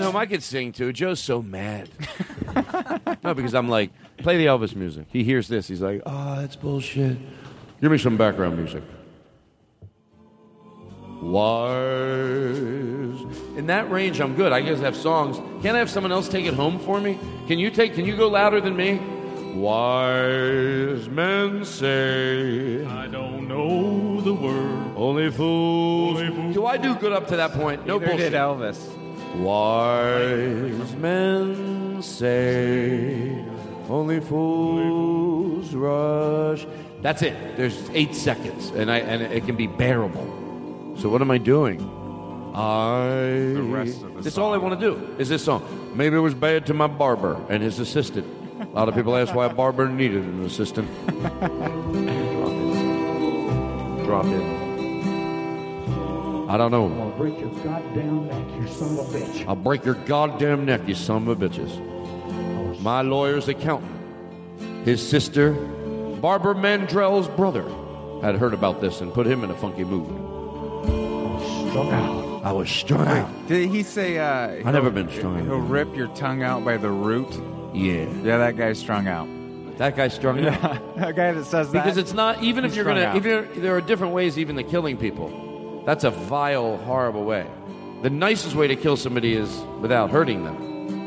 Going 0.00 0.12
home. 0.12 0.16
I 0.20 0.26
could 0.26 0.42
sing 0.42 0.72
too. 0.72 0.92
Joe's 0.92 1.20
so 1.20 1.42
mad. 1.42 1.88
no, 3.24 3.34
because 3.34 3.54
I'm 3.54 3.68
like, 3.68 3.90
play 4.18 4.36
the 4.36 4.46
Elvis 4.46 4.74
music. 4.74 5.06
He 5.10 5.24
hears 5.24 5.48
this. 5.48 5.68
He's 5.68 5.80
like, 5.80 6.02
oh, 6.06 6.36
that's 6.40 6.56
bullshit. 6.56 7.16
Give 7.80 7.90
me 7.92 7.98
some 7.98 8.16
background 8.16 8.56
music. 8.56 8.82
Wise. 11.20 13.20
In 13.56 13.66
that 13.66 13.90
range, 13.90 14.20
I'm 14.20 14.34
good. 14.36 14.52
I 14.52 14.60
guess 14.60 14.78
have 14.80 14.96
songs. 14.96 15.36
Can't 15.62 15.76
I 15.76 15.80
have 15.80 15.90
someone 15.90 16.12
else 16.12 16.28
take 16.28 16.46
it 16.46 16.54
home 16.54 16.78
for 16.78 17.00
me? 17.00 17.18
Can 17.48 17.58
you 17.58 17.70
take? 17.70 17.94
Can 17.94 18.04
you 18.04 18.16
go 18.16 18.28
louder 18.28 18.60
than 18.60 18.76
me? 18.76 19.00
Wise 19.54 21.08
men 21.08 21.64
say 21.64 22.84
I 22.86 23.06
don't 23.08 23.48
know 23.48 24.20
the 24.20 24.34
word. 24.34 24.92
only 24.96 25.30
fools. 25.30 26.20
Do 26.54 26.66
I 26.66 26.76
do 26.76 26.94
good 26.94 27.12
up 27.12 27.26
to 27.28 27.36
that 27.36 27.52
point? 27.52 27.84
No 27.86 27.98
Neither 27.98 28.10
bullshit. 28.12 28.32
did 28.32 28.38
Elvis. 28.38 28.78
Wise 29.38 30.96
men 30.96 32.02
say 32.02 33.44
only 33.88 34.20
fools 34.20 35.72
rush. 35.72 36.66
That's 37.02 37.22
it. 37.22 37.56
There's 37.56 37.88
eight 37.90 38.14
seconds, 38.14 38.70
and 38.70 38.90
I 38.90 38.98
and 38.98 39.22
it 39.22 39.46
can 39.46 39.56
be 39.56 39.66
bearable. 39.68 40.96
So 40.98 41.08
what 41.08 41.22
am 41.22 41.30
I 41.30 41.38
doing? 41.38 41.80
I. 42.54 43.54
The 43.54 43.62
rest 43.62 44.02
of 44.02 44.14
the 44.14 44.22
That's 44.22 44.38
all 44.38 44.52
I 44.52 44.58
want 44.58 44.80
to 44.80 44.86
do 44.86 45.14
is 45.18 45.28
this 45.28 45.44
song. 45.44 45.62
Maybe 45.94 46.16
it 46.16 46.20
was 46.20 46.34
bad 46.34 46.66
to 46.66 46.74
my 46.74 46.88
barber 46.88 47.40
and 47.48 47.62
his 47.62 47.78
assistant. 47.78 48.26
A 48.60 48.64
lot 48.64 48.88
of 48.88 48.96
people 48.96 49.16
ask 49.16 49.32
why 49.34 49.46
a 49.46 49.54
barber 49.54 49.88
needed 49.88 50.24
an 50.24 50.44
assistant. 50.44 50.88
Drop 54.04 54.24
in. 54.24 54.57
I 56.48 56.56
don't 56.56 56.70
know. 56.70 56.86
I'll 57.02 57.10
break 57.10 57.38
your 57.38 57.50
goddamn 57.62 58.26
neck, 58.26 58.60
you 58.60 58.68
son 58.68 58.98
of 58.98 59.14
a 59.14 59.18
bitch. 59.18 59.46
I'll 59.46 59.54
break 59.54 59.84
your 59.84 59.94
goddamn 59.94 60.64
neck, 60.64 60.80
you 60.88 60.94
son 60.94 61.28
of 61.28 61.42
a 61.42 61.48
bitches. 61.48 62.80
My 62.80 63.02
lawyer's 63.02 63.48
accountant, 63.48 63.92
his 64.86 65.06
sister, 65.06 65.52
Barbara 66.22 66.54
Mandrell's 66.54 67.28
brother, 67.28 67.64
had 68.22 68.36
heard 68.36 68.54
about 68.54 68.80
this 68.80 69.00
and 69.02 69.12
put 69.12 69.26
him 69.26 69.44
in 69.44 69.50
a 69.50 69.54
funky 69.56 69.84
mood. 69.84 70.08
Strung 71.70 71.92
out. 71.92 72.42
I 72.44 72.52
was 72.52 72.70
strung 72.70 73.06
out. 73.06 73.46
Did 73.46 73.68
he 73.68 73.82
say? 73.82 74.16
Uh, 74.18 74.66
I've 74.66 74.72
never 74.72 74.90
been 74.90 75.10
strung 75.10 75.36
out. 75.38 75.44
He'll 75.44 75.58
rip 75.58 75.94
your 75.94 76.08
tongue 76.08 76.42
out 76.42 76.64
by 76.64 76.78
the 76.78 76.90
root. 76.90 77.28
Yeah. 77.74 78.06
Yeah, 78.22 78.38
that 78.38 78.56
guy's 78.56 78.78
strung 78.78 79.06
out. 79.06 79.28
That 79.76 79.96
guy's 79.96 80.14
strung 80.14 80.44
out. 80.46 80.82
a 80.96 81.12
guy 81.12 81.32
that 81.32 81.44
says 81.44 81.70
that 81.72 81.84
Because 81.84 81.98
it's 81.98 82.14
not, 82.14 82.42
even 82.42 82.64
if 82.64 82.74
you're 82.74 82.84
going 82.84 82.96
to, 82.96 83.06
out. 83.08 83.16
even 83.16 83.48
there 83.60 83.76
are 83.76 83.80
different 83.80 84.14
ways 84.14 84.38
even 84.38 84.56
to 84.56 84.62
killing 84.62 84.96
people. 84.96 85.47
That's 85.84 86.04
a 86.04 86.10
vile, 86.10 86.76
horrible 86.78 87.24
way. 87.24 87.46
The 88.02 88.10
nicest 88.10 88.54
way 88.54 88.68
to 88.68 88.76
kill 88.76 88.96
somebody 88.96 89.34
is 89.34 89.50
without 89.80 90.10
hurting 90.10 90.44
them. 90.44 90.64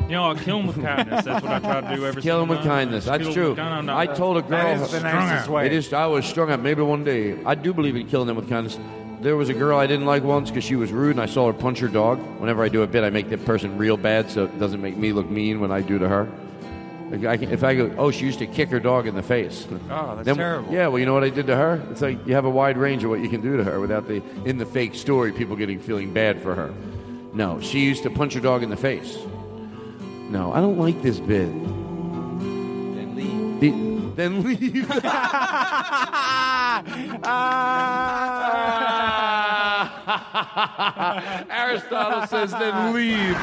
You 0.08 0.18
know, 0.18 0.24
I'll 0.24 0.34
kill 0.34 0.58
them 0.58 0.66
with 0.66 0.82
kindness. 0.82 1.24
That's 1.24 1.42
what 1.42 1.52
I 1.52 1.58
try 1.60 1.80
to 1.80 1.96
do 1.96 2.04
every 2.04 2.20
Kill 2.20 2.38
single 2.38 2.42
him 2.42 2.48
with 2.48 2.58
time. 2.58 2.66
kindness. 2.68 3.04
Kill 3.04 3.18
That's 3.18 3.32
true. 3.32 3.48
with 3.50 3.58
kindness. 3.58 3.92
I'm 3.92 3.96
I 3.96 4.06
told 4.06 4.36
a 4.36 4.42
girl. 4.42 4.50
That 4.50 4.80
is 4.82 4.90
the 4.90 5.00
nicest 5.00 5.48
way. 5.48 5.66
It 5.66 5.72
is. 5.72 5.92
I 5.92 6.06
was 6.06 6.26
strung 6.26 6.50
up. 6.50 6.60
Maybe 6.60 6.82
one 6.82 7.02
day. 7.04 7.42
I 7.46 7.54
do 7.54 7.72
believe 7.72 7.96
in 7.96 8.06
killing 8.08 8.26
them 8.26 8.36
with 8.36 8.48
kindness. 8.48 8.78
There 9.22 9.36
was 9.36 9.48
a 9.48 9.54
girl 9.54 9.78
I 9.78 9.86
didn't 9.86 10.04
like 10.04 10.24
once 10.24 10.50
because 10.50 10.64
she 10.64 10.74
was 10.76 10.90
rude, 10.92 11.12
and 11.12 11.20
I 11.20 11.26
saw 11.26 11.46
her 11.46 11.52
punch 11.52 11.78
her 11.78 11.88
dog. 11.88 12.18
Whenever 12.40 12.62
I 12.64 12.68
do 12.68 12.82
a 12.82 12.86
bit, 12.86 13.04
I 13.04 13.10
make 13.10 13.30
the 13.30 13.38
person 13.38 13.78
real 13.78 13.96
bad, 13.96 14.28
so 14.28 14.44
it 14.44 14.58
doesn't 14.58 14.82
make 14.82 14.96
me 14.96 15.12
look 15.12 15.30
mean 15.30 15.60
when 15.60 15.70
I 15.70 15.80
do 15.80 15.98
to 15.98 16.08
her. 16.08 16.28
Like, 17.12 17.24
I 17.26 17.36
can, 17.36 17.50
if 17.52 17.62
I 17.62 17.74
go, 17.74 17.94
oh, 17.98 18.10
she 18.10 18.24
used 18.24 18.38
to 18.38 18.46
kick 18.46 18.70
her 18.70 18.80
dog 18.80 19.06
in 19.06 19.14
the 19.14 19.22
face. 19.22 19.66
Oh, 19.90 20.14
that's 20.16 20.24
Then- 20.24 20.36
terrible. 20.36 20.72
Yeah, 20.72 20.86
well, 20.88 20.98
you 20.98 21.04
know 21.04 21.12
what 21.12 21.24
I 21.24 21.28
did 21.28 21.46
to 21.48 21.56
her? 21.56 21.82
It's 21.90 22.00
like 22.00 22.26
you 22.26 22.32
have 22.34 22.46
a 22.46 22.50
wide 22.50 22.78
range 22.78 23.04
of 23.04 23.10
what 23.10 23.20
you 23.20 23.28
can 23.28 23.42
do 23.42 23.58
to 23.58 23.64
her 23.64 23.80
without 23.80 24.08
the 24.08 24.22
in 24.46 24.56
the 24.56 24.64
fake 24.64 24.94
story 24.94 25.30
people 25.30 25.54
getting 25.54 25.78
feeling 25.78 26.10
bad 26.12 26.40
for 26.40 26.54
her. 26.54 26.72
No, 27.34 27.60
she 27.60 27.80
used 27.80 28.02
to 28.04 28.10
punch 28.10 28.32
her 28.34 28.40
dog 28.40 28.62
in 28.62 28.70
the 28.70 28.76
face. 28.76 29.18
No, 30.30 30.52
I 30.54 30.60
don't 30.60 30.78
like 30.78 31.02
this 31.02 31.20
bit. 31.20 31.48
Then 31.52 33.14
leave. 33.14 34.16
then 34.16 34.42
leave. 34.42 34.90
Ah. 37.24 38.12
Aristotle 41.50 42.26
says, 42.26 42.50
then 42.52 42.94
leave. 42.94 43.36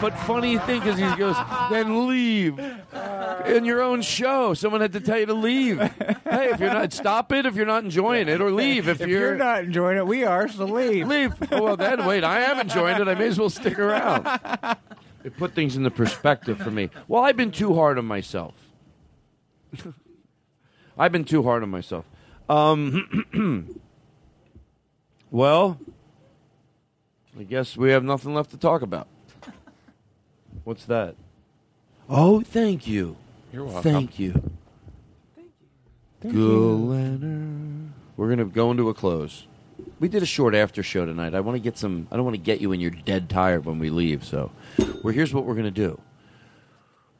But 0.00 0.18
funny 0.20 0.58
thing 0.58 0.80
because 0.80 0.98
he 0.98 1.16
goes, 1.16 1.36
then 1.70 2.08
leave. 2.08 2.58
In 3.46 3.64
your 3.64 3.82
own 3.82 4.02
show, 4.02 4.54
someone 4.54 4.80
had 4.80 4.92
to 4.92 5.00
tell 5.00 5.18
you 5.18 5.26
to 5.26 5.34
leave. 5.34 5.78
Hey, 5.78 6.50
if 6.50 6.60
you're 6.60 6.72
not, 6.72 6.92
stop 6.92 7.32
it 7.32 7.46
if 7.46 7.54
you're 7.54 7.66
not 7.66 7.84
enjoying 7.84 8.28
it, 8.28 8.40
or 8.40 8.50
leave 8.50 8.88
if, 8.88 9.00
If 9.00 9.08
you're 9.08 9.36
not 9.36 9.64
enjoying 9.64 9.98
it, 9.98 10.06
we 10.06 10.24
are. 10.24 10.48
So 10.48 10.64
leave. 10.64 11.06
Leave. 11.06 11.34
Well, 11.50 11.76
then 11.76 12.04
wait. 12.06 12.24
I 12.24 12.40
am 12.42 12.60
enjoying 12.60 13.00
it. 13.00 13.08
I 13.08 13.14
may 13.14 13.28
as 13.28 13.38
well 13.38 13.50
stick 13.50 13.78
around. 13.78 14.26
It 15.24 15.36
put 15.36 15.54
things 15.54 15.76
into 15.76 15.90
perspective 15.90 16.58
for 16.58 16.70
me. 16.70 16.90
Well, 17.08 17.22
I've 17.22 17.36
been 17.36 17.52
too 17.52 17.74
hard 17.74 17.98
on 17.98 18.06
myself. 18.06 18.54
I've 20.98 21.12
been 21.12 21.24
too 21.24 21.42
hard 21.42 21.62
on 21.62 21.70
myself. 21.70 22.04
Um, 22.48 23.76
Well, 25.30 25.78
I 27.38 27.44
guess 27.44 27.76
we 27.76 27.90
have 27.90 28.02
nothing 28.02 28.34
left 28.34 28.50
to 28.50 28.56
talk 28.56 28.82
about. 28.82 29.06
What's 30.64 30.84
that? 30.86 31.16
Oh, 32.08 32.40
thank 32.42 32.86
you. 32.86 33.16
You're 33.52 33.64
welcome. 33.64 33.82
Thank 33.82 34.18
you. 34.18 34.50
Thank 36.20 36.34
Glenner. 36.34 37.90
We're 38.16 38.28
gonna 38.28 38.44
go 38.44 38.70
into 38.70 38.88
a 38.88 38.94
close. 38.94 39.46
We 39.98 40.08
did 40.08 40.22
a 40.22 40.26
short 40.26 40.54
after 40.54 40.82
show 40.82 41.06
tonight. 41.06 41.34
I 41.34 41.40
want 41.40 41.56
to 41.56 41.60
get 41.60 41.78
some. 41.78 42.06
I 42.10 42.16
don't 42.16 42.24
want 42.24 42.34
to 42.34 42.42
get 42.42 42.60
you 42.60 42.68
when 42.68 42.80
you're 42.80 42.90
dead 42.90 43.30
tired 43.30 43.64
when 43.64 43.78
we 43.78 43.90
leave. 43.90 44.24
So, 44.24 44.50
well, 45.02 45.14
here's 45.14 45.32
what 45.32 45.44
we're 45.44 45.54
gonna 45.54 45.70
do. 45.70 46.00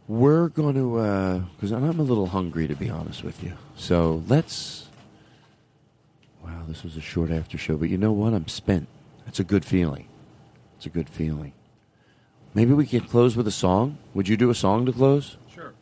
We're 0.09 0.49
going 0.49 0.75
to 0.75 0.99
uh, 0.99 1.39
because 1.55 1.71
I'm 1.71 1.85
a 1.85 2.03
little 2.03 2.27
hungry 2.27 2.67
to 2.67 2.75
be 2.75 2.91
honest 2.91 3.23
with 3.23 3.45
you. 3.45 3.53
So 3.77 4.25
let's. 4.27 4.89
Wow, 6.43 6.65
this 6.67 6.83
was 6.83 6.97
a 6.97 7.01
short 7.01 7.31
after 7.31 7.57
show, 7.57 7.77
but 7.77 7.91
you 7.91 7.97
know 7.97 8.11
what? 8.11 8.35
I'm 8.35 8.49
spent. 8.49 8.89
It's 9.29 9.39
a 9.39 9.45
good 9.45 9.65
feeling. 9.65 10.09
It's 10.77 10.87
a 10.87 10.91
good 10.91 11.09
feeling. 11.09 11.53
Maybe 12.55 12.73
we 12.73 12.87
can 12.87 13.01
close 13.01 13.37
with 13.37 13.47
a 13.47 13.53
song. 13.53 13.99
Would 14.15 14.29
you 14.29 14.37
do 14.37 14.51
a 14.51 14.55
song 14.55 14.87
to 14.87 14.93
close? 14.93 15.37
Sure. 15.55 15.73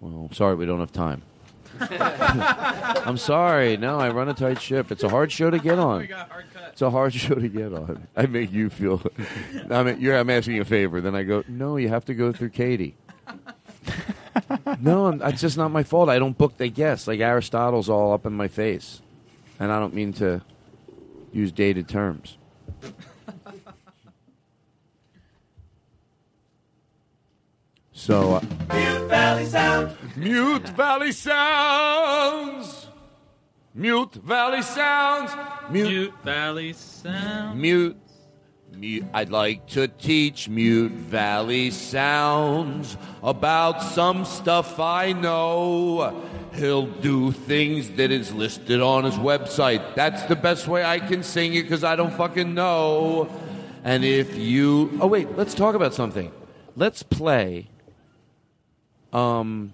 Well, 0.00 0.26
I'm 0.28 0.34
sorry 0.34 0.56
we 0.56 0.66
don't 0.66 0.80
have 0.80 0.92
time. 0.92 1.22
I'm 1.80 3.16
sorry. 3.16 3.76
No, 3.76 3.98
I 3.98 4.10
run 4.10 4.28
a 4.28 4.34
tight 4.34 4.60
ship. 4.60 4.90
It's 4.90 5.02
a 5.04 5.08
hard 5.08 5.30
show 5.32 5.50
to 5.50 5.58
get 5.58 5.78
on. 5.78 6.08
It's 6.70 6.82
a 6.82 6.90
hard 6.90 7.14
show 7.22 7.34
to 7.34 7.48
get 7.48 7.72
on. 7.72 8.06
I 8.16 8.26
make 8.26 8.52
you 8.52 8.68
feel. 8.68 9.02
I 9.70 9.82
mean, 9.82 10.00
you're. 10.00 10.16
I'm 10.16 10.28
asking 10.30 10.56
you 10.56 10.62
a 10.62 10.66
favor. 10.66 11.00
Then 11.00 11.14
I 11.14 11.22
go. 11.22 11.44
No, 11.48 11.76
you 11.76 11.88
have 11.88 12.04
to 12.06 12.14
go 12.14 12.32
through 12.32 12.50
Katie. 12.50 12.94
no, 14.80 15.06
I'm, 15.06 15.22
it's 15.22 15.40
just 15.40 15.56
not 15.56 15.70
my 15.70 15.82
fault. 15.82 16.08
I 16.08 16.18
don't 16.18 16.36
book 16.36 16.56
the 16.56 16.68
guests. 16.68 17.06
Like 17.06 17.20
Aristotle's 17.20 17.88
all 17.88 18.12
up 18.12 18.26
in 18.26 18.32
my 18.32 18.48
face, 18.48 19.00
and 19.58 19.70
I 19.70 19.78
don't 19.78 19.94
mean 19.94 20.12
to 20.14 20.42
use 21.32 21.52
dated 21.52 21.88
terms. 21.88 22.36
So, 28.02 28.34
uh, 28.34 28.40
Mute 28.74 29.08
Valley 29.08 29.44
Sound. 29.44 29.96
Mute 30.16 30.68
Valley 30.70 31.12
Sounds. 31.12 32.88
Mute 33.76 34.14
Valley 34.14 34.62
Sounds. 34.62 35.30
Mute, 35.70 36.12
Valley 36.24 36.72
Sounds. 36.72 37.56
Mute. 37.56 37.96
Mute. 38.76 39.04
I'd 39.14 39.30
like 39.30 39.68
to 39.68 39.86
teach 39.86 40.48
Mute 40.48 40.90
Valley 40.90 41.70
Sounds 41.70 42.96
about 43.22 43.80
some 43.80 44.24
stuff 44.24 44.80
I 44.80 45.12
know. 45.12 46.24
He'll 46.54 46.88
do 46.88 47.30
things 47.30 47.88
that 47.90 48.10
is 48.10 48.34
listed 48.34 48.80
on 48.80 49.04
his 49.04 49.14
website. 49.14 49.94
That's 49.94 50.24
the 50.24 50.34
best 50.34 50.66
way 50.66 50.84
I 50.84 50.98
can 50.98 51.22
sing 51.22 51.54
it 51.54 51.62
because 51.62 51.84
I 51.84 51.94
don't 51.94 52.12
fucking 52.14 52.52
know. 52.52 53.30
And 53.84 54.04
if 54.04 54.36
you. 54.36 54.98
Oh, 55.00 55.06
wait, 55.06 55.36
let's 55.36 55.54
talk 55.54 55.76
about 55.76 55.94
something. 55.94 56.32
Let's 56.74 57.04
play 57.04 57.68
um, 59.12 59.72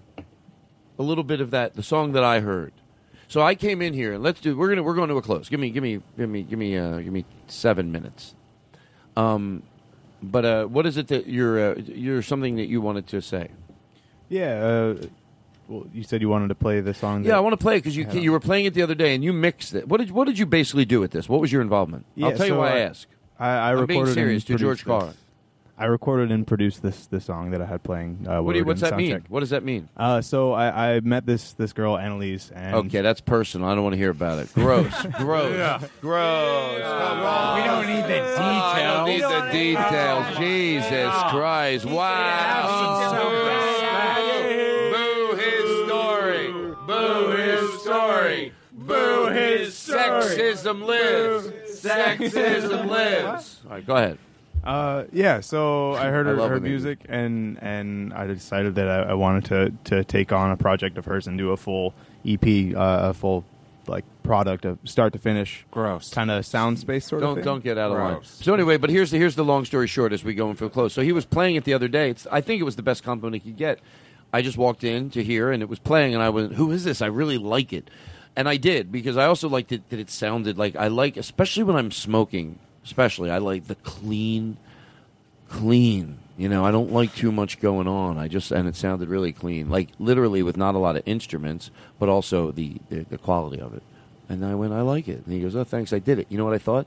a 0.98 1.02
little 1.02 1.24
bit 1.24 1.40
of 1.40 1.50
that, 1.52 1.74
the 1.74 1.82
song 1.82 2.12
that 2.12 2.24
I 2.24 2.40
heard. 2.40 2.72
So 3.28 3.42
I 3.42 3.54
came 3.54 3.82
in 3.82 3.92
here 3.92 4.14
and 4.14 4.22
let's 4.22 4.40
do. 4.40 4.56
We're 4.56 4.68
gonna 4.70 4.82
we're 4.82 4.94
going 4.94 5.08
to 5.10 5.16
a 5.16 5.22
close. 5.22 5.48
Give 5.48 5.60
me 5.60 5.70
give 5.70 5.82
me 5.82 6.00
give 6.16 6.28
me 6.30 6.42
give 6.42 6.58
me 6.58 6.76
uh, 6.78 6.98
give 7.00 7.12
me 7.12 7.24
seven 7.46 7.92
minutes. 7.92 8.34
Um, 9.16 9.62
but 10.22 10.44
uh, 10.44 10.64
what 10.64 10.86
is 10.86 10.96
it 10.96 11.08
that 11.08 11.26
you're 11.26 11.72
uh, 11.72 11.74
you're 11.76 12.22
something 12.22 12.56
that 12.56 12.66
you 12.66 12.80
wanted 12.80 13.06
to 13.08 13.20
say? 13.20 13.48
Yeah. 14.28 14.54
Uh, 14.64 15.06
well, 15.68 15.86
you 15.92 16.02
said 16.02 16.22
you 16.22 16.30
wanted 16.30 16.48
to 16.48 16.54
play 16.54 16.80
the 16.80 16.94
song. 16.94 17.24
Yeah, 17.24 17.36
I 17.36 17.40
want 17.40 17.52
to 17.52 17.58
play 17.62 17.74
it 17.76 17.80
because 17.80 17.94
you 17.94 18.08
you 18.12 18.32
were 18.32 18.40
playing 18.40 18.64
it 18.64 18.72
the 18.72 18.80
other 18.82 18.94
day 18.94 19.14
and 19.14 19.22
you 19.22 19.34
mixed 19.34 19.74
it. 19.74 19.86
What 19.86 19.98
did 19.98 20.10
what 20.10 20.26
did 20.26 20.38
you 20.38 20.46
basically 20.46 20.86
do 20.86 20.98
with 20.98 21.10
this? 21.10 21.28
What 21.28 21.40
was 21.40 21.52
your 21.52 21.60
involvement? 21.60 22.06
I'll 22.16 22.30
Yeah, 22.30 22.36
tell 22.36 22.46
you 22.46 22.52
so 22.54 22.58
why 22.60 22.70
I, 22.70 22.76
I- 22.76 22.80
ask. 22.80 23.08
I, 23.38 23.48
I 23.50 23.70
I'm 23.72 23.80
recorded 23.80 23.86
being 23.86 24.06
serious 24.14 24.44
to 24.44 24.56
George 24.56 24.84
Carlin. 24.84 25.14
This. 25.78 25.82
I 25.82 25.86
recorded 25.86 26.30
and 26.32 26.46
produced 26.46 26.82
this 26.82 27.06
this 27.06 27.24
song 27.24 27.50
that 27.52 27.60
I 27.62 27.66
had 27.66 27.82
playing. 27.82 28.26
Uh, 28.26 28.42
What 28.42 28.42
while 28.44 28.52
do 28.52 28.58
you, 28.58 28.64
we 28.64 28.66
were 28.66 28.68
what's 28.68 28.80
that 28.82 28.96
mean? 28.96 29.10
sound 29.12 29.24
What 29.28 29.40
does 29.40 29.50
that 29.50 29.64
mean? 29.64 29.88
Uh, 29.96 30.20
so 30.20 30.52
I, 30.52 30.94
I 30.96 31.00
met 31.00 31.24
this 31.26 31.52
this 31.54 31.72
girl 31.72 31.96
Annalise 31.96 32.50
and 32.54 32.74
Okay, 32.76 33.00
that's 33.00 33.20
personal. 33.20 33.68
I 33.68 33.74
don't 33.74 33.84
want 33.84 33.94
to 33.94 33.98
hear 33.98 34.10
about 34.10 34.38
it. 34.40 34.52
Gross, 34.54 34.92
gross, 35.18 35.52
Yeah. 35.56 35.80
gross. 36.00 36.80
Come 36.82 37.20
on. 37.20 37.58
We 37.60 37.66
don't 37.66 37.86
need 37.86 38.04
the 38.04 38.18
Oh, 38.20 38.42
I 38.42 38.82
don't 38.82 39.08
need 39.08 39.22
the 39.22 39.50
details. 39.52 40.36
Jesus 40.38 41.14
Christ! 41.30 41.84
Wow. 41.86 43.18
Boo 44.92 45.36
his 45.36 45.86
story. 45.86 46.52
Boo 46.86 47.30
his 47.36 47.80
story. 47.82 48.52
Boo 48.72 49.26
his 49.26 49.74
sexism 49.74 50.84
lives. 50.86 51.48
Sexism 51.82 52.86
lives. 52.88 53.60
All 53.66 53.70
right, 53.72 53.86
go 53.86 53.96
ahead. 53.96 54.18
Uh, 54.68 55.04
yeah, 55.12 55.40
so 55.40 55.94
I 55.94 56.06
heard 56.10 56.26
I 56.26 56.30
her, 56.30 56.36
love 56.36 56.50
her 56.50 56.56
when 56.56 56.62
they 56.62 56.68
do 56.68 56.72
music, 56.74 56.98
and 57.08 57.58
and 57.62 58.12
I 58.12 58.26
decided 58.26 58.74
that 58.74 58.88
I, 58.88 59.10
I 59.10 59.14
wanted 59.14 59.44
to 59.46 59.72
to 59.90 60.04
take 60.04 60.30
on 60.30 60.50
a 60.50 60.56
project 60.56 60.98
of 60.98 61.06
hers 61.06 61.26
and 61.26 61.38
do 61.38 61.52
a 61.52 61.56
full 61.56 61.94
EP, 62.26 62.44
uh, 62.76 63.08
a 63.10 63.14
full 63.14 63.44
like 63.86 64.04
product 64.22 64.66
of 64.66 64.78
start 64.84 65.14
to 65.14 65.18
finish. 65.18 65.64
Gross. 65.70 66.10
Kind 66.10 66.30
of 66.30 66.44
sound 66.44 66.78
space 66.78 67.06
sort 67.06 67.22
don't 67.22 67.30
of 67.30 67.36
thing. 67.36 67.44
don't 67.44 67.64
get 67.64 67.78
out 67.78 67.92
of 67.92 67.96
line. 67.98 68.20
So 68.22 68.52
anyway, 68.52 68.76
but 68.76 68.90
here's 68.90 69.10
the 69.10 69.16
here's 69.16 69.36
the 69.36 69.44
long 69.44 69.64
story 69.64 69.86
short 69.86 70.12
as 70.12 70.22
we 70.22 70.34
go 70.34 70.50
in 70.50 70.56
for 70.56 70.68
close. 70.68 70.92
So 70.92 71.00
he 71.00 71.12
was 71.12 71.24
playing 71.24 71.56
it 71.56 71.64
the 71.64 71.72
other 71.72 71.88
day. 71.88 72.10
It's, 72.10 72.26
I 72.30 72.42
think 72.42 72.60
it 72.60 72.64
was 72.64 72.76
the 72.76 72.82
best 72.82 73.02
compliment 73.02 73.42
he 73.42 73.50
could 73.50 73.58
get. 73.58 73.80
I 74.34 74.42
just 74.42 74.58
walked 74.58 74.84
in 74.84 75.08
to 75.10 75.24
hear 75.24 75.50
and 75.50 75.62
it 75.62 75.70
was 75.70 75.78
playing 75.78 76.12
and 76.12 76.22
I 76.22 76.28
was 76.28 76.52
who 76.52 76.70
is 76.72 76.84
this? 76.84 77.00
I 77.00 77.06
really 77.06 77.38
like 77.38 77.72
it. 77.72 77.88
And 78.36 78.46
I 78.46 78.58
did 78.58 78.92
because 78.92 79.16
I 79.16 79.24
also 79.24 79.48
liked 79.48 79.72
it 79.72 79.88
that 79.88 79.98
it 79.98 80.10
sounded 80.10 80.58
like 80.58 80.76
I 80.76 80.88
like 80.88 81.16
especially 81.16 81.62
when 81.64 81.74
I'm 81.76 81.90
smoking, 81.90 82.58
especially 82.88 83.30
I 83.30 83.38
like 83.38 83.66
the 83.66 83.76
clean 83.76 84.56
clean. 85.48 86.18
You 86.36 86.48
know, 86.48 86.64
I 86.64 86.70
don't 86.70 86.92
like 86.92 87.14
too 87.14 87.32
much 87.32 87.60
going 87.60 87.88
on. 87.88 88.16
I 88.16 88.28
just 88.28 88.50
and 88.52 88.68
it 88.68 88.76
sounded 88.76 89.08
really 89.08 89.32
clean, 89.32 89.68
like 89.70 89.88
literally 89.98 90.42
with 90.42 90.56
not 90.56 90.74
a 90.74 90.78
lot 90.78 90.96
of 90.96 91.02
instruments, 91.06 91.70
but 91.98 92.08
also 92.08 92.50
the 92.50 92.78
the, 92.88 93.04
the 93.04 93.18
quality 93.18 93.60
of 93.60 93.74
it. 93.74 93.82
And 94.28 94.44
I 94.44 94.54
went, 94.54 94.72
I 94.72 94.82
like 94.82 95.08
it. 95.08 95.24
And 95.24 95.34
he 95.34 95.40
goes, 95.40 95.56
Oh, 95.56 95.64
thanks, 95.64 95.92
I 95.92 95.98
did 95.98 96.18
it. 96.18 96.26
You 96.28 96.38
know 96.38 96.44
what 96.44 96.54
I 96.54 96.58
thought? 96.58 96.86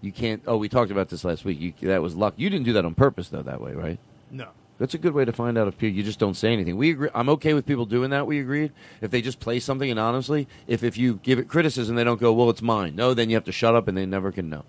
You 0.00 0.12
can't. 0.12 0.42
Oh, 0.46 0.58
we 0.58 0.68
talked 0.68 0.90
about 0.90 1.08
this 1.08 1.24
last 1.24 1.44
week. 1.44 1.60
You, 1.60 1.72
that 1.88 2.02
was 2.02 2.14
luck. 2.14 2.34
You 2.36 2.50
didn't 2.50 2.66
do 2.66 2.74
that 2.74 2.84
on 2.84 2.94
purpose, 2.94 3.30
though. 3.30 3.42
That 3.42 3.60
way, 3.60 3.72
right? 3.72 3.98
No. 4.30 4.48
That's 4.78 4.92
a 4.92 4.98
good 4.98 5.14
way 5.14 5.24
to 5.24 5.32
find 5.32 5.56
out 5.56 5.68
if 5.68 5.78
people, 5.78 5.96
you 5.96 6.02
just 6.02 6.18
don't 6.18 6.34
say 6.34 6.52
anything. 6.52 6.76
We 6.76 6.90
agree. 6.90 7.08
I'm 7.14 7.28
okay 7.30 7.54
with 7.54 7.64
people 7.64 7.86
doing 7.86 8.10
that. 8.10 8.26
We 8.26 8.40
agreed. 8.40 8.72
If 9.00 9.10
they 9.12 9.22
just 9.22 9.38
play 9.38 9.60
something 9.60 9.88
and 9.88 10.00
honestly, 10.00 10.48
if 10.66 10.82
if 10.82 10.98
you 10.98 11.20
give 11.22 11.38
it 11.38 11.48
criticism, 11.48 11.96
they 11.96 12.04
don't 12.04 12.20
go, 12.20 12.32
well, 12.32 12.50
it's 12.50 12.60
mine. 12.60 12.96
No, 12.96 13.14
then 13.14 13.30
you 13.30 13.36
have 13.36 13.44
to 13.44 13.52
shut 13.52 13.74
up, 13.74 13.88
and 13.88 13.96
they 13.96 14.04
never 14.04 14.30
can 14.30 14.50
know. 14.50 14.64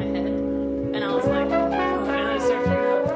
My 0.00 0.06
head, 0.06 0.26
and 0.26 1.04
I 1.04 1.14
was 1.14 1.26
like, 1.26 1.48
oh, 1.50 1.72
and 1.72 2.28
I 2.28 2.38
started 2.38 2.68
out. 2.68 3.06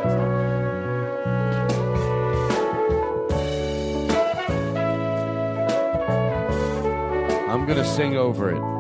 I'm 7.50 7.66
gonna 7.66 7.84
sing 7.84 8.16
over 8.16 8.50
it. 8.54 8.73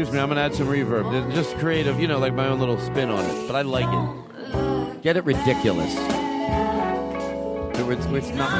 Excuse 0.00 0.14
me, 0.14 0.22
I'm 0.22 0.30
gonna 0.30 0.40
add 0.40 0.54
some 0.54 0.66
reverb. 0.66 1.30
Just 1.34 1.54
creative, 1.58 2.00
you 2.00 2.08
know, 2.08 2.18
like 2.18 2.32
my 2.32 2.46
own 2.46 2.58
little 2.58 2.80
spin 2.80 3.10
on 3.10 3.22
it. 3.22 3.46
But 3.46 3.54
I 3.54 3.60
like 3.60 3.84
it. 3.84 5.02
Get 5.02 5.18
it 5.18 5.26
ridiculous. 5.26 5.94
It's, 7.76 8.06
it's 8.06 8.28
not. 8.30 8.50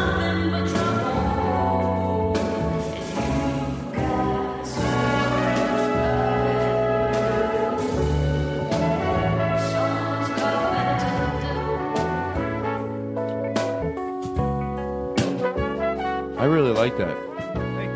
I 16.39 16.45
really 16.45 16.73
like 16.73 16.99
that. 16.99 17.30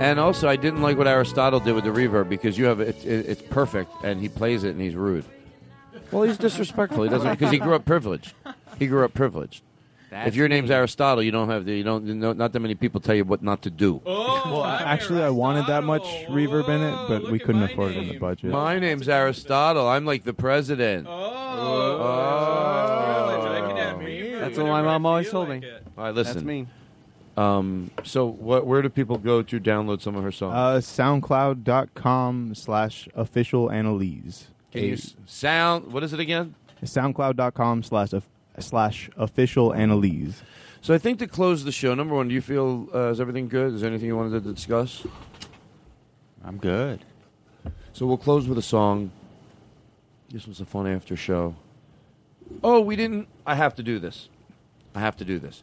And 0.04 0.20
also, 0.20 0.50
I 0.50 0.56
didn't 0.56 0.82
like 0.82 0.98
what 0.98 1.08
Aristotle 1.08 1.60
did 1.60 1.74
with 1.74 1.84
the 1.84 1.90
reverb 1.90 2.28
because 2.28 2.58
you 2.58 2.66
have 2.66 2.78
it, 2.78 3.02
it, 3.06 3.26
it's 3.26 3.40
perfect, 3.40 3.90
and 4.02 4.20
he 4.20 4.28
plays 4.28 4.62
it, 4.62 4.70
and 4.70 4.80
he's 4.80 4.94
rude. 4.94 5.24
Well, 6.12 6.24
he's 6.24 6.36
disrespectful. 6.36 7.04
He 7.04 7.08
doesn't 7.08 7.30
because 7.30 7.50
he 7.50 7.58
grew 7.58 7.74
up 7.74 7.86
privileged. 7.86 8.34
He 8.78 8.86
grew 8.86 9.04
up 9.06 9.14
privileged. 9.14 9.62
That's 10.10 10.28
if 10.28 10.34
your 10.36 10.46
name's 10.48 10.70
Aristotle, 10.70 11.22
you 11.22 11.30
don't 11.30 11.48
have 11.48 11.64
the, 11.64 11.74
you 11.74 11.84
don't 11.84 12.04
no, 12.04 12.34
not 12.34 12.52
that 12.52 12.60
many 12.60 12.74
people 12.74 13.00
tell 13.00 13.14
you 13.14 13.24
what 13.24 13.42
not 13.42 13.62
to 13.62 13.70
do. 13.70 14.02
well, 14.04 14.62
actually, 14.64 15.22
I 15.22 15.30
wanted 15.30 15.68
that 15.68 15.84
much 15.84 16.04
reverb 16.28 16.68
in 16.68 16.82
it, 16.82 17.08
but 17.08 17.30
we 17.32 17.38
couldn't 17.38 17.62
afford 17.62 17.92
it 17.92 17.96
in 17.96 18.08
the 18.08 18.18
budget. 18.18 18.50
My 18.50 18.78
name's 18.78 19.08
Aristotle. 19.08 19.88
I'm 19.88 20.04
like 20.04 20.24
the 20.24 20.34
president. 20.34 21.06
Oh. 21.08 22.00
oh. 22.02 22.44
That's 24.40 24.58
what 24.58 24.66
my 24.66 24.82
mom 24.82 25.06
always 25.06 25.30
told 25.30 25.48
me. 25.48 25.62
All 25.96 26.04
right, 26.04 26.14
listen. 26.14 26.34
That's 26.34 26.44
me. 26.44 26.66
Um, 27.36 27.90
so, 28.04 28.26
what, 28.26 28.66
where 28.66 28.80
do 28.82 28.88
people 28.88 29.18
go 29.18 29.42
to 29.42 29.58
download 29.60 30.00
some 30.00 30.14
of 30.14 30.22
her 30.22 30.30
songs? 30.32 30.54
Uh, 30.54 30.78
SoundCloud.com 30.80 32.54
slash 32.54 33.08
official 33.14 33.70
Annalise. 33.70 34.48
Can 34.72 34.84
you 34.84 34.92
s- 34.94 35.14
sound? 35.26 35.92
What 35.92 36.02
is 36.04 36.12
it 36.12 36.20
again? 36.20 36.54
SoundCloud.com 36.82 37.82
slash 37.82 38.12
of- 38.12 38.28
slash 38.58 39.10
official 39.16 39.72
Annalise. 39.74 40.42
So 40.80 40.94
I 40.94 40.98
think 40.98 41.18
to 41.20 41.26
close 41.26 41.64
the 41.64 41.72
show, 41.72 41.94
number 41.94 42.14
one, 42.14 42.28
do 42.28 42.34
you 42.34 42.40
feel 42.42 42.88
uh, 42.94 43.08
is 43.10 43.20
everything 43.20 43.48
good? 43.48 43.74
Is 43.74 43.80
there 43.80 43.90
anything 43.90 44.06
you 44.06 44.16
wanted 44.16 44.42
to 44.44 44.52
discuss? 44.52 45.04
I'm 46.44 46.58
good. 46.58 47.00
So 47.94 48.06
we'll 48.06 48.18
close 48.18 48.46
with 48.46 48.58
a 48.58 48.62
song. 48.62 49.10
This 50.30 50.46
was 50.46 50.60
a 50.60 50.64
fun 50.66 50.86
after 50.86 51.16
show. 51.16 51.54
Oh, 52.62 52.80
we 52.80 52.96
didn't. 52.96 53.28
I 53.46 53.54
have 53.54 53.74
to 53.76 53.82
do 53.82 53.98
this. 53.98 54.28
I 54.94 55.00
have 55.00 55.16
to 55.16 55.24
do 55.24 55.38
this. 55.38 55.62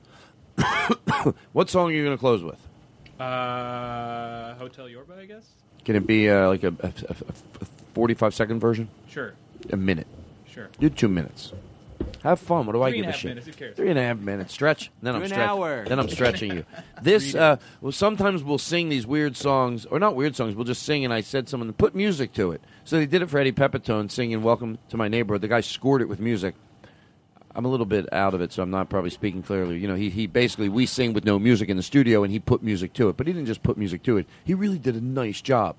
what 1.54 1.70
song 1.70 1.90
are 1.90 1.94
you 1.94 2.04
going 2.04 2.16
to 2.18 2.20
close 2.20 2.44
with? 2.44 2.60
Uh, 3.20 4.56
Hotel 4.56 4.90
Yorba, 4.90 5.16
I 5.20 5.26
guess. 5.26 5.48
Can 5.86 5.96
it 5.96 6.06
be 6.08 6.30
uh, 6.30 6.48
like 6.48 6.64
a, 6.64 6.74
a, 6.80 6.94
a, 7.10 7.16
a 7.62 7.66
45 7.94 8.34
second 8.34 8.60
version? 8.60 8.90
Sure. 9.10 9.34
A 9.72 9.78
minute. 9.78 10.08
Sure. 10.48 10.70
Do 10.80 10.90
two 10.90 11.08
minutes. 11.08 11.54
Have 12.24 12.40
fun. 12.40 12.66
What 12.66 12.74
do 12.74 12.84
I 12.84 12.92
give 12.92 13.06
a 13.06 13.10
a 13.10 13.14
shit? 13.14 13.32
minutes, 13.32 13.48
who 13.48 13.54
cares? 13.54 13.76
Three 13.76 13.90
and 13.90 13.98
a 13.98 14.04
half 14.04 14.18
minutes. 14.18 14.54
Stretch. 14.54 14.92
Then 15.02 15.16
I'm 15.16 15.26
stretching. 15.26 15.86
Then 15.86 16.00
I'm 16.00 16.10
stretching 16.10 16.52
you. 16.52 16.66
This. 17.02 17.34
Uh, 17.34 17.58
well, 17.82 17.92
sometimes 17.92 18.44
we'll 18.44 18.60
sing 18.60 18.90
these 18.90 19.08
weird 19.08 19.36
songs, 19.36 19.86
or 19.88 19.98
not 20.00 20.16
weird 20.16 20.36
songs. 20.36 20.54
We'll 20.54 20.66
just 20.66 20.84
sing, 20.84 21.04
and 21.04 21.12
I 21.12 21.22
said 21.22 21.50
someone 21.50 21.66
to 21.68 21.74
put 21.74 21.96
music 21.96 22.32
to 22.34 22.52
it. 22.52 22.62
So 22.84 22.98
they 22.98 23.08
did 23.08 23.24
it 23.24 23.30
for 23.30 23.40
Eddie 23.40 23.52
Pepitone 23.52 24.12
singing 24.12 24.44
"Welcome 24.44 24.78
to 24.90 24.98
My 24.98 25.08
Neighborhood." 25.08 25.42
The 25.42 25.48
guy 25.48 25.62
scored 25.62 26.04
it 26.04 26.10
with 26.10 26.20
music. 26.20 26.54
I'm 27.56 27.66
a 27.66 27.68
little 27.68 27.86
bit 27.86 28.12
out 28.14 28.34
of 28.34 28.42
it, 28.42 28.54
so 28.54 28.64
I'm 28.64 28.72
not 28.72 28.90
probably 28.90 29.10
speaking 29.10 29.44
clearly. 29.44 29.78
You 29.78 29.88
know, 29.88 29.96
he, 29.96 30.10
he 30.10 30.28
basically 30.28 30.70
we 30.70 30.86
sing 30.86 31.14
with 31.14 31.26
no 31.26 31.38
music 31.40 31.70
in 31.70 31.78
the 31.78 31.84
studio, 31.84 32.24
and 32.24 32.32
he 32.32 32.40
put 32.40 32.64
music 32.64 32.94
to 32.94 33.10
it. 33.10 33.18
But 33.18 33.28
he 33.28 33.34
didn't 33.34 33.48
just 33.48 33.64
put 33.64 33.78
music 33.78 34.04
to 34.04 34.18
it; 34.18 34.28
he 34.44 34.54
really 34.54 34.80
did 34.80 34.96
a 34.96 35.02
nice 35.02 35.42
job. 35.42 35.76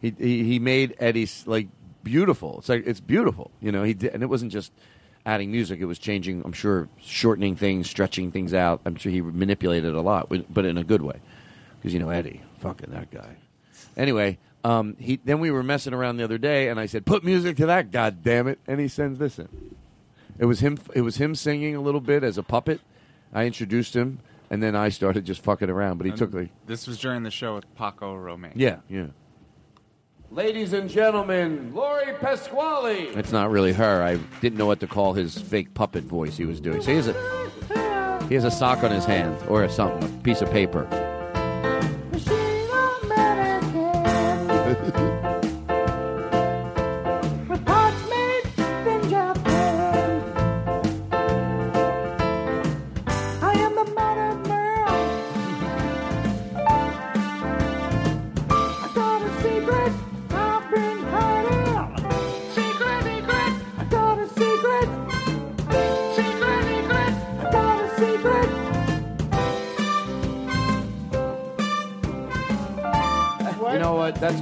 He 0.00 0.14
he, 0.18 0.44
he 0.44 0.58
made 0.58 0.94
Eddie's 0.98 1.46
like 1.46 1.68
beautiful. 2.02 2.58
It's 2.58 2.68
like 2.68 2.86
it's 2.86 3.00
beautiful. 3.00 3.50
You 3.60 3.72
know, 3.72 3.82
he 3.82 3.94
did, 3.94 4.12
and 4.14 4.22
it 4.22 4.26
wasn't 4.26 4.52
just 4.52 4.72
adding 5.24 5.50
music; 5.50 5.80
it 5.80 5.86
was 5.86 5.98
changing. 5.98 6.42
I'm 6.44 6.52
sure 6.52 6.88
shortening 7.00 7.56
things, 7.56 7.88
stretching 7.88 8.30
things 8.30 8.52
out. 8.52 8.82
I'm 8.84 8.96
sure 8.96 9.10
he 9.10 9.22
manipulated 9.22 9.94
a 9.94 10.00
lot, 10.02 10.28
but- 10.28 10.66
in 10.66 10.78
a 10.78 10.84
good 10.84 11.02
way. 11.02 11.20
Because 11.78 11.94
you 11.94 12.00
know 12.00 12.10
Eddie, 12.10 12.42
fucking 12.60 12.90
that 12.92 13.10
guy. 13.10 13.36
Anyway, 13.96 14.38
um, 14.62 14.96
he 14.98 15.20
then 15.24 15.40
we 15.40 15.50
were 15.50 15.62
messing 15.62 15.94
around 15.94 16.16
the 16.16 16.24
other 16.24 16.38
day, 16.38 16.68
and 16.68 16.80
I 16.80 16.86
said, 16.86 17.04
"Put 17.06 17.24
music 17.24 17.56
to 17.58 17.66
that, 17.66 17.90
god 17.90 18.22
damn 18.22 18.46
it!" 18.46 18.58
And 18.66 18.80
he 18.80 18.88
sends 18.88 19.18
this 19.18 19.38
in. 19.38 19.48
It 20.38 20.46
was 20.46 20.60
him. 20.60 20.78
It 20.94 21.02
was 21.02 21.16
him 21.16 21.34
singing 21.34 21.74
a 21.76 21.80
little 21.80 22.00
bit 22.00 22.24
as 22.24 22.38
a 22.38 22.42
puppet. 22.42 22.80
I 23.32 23.44
introduced 23.46 23.94
him, 23.94 24.20
and 24.50 24.62
then 24.62 24.74
I 24.76 24.88
started 24.88 25.24
just 25.24 25.42
fucking 25.42 25.70
around. 25.70 25.98
But 25.98 26.06
he 26.06 26.10
And 26.10 26.18
took 26.18 26.32
like, 26.34 26.50
This 26.66 26.86
was 26.86 26.98
during 26.98 27.22
the 27.22 27.30
show 27.30 27.54
with 27.54 27.72
Paco 27.76 28.14
Romain. 28.16 28.52
yeah, 28.54 28.78
yeah. 28.88 29.06
Ladies 30.30 30.72
and 30.72 30.90
gentlemen, 30.90 31.72
Lori 31.74 32.12
Pasquale. 32.14 33.08
It's 33.14 33.30
not 33.30 33.50
really 33.52 33.72
her. 33.72 34.02
I 34.02 34.16
didn't 34.40 34.58
know 34.58 34.66
what 34.66 34.80
to 34.80 34.86
call 34.88 35.12
his 35.12 35.38
fake 35.38 35.74
puppet 35.74 36.02
voice 36.02 36.36
he 36.36 36.44
was 36.44 36.60
doing. 36.60 36.82
So 36.82 36.90
he 36.90 36.96
has 36.96 37.06
a 37.08 38.26
he 38.28 38.34
has 38.34 38.44
a 38.44 38.50
sock 38.50 38.82
on 38.82 38.90
his 38.90 39.04
hand 39.04 39.36
or 39.48 39.62
a 39.62 39.70
something, 39.70 40.02
a 40.02 40.22
piece 40.22 40.40
of 40.40 40.50
paper. 40.50 40.88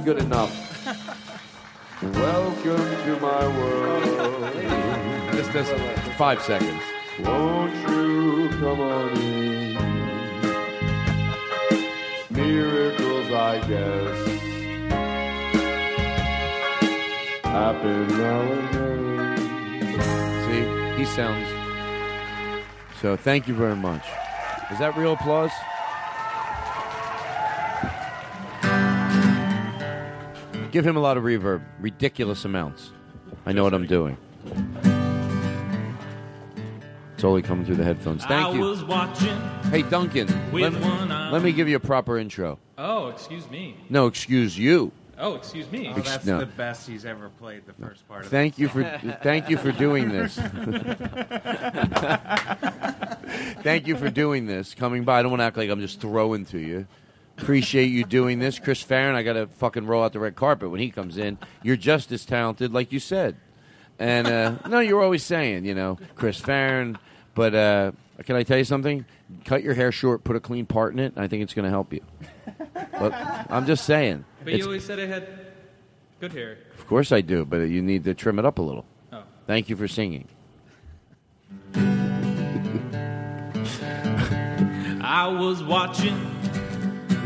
good 0.03 0.17
enough. 0.17 0.51
Welcome 2.01 2.77
to 3.05 3.19
my 3.21 3.47
world. 3.57 4.03
Just 5.33 5.53
this 5.53 5.69
five 6.17 6.41
seconds. 6.41 6.81
Won't 7.21 7.73
you 7.75 8.49
come 8.59 8.81
on 8.81 9.17
in? 9.17 9.73
Miracles, 12.31 13.31
I 13.31 13.59
guess, 13.65 14.27
happen 17.45 18.07
now 18.07 18.41
and 18.41 18.67
then. 18.73 19.37
See, 20.97 20.99
he 20.99 21.05
sounds. 21.05 21.47
So 22.99 23.15
thank 23.15 23.47
you 23.47 23.53
very 23.53 23.77
much. 23.77 24.05
Is 24.71 24.79
that 24.79 24.97
real 24.97 25.13
applause? 25.13 25.51
Give 30.73 30.85
him 30.87 30.97
a 30.97 30.99
lot 30.99 31.17
of 31.17 31.23
reverb, 31.23 31.61
ridiculous 31.79 32.45
amounts. 32.45 32.89
I 33.45 33.51
know 33.51 33.63
what 33.63 33.75
I'm 33.75 33.85
doing. 33.85 34.17
It's 37.13 37.23
only 37.23 37.43
coming 37.43 37.63
through 37.63 37.75
the 37.75 37.83
headphones. 37.83 38.25
Thank 38.25 38.55
you. 38.55 38.73
Hey, 39.69 39.83
Duncan, 39.83 40.25
let, 40.51 40.73
one 40.73 41.09
let 41.31 41.43
me 41.43 41.51
give 41.51 41.69
you 41.69 41.75
a 41.75 41.79
proper 41.79 42.17
intro. 42.17 42.57
Oh, 42.79 43.09
excuse 43.09 43.47
me. 43.51 43.77
No, 43.91 44.07
excuse 44.07 44.57
you. 44.57 44.91
Oh, 45.19 45.35
excuse 45.35 45.71
me. 45.71 45.93
Oh, 45.95 45.99
that's 45.99 46.25
No. 46.25 46.39
the 46.39 46.47
best 46.47 46.87
he's 46.87 47.05
ever 47.05 47.29
played. 47.29 47.67
The 47.67 47.73
first 47.73 48.07
part. 48.07 48.25
Of 48.25 48.31
Thank 48.31 48.55
the 48.55 48.63
you 48.63 48.67
for 48.67 48.83
thank 49.21 49.51
you 49.51 49.57
for 49.57 49.71
doing 49.71 50.09
this. 50.09 50.37
thank 53.61 53.85
you 53.85 53.95
for 53.95 54.09
doing 54.09 54.47
this. 54.47 54.73
Coming 54.73 55.03
by. 55.03 55.19
I 55.19 55.21
don't 55.21 55.29
want 55.29 55.41
to 55.41 55.45
act 55.45 55.55
like 55.55 55.69
I'm 55.69 55.81
just 55.81 56.01
throwing 56.01 56.47
to 56.47 56.57
you. 56.57 56.87
Appreciate 57.37 57.87
you 57.87 58.03
doing 58.03 58.39
this, 58.39 58.59
Chris 58.59 58.81
Farron. 58.81 59.15
I 59.15 59.23
got 59.23 59.33
to 59.33 59.47
fucking 59.47 59.87
roll 59.87 60.03
out 60.03 60.13
the 60.13 60.19
red 60.19 60.35
carpet 60.35 60.69
when 60.69 60.79
he 60.79 60.91
comes 60.91 61.17
in. 61.17 61.37
You're 61.63 61.75
just 61.75 62.11
as 62.11 62.25
talented, 62.25 62.73
like 62.73 62.91
you 62.91 62.99
said. 62.99 63.37
And 63.97 64.27
uh, 64.27 64.55
no, 64.67 64.79
you're 64.79 65.01
always 65.01 65.23
saying, 65.23 65.65
you 65.65 65.73
know, 65.73 65.97
Chris 66.15 66.39
Farron. 66.39 66.97
But 67.33 67.55
uh, 67.55 67.91
can 68.23 68.35
I 68.35 68.43
tell 68.43 68.57
you 68.57 68.63
something? 68.63 69.05
Cut 69.45 69.63
your 69.63 69.73
hair 69.73 69.91
short, 69.91 70.23
put 70.23 70.35
a 70.35 70.39
clean 70.39 70.65
part 70.67 70.93
in 70.93 70.99
it. 70.99 71.13
And 71.15 71.23
I 71.23 71.27
think 71.27 71.41
it's 71.41 71.53
going 71.53 71.65
to 71.65 71.71
help 71.71 71.91
you. 71.91 72.01
But 72.73 73.13
I'm 73.49 73.65
just 73.65 73.85
saying. 73.85 74.25
But 74.43 74.53
you 74.53 74.65
always 74.65 74.85
said 74.85 74.99
I 74.99 75.07
had 75.07 75.27
good 76.19 76.33
hair. 76.33 76.57
of 76.77 76.87
course 76.87 77.11
I 77.11 77.21
do, 77.21 77.45
but 77.45 77.57
you 77.61 77.81
need 77.81 78.03
to 78.03 78.13
trim 78.13 78.37
it 78.39 78.45
up 78.45 78.59
a 78.59 78.61
little. 78.61 78.85
Oh. 79.11 79.23
Thank 79.47 79.69
you 79.69 79.75
for 79.75 79.87
singing. 79.87 80.27
I 85.05 85.27
was 85.27 85.61
watching 85.63 86.32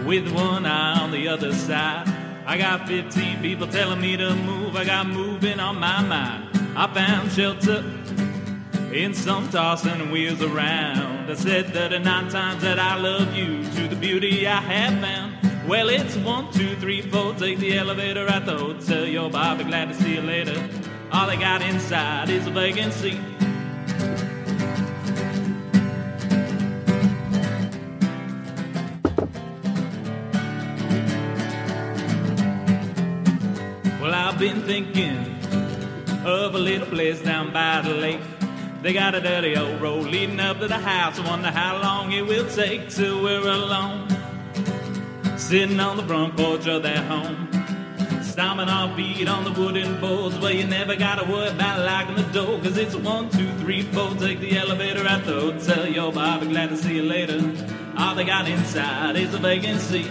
with 0.07 0.33
one 0.33 0.65
eye 0.65 0.97
on 1.01 1.11
the 1.11 1.27
other 1.27 1.53
side. 1.53 2.07
I 2.45 2.57
got 2.57 2.87
15 2.87 3.41
people 3.41 3.67
telling 3.67 3.99
me 3.99 4.15
to 4.15 4.33
move. 4.35 4.77
I 4.77 4.85
got 4.85 5.05
moving 5.05 5.59
on 5.59 5.81
my 5.81 6.01
mind. 6.01 6.49
I 6.77 6.87
found 6.93 7.29
shelter 7.33 7.83
in 8.93 9.13
some 9.13 9.49
tossing 9.49 10.09
wheels 10.09 10.41
around. 10.41 11.29
I 11.29 11.33
said 11.33 11.73
39 11.73 12.29
times 12.29 12.61
that 12.61 12.79
I 12.79 12.95
love 12.95 13.35
you 13.35 13.65
to 13.71 13.89
the 13.89 13.97
beauty 13.97 14.47
I 14.47 14.61
have 14.61 15.01
found. 15.01 15.67
Well, 15.67 15.89
it's 15.89 16.15
one, 16.15 16.53
two, 16.53 16.77
three, 16.77 17.01
four. 17.01 17.33
Take 17.33 17.59
the 17.59 17.77
elevator 17.77 18.25
at 18.27 18.45
the 18.45 18.57
hotel. 18.57 19.05
Yo, 19.05 19.29
I'll 19.31 19.57
be 19.57 19.65
glad 19.65 19.89
to 19.89 19.93
see 19.93 20.15
you 20.15 20.21
later. 20.21 20.57
All 21.11 21.27
they 21.27 21.35
got 21.35 21.61
inside 21.61 22.29
is 22.29 22.47
a 22.47 22.51
vacancy. 22.51 23.19
I've 34.37 34.41
been 34.41 34.61
thinking 34.61 35.17
of 36.23 36.53
a 36.53 36.59
little 36.59 36.85
place 36.85 37.19
down 37.23 37.51
by 37.51 37.81
the 37.81 37.89
lake. 37.89 38.21
They 38.83 38.93
got 38.93 39.15
a 39.15 39.19
dirty 39.19 39.57
old 39.57 39.81
road 39.81 40.05
leading 40.05 40.39
up 40.39 40.59
to 40.59 40.67
the 40.67 40.77
house. 40.77 41.17
I 41.17 41.27
wonder 41.27 41.49
how 41.49 41.81
long 41.81 42.11
it 42.11 42.21
will 42.21 42.47
take 42.47 42.87
till 42.87 43.23
we're 43.23 43.39
alone. 43.39 44.07
Sitting 45.37 45.79
on 45.79 45.97
the 45.97 46.03
front 46.03 46.37
porch 46.37 46.67
of 46.67 46.83
their 46.83 47.01
home. 47.01 47.49
Stomping 48.21 48.69
our 48.69 48.95
feet 48.95 49.27
on 49.27 49.43
the 49.43 49.59
wooden 49.59 49.99
boards 49.99 50.37
where 50.37 50.53
you 50.53 50.67
never 50.67 50.95
gotta 50.95 51.27
worry 51.27 51.47
about 51.47 51.79
locking 51.79 52.17
the 52.17 52.31
door. 52.31 52.59
Cause 52.59 52.77
it's 52.77 52.95
one, 52.95 53.31
two, 53.31 53.51
three, 53.53 53.81
four. 53.91 54.13
Take 54.19 54.39
the 54.39 54.55
elevator 54.55 55.07
at 55.07 55.25
the 55.25 55.33
hotel. 55.33 55.87
Yo, 55.87 56.11
be 56.11 56.45
glad 56.45 56.69
to 56.69 56.77
see 56.77 56.97
you 56.97 57.01
later. 57.01 57.41
All 57.97 58.13
they 58.13 58.23
got 58.23 58.47
inside 58.47 59.15
is 59.15 59.33
a 59.33 59.39
vacancy. 59.39 60.07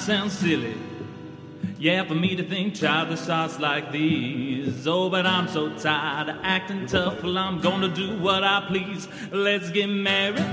Sound 0.00 0.32
silly. 0.32 0.74
Yeah, 1.78 2.04
for 2.04 2.14
me 2.14 2.34
to 2.36 2.42
think 2.42 2.74
childish 2.74 3.20
thoughts 3.20 3.58
like 3.58 3.92
these. 3.92 4.86
Oh, 4.86 5.10
but 5.10 5.26
I'm 5.26 5.46
so 5.48 5.70
tired 5.76 6.30
of 6.30 6.36
acting 6.42 6.86
tough. 6.86 7.22
Well, 7.22 7.36
I'm 7.36 7.60
gonna 7.60 7.88
do 7.88 8.18
what 8.18 8.42
I 8.42 8.64
please. 8.66 9.08
Let's 9.30 9.70
get 9.70 9.88
married 9.88 10.44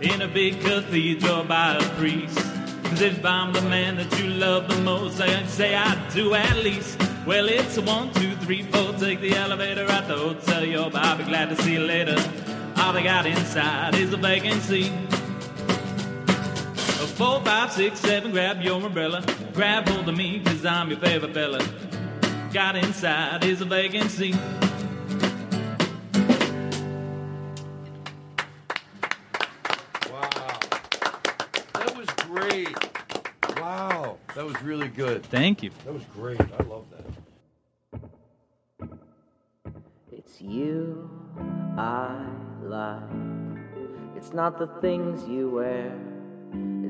in 0.00 0.20
a 0.20 0.28
big 0.28 0.60
cathedral 0.60 1.44
by 1.44 1.76
a 1.76 1.82
priest. 1.96 2.38
'Cause 2.84 3.00
if 3.00 3.24
I'm 3.24 3.52
the 3.52 3.62
man 3.62 3.96
that 3.96 4.18
you 4.18 4.28
love 4.28 4.68
the 4.68 4.80
most, 4.82 5.20
I'd 5.20 5.48
say 5.48 5.74
I 5.74 5.94
do 6.12 6.34
at 6.34 6.56
least. 6.62 7.00
Well, 7.26 7.48
it's 7.48 7.78
one, 7.78 8.12
two, 8.12 8.34
three, 8.44 8.62
four. 8.64 8.92
Take 8.94 9.20
the 9.20 9.34
elevator 9.34 9.86
at 9.90 10.08
the 10.08 10.16
hotel. 10.16 10.64
Yo, 10.64 10.90
I'll 10.94 11.16
be 11.16 11.24
glad 11.24 11.48
to 11.50 11.62
see 11.62 11.74
you 11.74 11.80
later. 11.80 12.22
All 12.76 12.92
they 12.92 13.02
got 13.02 13.26
inside 13.26 13.94
is 13.94 14.12
a 14.12 14.16
vacancy. 14.18 14.92
A 17.12 17.14
four, 17.14 17.40
five, 17.42 17.70
six, 17.70 18.00
seven, 18.00 18.30
grab 18.30 18.62
your 18.62 18.82
umbrella. 18.82 19.22
Grab 19.52 19.86
hold 19.86 20.08
of 20.08 20.16
me, 20.16 20.40
cause 20.40 20.64
I'm 20.64 20.88
your 20.88 20.98
favorite 20.98 21.34
fella. 21.34 21.60
Got 22.54 22.76
inside 22.76 23.44
is 23.44 23.60
a 23.60 23.66
vacancy. 23.66 24.32
Wow. 30.10 30.58
That 31.74 31.94
was 31.94 32.06
great. 32.26 32.74
Wow. 33.60 34.16
That 34.34 34.46
was 34.46 34.62
really 34.62 34.88
good. 34.88 35.22
Thank 35.26 35.62
you. 35.62 35.70
That 35.84 35.92
was 35.92 36.04
great. 36.14 36.40
I 36.40 36.62
love 36.62 36.86
that. 36.90 37.04
It's 40.10 40.40
you 40.40 41.10
I 41.76 42.26
like. 42.62 43.02
It's 44.16 44.32
not 44.32 44.58
the 44.58 44.68
things 44.80 45.28
you 45.28 45.50
wear. 45.50 46.11